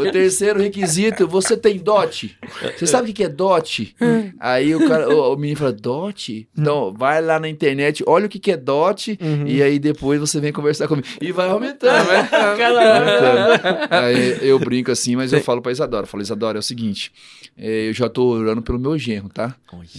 O 0.00 0.10
terceiro 0.12 0.60
requisito, 0.60 1.26
você 1.28 1.56
tem 1.56 1.78
dote. 1.78 2.36
Você 2.76 2.86
sabe 2.86 3.10
o 3.10 3.14
que 3.14 3.24
é 3.24 3.28
dote? 3.28 3.94
Aí 4.40 4.74
o, 4.74 4.88
cara, 4.88 5.08
o, 5.08 5.32
o 5.34 5.36
menino 5.36 5.58
fala, 5.58 5.72
dote? 5.72 6.48
Então, 6.56 6.94
vai 6.96 7.20
lá 7.22 7.38
na 7.38 7.48
internet, 7.48 8.02
olha 8.06 8.26
o 8.26 8.28
que 8.28 8.50
é 8.50 8.56
dote, 8.56 9.18
e 9.46 9.62
aí 9.62 9.78
depois 9.78 10.20
você 10.20 10.40
vem 10.40 10.52
conversar 10.52 10.88
comigo. 10.88 11.06
E 11.20 11.30
vai 11.32 11.48
aumentando, 11.48 12.04
vai 12.06 12.18
aumentando. 12.18 13.88
Aí 13.90 14.38
eu 14.48 14.58
brinco 14.58 14.90
assim, 14.90 15.16
mas 15.16 15.32
eu 15.32 15.40
falo 15.40 15.62
pra 15.62 15.72
Isadora, 15.72 16.04
eu 16.04 16.08
falo, 16.08 16.22
Isadora, 16.22 16.58
é 16.58 16.60
o 16.60 16.62
seguinte, 16.62 17.12
é, 17.56 17.88
eu 17.88 17.92
já 17.92 18.08
tô 18.08 18.24
orando 18.28 18.62
pelo 18.62 18.78
meu 18.78 18.98
genro, 18.98 19.28
tá? 19.28 19.54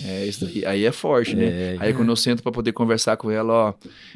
É, 0.05 0.25
isso 0.25 0.45
daí, 0.45 0.65
aí 0.65 0.85
é 0.85 0.91
forte, 0.91 1.12
né? 1.35 1.45
É. 1.45 1.77
Aí 1.80 1.94
quando 1.94 2.10
eu 2.10 2.15
sento 2.15 2.41
pra 2.41 2.52
poder 2.52 2.72
conversar 2.72 3.18
com 3.18 3.30
ela, 3.30 3.53
ó, 3.53 3.73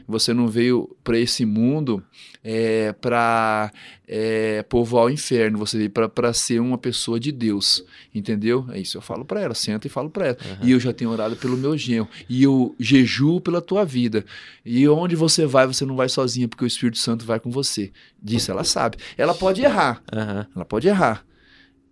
você 0.08 0.34
não 0.34 0.48
veio 0.48 0.96
pra 1.04 1.18
esse 1.18 1.46
mundo 1.46 2.04
é, 2.44 2.94
pra 2.94 3.72
é, 4.08 4.64
povoar 4.64 5.06
o 5.06 5.10
inferno, 5.10 5.58
você 5.58 5.78
veio 5.78 5.90
pra 5.90 6.34
ser 6.34 6.60
uma 6.60 6.78
pessoa 6.78 7.20
de 7.20 7.32
Deus, 7.32 7.84
entendeu? 8.14 8.66
É 8.72 8.80
isso 8.80 8.98
eu 8.98 9.02
falo 9.02 9.26
pra 9.26 9.42
ela, 9.42 9.54
sento 9.54 9.86
e 9.86 9.90
falo 9.90 10.10
pra 10.10 10.28
ela. 10.28 10.38
E 10.62 10.72
eu 10.72 10.80
já 10.80 10.94
tenho 10.94 11.12
orado 11.12 11.36
pelo 11.36 11.58
meu 11.58 11.78
genro, 11.78 12.08
e 12.30 12.44
eu 12.44 12.76
jejuo 12.80 13.42
pela 13.42 13.62
tua 13.62 13.84
vida. 13.84 14.24
E 14.66 14.88
onde 14.88 15.16
você 15.16 15.46
vai, 15.46 15.68
você 15.68 15.86
não 15.86 15.96
vai 15.96 16.10
sozinha, 16.10 16.48
porque 16.48 16.64
o 16.64 16.68
Espírito 16.68 16.98
Santo 16.98 17.26
vai 17.26 17.40
com 17.40 17.52
você. 17.52 17.92
Disso 18.22 18.52
ela 18.52 18.64
sabe. 18.64 18.98
Ela 19.18 19.34
pode 19.34 19.62
errar, 19.62 20.02
Aham, 20.12 20.48
ela 20.56 20.66
pode 20.66 20.88
errar. 20.88 21.26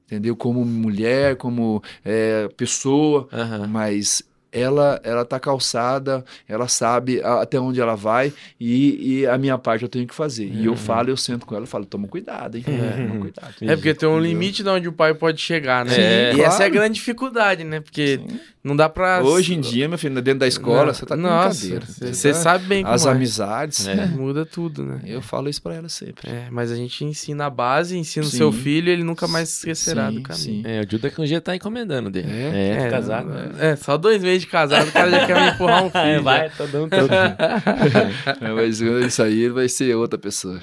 Entendeu? 0.06 0.36
Como 0.36 0.64
mulher, 0.64 1.36
como 1.36 1.82
é, 2.04 2.48
pessoa, 2.56 3.28
aham. 3.34 3.68
mas 3.68 4.22
ela 4.56 5.00
ela 5.04 5.26
tá 5.26 5.40
calçada, 5.40 6.24
ela 6.48 6.68
sabe 6.68 7.22
a- 7.22 7.42
até 7.42 7.60
onde 7.60 7.82
ela 7.82 7.96
vai 7.96 8.32
e, 8.60 9.20
e 9.22 9.28
a 9.28 9.38
minha 9.38 9.58
parte 9.58 9.84
eu 9.84 9.90
tenho 9.90 10.08
que 10.08 10.16
fazer. 10.16 10.46
E 10.46 10.66
eu 10.66 10.76
falo, 10.76 11.10
eu 11.10 11.18
sento 11.18 11.46
com 11.46 11.56
ela 11.56 11.66
e 11.66 11.68
falo, 11.68 11.86
toma 11.86 12.08
cuidado, 12.08 12.56
hein? 12.58 12.64
Toma 12.64 13.20
cuidado. 13.22 13.54
É 13.62 13.76
porque 13.76 13.94
tem 13.94 14.08
um 14.08 14.14
Entendeu? 14.14 14.20
limite 14.32 14.64
de 14.64 14.70
onde 14.70 14.88
o 14.88 14.94
pai 14.94 15.14
pode 15.14 15.42
chegar, 15.42 15.84
né? 15.86 15.94
É, 15.96 16.34
e 16.36 16.42
essa 16.42 16.64
é 16.64 16.68
a 16.68 16.70
claro. 16.70 16.74
grande 16.74 16.94
dificuldade, 16.96 17.64
né? 17.64 17.80
Porque 17.82 18.20
não 18.64 18.76
dá 18.76 18.88
pra. 18.90 19.22
Hoje 19.24 19.54
em 19.54 19.60
dia, 19.60 19.88
meu 19.90 19.98
filho, 19.98 20.16
dentro 20.22 20.40
da 20.40 20.48
escola, 20.48 20.86
Não, 20.88 20.94
você 20.94 21.06
tá 21.06 21.16
com 21.16 21.22
Nossa, 21.22 21.60
brincadeira. 21.60 21.86
você 21.86 22.14
Você 22.14 22.30
tá- 22.32 22.36
sabe 22.40 22.66
bem 22.66 22.84
como 22.84 22.96
As 22.96 23.06
é. 23.06 23.10
amizades. 23.12 23.88
É. 23.88 24.06
Muda 24.08 24.46
tudo, 24.46 24.84
né? 24.84 25.02
Eu 25.06 25.22
falo 25.22 25.50
isso 25.50 25.62
pra 25.62 25.74
ela 25.76 25.90
sempre. 25.90 26.30
É, 26.30 26.48
mas 26.50 26.72
a 26.72 26.76
gente 26.76 27.04
ensina 27.04 27.46
a 27.46 27.50
base, 27.50 27.98
ensina 27.98 28.26
o 28.26 28.30
Sim. 28.30 28.38
seu 28.38 28.52
filho, 28.52 28.90
ele 28.90 29.04
nunca 29.04 29.28
mais 29.28 29.50
esquecerá 29.58 30.10
Sim, 30.10 30.16
do 30.16 30.22
caminho. 30.22 30.44
sim. 30.44 30.64
É, 30.66 30.82
o 30.82 30.90
Judas 30.90 31.14
que 31.14 31.22
um 31.22 31.26
dia 31.26 31.42
tá 31.42 31.56
encomendando 31.56 32.10
dele. 32.10 32.32
É? 32.32 32.52
É, 32.82 32.88
É, 32.88 32.90
casado. 32.90 33.32
É, 33.60 33.76
só 33.76 33.98
dois 33.98 34.22
meses 34.24 34.45
de 34.46 34.52
casado, 34.52 34.88
o 34.88 34.92
cara 34.92 35.10
já 35.10 35.26
quer 35.26 35.42
me 35.42 35.50
empurrar 35.50 35.84
um 35.84 35.90
filho. 35.92 36.04
É, 36.04 36.20
vai, 36.20 36.50
tô 36.50 36.66
dando 36.68 36.90
todo. 36.90 37.10
É, 38.42 38.52
mas 38.52 38.80
isso 38.80 39.22
aí 39.24 39.42
ele 39.42 39.54
vai 39.54 39.68
ser 39.70 39.96
outra 39.96 40.18
pessoa. 40.18 40.60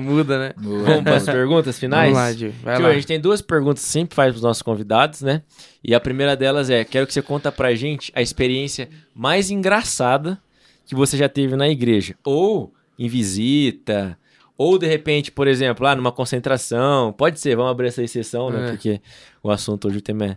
Muda, 0.00 0.38
né? 0.38 0.52
Vamos 0.56 1.02
para 1.02 1.16
as 1.16 1.24
perguntas 1.24 1.78
finais? 1.78 2.12
Vamos 2.12 2.28
lá, 2.28 2.32
Gil. 2.32 2.52
Vai 2.62 2.76
Tio, 2.76 2.84
lá. 2.84 2.90
a 2.90 2.94
gente 2.94 3.06
tem 3.06 3.20
duas 3.20 3.40
perguntas 3.40 3.84
que 3.84 3.90
sempre 3.90 4.14
faz 4.14 4.32
para 4.32 4.36
os 4.36 4.42
nossos 4.42 4.62
convidados, 4.62 5.22
né? 5.22 5.42
E 5.82 5.94
a 5.94 6.00
primeira 6.00 6.36
delas 6.36 6.70
é: 6.70 6.84
quero 6.84 7.06
que 7.06 7.12
você 7.12 7.22
conta 7.22 7.50
pra 7.52 7.74
gente 7.74 8.12
a 8.14 8.22
experiência 8.22 8.88
mais 9.14 9.50
engraçada 9.50 10.38
que 10.86 10.94
você 10.94 11.16
já 11.16 11.28
teve 11.28 11.56
na 11.56 11.68
igreja. 11.68 12.14
Ou 12.24 12.72
em 12.98 13.08
visita, 13.08 14.16
ou 14.56 14.78
de 14.78 14.86
repente, 14.86 15.32
por 15.32 15.48
exemplo, 15.48 15.84
lá 15.84 15.96
numa 15.96 16.12
concentração. 16.12 17.12
Pode 17.12 17.40
ser, 17.40 17.56
vamos 17.56 17.72
abrir 17.72 17.88
essa 17.88 18.02
exceção, 18.02 18.50
né? 18.50 18.66
É. 18.66 18.70
Porque 18.70 19.00
o 19.42 19.50
assunto 19.50 19.88
hoje 19.88 19.98
o 19.98 20.02
tema 20.02 20.26
é. 20.26 20.36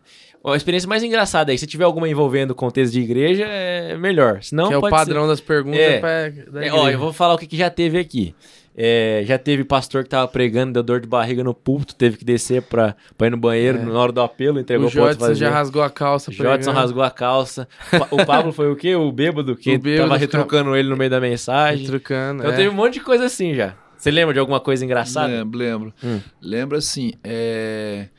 A 0.53 0.57
experiência 0.57 0.87
mais 0.87 1.03
engraçada 1.03 1.51
aí, 1.51 1.57
se 1.57 1.67
tiver 1.67 1.83
alguma 1.85 2.07
envolvendo 2.07 2.51
o 2.51 2.55
contexto 2.55 2.93
de 2.93 3.01
igreja, 3.01 3.45
é 3.45 3.97
melhor. 3.97 4.41
Senão, 4.41 4.67
que 4.67 4.73
é 4.73 4.77
o 4.77 4.81
pode 4.81 4.95
ser- 4.95 5.05
padrão 5.05 5.27
das 5.27 5.41
perguntas 5.41 5.79
É. 5.79 5.99
pra, 5.99 6.29
da 6.51 6.65
é, 6.65 6.71
ó, 6.71 6.89
eu 6.89 6.99
vou 6.99 7.11
falar 7.13 7.33
o 7.33 7.37
que, 7.37 7.47
que 7.47 7.57
já 7.57 7.69
teve 7.69 7.97
aqui. 7.99 8.33
É, 8.79 9.23
já 9.25 9.39
teve 9.39 9.63
pastor 9.63 10.03
que 10.03 10.09
tava 10.11 10.27
pregando, 10.27 10.71
deu 10.73 10.83
dor 10.83 10.99
de 11.01 11.07
barriga 11.07 11.43
no 11.43 11.51
púlpito, 11.51 11.95
teve 11.95 12.15
que 12.15 12.23
descer 12.23 12.61
pra, 12.61 12.95
pra 13.17 13.25
ir 13.25 13.31
no 13.31 13.37
banheiro 13.37 13.79
É. 13.79 13.81
na 13.81 13.99
hora 13.99 14.11
do 14.11 14.21
apelo, 14.21 14.59
entregou 14.59 14.85
O 14.87 14.91
fazer. 14.91 15.33
já 15.33 15.49
rasgou 15.49 15.81
a 15.81 15.89
calça. 15.89 16.31
Jodson 16.31 16.43
pregando. 16.53 16.71
rasgou 16.77 17.01
a 17.03 17.09
calça. 17.09 17.67
O 18.11 18.23
Pablo 18.23 18.53
foi 18.53 18.71
o 18.71 18.75
quê? 18.75 18.93
O 18.95 19.11
bêbado 19.11 19.55
que 19.55 19.73
O 19.75 19.79
bêbado 19.79 20.07
tava 20.09 20.19
retrucando 20.19 20.75
ele 20.75 20.87
no 20.89 20.95
meio 20.95 21.09
da 21.09 21.19
mensagem. 21.19 21.87
Trucando. 21.87 22.43
Então 22.43 22.53
é. 22.53 22.55
teve 22.55 22.69
um 22.69 22.73
monte 22.73 22.93
de 22.93 22.99
coisa 22.99 23.25
assim 23.25 23.55
já. 23.55 23.73
Você 23.97 24.11
lembra 24.11 24.31
de 24.31 24.39
alguma 24.39 24.59
coisa 24.59 24.85
engraçada? 24.85 25.27
Lembro, 25.27 25.57
lembro. 25.57 25.93
Hum. 26.03 26.19
Lembro 26.39 26.77
assim, 26.77 27.13
é, 27.23 28.09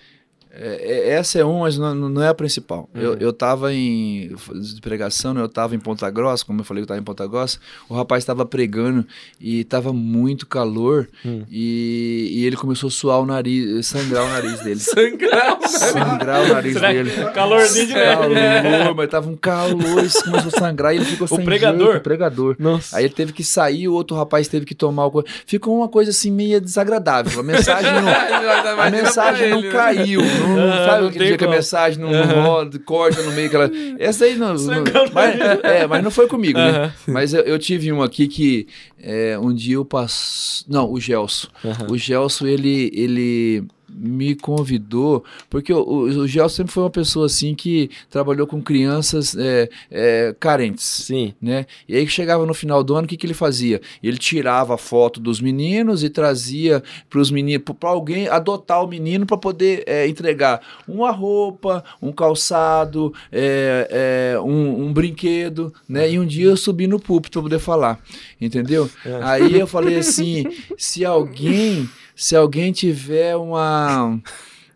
é- 0.51 1.11
é- 1.11 1.11
essa 1.11 1.39
é 1.39 1.45
uma, 1.45 1.61
mas 1.61 1.77
não, 1.79 1.95
não 1.95 2.23
é 2.23 2.29
a 2.29 2.35
principal. 2.35 2.89
Eu, 2.95 3.15
eu 3.19 3.33
tava 3.33 3.73
em 3.73 4.35
pregação, 4.81 5.35
né, 5.35 5.41
eu 5.41 5.49
tava 5.49 5.75
em 5.75 5.79
Ponta 5.79 6.09
Grossa, 6.11 6.45
como 6.45 6.61
eu 6.61 6.65
falei 6.65 6.81
que 6.83 6.85
eu 6.85 6.89
tava 6.89 7.01
em 7.01 7.05
Ponta 7.05 7.27
Grossa, 7.27 7.59
o 7.89 7.95
rapaz 7.95 8.25
tava 8.25 8.45
pregando 8.47 9.07
e 9.41 9.65
tava 9.65 9.93
muito 9.93 10.47
calor 10.47 11.09
Hum. 11.25 11.43
e, 11.51 12.29
e 12.33 12.45
ele 12.47 12.57
começou 12.57 12.89
a 12.89 12.91
suar 12.91 13.20
o 13.20 13.27
nariz, 13.27 13.87
sangrar 13.87 14.25
o 14.25 14.29
nariz 14.29 14.61
dele. 14.61 14.81
Sangrar. 14.89 15.59
sangrar 15.69 16.43
o 16.45 16.49
nariz 16.49 16.73
Será 16.75 16.89
que- 16.93 17.03
dele. 17.03 17.11
Calorzinho 17.33 17.87
de. 17.89 17.95
Calor, 17.95 18.95
mas 18.97 19.09
tava 19.11 19.29
um 19.29 19.37
calor, 19.37 20.05
isso 20.05 20.25
começou 20.25 20.51
a 20.55 20.59
sangrar 20.59 20.93
e 20.95 20.97
ele 20.97 21.05
ficou 21.05 21.27
O 21.27 21.29
sem 21.29 21.45
pregador? 21.45 21.87
jeito, 21.87 21.99
o 21.99 22.03
pregador. 22.03 22.57
Nossa. 22.59 22.97
Aí 22.97 23.05
ele 23.05 23.15
teve 23.15 23.33
que 23.33 23.45
sair, 23.45 23.89
o 23.89 23.93
outro 23.95 24.16
rapaz 24.16 24.49
teve 24.49 24.65
que 24.66 24.75
tomar 24.75 25.07
o. 25.07 25.11
co- 25.11 25.25
Ficou 25.47 25.77
uma 25.77 25.89
coisa 25.89 26.11
assim 26.11 26.31
meio 26.31 26.61
desagradável. 26.61 27.41
A 27.41 27.43
mensagem 27.43 27.91
não, 27.93 28.09
a 28.83 28.91
mensagem 28.91 29.51
não 29.51 29.62
caiu. 29.70 30.20
Não, 30.39 30.56
não 30.56 30.73
Ah, 30.73 30.85
sabe 30.86 31.01
não 31.02 31.09
aquele 31.09 31.27
dia 31.27 31.36
que 31.39 31.44
a 31.44 31.48
mensagem 31.48 32.02
não, 32.02 32.10
não 32.10 32.43
roda, 32.43 32.78
corta 32.78 33.23
no 33.23 33.32
meio. 33.32 33.48
Aquela... 33.48 33.70
Essa 33.98 34.24
aí 34.24 34.36
não. 34.36 34.48
não 34.51 34.59
Sangrando 34.59 35.10
mas, 35.12 35.40
é, 35.62 35.86
mas 35.86 36.02
não 36.02 36.10
foi 36.10 36.27
comigo, 36.27 36.59
né? 36.59 36.70
Aham. 36.70 36.93
Mas 37.06 37.35
eu, 37.35 37.43
eu 37.43 37.59
tive 37.59 37.93
um 37.93 38.02
aqui 38.02 38.28
que 38.28 38.66
é, 39.02 39.39
um 39.39 39.52
dia 39.52 39.74
eu 39.77 39.85
passo. 39.85 40.65
Não, 40.69 40.90
o 40.93 41.01
Gelson. 41.01 41.48
Aham. 41.65 41.86
O 41.90 41.97
Gelson, 41.98 42.47
ele. 42.47 42.90
ele 42.94 43.65
me 43.89 44.35
convidou, 44.35 45.24
porque 45.48 45.73
o, 45.73 45.81
o, 45.81 46.02
o 46.05 46.27
Gelson 46.27 46.56
sempre 46.56 46.73
foi 46.73 46.82
uma 46.82 46.90
pessoa 46.90 47.27
assim 47.27 47.55
que 47.55 47.90
trabalhou 48.10 48.47
com 48.47 48.60
crianças 48.62 49.36
é, 49.36 49.69
é, 49.90 50.35
carentes 50.39 50.85
Sim. 50.85 51.35
né? 51.40 51.66
E 51.89 51.97
aí 51.97 52.05
que 52.05 52.12
chegava 52.12 52.44
no 52.44 52.55
final 52.55 52.82
do 52.85 52.94
ano, 52.94 53.06
o 53.06 53.09
que, 53.09 53.16
que 53.16 53.27
ele 53.27 53.35
fazia? 53.35 53.81
Ele 54.02 54.19
tirava 54.19 54.74
a 54.74 54.78
foto 54.78 55.20
dos 55.20 55.40
meninos 55.40 56.02
e 56.05 56.10
trazia 56.10 56.82
para 57.09 57.20
os 57.20 57.31
meninos, 57.31 57.65
para 57.78 57.89
alguém 57.89 58.28
adotar 58.28 58.82
o 58.82 58.89
menino 58.89 59.27
para 59.27 59.36
poder 59.36 59.85
é, 59.86 60.06
entregar 60.06 60.60
uma 60.86 61.10
roupa, 61.10 61.85
um 62.01 62.12
calçado, 62.12 63.12
é, 63.32 64.35
é, 64.35 64.40
um, 64.40 64.86
um 64.86 64.93
brinquedo, 64.93 65.73
né? 65.89 66.10
E 66.10 66.19
um 66.19 66.27
dia 66.27 66.47
eu 66.47 66.56
subi 66.56 66.86
no 66.86 67.01
púlpito 67.01 67.40
para 67.40 67.43
poder 67.43 67.59
falar, 67.59 68.01
entendeu? 68.40 68.90
Aí 69.23 69.59
eu 69.59 69.66
falei 69.66 69.98
assim, 69.98 70.44
se 70.77 71.05
alguém, 71.05 71.89
se 72.19 72.35
alguém 72.35 72.73
tiver 72.73 73.36
uma, 73.36 74.19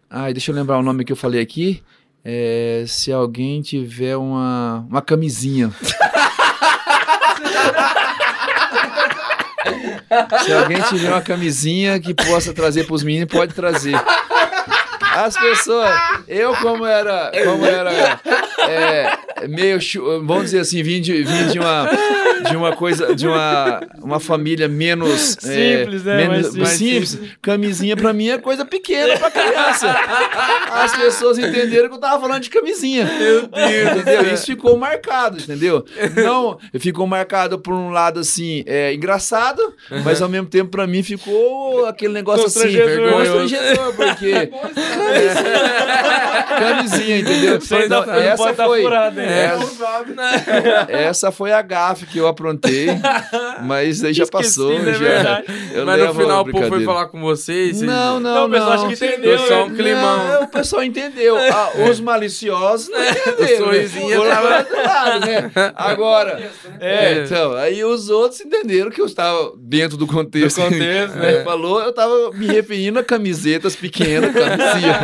ai, 0.09 0.33
deixa 0.33 0.53
eu 0.53 0.55
lembrar 0.55 0.79
o 0.79 0.83
nome 0.83 1.05
que 1.05 1.11
eu 1.11 1.17
falei 1.17 1.41
aqui. 1.41 1.83
É, 2.25 2.85
se 2.87 3.13
alguém 3.13 3.61
tiver 3.61 4.17
uma, 4.17 4.87
uma 4.89 5.03
camisinha. 5.03 5.73
Se 10.45 10.53
alguém 10.53 10.81
tiver 10.83 11.09
uma 11.09 11.21
camisinha 11.21 11.99
que 11.99 12.15
possa 12.15 12.53
trazer 12.53 12.85
para 12.85 12.95
os 12.95 13.03
meninos, 13.03 13.33
pode 13.33 13.53
trazer. 13.55 14.01
As 15.01 15.37
pessoas, 15.37 15.91
eu 16.29 16.55
como 16.57 16.87
era, 16.87 17.33
como 17.45 17.67
era 17.67 18.21
é, 18.69 19.47
meio, 19.49 19.81
vamos 20.25 20.45
dizer 20.45 20.61
assim, 20.61 20.81
vim 20.83 21.01
de, 21.01 21.25
vim 21.25 21.49
de 21.49 21.59
uma, 21.59 21.89
de 22.49 22.57
uma 22.57 22.75
coisa, 22.77 23.15
de 23.15 23.27
uma, 23.27 23.81
uma 24.03 24.21
família 24.21 24.69
menos 24.69 25.37
é, 25.47 25.79
Simples, 25.81 26.05
né? 26.05 26.17
menos- 26.29 26.55
Mais 26.57 26.69
simples. 26.71 27.19
Camisinha 27.41 27.97
pra 27.97 28.13
mim 28.13 28.29
é 28.31 28.39
coisa 28.39 28.65
pequena 28.65 29.19
pra 29.19 29.31
criança. 29.31 29.89
As 30.73 30.97
pessoas 30.97 31.39
entenderam 31.39 31.89
que 31.89 31.95
eu 31.95 32.01
tava 32.01 32.21
falando 32.21 32.43
de 32.43 32.51
camisinha. 32.51 33.05
Meu 33.05 33.47
Deus, 33.47 33.97
entendeu? 34.01 34.35
Isso 34.35 34.47
ficou 34.47 34.77
marcado, 34.77 35.39
entendeu? 35.39 35.85
Não, 36.25 36.59
ficou 36.79 37.07
marcado 37.07 37.59
por 37.59 37.75
um 37.75 37.91
lado 37.91 38.21
assim, 38.21 38.63
é, 38.67 38.93
engraçado, 38.95 39.75
mas 40.05 40.21
ao 40.23 40.29
mesmo 40.29 40.47
tempo 40.49 40.71
pra 40.71 40.87
mim 40.87 41.03
ficou 41.03 41.87
aquele 41.87 42.13
negócio 42.13 42.47
assim, 42.47 42.61
Constrangedor. 42.77 43.93
porque 43.95 44.51
camisinha, 46.59 47.19
entendeu? 47.19 47.59
Então, 47.85 48.05
essa 48.15 48.53
tá 48.55 48.65
foi 48.67 48.83
furado, 48.83 49.21
hein? 49.21 49.27
essa, 49.29 50.87
essa 50.89 51.33
foi 51.33 51.53
a 51.53 51.63
gafe 51.63 52.07
que 52.07 52.19
eu 52.19 52.27
aprontei, 52.33 52.87
mas 53.65 54.03
aí 54.05 54.13
já 54.13 54.25
Esqueci, 54.25 54.31
passou, 54.59 54.79
né, 54.79 54.93
já. 54.93 54.99
verdade. 54.99 55.45
Eu 55.75 55.87
Mas 55.87 56.01
no 56.03 56.15
final 56.15 56.43
o 56.43 56.51
povo 56.51 56.69
foi 56.69 56.85
falar 56.85 57.07
com 57.07 57.21
vocês. 57.21 57.77
vocês- 57.79 57.83
Não, 57.83 58.19
não, 58.21 58.21
Não, 58.21 58.35
não. 58.35 58.47
o 58.47 58.51
pessoal 58.51 58.73
acho 58.73 58.87
que 58.89 58.95
entendeu, 59.07 59.39
Foi 59.39 59.49
só 59.49 59.65
um 59.65 59.69
né? 59.69 59.77
climão. 59.77 60.29
Não, 60.29 60.43
o 60.43 60.49
pessoal 60.49 60.83
entendeu. 60.85 61.37
Ah, 61.39 61.71
os 61.91 62.01
maliciosos 62.01 62.89
não 62.89 63.03
entenderam. 63.03 63.63
O 63.63 63.65
sorrisinho 63.65 64.17
Foram 64.17 64.31
tava- 64.31 64.65
pro 64.65 64.77
outro 64.77 64.93
lado, 64.93 65.27
né? 65.27 65.51
Agora, 65.77 66.51
é, 66.81 67.13
É. 67.13 67.25
então, 67.25 67.53
aí 67.55 67.85
os 67.85 68.11
outros 68.11 68.41
entenderam 68.41 68.91
que 68.91 69.01
eu 69.01 69.07
estava 69.07 69.53
dentro 69.59 69.97
do 69.97 70.07
contexto. 70.07 70.57
Do 70.61 70.63
contexto, 70.65 71.15
né? 71.17 71.41
é. 71.41 71.45
Falou, 71.45 71.81
eu 71.81 71.91
estava 71.91 72.31
me 72.33 72.47
referindo 72.47 72.99
a 72.99 73.05
camisetas 73.05 73.77
pequenas, 73.77 74.33
camisinha. 74.35 75.01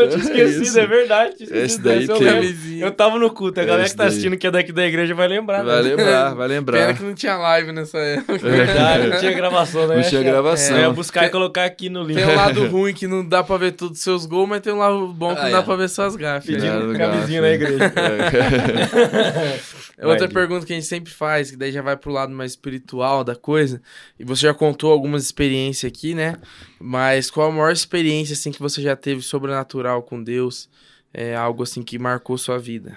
Eu 0.00 0.08
tinha 0.08 0.22
esquecido, 0.22 0.62
Isso. 0.62 0.78
é 0.78 0.86
verdade. 0.86 1.34
Esse 1.50 1.80
daí 1.80 2.06
eu. 2.06 2.86
Eu 2.86 2.90
tava 2.92 3.18
no 3.18 3.30
culto, 3.30 3.60
a 3.60 3.64
galera 3.64 3.84
Esse 3.84 3.92
que 3.92 3.96
tá 3.98 4.04
daí. 4.04 4.10
assistindo 4.12 4.36
que 4.36 4.46
é 4.46 4.50
daqui 4.50 4.72
da 4.72 4.86
igreja 4.86 5.14
vai 5.14 5.28
lembrar. 5.28 5.62
Vai 5.64 5.67
né? 5.76 5.80
lembrar, 5.82 6.34
vai 6.34 6.48
Pena 6.48 6.60
lembrar. 6.60 6.94
que 6.96 7.02
não 7.02 7.14
tinha 7.14 7.36
live 7.36 7.72
nessa 7.72 7.98
época. 7.98 8.38
Verdade, 8.38 9.06
não 9.08 9.18
tinha 9.18 9.32
gravação, 9.32 9.86
né? 9.86 9.96
Não 9.96 10.02
tinha 10.02 10.22
gravação. 10.22 10.76
É, 10.76 10.80
eu 10.80 10.82
ia 10.88 10.90
buscar 10.92 11.26
e 11.26 11.30
colocar 11.30 11.64
aqui 11.64 11.88
no 11.88 12.02
link. 12.02 12.16
Tem 12.16 12.26
um 12.26 12.34
lado 12.36 12.66
ruim 12.68 12.92
que 12.94 13.06
não 13.06 13.24
dá 13.26 13.42
pra 13.42 13.56
ver 13.56 13.72
todos 13.72 13.98
os 13.98 14.04
seus 14.04 14.26
gols, 14.26 14.48
mas 14.48 14.60
tem 14.60 14.72
um 14.72 14.78
lado 14.78 15.08
bom 15.08 15.34
que 15.34 15.40
Ah, 15.40 15.44
não 15.44 15.50
dá 15.52 15.58
é. 15.58 15.62
pra 15.62 15.76
ver 15.76 15.88
suas 15.88 16.16
gafes. 16.16 16.50
Pedindo 16.54 16.86
não 16.92 16.98
camisinha 16.98 17.40
na 17.40 17.50
igreja. 17.50 17.92
É. 20.00 20.06
Outra 20.06 20.26
Vai, 20.26 20.34
pergunta 20.34 20.64
que 20.64 20.72
a 20.72 20.76
gente 20.76 20.86
sempre 20.86 21.12
faz, 21.12 21.50
que 21.50 21.56
daí 21.56 21.72
já 21.72 21.82
vai 21.82 21.96
pro 21.96 22.12
lado 22.12 22.32
mais 22.32 22.52
espiritual 22.52 23.24
da 23.24 23.34
coisa, 23.34 23.82
e 24.18 24.24
você 24.24 24.42
já 24.42 24.54
contou 24.54 24.92
algumas 24.92 25.24
experiências 25.24 25.90
aqui, 25.90 26.14
né? 26.14 26.36
Mas 26.78 27.30
qual 27.32 27.48
a 27.48 27.52
maior 27.52 27.72
experiência, 27.72 28.34
assim, 28.34 28.52
que 28.52 28.60
você 28.60 28.80
já 28.80 28.94
teve 28.94 29.22
sobrenatural 29.22 30.02
com 30.04 30.22
Deus? 30.22 30.68
É 31.12 31.34
algo, 31.34 31.64
assim, 31.64 31.82
que 31.82 31.98
marcou 31.98 32.38
sua 32.38 32.58
vida? 32.60 32.96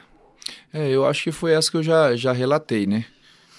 É, 0.73 0.89
eu 0.89 1.05
acho 1.05 1.23
que 1.23 1.31
foi 1.31 1.51
essa 1.53 1.69
que 1.69 1.77
eu 1.77 1.83
já, 1.83 2.15
já 2.15 2.31
relatei, 2.31 2.85
né? 2.85 3.05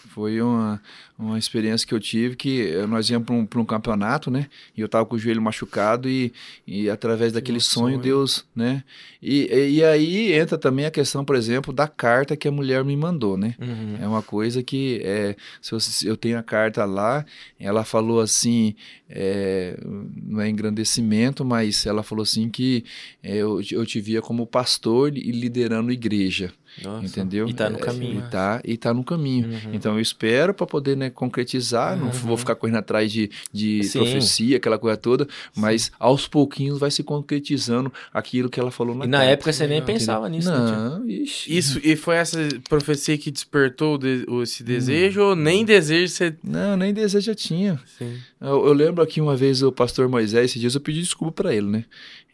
Foi 0.08 0.42
uma, 0.42 0.78
uma 1.18 1.38
experiência 1.38 1.86
que 1.86 1.94
eu 1.94 2.00
tive 2.00 2.36
que 2.36 2.68
eh, 2.68 2.86
nós 2.86 3.08
íamos 3.08 3.24
para 3.24 3.34
um, 3.34 3.46
pra 3.46 3.58
um 3.60 3.64
campeonato, 3.64 4.30
né? 4.30 4.46
E 4.76 4.80
eu 4.82 4.88
tava 4.88 5.06
com 5.06 5.14
o 5.14 5.18
joelho 5.18 5.40
machucado 5.40 6.06
e, 6.06 6.30
e 6.66 6.90
através 6.90 7.32
daquele 7.32 7.60
sonho, 7.60 7.92
sonho. 7.94 7.98
Deus, 7.98 8.44
né? 8.54 8.84
E, 9.22 9.44
e, 9.50 9.70
e 9.76 9.84
aí 9.84 10.32
entra 10.34 10.58
também 10.58 10.84
a 10.84 10.90
questão, 10.90 11.24
por 11.24 11.34
exemplo, 11.34 11.72
da 11.72 11.88
carta 11.88 12.36
que 12.36 12.46
a 12.46 12.52
mulher 12.52 12.84
me 12.84 12.94
mandou, 12.94 13.38
né? 13.38 13.54
Uhum. 13.58 13.96
É 14.02 14.06
uma 14.06 14.20
coisa 14.22 14.62
que, 14.62 15.00
é, 15.02 15.34
se 15.62 15.70
você- 15.70 16.06
eu 16.10 16.16
tenho 16.16 16.38
a 16.38 16.42
carta 16.42 16.84
lá, 16.84 17.24
ela 17.58 17.82
falou 17.82 18.20
assim, 18.20 18.74
é, 19.08 19.78
não 19.82 20.42
é 20.42 20.48
engrandecimento, 20.50 21.42
mas 21.42 21.86
ela 21.86 22.02
falou 22.02 22.22
assim 22.22 22.50
que 22.50 22.84
é, 23.22 23.36
eu, 23.36 23.62
eu 23.70 23.86
te 23.86 23.98
via 23.98 24.20
como 24.20 24.46
pastor 24.46 25.16
e 25.16 25.30
liderando 25.32 25.90
igreja, 25.90 26.52
Nossa. 26.82 27.04
entendeu? 27.06 27.48
E 27.48 27.52
tá 27.54 27.68
no 27.68 27.76
É, 27.76 27.80
caminho. 27.80 28.18
E 28.26 28.30
tá, 28.30 28.60
e 28.64 28.76
tá 28.76 28.94
no 28.94 29.02
caminho. 29.04 29.48
Uhum. 29.48 29.74
Então 29.74 29.94
eu 29.94 30.00
espero 30.00 30.54
para 30.54 30.66
poder 30.66 30.96
né, 30.96 31.10
concretizar, 31.10 31.96
não 31.98 32.10
vou 32.10 32.36
ficar 32.36 32.54
correndo 32.54 32.76
atrás 32.76 33.10
de, 33.12 33.30
de 33.52 33.82
Sim. 33.84 33.98
profecia, 33.98 34.56
aquela 34.56 34.78
coisa 34.78 34.96
toda, 34.96 35.26
mas 35.54 35.90
aos 35.98 36.26
pouquinhos 36.26 36.78
vai 36.78 36.90
se 36.90 37.02
concretizando 37.02 37.92
aquilo 38.12 38.48
que 38.48 38.58
ela 38.60 38.70
falou 38.70 38.94
na 38.94 39.04
E 39.04 39.08
na 39.08 39.18
carta. 39.18 39.32
época 39.32 39.52
você 39.52 39.66
nem 39.66 39.80
Legal. 39.80 39.86
pensava 39.86 40.28
nisso, 40.28 40.50
né? 40.50 40.58
Não, 40.58 41.08
ixi. 41.08 41.56
Isso, 41.56 41.80
e 41.82 41.96
foi 41.96 42.16
essa 42.16 42.38
profecia 42.68 43.18
que 43.18 43.30
despertou 43.30 43.98
de- 43.98 44.24
esse 44.42 44.62
desejo, 44.62 45.20
ou 45.22 45.36
nem 45.36 45.64
desejo 45.64 46.12
você... 46.12 46.34
Não, 46.42 46.76
nem 46.76 46.92
desejo 46.94 47.30
eu 47.30 47.34
tinha. 47.34 47.80
Sim. 47.98 48.16
Eu, 48.42 48.66
eu 48.66 48.72
lembro 48.72 49.02
aqui 49.02 49.20
uma 49.20 49.36
vez 49.36 49.62
o 49.62 49.70
pastor 49.70 50.08
Moisés, 50.08 50.46
esses 50.50 50.60
dias 50.60 50.74
eu 50.74 50.80
pedi 50.80 51.00
desculpa 51.00 51.42
pra 51.42 51.54
ele, 51.54 51.66
né? 51.66 51.84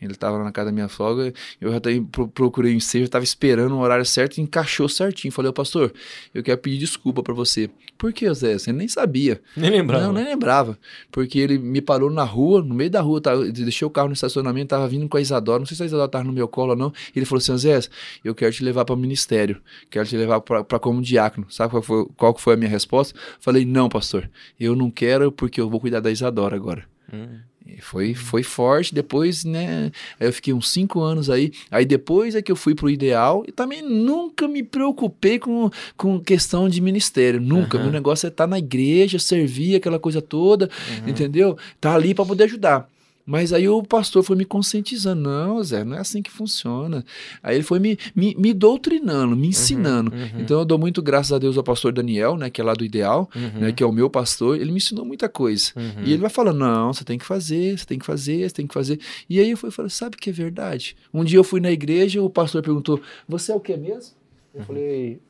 Ele 0.00 0.14
tava 0.14 0.38
lá 0.38 0.44
na 0.44 0.52
casa 0.52 0.66
da 0.66 0.72
minha 0.72 0.88
sogra, 0.88 1.32
eu 1.60 1.72
já 1.72 1.80
tava- 1.80 2.00
pro- 2.12 2.28
procurei 2.28 2.72
um 2.72 2.76
ensejo, 2.76 3.08
tava 3.10 3.24
esperando 3.24 3.74
o 3.74 3.80
horário 3.80 4.04
certo 4.06 4.38
e 4.38 4.40
encaixou 4.40 4.88
certinho. 4.88 5.32
Falei, 5.32 5.50
ô 5.50 5.52
pastor, 5.52 5.92
eu 6.32 6.40
quero 6.40 6.56
pedir 6.58 6.78
desculpa 6.78 7.20
pra 7.20 7.34
você. 7.34 7.68
Por 7.98 8.12
que, 8.12 8.32
Zé? 8.32 8.56
Você 8.56 8.72
nem 8.72 8.86
sabia. 8.86 9.40
Nem 9.56 9.70
lembrava. 9.70 10.04
Não, 10.06 10.12
nem 10.12 10.24
lembrava. 10.24 10.78
Porque 11.10 11.40
ele 11.40 11.58
me 11.58 11.80
parou 11.80 12.08
na 12.10 12.22
rua, 12.22 12.62
no 12.62 12.76
meio 12.76 12.88
da 12.88 13.00
rua, 13.00 13.20
eu 13.26 13.50
deixei 13.52 13.84
o 13.84 13.90
carro 13.90 14.06
no 14.06 14.14
estacionamento, 14.14 14.68
tava 14.68 14.86
vindo 14.86 15.08
com 15.08 15.16
a 15.16 15.20
Isadora, 15.20 15.58
não 15.58 15.66
sei 15.66 15.76
se 15.76 15.82
a 15.82 15.86
Isadora 15.86 16.08
tava 16.08 16.22
no 16.22 16.32
meu 16.32 16.46
colo 16.46 16.70
ou 16.70 16.76
não. 16.76 16.92
Ele 17.14 17.26
falou 17.26 17.38
assim, 17.40 17.58
Zé, 17.58 17.80
eu 18.24 18.36
quero 18.36 18.52
te 18.52 18.62
levar 18.62 18.84
para 18.84 18.94
o 18.94 18.96
ministério, 18.96 19.60
quero 19.90 20.06
te 20.06 20.16
levar 20.16 20.40
para 20.40 20.78
como 20.78 21.02
diácono. 21.02 21.48
Sabe 21.50 21.72
qual 21.72 21.82
foi, 21.82 22.06
qual 22.16 22.38
foi 22.38 22.54
a 22.54 22.56
minha 22.56 22.70
resposta? 22.70 23.18
Falei, 23.40 23.64
não, 23.64 23.88
pastor, 23.88 24.30
eu 24.60 24.76
não 24.76 24.92
quero 24.92 25.32
porque 25.32 25.60
eu 25.60 25.68
vou 25.68 25.80
cuidar 25.80 25.97
da 26.00 26.10
Isadora 26.10 26.56
agora. 26.56 26.84
Hum. 27.12 27.38
Foi, 27.80 28.14
foi 28.14 28.42
forte, 28.42 28.94
depois, 28.94 29.44
né? 29.44 29.92
Eu 30.18 30.32
fiquei 30.32 30.54
uns 30.54 30.70
cinco 30.70 31.00
anos 31.00 31.28
aí. 31.28 31.52
Aí 31.70 31.84
depois 31.84 32.34
é 32.34 32.40
que 32.40 32.50
eu 32.50 32.56
fui 32.56 32.74
pro 32.74 32.88
ideal 32.88 33.44
e 33.46 33.52
também 33.52 33.82
nunca 33.82 34.48
me 34.48 34.62
preocupei 34.62 35.38
com, 35.38 35.70
com 35.96 36.18
questão 36.18 36.68
de 36.68 36.80
ministério. 36.80 37.40
Nunca. 37.40 37.76
Aham. 37.76 37.84
Meu 37.84 37.92
negócio 37.92 38.26
é 38.26 38.30
estar 38.30 38.46
na 38.46 38.58
igreja, 38.58 39.18
servir 39.18 39.76
aquela 39.76 39.98
coisa 39.98 40.22
toda, 40.22 40.70
entendeu? 41.06 41.58
Tá 41.80 41.94
ali 41.94 42.14
para 42.14 42.24
poder 42.24 42.44
ajudar. 42.44 42.88
Mas 43.30 43.52
aí 43.52 43.68
o 43.68 43.82
pastor 43.82 44.22
foi 44.22 44.36
me 44.36 44.46
conscientizando. 44.46 45.20
Não, 45.20 45.62
Zé, 45.62 45.84
não 45.84 45.96
é 45.96 46.00
assim 46.00 46.22
que 46.22 46.30
funciona. 46.30 47.04
Aí 47.42 47.56
ele 47.56 47.62
foi 47.62 47.78
me, 47.78 47.98
me, 48.16 48.34
me 48.38 48.54
doutrinando, 48.54 49.36
me 49.36 49.48
ensinando. 49.48 50.10
uhum. 50.10 50.40
Então 50.40 50.60
eu 50.60 50.64
dou 50.64 50.78
muito 50.78 51.02
graças 51.02 51.30
a 51.32 51.38
Deus 51.38 51.58
ao 51.58 51.62
pastor 51.62 51.92
Daniel, 51.92 52.38
né? 52.38 52.48
Que 52.48 52.62
é 52.62 52.64
lá 52.64 52.72
do 52.72 52.86
Ideal, 52.86 53.28
Uhum. 53.36 53.60
né? 53.60 53.72
Que 53.72 53.82
é 53.82 53.86
o 53.86 53.92
meu 53.92 54.08
pastor. 54.08 54.56
Ele 54.58 54.70
me 54.70 54.78
ensinou 54.78 55.04
muita 55.04 55.28
coisa. 55.28 55.72
Uhum. 55.76 56.04
E 56.06 56.12
ele 56.12 56.22
vai 56.22 56.30
falando, 56.30 56.58
não, 56.58 56.90
você 56.94 57.04
tem 57.04 57.18
que 57.18 57.24
fazer, 57.26 57.78
você 57.78 57.84
tem 57.84 57.98
que 57.98 58.06
fazer, 58.06 58.48
você 58.48 58.54
tem 58.54 58.66
que 58.66 58.72
fazer. 58.72 58.98
E 59.28 59.38
aí 59.38 59.50
eu 59.50 59.58
fui 59.58 59.70
falando, 59.70 59.90
sabe 59.90 60.16
que 60.16 60.30
é 60.30 60.32
verdade? 60.32 60.96
Um 61.12 61.22
dia 61.22 61.38
eu 61.38 61.44
fui 61.44 61.60
na 61.60 61.70
igreja, 61.70 62.22
o 62.22 62.30
pastor 62.30 62.62
perguntou, 62.62 62.98
você 63.28 63.52
é 63.52 63.54
o 63.54 63.60
que 63.60 63.76
mesmo? 63.76 64.14
Eu 64.54 64.64
falei, 64.64 65.20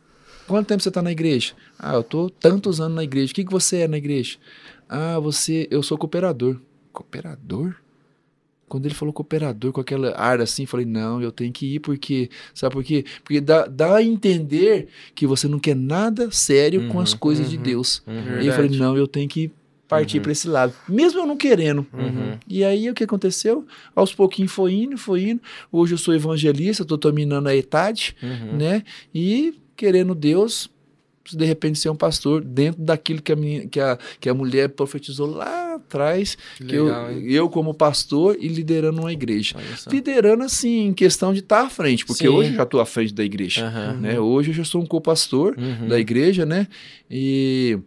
quanto 0.47 0.69
tempo 0.69 0.83
você 0.83 0.89
está 0.89 1.03
na 1.03 1.11
igreja? 1.11 1.53
Ah, 1.77 1.95
eu 1.95 2.05
tô 2.05 2.31
tantos 2.31 2.81
anos 2.81 2.95
na 2.95 3.03
igreja. 3.03 3.33
O 3.33 3.35
que, 3.35 3.45
que 3.45 3.51
você 3.51 3.79
é 3.79 3.89
na 3.89 3.99
igreja? 3.99 4.39
Ah, 4.89 5.19
você, 5.19 5.67
eu 5.69 5.83
sou 5.83 5.99
cooperador. 5.99 6.57
Cooperador? 6.93 7.75
Quando 8.69 8.87
ele 8.87 8.95
falou 8.95 9.13
cooperador 9.13 9.73
com 9.73 9.81
aquela 9.81 10.11
ar 10.17 10.41
assim, 10.41 10.63
eu 10.63 10.69
falei, 10.69 10.87
não, 10.87 11.21
eu 11.23 11.33
tenho 11.33 11.53
que 11.53 11.75
ir 11.75 11.81
porque, 11.81 12.29
sabe 12.55 12.75
por 12.75 12.85
quê? 12.85 13.05
Porque 13.25 13.41
dá, 13.41 13.67
dá 13.67 13.97
a 13.97 14.03
entender 14.03 14.89
que 15.15 15.27
você 15.27 15.49
não 15.49 15.59
quer 15.59 15.75
nada 15.75 16.31
sério 16.31 16.89
com 16.89 17.01
as 17.01 17.13
Uhum, 17.13 17.19
coisas 17.19 17.51
de 17.51 17.57
uhum. 17.57 17.63
Deus. 17.63 18.03
Uhum. 18.07 18.41
E 18.43 18.47
eu 18.47 18.53
falei, 18.53 18.71
não, 18.79 18.97
eu 18.97 19.07
tenho 19.09 19.29
que 19.29 19.51
partir 19.89 20.19
Uhum. 20.19 20.23
para 20.25 20.33
esse 20.33 20.47
lado. 20.47 20.75
Mesmo 20.89 21.21
eu 21.21 21.27
não 21.27 21.37
querendo. 21.37 21.87
Uhum. 21.95 22.39
E 22.47 22.63
aí 22.63 22.91
o 22.91 22.95
que 22.95 23.05
aconteceu? 23.05 23.67
Aos 23.97 24.15
pouquinhos 24.15 24.53
foi 24.53 24.75
indo, 24.75 24.99
foi 24.99 25.31
indo. 25.31 25.41
Hoje 25.73 25.95
eu 25.95 25.99
sou 25.99 26.15
evangelista, 26.15 26.83
estou 26.83 26.99
terminando 26.99 27.47
a 27.47 27.57
etade, 27.57 28.15
Uhum. 28.23 28.57
né? 28.59 28.83
E 29.15 29.55
querendo 29.75 30.15
Deus, 30.15 30.71
de 31.37 31.45
repente 31.45 31.79
ser 31.79 31.91
um 31.91 31.97
pastor 31.97 32.43
dentro 32.43 32.83
daquilo 32.83 33.21
que 33.23 33.33
a, 33.33 33.37
que 33.71 33.81
a, 33.81 33.99
que 34.21 34.29
a 34.29 34.35
mulher 34.35 34.69
profetizou 34.71 35.27
lá 35.27 35.75
atrás, 35.75 36.37
que, 36.57 36.65
Legal, 36.65 37.11
eu, 37.11 37.19
hein? 37.19 37.25
eu 37.31 37.49
como 37.49 37.73
pastor 37.75 38.37
e 38.41 38.49
liderando 38.49 39.01
uma 39.01 39.13
igreja. 39.13 39.57
Liderando 39.91 40.45
assim, 40.45 40.87
em 40.89 40.93
questão 40.93 41.33
de 41.33 41.41
estar 41.41 41.63
à 41.63 41.71
frente, 41.71 42.05
porque 42.05 42.25
Sim. 42.25 42.29
hoje 42.29 42.51
eu 42.51 42.57
já 42.57 42.63
estou 42.65 42.81
à 42.81 42.87
frente 42.87 43.15
da 43.15 43.25
igreja. 43.25 43.67
Aham. 43.67 43.95
Né? 44.01 44.21
Hoje 44.21 44.51
eu 44.51 44.55
já 44.55 44.65
sou 44.65 44.83
um 44.83 44.87
co-pastor 44.87 45.55
Uhum. 45.59 45.89
da 45.89 45.99
igreja, 45.99 46.45
né? 46.47 46.67
E 47.11 47.79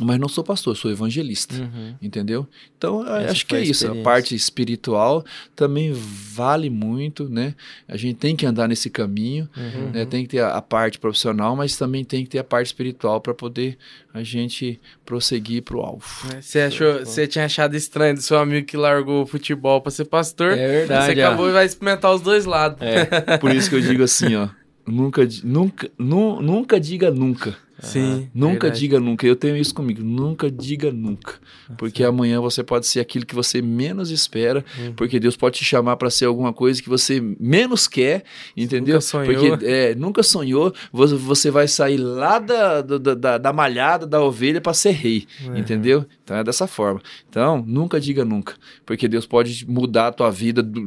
mas 0.00 0.18
não 0.20 0.28
sou 0.28 0.44
pastor, 0.44 0.76
sou 0.76 0.90
evangelista. 0.90 1.54
Uhum. 1.54 1.94
Entendeu? 2.02 2.46
Então, 2.76 3.00
a- 3.02 3.22
Essa 3.22 3.32
acho 3.32 3.46
que 3.46 3.56
é 3.56 3.62
isso. 3.62 3.90
A 3.90 3.94
parte 4.02 4.34
espiritual 4.34 5.24
também 5.54 5.90
vale 5.92 6.68
muito, 6.68 7.28
né? 7.30 7.54
A 7.88 7.96
gente 7.96 8.16
tem 8.16 8.36
que 8.36 8.44
andar 8.44 8.68
nesse 8.68 8.90
caminho, 8.90 9.48
Uhum. 9.56 9.90
né? 9.92 10.04
Tem 10.04 10.22
que 10.24 10.28
ter 10.30 10.40
a, 10.40 10.50
a 10.56 10.60
parte 10.62 10.98
profissional, 10.98 11.56
mas 11.56 11.76
também 11.78 12.04
tem 12.04 12.24
que 12.24 12.30
ter 12.30 12.38
a 12.38 12.44
parte 12.44 12.66
espiritual 12.66 13.20
para 13.22 13.32
poder 13.32 13.78
a 14.12 14.22
gente 14.22 14.78
prosseguir 15.04 15.62
pro 15.62 15.80
alvo. 15.80 16.04
Né? 16.32 16.40
Você, 16.42 16.60
achou, 16.60 16.98
você 17.00 17.26
tinha 17.26 17.44
achado 17.46 17.74
estranho 17.74 18.14
do 18.14 18.20
seu 18.22 18.38
amigo 18.38 18.66
que 18.66 18.76
largou 18.76 19.22
o 19.22 19.26
futebol 19.26 19.80
pra 19.80 19.90
ser 19.90 20.04
pastor. 20.06 20.52
É 20.52 20.68
verdade. 20.80 21.14
Você 21.14 21.22
ó. 21.22 21.26
acabou 21.26 21.48
e 21.48 21.52
vai 21.52 21.64
experimentar 21.64 22.14
os 22.14 22.20
dois 22.20 22.44
lados. 22.44 22.78
É. 22.82 23.36
Por 23.38 23.50
isso 23.54 23.70
que 23.70 23.76
eu 23.76 23.80
digo 23.80 24.02
assim, 24.02 24.34
ó. 24.36 24.48
Nunca, 24.86 25.26
nunca, 25.42 25.90
nu, 25.98 26.40
nunca 26.40 26.78
diga 26.78 27.10
nunca. 27.10 27.56
Sim. 27.78 28.28
Nunca 28.34 28.62
verdade. 28.62 28.80
diga 28.80 28.98
nunca. 29.00 29.26
Eu 29.26 29.36
tenho 29.36 29.56
isso 29.56 29.74
comigo. 29.74 30.02
Nunca 30.02 30.50
diga 30.50 30.90
nunca. 30.90 31.34
Porque 31.76 32.02
amanhã 32.02 32.40
você 32.40 32.62
pode 32.62 32.86
ser 32.86 33.00
aquilo 33.00 33.26
que 33.26 33.34
você 33.34 33.60
menos 33.60 34.10
espera. 34.10 34.64
Hum. 34.78 34.92
Porque 34.96 35.20
Deus 35.20 35.36
pode 35.36 35.58
te 35.58 35.64
chamar 35.64 35.96
para 35.96 36.08
ser 36.10 36.24
alguma 36.24 36.52
coisa 36.52 36.82
que 36.82 36.88
você 36.88 37.20
menos 37.38 37.86
quer. 37.86 38.24
Entendeu? 38.56 38.94
Nunca 38.94 39.00
sonhou. 39.02 39.48
Porque 39.50 39.66
é, 39.66 39.94
nunca 39.94 40.22
sonhou. 40.22 40.72
Você, 40.92 41.50
vai 41.50 41.68
sair 41.68 41.98
lá 41.98 42.38
da, 42.38 42.80
da, 42.80 43.14
da, 43.14 43.38
da 43.38 43.52
malhada, 43.52 44.06
da 44.06 44.22
ovelha, 44.22 44.60
para 44.60 44.72
ser 44.72 44.92
rei. 44.92 45.26
É. 45.54 45.58
Entendeu? 45.58 46.06
Então 46.24 46.36
é 46.36 46.42
dessa 46.42 46.66
forma. 46.66 47.00
Então, 47.28 47.62
nunca 47.66 48.00
diga 48.00 48.24
nunca. 48.24 48.54
Porque 48.84 49.06
Deus 49.06 49.26
pode 49.26 49.66
mudar 49.68 50.08
a 50.08 50.12
tua 50.12 50.30
vida 50.30 50.62
do- 50.62 50.86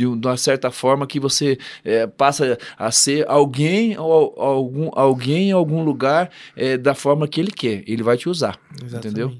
de 0.00 0.06
um- 0.06 0.14
uma 0.18 0.36
certa 0.38 0.70
forma 0.70 1.06
que 1.06 1.20
você 1.20 1.58
é, 1.84 2.06
passa 2.06 2.56
a 2.78 2.90
ser 2.90 3.24
alguém 3.28 3.98
ou 3.98 4.10
al- 4.12 4.34
algum, 4.56 4.90
alguém 4.94 5.50
em 5.50 5.52
algum 5.52 5.82
lugar 5.82 6.30
é, 6.56 6.78
da 6.78 6.94
forma 6.94 7.28
que 7.28 7.38
ele 7.38 7.50
quer. 7.50 7.82
Ele 7.86 8.02
vai 8.02 8.16
te 8.16 8.28
usar. 8.28 8.58
Entendeu? 8.82 9.30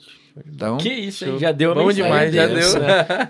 Então, 0.47 0.77
Que 0.77 0.91
isso, 0.91 1.25
hein? 1.25 1.39
Já 1.39 1.51
deu 1.51 1.73
a 1.73 1.75
Bom 1.75 1.91
demais, 1.93 2.33
já 2.35 2.47
dessa. 2.47 2.79
deu. 2.79 2.89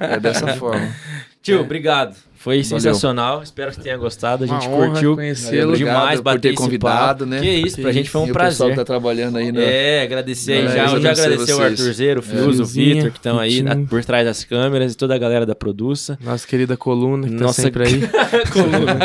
é 0.08 0.20
dessa 0.20 0.48
forma. 0.54 0.92
Tio, 1.42 1.60
obrigado. 1.60 2.16
Foi 2.42 2.62
Valeu. 2.62 2.80
sensacional. 2.80 3.42
Espero 3.42 3.70
que 3.70 3.80
tenha 3.82 3.98
gostado. 3.98 4.44
A 4.44 4.46
Uma 4.46 4.60
gente 4.60 4.70
honra 4.70 4.86
curtiu 4.92 5.14
conhecê-lo. 5.14 5.76
demais 5.76 6.20
bater 6.22 6.40
ter 6.40 6.54
convidado, 6.54 7.26
papo. 7.26 7.30
né? 7.30 7.38
Que 7.40 7.50
isso, 7.50 7.76
pra 7.82 7.90
Que 7.90 7.92
gente 7.98 8.08
foi 8.08 8.22
um 8.22 8.26
e 8.28 8.30
o 8.30 8.32
pessoal 8.34 8.48
prazer. 8.56 8.70
que 8.70 8.76
tá 8.76 8.84
trabalhando 8.84 9.36
aí, 9.36 9.52
né? 9.52 9.62
É, 9.62 10.02
agradecer 10.04 10.52
aí 10.54 10.64
É, 10.64 10.68
já. 10.68 10.82
eu 10.94 11.00
já 11.02 11.10
agradecer 11.10 11.52
o 11.52 11.56
vocês. 11.56 11.60
Arthurzeiro, 11.60 12.20
o 12.20 12.22
Fius, 12.22 12.40
o 12.40 12.52
Fiuzinha, 12.64 12.94
Vitor, 12.94 13.10
que 13.10 13.18
estão 13.18 13.38
aí 13.38 13.60
na- 13.62 13.76
por 13.76 14.02
trás 14.02 14.24
das 14.24 14.42
câmeras 14.42 14.94
e 14.94 14.96
toda 14.96 15.14
a 15.14 15.18
galera 15.18 15.44
da 15.44 15.54
Produça. 15.54 16.18
Nossa 16.24 16.46
querida 16.46 16.78
coluna, 16.78 17.28
que 17.28 17.34
Nossa 17.34 17.56
tá 17.60 17.62
sempre 17.62 17.82
aí. 17.84 18.00
coluna. 18.50 18.98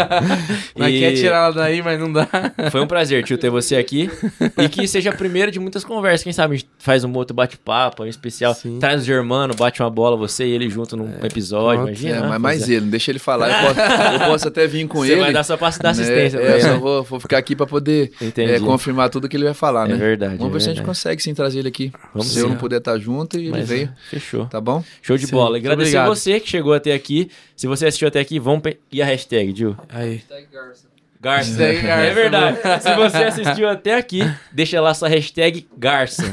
E 0.87 0.99
quer 0.99 1.13
tirar 1.15 1.37
ela 1.47 1.51
daí, 1.53 1.81
mas 1.81 1.99
não 1.99 2.11
dá. 2.11 2.27
Foi 2.71 2.81
um 2.81 2.87
prazer, 2.87 3.23
tio, 3.23 3.37
ter 3.37 3.49
você 3.49 3.75
aqui. 3.75 4.09
E 4.57 4.69
que 4.69 4.87
seja 4.87 5.09
a 5.09 5.13
primeira 5.13 5.51
de 5.51 5.59
muitas 5.59 5.83
conversas. 5.83 6.23
Quem 6.23 6.33
sabe 6.33 6.55
a 6.55 6.57
gente 6.57 6.69
faz 6.77 7.03
um 7.03 7.11
outro 7.13 7.35
bate-papo, 7.35 8.03
um 8.03 8.07
especial. 8.07 8.53
Sim. 8.53 8.77
Traz 8.79 9.01
o 9.01 9.05
Germano, 9.05 9.53
bate 9.55 9.81
uma 9.81 9.89
bola, 9.89 10.15
você 10.15 10.45
e 10.45 10.51
ele 10.51 10.69
junto 10.69 10.95
num 10.95 11.09
episódio. 11.23 11.83
pronto. 11.83 11.89
Imagina. 11.89 12.15
É, 12.17 12.21
né? 12.21 12.27
mas 12.29 12.41
mais 12.41 12.59
Fazer- 12.61 12.73
ele, 12.75 12.81
não 12.81 12.89
deixa 12.91 13.11
ele 13.11 13.19
falar. 13.25 13.49
Eu 13.49 13.67
posso, 13.67 13.79
eu 14.13 14.19
posso 14.29 14.47
até 14.47 14.67
vir 14.67 14.87
com 14.87 14.99
Você 14.99 15.13
ele. 15.13 15.21
vai 15.21 15.33
dar 15.33 15.43
sua 15.43 15.57
passo 15.57 15.81
da 15.81 15.89
assistência 15.89 16.39
né? 16.39 16.45
É, 16.45 16.51
ele. 16.53 16.61
só 16.61 16.67
né? 16.73 16.77
vou, 16.77 17.03
vou 17.03 17.19
ficar 17.19 17.37
aqui 17.37 17.55
pra 17.55 17.65
poder 17.65 18.11
é, 18.37 18.59
confirmar 18.59 19.09
tudo 19.09 19.27
que 19.27 19.35
ele 19.35 19.45
vai 19.45 19.53
falar, 19.53 19.89
É 19.89 19.93
né? 19.93 19.97
verdade. 19.97 20.37
Vamos 20.37 20.51
é 20.51 20.53
ver 20.53 20.61
se 20.61 20.69
a 20.69 20.73
gente 20.73 20.85
consegue 20.85 21.21
sim 21.21 21.33
trazer 21.33 21.59
ele 21.59 21.67
aqui. 21.67 21.91
Vamos 22.13 22.31
se 22.31 22.39
eu 22.39 22.45
sim. 22.45 22.51
não 22.51 22.57
puder 22.57 22.77
estar 22.77 22.97
junto, 22.99 23.37
ele 23.37 23.49
Mas, 23.49 23.67
veio. 23.67 23.87
é, 23.87 24.09
Fechou. 24.09 24.45
Tá 24.45 24.61
bom? 24.61 24.83
Show 25.01 25.17
de 25.17 25.25
Sim, 25.25 25.31
bola. 25.33 25.57
Agradecer 25.57 26.01
você 26.05 26.39
que 26.39 26.47
chegou 26.49 26.73
até 26.73 26.93
aqui. 26.93 27.29
Se 27.55 27.67
você 27.67 27.87
assistiu 27.87 28.07
até 28.07 28.19
aqui, 28.19 28.39
vamos 28.39 28.61
pe... 28.61 28.77
e 28.91 29.01
a 29.01 29.05
hashtag, 29.05 29.53
Gil? 29.55 29.75
Aí. 29.89 30.15
Hashtag 30.15 30.47
Garça. 30.53 30.94
Garça. 31.25 31.49
Hashtag 31.51 31.87
Garça, 31.87 32.05
é 32.05 32.13
verdade. 32.13 32.57
Se 32.83 32.95
você 32.95 33.17
assistiu 33.23 33.67
até 33.67 33.95
aqui, 33.97 34.21
deixa 34.51 34.79
lá 34.79 34.93
sua 34.93 35.07
hashtag 35.07 35.67
Garça. 35.75 36.23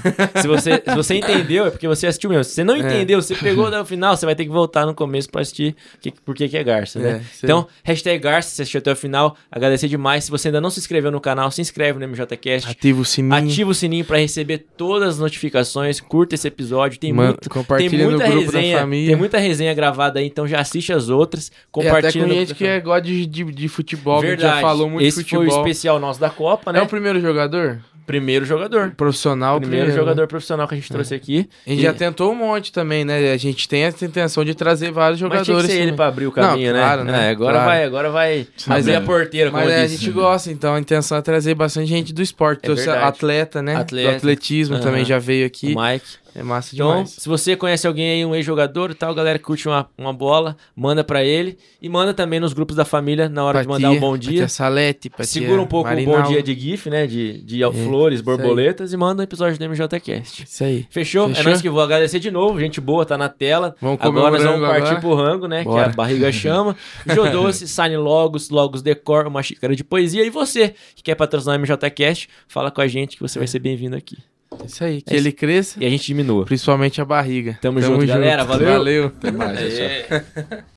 Se 0.41 0.47
você, 0.47 0.83
se 0.87 0.95
você 0.95 1.15
entendeu, 1.15 1.67
é 1.67 1.71
porque 1.71 1.89
você 1.89 2.07
assistiu 2.07 2.29
mesmo. 2.29 2.45
Se 2.45 2.51
você 2.53 2.65
não 2.65 2.77
entendeu, 2.77 3.21
você 3.23 3.35
pegou 3.35 3.67
até 3.69 3.81
o 3.81 3.85
final, 3.87 4.15
você 4.17 4.27
vai 4.27 4.35
ter 4.35 4.45
que 4.45 4.51
voltar 4.51 4.85
no 4.85 4.95
começo 4.95 5.31
pra 5.31 5.41
assistir 5.41 5.75
que, 6.01 6.11
por 6.11 6.35
que 6.35 6.47
que 6.49 6.57
é 6.59 6.63
Garça, 6.63 6.99
né? 6.99 7.11
É, 7.11 7.21
então, 7.43 7.67
hashtag 7.83 8.19
Garça, 8.23 8.51
se 8.51 8.61
assistiu 8.63 8.79
até 8.79 8.93
o 8.93 8.97
final, 8.97 9.35
agradecer 9.51 9.89
demais. 9.89 10.25
Se 10.25 10.31
você 10.31 10.49
ainda 10.49 10.61
não 10.61 10.69
se 10.71 10.79
inscreveu 10.79 11.11
no 11.11 11.21
canal, 11.21 11.51
se 11.51 11.61
inscreve 11.63 11.99
no 11.99 12.07
MJCast. 12.09 12.69
Ativa 12.71 13.01
o 13.01 13.05
sininho. 13.05 13.35
Ativa 13.35 13.71
o 13.71 13.75
sininho 13.75 14.05
pra 14.05 14.19
receber 14.19 14.59
todas 14.77 15.15
as 15.15 15.19
notificações. 15.19 16.01
Curta 16.01 16.35
esse 16.35 16.47
episódio. 16.49 16.99
Tem, 17.01 17.13
Man- 17.13 17.29
muito, 17.29 17.41
tem 17.41 17.49
compartilha 17.49 18.05
no 18.05 18.11
muita 18.11 18.27
grupo 18.29 18.53
da 18.53 18.59
resenha. 18.59 18.79
família. 18.79 19.09
Tem 19.09 19.17
muita 19.17 19.39
resenha 19.39 19.73
gravada 19.73 20.21
aí, 20.21 20.27
então 20.27 20.47
já 20.47 20.61
assiste 20.61 20.93
as 20.93 21.09
outras. 21.09 21.47
E 21.49 21.51
até 21.51 21.65
Compartilha. 21.71 22.25
com 22.25 22.29
no 22.29 22.35
gente 22.35 22.47
grupo 22.49 22.59
que 22.59 22.65
da 22.65 22.71
é 22.71 22.81
gosta 22.81 23.03
de, 23.03 23.27
de, 23.27 23.45
de 23.45 23.69
futebol, 23.69 24.21
que 24.21 24.27
Verdade. 24.27 24.55
já 24.57 24.61
falou 24.61 24.82
muito 24.89 25.07
Esse 25.07 25.23
futebol. 25.23 25.47
foi 25.47 25.55
o 25.55 25.59
especial 25.61 25.99
nosso 25.99 26.21
da 26.21 26.31
Copa, 26.31 26.73
né? 26.73 26.79
É 26.79 26.83
o 26.83 26.87
primeiro 26.87 27.21
jogador? 27.21 27.81
Primeiro 28.05 28.45
jogador. 28.45 28.91
Profissional, 28.97 29.61
Primeiro 29.61 29.85
primeiro 29.85 30.01
jogador 30.05 30.27
profissional 30.27 30.67
que 30.67 30.75
a 30.75 30.77
gente 30.77 30.91
trouxe 30.91 31.15
aqui. 31.15 31.49
A 31.65 31.71
gente 31.71 31.79
E- 31.79 31.83
já 31.85 31.95
tentou 31.95 32.33
um 32.33 32.35
monte 32.35 32.73
também, 32.73 33.05
né? 33.05 33.33
A 33.33 33.37
gente 33.37 33.69
tem 33.69 33.85
essa 33.85 34.05
intenção 34.05 34.45
de 34.45 34.55
trazer 34.57 34.91
vários 34.91 35.21
Mas 35.23 35.31
tinha 35.31 35.41
que 35.41 35.47
jogadores. 35.47 35.71
ser 35.71 35.83
ele 35.83 35.93
pra 35.93 36.09
abrir 36.09 36.27
o 36.27 36.33
caminho, 36.33 36.73
Não, 36.73 36.81
claro, 36.81 37.05
né? 37.05 37.13
né? 37.13 37.27
É, 37.29 37.31
agora 37.31 37.53
Claro. 37.53 37.69
vai, 37.69 37.85
agora 37.85 38.11
vai 38.11 38.47
Mas 38.67 38.81
abrir 38.81 38.93
é- 38.93 38.97
a 38.97 39.01
porteira, 39.03 39.51
como 39.53 39.63
Mas 39.63 39.73
é, 39.73 39.83
a 39.83 39.87
gente 39.87 40.11
gosta, 40.11 40.51
então 40.51 40.75
a 40.75 40.81
intenção 40.81 41.17
é 41.17 41.23
trazer 41.23 41.55
bastante 41.55 41.87
gente 41.87 42.13
do 42.13 42.21
esporte. 42.21 42.59
É 42.59 42.67
Trouxe 42.67 42.87
verdade. 42.87 43.07
atleta, 43.07 43.63
né? 43.63 43.77
Atleta. 43.77 44.11
Do 44.11 44.17
atletismo 44.17 44.75
Aham. 44.75 44.83
também 44.85 45.05
já 45.05 45.21
veio 45.21 45.45
O 45.45 45.47
aqui. 45.47 45.69
Mike. 45.69 46.07
É 46.35 46.43
massa 46.43 46.75
Então, 46.75 46.89
demais. 46.91 47.11
se 47.11 47.29
você 47.29 47.55
conhece 47.57 47.87
alguém 47.87 48.11
aí, 48.11 48.25
um 48.25 48.35
ex-jogador 48.35 48.91
e 48.91 48.95
tal, 48.95 49.15
galera 49.15 49.39
que 49.39 49.45
curte 49.45 49.69
uma, 49.69 49.89
uma 49.99 50.13
bola, 50.13 50.57
manda 50.75 51.05
pra 51.05 51.23
ele. 51.23 51.59
E 51.81 51.89
manda 51.89 52.15
também 52.15 52.41
nos 52.41 52.53
grupos 52.53 52.75
da 52.75 52.85
família 52.85 53.29
na 53.29 53.45
hora 53.45 53.61
de 53.63 53.69
mandar 53.69 53.91
o 53.91 54.01
bom 54.01 54.17
dia. 54.17 54.39
Tia 54.39 54.49
Salete, 54.49 55.11
pra 55.11 55.25
Segura 55.25 55.61
um 55.61 55.67
pouco 55.67 55.89
o 55.89 55.93
Marinaldo. 55.93 56.23
bom 56.23 56.29
dia 56.29 56.43
de 56.43 56.55
GIF, 56.59 56.89
né? 56.89 57.07
De, 57.07 57.43
de 57.43 57.63
É, 57.63 57.71
flores, 57.71 58.21
borboletas 58.21 58.93
e 58.93 58.97
manda 58.97 59.21
um 59.21 59.25
episódio 59.25 59.59
do 59.59 59.69
MJCast. 59.69 60.45
Isso 60.45 60.65
aí. 60.65 60.87
Fechou? 60.91 61.29
É 61.31 61.35
Fechou? 61.35 61.51
nós 61.51 61.61
que 61.61 61.69
vou 61.69 61.83
agradecer 61.83 62.19
de 62.19 62.31
novo. 62.31 62.59
Gente 62.59 62.81
boa, 62.81 63.05
tá 63.05 63.19
na 63.19 63.29
tela. 63.29 63.77
Vamos 63.81 64.01
comer 64.01 64.19
agora 64.21 64.35
um 64.35 64.37
nós 64.39 64.45
vamos 64.45 64.69
partir 64.69 64.83
agora? 64.87 65.01
pro 65.01 65.15
rango, 65.15 65.47
né? 65.47 65.59
Que 65.63 65.69
Bora. 65.69 65.87
a 65.87 65.89
barriga 65.93 66.31
chama. 66.33 66.75
Jodoce, 67.07 67.69
Sine 67.69 67.97
Logos, 67.97 68.49
Logos 68.49 68.81
Decor, 68.83 69.27
uma 69.27 69.43
xícara 69.43 69.77
de 69.77 69.85
poesia. 69.85 70.25
E 70.25 70.31
você 70.31 70.75
que 70.95 71.03
quer 71.03 71.15
patrocinar 71.15 71.59
o 71.59 71.61
MJCast, 71.61 72.29
fala 72.49 72.71
com 72.71 72.81
a 72.81 72.87
gente 72.89 73.17
que 73.17 73.23
você 73.23 73.39
vai 73.39 73.47
ser 73.49 73.59
bem-vindo 73.59 73.97
aqui. 73.97 74.17
Isso 74.67 74.85
aí. 74.85 75.03
Que 75.03 75.15
É 75.15 75.17
ele 75.17 75.33
cresça, 75.33 75.79
E 75.83 75.87
a 75.87 75.91
gente 75.91 76.07
diminua. 76.07 76.45
principalmente 76.45 77.01
a 77.01 77.05
barriga. 77.05 77.59
Tamo 77.61 77.81
junto, 77.81 78.07
galera. 78.07 78.45
Valeu. 78.45 78.69
Valeu. 78.73 79.07
Até 79.07 79.31
mais. 79.31 79.59
É. 79.79 80.23